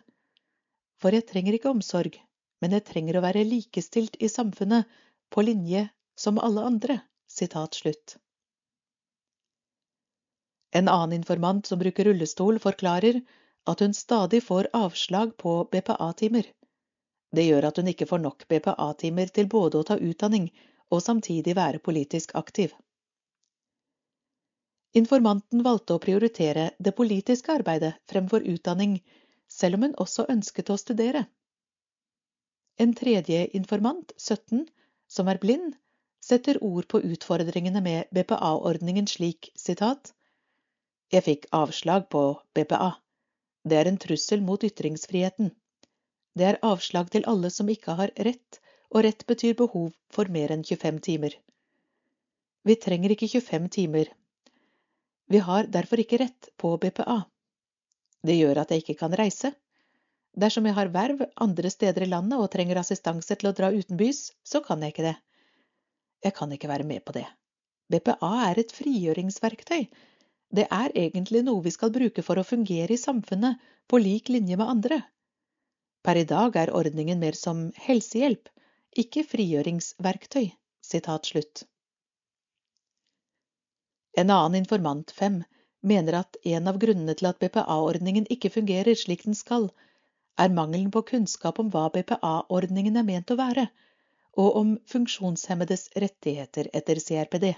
for 1.04 1.12
jeg 1.12 1.28
trenger 1.28 1.58
ikke 1.58 1.72
omsorg, 1.74 2.16
men 2.64 2.76
jeg 2.78 2.88
trenger 2.88 3.20
å 3.20 3.26
være 3.26 3.44
likestilt 3.44 4.16
i 4.24 4.30
samfunnet 4.32 4.88
på 5.34 5.44
linje 5.44 5.90
som 6.16 6.40
alle 6.40 6.64
andre. 6.64 7.02
Sitat 7.28 7.76
slutt. 7.76 8.18
En 10.76 10.88
annen 10.88 11.14
informant 11.20 11.68
som 11.70 11.80
bruker 11.80 12.08
rullestol, 12.10 12.60
forklarer 12.60 13.22
at 13.70 13.80
hun 13.80 13.94
stadig 13.94 14.44
får 14.44 14.72
avslag 14.74 15.36
på 15.38 15.52
BPA-timer. 15.72 16.48
Det 17.36 17.44
gjør 17.46 17.68
at 17.70 17.78
hun 17.78 17.90
ikke 17.92 18.08
får 18.10 18.22
nok 18.24 18.48
BPA-timer 18.50 19.30
til 19.36 19.50
både 19.52 19.80
å 19.80 19.86
ta 19.90 19.98
utdanning 19.98 20.48
og 20.90 21.04
samtidig 21.06 21.54
være 21.58 21.82
politisk 21.88 22.34
aktiv. 22.40 22.74
Informanten 24.98 25.62
valgte 25.66 25.96
å 25.96 26.02
prioritere 26.02 26.72
det 26.88 26.96
politiske 26.98 27.54
arbeidet 27.54 27.94
fremfor 28.10 28.46
utdanning 28.56 28.98
selv 29.50 29.78
om 29.78 29.88
hun 29.88 29.96
også 30.06 30.26
ønsket 30.30 30.70
å 30.74 30.78
studere. 30.78 31.24
En 32.82 32.94
tredje 32.98 33.46
informant, 33.58 34.14
17, 34.18 34.66
som 35.10 35.30
er 35.30 35.42
blind, 35.42 35.78
setter 36.22 36.58
ord 36.66 36.90
på 36.90 37.02
utfordringene 37.14 37.82
med 37.86 38.10
BPA-ordningen 38.14 39.10
slik 39.10 39.52
sitat 39.58 40.14
Jeg 41.14 41.22
fikk 41.28 41.44
avslag 41.54 42.08
på 42.10 42.22
BPA. 42.58 42.90
Det 43.70 43.78
er 43.78 43.90
en 43.90 44.00
trussel 44.02 44.42
mot 44.42 44.64
ytringsfriheten. 44.66 45.52
Det 46.34 46.46
er 46.48 46.62
avslag 46.66 47.12
til 47.14 47.28
alle 47.30 47.52
som 47.54 47.68
ikke 47.70 47.94
har 48.00 48.14
rett, 48.28 48.58
og 48.90 49.04
rett 49.06 49.22
betyr 49.30 49.54
behov 49.60 49.92
for 50.16 50.32
mer 50.34 50.54
enn 50.56 50.64
25 50.66 50.98
timer. 51.06 51.36
Vi 52.66 52.76
trenger 52.86 53.14
ikke 53.14 53.30
25 53.30 53.68
timer. 53.76 54.10
Vi 55.30 55.42
har 55.50 55.70
derfor 55.76 56.02
ikke 56.02 56.18
rett 56.24 56.50
på 56.58 56.72
BPA. 56.82 57.20
Det 58.26 58.38
gjør 58.40 58.64
at 58.64 58.74
jeg 58.74 58.82
ikke 58.82 58.98
kan 59.04 59.14
reise. 59.20 59.52
Dersom 60.34 60.66
jeg 60.66 60.78
har 60.80 60.90
verv 60.96 61.22
andre 61.46 61.70
steder 61.70 62.08
i 62.08 62.10
landet 62.10 62.42
og 62.42 62.50
trenger 62.56 62.80
assistanse 62.82 63.38
til 63.38 63.52
å 63.52 63.54
dra 63.54 63.70
utenbys, 63.70 64.32
så 64.42 64.64
kan 64.66 64.82
jeg 64.82 64.96
ikke 64.96 65.06
det. 65.12 65.14
Jeg 66.26 66.34
kan 66.40 66.58
ikke 66.58 66.72
være 66.72 66.90
med 66.90 67.06
på 67.06 67.14
det. 67.20 67.28
BPA 67.94 68.32
er 68.48 68.64
et 68.64 68.74
frigjøringsverktøy. 68.74 69.86
Det 70.54 70.68
er 70.70 70.92
egentlig 70.94 71.42
noe 71.48 71.64
vi 71.66 71.72
skal 71.74 71.92
bruke 71.94 72.22
for 72.26 72.38
å 72.38 72.46
fungere 72.46 72.94
i 72.94 73.02
samfunnet 73.02 73.62
på 73.90 74.00
lik 74.02 74.30
linje 74.30 74.58
med 74.60 74.70
andre. 74.70 75.00
Per 76.06 76.20
i 76.20 76.26
dag 76.30 76.58
er 76.62 76.74
ordningen 76.78 77.22
mer 77.24 77.38
som 77.40 77.72
helsehjelp, 77.86 78.50
ikke 79.04 79.24
frigjøringsverktøy. 79.26 80.52
En 84.22 84.30
annen 84.30 84.60
informant, 84.60 85.12
fem, 85.18 85.42
mener 85.82 86.20
at 86.20 86.38
en 86.46 86.70
av 86.70 86.78
grunnene 86.84 87.16
til 87.18 87.32
at 87.32 87.40
BPA-ordningen 87.42 88.30
ikke 88.36 88.52
fungerer 88.54 89.00
slik 89.00 89.26
den 89.26 89.38
skal, 89.40 89.72
er 90.38 90.54
mangelen 90.54 90.92
på 90.94 91.02
kunnskap 91.14 91.60
om 91.64 91.72
hva 91.74 91.88
BPA-ordningen 91.96 93.00
er 93.02 93.08
ment 93.10 93.34
å 93.34 93.40
være, 93.40 93.66
og 94.38 94.60
om 94.62 94.76
funksjonshemmedes 94.94 95.90
rettigheter 96.04 96.70
etter 96.74 97.02
CRPD. 97.02 97.54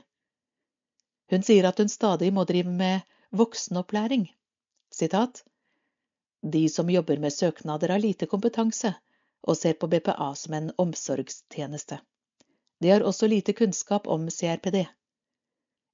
Hun 1.30 1.44
sier 1.44 1.66
at 1.66 1.80
hun 1.82 1.90
stadig 1.90 2.30
må 2.34 2.44
drive 2.46 2.70
med 2.70 3.02
voksenopplæring. 3.32 4.28
Sitat 4.94 5.44
De 6.42 6.70
som 6.70 6.90
jobber 6.90 7.18
med 7.18 7.34
søknader 7.34 7.90
har 7.90 8.00
lite 8.00 8.28
kompetanse 8.30 8.94
og 9.44 9.58
ser 9.58 9.74
på 9.74 9.88
BPA 9.88 10.34
som 10.36 10.54
en 10.54 10.72
omsorgstjeneste. 10.78 11.98
De 12.82 12.90
har 12.90 13.02
også 13.02 13.28
lite 13.28 13.54
kunnskap 13.54 14.08
om 14.08 14.30
CRPD. 14.30 14.86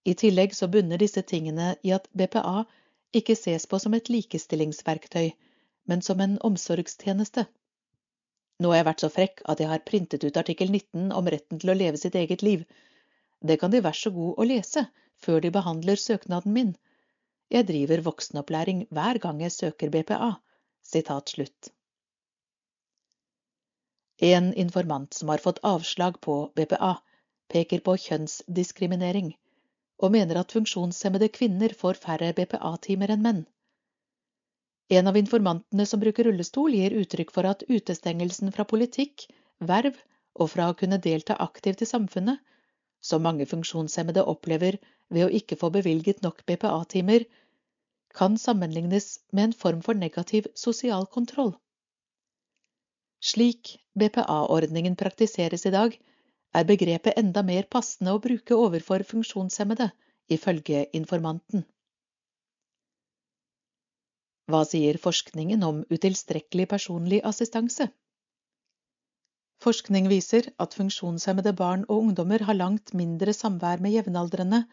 I 0.06 0.14
tillegg 0.14 0.56
så 0.56 0.68
bunner 0.68 0.98
disse 0.98 1.22
tingene 1.22 1.76
i 1.84 1.92
at 1.96 2.08
BPA 2.12 2.66
ikke 3.16 3.36
ses 3.36 3.68
på 3.68 3.80
som 3.80 3.94
et 3.94 4.10
likestillingsverktøy, 4.10 5.32
men 5.88 6.02
som 6.02 6.20
en 6.20 6.38
omsorgstjeneste. 6.42 7.46
Nå 8.60 8.72
har 8.72 8.82
jeg 8.82 8.88
vært 8.92 9.04
så 9.04 9.10
frekk 9.10 9.44
at 9.52 9.60
jeg 9.60 9.70
har 9.72 9.86
printet 9.88 10.24
ut 10.24 10.38
artikkel 10.38 10.72
19 10.72 11.12
om 11.16 11.28
retten 11.28 11.60
til 11.60 11.72
å 11.72 11.78
leve 11.78 11.98
sitt 11.98 12.16
eget 12.16 12.44
liv. 12.44 12.66
Det 13.42 13.60
kan 13.60 13.72
de 13.72 13.82
vær 13.82 13.96
så 13.96 14.12
god 14.12 14.36
å 14.38 14.48
lese 14.48 14.86
før 15.26 15.44
de 15.44 15.52
behandler 15.54 16.00
søknaden 16.00 16.54
min. 16.56 16.72
Jeg 17.52 17.68
driver 17.68 18.02
voksenopplæring 18.08 18.88
hver 18.90 19.20
gang 19.24 19.42
jeg 19.42 19.52
søker 19.52 19.92
BPA. 19.94 20.32
Sitat 20.84 21.30
slutt. 21.30 21.70
En 24.22 24.54
informant 24.54 25.14
som 25.18 25.30
har 25.34 25.42
fått 25.42 25.62
avslag 25.66 26.20
på 26.22 26.36
BPA, 26.56 26.94
peker 27.50 27.82
på 27.86 27.96
kjønnsdiskriminering 28.04 29.32
og 30.02 30.14
mener 30.16 30.40
at 30.42 30.54
funksjonshemmede 30.56 31.30
kvinner 31.34 31.74
får 31.78 32.00
færre 32.04 32.32
BPA-timer 32.38 33.14
enn 33.16 33.26
menn. 33.26 33.42
En 34.92 35.08
av 35.08 35.18
informantene 35.18 35.86
som 35.88 36.02
bruker 36.02 36.28
rullestol, 36.28 36.74
gir 36.76 36.96
uttrykk 37.02 37.30
for 37.36 37.48
at 37.48 37.64
utestengelsen 37.70 38.52
fra 38.56 38.66
politikk, 38.68 39.28
verv 39.60 40.00
og 40.36 40.50
fra 40.54 40.70
å 40.72 40.78
kunne 40.78 41.00
delta 41.06 41.38
aktivt 41.46 41.84
i 41.86 41.90
samfunnet, 41.90 42.42
som 43.02 43.24
mange 43.26 43.48
funksjonshemmede 43.50 44.26
opplever 44.34 44.78
ved 45.12 45.28
å 45.28 45.34
ikke 45.42 45.58
få 45.60 45.70
bevilget 45.76 46.22
nok 46.26 46.44
BPA-timer, 46.48 47.26
kan 48.16 48.38
sammenlignes 48.40 49.20
med 49.32 49.50
en 49.50 49.58
form 49.64 49.82
for 49.86 49.96
negativ 49.96 50.48
sosial 50.56 51.06
kontroll. 51.08 51.54
Slik 53.22 53.76
BPA-ordningen 54.00 54.98
praktiseres 55.00 55.68
i 55.70 55.74
dag, 55.76 55.96
er 56.56 56.68
begrepet 56.68 57.20
enda 57.20 57.44
mer 57.48 57.68
passende 57.72 58.16
å 58.16 58.24
bruke 58.24 58.58
overfor 58.58 59.06
funksjonshemmede, 59.08 59.92
ifølge 60.32 60.86
informanten. 60.98 61.64
Hva 64.52 64.66
sier 64.68 64.98
forskningen 65.00 65.64
om 65.64 65.84
utilstrekkelig 65.96 66.68
personlig 66.74 67.22
assistanse? 67.28 67.88
Forskning 69.64 70.10
viser 70.12 70.50
at 70.64 70.76
funksjonshemmede 70.76 71.54
barn 71.56 71.86
og 71.88 72.08
ungdommer 72.08 72.44
har 72.48 72.58
langt 72.58 72.96
mindre 72.98 73.36
samvær 73.38 73.84
med 73.84 73.94
jevnaldrende 73.94 74.64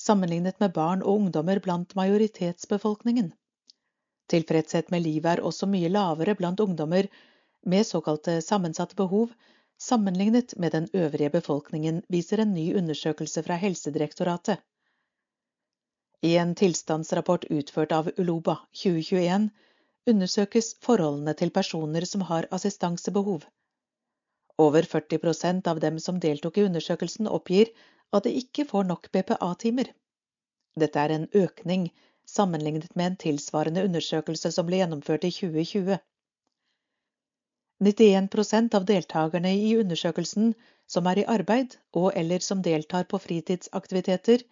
sammenlignet 0.00 0.60
med 0.60 0.72
barn 0.72 1.02
og 1.02 1.20
ungdommer 1.20 1.60
blant 1.64 1.94
majoritetsbefolkningen. 1.98 3.32
Tilfredshet 4.28 4.90
med 4.90 5.04
livet 5.04 5.30
er 5.32 5.44
også 5.44 5.68
mye 5.68 5.90
lavere 5.92 6.34
blant 6.38 6.60
ungdommer 6.60 7.08
med 7.64 7.86
såkalte 7.86 8.40
sammensatte 8.42 8.96
behov, 8.96 9.32
sammenlignet 9.78 10.56
med 10.56 10.72
den 10.72 10.88
øvrige 10.92 11.30
befolkningen, 11.30 12.02
viser 12.08 12.40
en 12.40 12.54
ny 12.54 12.74
undersøkelse 12.76 13.42
fra 13.42 13.56
Helsedirektoratet. 13.60 14.58
I 16.22 16.36
en 16.40 16.54
tilstandsrapport 16.54 17.44
utført 17.50 17.92
av 17.92 18.08
Uloba 18.18 18.56
2021 18.72 19.50
undersøkes 20.08 20.74
forholdene 20.84 21.34
til 21.36 21.50
personer 21.50 22.06
som 22.08 22.24
har 22.30 22.48
assistansebehov. 22.50 23.44
Over 24.58 24.86
40% 24.88 25.68
av 25.68 25.80
dem 25.80 25.98
som 25.98 26.20
deltok 26.20 26.58
i 26.58 26.64
undersøkelsen, 26.68 27.28
oppgir 27.28 27.72
at 28.16 28.26
de 28.26 28.32
ikke 28.40 28.66
får 28.70 28.88
nok 28.88 29.10
BPA-timer. 29.12 29.90
Dette 30.80 31.00
er 31.00 31.14
en 31.14 31.28
økning 31.34 31.88
sammenlignet 32.26 32.96
med 32.96 33.06
en 33.06 33.16
tilsvarende 33.24 33.84
undersøkelse 33.84 34.52
som 34.54 34.66
ble 34.68 34.80
gjennomført 34.80 35.26
i 35.28 35.32
2020. 35.34 35.98
91% 37.84 38.76
av 38.78 38.86
deltakerne 38.88 39.50
i 39.58 39.74
undersøkelsen 39.76 40.54
som 40.90 41.06
er 41.10 41.20
i 41.20 41.26
arbeid 41.36 41.76
og 41.96 42.12
eller 42.16 42.44
som 42.44 42.62
deltar 42.62 43.06
på 43.10 43.18
fritidsaktiviteter, 43.20 44.44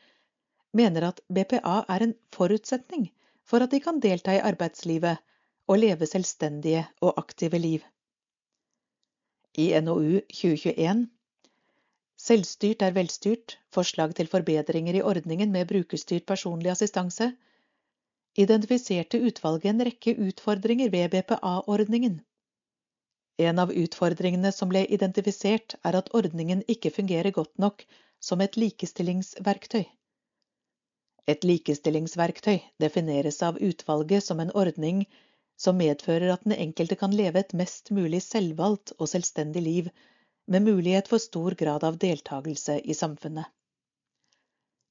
mener 0.73 1.09
at 1.09 1.21
BPA 1.29 1.83
er 1.89 2.07
en 2.07 2.15
forutsetning 2.35 3.11
for 3.47 3.65
at 3.65 3.73
de 3.73 3.81
kan 3.85 4.01
delta 4.01 4.35
i 4.37 4.45
arbeidslivet 4.51 5.21
og 5.69 5.79
leve 5.79 6.09
selvstendige 6.09 6.85
og 7.01 7.19
aktive 7.21 7.59
liv. 7.59 7.81
I 9.59 9.69
NOU 9.81 10.21
2021 10.33 11.07
Selvstyrt 12.23 12.83
er 12.87 12.95
velstyrt 12.95 13.57
forslag 13.75 14.13
til 14.19 14.29
forbedringer 14.31 14.99
i 14.99 15.07
ordningen 15.13 15.51
med 15.55 15.67
brukerstyrt 15.73 16.27
personlig 16.29 16.71
assistanse 16.71 17.33
identifiserte 18.41 19.19
utvalget 19.29 19.73
en 19.73 19.85
rekke 19.89 20.15
utfordringer 20.27 20.93
ved 20.93 21.11
BPA-ordningen. 21.13 22.21
En 23.39 23.59
av 23.59 23.73
utfordringene 23.73 24.53
som 24.53 24.71
ble 24.71 24.85
identifisert, 24.97 25.75
er 25.85 25.99
at 25.99 26.13
ordningen 26.17 26.63
ikke 26.75 26.93
fungerer 26.95 27.35
godt 27.35 27.59
nok 27.59 27.85
som 28.21 28.41
et 28.45 28.57
likestillingsverktøy. 28.57 29.85
Et 31.29 31.45
likestillingsverktøy 31.45 32.59
defineres 32.83 33.43
av 33.43 33.59
utvalget 33.61 34.25
som 34.25 34.41
en 34.41 34.55
ordning 34.65 35.05
som 35.59 35.77
medfører 35.79 36.33
at 36.33 36.47
den 36.47 36.57
enkelte 36.57 36.97
kan 36.99 37.13
leve 37.15 37.43
et 37.43 37.53
mest 37.55 37.91
mulig 37.91 38.23
selvvalgt 38.25 38.95
og 38.99 39.11
selvstendig 39.11 39.63
liv, 39.63 39.91
med 40.53 40.67
mulighet 40.69 41.09
for 41.09 41.23
stor 41.23 41.57
grad 41.59 41.85
av 41.89 41.99
deltakelse 41.99 42.79
i 42.85 42.95
samfunnet. 42.95 43.47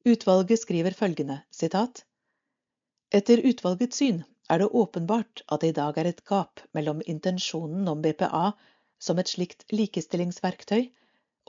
Utvalget 0.05 0.59
skriver 0.59 0.97
følgende, 0.97 1.41
sitat, 1.53 2.01
etter 3.13 3.43
utvalgets 3.45 3.99
syn 4.01 4.23
er 4.49 4.61
det 4.61 4.71
åpenbart 4.81 5.43
at 5.47 5.61
det 5.61 5.69
i 5.71 5.77
dag 5.77 5.97
er 6.01 6.09
et 6.09 6.23
gap 6.31 6.63
mellom 6.77 7.03
intensjonen 7.13 7.87
om 7.91 8.01
BPA 8.01 8.51
som 9.07 9.19
et 9.21 9.29
slikt 9.31 9.65
likestillingsverktøy 9.71 10.87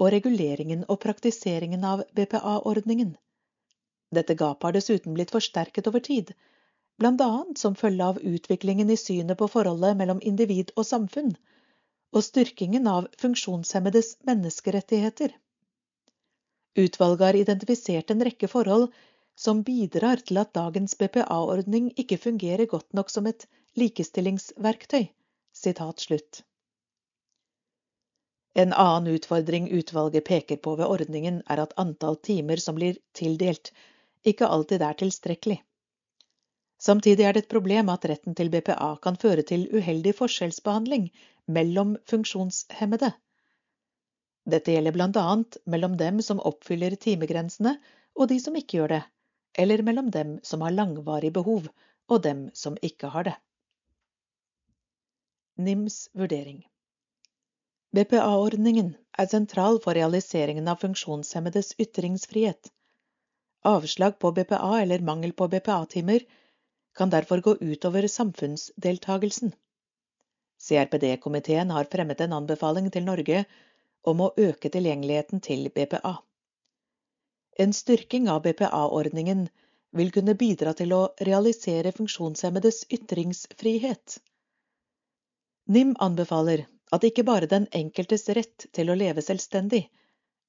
og 0.01 0.11
reguleringen 0.15 0.85
og 0.89 1.01
praktiseringen 1.05 1.85
av 1.85 2.05
BPA-ordningen. 2.19 3.15
Dette 4.13 4.37
gapet 4.37 4.69
har 4.69 4.77
dessuten 4.77 5.17
blitt 5.17 5.33
forsterket 5.35 5.89
over 5.89 6.05
tid, 6.05 6.35
annet 7.03 7.59
som 7.59 7.79
følge 7.79 8.11
av 8.13 8.21
utviklingen 8.21 8.91
i 8.91 8.99
synet 9.01 9.39
på 9.39 9.49
forholdet 9.55 9.97
mellom 9.97 10.21
individ 10.21 10.75
og 10.77 10.87
samfunn, 10.87 11.33
og 12.13 12.25
styrkingen 12.27 12.87
av 12.91 13.09
funksjonshemmedes 13.21 14.19
menneskerettigheter. 14.29 15.33
Utvalget 16.79 17.27
har 17.27 17.39
identifisert 17.41 18.13
en 18.13 18.25
rekke 18.25 18.49
forhold 18.49 18.93
som 19.39 19.63
bidrar 19.65 20.21
til 20.29 20.41
at 20.43 20.53
dagens 20.57 20.95
BPA-ordning 21.01 21.91
ikke 21.97 22.21
fungerer 22.21 22.69
godt 22.69 22.93
nok 22.97 23.11
som 23.11 23.27
et 23.31 23.47
likestillingsverktøy. 23.81 25.07
En 28.63 28.73
annen 28.73 29.15
utfordring 29.17 29.69
utvalget 29.73 30.25
peker 30.29 30.61
på 30.65 30.77
ved 30.77 30.89
ordningen, 30.89 31.43
er 31.49 31.65
at 31.65 31.73
antall 31.81 32.17
timer 32.29 32.61
som 32.61 32.77
blir 32.77 33.01
tildelt, 33.17 33.73
ikke 34.25 34.49
alltid 34.49 34.85
er 34.85 34.99
tilstrekkelig. 35.01 35.61
Samtidig 36.83 37.25
er 37.25 37.37
det 37.37 37.45
et 37.45 37.53
problem 37.53 37.91
at 37.93 38.05
retten 38.11 38.35
til 38.35 38.51
BPA 38.51 38.89
kan 39.03 39.19
føre 39.23 39.45
til 39.47 39.69
uheldig 39.71 40.17
forskjellsbehandling 40.19 41.05
mellom 41.57 41.93
funksjonshemmede. 42.11 43.13
Dette 44.51 44.75
gjelder 44.75 44.99
annet 45.05 45.61
mellom 45.75 45.95
dem 46.01 46.19
som 46.27 46.43
oppfyller 46.43 46.97
timegrensene 46.99 47.77
og 48.19 48.29
de 48.33 48.41
som 48.43 48.59
ikke 48.59 48.81
gjør 48.81 48.95
det, 48.97 49.03
eller 49.55 49.85
mellom 49.87 50.11
dem 50.11 50.35
som 50.43 50.67
har 50.67 50.75
langvarig 50.75 51.31
behov 51.39 51.71
og 52.09 52.23
dem 52.27 52.49
som 52.55 52.75
ikke 52.83 53.13
har 53.15 53.31
det. 53.31 53.37
NIMs 55.63 56.09
vurdering 56.19 56.65
BPA-ordningen 57.93 58.95
er 59.21 59.29
sentral 59.29 59.79
for 59.85 59.95
realiseringen 59.95 60.69
av 60.73 60.81
funksjonshemmedes 60.81 61.75
ytringsfrihet. 61.85 62.71
Avslag 63.69 64.17
på 64.19 64.33
BPA 64.33 64.81
eller 64.81 65.05
mangel 65.05 65.35
på 65.37 65.47
BPA-timer 65.53 66.25
kan 66.93 67.11
derfor 67.11 67.41
gå 67.41 67.57
utover 67.61 68.07
samfunnsdeltagelsen. 68.07 69.53
CRPD-komiteen 70.63 71.71
har 71.71 71.85
fremmet 71.85 72.21
en 72.21 72.33
anbefaling 72.33 72.91
til 72.91 73.05
Norge 73.05 73.45
om 74.03 74.21
å 74.21 74.33
øke 74.37 74.71
tilgjengeligheten 74.71 75.41
til 75.41 75.69
BPA. 75.75 76.15
En 77.59 77.73
styrking 77.77 78.29
av 78.33 78.43
BPA-ordningen 78.45 79.49
vil 79.93 80.13
kunne 80.13 80.35
bidra 80.41 80.73
til 80.77 80.93
å 80.97 81.01
realisere 81.21 81.93
funksjonshemmedes 81.97 82.85
ytringsfrihet. 82.97 84.21
NIM 85.69 85.97
anbefaler 86.01 86.65
at 86.93 87.05
ikke 87.09 87.25
bare 87.29 87.49
den 87.49 87.67
enkeltes 87.73 88.29
rett 88.37 88.67
til 88.77 88.91
å 88.91 88.97
leve 88.99 89.25
selvstendig, 89.25 89.83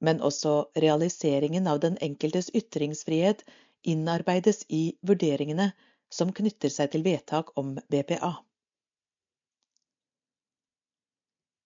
men 0.03 0.21
også 0.21 0.55
realiseringen 0.83 1.67
av 1.71 1.79
den 1.83 1.97
enkeltes 2.07 2.49
ytringsfrihet 2.55 3.43
innarbeides 3.83 4.63
i 4.69 4.83
vurderingene 5.07 5.71
som 6.13 6.33
knytter 6.37 6.71
seg 6.73 6.91
til 6.93 7.05
vedtak 7.05 7.51
om 7.59 7.75
BPA. 7.89 8.33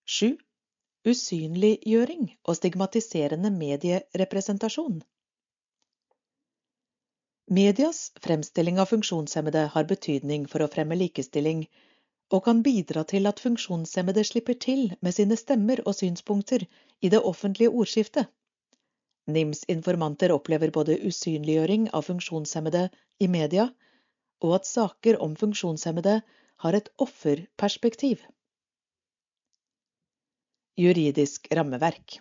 7. 0.07 0.37
Usynliggjøring 1.07 2.29
og 2.47 2.55
stigmatiserende 2.55 3.51
medierepresentasjon. 3.51 5.01
Medias 7.57 7.99
fremstilling 8.23 8.79
av 8.83 8.89
funksjonshemmede 8.91 9.65
har 9.73 9.87
betydning 9.87 10.47
for 10.51 10.63
å 10.63 10.69
fremme 10.71 10.97
likestilling, 10.99 11.61
og 12.31 12.43
kan 12.47 12.59
bidra 12.63 13.05
til 13.07 13.27
at 13.29 13.39
funksjonshemmede 13.39 14.23
slipper 14.27 14.57
til 14.63 14.89
med 14.99 15.15
sine 15.15 15.37
stemmer 15.39 15.79
og 15.85 15.95
synspunkter 15.95 16.65
i 16.99 17.11
det 17.13 17.21
offentlige 17.31 17.71
ordskiftet. 17.71 18.27
NIMs 19.27 19.63
informanter 19.71 20.31
opplever 20.35 20.71
både 20.75 20.99
usynliggjøring 21.07 21.87
av 21.95 22.07
funksjonshemmede 22.07 22.83
i 23.23 23.27
media, 23.31 23.69
og 24.43 24.59
at 24.59 24.69
saker 24.69 25.19
om 25.23 25.35
funksjonshemmede 25.39 26.19
har 26.63 26.77
et 26.77 26.89
offerperspektiv. 27.03 28.21
Juridisk 30.77 31.47
rammeverk 31.57 32.19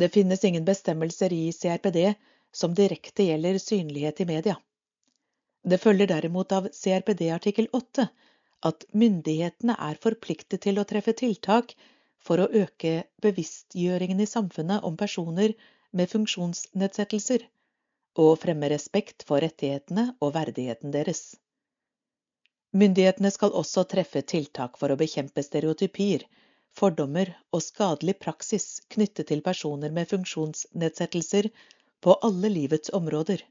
Det 0.00 0.10
finnes 0.12 0.44
ingen 0.44 0.64
bestemmelser 0.64 1.32
i 1.32 1.52
CRPD 1.52 2.14
som 2.52 2.74
direkte 2.74 3.24
gjelder 3.28 3.58
synlighet 3.58 4.20
i 4.20 4.28
media. 4.28 4.56
Det 5.64 5.80
følger 5.80 6.10
derimot 6.10 6.52
av 6.52 6.68
CRPD 6.76 7.30
artikkel 7.32 7.70
8 7.72 8.08
at 8.68 8.84
myndighetene 8.92 9.76
er 9.88 10.00
forpliktet 10.00 10.64
til 10.66 10.80
å 10.80 10.84
treffe 10.88 11.14
tiltak 11.16 11.72
for 12.24 12.40
å 12.40 12.50
øke 12.64 13.04
bevisstgjøringen 13.24 14.20
i 14.20 14.28
samfunnet 14.28 14.84
om 14.88 14.96
personer 15.00 15.54
med 15.92 16.10
funksjonsnedsettelser, 16.10 17.44
og 18.18 18.38
fremme 18.42 18.68
respekt 18.70 19.24
for 19.28 19.42
rettighetene 19.44 20.10
og 20.20 20.34
verdigheten 20.36 20.94
deres. 20.94 21.34
Myndighetene 22.74 23.30
skal 23.30 23.54
også 23.54 23.84
treffe 23.90 24.22
tiltak 24.22 24.78
for 24.78 24.90
å 24.90 24.98
bekjempe 24.98 25.42
stereotypier, 25.46 26.24
fordommer 26.74 27.30
og 27.54 27.62
skadelig 27.62 28.16
praksis 28.18 28.80
knyttet 28.90 29.28
til 29.30 29.42
personer 29.46 29.94
med 29.94 30.10
funksjonsnedsettelser 30.10 31.50
på 32.02 32.16
alle 32.28 32.50
livets 32.50 32.90
områder. 32.98 33.44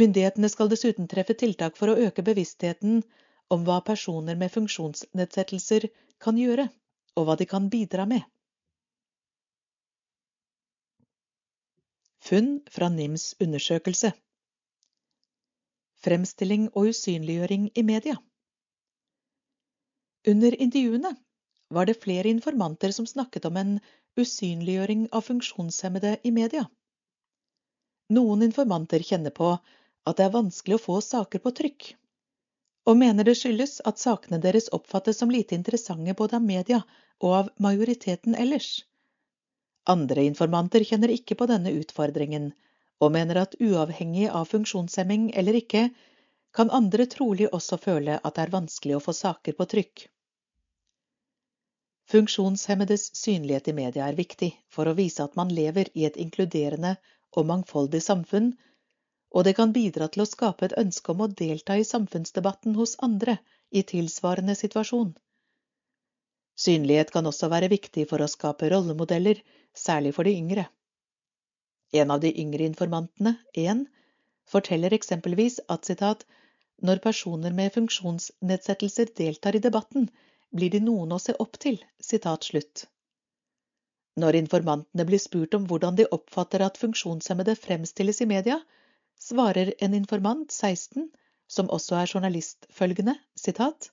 Myndighetene 0.00 0.48
skal 0.48 0.70
dessuten 0.72 1.08
treffe 1.10 1.34
tiltak 1.34 1.76
for 1.76 1.92
å 1.92 1.98
øke 2.08 2.24
bevisstheten 2.24 3.02
om 3.50 3.64
hva 3.66 3.80
personer 3.84 4.38
med 4.38 4.52
funksjonsnedsettelser 4.54 5.88
kan 6.22 6.38
gjøre, 6.38 6.68
og 7.18 7.26
hva 7.26 7.36
de 7.36 7.46
kan 7.50 7.68
bidra 7.72 8.06
med. 8.06 8.22
Funn 12.20 12.60
fra 12.70 12.88
NIMs 12.92 13.34
undersøkelse 13.40 14.12
Fremstilling 16.04 16.66
og 16.74 16.90
usynliggjøring 16.92 17.70
i 17.74 17.84
media 17.90 18.16
Under 20.32 20.56
intervjuene 20.66 21.14
var 21.70 21.88
det 21.88 22.00
flere 22.02 22.28
informanter 22.28 22.92
som 22.92 23.08
snakket 23.08 23.48
om 23.48 23.56
en 23.56 23.72
usynliggjøring 24.20 25.06
av 25.16 25.24
funksjonshemmede 25.28 26.16
i 26.26 26.32
media. 26.34 26.64
Noen 28.10 28.42
informanter 28.42 29.04
kjenner 29.06 29.30
på 29.30 29.52
at 29.54 30.18
det 30.18 30.26
er 30.26 30.34
vanskelig 30.34 30.76
å 30.76 30.82
få 30.82 30.98
saker 31.06 31.42
på 31.44 31.52
trykk, 31.60 31.88
og 32.90 32.98
mener 32.98 33.24
det 33.28 33.36
skyldes 33.38 33.78
at 33.86 34.02
sakene 34.02 34.40
deres 34.42 34.68
oppfattes 34.76 35.22
som 35.22 35.30
lite 35.30 35.54
interessante 35.54 36.16
både 36.18 36.40
av 36.40 36.46
media 36.46 36.80
og 37.22 37.36
av 37.38 37.50
majoriteten 37.62 38.34
ellers. 38.34 38.82
Andre 39.88 40.24
informanter 40.28 40.84
kjenner 40.84 41.12
ikke 41.14 41.36
på 41.40 41.46
denne 41.50 41.72
utfordringen, 41.80 42.52
og 43.00 43.12
mener 43.16 43.40
at 43.42 43.56
uavhengig 43.60 44.28
av 44.28 44.48
funksjonshemming 44.50 45.30
eller 45.40 45.56
ikke, 45.60 45.88
kan 46.52 46.70
andre 46.70 47.06
trolig 47.06 47.48
også 47.48 47.78
føle 47.80 48.18
at 48.20 48.34
det 48.36 48.42
er 48.44 48.52
vanskelig 48.54 48.96
å 48.98 49.04
få 49.04 49.14
saker 49.16 49.56
på 49.56 49.66
trykk. 49.74 50.02
Funksjonshemmedes 52.10 53.04
synlighet 53.14 53.68
i 53.70 53.76
media 53.76 54.08
er 54.10 54.18
viktig 54.18 54.50
for 54.68 54.90
å 54.90 54.96
vise 54.98 55.22
at 55.24 55.36
man 55.38 55.52
lever 55.54 55.92
i 55.94 56.04
et 56.08 56.18
inkluderende 56.18 56.96
og 57.38 57.46
mangfoldig 57.46 58.02
samfunn, 58.02 58.50
og 59.30 59.46
det 59.46 59.54
kan 59.56 59.72
bidra 59.72 60.08
til 60.10 60.24
å 60.24 60.28
skape 60.28 60.66
et 60.66 60.74
ønske 60.82 61.14
om 61.14 61.22
å 61.22 61.30
delta 61.40 61.76
i 61.78 61.86
samfunnsdebatten 61.86 62.74
hos 62.74 62.96
andre 63.06 63.38
i 63.70 63.84
tilsvarende 63.86 64.56
situasjon. 64.58 65.12
Synlighet 66.60 67.12
kan 67.14 67.28
også 67.30 67.48
være 67.52 67.70
viktig 67.72 68.04
for 68.10 68.20
å 68.20 68.28
skape 68.28 68.68
rollemodeller, 68.72 69.40
særlig 69.72 70.12
for 70.16 70.28
de 70.28 70.34
yngre. 70.36 70.66
En 71.96 72.12
av 72.14 72.20
de 72.22 72.32
yngre 72.42 72.66
informantene, 72.68 73.36
én, 73.56 73.86
forteller 74.50 74.94
eksempelvis 74.96 75.60
at 75.74 75.88
citat, 75.88 76.26
når 76.82 77.00
personer 77.04 77.54
med 77.56 77.72
funksjonsnedsettelser 77.76 79.12
deltar 79.16 79.56
i 79.56 79.62
debatten, 79.64 80.08
blir 80.54 80.72
de 80.74 80.80
noen 80.84 81.12
å 81.14 81.20
se 81.22 81.34
opp 81.44 81.58
til. 81.62 81.78
Sitat 82.02 82.50
slutt. 82.50 82.84
Når 84.20 84.40
informantene 84.40 85.06
blir 85.08 85.22
spurt 85.22 85.54
om 85.56 85.66
hvordan 85.70 85.96
de 85.96 86.08
oppfatter 86.16 86.64
at 86.66 86.80
funksjonshemmede 86.80 87.54
fremstilles 87.56 88.20
i 88.20 88.28
media, 88.28 88.58
svarer 89.20 89.72
en 89.78 89.96
informant, 89.96 90.52
16, 90.52 91.08
som 91.50 91.70
også 91.70 91.96
er 92.00 92.12
journalist, 92.14 92.66
følgende, 92.70 93.16
sitat, 93.36 93.90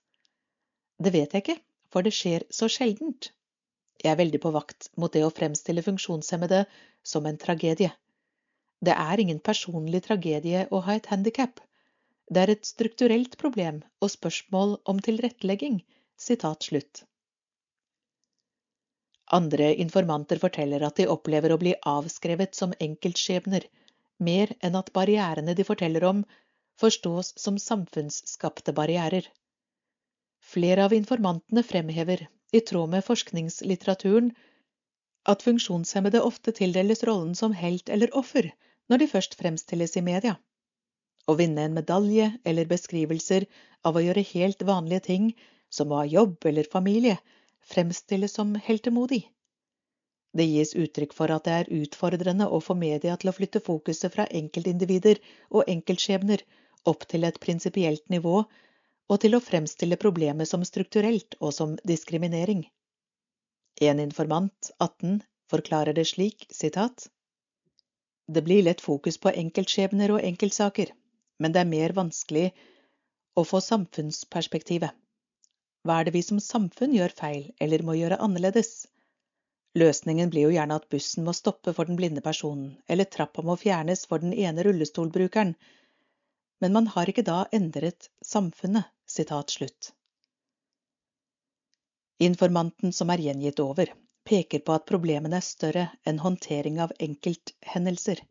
Det 0.98 1.12
vet 1.14 1.34
jeg 1.34 1.44
ikke, 1.44 1.60
for 1.94 2.06
det 2.06 2.14
skjer 2.16 2.46
så 2.54 2.70
sjeldent. 2.72 3.32
Jeg 4.04 4.12
er 4.14 4.20
veldig 4.20 4.42
på 4.44 4.52
vakt 4.54 4.90
mot 5.02 5.14
det 5.14 5.24
å 5.26 5.34
fremstille 5.34 5.86
funksjonshemmede 5.86 6.66
som 7.04 7.26
en 7.26 7.40
tragedie. 7.42 7.92
Det 8.84 8.94
er 8.94 9.24
ingen 9.24 9.40
personlig 9.42 10.04
tragedie 10.06 10.68
å 10.70 10.84
ha 10.86 10.98
et 10.98 11.10
handikap. 11.14 11.62
Det 12.30 12.44
er 12.44 12.54
et 12.54 12.68
strukturelt 12.68 13.38
problem 13.42 13.82
og 14.04 14.12
spørsmål 14.14 14.78
om 14.92 15.00
tilrettelegging 15.04 15.82
Sitat 16.18 16.66
slutt. 16.66 17.04
Andre 19.38 19.74
informanter 19.84 20.40
forteller 20.42 20.86
at 20.88 20.98
de 20.98 21.06
opplever 21.14 21.54
å 21.54 21.60
bli 21.62 21.76
avskrevet 21.92 22.56
som 22.58 22.74
enkeltskjebner, 22.82 23.66
mer 24.18 24.54
enn 24.66 24.78
at 24.80 24.90
barrierene 24.96 25.54
de 25.58 25.66
forteller 25.68 26.06
om, 26.10 26.24
forstås 26.82 27.34
som 27.44 27.60
samfunnsskapte 27.62 28.74
barrierer. 28.80 29.28
Flere 30.48 30.86
av 30.88 30.94
informantene 30.96 31.64
fremhever, 31.64 32.22
i 32.56 32.60
tråd 32.70 32.90
med 32.94 33.04
forskningslitteraturen, 33.04 34.30
at 35.28 35.44
funksjonshemmede 35.44 36.22
ofte 36.24 36.54
tildeles 36.56 37.04
rollen 37.10 37.34
som 37.36 37.56
helt 37.62 37.90
eller 37.92 38.14
offer 38.16 38.48
når 38.88 39.02
de 39.02 39.08
først 39.12 39.36
fremstilles 39.42 39.98
i 40.00 40.04
media. 40.06 40.38
Å 41.28 41.36
vinne 41.42 41.66
en 41.68 41.76
medalje 41.76 42.30
eller 42.48 42.70
beskrivelser 42.70 43.46
av 43.84 44.00
å 44.00 44.04
gjøre 44.06 44.24
helt 44.30 44.64
vanlige 44.70 45.04
ting 45.10 45.26
som 45.80 45.92
å 45.92 46.00
ha 46.00 46.06
jobb 46.08 46.48
eller 46.48 46.70
familie, 46.72 47.18
fremstilles 47.74 48.38
som 48.40 48.54
heltemodig. 48.70 49.26
Det 50.38 50.46
gis 50.48 50.72
uttrykk 50.80 51.16
for 51.18 51.34
at 51.36 51.44
det 51.50 51.58
er 51.58 51.74
utfordrende 51.82 52.48
å 52.48 52.62
få 52.64 52.78
media 52.86 53.18
til 53.20 53.34
å 53.34 53.36
flytte 53.36 53.64
fokuset 53.68 54.16
fra 54.16 54.30
enkeltindivider 54.40 55.20
og 55.50 55.68
enkeltskjebner 55.76 56.44
opp 56.88 57.04
til 57.12 57.28
et 57.28 57.40
prinsipielt 57.44 58.08
nivå, 58.14 58.46
og 59.08 59.22
til 59.24 59.38
å 59.38 59.44
fremstille 59.44 60.00
problemet 60.02 60.50
som 60.50 60.66
strukturelt 60.68 61.38
og 61.40 61.54
som 61.56 61.76
diskriminering. 61.88 62.66
En 63.82 64.02
informant, 64.04 64.72
18, 64.84 65.22
forklarer 65.52 65.94
det 65.94 66.08
slik, 66.10 66.48
sitat, 66.52 67.08
Det 68.28 68.42
blir 68.44 68.64
lett 68.64 68.82
fokus 68.82 69.18
på 69.24 69.32
enkeltskjebner 69.32 70.12
og 70.12 70.24
enkeltsaker, 70.30 70.90
men 71.40 71.54
det 71.56 71.62
er 71.62 71.70
mer 71.70 71.94
vanskelig 71.96 72.50
å 73.40 73.46
få 73.48 73.62
samfunnsperspektivet. 73.64 74.92
Hva 75.88 76.02
er 76.02 76.08
det 76.08 76.14
vi 76.18 76.24
som 76.26 76.42
samfunn 76.44 76.96
gjør 76.98 77.16
feil 77.16 77.46
eller 77.64 77.86
må 77.88 77.96
gjøre 77.96 78.20
annerledes? 78.20 78.88
Løsningen 79.78 80.34
blir 80.34 80.48
jo 80.48 80.56
gjerne 80.58 80.76
at 80.82 80.90
bussen 80.92 81.24
må 81.24 81.36
stoppe 81.38 81.72
for 81.78 81.88
den 81.88 81.96
blinde 82.00 82.24
personen, 82.26 82.74
eller 82.90 83.08
trappa 83.08 83.46
må 83.46 83.56
fjernes 83.62 84.04
for 84.10 84.20
den 84.20 84.34
ene 84.34 84.66
rullestolbrukeren, 84.68 85.54
men 86.60 86.74
man 86.74 86.88
har 86.96 87.08
ikke 87.08 87.24
da 87.24 87.46
endret 87.54 88.10
samfunnet. 88.26 88.90
Informanten 92.20 92.94
som 92.94 93.10
er 93.14 93.22
gjengitt 93.24 93.60
over, 93.64 93.94
peker 94.28 94.60
på 94.60 94.74
at 94.76 94.88
problemene 94.90 95.40
er 95.40 95.46
større 95.46 95.86
enn 96.12 96.20
håndtering 96.20 96.82
av 96.84 96.92
enkelthendelser. 97.00 98.24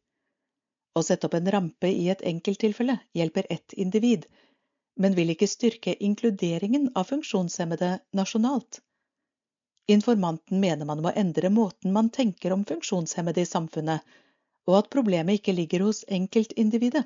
Å 0.96 1.02
sette 1.06 1.28
opp 1.28 1.36
en 1.38 1.50
rampe 1.54 1.88
i 1.92 2.08
et 2.12 2.24
enkelttilfelle 2.28 2.98
hjelper 3.16 3.48
ett 3.56 3.72
individ, 3.72 4.26
men 5.00 5.16
vil 5.16 5.32
ikke 5.32 5.48
styrke 5.48 5.96
inkluderingen 6.08 6.90
av 6.94 7.08
funksjonshemmede 7.12 7.90
nasjonalt. 8.20 8.80
Informanten 9.92 10.60
mener 10.60 10.88
man 10.88 11.02
må 11.04 11.12
endre 11.14 11.50
måten 11.52 11.92
man 11.96 12.08
tenker 12.10 12.52
om 12.52 12.64
funksjonshemmede 12.68 13.44
i 13.44 13.48
samfunnet, 13.48 14.00
og 14.66 14.80
at 14.80 14.90
problemet 14.90 15.38
ikke 15.38 15.54
ligger 15.54 15.84
hos 15.86 16.02
enkeltindividet. 16.08 17.04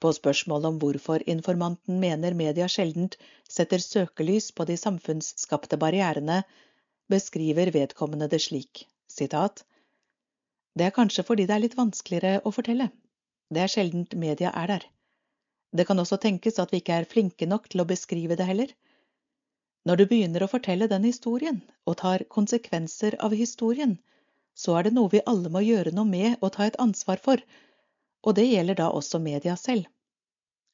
På 0.00 0.12
spørsmål 0.12 0.64
om 0.68 0.78
hvorfor 0.80 1.22
informanten 1.26 2.00
mener 2.00 2.34
media 2.36 2.66
sjeldent 2.68 3.16
setter 3.48 3.80
søkelys 3.80 4.50
på 4.52 4.66
de 4.68 4.76
samfunnsskapte 4.76 5.78
barrierene, 5.80 6.42
beskriver 7.08 7.72
vedkommende 7.72 8.28
det 8.28 8.42
slik, 8.44 8.84
sitat, 9.08 9.64
Det 10.76 10.84
er 10.84 10.92
kanskje 10.92 11.22
fordi 11.24 11.46
det 11.48 11.54
er 11.54 11.62
litt 11.64 11.76
vanskeligere 11.78 12.42
å 12.44 12.50
fortelle. 12.52 12.90
Det 13.48 13.62
er 13.62 13.72
sjeldent 13.72 14.12
media 14.14 14.50
er 14.52 14.66
der. 14.72 14.82
Det 15.72 15.86
kan 15.88 15.98
også 15.98 16.18
tenkes 16.20 16.58
at 16.60 16.72
vi 16.72 16.82
ikke 16.82 16.98
er 17.00 17.08
flinke 17.08 17.46
nok 17.48 17.70
til 17.72 17.80
å 17.80 17.88
beskrive 17.88 18.36
det 18.36 18.44
heller. 18.44 18.74
Når 19.88 19.96
du 19.96 20.04
begynner 20.10 20.44
å 20.44 20.50
fortelle 20.50 20.88
den 20.90 21.04
historien, 21.08 21.62
og 21.86 21.96
tar 22.02 22.26
konsekvenser 22.36 23.16
av 23.22 23.32
historien, 23.32 23.96
så 24.52 24.76
er 24.76 24.86
det 24.86 24.94
noe 24.96 25.12
vi 25.12 25.24
alle 25.32 25.52
må 25.52 25.62
gjøre 25.64 25.92
noe 25.96 26.08
med 26.10 26.36
og 26.40 26.52
ta 26.56 26.66
et 26.66 26.78
ansvar 26.82 27.22
for, 27.22 27.40
og 28.26 28.34
det 28.34 28.46
gjelder 28.48 28.78
da 28.80 28.88
også 28.90 29.20
media 29.22 29.54
selv. 29.56 29.86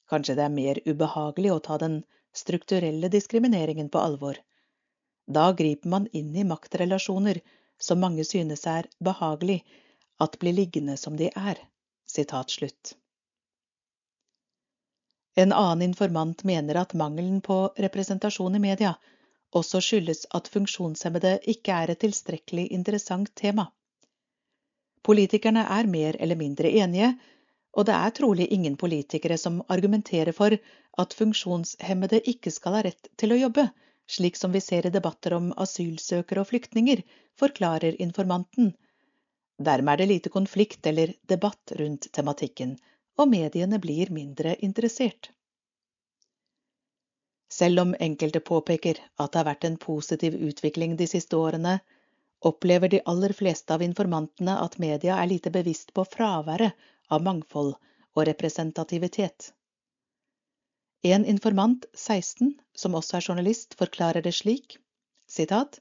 Kanskje 0.08 0.36
det 0.38 0.44
er 0.46 0.54
mer 0.56 0.80
ubehagelig 0.88 1.52
å 1.52 1.60
ta 1.66 1.76
den 1.80 2.00
strukturelle 2.36 3.10
diskrimineringen 3.12 3.90
på 3.92 4.00
alvor. 4.00 4.38
Da 5.28 5.50
griper 5.52 5.92
man 5.92 6.08
inn 6.16 6.32
i 6.36 6.46
maktrelasjoner 6.48 7.42
som 7.80 8.00
mange 8.00 8.24
synes 8.24 8.64
er 8.66 8.88
behagelig 8.98 9.60
at 10.22 10.38
blir 10.40 10.56
liggende 10.56 10.96
som 10.96 11.16
de 11.16 11.28
er. 11.28 11.60
Sitat 12.08 12.50
slutt. 12.50 12.96
En 15.34 15.52
annen 15.52 15.82
informant 15.88 16.44
mener 16.44 16.76
at 16.76 16.92
mangelen 16.94 17.40
på 17.40 17.72
representasjon 17.84 18.56
i 18.56 18.60
media 18.64 18.94
også 19.56 19.80
skyldes 19.84 20.26
at 20.36 20.48
funksjonshemmede 20.52 21.38
ikke 21.54 21.76
er 21.84 21.92
et 21.92 22.02
tilstrekkelig 22.04 22.66
interessant 22.76 23.32
tema. 23.36 23.70
Politikerne 25.02 25.64
er 25.78 25.88
mer 25.90 26.16
eller 26.20 26.38
mindre 26.38 26.70
enige, 26.82 27.14
og 27.72 27.86
det 27.88 27.94
er 27.96 28.14
trolig 28.16 28.46
ingen 28.52 28.76
politikere 28.76 29.38
som 29.40 29.62
argumenterer 29.72 30.36
for 30.36 30.56
at 31.02 31.16
funksjonshemmede 31.16 32.20
ikke 32.32 32.52
skal 32.52 32.76
ha 32.76 32.84
rett 32.88 33.08
til 33.20 33.32
å 33.32 33.40
jobbe, 33.40 33.66
slik 34.08 34.36
som 34.36 34.52
vi 34.52 34.60
ser 34.60 34.86
i 34.86 34.92
debatter 34.92 35.36
om 35.38 35.52
asylsøkere 35.64 36.42
og 36.44 36.50
flyktninger, 36.50 37.02
forklarer 37.40 37.96
informanten. 38.06 38.74
Dermed 39.62 39.94
er 39.94 40.02
det 40.02 40.10
lite 40.10 40.32
konflikt 40.34 40.86
eller 40.86 41.14
debatt 41.28 41.72
rundt 41.78 42.10
tematikken, 42.12 42.76
og 43.16 43.30
mediene 43.32 43.80
blir 43.80 44.12
mindre 44.12 44.56
interessert. 44.60 45.30
Selv 47.52 47.82
om 47.82 47.96
enkelte 48.00 48.40
påpeker 48.40 49.00
at 49.20 49.32
det 49.32 49.40
har 49.40 49.48
vært 49.48 49.66
en 49.68 49.80
positiv 49.80 50.36
utvikling 50.40 50.96
de 50.96 51.08
siste 51.08 51.36
årene, 51.36 51.78
opplever 52.42 52.90
de 52.90 53.02
aller 53.06 53.32
fleste 53.36 53.74
av 53.74 53.84
informantene 53.84 54.54
at 54.60 54.78
media 54.82 55.18
er 55.20 55.28
lite 55.30 55.52
bevisst 55.54 55.92
på 55.94 56.04
fraværet 56.08 56.72
av 57.12 57.24
mangfold 57.26 57.74
og 58.16 58.26
representativitet. 58.28 59.52
En 61.02 61.24
informant, 61.26 61.84
16, 61.94 62.54
som 62.74 62.94
også 62.94 63.18
er 63.18 63.28
journalist, 63.28 63.74
forklarer 63.78 64.24
det 64.24 64.34
slik, 64.38 64.78
Sitat 65.32 65.78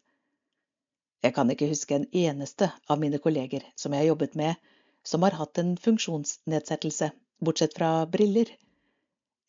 Jeg 1.22 1.35
kan 1.35 1.50
ikke 1.51 1.68
huske 1.69 1.95
en 1.98 2.08
eneste 2.16 2.72
av 2.90 3.00
mine 3.01 3.19
kolleger 3.22 3.66
som 3.76 3.93
jeg 3.93 4.03
har 4.03 4.14
jobbet 4.14 4.38
med, 4.40 4.56
som 5.03 5.22
har 5.26 5.35
hatt 5.38 5.60
en 5.61 5.76
funksjonsnedsettelse, 5.77 7.11
bortsett 7.43 7.76
fra 7.77 8.06
briller. 8.06 8.50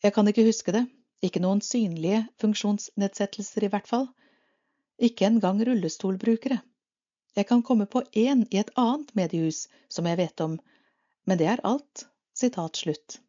Jeg 0.03 0.13
kan 0.13 0.27
ikke 0.27 0.45
huske 0.45 0.75
det, 0.75 0.83
ikke 1.23 1.41
noen 1.41 1.61
synlige 1.63 2.25
funksjonsnedsettelser 2.43 3.65
i 3.65 3.71
hvert 3.73 3.87
fall. 3.87 4.09
Ikke 4.99 5.25
engang 5.29 5.63
rullestolbrukere. 5.63 6.59
Jeg 7.33 7.47
kan 7.49 7.63
komme 7.65 7.87
på 7.89 8.03
én 8.13 8.43
i 8.51 8.59
et 8.61 8.73
annet 8.77 9.15
mediehus 9.17 9.67
som 9.89 10.05
jeg 10.05 10.19
vet 10.19 10.43
om, 10.45 10.59
men 11.25 11.39
det 11.39 11.47
er 11.47 11.63
alt. 11.67 12.07
Sitat 12.33 12.75
slutt. 12.75 13.19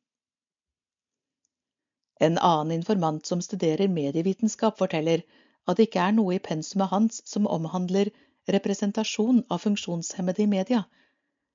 En 2.21 2.39
annen 2.39 2.73
informant 2.79 3.27
som 3.27 3.43
studerer 3.45 3.91
medievitenskap, 3.93 4.79
forteller 4.79 5.21
at 5.69 5.77
det 5.77 5.91
ikke 5.91 6.07
er 6.07 6.15
noe 6.17 6.37
i 6.37 6.41
pensumet 6.41 6.89
hans 6.89 7.21
som 7.29 7.49
omhandler 7.51 8.09
representasjon 8.49 9.43
av 9.53 9.61
funksjonshemmede 9.65 10.45
i 10.45 10.49
media, 10.49 10.85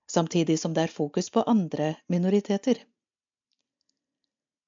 samtidig 0.09 0.59
som 0.61 0.75
det 0.77 0.85
er 0.85 0.93
fokus 0.93 1.29
på 1.33 1.45
andre 1.49 1.95
minoriteter. 2.05 2.83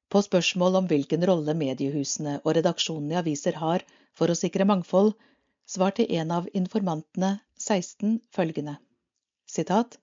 På 0.09 0.21
spørsmål 0.25 0.81
om 0.81 0.89
hvilken 0.89 1.23
rolle 1.29 1.53
mediehusene 1.57 2.39
og 2.41 2.55
redaksjonene 2.57 3.15
i 3.15 3.21
aviser 3.21 3.61
har 3.61 3.85
for 4.17 4.31
å 4.31 4.37
sikre 4.37 4.65
mangfold, 4.65 5.13
svarte 5.69 6.09
en 6.17 6.33
av 6.35 6.49
informantene 6.57 7.37
16 7.61 8.17
følgende 8.35 8.79
sitat 9.47 10.01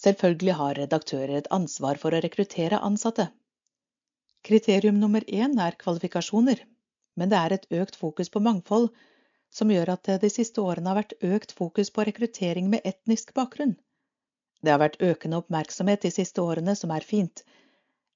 Selvfølgelig 0.00 0.56
har 0.56 0.78
redaktører 0.78 1.36
et 1.38 1.50
ansvar 1.52 1.98
for 2.00 2.16
å 2.16 2.20
rekruttere 2.24 2.80
ansatte. 2.86 3.28
Kriterium 4.48 4.96
nummer 5.00 5.24
én 5.28 5.58
er 5.60 5.76
kvalifikasjoner, 5.82 6.62
men 7.20 7.32
det 7.32 7.38
er 7.38 7.54
et 7.56 7.66
økt 7.82 7.98
fokus 8.00 8.32
på 8.32 8.40
mangfold 8.40 8.88
som 9.52 9.70
gjør 9.74 9.92
at 9.94 10.06
det 10.08 10.20
de 10.22 10.30
siste 10.32 10.62
årene 10.62 10.88
har 10.88 11.00
vært 11.00 11.16
økt 11.36 11.52
fokus 11.58 11.90
på 11.92 12.06
rekruttering 12.08 12.70
med 12.72 12.86
etnisk 12.92 13.34
bakgrunn. 13.36 13.74
Det 14.62 14.72
har 14.72 14.80
vært 14.80 15.00
økende 15.02 15.40
oppmerksomhet 15.42 16.06
de 16.06 16.12
siste 16.14 16.42
årene, 16.44 16.76
som 16.76 16.92
er 16.94 17.04
fint, 17.06 17.44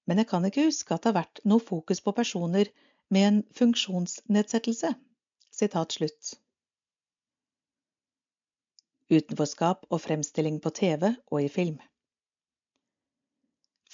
men 0.06 0.20
jeg 0.20 0.28
kan 0.30 0.44
ikke 0.48 0.66
huske 0.68 0.94
at 0.94 1.04
det 1.04 1.12
har 1.12 1.20
vært 1.22 1.42
noe 1.48 1.64
fokus 1.64 2.00
på 2.04 2.14
personer 2.16 2.70
med 3.12 3.28
en 3.28 3.42
funksjonsnedsettelse. 3.58 4.94
Sitat 5.54 5.96
slutt. 5.96 6.34
Utenforskap 9.12 9.84
og 9.90 10.00
fremstilling 10.00 10.60
på 10.64 10.70
TV 10.70 11.10
og 11.30 11.42
i 11.42 11.48
film. 11.48 11.76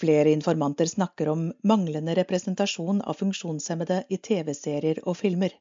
Flere 0.00 0.30
informanter 0.32 0.86
snakker 0.86 1.28
om 1.28 1.48
manglende 1.66 2.14
representasjon 2.16 3.02
av 3.02 3.18
funksjonshemmede 3.18 4.04
i 4.08 4.16
TV-serier 4.16 5.02
og 5.04 5.18
filmer. 5.18 5.52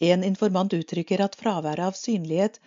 En 0.00 0.24
informant 0.24 0.72
uttrykker 0.72 1.20
at 1.24 1.36
fraværet 1.36 1.84
av 1.90 1.98
synlighet 1.98 2.60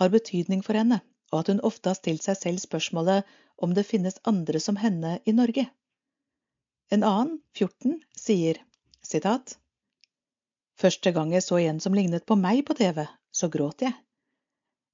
har 0.00 0.10
betydning 0.10 0.64
for 0.66 0.80
henne, 0.80 0.98
og 1.30 1.42
at 1.42 1.52
hun 1.52 1.62
ofte 1.68 1.92
har 1.92 1.98
stilt 2.00 2.24
seg 2.26 2.40
selv 2.40 2.64
spørsmålet 2.64 3.28
om 3.60 3.76
det 3.76 3.86
finnes 3.86 4.18
andre 4.24 4.60
som 4.60 4.80
henne 4.80 5.18
i 5.28 5.36
Norge. 5.36 5.68
En 6.90 7.04
annen, 7.06 7.38
14, 7.54 8.00
sier 8.16 8.64
sitat 9.06 9.58
Første 10.80 11.12
gang 11.12 11.34
jeg 11.36 11.44
så 11.44 11.60
en 11.60 11.78
som 11.84 11.94
lignet 11.94 12.24
på 12.26 12.34
meg 12.40 12.64
på 12.66 12.74
TV, 12.74 13.04
så 13.30 13.50
gråt 13.52 13.84
jeg. 13.84 13.92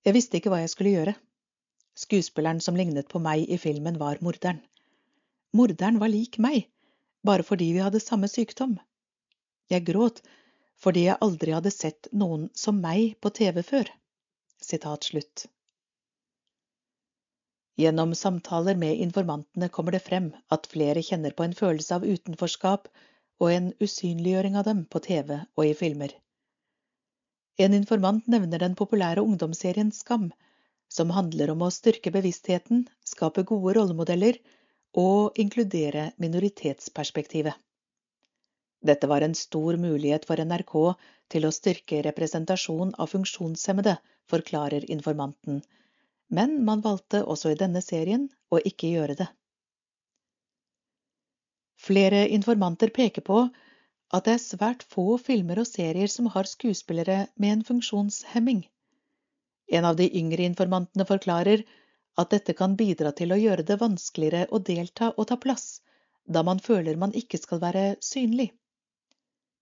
Jeg 0.06 0.14
visste 0.14 0.38
ikke 0.38 0.52
hva 0.52 0.60
jeg 0.62 0.70
skulle 0.70 0.94
gjøre. 0.94 1.12
Skuespilleren 1.98 2.60
som 2.62 2.76
lignet 2.78 3.08
på 3.10 3.18
meg 3.22 3.48
i 3.50 3.58
filmen, 3.58 3.96
var 3.98 4.20
morderen. 4.22 4.60
Morderen 5.56 5.98
var 5.98 6.12
lik 6.12 6.38
meg, 6.38 6.68
bare 7.26 7.42
fordi 7.46 7.72
vi 7.74 7.82
hadde 7.82 8.02
samme 8.04 8.28
sykdom. 8.30 8.76
Jeg 9.72 9.86
gråt 9.88 10.22
fordi 10.78 11.06
jeg 11.06 11.18
aldri 11.24 11.54
hadde 11.56 11.72
sett 11.74 12.06
noen 12.12 12.46
som 12.54 12.78
meg 12.84 13.16
på 13.24 13.32
TV 13.34 13.62
før. 13.66 13.90
Sitat 14.62 15.08
slutt. 15.08 15.46
Gjennom 17.80 18.14
samtaler 18.16 18.78
med 18.80 19.02
informantene 19.04 19.68
kommer 19.72 19.96
det 19.96 20.04
frem 20.04 20.30
at 20.54 20.68
flere 20.70 21.02
kjenner 21.04 21.34
på 21.36 21.44
en 21.44 21.56
følelse 21.56 21.98
av 21.98 22.06
utenforskap 22.06 22.86
og 23.42 23.50
en 23.52 23.72
usynliggjøring 23.82 24.54
av 24.56 24.68
dem 24.68 24.86
på 24.92 25.02
TV 25.08 25.34
og 25.42 25.64
i 25.66 25.74
filmer. 25.76 26.14
En 27.56 27.74
informant 27.74 28.26
nevner 28.28 28.60
den 28.60 28.74
populære 28.76 29.22
ungdomsserien 29.24 29.92
Skam, 29.92 30.28
som 30.92 31.12
handler 31.16 31.50
om 31.54 31.62
å 31.64 31.70
styrke 31.72 32.12
bevisstheten, 32.12 32.82
skape 33.04 33.46
gode 33.48 33.72
rollemodeller 33.78 34.36
og 35.02 35.38
inkludere 35.40 36.10
minoritetsperspektivet. 36.20 37.56
Dette 38.86 39.08
var 39.08 39.24
en 39.24 39.34
stor 39.34 39.80
mulighet 39.80 40.28
for 40.28 40.36
NRK 40.44 40.74
til 41.32 41.48
å 41.48 41.54
styrke 41.54 42.02
representasjon 42.04 42.92
av 43.00 43.10
funksjonshemmede, 43.14 43.96
forklarer 44.30 44.84
informanten, 44.92 45.62
men 46.28 46.58
man 46.68 46.84
valgte 46.84 47.24
også 47.24 47.54
i 47.54 47.58
denne 47.58 47.80
serien 47.82 48.28
å 48.52 48.60
ikke 48.60 48.92
gjøre 48.92 49.16
det. 49.22 49.28
Flere 51.86 52.26
informanter 52.36 52.92
peker 52.92 53.24
på 53.24 53.46
at 54.14 54.26
det 54.26 54.34
er 54.36 54.42
svært 54.42 54.84
få 54.94 55.16
filmer 55.18 55.58
og 55.62 55.66
serier 55.68 56.10
som 56.10 56.28
har 56.34 56.48
skuespillere 56.50 57.26
med 57.36 57.52
en 57.56 57.64
funksjonshemming. 57.70 58.62
En 59.66 59.88
av 59.88 59.96
de 59.98 60.06
yngre 60.20 60.46
informantene 60.46 61.06
forklarer 61.08 61.64
at 62.16 62.30
dette 62.30 62.54
kan 62.58 62.76
bidra 62.78 63.12
til 63.12 63.34
å 63.34 63.40
gjøre 63.40 63.66
det 63.66 63.80
vanskeligere 63.80 64.46
å 64.54 64.62
delta 64.70 65.10
og 65.16 65.26
ta 65.30 65.36
plass, 65.42 65.80
da 66.24 66.42
man 66.46 66.62
føler 66.62 66.96
man 66.96 67.14
ikke 67.18 67.40
skal 67.42 67.60
være 67.64 67.96
synlig. 68.02 68.52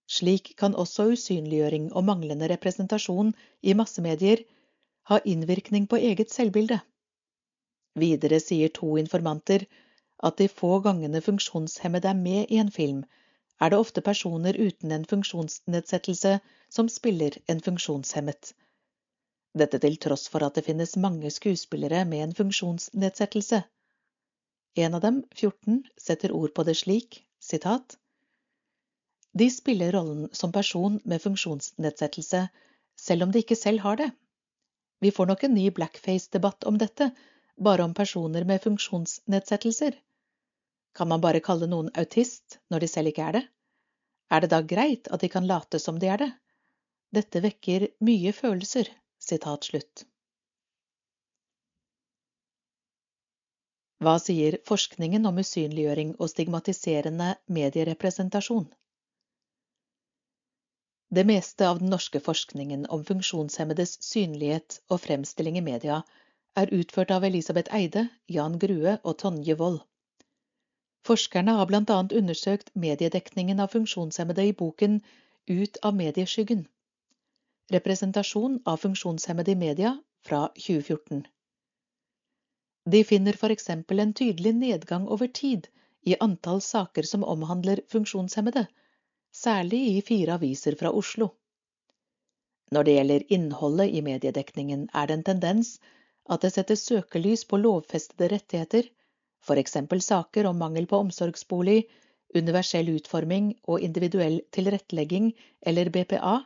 Slik 0.07 0.53
kan 0.61 0.77
også 0.77 1.09
usynliggjøring 1.15 1.89
og 1.93 2.05
manglende 2.05 2.49
representasjon 2.53 3.33
i 3.63 3.75
massemedier 3.75 4.45
ha 5.09 5.19
innvirkning 5.25 5.89
på 5.89 6.01
eget 6.11 6.33
selvbilde. 6.33 6.79
Videre 7.97 8.41
sier 8.43 8.73
to 8.77 8.97
informanter 9.01 9.65
at 10.29 10.37
de 10.41 10.49
få 10.49 10.79
gangene 10.85 11.23
funksjonshemmede 11.25 12.11
er 12.13 12.21
med 12.21 12.53
i 12.53 12.61
en 12.61 12.73
film, 12.75 13.05
er 13.61 13.71
det 13.71 13.79
ofte 13.79 14.03
personer 14.03 14.57
uten 14.59 14.93
en 14.93 15.07
funksjonsnedsettelse 15.09 16.39
som 16.69 16.91
spiller 16.91 17.39
en 17.47 17.63
funksjonshemmet 17.63 18.55
dette 19.61 19.79
til 19.83 19.97
tross 20.03 20.27
for 20.31 20.45
at 20.47 20.57
det 20.59 20.65
finnes 20.67 20.97
mange 20.99 21.31
skuespillere 21.31 22.03
med 22.11 22.25
en 22.27 22.35
funksjonsnedsettelse. 22.39 23.61
En 24.85 24.97
av 24.99 25.05
dem, 25.05 25.21
14, 25.39 25.85
setter 26.07 26.35
ord 26.35 26.55
på 26.57 26.65
det 26.67 26.75
slik, 26.81 27.21
sitat, 27.39 27.99
De 29.35 29.49
spiller 29.51 29.93
rollen 29.93 30.29
som 30.33 30.53
person 30.55 31.01
med 31.05 31.23
funksjonsnedsettelse, 31.23 32.49
selv 32.97 33.23
om 33.23 33.33
de 33.33 33.41
ikke 33.43 33.59
selv 33.59 33.81
har 33.83 33.97
det. 33.99 34.11
Vi 35.03 35.11
får 35.11 35.27
nok 35.27 35.43
en 35.45 35.55
ny 35.55 35.71
blackface-debatt 35.75 36.67
om 36.71 36.79
dette, 36.79 37.11
bare 37.59 37.83
om 37.83 37.95
personer 37.95 38.45
med 38.45 38.63
funksjonsnedsettelser. 38.63 39.99
Kan 40.95 41.11
man 41.11 41.23
bare 41.25 41.43
kalle 41.43 41.67
noen 41.71 41.91
autist 41.99 42.59
når 42.71 42.85
de 42.85 42.89
selv 42.91 43.11
ikke 43.11 43.29
er 43.29 43.39
det? 43.39 43.45
Er 44.31 44.43
det 44.45 44.51
da 44.55 44.61
greit 44.63 45.11
at 45.13 45.23
de 45.23 45.31
kan 45.33 45.47
late 45.47 45.81
som 45.83 45.99
de 45.99 46.11
er 46.15 46.23
det? 46.23 46.31
Dette 47.15 47.43
vekker 47.45 47.89
mye 48.07 48.33
følelser. 48.35 48.91
Sitat 49.25 49.65
slutt. 49.71 50.05
Hva 54.05 54.19
sier 54.21 54.59
forskningen 54.69 55.25
om 55.31 55.39
usynliggjøring 55.41 56.11
og 56.19 56.29
stigmatiserende 56.29 57.31
medierepresentasjon? 57.59 58.67
Det 61.15 61.25
meste 61.31 61.69
av 61.71 61.79
den 61.81 61.93
norske 61.95 62.21
forskningen 62.21 62.85
om 62.97 63.05
funksjonshemmedes 63.09 63.97
synlighet 64.05 64.81
og 64.91 65.01
fremstilling 65.07 65.57
i 65.61 65.65
media 65.65 66.03
er 66.61 66.75
utført 66.75 67.15
av 67.15 67.25
Elisabeth 67.25 67.73
Eide, 67.79 68.09
Jan 68.37 68.59
Grue 68.59 68.99
og 68.99 69.17
Tonje 69.23 69.57
Wold. 69.63 69.81
Forskerne 71.05 71.53
har 71.59 71.67
blant 71.69 71.91
annet 71.93 72.15
undersøkt 72.17 72.71
mediedekningen 72.75 73.61
av 73.61 73.75
funksjonshemmede 73.77 74.47
i 74.49 74.57
boken 74.57 75.01
Ut 75.47 75.77
av 75.83 75.93
medieskyggen. 75.97 76.63
Representasjon 77.73 78.63
av 78.65 78.79
funksjonshemmede 78.81 79.53
i 79.53 79.59
media 79.61 79.91
fra 80.25 80.47
2014. 80.57 81.27
De 82.89 83.03
finner 83.05 83.37
eksempel 83.53 84.01
en 84.01 84.15
tydelig 84.17 84.55
nedgang 84.57 85.05
over 85.09 85.29
tid 85.29 85.69
i 86.05 86.17
antall 86.21 86.61
saker 86.65 87.03
som 87.03 87.25
omhandler 87.25 87.81
funksjonshemmede, 87.93 88.67
særlig 89.33 89.81
i 89.93 90.01
fire 90.09 90.39
aviser 90.41 90.77
fra 90.81 90.93
Oslo. 90.93 91.31
Når 92.73 92.85
det 92.85 92.97
gjelder 92.97 93.33
innholdet 93.37 93.93
i 93.93 94.03
mediedekningen, 94.03 94.89
er 94.95 95.07
det 95.07 95.19
en 95.19 95.29
tendens 95.29 95.79
at 96.29 96.41
det 96.45 96.53
settes 96.55 96.85
søkelys 96.89 97.45
på 97.49 97.61
lovfestede 97.61 98.29
rettigheter, 98.33 98.89
eksempel 99.61 100.01
saker 100.01 100.49
om 100.49 100.59
mangel 100.59 100.87
på 100.89 101.03
omsorgsbolig, 101.05 101.85
universell 102.35 102.89
utforming 102.97 103.53
og 103.69 103.85
individuell 103.85 104.41
tilrettelegging, 104.57 105.35
eller 105.61 105.93
BPA, 105.93 106.39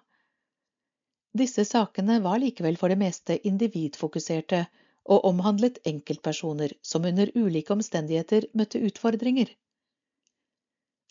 disse 1.38 1.64
sakene 1.68 2.18
var 2.24 2.40
likevel 2.42 2.76
for 2.80 2.88
det 2.92 2.98
meste 3.00 3.36
individfokuserte 3.48 4.64
og 5.14 5.24
omhandlet 5.28 5.78
enkeltpersoner 5.90 6.72
som 6.82 7.04
under 7.10 7.30
ulike 7.34 7.72
omstendigheter 7.74 8.46
møtte 8.60 8.80
utfordringer. 8.88 9.50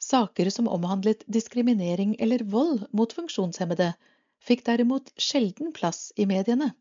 Saker 0.07 0.49
som 0.53 0.69
omhandlet 0.69 1.23
diskriminering 1.37 2.15
eller 2.19 2.43
vold 2.43 2.83
mot 2.93 3.13
funksjonshemmede, 3.13 3.93
fikk 4.47 4.65
derimot 4.65 5.09
sjelden 5.17 5.71
plass 5.73 6.11
i 6.15 6.27
mediene. 6.29 6.73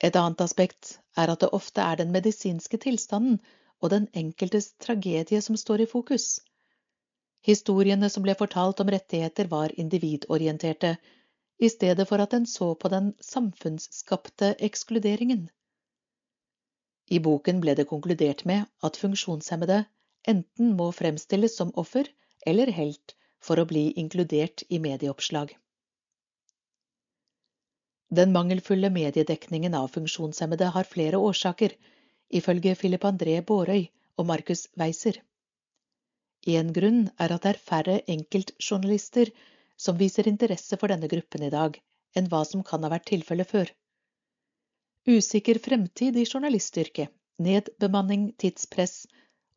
Et 0.00 0.16
annet 0.16 0.40
aspekt 0.40 0.98
er 1.18 1.32
at 1.32 1.40
det 1.42 1.50
ofte 1.56 1.82
er 1.82 1.98
den 1.98 2.12
medisinske 2.14 2.78
tilstanden 2.84 3.40
og 3.82 3.90
den 3.94 4.06
enkeltes 4.14 4.72
tragedie 4.84 5.40
som 5.42 5.58
står 5.58 5.82
i 5.82 5.90
fokus. 5.90 6.38
Historiene 7.46 8.10
som 8.10 8.24
ble 8.26 8.34
fortalt 8.38 8.80
om 8.82 8.90
rettigheter, 8.94 9.48
var 9.50 9.74
individorienterte, 9.74 10.96
i 11.58 11.68
stedet 11.68 12.06
for 12.06 12.22
at 12.22 12.34
en 12.34 12.46
så 12.46 12.74
på 12.78 12.90
den 12.92 13.12
samfunnsskapte 13.22 14.52
ekskluderingen. 14.68 15.48
I 17.10 17.18
boken 17.24 17.62
ble 17.62 17.74
det 17.74 17.88
konkludert 17.90 18.44
med 18.46 18.66
at 18.84 18.98
funksjonshemmede 19.00 19.84
enten 20.28 20.74
må 20.78 20.90
fremstilles 20.92 21.56
som 21.56 21.72
offer 21.74 22.10
eller 22.46 22.70
helt 22.74 23.16
for 23.42 23.58
å 23.58 23.66
bli 23.70 23.88
inkludert 24.02 24.62
i 24.68 24.78
medieoppslag. 24.82 25.54
Den 28.08 28.32
mangelfulle 28.32 28.88
mediedekningen 28.90 29.74
av 29.74 29.88
funksjonshemmede 29.92 30.70
har 30.74 30.88
flere 30.88 31.20
årsaker, 31.20 31.74
ifølge 32.32 32.74
Philip 32.74 33.04
André 33.04 33.40
Bårøy 33.44 33.88
og 34.16 34.26
Markus 34.30 34.66
Weiser. 34.80 35.20
En 36.48 36.72
grunn 36.72 37.02
er 37.20 37.34
at 37.34 37.44
det 37.44 37.50
er 37.52 37.60
færre 37.70 37.96
enkeltjournalister 38.14 39.32
som 39.76 39.98
viser 40.00 40.28
interesse 40.30 40.78
for 40.80 40.88
denne 40.88 41.10
gruppen 41.10 41.44
i 41.44 41.52
dag, 41.52 41.76
enn 42.16 42.30
hva 42.32 42.44
som 42.48 42.64
kan 42.64 42.86
ha 42.86 42.90
vært 42.94 43.10
tilfellet 43.10 43.50
før. 43.50 43.72
Usikker 45.08 45.60
fremtid 45.64 46.16
i 46.16 46.24
journalistyrket, 46.24 47.12
nedbemanning, 47.38 48.30
tidspress 48.40 49.06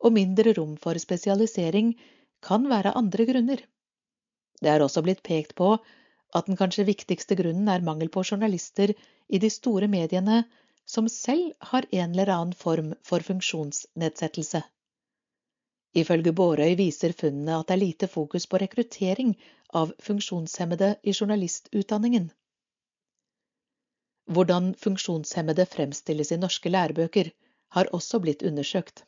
og 0.02 0.14
mindre 0.18 0.52
rom 0.58 0.76
for 0.80 0.98
spesialisering 1.00 1.94
kan 2.44 2.68
være 2.68 2.94
andre 2.98 3.26
grunner. 3.28 3.64
Det 4.62 4.70
er 4.70 4.84
også 4.84 5.02
blitt 5.02 5.24
pekt 5.26 5.56
på 5.58 5.74
at 6.32 6.48
den 6.48 6.56
kanskje 6.56 6.88
viktigste 6.88 7.36
grunnen 7.38 7.68
er 7.68 7.84
mangel 7.84 8.08
på 8.12 8.24
journalister 8.24 8.94
i 9.28 9.40
de 9.42 9.50
store 9.52 9.88
mediene 9.92 10.42
som 10.88 11.08
selv 11.08 11.52
har 11.72 11.86
en 11.90 12.14
eller 12.14 12.32
annen 12.34 12.54
form 12.58 12.94
for 13.06 13.24
funksjonsnedsettelse. 13.26 14.62
Ifølge 15.94 16.32
Bårøy 16.32 16.74
viser 16.78 17.12
funnene 17.12 17.58
at 17.58 17.68
det 17.68 17.74
er 17.76 17.82
lite 17.84 18.08
fokus 18.08 18.46
på 18.48 18.60
rekruttering 18.62 19.34
av 19.82 19.92
funksjonshemmede 20.00 20.94
i 21.02 21.12
journalistutdanningen. 21.12 22.30
Hvordan 24.32 24.72
funksjonshemmede 24.80 25.66
fremstilles 25.66 26.32
i 26.32 26.40
norske 26.40 26.72
lærebøker, 26.72 27.32
har 27.72 27.88
også 27.96 28.20
blitt 28.20 28.42
undersøkt. 28.44 29.04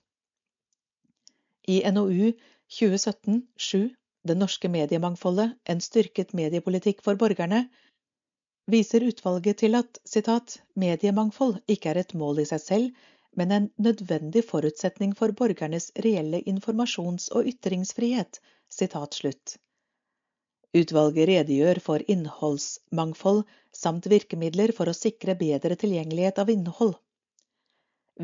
I 1.69 1.83
NOU 1.93 2.33
2017-7 2.73 3.93
Det 4.29 4.35
norske 4.41 4.69
mediemangfoldet 4.73 5.53
en 5.69 5.81
styrket 5.85 6.31
mediepolitikk 6.33 7.03
for 7.05 7.19
borgerne, 7.21 7.59
viser 8.73 9.05
utvalget 9.05 9.59
til 9.61 9.77
at 9.77 9.99
citat, 10.09 10.55
mediemangfold 10.81 11.59
ikke 11.75 11.91
er 11.93 12.01
et 12.01 12.15
mål 12.17 12.41
i 12.41 12.47
seg 12.49 12.63
selv, 12.63 13.03
men 13.37 13.53
en 13.53 13.67
nødvendig 13.77 14.45
forutsetning 14.49 15.13
for 15.19 15.35
borgernes 15.37 15.91
reelle 16.07 16.41
informasjons- 16.55 17.29
og 17.37 17.51
ytringsfrihet. 17.53 18.41
Utvalget 20.75 21.29
redegjør 21.29 21.83
for 21.85 22.09
innholdsmangfold 22.17 23.45
samt 23.77 24.09
virkemidler 24.11 24.73
for 24.73 24.89
å 24.89 24.97
sikre 24.97 25.37
bedre 25.39 25.77
tilgjengelighet 25.85 26.41
av 26.41 26.51
innhold. 26.51 26.97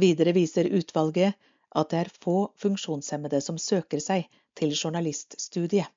Videre 0.01 0.33
viser 0.33 0.73
utvalget 0.81 1.37
at 1.77 1.93
det 1.93 2.01
er 2.07 2.17
få 2.25 2.39
funksjonshemmede 2.63 3.45
som 3.45 3.61
søker 3.61 4.01
seg 4.03 4.40
til 4.59 4.75
journaliststudiet. 4.77 5.89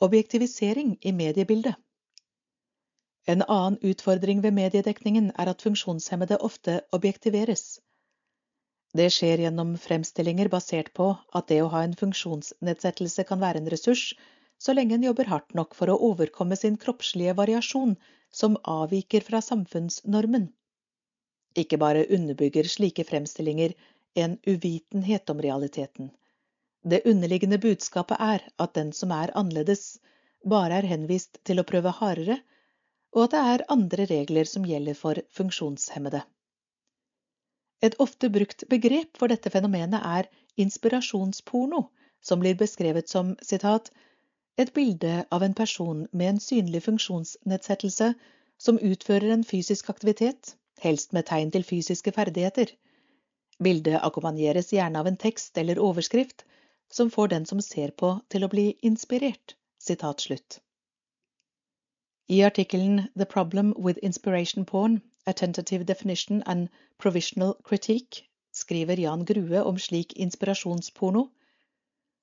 Objektivisering 0.00 0.96
i 1.04 1.12
mediebildet 1.12 1.76
en 3.28 3.42
annen 3.42 3.76
utfordring 3.84 4.40
ved 4.42 4.54
mediedekningen 4.56 5.26
er 5.42 5.50
at 5.52 5.62
funksjonshemmede 5.62 6.38
ofte 6.46 6.80
objektiveres. 6.96 7.64
Det 8.96 9.06
skjer 9.14 9.42
gjennom 9.44 9.74
fremstillinger 9.78 10.48
basert 10.54 10.88
på 10.96 11.10
at 11.40 11.50
det 11.52 11.60
å 11.62 11.68
ha 11.74 11.82
en 11.86 11.96
funksjonsnedsettelse 12.00 13.26
kan 13.28 13.42
være 13.44 13.60
en 13.62 13.68
ressurs, 13.74 14.06
så 14.58 14.74
lenge 14.74 14.96
en 14.96 15.04
jobber 15.06 15.28
hardt 15.30 15.54
nok 15.60 15.76
for 15.78 15.92
å 15.92 15.98
overkomme 16.08 16.58
sin 16.58 16.80
kroppslige 16.80 17.36
variasjon 17.36 17.94
som 18.40 18.58
avviker 18.78 19.26
fra 19.28 19.42
samfunnsnormen. 19.44 20.48
Ikke 21.60 21.78
bare 21.82 22.08
underbygger 22.16 22.66
slike 22.72 23.04
fremstillinger 23.06 23.76
en 24.14 24.38
uvitenhet 24.46 25.30
om 25.30 25.42
realiteten. 25.42 26.10
Det 26.82 27.02
underliggende 27.06 27.58
budskapet 27.58 28.16
er 28.20 28.46
at 28.58 28.74
den 28.74 28.92
som 28.92 29.10
er 29.10 29.32
annerledes, 29.36 29.98
bare 30.44 30.80
er 30.80 30.88
henvist 30.88 31.38
til 31.44 31.60
å 31.60 31.68
prøve 31.68 31.92
hardere 32.00 32.40
og 33.12 33.24
at 33.24 33.32
det 33.34 33.40
er 33.52 33.64
andre 33.74 34.04
regler 34.10 34.48
som 34.48 34.66
gjelder 34.66 34.98
for 34.98 35.20
funksjonshemmede. 35.36 36.20
Et 37.82 37.96
ofte 38.04 38.28
brukt 38.30 38.66
begrep 38.68 39.18
for 39.18 39.32
dette 39.32 39.50
fenomenet 39.50 40.04
er 40.04 40.28
inspirasjonsporno, 40.60 41.86
som 42.20 42.42
blir 42.42 42.58
beskrevet 42.60 43.08
som 43.08 43.32
citat, 43.42 43.90
et 44.60 44.72
bilde 44.76 45.24
av 45.32 45.42
en 45.42 45.56
person 45.56 46.04
med 46.12 46.34
en 46.34 46.40
synlig 46.44 46.82
funksjonsnedsettelse 46.84 48.12
som 48.60 48.78
utfører 48.78 49.32
en 49.32 49.44
fysisk 49.44 49.88
aktivitet, 49.90 50.54
helst 50.84 51.16
med 51.16 51.26
tegn 51.30 51.50
til 51.54 51.64
fysiske 51.64 52.12
ferdigheter. 52.12 52.74
Bildet 53.60 54.00
akkompagneres 54.02 54.72
gjerne 54.72 55.00
av 55.00 55.08
en 55.10 55.20
tekst 55.20 55.58
eller 55.58 55.78
overskrift 55.78 56.44
som 56.92 57.10
får 57.10 57.28
den 57.28 57.46
som 57.46 57.60
ser 57.62 57.90
på, 57.90 58.16
til 58.28 58.44
å 58.44 58.48
bli 58.52 58.66
inspirert. 58.82 59.54
Sitat 59.80 60.20
slutt. 60.20 60.60
I 62.30 62.42
artikkelen 62.46 63.08
The 63.16 63.26
Problem 63.26 63.74
with 63.76 63.98
Inspiration 64.02 64.64
Porn, 64.64 65.00
A 65.26 65.32
Tentative 65.32 65.84
Definition 65.84 66.42
and 66.46 66.68
Provisional 66.98 67.54
Critique 67.64 68.24
skriver 68.52 68.96
Jan 68.96 69.24
Grue 69.24 69.62
om 69.62 69.78
slik 69.78 70.12
inspirasjonsporno. 70.16 71.28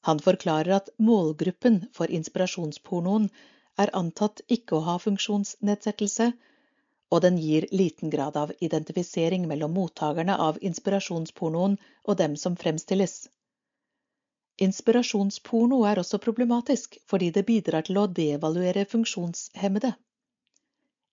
Han 0.08 0.20
forklarer 0.20 0.76
at 0.76 0.90
målgruppen 0.98 1.82
for 1.94 2.12
inspirasjonspornoen 2.20 3.30
er 3.78 3.94
antatt 3.94 4.42
ikke 4.48 4.78
å 4.78 4.86
ha 4.88 4.98
funksjonsnedsettelse, 5.02 6.32
og 7.12 7.22
den 7.24 7.38
gir 7.40 7.68
liten 7.72 8.12
grad 8.14 8.38
av 8.38 8.52
identifisering 8.60 9.48
mellom 9.48 9.74
mottakerne 9.80 10.36
av 10.48 10.58
inspirasjonspornoen 10.70 11.78
og 12.04 12.18
dem 12.22 12.36
som 12.36 12.58
fremstilles. 12.60 13.28
Inspirasjonsporno 14.66 15.84
er 15.86 16.02
også 16.02 16.18
problematisk 16.18 16.98
fordi 17.12 17.30
det 17.32 17.46
bidrar 17.46 17.86
til 17.88 18.00
å 18.02 18.08
devaluere 18.20 18.86
funksjonshemmede. 18.94 19.94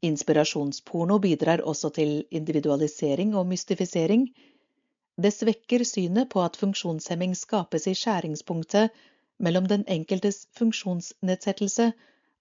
Inspirasjonsporno 0.08 1.18
bidrar 1.20 1.62
også 1.72 1.90
til 1.98 2.14
individualisering 2.40 3.36
og 3.36 3.46
mystifisering. 3.52 4.26
Det 5.16 5.32
svekker 5.32 5.84
synet 5.84 6.30
på 6.32 6.42
at 6.42 6.56
funksjonshemming 6.60 7.36
skapes 7.38 7.86
i 7.86 7.94
skjæringspunktet 8.00 8.96
mellom 9.38 9.68
den 9.70 9.84
enkeltes 9.96 10.46
funksjonsnedsettelse 10.58 11.92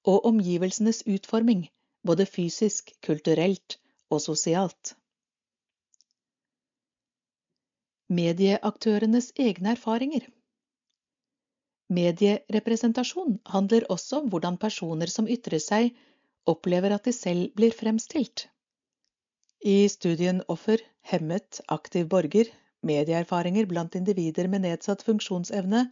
og 0.07 0.25
omgivelsenes 0.31 1.03
utforming, 1.07 1.67
både 2.03 2.25
fysisk, 2.29 2.93
kulturelt 3.05 3.77
og 4.11 4.21
sosialt. 4.21 4.93
Medieaktørenes 8.13 9.31
egne 9.39 9.73
erfaringer 9.73 10.27
Medierepresentasjon 11.93 13.37
handler 13.53 13.85
også 13.93 14.21
om 14.21 14.29
hvordan 14.31 14.57
personer 14.61 15.11
som 15.11 15.27
ytrer 15.29 15.61
seg, 15.61 15.91
opplever 16.49 16.95
at 16.95 17.07
de 17.07 17.13
selv 17.15 17.51
blir 17.57 17.75
fremstilt. 17.75 18.47
I 19.63 19.87
studien 19.91 20.41
Offer, 20.51 20.81
hemmet, 21.11 21.61
aktiv 21.71 22.07
borger 22.11 22.49
medieerfaringer 22.83 23.67
blant 23.69 23.95
individer 23.95 24.49
med 24.51 24.65
nedsatt 24.65 25.03
funksjonsevne 25.07 25.85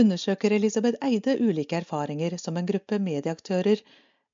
undersøker 0.00 0.54
Elisabeth 0.56 0.98
Eide 1.06 1.36
ulike 1.38 1.78
erfaringer 1.78 2.36
som 2.38 2.58
en 2.58 2.66
gruppe 2.66 2.98
medieaktører 3.02 3.82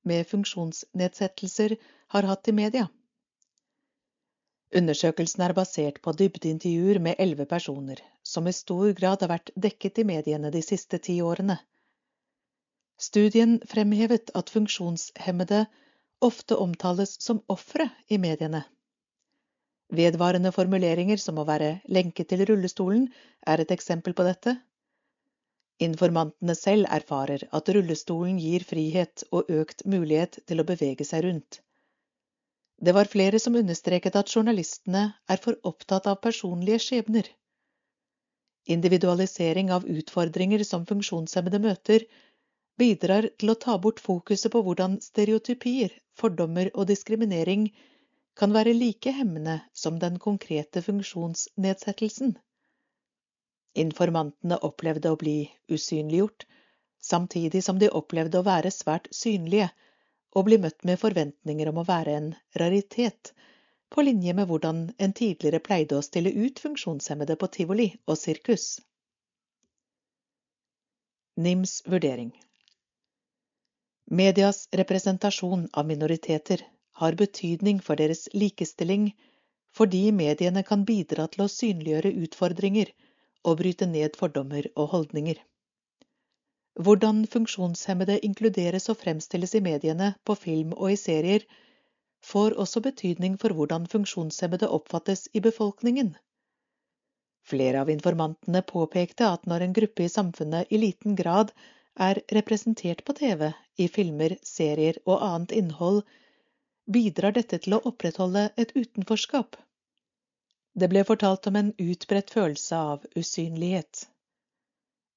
med 0.09 0.27
funksjonsnedsettelser 0.31 1.77
har 2.15 2.29
hatt 2.31 2.49
i 2.49 2.55
media. 2.57 2.87
Undersøkelsen 4.77 5.45
er 5.47 5.55
basert 5.57 6.01
på 6.03 6.13
dybdeintervjuer 6.19 6.99
med 7.03 7.21
elleve 7.23 7.47
personer, 7.51 8.01
som 8.23 8.49
i 8.49 8.55
stor 8.55 8.93
grad 8.99 9.23
har 9.23 9.31
vært 9.31 9.53
dekket 9.55 10.03
i 10.03 10.07
mediene 10.09 10.51
de 10.55 10.63
siste 10.65 10.99
ti 10.99 11.21
årene. 11.23 11.59
Studien 12.99 13.59
fremhevet 13.69 14.33
at 14.35 14.51
funksjonshemmede 14.51 15.67
ofte 16.25 16.57
omtales 16.57 17.15
som 17.23 17.43
ofre 17.53 17.91
i 18.09 18.19
mediene. 18.19 18.65
Vedvarende 19.93 20.51
formuleringer 20.51 21.21
som 21.23 21.39
å 21.39 21.47
være 21.47 21.77
lenket 21.87 22.33
til 22.33 22.43
rullestolen 22.49 23.07
er 23.47 23.63
et 23.63 23.71
eksempel 23.71 24.17
på 24.19 24.27
dette. 24.27 24.57
Informantene 25.85 26.55
selv 26.57 26.89
erfarer 26.97 27.43
at 27.59 27.69
rullestolen 27.77 28.39
gir 28.41 28.65
frihet 28.65 29.25
og 29.31 29.51
økt 29.53 29.85
mulighet 29.85 30.39
til 30.49 30.63
å 30.63 30.65
bevege 30.69 31.05
seg 31.05 31.27
rundt. 31.27 31.59
Det 32.81 32.95
var 32.97 33.11
flere 33.13 33.41
som 33.41 33.57
understreket 33.61 34.17
at 34.21 34.33
journalistene 34.33 35.03
er 35.33 35.43
for 35.43 35.59
opptatt 35.71 36.09
av 36.13 36.21
personlige 36.25 36.81
skjebner. 36.87 37.29
Individualisering 38.77 39.71
av 39.77 39.85
utfordringer 39.89 40.65
som 40.69 40.87
funksjonshemmede 40.89 41.61
møter, 41.67 42.07
bidrar 42.81 43.29
til 43.41 43.53
å 43.53 43.59
ta 43.67 43.77
bort 43.79 44.01
fokuset 44.05 44.53
på 44.53 44.63
hvordan 44.65 44.99
stereotypier, 45.05 45.93
fordommer 46.21 46.73
og 46.75 46.89
diskriminering 46.91 47.69
kan 48.37 48.53
være 48.53 48.75
like 48.77 49.13
hemmende 49.17 49.61
som 49.73 50.01
den 50.01 50.19
konkrete 50.21 50.83
funksjonsnedsettelsen. 50.85 52.35
Informantene 53.77 54.57
opplevde 54.69 55.11
å 55.13 55.19
bli 55.21 55.39
usynliggjort, 55.69 56.47
samtidig 57.03 57.63
som 57.65 57.79
de 57.79 57.91
opplevde 58.01 58.41
å 58.41 58.47
være 58.47 58.73
svært 58.73 59.11
synlige 59.15 59.69
og 60.37 60.47
bli 60.49 60.59
møtt 60.63 60.85
med 60.89 61.01
forventninger 61.01 61.69
om 61.71 61.83
å 61.83 61.87
være 61.89 62.15
en 62.21 62.31
raritet, 62.63 63.33
på 63.93 64.03
linje 64.03 64.33
med 64.35 64.49
hvordan 64.51 64.81
en 64.99 65.15
tidligere 65.21 65.61
pleide 65.69 65.99
å 65.99 66.05
stille 66.05 66.33
ut 66.33 66.59
funksjonshemmede 66.65 67.37
på 67.41 67.49
tivoli 67.59 67.87
og 68.07 68.19
sirkus. 68.19 68.67
NIMs 71.37 71.83
vurdering 71.85 72.33
Medias 74.09 74.67
representasjon 74.81 75.67
av 75.73 75.87
minoriteter 75.87 76.63
har 77.03 77.17
betydning 77.21 77.83
for 77.85 78.01
deres 78.01 78.25
likestilling 78.33 79.11
fordi 79.77 80.07
mediene 80.17 80.63
kan 80.65 80.87
bidra 80.89 81.27
til 81.33 81.45
å 81.45 81.53
synliggjøre 81.53 82.15
utfordringer 82.25 82.93
og 83.47 83.61
bryte 83.63 83.87
ned 83.91 84.19
fordommer 84.21 84.67
og 84.75 84.91
holdninger. 84.95 85.39
Hvordan 86.77 87.23
funksjonshemmede 87.33 88.19
inkluderes 88.29 88.91
og 88.93 88.99
fremstilles 89.01 89.55
i 89.57 89.63
mediene, 89.65 90.11
på 90.27 90.35
film 90.35 90.75
og 90.77 90.93
i 90.93 90.99
serier, 91.01 91.47
får 92.27 92.59
også 92.65 92.83
betydning 92.85 93.39
for 93.41 93.55
hvordan 93.57 93.87
funksjonshemmede 93.93 94.69
oppfattes 94.79 95.29
i 95.33 95.41
befolkningen. 95.41 96.17
Flere 97.47 97.81
av 97.85 97.91
informantene 97.93 98.63
påpekte 98.67 99.29
at 99.31 99.47
når 99.47 99.65
en 99.65 99.75
gruppe 99.79 100.05
i 100.05 100.13
samfunnet 100.13 100.73
i 100.75 100.81
liten 100.83 101.15
grad 101.17 101.53
er 102.09 102.21
representert 102.39 103.05
på 103.07 103.15
TV, 103.21 103.53
i 103.79 103.87
filmer, 103.89 104.35
serier 104.43 104.99
og 105.07 105.23
annet 105.23 105.55
innhold, 105.61 106.03
bidrar 106.93 107.37
dette 107.37 107.61
til 107.63 107.77
å 107.77 107.83
opprettholde 107.89 108.49
et 108.57 108.75
utenforskap. 108.77 109.57
Det 110.77 110.91
ble 110.93 111.03
fortalt 111.09 111.47
om 111.49 111.57
en 111.57 111.73
utbredt 111.81 112.31
følelse 112.37 112.77
av 112.77 113.05
usynlighet. 113.17 114.03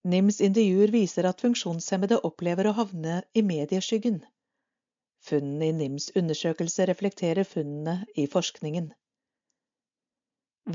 NIMs 0.07 0.39
intervjuer 0.45 0.93
viser 0.93 1.27
at 1.27 1.41
funksjonshemmede 1.43 2.21
opplever 2.29 2.69
å 2.69 2.75
havne 2.77 3.17
i 3.35 3.43
medieskyggen. 3.43 4.21
Funnene 5.27 5.67
i 5.67 5.75
NIMs 5.75 6.07
undersøkelse 6.15 6.87
reflekterer 6.87 7.43
funnene 7.43 8.05
i 8.15 8.29
forskningen. 8.31 8.93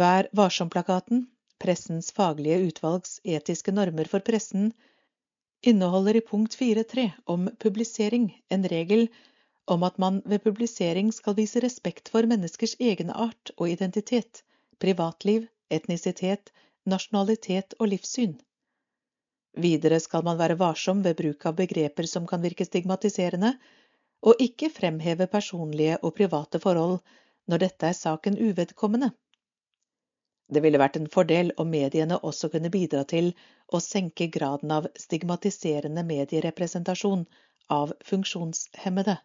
Vær 0.05 0.29
varsom-plakaten, 0.37 1.25
Pressens 1.65 2.11
faglige 2.13 2.61
utvalgs 2.69 3.21
etiske 3.25 3.73
normer 3.73 4.09
for 4.11 4.21
pressen, 4.27 4.73
inneholder 5.65 6.19
i 6.19 6.27
punkt 6.29 6.57
4.3 6.61 7.07
om 7.35 7.47
publisering 7.63 8.27
en 8.53 8.67
regel 8.69 9.07
om 9.71 9.87
at 9.89 9.97
man 10.03 10.21
ved 10.29 10.43
publisering 10.45 11.13
skal 11.15 11.39
vise 11.39 11.63
respekt 11.65 12.11
for 12.13 12.29
menneskers 12.29 12.75
egenart 12.81 13.55
og 13.57 13.71
identitet, 13.71 14.43
privatliv, 14.83 15.47
etnisitet, 15.71 16.53
nasjonalitet 16.87 17.77
og 17.79 17.91
livssyn. 17.93 18.35
Videre 19.55 20.01
skal 20.03 20.25
man 20.27 20.39
være 20.39 20.59
varsom 20.59 21.03
ved 21.05 21.17
bruk 21.21 21.47
av 21.47 21.57
begreper 21.59 22.09
som 22.11 22.27
kan 22.27 22.43
virke 22.43 22.67
stigmatiserende, 22.67 23.55
og 24.25 24.41
ikke 24.41 24.71
fremheve 24.73 25.29
personlige 25.31 25.99
og 26.03 26.15
private 26.17 26.59
forhold 26.61 26.99
når 27.47 27.63
dette 27.67 27.91
er 27.91 27.99
saken 27.99 28.39
uvedkommende. 28.41 29.13
Det 30.55 30.63
ville 30.65 30.81
vært 30.81 30.97
en 30.99 31.11
fordel 31.13 31.53
om 31.61 31.71
mediene 31.71 32.19
også 32.19 32.51
kunne 32.53 32.73
bidra 32.73 33.05
til 33.09 33.31
å 33.73 33.81
senke 33.81 34.29
graden 34.33 34.73
av 34.77 34.89
stigmatiserende 35.01 36.05
medierepresentasjon 36.09 37.25
av 37.73 37.95
funksjonshemmede. 38.05 39.17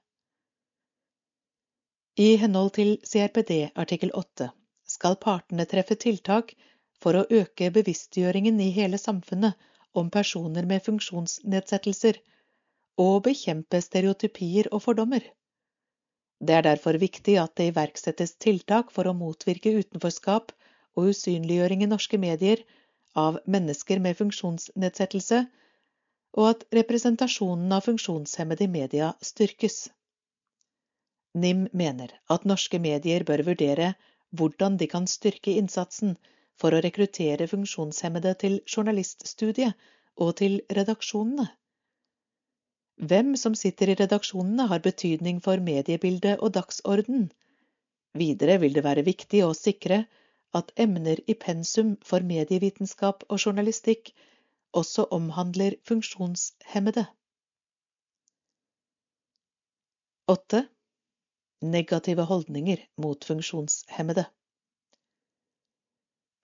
I 2.20 2.36
henhold 2.40 2.74
til 2.76 2.96
CRPD 3.08 3.72
artikkel 3.76 4.12
8 4.16 4.52
skal 4.90 5.18
partene 5.26 5.66
treffe 5.70 5.98
tiltak 6.04 6.56
for 7.04 7.16
å 7.16 7.26
øke 7.42 7.70
bevisstgjøringen 7.76 8.60
i 8.64 8.72
hele 8.76 9.00
samfunnet 9.02 9.70
om 10.00 10.10
personer 10.14 10.68
med 10.70 10.84
funksjonsnedsettelser 10.86 12.20
og 13.04 13.22
bekjempe 13.28 13.82
stereotypier 13.82 14.70
og 14.76 14.84
fordommer. 14.88 15.22
Det 16.40 16.56
er 16.56 16.66
derfor 16.68 17.00
viktig 17.00 17.36
at 17.42 17.56
det 17.60 17.70
iverksettes 17.72 18.36
tiltak 18.44 18.92
for 18.96 19.08
å 19.10 19.16
motvirke 19.16 19.74
utenforskap 19.76 20.54
og 20.98 21.12
usynliggjøring 21.14 21.84
i 21.84 21.90
norske 21.92 22.20
medier 22.22 22.64
av 23.20 23.40
mennesker 23.46 24.00
med 24.04 24.18
funksjonsnedsettelse, 24.20 25.46
og 26.38 26.46
at 26.52 26.66
representasjonen 26.76 27.72
av 27.74 27.88
funksjonshemmede 27.88 28.68
i 28.68 28.72
media 28.72 29.14
styrkes. 29.26 29.88
NIM 31.36 31.68
mener 31.74 32.14
at 32.30 32.46
norske 32.46 32.80
medier 32.82 33.26
bør 33.26 33.44
vurdere 33.48 33.94
hvordan 34.36 34.78
de 34.78 34.88
kan 34.88 35.08
styrke 35.08 35.56
innsatsen 35.62 36.18
for 36.60 36.76
å 36.76 36.82
rekruttere 36.84 37.48
funksjonshemmede 37.48 38.36
til 38.44 38.60
journaliststudiet 38.68 39.90
og 40.20 40.36
til 40.42 40.60
redaksjonene. 40.76 41.48
Hvem 43.00 43.36
som 43.40 43.56
sitter 43.56 43.94
i 43.94 43.98
redaksjonene 44.02 44.68
har 44.68 44.84
betydning 44.84 45.40
for 45.44 45.62
mediebildet 45.64 46.42
og 46.44 46.52
dagsorden. 46.58 47.30
Videre 48.20 48.58
vil 48.60 48.76
det 48.76 48.84
være 48.84 49.06
viktig 49.08 49.46
å 49.46 49.54
sikre 49.56 50.02
at 50.60 50.74
emner 50.76 51.22
i 51.28 51.36
pensum 51.40 51.94
for 52.04 52.26
medievitenskap 52.26 53.24
og 53.30 53.40
journalistikk 53.46 54.12
også 54.76 55.08
omhandler 55.16 55.78
funksjonshemmede. 55.88 57.06
8. 60.30 60.66
Negative 61.62 62.24
holdninger 62.24 62.86
mot 62.96 63.26
funksjonshemmede. 63.26 64.26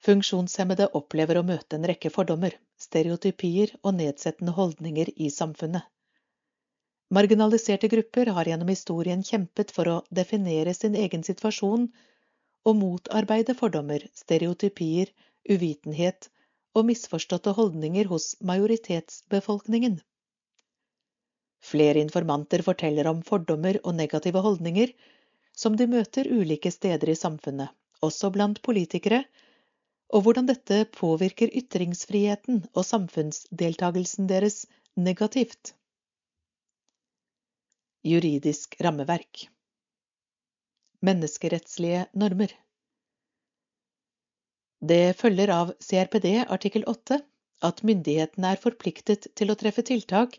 Funksjonshemmede 0.04 0.88
opplever 1.00 1.40
å 1.40 1.44
møte 1.48 1.78
en 1.78 1.88
rekke 1.88 2.12
fordommer, 2.12 2.58
stereotypier 2.78 3.72
og 3.82 3.96
nedsettende 4.00 4.52
holdninger 4.58 5.14
i 5.16 5.30
samfunnet. 5.32 5.88
Marginaliserte 7.16 7.88
grupper 7.88 8.34
har 8.36 8.50
gjennom 8.50 8.70
historien 8.74 9.24
kjempet 9.24 9.72
for 9.72 9.88
å 9.88 9.96
definere 10.20 10.74
sin 10.74 10.98
egen 11.00 11.24
situasjon 11.24 11.88
og 12.66 12.78
motarbeide 12.82 13.56
fordommer, 13.56 14.04
stereotypier, 14.20 15.14
uvitenhet 15.48 16.30
og 16.76 16.90
misforståtte 16.90 17.54
holdninger 17.56 18.10
hos 18.12 18.34
majoritetsbefolkningen. 18.42 20.02
Flere 21.66 22.02
informanter 22.04 22.62
forteller 22.66 23.08
om 23.10 23.24
fordommer 23.26 23.80
og 23.84 23.96
negative 23.98 24.42
holdninger 24.46 24.92
som 25.56 25.78
de 25.80 25.88
møter 25.90 26.28
ulike 26.30 26.72
steder 26.74 27.10
i 27.10 27.18
samfunnet, 27.18 27.72
også 28.06 28.30
blant 28.36 28.62
politikere, 28.66 29.24
og 30.14 30.26
hvordan 30.26 30.50
dette 30.50 30.84
påvirker 30.94 31.54
ytringsfriheten 31.62 32.62
og 32.76 32.86
samfunnsdeltagelsen 32.86 34.30
deres 34.30 34.66
negativt. 35.08 35.74
Juridisk 38.06 38.78
rammeverk 38.86 39.48
Menneskerettslige 41.06 42.06
normer 42.14 42.54
Det 44.86 45.16
følger 45.18 45.50
av 45.56 45.74
CRPD 45.82 46.28
artikkel 46.46 46.86
8 46.92 47.18
at 47.66 47.82
myndighetene 47.88 48.54
er 48.54 48.62
forpliktet 48.62 49.32
til 49.40 49.50
å 49.50 49.58
treffe 49.58 49.82
tiltak 49.88 50.38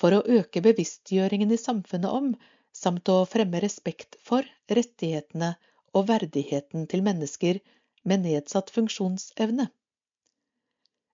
for 0.00 0.16
å 0.16 0.22
øke 0.38 0.62
bevisstgjøringen 0.64 1.52
i 1.52 1.60
samfunnet 1.60 2.18
om, 2.20 2.30
samt 2.72 3.10
å 3.12 3.18
fremme 3.28 3.60
respekt 3.64 4.16
for, 4.24 4.46
rettighetene 4.70 5.54
og 5.94 6.08
verdigheten 6.08 6.86
til 6.90 7.04
mennesker 7.06 7.60
med 8.08 8.24
nedsatt 8.24 8.70
funksjonsevne. 8.74 9.68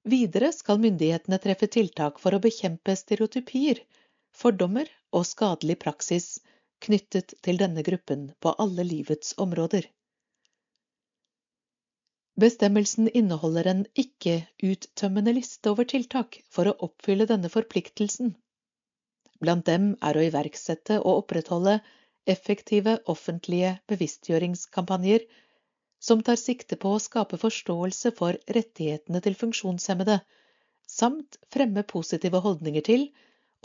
Videre 0.07 0.53
skal 0.55 0.79
myndighetene 0.83 1.39
treffe 1.43 1.67
tiltak 1.77 2.21
for 2.23 2.37
å 2.37 2.43
bekjempe 2.43 2.95
stereotypier, 2.95 3.81
fordommer 4.37 4.91
og 5.17 5.27
skadelig 5.27 5.81
praksis 5.83 6.37
knyttet 6.87 7.35
til 7.43 7.59
denne 7.59 7.83
gruppen 7.83 8.29
på 8.45 8.53
alle 8.63 8.85
livets 8.87 9.35
områder. 9.43 9.89
Bestemmelsen 12.37 13.09
inneholder 13.09 13.71
en 13.73 13.85
ikke-uttømmende 13.99 15.33
liste 15.39 15.73
over 15.73 15.89
tiltak 15.89 16.43
for 16.53 16.69
å 16.69 16.77
oppfylle 16.87 17.27
denne 17.31 17.49
forpliktelsen. 17.53 18.35
Blant 19.43 19.67
dem 19.69 19.91
er 20.09 20.17
å 20.17 20.25
iverksette 20.25 20.99
og 21.03 21.23
opprettholde 21.23 21.81
effektive 22.27 22.97
offentlige 23.13 23.77
bevisstgjøringskampanjer 23.91 25.27
som 26.07 26.23
tar 26.23 26.39
sikte 26.41 26.79
på 26.81 26.95
å 26.95 27.03
skape 27.03 27.39
forståelse 27.41 28.13
for 28.19 28.39
rettighetene 28.57 29.23
til 29.25 29.37
funksjonshemmede, 29.39 30.19
samt 30.87 31.39
fremme 31.53 31.85
positive 31.95 32.41
holdninger 32.45 32.85
til 32.89 33.09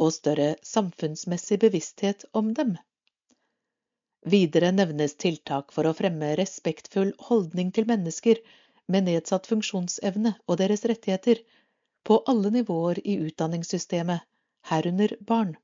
og 0.02 0.14
større 0.16 0.56
samfunnsmessig 0.66 1.60
bevissthet 1.62 2.26
om 2.38 2.54
dem. 2.58 2.78
Videre 4.32 4.72
nevnes 4.72 5.16
tiltak 5.18 5.72
for 5.76 5.90
å 5.90 5.96
fremme 5.98 6.36
respektfull 6.38 7.14
holdning 7.30 7.72
til 7.76 7.88
mennesker 7.90 8.42
med 8.92 9.08
nedsatt 9.10 9.50
funksjonsevne 9.50 10.36
og 10.48 10.60
deres 10.62 10.86
rettigheter, 10.90 11.42
på 12.04 12.18
alle 12.32 12.50
nivåer 12.54 12.98
i 13.06 13.20
utdanningssystemet, 13.28 14.22
herunder 14.70 15.16
barn. 15.20 15.56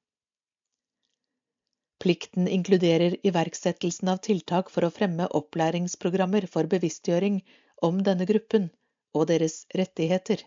Plikten 2.03 2.47
inkluderer 2.47 3.15
iverksettelsen 3.27 4.11
av 4.13 4.21
tiltak 4.27 4.69
for 4.73 4.85
å 4.85 4.93
fremme 4.93 5.29
opplæringsprogrammer 5.39 6.45
for 6.51 6.69
bevisstgjøring 6.73 7.41
om 7.87 8.03
denne 8.05 8.27
gruppen 8.29 8.69
og 9.17 9.27
deres 9.31 9.63
rettigheter. 9.81 10.43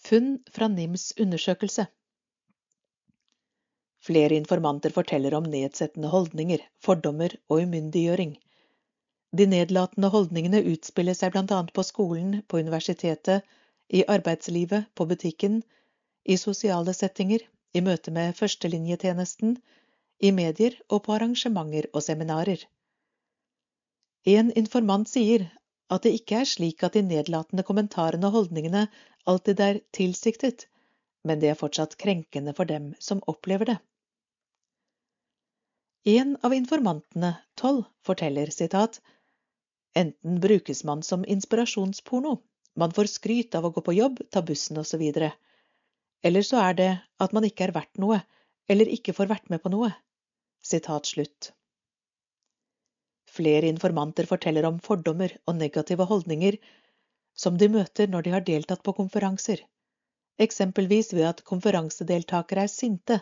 Funn 0.00 0.36
fra 0.50 0.68
NIMs 0.72 1.10
undersøkelse 1.20 1.86
Flere 4.00 4.36
informanter 4.40 4.92
forteller 4.96 5.34
om 5.36 5.48
nedsettende 5.52 6.08
holdninger, 6.08 6.62
fordommer 6.80 7.34
og 7.52 7.66
umyndiggjøring. 7.66 8.32
De 9.36 9.46
nedlatende 9.46 10.08
holdningene 10.10 10.62
utspiller 10.72 11.14
seg 11.14 11.36
annet 11.36 11.72
på 11.76 11.84
skolen, 11.84 12.40
på 12.48 12.62
universitetet, 12.64 13.44
i 13.90 14.04
arbeidslivet, 14.06 14.88
på 14.94 15.06
butikken, 15.06 15.62
i 16.24 16.36
sosiale 16.38 16.94
settinger, 16.94 17.42
i 17.74 17.82
møte 17.82 18.12
med 18.14 18.36
førstelinjetjenesten, 18.38 19.56
i 20.20 20.30
medier 20.36 20.76
og 20.88 21.04
på 21.06 21.14
arrangementer 21.16 21.88
og 21.94 22.04
seminarer. 22.04 22.66
En 24.28 24.50
informant 24.62 25.08
sier 25.08 25.46
at 25.90 26.04
det 26.04 26.12
ikke 26.18 26.42
er 26.42 26.48
slik 26.48 26.84
at 26.86 26.96
de 26.96 27.02
nedlatende 27.02 27.64
kommentarene 27.66 28.28
og 28.28 28.36
holdningene 28.36 28.84
alltid 29.30 29.62
er 29.66 29.80
tilsiktet, 29.96 30.66
men 31.24 31.40
det 31.40 31.50
er 31.52 31.58
fortsatt 31.58 31.96
krenkende 32.00 32.54
for 32.56 32.68
dem 32.68 32.92
som 33.00 33.22
opplever 33.32 33.72
det. 33.72 33.78
En 36.10 36.36
av 36.46 36.54
informantene, 36.56 37.34
Toll, 37.60 37.82
forteller 38.06 38.52
sitat 38.54 39.00
Enten 40.00 40.38
brukes 40.40 40.84
man 40.86 41.02
som 41.02 41.24
inspirasjonsporno, 41.26 42.36
man 42.80 42.92
får 42.96 43.12
skryt 43.12 43.54
av 43.58 43.68
å 43.68 43.72
gå 43.76 43.84
på 43.86 43.94
jobb, 43.96 44.20
ta 44.32 44.42
bussen 44.42 44.80
osv. 44.80 45.04
Eller 46.24 46.46
så 46.46 46.60
er 46.64 46.76
det 46.80 46.90
at 47.20 47.36
man 47.36 47.46
ikke 47.48 47.68
er 47.68 47.76
verdt 47.76 48.00
noe, 48.02 48.20
eller 48.70 48.90
ikke 48.96 49.14
får 49.16 49.30
vært 49.32 49.50
med 49.52 49.62
på 49.64 49.72
noe. 49.72 49.92
Sitat 50.64 51.08
slutt. 51.08 51.52
Flere 53.30 53.70
informanter 53.70 54.26
forteller 54.26 54.66
om 54.68 54.80
fordommer 54.82 55.36
og 55.46 55.56
negative 55.60 56.06
holdninger 56.10 56.58
som 57.42 57.58
de 57.58 57.68
møter 57.72 58.10
når 58.10 58.26
de 58.26 58.32
har 58.34 58.46
deltatt 58.46 58.82
på 58.86 58.94
konferanser, 58.96 59.62
eksempelvis 60.44 61.12
ved 61.14 61.28
at 61.28 61.44
konferansedeltakere 61.50 62.66
er 62.66 62.72
sinte 62.72 63.20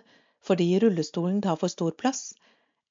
fordi 0.49 0.69
rullestolen 0.83 1.43
tar 1.45 1.59
for 1.61 1.73
stor 1.73 1.95
plass, 2.03 2.33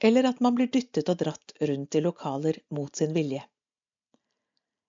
eller 0.04 0.28
at 0.30 0.42
man 0.46 0.56
blir 0.58 0.70
dyttet 0.72 1.10
og 1.10 1.20
dratt 1.24 1.54
rundt 1.70 1.96
i 1.98 2.04
lokaler 2.06 2.60
mot 2.78 2.96
sin 2.96 3.16
vilje. 3.18 3.42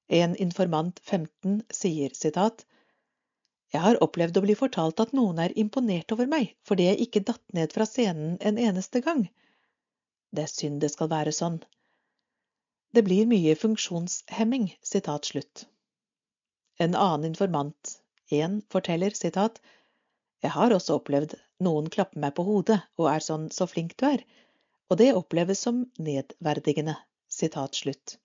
En 0.08 0.36
informant 0.36 1.00
15 1.04 1.62
sier 1.70 2.14
sitat 2.16 2.64
Jeg 3.74 3.82
har 3.84 3.98
opplevd 4.04 4.38
å 4.40 4.42
bli 4.44 4.54
fortalt 4.56 5.00
at 5.04 5.10
noen 5.16 5.40
er 5.44 5.56
imponert 5.62 6.12
over 6.16 6.30
meg 6.30 6.54
fordi 6.68 6.86
jeg 6.88 7.02
ikke 7.06 7.24
datt 7.30 7.44
ned 7.58 7.74
fra 7.76 7.86
scenen 7.88 8.38
en 8.40 8.60
eneste 8.62 9.02
gang. 9.04 9.26
Det 10.32 10.46
er 10.46 10.52
synd 10.52 10.80
det 10.80 10.90
skal 10.94 11.10
være 11.12 11.34
sånn. 11.36 11.58
Det 12.96 13.04
blir 13.04 13.28
mye 13.28 13.52
funksjonshemming. 13.60 14.70
Sitat 14.80 15.28
slutt. 15.28 15.66
En 16.80 16.94
annen 16.94 17.28
informant, 17.28 17.98
en, 18.30 18.62
forteller, 18.72 19.16
sitat, 19.16 19.60
Jeg 20.40 20.54
har 20.54 20.72
også 20.72 20.96
opplevd 21.00 21.34
noen 21.66 21.88
klapper 21.90 22.20
meg 22.22 22.34
på 22.36 22.44
hodet 22.46 22.78
og 22.96 23.08
er 23.10 23.24
sånn 23.24 23.48
så 23.50 23.66
flink 23.66 23.96
du 23.98 24.06
er, 24.06 24.22
og 24.88 25.00
det 25.00 25.08
oppleves 25.18 25.64
som 25.66 25.82
nedverdigende. 25.98 26.94
Sitat 27.28 27.74
slutt. 27.74 28.16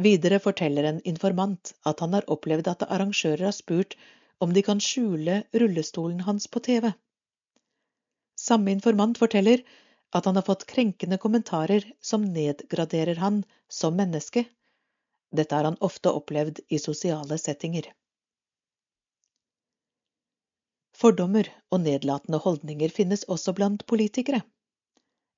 Videre 0.00 0.38
forteller 0.40 0.86
en 0.88 1.00
informant 1.04 1.74
at 1.84 2.00
han 2.00 2.14
har 2.16 2.28
opplevd 2.32 2.68
at 2.72 2.86
arrangører 2.86 3.44
har 3.50 3.56
spurt 3.56 3.96
om 4.40 4.54
de 4.56 4.62
kan 4.64 4.80
skjule 4.80 5.42
rullestolen 5.52 6.22
hans 6.24 6.46
på 6.48 6.62
TV. 6.64 6.92
Samme 8.40 8.72
informant 8.72 9.20
forteller 9.20 9.60
at 10.16 10.24
han 10.24 10.38
har 10.40 10.46
fått 10.46 10.64
krenkende 10.70 11.18
kommentarer 11.20 11.84
som 12.00 12.24
nedgraderer 12.24 13.20
han 13.20 13.42
som 13.68 13.98
menneske. 14.00 14.46
Dette 15.36 15.54
har 15.54 15.68
han 15.68 15.76
ofte 15.84 16.10
opplevd 16.10 16.62
i 16.68 16.80
sosiale 16.82 17.38
settinger. 17.38 17.90
Fordommer 20.96 21.48
og 21.70 21.84
nedlatende 21.84 22.40
holdninger 22.40 22.92
finnes 22.92 23.28
også 23.28 23.54
blant 23.56 23.86
politikere. 23.86 24.40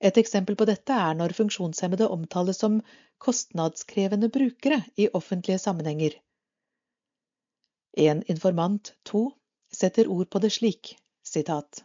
Et 0.02 0.16
eksempel 0.18 0.56
på 0.58 0.66
dette 0.66 0.94
er 0.98 1.14
når 1.14 1.34
funksjonshemmede 1.36 2.08
omtales 2.10 2.58
som 2.58 2.80
kostnadskrevende 3.22 4.28
brukere 4.34 4.80
i 4.98 5.06
offentlige 5.14 5.60
sammenhenger. 5.62 6.16
En 8.02 8.22
informant, 8.26 8.94
to, 9.06 9.28
setter 9.72 10.10
ord 10.10 10.30
på 10.30 10.40
det 10.42 10.50
slik, 10.50 10.96
sitat. 11.22 11.84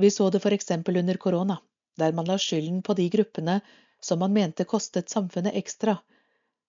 Vi 0.00 0.10
så 0.10 0.30
det 0.30 0.40
for 0.40 0.56
eksempel 0.56 0.96
under 0.96 1.20
korona, 1.20 1.58
der 2.00 2.12
man 2.16 2.30
la 2.30 2.38
skylden 2.40 2.80
på 2.82 2.96
de 2.96 3.08
gruppene 3.12 3.60
som 4.00 4.22
man 4.24 4.32
mente 4.32 4.64
kostet 4.64 5.12
samfunnet 5.12 5.58
ekstra, 5.58 5.98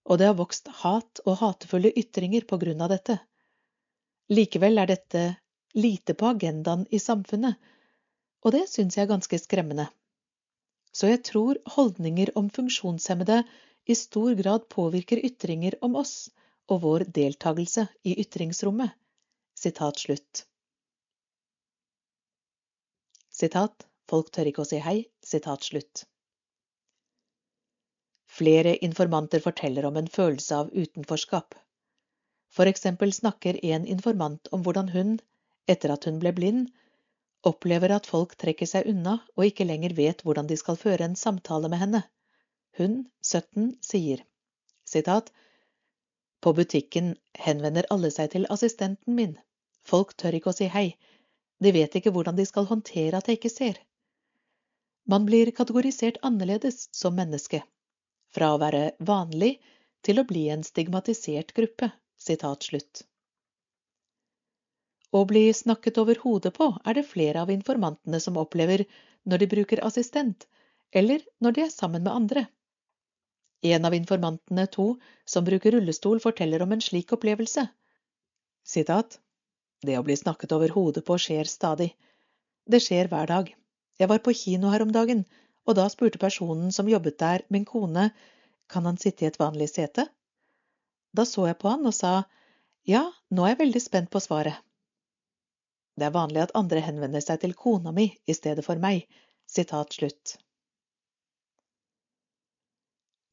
og 0.03 0.19
det 0.19 0.27
har 0.27 0.35
vokst 0.35 0.67
hat 0.83 1.22
og 1.23 1.40
hatefulle 1.40 1.93
ytringer 1.95 2.43
på 2.49 2.59
grunn 2.59 2.83
av 2.83 2.91
dette. 2.91 3.22
Likevel 4.33 4.83
er 4.83 4.91
dette 4.91 5.23
lite 5.73 6.14
på 6.14 6.27
agendaen 6.33 6.83
i 6.91 6.99
samfunnet, 6.99 7.56
og 8.43 8.55
det 8.55 8.65
syns 8.69 8.97
jeg 8.97 9.05
er 9.05 9.13
ganske 9.13 9.39
skremmende. 9.39 9.88
Så 10.93 11.09
jeg 11.09 11.23
tror 11.25 11.57
holdninger 11.75 12.33
om 12.39 12.49
funksjonshemmede 12.53 13.41
i 13.89 13.95
stor 13.97 14.35
grad 14.39 14.67
påvirker 14.69 15.23
ytringer 15.25 15.80
om 15.81 15.95
oss 15.99 16.30
og 16.72 16.83
vår 16.83 17.07
deltakelse 17.15 17.88
i 18.07 18.15
ytringsrommet. 18.22 18.93
Sitat 19.59 19.99
slutt. 20.05 20.43
Sitat, 23.33 23.88
folk 24.09 24.30
tør 24.31 24.51
ikke 24.51 24.63
å 24.63 24.69
si 24.69 24.80
hei. 24.83 24.97
Sitat 25.25 25.65
slutt. 25.65 26.05
Flere 28.33 28.75
informanter 28.85 29.41
forteller 29.43 29.85
om 29.89 29.97
en 29.97 30.09
følelse 30.09 30.61
av 30.63 30.72
utenforskap. 30.73 31.55
For 32.53 32.69
eksempel 32.69 33.13
snakker 33.13 33.59
en 33.65 33.85
informant 33.89 34.49
om 34.53 34.63
hvordan 34.65 34.89
hun, 34.93 35.17
etter 35.69 35.93
at 35.93 36.05
hun 36.09 36.19
ble 36.22 36.33
blind, 36.38 36.69
opplever 37.49 37.93
at 37.95 38.07
folk 38.09 38.35
trekker 38.39 38.69
seg 38.69 38.89
unna 38.91 39.17
og 39.35 39.45
ikke 39.47 39.67
lenger 39.67 39.95
vet 39.97 40.23
hvordan 40.23 40.49
de 40.49 40.57
skal 40.59 40.80
føre 40.80 41.07
en 41.07 41.17
samtale 41.19 41.69
med 41.72 41.81
henne. 41.83 42.03
Hun, 42.80 43.03
17, 43.22 43.75
sier, 43.85 44.23
sitat, 44.89 45.31
På 46.43 46.51
butikken 46.53 47.13
henvender 47.39 47.85
alle 47.93 48.09
seg 48.11 48.31
til 48.33 48.47
assistenten 48.51 49.15
min. 49.15 49.38
Folk 49.88 50.15
tør 50.19 50.35
ikke 50.35 50.51
å 50.51 50.57
si 50.57 50.67
hei, 50.72 50.88
de 51.63 51.72
vet 51.72 51.95
ikke 51.95 52.11
hvordan 52.11 52.35
de 52.35 52.45
skal 52.47 52.67
håndtere 52.67 53.19
at 53.19 53.30
jeg 53.30 53.39
ikke 53.39 53.51
ser. 53.53 53.77
Man 55.07 55.27
blir 55.27 55.51
kategorisert 55.55 56.19
annerledes 56.23 56.89
som 56.91 57.15
menneske. 57.15 57.61
Fra 58.35 58.53
å 58.53 58.59
være 58.59 58.93
vanlig 58.99 59.57
til 60.03 60.19
å 60.19 60.27
bli 60.27 60.47
en 60.51 60.63
stigmatisert 60.67 61.53
gruppe. 61.55 61.91
Sitat 62.19 62.67
slutt. 62.67 63.03
Å 65.14 65.19
bli 65.30 65.45
snakket 65.53 66.00
over 66.01 66.17
hodet 66.24 66.53
på 66.58 66.72
er 66.90 66.98
det 66.98 67.06
flere 67.09 67.43
av 67.45 67.51
informantene 67.53 68.19
som 68.24 68.40
opplever 68.42 68.85
når 69.30 69.43
de 69.43 69.48
bruker 69.51 69.82
assistent, 69.85 70.48
eller 70.92 71.22
når 71.40 71.58
de 71.58 71.66
er 71.66 71.74
sammen 71.74 72.03
med 72.03 72.14
andre. 72.14 72.45
En 73.64 73.85
av 73.85 73.93
informantene, 73.95 74.66
to, 74.67 74.88
som 75.25 75.45
bruker 75.45 75.72
rullestol, 75.75 76.19
forteller 76.24 76.66
om 76.66 76.74
en 76.75 76.82
slik 76.82 77.14
opplevelse. 77.16 77.67
Sitat. 78.64 79.19
Det 79.85 80.00
å 80.00 80.03
bli 80.08 80.17
snakket 80.17 80.56
over 80.58 80.74
hodet 80.75 81.06
på 81.08 81.19
skjer 81.19 81.48
stadig. 81.51 81.93
Det 82.66 82.82
skjer 82.83 83.11
hver 83.11 83.30
dag. 83.30 83.53
Jeg 84.00 84.09
var 84.09 84.24
på 84.25 84.33
kino 84.35 84.74
her 84.74 84.83
om 84.83 84.92
dagen, 84.92 85.24
og 85.67 85.77
da 85.80 85.88
spurte 85.93 86.19
personen 86.19 86.74
som 86.75 86.90
jobbet 86.90 87.19
der, 87.22 87.45
min 87.53 87.69
kone, 87.69 88.09
kan 88.67 88.90
han 88.90 88.98
sitte 88.98 89.24
i 89.24 89.30
et 89.30 89.40
vanlig 89.40 89.69
sete? 89.75 90.08
Da 91.14 91.24
så 91.30 91.45
jeg 91.48 91.59
på 91.61 91.69
han 91.69 91.85
og 91.85 91.93
sa 91.93 92.24
ja, 92.90 93.06
nå 93.32 93.45
er 93.45 93.53
jeg 93.53 93.64
veldig 93.64 93.82
spent 93.83 94.11
på 94.11 94.19
svaret. 94.24 94.58
Det 95.95 96.07
er 96.07 96.15
vanlig 96.15 96.41
at 96.41 96.55
andre 96.57 96.81
henvender 96.81 97.22
seg 97.22 97.41
til 97.43 97.53
kona 97.57 97.93
mi 97.93 98.07
i 98.25 98.33
stedet 98.33 98.65
for 98.65 98.81
meg. 98.81 99.05
Sitat 99.49 99.93
slutt. 99.93 100.38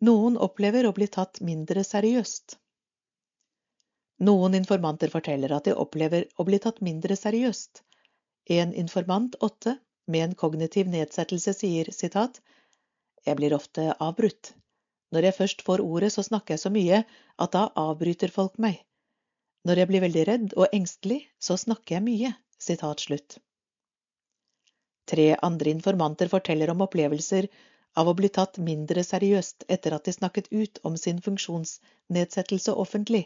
Noen 0.04 0.36
opplever 0.40 0.88
å 0.88 0.94
bli 0.96 1.08
tatt 1.12 1.40
mindre 1.44 1.84
seriøst. 1.84 2.56
Noen 4.28 4.56
informanter 4.56 5.12
forteller 5.12 5.52
at 5.56 5.68
de 5.68 5.76
opplever 5.84 6.26
å 6.36 6.44
bli 6.48 6.58
tatt 6.60 6.80
mindre 6.84 7.16
seriøst. 7.16 7.82
En 8.52 8.74
informant, 8.74 9.36
åtte, 9.40 9.78
med 10.10 10.24
en 10.24 10.34
kognitiv 10.34 10.88
nedsettelse 10.92 11.54
sier 11.54 11.92
sitat 11.94 12.40
Jeg 13.26 13.36
blir 13.36 13.54
ofte 13.54 13.92
avbrutt. 14.00 14.54
Når 15.12 15.26
jeg 15.26 15.36
først 15.36 15.62
får 15.66 15.82
ordet, 15.84 16.12
så 16.12 16.24
snakker 16.24 16.54
jeg 16.54 16.62
så 16.64 16.72
mye 16.72 17.02
at 17.44 17.52
da 17.56 17.66
avbryter 17.76 18.32
folk 18.32 18.56
meg. 18.58 18.80
Når 19.68 19.82
jeg 19.82 19.90
blir 19.90 20.04
veldig 20.04 20.24
redd 20.28 20.54
og 20.56 20.76
engstelig, 20.76 21.20
så 21.40 21.56
snakker 21.60 21.98
jeg 21.98 22.06
mye. 22.06 22.32
Tre 25.10 25.26
andre 25.42 25.70
informanter 25.70 26.28
forteller 26.28 26.70
om 26.70 26.82
opplevelser 26.84 27.48
av 28.00 28.08
å 28.10 28.14
bli 28.18 28.28
tatt 28.36 28.58
mindre 28.66 29.04
seriøst 29.06 29.64
etter 29.76 29.96
at 29.96 30.04
de 30.06 30.12
snakket 30.14 30.50
ut 30.52 30.80
om 30.90 30.96
sin 31.00 31.22
funksjonsnedsettelse 31.24 32.74
offentlig, 32.84 33.22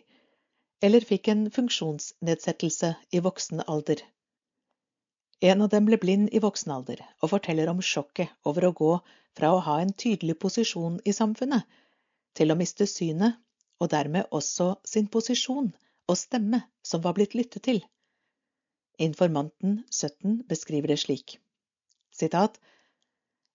eller 0.80 1.06
fikk 1.08 1.28
en 1.32 1.42
funksjonsnedsettelse 1.56 2.94
i 3.10 3.22
voksen 3.26 3.64
alder. 3.66 4.00
En 5.44 5.64
av 5.66 5.68
dem 5.74 5.84
ble 5.90 5.98
blind 6.00 6.30
i 6.32 6.40
voksen 6.40 6.72
alder 6.72 7.02
og 7.20 7.32
forteller 7.34 7.68
om 7.72 7.82
sjokket 7.82 8.30
over 8.48 8.68
å 8.68 8.76
gå 8.82 8.92
fra 9.36 9.50
å 9.52 9.62
ha 9.66 9.80
en 9.82 9.92
tydelig 10.04 10.38
posisjon 10.44 11.00
i 11.04 11.12
samfunnet 11.12 11.66
til 12.38 12.54
å 12.54 12.58
miste 12.58 12.86
synet, 12.90 13.34
og 13.82 13.90
dermed 13.90 14.30
også 14.30 14.76
sin 14.86 15.10
posisjon 15.10 15.72
og 16.08 16.16
stemme 16.18 16.62
som 16.86 17.02
var 17.04 17.14
blitt 17.18 17.34
lyttet 17.34 17.66
til. 17.66 17.82
Informanten 18.98 19.82
17 19.90 20.44
beskriver 20.48 20.88
det 20.88 21.00
slik. 21.02 21.38
Sitat, 22.14 22.60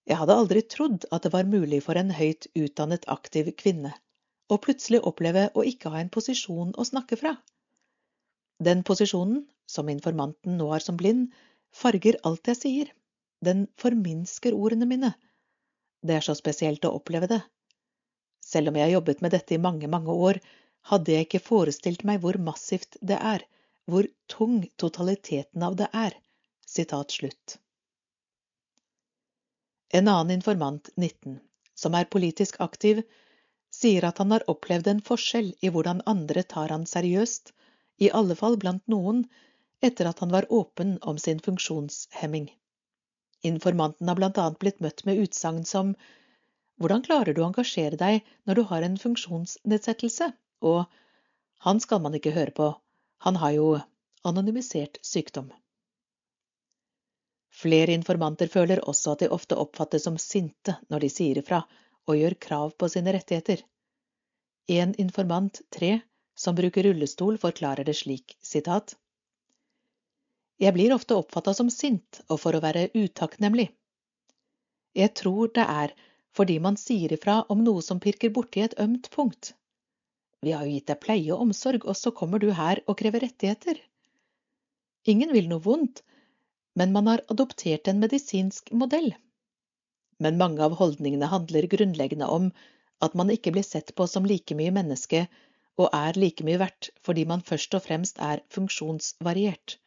Jeg 0.10 0.18
hadde 0.18 0.36
aldri 0.36 0.62
trodd 0.66 1.06
at 1.12 1.24
det 1.24 1.32
var 1.34 1.48
mulig 1.48 1.84
for 1.86 1.96
en 2.00 2.12
høyt 2.12 2.48
utdannet 2.58 3.06
aktiv 3.08 3.52
kvinne 3.56 3.94
å 4.50 4.58
plutselig 4.58 5.00
oppleve 5.06 5.46
å 5.54 5.64
ikke 5.72 5.92
ha 5.94 6.02
en 6.02 6.10
posisjon 6.10 6.74
å 6.74 6.86
snakke 6.88 7.18
fra. 7.22 7.36
Den 8.60 8.82
posisjonen, 8.84 9.44
som 9.70 9.90
informanten 9.94 10.58
nå 10.58 10.72
har 10.74 10.84
som 10.84 10.98
blind, 10.98 11.30
farger 11.72 12.18
alt 12.28 12.50
jeg 12.50 12.60
sier. 12.60 12.90
Den 13.46 13.68
forminsker 13.80 14.58
ordene 14.58 14.90
mine. 14.90 15.14
Det 16.02 16.18
er 16.18 16.26
så 16.26 16.36
spesielt 16.36 16.84
å 16.90 16.96
oppleve 16.98 17.30
det. 17.30 17.40
Selv 18.44 18.72
om 18.72 18.80
jeg 18.80 18.88
har 18.88 18.96
jobbet 18.98 19.22
med 19.22 19.36
dette 19.36 19.56
i 19.56 19.62
mange, 19.62 19.88
mange 19.88 20.12
år, 20.12 20.42
hadde 20.90 21.14
jeg 21.14 21.28
ikke 21.28 21.46
forestilt 21.46 22.04
meg 22.08 22.24
hvor 22.24 22.40
massivt 22.42 22.98
det 23.00 23.20
er, 23.20 23.46
hvor 23.92 24.08
tung 24.32 24.62
totaliteten 24.82 25.64
av 25.66 25.78
det 25.80 25.90
er. 25.94 26.16
Sitat 26.66 27.12
slutt. 27.12 27.58
En 29.90 30.08
annen 30.08 30.36
informant, 30.36 30.90
19, 30.96 31.40
som 31.74 31.96
er 31.98 32.10
politisk 32.14 32.60
aktiv, 32.62 33.02
sier 33.74 34.06
at 34.06 34.20
han 34.22 34.34
har 34.36 34.46
opplevd 34.52 34.90
en 34.92 35.02
forskjell 35.06 35.50
i 35.66 35.72
hvordan 35.74 36.04
andre 36.14 36.44
tar 36.54 36.74
han 36.74 36.86
seriøst, 36.90 37.54
i 38.06 38.12
alle 38.20 38.38
fall 38.38 38.58
blant 38.62 38.86
noen, 38.94 39.24
etter 39.82 40.10
at 40.10 40.22
han 40.24 40.32
var 40.36 40.48
åpen 40.54 40.98
om 41.02 41.18
sin 41.18 41.42
funksjonshemming. 41.44 42.50
Informanten 43.50 44.12
har 44.12 44.20
blant 44.20 44.38
annet 44.38 44.60
blitt 44.62 44.82
møtt 44.84 45.06
med 45.10 45.22
utsagn 45.26 45.66
som 45.66 45.94
Hvordan 46.80 47.02
klarer 47.04 47.36
du 47.36 47.42
å 47.42 47.48
engasjere 47.50 47.98
deg 48.00 48.28
når 48.48 48.56
du 48.56 48.62
har 48.70 48.86
en 48.88 48.98
funksjonsnedsettelse? 49.00 50.30
Og 50.64 50.86
Han 51.68 51.82
skal 51.84 52.00
man 52.00 52.14
ikke 52.16 52.32
høre 52.32 52.54
på, 52.56 52.68
han 53.26 53.40
har 53.40 53.52
jo 53.56 53.70
anonymisert 54.24 55.00
sykdom. 55.06 55.50
Flere 57.60 57.96
informanter 57.98 58.48
føler 58.48 58.80
også 58.88 59.16
at 59.16 59.24
de 59.24 59.32
ofte 59.36 59.58
oppfattes 59.60 60.06
som 60.08 60.18
sinte 60.22 60.78
når 60.88 61.04
de 61.04 61.10
sier 61.12 61.42
ifra 61.42 61.64
og 62.08 62.16
gjør 62.16 62.38
krav 62.46 62.72
på 62.80 62.88
sine 62.92 63.14
rettigheter. 63.16 63.64
En 64.70 64.94
informant, 65.02 65.62
tre, 65.74 66.00
som 66.38 66.56
bruker 66.56 66.86
rullestol, 66.88 67.38
forklarer 67.42 67.84
det 67.84 67.98
slik, 68.00 68.38
sitat. 68.42 68.96
Jeg 70.60 70.76
blir 70.76 70.94
ofte 70.96 71.18
oppfatta 71.20 71.54
som 71.58 71.72
sint 71.74 72.22
og 72.28 72.40
for 72.44 72.56
å 72.56 72.64
være 72.64 72.90
utakknemlig. 72.96 73.70
Jeg 74.96 75.14
tror 75.20 75.52
det 75.56 75.66
er 75.66 75.96
fordi 76.36 76.60
man 76.64 76.78
sier 76.78 77.12
ifra 77.16 77.42
om 77.50 77.64
noe 77.66 77.82
som 77.84 78.00
pirker 78.00 78.32
borti 78.34 78.64
et 78.64 78.78
ømt 78.80 79.10
punkt. 79.12 79.54
Vi 80.46 80.54
har 80.56 80.66
jo 80.66 80.74
gitt 80.74 80.88
deg 80.92 81.02
pleie 81.04 81.34
og 81.36 81.44
omsorg, 81.48 81.86
og 81.86 81.98
så 82.00 82.14
kommer 82.16 82.40
du 82.40 82.52
her 82.56 82.82
og 82.88 82.98
krever 83.02 83.26
rettigheter. 83.26 83.80
Ingen 85.12 85.34
vil 85.36 85.50
noe 85.52 85.64
vondt, 85.66 86.04
men 86.80 86.94
man 86.96 87.10
har 87.12 87.26
adoptert 87.34 87.90
en 87.92 88.00
medisinsk 88.04 88.72
modell. 88.82 89.12
Men 90.24 90.40
mange 90.40 90.64
av 90.64 90.78
holdningene 90.80 91.32
handler 91.32 91.68
grunnleggende 91.72 92.28
om 92.28 92.50
at 93.06 93.16
man 93.20 93.32
ikke 93.34 93.54
blir 93.56 93.68
sett 93.68 93.94
på 93.96 94.08
som 94.12 94.28
like 94.28 94.56
mye 94.60 94.74
menneske 94.76 95.26
og 95.80 95.88
er 95.96 96.20
like 96.20 96.44
mye 96.48 96.60
verdt 96.60 96.90
fordi 97.08 97.24
man 97.28 97.44
først 97.50 97.76
og 97.78 97.86
fremst 97.86 98.20
er 98.30 98.44
funksjonsvariert. 98.56 99.78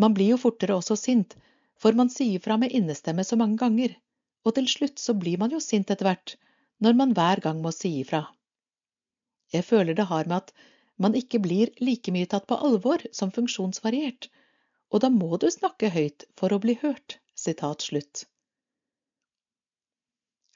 Man 0.00 0.14
blir 0.16 0.32
jo 0.34 0.42
fortere 0.42 0.76
også 0.78 0.96
sint, 0.96 1.34
for 1.80 1.96
man 1.98 2.12
sier 2.12 2.42
fra 2.44 2.56
med 2.60 2.74
innestemme 2.76 3.26
så 3.26 3.38
mange 3.40 3.58
ganger, 3.62 3.96
og 4.46 4.54
til 4.56 4.68
slutt 4.70 5.02
så 5.02 5.14
blir 5.18 5.40
man 5.42 5.52
jo 5.54 5.60
sint 5.64 5.90
etter 5.90 6.06
hvert, 6.06 6.36
når 6.80 6.96
man 7.02 7.14
hver 7.18 7.42
gang 7.46 7.58
må 7.64 7.74
si 7.74 7.98
ifra. 8.00 8.22
Jeg 9.54 9.66
føler 9.66 9.96
det 9.98 10.08
har 10.10 10.28
med 10.30 10.36
at 10.44 10.52
man 11.00 11.16
ikke 11.18 11.40
blir 11.42 11.72
like 11.80 12.12
mye 12.14 12.28
tatt 12.30 12.46
på 12.50 12.58
alvor 12.68 13.02
som 13.16 13.32
funksjonsvariert, 13.34 14.28
og 14.92 15.02
da 15.04 15.10
må 15.14 15.38
du 15.40 15.48
snakke 15.50 15.90
høyt 15.94 16.26
for 16.38 16.52
å 16.52 16.60
bli 16.62 16.76
hørt. 16.82 17.18
Sitat 17.40 17.86
slutt. 17.86 18.26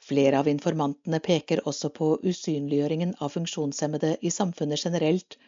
Flere 0.04 0.42
av 0.42 0.50
informantene 0.50 1.20
peker 1.24 1.62
også 1.70 1.88
på 1.96 2.10
usynliggjøringen 2.28 3.14
av 3.24 3.32
funksjonshemmede 3.32 4.18
i 4.20 4.32
samfunnet 4.34 4.84
generelt, 4.84 5.38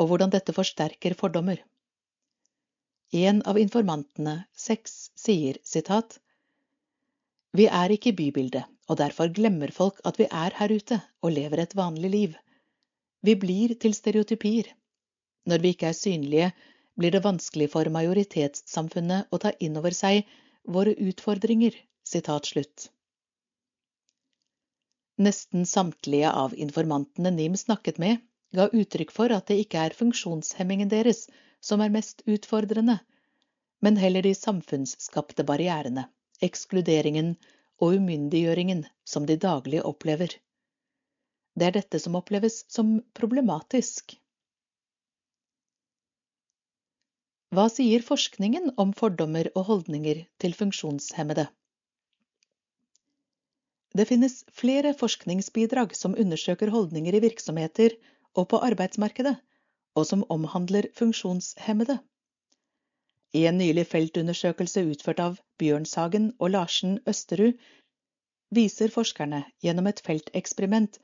og 0.00 0.10
hvordan 0.10 0.32
dette 0.34 0.54
forsterker 0.56 1.14
fordommer. 1.14 1.60
En 3.14 3.38
av 3.46 3.60
informantene, 3.60 4.40
seks, 4.58 5.12
sier 5.14 5.60
sitat 5.62 6.18
Vi 7.54 7.68
er 7.70 7.94
ikke 7.94 8.10
i 8.10 8.18
bybildet, 8.18 8.64
og 8.90 8.98
derfor 8.98 9.30
glemmer 9.30 9.70
folk 9.70 10.00
at 10.10 10.18
vi 10.18 10.26
er 10.26 10.56
her 10.58 10.74
ute 10.74 10.98
og 11.22 11.36
lever 11.36 11.62
et 11.62 11.76
vanlig 11.78 12.10
liv. 12.10 12.34
Vi 13.24 13.34
blir 13.40 13.72
til 13.80 13.94
stereotypier. 13.96 14.66
Når 15.48 15.62
vi 15.62 15.70
ikke 15.74 15.88
er 15.90 15.96
synlige, 15.96 16.50
blir 17.00 17.14
det 17.14 17.22
vanskelig 17.24 17.70
for 17.72 17.88
majoritetssamfunnet 17.96 19.32
å 19.32 19.40
ta 19.40 19.52
inn 19.64 19.78
over 19.80 19.96
seg 19.96 20.28
våre 20.76 20.92
utfordringer. 21.08 21.78
Nesten 25.24 25.64
samtlige 25.70 26.34
av 26.44 26.54
informantene 26.66 27.32
NIM 27.32 27.56
snakket 27.56 27.98
med, 28.02 28.20
ga 28.52 28.68
uttrykk 28.68 29.12
for 29.14 29.32
at 29.32 29.48
det 29.48 29.56
ikke 29.64 29.86
er 29.86 29.96
funksjonshemmingen 29.96 30.92
deres 30.92 31.24
som 31.64 31.80
er 31.80 31.92
mest 31.96 32.20
utfordrende, 32.28 32.98
men 33.80 33.96
heller 34.00 34.22
de 34.26 34.34
samfunnsskapte 34.36 35.46
barrierene, 35.48 36.10
ekskluderingen 36.44 37.34
og 37.80 37.96
umyndiggjøringen 37.98 38.84
som 39.08 39.24
de 39.26 39.40
daglig 39.40 39.80
opplever. 39.82 40.36
Det 41.54 41.66
er 41.68 41.76
dette 41.76 42.00
som 42.02 42.16
oppleves 42.18 42.62
som 42.72 42.96
problematisk. 43.14 44.16
Hva 47.54 47.68
sier 47.70 48.02
forskningen 48.02 48.72
om 48.82 48.90
fordommer 48.98 49.46
og 49.54 49.68
holdninger 49.68 50.24
til 50.42 50.56
funksjonshemmede? 50.58 51.46
Det 53.94 54.08
finnes 54.10 54.40
flere 54.50 54.90
forskningsbidrag 54.98 55.94
som 55.94 56.16
undersøker 56.18 56.72
holdninger 56.74 57.14
i 57.14 57.22
virksomheter 57.22 57.94
og 58.34 58.48
på 58.50 58.58
arbeidsmarkedet, 58.66 59.36
og 59.94 60.08
som 60.08 60.26
omhandler 60.34 60.88
funksjonshemmede. 60.98 62.00
I 63.38 63.46
en 63.46 63.58
nylig 63.62 63.86
feltundersøkelse 63.92 64.82
utført 64.90 65.22
av 65.22 65.38
Bjørnshagen 65.62 66.32
og 66.40 66.50
Larsen 66.56 66.98
Østerud 67.06 67.54
viser 68.54 68.90
forskerne 68.94 69.44
gjennom 69.62 69.86
et 69.90 70.02
felteksperiment 70.06 70.98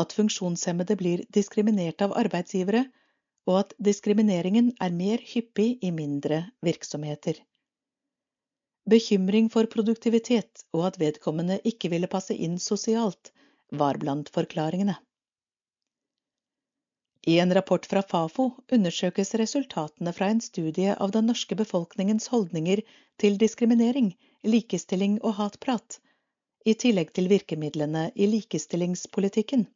at 0.00 0.12
funksjonshemmede 0.16 0.96
blir 0.96 1.24
diskriminert 1.36 2.02
av 2.04 2.14
arbeidsgivere, 2.16 2.86
og 3.48 3.58
at 3.58 3.72
diskrimineringen 3.78 4.70
er 4.80 4.94
mer 4.94 5.22
hyppig 5.32 5.78
i 5.82 5.90
mindre 5.90 6.44
virksomheter. 6.62 7.40
Bekymring 8.88 9.48
for 9.50 9.68
produktivitet 9.70 10.64
og 10.74 10.86
at 10.88 10.98
vedkommende 10.98 11.60
ikke 11.68 11.90
ville 11.92 12.10
passe 12.10 12.34
inn 12.34 12.58
sosialt, 12.58 13.32
var 13.70 13.98
blant 13.98 14.30
forklaringene. 14.34 14.96
I 17.26 17.38
en 17.38 17.54
rapport 17.54 17.86
fra 17.86 18.02
Fafo 18.02 18.48
undersøkes 18.74 19.34
resultatene 19.38 20.12
fra 20.12 20.28
en 20.32 20.40
studie 20.42 20.96
av 20.98 21.12
den 21.14 21.28
norske 21.30 21.54
befolkningens 21.54 22.26
holdninger 22.32 22.82
til 23.22 23.38
diskriminering, 23.38 24.10
likestilling 24.42 25.20
og 25.22 25.36
hatprat, 25.38 26.00
i 26.66 26.74
tillegg 26.74 27.12
til 27.14 27.30
virkemidlene 27.30 28.08
i 28.16 28.26
likestillingspolitikken. 28.26 29.68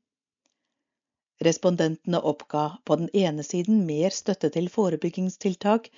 Respondentene 1.45 2.21
oppga 2.21 2.79
på 2.85 2.97
den 2.97 3.11
ene 3.13 3.45
siden 3.45 3.85
mer 3.87 4.15
støtte 4.15 4.51
til 4.55 4.71
forebyggingstiltak 4.73 5.91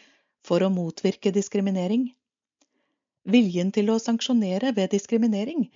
for 0.44 0.64
å 0.64 0.70
motvirke 0.72 1.30
diskriminering, 1.34 2.08
Viljen 3.28 3.70
til 3.76 3.90
å 3.92 3.98
sanksjonere 4.00 4.70
ved 4.76 4.94
diskriminering 4.94 5.66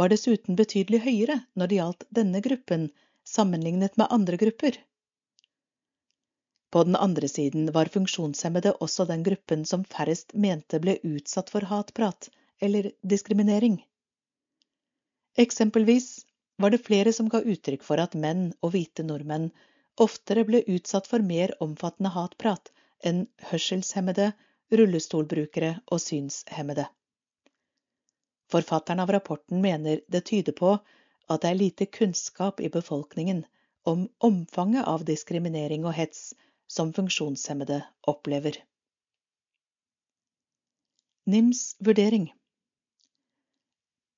var 0.00 0.10
dessuten 0.10 0.56
betydelig 0.58 1.04
høyere 1.04 1.36
når 1.54 1.68
det 1.70 1.76
gjaldt 1.78 2.06
denne 2.18 2.40
gruppen, 2.42 2.88
sammenlignet 3.22 3.94
med 4.00 4.10
andre 4.16 4.38
grupper. 4.40 4.78
På 6.74 6.82
den 6.88 6.98
andre 6.98 7.30
siden 7.30 7.70
var 7.76 7.92
funksjonshemmede 7.94 8.72
også 8.82 9.06
den 9.06 9.22
gruppen 9.28 9.62
som 9.70 9.84
færrest 9.86 10.34
mente 10.34 10.80
ble 10.82 10.96
utsatt 11.06 11.52
for 11.54 11.68
hatprat 11.70 12.26
eller 12.58 12.90
diskriminering. 13.14 13.78
Eksempelvis 15.38 16.25
var 16.56 16.70
det 16.70 16.84
flere 16.86 17.12
som 17.12 17.28
ga 17.28 17.42
uttrykk 17.42 17.84
for 17.84 18.00
at 18.00 18.16
menn 18.16 18.50
og 18.64 18.72
hvite 18.74 19.04
nordmenn 19.06 19.50
oftere 20.00 20.44
ble 20.48 20.62
utsatt 20.76 21.08
for 21.10 21.24
mer 21.24 21.52
omfattende 21.64 22.12
hatprat 22.14 22.70
enn 23.04 23.26
hørselshemmede, 23.50 24.30
rullestolbrukere 24.72 25.76
og 25.92 26.00
synshemmede. 26.02 26.86
Forfatteren 28.52 29.02
av 29.02 29.12
rapporten 29.14 29.60
mener 29.62 30.00
det 30.08 30.24
tyder 30.30 30.56
på 30.56 30.72
at 30.76 31.42
det 31.42 31.50
er 31.50 31.60
lite 31.60 31.86
kunnskap 31.98 32.60
i 32.60 32.70
befolkningen 32.72 33.44
om 33.86 34.06
omfanget 34.18 34.86
av 34.86 35.04
diskriminering 35.06 35.86
og 35.86 35.96
hets 35.98 36.32
som 36.70 36.92
funksjonshemmede 36.94 37.80
opplever. 38.10 38.58
NIMs 41.26 41.74
vurdering 41.82 42.30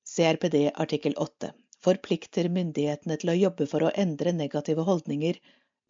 CRPD 0.09 0.69
artikkel 0.75 1.17
8 1.17 1.53
forplikter 1.87 2.49
myndighetene 2.53 3.17
til 3.21 3.33
å 3.33 3.39
jobbe 3.39 3.67
for 3.71 3.87
å 3.87 3.93
endre 4.03 4.33
negative 4.37 4.85
holdninger, 4.89 5.39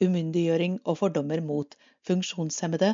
umyndiggjøring 0.04 0.80
og 0.84 0.98
fordommer 1.00 1.40
mot 1.44 1.74
funksjonshemmede 2.08 2.92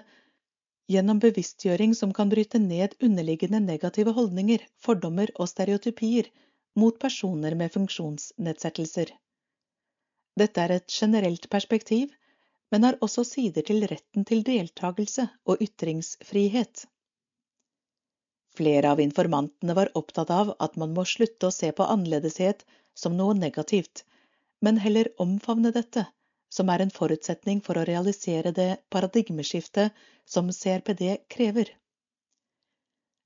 gjennom 0.92 1.20
bevisstgjøring 1.24 1.94
som 1.98 2.12
kan 2.16 2.30
bryte 2.32 2.60
ned 2.60 2.94
underliggende 3.02 3.60
negative 3.64 4.14
holdninger, 4.16 4.64
fordommer 4.86 5.32
og 5.34 5.50
stereotypier 5.50 6.30
mot 6.80 6.98
personer 7.00 7.56
med 7.58 7.72
funksjonsnedsettelser. 7.74 9.12
Dette 10.38 10.62
er 10.64 10.76
et 10.76 10.96
generelt 11.00 11.48
perspektiv, 11.50 12.10
men 12.72 12.86
har 12.86 12.98
også 13.06 13.22
sider 13.28 13.62
til 13.66 13.84
retten 13.86 14.24
til 14.26 14.42
deltakelse 14.46 15.28
og 15.46 15.62
ytringsfrihet. 15.62 16.86
Flere 18.54 18.90
av 18.94 19.02
informantene 19.02 19.74
var 19.78 19.92
opptatt 19.98 20.30
av 20.30 20.54
at 20.62 20.76
man 20.80 20.94
må 20.96 21.04
slutte 21.10 21.48
å 21.48 21.54
se 21.54 21.70
på 21.74 21.86
annerledeshet 21.90 22.64
som 22.94 23.16
noe 23.16 23.34
negativt, 23.34 24.04
men 24.60 24.78
heller 24.80 25.10
omfavne 25.20 25.72
dette 25.74 26.06
som 26.54 26.70
er 26.70 26.84
en 26.84 26.92
forutsetning 26.94 27.60
for 27.66 27.78
å 27.78 27.86
realisere 27.88 28.52
det 28.56 28.68
paradigmeskiftet 28.94 30.04
som 30.34 30.52
CRPD 30.54 31.16
krever. 31.34 31.72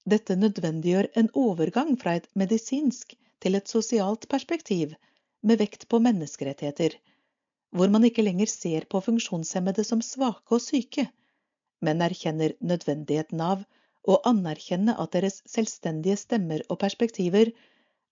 Dette 0.09 0.39
nødvendiggjør 0.41 1.11
en 1.21 1.29
overgang 1.37 1.97
fra 2.01 2.15
et 2.17 2.29
medisinsk 2.43 3.13
til 3.45 3.59
et 3.59 3.69
sosialt 3.69 4.25
perspektiv 4.33 4.95
med 5.45 5.61
vekt 5.61 5.85
på 5.93 6.01
menneskerettigheter, 6.03 6.97
hvor 7.77 7.93
man 7.93 8.07
ikke 8.09 8.25
lenger 8.25 8.49
ser 8.51 8.87
på 8.91 9.03
funksjonshemmede 9.05 9.85
som 9.85 10.01
svake 10.03 10.57
og 10.57 10.65
syke, 10.65 11.05
men 11.85 12.01
erkjenner 12.03 12.57
nødvendigheten 12.65 13.43
av 13.45 13.67
å 14.09 14.17
anerkjenne 14.31 14.97
at 15.03 15.13
deres 15.15 15.43
selvstendige 15.47 16.17
stemmer 16.17 16.65
og 16.69 16.81
perspektiver 16.81 17.53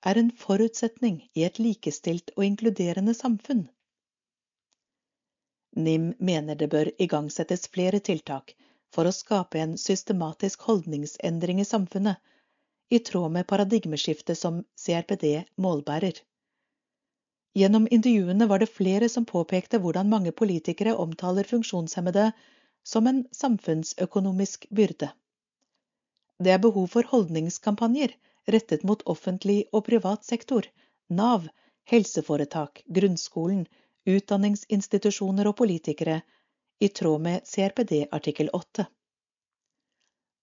er 0.07 0.19
en 0.21 0.31
forutsetning 0.39 1.17
i 1.35 1.43
et 1.47 1.59
likestilt 1.59 2.31
og 2.37 2.45
inkluderende 2.47 3.15
samfunn. 3.15 3.65
NIM 5.77 6.13
mener 6.29 6.57
det 6.61 6.69
bør 6.73 6.91
igangsettes 7.03 7.67
flere 7.75 8.01
tiltak 8.01 8.55
for 8.95 9.09
å 9.09 9.15
skape 9.17 9.61
en 9.61 9.75
systematisk 9.81 10.63
holdningsendring 10.69 11.61
i 11.61 11.69
samfunnet, 11.69 12.17
i 12.89 13.01
tråd 13.03 13.33
med 13.35 13.49
paradigmeskiftet 13.51 14.39
som 14.39 14.61
CRPD 14.79 15.27
målbærer. 15.59 16.21
Gjennom 17.59 17.89
intervjuene 17.91 18.47
var 18.47 18.63
det 18.63 18.71
flere 18.71 19.09
som 19.11 19.27
påpekte 19.27 19.81
hvordan 19.83 20.13
mange 20.13 20.33
politikere 20.41 20.95
omtaler 21.03 21.49
funksjonshemmede 21.51 22.29
som 22.87 23.11
en 23.11 23.25
samfunnsøkonomisk 23.35 24.69
byrde. 24.71 25.11
Det 26.39 26.53
er 26.55 26.63
behov 26.63 26.87
for 26.95 27.09
holdningskampanjer 27.11 28.15
rettet 28.51 28.83
mot 28.89 29.03
offentlig 29.07 29.65
og 29.73 29.85
privat 29.89 30.25
sektor, 30.25 30.67
Nav, 31.09 31.47
helseforetak, 31.91 32.83
grunnskolen, 32.87 33.67
utdanningsinstitusjoner 34.07 35.51
og 35.51 35.57
politikere, 35.61 36.21
i 36.81 36.89
tråd 36.89 37.23
med 37.25 37.47
CRPD 37.49 38.07
artikkel 38.13 38.51
8. 38.53 38.85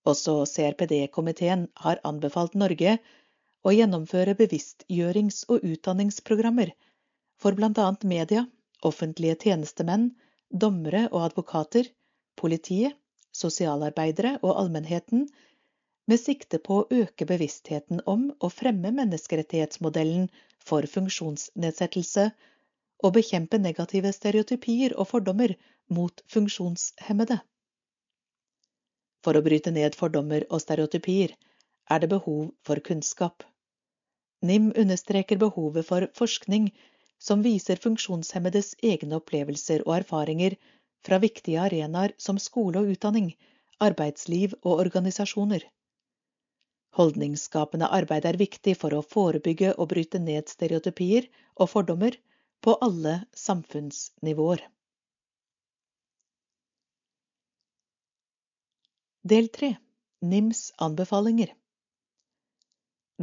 Også 0.09 0.33
CRPD-komiteen 0.49 1.67
har 1.85 2.01
anbefalt 2.03 2.55
Norge 2.59 2.97
å 3.63 3.71
gjennomføre 3.71 4.35
bevisstgjørings- 4.39 5.43
og 5.53 5.63
utdanningsprogrammer 5.63 6.73
for 7.39 7.55
bl.a. 7.55 7.85
media, 8.03 8.43
offentlige 8.83 9.37
tjenestemenn, 9.45 10.09
dommere 10.49 11.05
og 11.11 11.29
advokater, 11.29 11.87
politiet, 12.39 12.97
sosialarbeidere 13.33 14.37
og 14.41 14.57
allmennheten, 14.59 15.27
med 16.11 16.19
sikte 16.19 16.59
på 16.59 16.81
å 16.81 16.87
øke 17.03 17.25
bevisstheten 17.27 18.01
om 18.13 18.25
å 18.43 18.49
fremme 18.51 18.91
menneskerettighetsmodellen 18.97 20.27
for 20.69 20.87
funksjonsnedsettelse 20.95 22.25
og 23.03 23.15
bekjempe 23.17 23.59
negative 23.61 24.11
stereotypier 24.15 24.95
og 24.99 25.09
fordommer 25.13 25.55
mot 25.97 26.23
funksjonshemmede. 26.33 27.39
For 29.23 29.39
å 29.39 29.43
bryte 29.45 29.71
ned 29.71 29.95
fordommer 29.95 30.43
og 30.49 30.61
stereotypier 30.63 31.35
er 31.91 32.03
det 32.03 32.11
behov 32.11 32.51
for 32.67 32.83
kunnskap. 32.89 33.43
NIM 34.43 34.71
understreker 34.75 35.39
behovet 35.39 35.87
for 35.87 36.09
forskning 36.19 36.71
som 37.27 37.43
viser 37.45 37.79
funksjonshemmedes 37.79 38.73
egne 38.83 39.21
opplevelser 39.21 39.85
og 39.87 39.95
erfaringer 40.01 40.57
fra 41.07 41.19
viktige 41.23 41.61
arenaer 41.63 42.15
som 42.25 42.39
skole 42.39 42.81
og 42.83 42.91
utdanning, 42.95 43.31
arbeidsliv 43.79 44.57
og 44.63 44.83
organisasjoner. 44.83 45.63
Holdningsskapende 46.93 47.87
arbeid 47.89 48.25
er 48.29 48.37
viktig 48.37 48.75
for 48.77 48.93
å 48.93 49.01
forebygge 49.01 49.71
og 49.81 49.89
bryte 49.93 50.19
ned 50.21 50.51
stereotypier 50.51 51.25
og 51.55 51.71
fordommer, 51.71 52.17
på 52.63 52.77
alle 52.85 53.17
samfunnsnivåer. 53.35 54.61
Del 59.33 59.49
3 59.57 59.73
NIMs 60.21 60.61
anbefalinger 60.77 61.51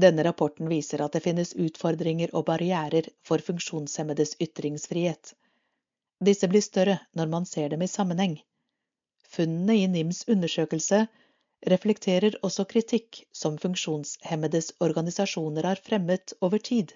Denne 0.05 0.27
rapporten 0.27 0.69
viser 0.69 1.01
at 1.05 1.17
det 1.17 1.23
finnes 1.25 1.55
utfordringer 1.55 2.35
og 2.37 2.45
barrierer 2.51 3.09
for 3.25 3.41
funksjonshemmedes 3.47 4.37
ytringsfrihet. 4.45 5.33
Disse 6.21 6.49
blir 6.53 6.65
større 6.65 6.99
når 7.17 7.33
man 7.33 7.49
ser 7.49 7.73
dem 7.73 7.87
i 7.87 7.89
sammenheng. 7.89 8.37
Funnene 9.25 9.79
i 9.81 9.89
NIMs 9.89 10.27
undersøkelse 10.29 11.07
reflekterer 11.67 12.37
også 12.47 12.65
kritikk 12.65 13.25
som 13.33 13.59
funksjonshemmedes 13.61 14.73
organisasjoner 14.81 15.69
har 15.69 15.83
fremmet 15.85 16.33
over 16.41 16.59
tid. 16.59 16.95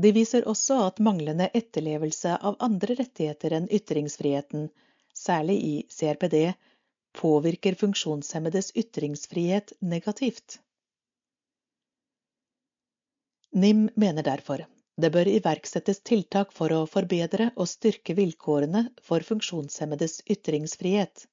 De 0.00 0.12
viser 0.16 0.46
også 0.48 0.78
at 0.86 1.00
manglende 1.04 1.50
etterlevelse 1.54 2.36
av 2.40 2.56
andre 2.64 2.96
rettigheter 3.00 3.56
enn 3.58 3.68
ytringsfriheten, 3.68 4.68
særlig 5.12 5.58
i 5.62 5.74
CRPD, 5.92 6.54
påvirker 7.12 7.76
funksjonshemmedes 7.76 8.72
ytringsfrihet 8.76 9.74
negativt. 9.80 10.60
NIM 13.52 13.90
mener 13.94 14.24
derfor 14.24 14.64
det 15.02 15.10
bør 15.12 15.28
iverksettes 15.28 16.00
tiltak 16.08 16.52
for 16.56 16.72
å 16.72 16.86
forbedre 16.88 17.50
og 17.56 17.68
styrke 17.68 18.16
vilkårene 18.16 18.86
for 19.04 19.24
funksjonshemmedes 19.24 20.22
ytringsfrihet. 20.30 21.26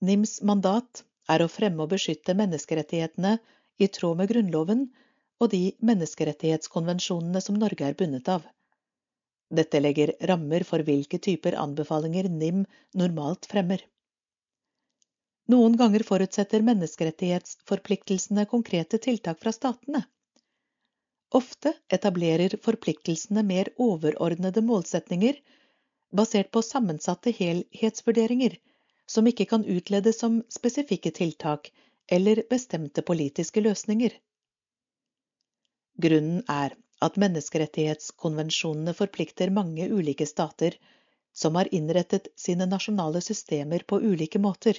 NIMs 0.00 0.38
mandat 0.48 1.02
er 1.32 1.42
å 1.44 1.48
fremme 1.52 1.84
og 1.84 1.90
beskytte 1.92 2.32
menneskerettighetene 2.38 3.34
i 3.84 3.88
tråd 3.96 4.16
med 4.20 4.30
Grunnloven 4.30 4.86
og 5.40 5.50
de 5.52 5.60
menneskerettighetskonvensjonene 5.90 7.42
som 7.44 7.58
Norge 7.60 7.84
er 7.90 7.96
bundet 7.98 8.30
av. 8.32 8.46
Dette 9.52 9.80
legger 9.82 10.14
rammer 10.30 10.64
for 10.64 10.84
hvilke 10.86 11.20
typer 11.26 11.56
anbefalinger 11.60 12.30
NIM 12.32 12.62
normalt 12.96 13.48
fremmer. 13.50 13.84
Noen 15.52 15.76
ganger 15.76 16.06
forutsetter 16.06 16.64
menneskerettighetsforpliktelsene 16.64 18.46
konkrete 18.48 19.00
tiltak 19.02 19.40
fra 19.42 19.52
statene. 19.52 20.04
Ofte 21.36 21.74
etablerer 21.92 22.56
forpliktelsene 22.64 23.44
mer 23.46 23.72
overordnede 23.76 24.62
målsetninger 24.66 25.42
basert 26.16 26.50
på 26.54 26.62
sammensatte 26.64 27.34
helhetsvurderinger 27.36 28.56
som 29.10 29.26
ikke 29.26 29.48
kan 29.50 29.64
utledes 29.66 30.20
som 30.22 30.40
spesifikke 30.52 31.10
tiltak 31.16 31.72
eller 32.16 32.42
bestemte 32.50 33.02
politiske 33.06 33.62
løsninger. 33.64 34.14
Grunnen 36.00 36.44
er 36.48 36.76
at 37.04 37.16
menneskerettighetskonvensjonene 37.22 38.94
forplikter 38.96 39.50
mange 39.56 39.88
ulike 39.90 40.28
stater 40.28 40.76
som 41.42 41.56
har 41.58 41.70
innrettet 41.74 42.28
sine 42.38 42.66
nasjonale 42.70 43.22
systemer 43.24 43.84
på 43.88 44.00
ulike 44.12 44.38
måter. 44.42 44.78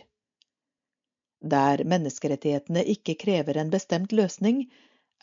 Der 1.41 1.83
menneskerettighetene 1.93 2.83
ikke 2.95 3.17
krever 3.25 3.57
en 3.57 3.71
bestemt 3.73 4.13
løsning, 4.13 4.67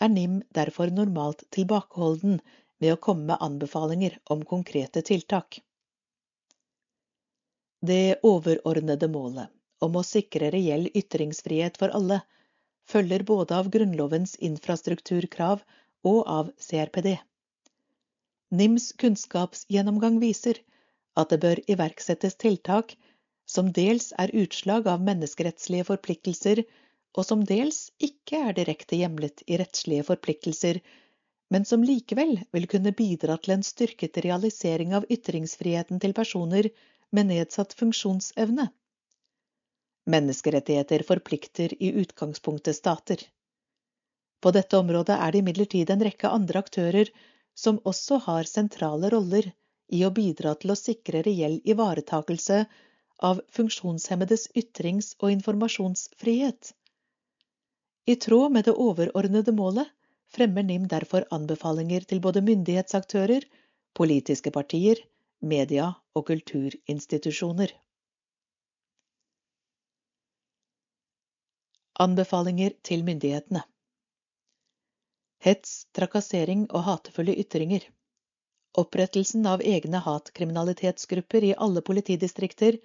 er 0.00 0.10
NIM 0.10 0.40
derfor 0.54 0.90
normalt 0.94 1.44
tilbakeholden 1.54 2.40
med 2.82 2.94
å 2.94 3.00
komme 3.08 3.30
med 3.30 3.44
anbefalinger 3.44 4.18
om 4.34 4.44
konkrete 4.44 5.02
tiltak. 5.02 5.60
Det 7.80 8.18
overordnede 8.26 9.06
målet 9.08 9.52
om 9.86 9.96
å 9.96 10.02
sikre 10.06 10.48
reell 10.50 10.88
ytringsfrihet 10.98 11.76
for 11.78 11.92
alle 11.94 12.16
følger 12.90 13.22
både 13.22 13.54
av 13.54 13.68
Grunnlovens 13.70 14.32
infrastrukturkrav 14.48 15.62
og 16.10 16.18
av 16.26 16.50
CRPD. 16.58 17.12
NIMs 18.50 18.88
kunnskapsgjennomgang 19.02 20.18
viser 20.24 20.58
at 21.14 21.30
det 21.30 21.38
bør 21.44 21.62
iverksettes 21.70 22.34
tiltak 22.42 22.96
som 23.46 23.70
dels 23.78 24.10
er 24.18 24.34
utslag 24.42 24.90
av 24.90 25.04
menneskerettslige 25.04 25.86
forpliktelser, 25.92 26.64
og 27.14 27.24
som 27.30 27.46
dels 27.46 27.92
ikke 28.02 28.42
er 28.48 28.58
direkte 28.58 28.98
hjemlet 28.98 29.46
i 29.46 29.56
rettslige 29.62 30.08
forpliktelser, 30.10 30.82
men 31.54 31.64
som 31.64 31.86
likevel 31.86 32.40
vil 32.52 32.66
kunne 32.74 32.92
bidra 32.92 33.38
til 33.38 33.54
en 33.54 33.64
styrket 33.64 34.18
realisering 34.26 34.98
av 34.98 35.06
ytringsfriheten 35.08 36.02
til 36.02 36.12
personer 36.18 36.68
med 37.10 37.30
nedsatt 37.30 37.72
funksjonsevne. 37.78 38.68
Menneskerettigheter 40.08 41.02
forplikter 41.08 41.74
i 41.82 41.92
utgangspunktet 42.00 42.76
stater. 42.76 43.22
På 44.40 44.50
dette 44.54 44.78
området 44.78 45.16
er 45.18 45.32
det 45.32 45.42
imidlertid 45.42 45.90
en 45.90 46.04
rekke 46.06 46.30
andre 46.30 46.62
aktører 46.64 47.10
som 47.58 47.80
også 47.92 48.20
har 48.28 48.48
sentrale 48.48 49.10
roller 49.10 49.50
i 49.92 50.04
å 50.06 50.12
bidra 50.14 50.54
til 50.60 50.72
å 50.72 50.78
sikre 50.78 51.22
reell 51.26 51.58
ivaretakelse 51.64 52.64
av 53.28 53.40
funksjonshemmedes 53.56 54.48
ytrings- 54.62 55.14
og 55.18 55.32
informasjonsfrihet. 55.34 56.72
I 58.06 58.16
tråd 58.16 58.54
med 58.54 58.68
det 58.68 58.76
overordnede 58.78 59.52
målet 59.52 59.90
fremmer 60.32 60.62
NIM 60.62 60.86
derfor 60.88 61.26
anbefalinger 61.34 62.06
til 62.08 62.20
både 62.24 62.44
myndighetsaktører, 62.46 63.44
politiske 63.96 64.52
partier, 64.54 65.00
media 65.40 65.92
og 66.14 66.26
kulturinstitusjoner. 66.30 67.72
Anbefalinger 71.98 72.76
til 72.86 73.02
myndighetene 73.06 73.64
Hets, 75.42 75.86
trakassering 75.94 76.64
og 76.74 76.82
hatefulle 76.86 77.34
ytringer. 77.38 77.84
Opprettelsen 78.78 79.46
av 79.46 79.62
egne 79.62 80.00
hatkriminalitetsgrupper 80.02 81.46
i 81.46 81.52
alle 81.66 81.82
politidistrikter 81.86 82.78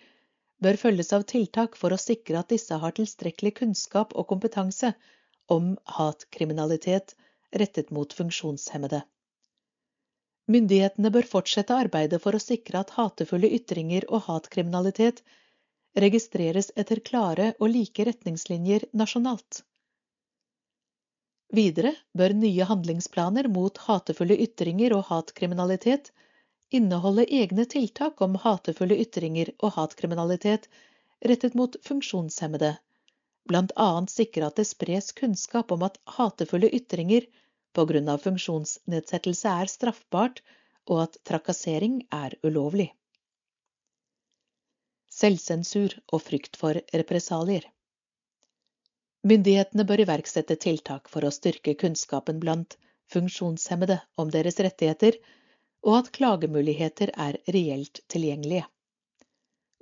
bør 0.64 0.78
følges 0.84 1.10
av 1.18 1.26
tiltak 1.30 1.76
for 1.80 1.94
å 1.94 2.02
sikre 2.02 2.40
at 2.40 2.54
disse 2.54 2.78
har 2.84 2.94
tilstrekkelig 2.98 3.56
kunnskap 3.62 4.14
og 4.14 4.30
kompetanse 4.30 4.94
om 5.56 5.74
hatkriminalitet 5.98 7.16
rettet 7.64 7.90
mot 7.92 8.14
funksjonshemmede. 8.14 9.02
Myndighetene 10.52 11.10
bør 11.16 11.28
fortsette 11.30 11.76
arbeidet 11.86 12.20
for 12.24 12.36
å 12.36 12.42
sikre 12.44 12.82
at 12.84 12.90
hatefulle 12.98 13.48
ytringer 13.58 14.06
og 14.10 14.26
hatkriminalitet 14.26 15.22
registreres 16.04 16.72
etter 16.76 17.00
klare 17.10 17.54
og 17.60 17.70
like 17.72 18.06
retningslinjer 18.10 18.88
nasjonalt. 19.02 19.62
Videre 21.54 21.94
bør 22.18 22.34
nye 22.42 22.66
handlingsplaner 22.66 23.48
mot 23.56 23.78
hatefulle 23.88 24.36
ytringer 24.48 24.96
og 24.98 25.06
hatkriminalitet 25.12 26.12
inneholde 26.74 27.28
egne 27.40 27.68
tiltak 27.70 28.22
om 28.26 28.36
hatefulle 28.44 28.98
ytringer 29.06 29.54
og 29.60 29.76
hatkriminalitet 29.78 30.68
rettet 31.30 31.56
mot 31.56 31.78
funksjonshemmede, 31.88 32.74
annet 33.54 34.12
sikre 34.12 34.50
at 34.50 34.60
det 34.60 34.66
spres 34.68 35.12
kunnskap 35.16 35.72
om 35.72 35.86
at 35.88 36.02
hatefulle 36.18 36.74
ytringer 36.74 37.30
av 37.78 38.22
funksjonsnedsettelse 38.26 39.54
er 39.62 39.72
straffbart, 39.72 40.42
og 40.90 41.06
at 41.06 41.18
trakassering 41.28 42.02
er 42.12 42.36
ulovlig. 42.44 42.90
Selvsensur 45.14 45.94
og 46.12 46.22
frykt 46.26 46.58
for 46.60 46.80
represalier. 46.94 47.66
Myndighetene 49.24 49.86
bør 49.88 50.04
iverksette 50.04 50.58
tiltak 50.60 51.08
for 51.08 51.24
å 51.24 51.32
styrke 51.32 51.76
kunnskapen 51.80 52.42
blant 52.44 52.76
funksjonshemmede 53.14 54.02
om 54.20 54.32
deres 54.34 54.60
rettigheter, 54.60 55.20
og 55.84 56.00
at 56.02 56.12
klagemuligheter 56.16 57.12
er 57.20 57.38
reelt 57.56 58.02
tilgjengelige. 58.12 58.66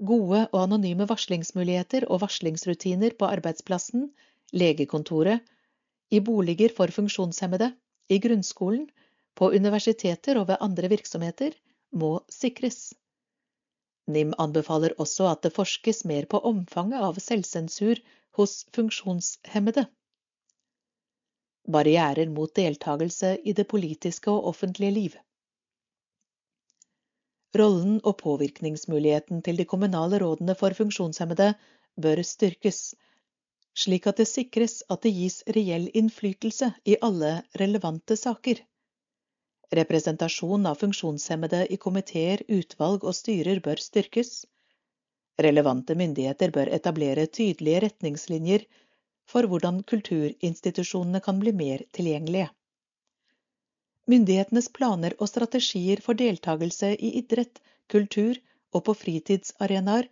Gode 0.01 0.43
og 0.49 0.59
anonyme 0.63 1.05
varslingsmuligheter 1.09 2.07
og 2.09 2.23
varslingsrutiner 2.23 3.13
på 3.17 3.29
arbeidsplassen, 3.29 4.09
legekontoret, 4.53 5.41
i 6.11 6.19
boliger 6.19 6.73
for 6.75 6.91
funksjonshemmede, 6.91 7.71
i 8.11 8.19
grunnskolen, 8.19 8.89
på 9.39 9.51
universiteter 9.55 10.39
og 10.41 10.49
ved 10.49 10.59
andre 10.59 10.89
virksomheter, 10.91 11.55
må 11.91 12.17
sikres. 12.31 12.91
NIM 14.11 14.33
anbefaler 14.43 14.95
også 14.99 15.29
at 15.31 15.43
det 15.45 15.53
forskes 15.55 16.03
mer 16.09 16.27
på 16.27 16.41
omfanget 16.51 17.03
av 17.07 17.19
selvsensur 17.23 18.01
hos 18.39 18.61
funksjonshemmede. 18.75 19.85
Barrierer 21.71 22.31
mot 22.33 22.51
deltakelse 22.57 23.35
i 23.45 23.53
det 23.55 23.67
politiske 23.71 24.31
og 24.31 24.49
offentlige 24.51 24.95
liv. 24.95 25.19
Rollen 27.55 27.99
og 28.07 28.17
påvirkningsmuligheten 28.23 29.43
til 29.45 29.59
de 29.59 29.67
kommunale 29.67 30.19
rådene 30.23 30.55
for 30.59 30.75
funksjonshemmede 30.75 31.51
bør 32.01 32.23
styrkes, 32.23 32.93
slik 33.77 34.07
at 34.07 34.19
det 34.21 34.27
sikres 34.29 34.81
at 34.89 35.03
det 35.05 35.13
gis 35.15 35.41
reell 35.55 35.87
innflytelse 35.93 36.73
i 36.85 36.97
alle 37.01 37.31
relevante 37.61 38.17
saker. 38.19 38.59
Representasjon 39.71 40.65
av 40.67 40.79
funksjonshemmede 40.81 41.65
i 41.71 41.77
komiteer, 41.79 42.43
utvalg 42.47 43.05
og 43.07 43.15
styrer 43.15 43.61
bør 43.63 43.79
styrkes. 43.79 44.45
Relevante 45.39 45.95
myndigheter 45.95 46.51
bør 46.51 46.73
etablere 46.75 47.27
tydelige 47.27 47.83
retningslinjer 47.85 48.65
for 49.31 49.47
hvordan 49.47 49.79
kulturinstitusjonene 49.87 51.21
kan 51.23 51.39
bli 51.39 51.53
mer 51.55 51.85
tilgjengelige. 51.95 52.49
Myndighetenes 54.11 54.67
planer 54.75 55.15
og 55.19 55.29
strategier 55.31 56.01
for 56.03 56.19
deltakelse 56.19 56.91
i 56.97 57.13
idrett, 57.21 57.61
kultur 57.87 58.35
og 58.75 58.83
på 58.87 58.95
fritidsarenaer 58.97 60.09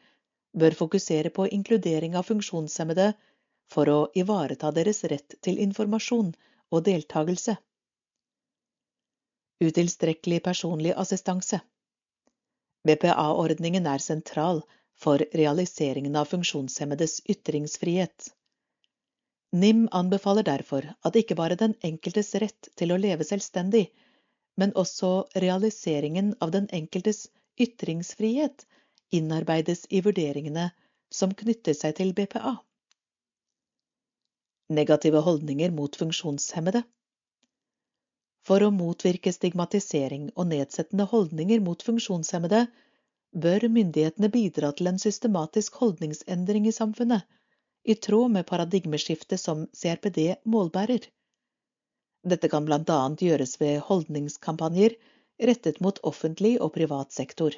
bør 0.60 0.78
fokusere 0.78 1.34
på 1.36 1.50
inkludering 1.58 2.16
av 2.16 2.30
funksjonshemmede 2.30 3.12
for 3.74 3.90
å 3.90 4.00
ivareta 4.18 4.72
deres 4.76 5.04
rett 5.12 5.36
til 5.46 5.60
informasjon 5.66 6.32
og 6.74 6.86
deltakelse. 6.86 7.56
Utilstrekkelig 9.60 10.42
personlig 10.44 10.94
assistanse. 11.04 11.60
BPA-ordningen 12.88 13.88
er 13.92 14.04
sentral 14.04 14.62
for 15.00 15.24
realiseringen 15.36 16.16
av 16.16 16.30
funksjonshemmedes 16.32 17.20
ytringsfrihet. 17.34 18.30
NIM 19.52 19.88
anbefaler 19.92 20.46
derfor 20.48 20.86
at 21.08 21.18
ikke 21.20 21.36
bare 21.36 21.58
den 21.60 21.74
enkeltes 21.84 22.36
rett 22.44 22.70
til 22.80 22.94
å 22.94 23.00
leve 23.02 23.26
selvstendig, 23.28 23.88
men 24.60 24.76
også 24.78 25.12
realiseringen 25.44 26.36
av 26.40 26.52
den 26.56 26.68
enkeltes 26.76 27.28
ytringsfrihet 27.60 28.66
innarbeides 29.12 29.86
i 29.90 30.02
vurderingene 30.06 30.70
som 31.12 31.34
knytter 31.34 31.74
seg 31.74 31.96
til 32.00 32.14
BPA. 32.14 32.60
Negative 34.70 35.22
holdninger 35.26 35.72
mot 35.74 35.96
funksjonshemmede. 35.98 36.84
For 38.46 38.64
å 38.64 38.70
motvirke 38.74 39.34
stigmatisering 39.34 40.30
og 40.36 40.52
nedsettende 40.52 41.08
holdninger 41.10 41.64
mot 41.66 41.82
funksjonshemmede 41.86 42.68
bør 43.46 43.66
myndighetene 43.74 44.30
bidra 44.34 44.72
til 44.78 44.92
en 44.92 45.02
systematisk 45.02 45.80
holdningsendring 45.82 46.68
i 46.70 46.74
samfunnet, 46.76 47.26
i 47.84 47.96
tråd 47.96 48.36
med 48.36 48.48
paradigmeskiftet 48.50 49.42
som 49.42 49.66
CRPD 49.82 50.20
målbærer. 50.46 51.08
Dette 52.30 52.50
kan 52.52 52.68
annet 52.70 53.22
gjøres 53.26 53.56
ved 53.62 53.80
holdningskampanjer 53.90 54.96
rettet 55.50 55.80
mot 55.82 56.00
offentlig 56.04 56.58
og 56.62 56.74
privat 56.78 57.16
sektor, 57.16 57.56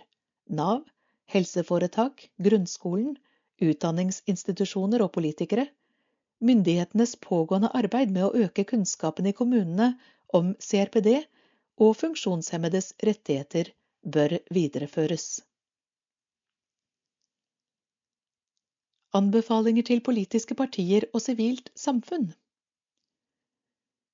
Nav, 0.49 0.83
helseforetak, 1.31 2.27
grunnskolen, 2.43 3.15
utdanningsinstitusjoner 3.61 5.03
og 5.05 5.11
politikere, 5.15 5.67
myndighetenes 6.41 7.15
pågående 7.21 7.69
arbeid 7.77 8.11
med 8.15 8.25
å 8.27 8.47
øke 8.47 8.65
kunnskapen 8.71 9.29
i 9.29 9.35
kommunene 9.37 9.93
om 10.39 10.53
CRPD 10.65 11.13
og 11.85 11.95
funksjonshemmedes 12.01 12.91
rettigheter 13.05 13.71
bør 14.01 14.37
videreføres. 14.53 15.41
Anbefalinger 19.17 19.85
til 19.89 20.01
politiske 20.05 20.55
partier 20.55 21.09
og 21.11 21.21
sivilt 21.23 21.69
samfunn 21.75 22.31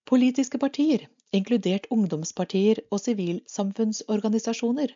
Politiske 0.08 0.56
partier, 0.58 1.02
inkludert 1.36 1.90
ungdomspartier 1.92 2.80
og 2.96 3.02
sivilsamfunnsorganisasjoner, 3.04 4.94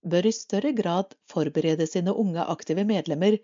bør 0.00 0.28
i 0.30 0.32
større 0.32 0.72
grad 0.78 1.12
forberede 1.28 1.86
sine 1.90 2.14
unge 2.16 2.46
aktive 2.54 2.86
medlemmer 2.88 3.36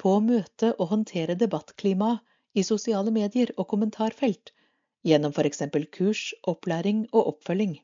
på 0.00 0.14
å 0.16 0.22
møte 0.24 0.70
og 0.78 0.88
håndtere 0.94 1.36
debattklima 1.36 2.14
i 2.54 2.62
sosiale 2.62 3.10
medier 3.14 3.50
og 3.56 3.68
kommentarfelt, 3.72 4.52
gjennom 5.04 5.34
f.eks. 5.34 5.62
kurs, 5.92 6.22
opplæring 6.48 7.04
og 7.12 7.34
oppfølging. 7.34 7.76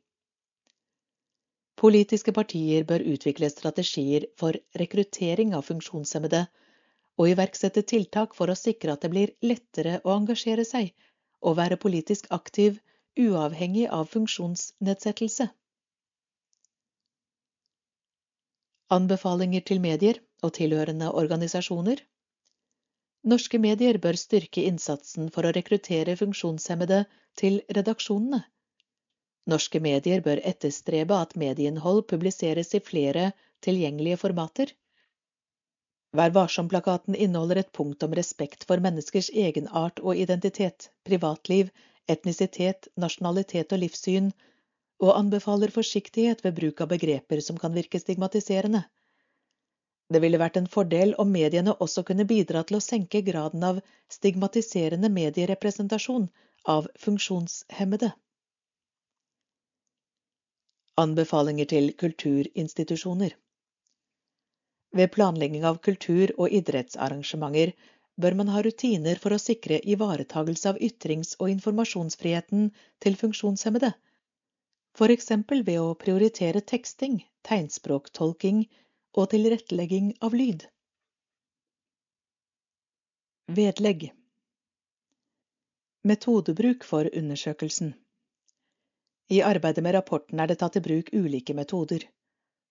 Politiske 1.81 2.32
partier 2.36 2.84
bør 2.84 3.05
utvikle 3.12 3.49
strategier 3.50 4.26
for 4.40 4.57
rekruttering 4.76 5.55
av 5.57 5.65
funksjonshemmede 5.68 6.42
og 7.20 7.31
iverksette 7.31 7.82
tiltak 7.92 8.34
for 8.36 8.52
å 8.52 8.58
sikre 8.58 8.94
at 8.94 9.05
det 9.05 9.10
blir 9.15 9.32
lettere 9.44 10.00
å 10.05 10.12
engasjere 10.16 10.66
seg 10.68 10.92
og 11.40 11.57
være 11.57 11.81
politisk 11.81 12.28
aktiv 12.36 12.76
uavhengig 13.20 13.86
av 13.89 14.08
funksjonsnedsettelse. 14.12 15.49
Anbefalinger 18.90 19.65
til 19.65 19.81
medier 19.81 20.20
og 20.44 20.52
tilhørende 20.57 21.10
organisasjoner 21.23 22.00
Norske 23.23 23.58
medier 23.60 23.99
bør 24.00 24.16
styrke 24.16 24.62
innsatsen 24.65 25.28
for 25.34 25.44
å 25.44 25.52
rekruttere 25.52 26.16
funksjonshemmede 26.16 27.02
til 27.36 27.60
redaksjonene. 27.76 28.40
Norske 29.50 29.81
medier 29.84 30.23
bør 30.24 30.40
etterstrebe 30.50 31.16
at 31.16 31.36
medieinnhold 31.42 32.07
publiseres 32.12 32.73
i 32.74 32.81
flere 32.81 33.32
tilgjengelige 33.66 34.20
formater. 34.23 34.73
Vær 36.16 36.32
varsom-plakaten 36.34 37.15
inneholder 37.15 37.60
et 37.60 37.73
punkt 37.76 38.02
om 38.02 38.15
respekt 38.18 38.65
for 38.70 38.82
menneskers 38.82 39.28
egenart 39.44 40.00
og 40.00 40.16
identitet, 40.16 40.89
privatliv, 41.07 41.68
etnisitet, 42.08 42.89
nasjonalitet 42.97 43.76
og 43.76 43.82
livssyn, 43.84 44.32
og 45.00 45.12
anbefaler 45.16 45.73
forsiktighet 45.73 46.42
ved 46.44 46.57
bruk 46.57 46.81
av 46.81 46.90
begreper 46.94 47.44
som 47.44 47.60
kan 47.60 47.76
virke 47.76 48.00
stigmatiserende. 48.00 48.82
Det 50.10 50.20
ville 50.22 50.39
vært 50.42 50.56
en 50.58 50.66
fordel 50.70 51.12
om 51.22 51.28
mediene 51.30 51.76
også 51.84 52.02
kunne 52.06 52.26
bidra 52.30 52.64
til 52.66 52.78
å 52.78 52.82
senke 52.84 53.20
graden 53.26 53.62
av 53.66 53.76
stigmatiserende 54.10 55.10
medierepresentasjon 55.18 56.26
av 56.74 56.89
funksjonshemmede. 57.05 58.10
Anbefalinger 61.00 61.70
til 61.70 61.92
kulturinstitusjoner 62.02 63.36
Ved 64.98 65.12
planlegging 65.14 65.64
av 65.70 65.78
kultur- 65.86 66.34
og 66.36 66.58
idrettsarrangementer 66.58 67.72
bør 68.20 68.36
man 68.40 68.50
ha 68.52 68.60
rutiner 68.66 69.22
for 69.22 69.32
å 69.32 69.40
sikre 69.40 69.78
ivaretagelse 69.94 70.72
av 70.74 70.82
ytrings- 70.90 71.36
og 71.39 71.55
informasjonsfriheten 71.55 72.66
til 73.05 73.16
funksjonshemmede, 73.22 73.94
eksempel 75.14 75.62
ved 75.70 75.80
å 75.80 75.94
prioritere 76.02 76.60
teksting, 76.74 77.20
tegnspråktolking 77.47 78.64
og 79.16 79.30
tilrettelegging 79.32 80.12
av 80.20 80.36
lyd. 80.36 80.66
Vedlegg 83.50 84.10
Metodebruk 86.06 86.86
for 86.86 87.10
undersøkelsen 87.12 87.94
i 89.30 89.42
arbeidet 89.47 89.82
med 89.86 89.94
rapporten 89.94 90.40
er 90.42 90.50
det 90.50 90.56
tatt 90.60 90.76
i 90.78 90.82
bruk 90.82 91.10
ulike 91.14 91.55
metoder. 91.55 92.02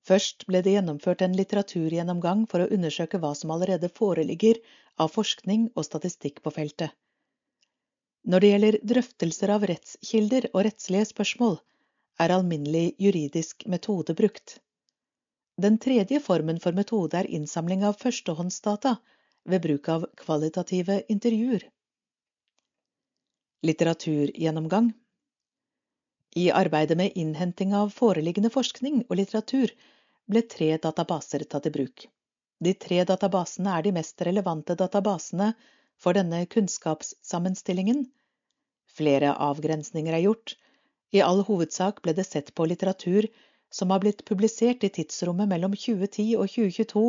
Først 0.10 0.44
ble 0.48 0.60
det 0.66 0.74
gjennomført 0.74 1.22
en 1.24 1.36
litteraturgjennomgang 1.40 2.42
for 2.52 2.64
å 2.64 2.72
undersøke 2.76 3.20
hva 3.24 3.32
som 3.42 3.54
allerede 3.56 3.90
foreligger 4.00 4.60
av 5.06 5.14
forskning 5.14 5.70
og 5.76 5.88
statistikk 5.88 6.42
på 6.44 6.52
feltet. 6.56 6.92
Når 8.28 8.44
det 8.44 8.50
gjelder 8.52 8.78
drøftelser 8.92 9.54
av 9.56 9.66
rettskilder 9.72 10.50
og 10.52 10.66
rettslige 10.68 11.08
spørsmål, 11.14 11.56
er 12.20 12.36
alminnelig 12.36 12.86
juridisk 13.06 13.64
metode 13.72 14.16
brukt. 14.20 14.60
Den 15.60 15.78
tredje 15.78 16.20
formen 16.24 16.60
for 16.64 16.72
metode 16.72 17.18
er 17.20 17.28
innsamling 17.36 17.82
av 17.84 17.98
førstehåndsdata 18.00 18.94
ved 19.52 19.62
bruk 19.66 19.90
av 19.92 20.06
kvalitative 20.22 21.02
intervjuer. 21.12 21.66
Litteraturgjennomgang 23.68 24.94
i 26.44 26.46
arbeidet 26.62 26.98
med 27.02 27.18
innhenting 27.24 27.74
av 27.76 27.92
foreliggende 27.98 28.54
forskning 28.54 29.02
og 29.10 29.20
litteratur 29.20 29.74
ble 30.32 30.46
tre 30.54 30.70
databaser 30.86 31.44
tatt 31.44 31.68
i 31.68 31.74
bruk. 31.76 32.08
De 32.64 32.74
tre 32.86 33.02
databasene 33.12 33.76
er 33.76 33.84
de 33.84 33.96
mest 34.00 34.24
relevante 34.30 34.80
databasene 34.80 35.52
for 36.00 36.16
denne 36.16 36.46
kunnskapssammenstillingen. 36.56 38.06
Flere 38.96 39.36
avgrensninger 39.50 40.16
er 40.16 40.24
gjort. 40.30 40.56
I 41.12 41.20
all 41.26 41.44
hovedsak 41.44 42.00
ble 42.06 42.16
det 42.16 42.30
sett 42.32 42.56
på 42.56 42.68
litteratur 42.72 43.28
som 43.70 43.92
har 43.94 44.02
blitt 44.04 44.26
publisert 44.26 44.84
i 44.84 44.90
tidsrommet 44.98 45.50
mellom 45.52 45.76
2010 45.78 46.36
og 46.38 46.50
2022, 46.50 47.06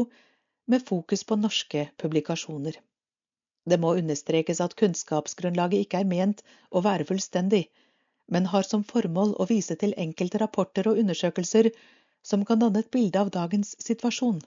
med 0.70 0.86
fokus 0.86 1.24
på 1.24 1.38
norske 1.40 1.86
publikasjoner. 1.98 2.76
Det 3.70 3.78
må 3.80 3.94
understrekes 3.98 4.60
at 4.64 4.76
kunnskapsgrunnlaget 4.80 5.86
ikke 5.86 6.02
er 6.02 6.10
ment 6.12 6.44
å 6.70 6.82
være 6.84 7.06
fullstendig, 7.08 7.64
men 8.30 8.46
har 8.52 8.66
som 8.66 8.84
formål 8.86 9.34
å 9.42 9.48
vise 9.50 9.76
til 9.80 9.96
enkelte 10.04 10.40
rapporter 10.42 10.88
og 10.90 11.00
undersøkelser 11.02 11.70
som 12.22 12.44
kan 12.46 12.62
danne 12.62 12.84
et 12.84 12.90
bilde 12.94 13.20
av 13.20 13.32
dagens 13.34 13.74
situasjon. 13.82 14.40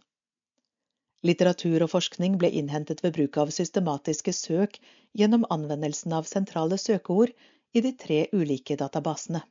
Litteratur 1.28 1.86
og 1.86 1.92
forskning 1.94 2.38
ble 2.40 2.50
innhentet 2.60 3.04
ved 3.04 3.16
bruk 3.18 3.40
av 3.44 3.52
systematiske 3.56 4.34
søk 4.36 4.80
gjennom 5.20 5.46
anvendelsen 5.56 6.16
av 6.18 6.28
sentrale 6.28 6.80
søkeord 6.80 7.32
i 7.74 7.84
de 7.86 7.94
tre 8.06 8.26
ulike 8.34 8.76
databasene. 8.80 9.44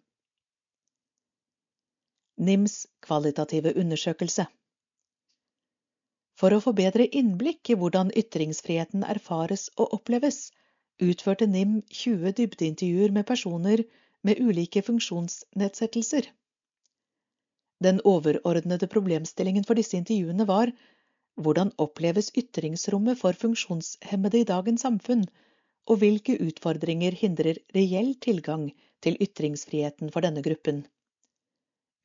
NIMs 2.41 2.86
kvalitative 3.05 3.75
undersøkelse 3.77 4.47
For 6.41 6.55
å 6.57 6.61
få 6.65 6.73
bedre 6.78 7.07
innblikk 7.20 7.70
i 7.70 7.77
hvordan 7.78 8.12
ytringsfriheten 8.17 9.05
erfares 9.15 9.69
og 9.77 9.93
oppleves, 9.99 10.39
utførte 11.02 11.47
NIM 11.47 11.83
20 11.91 12.33
dybdeintervjuer 12.39 13.12
med 13.19 13.27
personer 13.28 13.83
med 14.23 14.41
ulike 14.41 14.83
funksjonsnedsettelser. 14.86 16.31
Den 17.83 18.01
overordnede 18.07 18.89
problemstillingen 18.91 19.69
for 19.69 19.78
disse 19.78 19.99
intervjuene 19.99 20.47
var 20.49 20.73
hvordan 21.43 21.73
oppleves 21.85 22.31
ytringsrommet 22.39 23.19
for 23.20 23.36
funksjonshemmede 23.44 24.43
i 24.43 24.49
dagens 24.49 24.85
samfunn, 24.86 25.27
og 25.91 25.99
hvilke 26.02 26.39
utfordringer 26.49 27.17
hindrer 27.19 27.59
reell 27.77 28.12
tilgang 28.23 28.69
til 29.02 29.17
ytringsfriheten 29.27 30.12
for 30.15 30.25
denne 30.25 30.44
gruppen? 30.44 30.85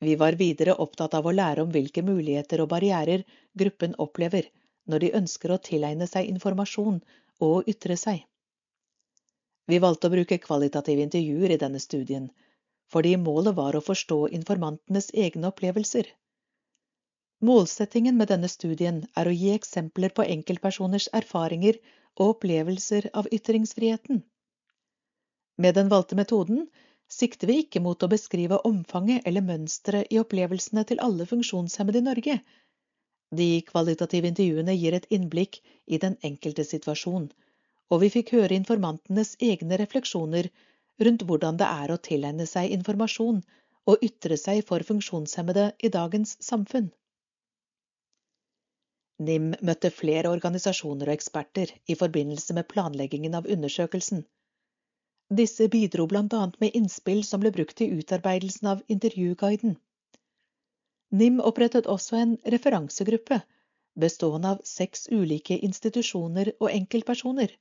Vi 0.00 0.14
var 0.16 0.32
videre 0.32 0.74
opptatt 0.74 1.14
av 1.18 1.26
å 1.26 1.34
lære 1.34 1.64
om 1.64 1.70
hvilke 1.74 2.02
muligheter 2.06 2.62
og 2.62 2.70
barrierer 2.72 3.24
gruppen 3.58 3.96
opplever 4.04 4.46
når 4.88 5.04
de 5.04 5.14
ønsker 5.20 5.52
å 5.52 5.62
tilegne 5.68 6.06
seg 6.06 6.28
informasjon 6.32 7.00
og 7.46 7.70
ytre 7.72 7.96
seg. 7.98 8.22
Vi 9.68 9.80
valgte 9.84 10.08
å 10.08 10.14
bruke 10.14 10.38
kvalitative 10.44 11.04
intervjuer 11.04 11.52
i 11.52 11.60
denne 11.60 11.80
studien, 11.82 12.30
fordi 12.92 13.16
målet 13.20 13.56
var 13.58 13.76
å 13.76 13.84
forstå 13.84 14.20
informantenes 14.38 15.10
egne 15.26 15.50
opplevelser. 15.50 16.06
Målsettingen 17.44 18.16
med 18.18 18.30
denne 18.32 18.48
studien 18.50 19.02
er 19.14 19.28
å 19.28 19.34
gi 19.34 19.52
eksempler 19.54 20.14
på 20.14 20.24
enkeltpersoners 20.24 21.10
erfaringer 21.20 21.76
og 22.16 22.32
opplevelser 22.32 23.10
av 23.14 23.28
ytringsfriheten. 23.34 24.22
Med 25.58 25.74
den 25.74 25.90
valgte 25.92 26.16
metoden 26.18 26.64
sikter 27.08 27.50
vi 27.50 27.58
ikke 27.62 27.82
mot 27.84 28.02
å 28.04 28.10
beskrive 28.12 28.60
omfanget 28.68 29.26
eller 29.28 29.44
mønsteret 29.44 30.12
i 30.12 30.20
opplevelsene 30.22 30.84
til 30.88 31.02
alle 31.04 31.26
funksjonshemmede 31.28 32.02
i 32.02 32.06
Norge. 32.08 32.38
De 33.40 33.48
kvalitative 33.68 34.30
intervjuene 34.32 34.76
gir 34.76 34.96
et 34.96 35.08
innblikk 35.12 35.60
i 35.86 36.00
den 36.04 36.16
enkelte 36.24 36.64
situasjon, 36.64 37.28
og 37.92 38.02
vi 38.02 38.12
fikk 38.12 38.34
høre 38.36 38.56
informantenes 38.56 39.34
egne 39.50 39.78
refleksjoner 39.80 40.50
rundt 41.04 41.24
hvordan 41.28 41.58
det 41.60 41.68
er 41.68 41.92
å 41.92 42.00
tilegne 42.08 42.46
seg 42.48 42.72
informasjon 42.76 43.42
og 43.88 44.04
ytre 44.04 44.36
seg 44.36 44.62
for 44.68 44.84
funksjonshemmede 44.84 45.70
i 45.84 45.92
dagens 45.92 46.36
samfunn. 46.44 46.88
NIM 49.28 49.54
møtte 49.66 49.90
flere 49.90 50.30
organisasjoner 50.30 51.08
og 51.10 51.16
eksperter 51.16 51.72
i 51.90 51.96
forbindelse 51.98 52.54
med 52.54 52.68
planleggingen 52.70 53.34
av 53.34 53.48
undersøkelsen. 53.50 54.22
Disse 55.30 55.68
bidro 55.68 56.08
annet 56.14 56.60
med 56.60 56.70
innspill 56.74 57.24
som 57.24 57.40
ble 57.40 57.50
brukt 57.52 57.80
i 57.80 57.90
utarbeidelsen 58.00 58.68
av 58.68 58.82
intervjuguiden. 58.86 59.76
NIM 61.10 61.40
opprettet 61.40 61.86
også 61.86 62.16
en 62.16 62.36
referansegruppe 62.44 63.40
bestående 63.98 64.48
av 64.54 64.60
seks 64.64 65.08
ulike 65.10 65.58
institusjoner 65.58 66.52
og 66.60 66.70
enkeltpersoner. 66.70 67.52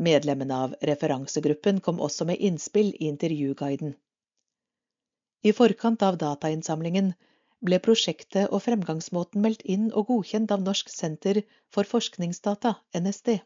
Medlemmene 0.00 0.60
av 0.66 0.76
referansegruppen 0.90 1.80
kom 1.80 2.00
også 2.00 2.26
med 2.28 2.40
innspill 2.40 2.94
i 2.98 3.08
intervjuguiden. 3.08 3.94
I 5.44 5.52
forkant 5.56 6.02
av 6.02 6.18
datainnsamlingen 6.20 7.12
ble 7.64 7.78
prosjektet 7.84 8.48
og 8.48 8.64
fremgangsmåten 8.64 9.44
meldt 9.44 9.62
inn 9.74 9.90
og 9.92 10.08
godkjent 10.12 10.52
av 10.56 10.64
Norsk 10.64 10.92
senter 10.92 11.42
for 11.72 11.88
forskningsdata, 11.88 12.74
NSD. 12.96 13.38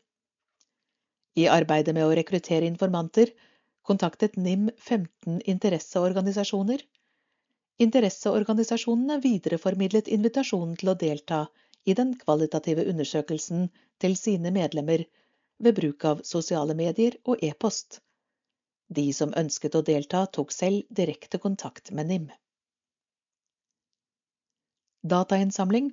I 1.34 1.48
arbeidet 1.50 1.94
med 1.96 2.06
å 2.06 2.14
rekruttere 2.14 2.66
informanter 2.70 3.32
kontaktet 3.82 4.36
NIM 4.36 4.68
15 4.78 5.40
interesseorganisasjoner. 5.52 6.84
Interesseorganisasjonene 7.84 9.18
videreformidlet 9.24 10.08
invitasjonen 10.14 10.76
til 10.78 10.92
å 10.92 10.98
delta 11.00 11.40
i 11.84 11.96
den 11.98 12.14
kvalitative 12.20 12.86
undersøkelsen 12.92 13.66
til 14.00 14.14
sine 14.16 14.52
medlemmer 14.54 15.04
ved 15.58 15.76
bruk 15.80 16.06
av 16.10 16.22
sosiale 16.28 16.76
medier 16.78 17.18
og 17.24 17.42
e-post. 17.44 17.98
De 18.88 19.08
som 19.16 19.34
ønsket 19.36 19.74
å 19.74 19.82
delta, 19.82 20.24
tok 20.26 20.52
selv 20.52 20.86
direkte 20.88 21.40
kontakt 21.42 21.90
med 21.90 22.10
NIM. 22.12 22.30
Datainnsamling 25.04 25.90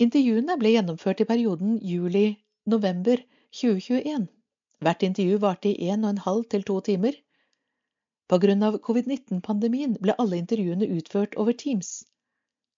Intervjuene 0.00 0.56
ble 0.56 0.72
gjennomført 0.72 1.20
i 1.20 1.28
perioden 1.28 1.74
juli-november 1.84 3.20
2021. 3.50 4.28
Hvert 4.80 5.02
intervju 5.02 5.38
varte 5.42 5.68
i 5.68 5.88
en 5.90 6.04
og 6.04 6.14
en 6.14 6.24
halv 6.24 6.44
til 6.52 6.62
to 6.62 6.78
timer. 6.86 7.16
Av 8.30 8.76
covid-19-pandemien 8.86 9.96
ble 9.98 10.14
alle 10.22 10.38
intervjuene 10.38 10.86
utført 10.96 11.34
over 11.34 11.52
Teams. 11.52 12.04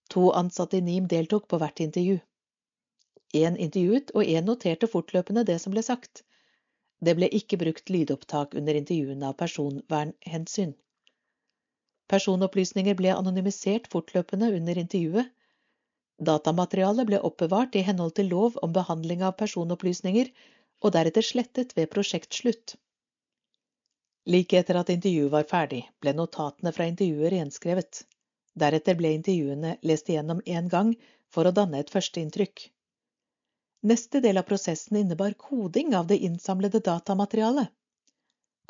To 0.09 0.31
ansatte 0.33 0.79
i 0.79 0.81
NIM 0.81 1.07
deltok 1.07 1.45
på 1.47 1.59
hvert 1.61 1.79
intervju. 1.79 2.17
Én 3.37 3.57
intervjuet, 3.57 4.09
og 4.15 4.25
én 4.25 4.45
noterte 4.49 4.89
fortløpende 4.89 5.43
det 5.45 5.59
som 5.61 5.73
ble 5.75 5.83
sagt. 5.85 6.23
Det 7.05 7.13
ble 7.19 7.29
ikke 7.29 7.59
brukt 7.61 7.89
lydopptak 7.93 8.57
under 8.57 8.73
intervjuene 8.73 9.29
av 9.29 9.37
personvernhensyn. 9.37 10.73
Personopplysninger 12.09 12.97
ble 12.97 13.13
anonymisert 13.13 13.87
fortløpende 13.93 14.49
under 14.57 14.81
intervjuet. 14.81 15.29
Datamaterialet 16.21 17.09
ble 17.09 17.21
oppbevart 17.29 17.75
i 17.77 17.85
henhold 17.85 18.17
til 18.17 18.29
lov 18.33 18.57
om 18.65 18.73
behandling 18.73 19.23
av 19.25 19.37
personopplysninger 19.37 20.29
og 20.83 20.93
deretter 20.95 21.25
slettet 21.25 21.73
ved 21.77 21.89
prosjektslutt. 21.93 22.75
Like 24.27 24.59
etter 24.59 24.79
at 24.79 24.91
intervjuet 24.91 25.31
var 25.31 25.47
ferdig, 25.47 25.81
ble 26.03 26.13
notatene 26.15 26.71
fra 26.75 26.87
intervjuet 26.91 27.33
renskrevet. 27.33 28.03
Deretter 28.59 28.95
ble 28.99 29.15
intervjuene 29.17 29.77
lest 29.89 30.11
igjennom 30.11 30.43
én 30.45 30.69
gang 30.71 30.93
for 31.33 31.47
å 31.47 31.55
danne 31.55 31.79
et 31.81 31.91
førsteinntrykk. 31.91 32.67
Neste 33.91 34.21
del 34.23 34.39
av 34.39 34.47
prosessen 34.47 34.99
innebar 34.99 35.33
koding 35.39 35.95
av 35.99 36.07
det 36.07 36.21
innsamlede 36.27 36.79
datamaterialet. 36.85 37.71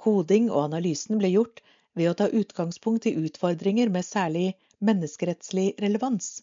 Koding 0.01 0.49
og 0.49 0.63
analysen 0.63 1.19
ble 1.21 1.29
gjort 1.35 1.61
ved 1.93 2.09
å 2.09 2.15
ta 2.17 2.29
utgangspunkt 2.41 3.05
i 3.05 3.13
utfordringer 3.25 3.91
med 3.93 4.07
særlig 4.07 4.47
menneskerettslig 4.81 5.67
relevans. 5.83 6.41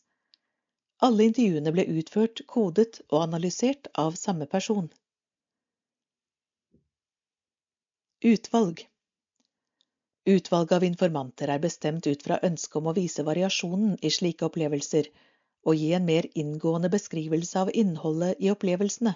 Alle 1.02 1.26
intervjuene 1.30 1.72
ble 1.74 1.88
utført, 1.98 2.44
kodet 2.46 3.00
og 3.08 3.24
analysert 3.24 3.90
av 3.98 4.14
samme 4.20 4.46
person. 4.46 4.90
Utvalg 8.22 8.82
Utvalget 10.28 10.72
av 10.76 10.82
informanter 10.84 11.48
er 11.48 11.60
bestemt 11.62 12.04
ut 12.06 12.24
fra 12.26 12.36
ønsket 12.44 12.74
om 12.76 12.88
å 12.90 12.92
vise 12.98 13.22
variasjonen 13.24 13.94
i 14.04 14.10
slike 14.12 14.44
opplevelser 14.44 15.06
og 15.64 15.78
gi 15.80 15.86
en 15.96 16.04
mer 16.04 16.28
inngående 16.42 16.90
beskrivelse 16.92 17.62
av 17.62 17.70
innholdet 17.82 18.42
i 18.44 18.50
opplevelsene. 18.52 19.14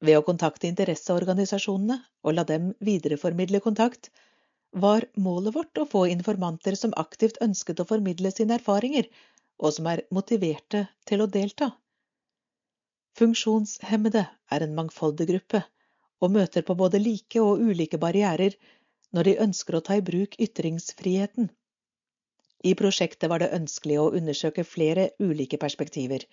Ved 0.00 0.16
å 0.16 0.24
kontakte 0.24 0.70
interesseorganisasjonene 0.70 1.98
og 2.24 2.38
la 2.38 2.46
dem 2.48 2.70
videreformidle 2.80 3.60
kontakt, 3.66 4.08
var 4.72 5.04
målet 5.26 5.52
vårt 5.58 5.82
å 5.84 5.86
få 5.92 6.06
informanter 6.14 6.80
som 6.80 6.96
aktivt 7.04 7.42
ønsket 7.44 7.84
å 7.84 7.88
formidle 7.92 8.32
sine 8.32 8.56
erfaringer, 8.56 9.10
og 9.60 9.76
som 9.76 9.92
er 9.92 10.06
motiverte 10.08 10.86
til 11.04 11.26
å 11.26 11.28
delta. 11.36 11.74
Funksjonshemmede 13.20 14.24
er 14.48 14.64
en 14.64 14.80
mangfoldig 14.80 15.28
gruppe, 15.34 15.66
og 16.22 16.30
møter 16.36 16.64
på 16.66 16.76
både 16.78 17.00
like 17.02 17.42
og 17.42 17.60
ulike 17.60 17.98
barrierer 17.98 18.54
når 19.12 19.28
de 19.28 19.40
ønsker 19.46 19.76
å 19.76 19.82
ta 19.84 19.98
i 19.98 20.04
bruk 20.06 20.38
ytringsfriheten. 20.40 21.50
I 22.62 22.74
prosjektet 22.78 23.28
var 23.30 23.42
det 23.42 23.50
ønskelig 23.56 23.98
å 23.98 24.10
undersøke 24.14 24.64
flere 24.64 25.10
ulike 25.18 25.58
perspektiver 25.58 26.24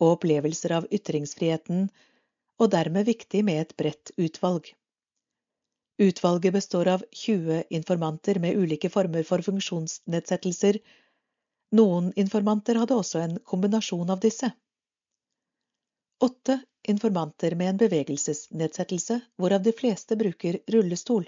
og 0.00 0.16
opplevelser 0.16 0.72
av 0.78 0.88
ytringsfriheten, 0.90 1.90
og 2.58 2.70
dermed 2.72 3.06
viktig 3.06 3.42
med 3.46 3.60
et 3.60 3.76
bredt 3.76 4.12
utvalg. 4.16 4.70
Utvalget 6.02 6.54
består 6.56 6.90
av 6.90 7.04
20 7.12 7.68
informanter 7.78 8.40
med 8.42 8.58
ulike 8.58 8.90
former 8.90 9.26
for 9.28 9.44
funksjonsnedsettelser. 9.46 10.80
Noen 11.78 12.10
informanter 12.18 12.80
hadde 12.80 12.96
også 12.98 13.20
en 13.22 13.36
kombinasjon 13.52 14.10
av 14.10 14.22
disse. 14.24 14.50
Åtte 16.24 16.58
informanter 16.88 17.54
med 17.54 17.68
en 17.68 17.76
bevegelsesnedsettelse, 17.76 19.20
hvorav 19.36 19.64
de 19.64 19.72
fleste 19.76 20.16
bruker 20.16 20.56
rullestol. 20.72 21.26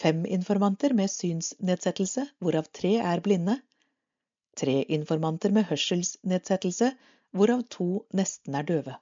Fem 0.00 0.26
informanter 0.26 0.92
med 0.98 1.08
synsnedsettelse, 1.08 2.26
hvorav 2.44 2.68
tre 2.76 2.90
er 3.12 3.22
blinde, 3.24 3.54
tre 4.60 4.74
informanter 4.98 5.54
med 5.56 5.64
hørselsnedsettelse, 5.70 6.90
hvorav 7.32 7.64
to 7.72 7.88
nesten 8.20 8.60
er 8.60 8.68
døve, 8.68 8.98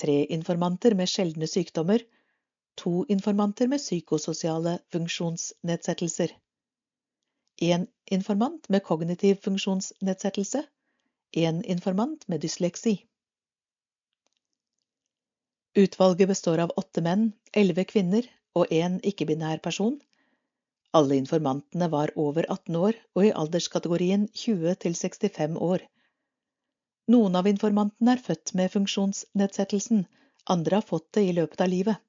tre 0.00 0.16
informanter 0.38 0.96
med 0.96 1.12
sjeldne 1.12 1.50
sykdommer, 1.50 2.00
to 2.80 3.04
informanter 3.12 3.68
med 3.68 3.84
psykososiale 3.84 4.78
funksjonsnedsettelser, 4.96 6.32
én 7.60 7.88
informant 8.08 8.72
med 8.72 8.88
kognitiv 8.88 9.44
funksjonsnedsettelse, 9.44 10.64
én 11.36 11.64
informant 11.76 12.28
med 12.28 12.40
dysleksi. 12.40 13.02
Utvalget 15.74 16.28
består 16.28 16.58
av 16.58 16.72
åtte 16.76 17.00
menn, 17.00 17.30
elleve 17.56 17.84
kvinner, 17.88 18.26
og 18.52 18.72
en 18.76 18.98
ikke-binær 19.08 19.62
person. 19.64 19.94
Alle 20.92 21.16
informantene 21.16 21.88
var 21.88 22.12
over 22.20 22.44
18 22.44 22.76
år 22.76 22.98
og 23.16 23.24
i 23.24 23.32
alderskategorien 23.42 24.26
20 24.36 24.74
til 24.84 24.96
65 24.98 25.56
år. 25.56 25.84
Noen 27.12 27.38
av 27.40 27.48
informantene 27.48 28.12
er 28.12 28.24
født 28.26 28.52
med 28.58 28.72
funksjonsnedsettelsen, 28.74 30.04
andre 30.52 30.78
har 30.78 30.86
fått 30.90 31.08
det 31.16 31.24
i 31.28 31.32
løpet 31.38 31.64
av 31.64 31.72
livet. 31.72 32.02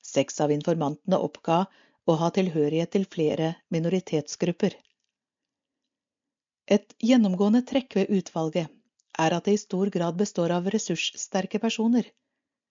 Seks 0.00 0.40
av 0.40 0.54
informantene 0.54 1.20
oppga 1.20 1.66
å 2.08 2.16
ha 2.22 2.30
tilhørighet 2.32 2.94
til 2.96 3.04
flere 3.12 3.52
minoritetsgrupper. 3.76 4.78
Et 6.70 6.96
gjennomgående 7.10 7.60
trekk 7.68 7.98
ved 7.98 8.16
utvalget 8.16 8.72
er 9.20 9.36
at 9.36 9.44
det 9.44 9.58
i 9.58 9.60
stor 9.60 9.92
grad 9.92 10.16
består 10.16 10.54
av 10.56 10.72
ressurssterke 10.72 11.60
personer. 11.60 12.08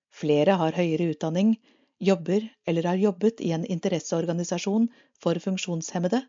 Flere 0.10 0.58
har 0.60 0.76
høyere 0.76 1.12
utdanning, 1.14 1.54
jobber 2.00 2.48
eller 2.66 2.88
har 2.90 3.00
jobbet 3.02 3.42
i 3.44 3.52
en 3.56 3.66
interesseorganisasjon 3.66 4.88
for 5.22 5.40
funksjonshemmede, 5.44 6.24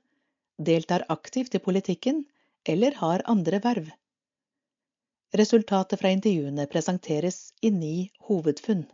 deltar 0.58 1.06
aktivt 1.08 1.54
i 1.54 1.62
politikken 1.64 2.24
eller 2.68 2.94
har 3.00 3.24
andre 3.30 3.60
verv. 3.64 3.90
Resultatet 5.36 6.00
fra 6.00 6.10
intervjuene 6.10 6.66
presenteres 6.66 7.52
i 7.62 7.70
ni 7.70 8.10
hovedfunn. 8.26 8.84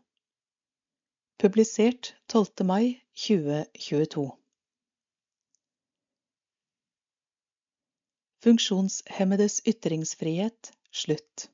Publisert 1.41 2.15
12. 2.29 2.65
mai 2.69 3.01
2022. 3.27 4.27
Funksjonshemmedes 8.45 9.63
ytringsfrihet 9.67 10.73
slutt. 10.93 11.49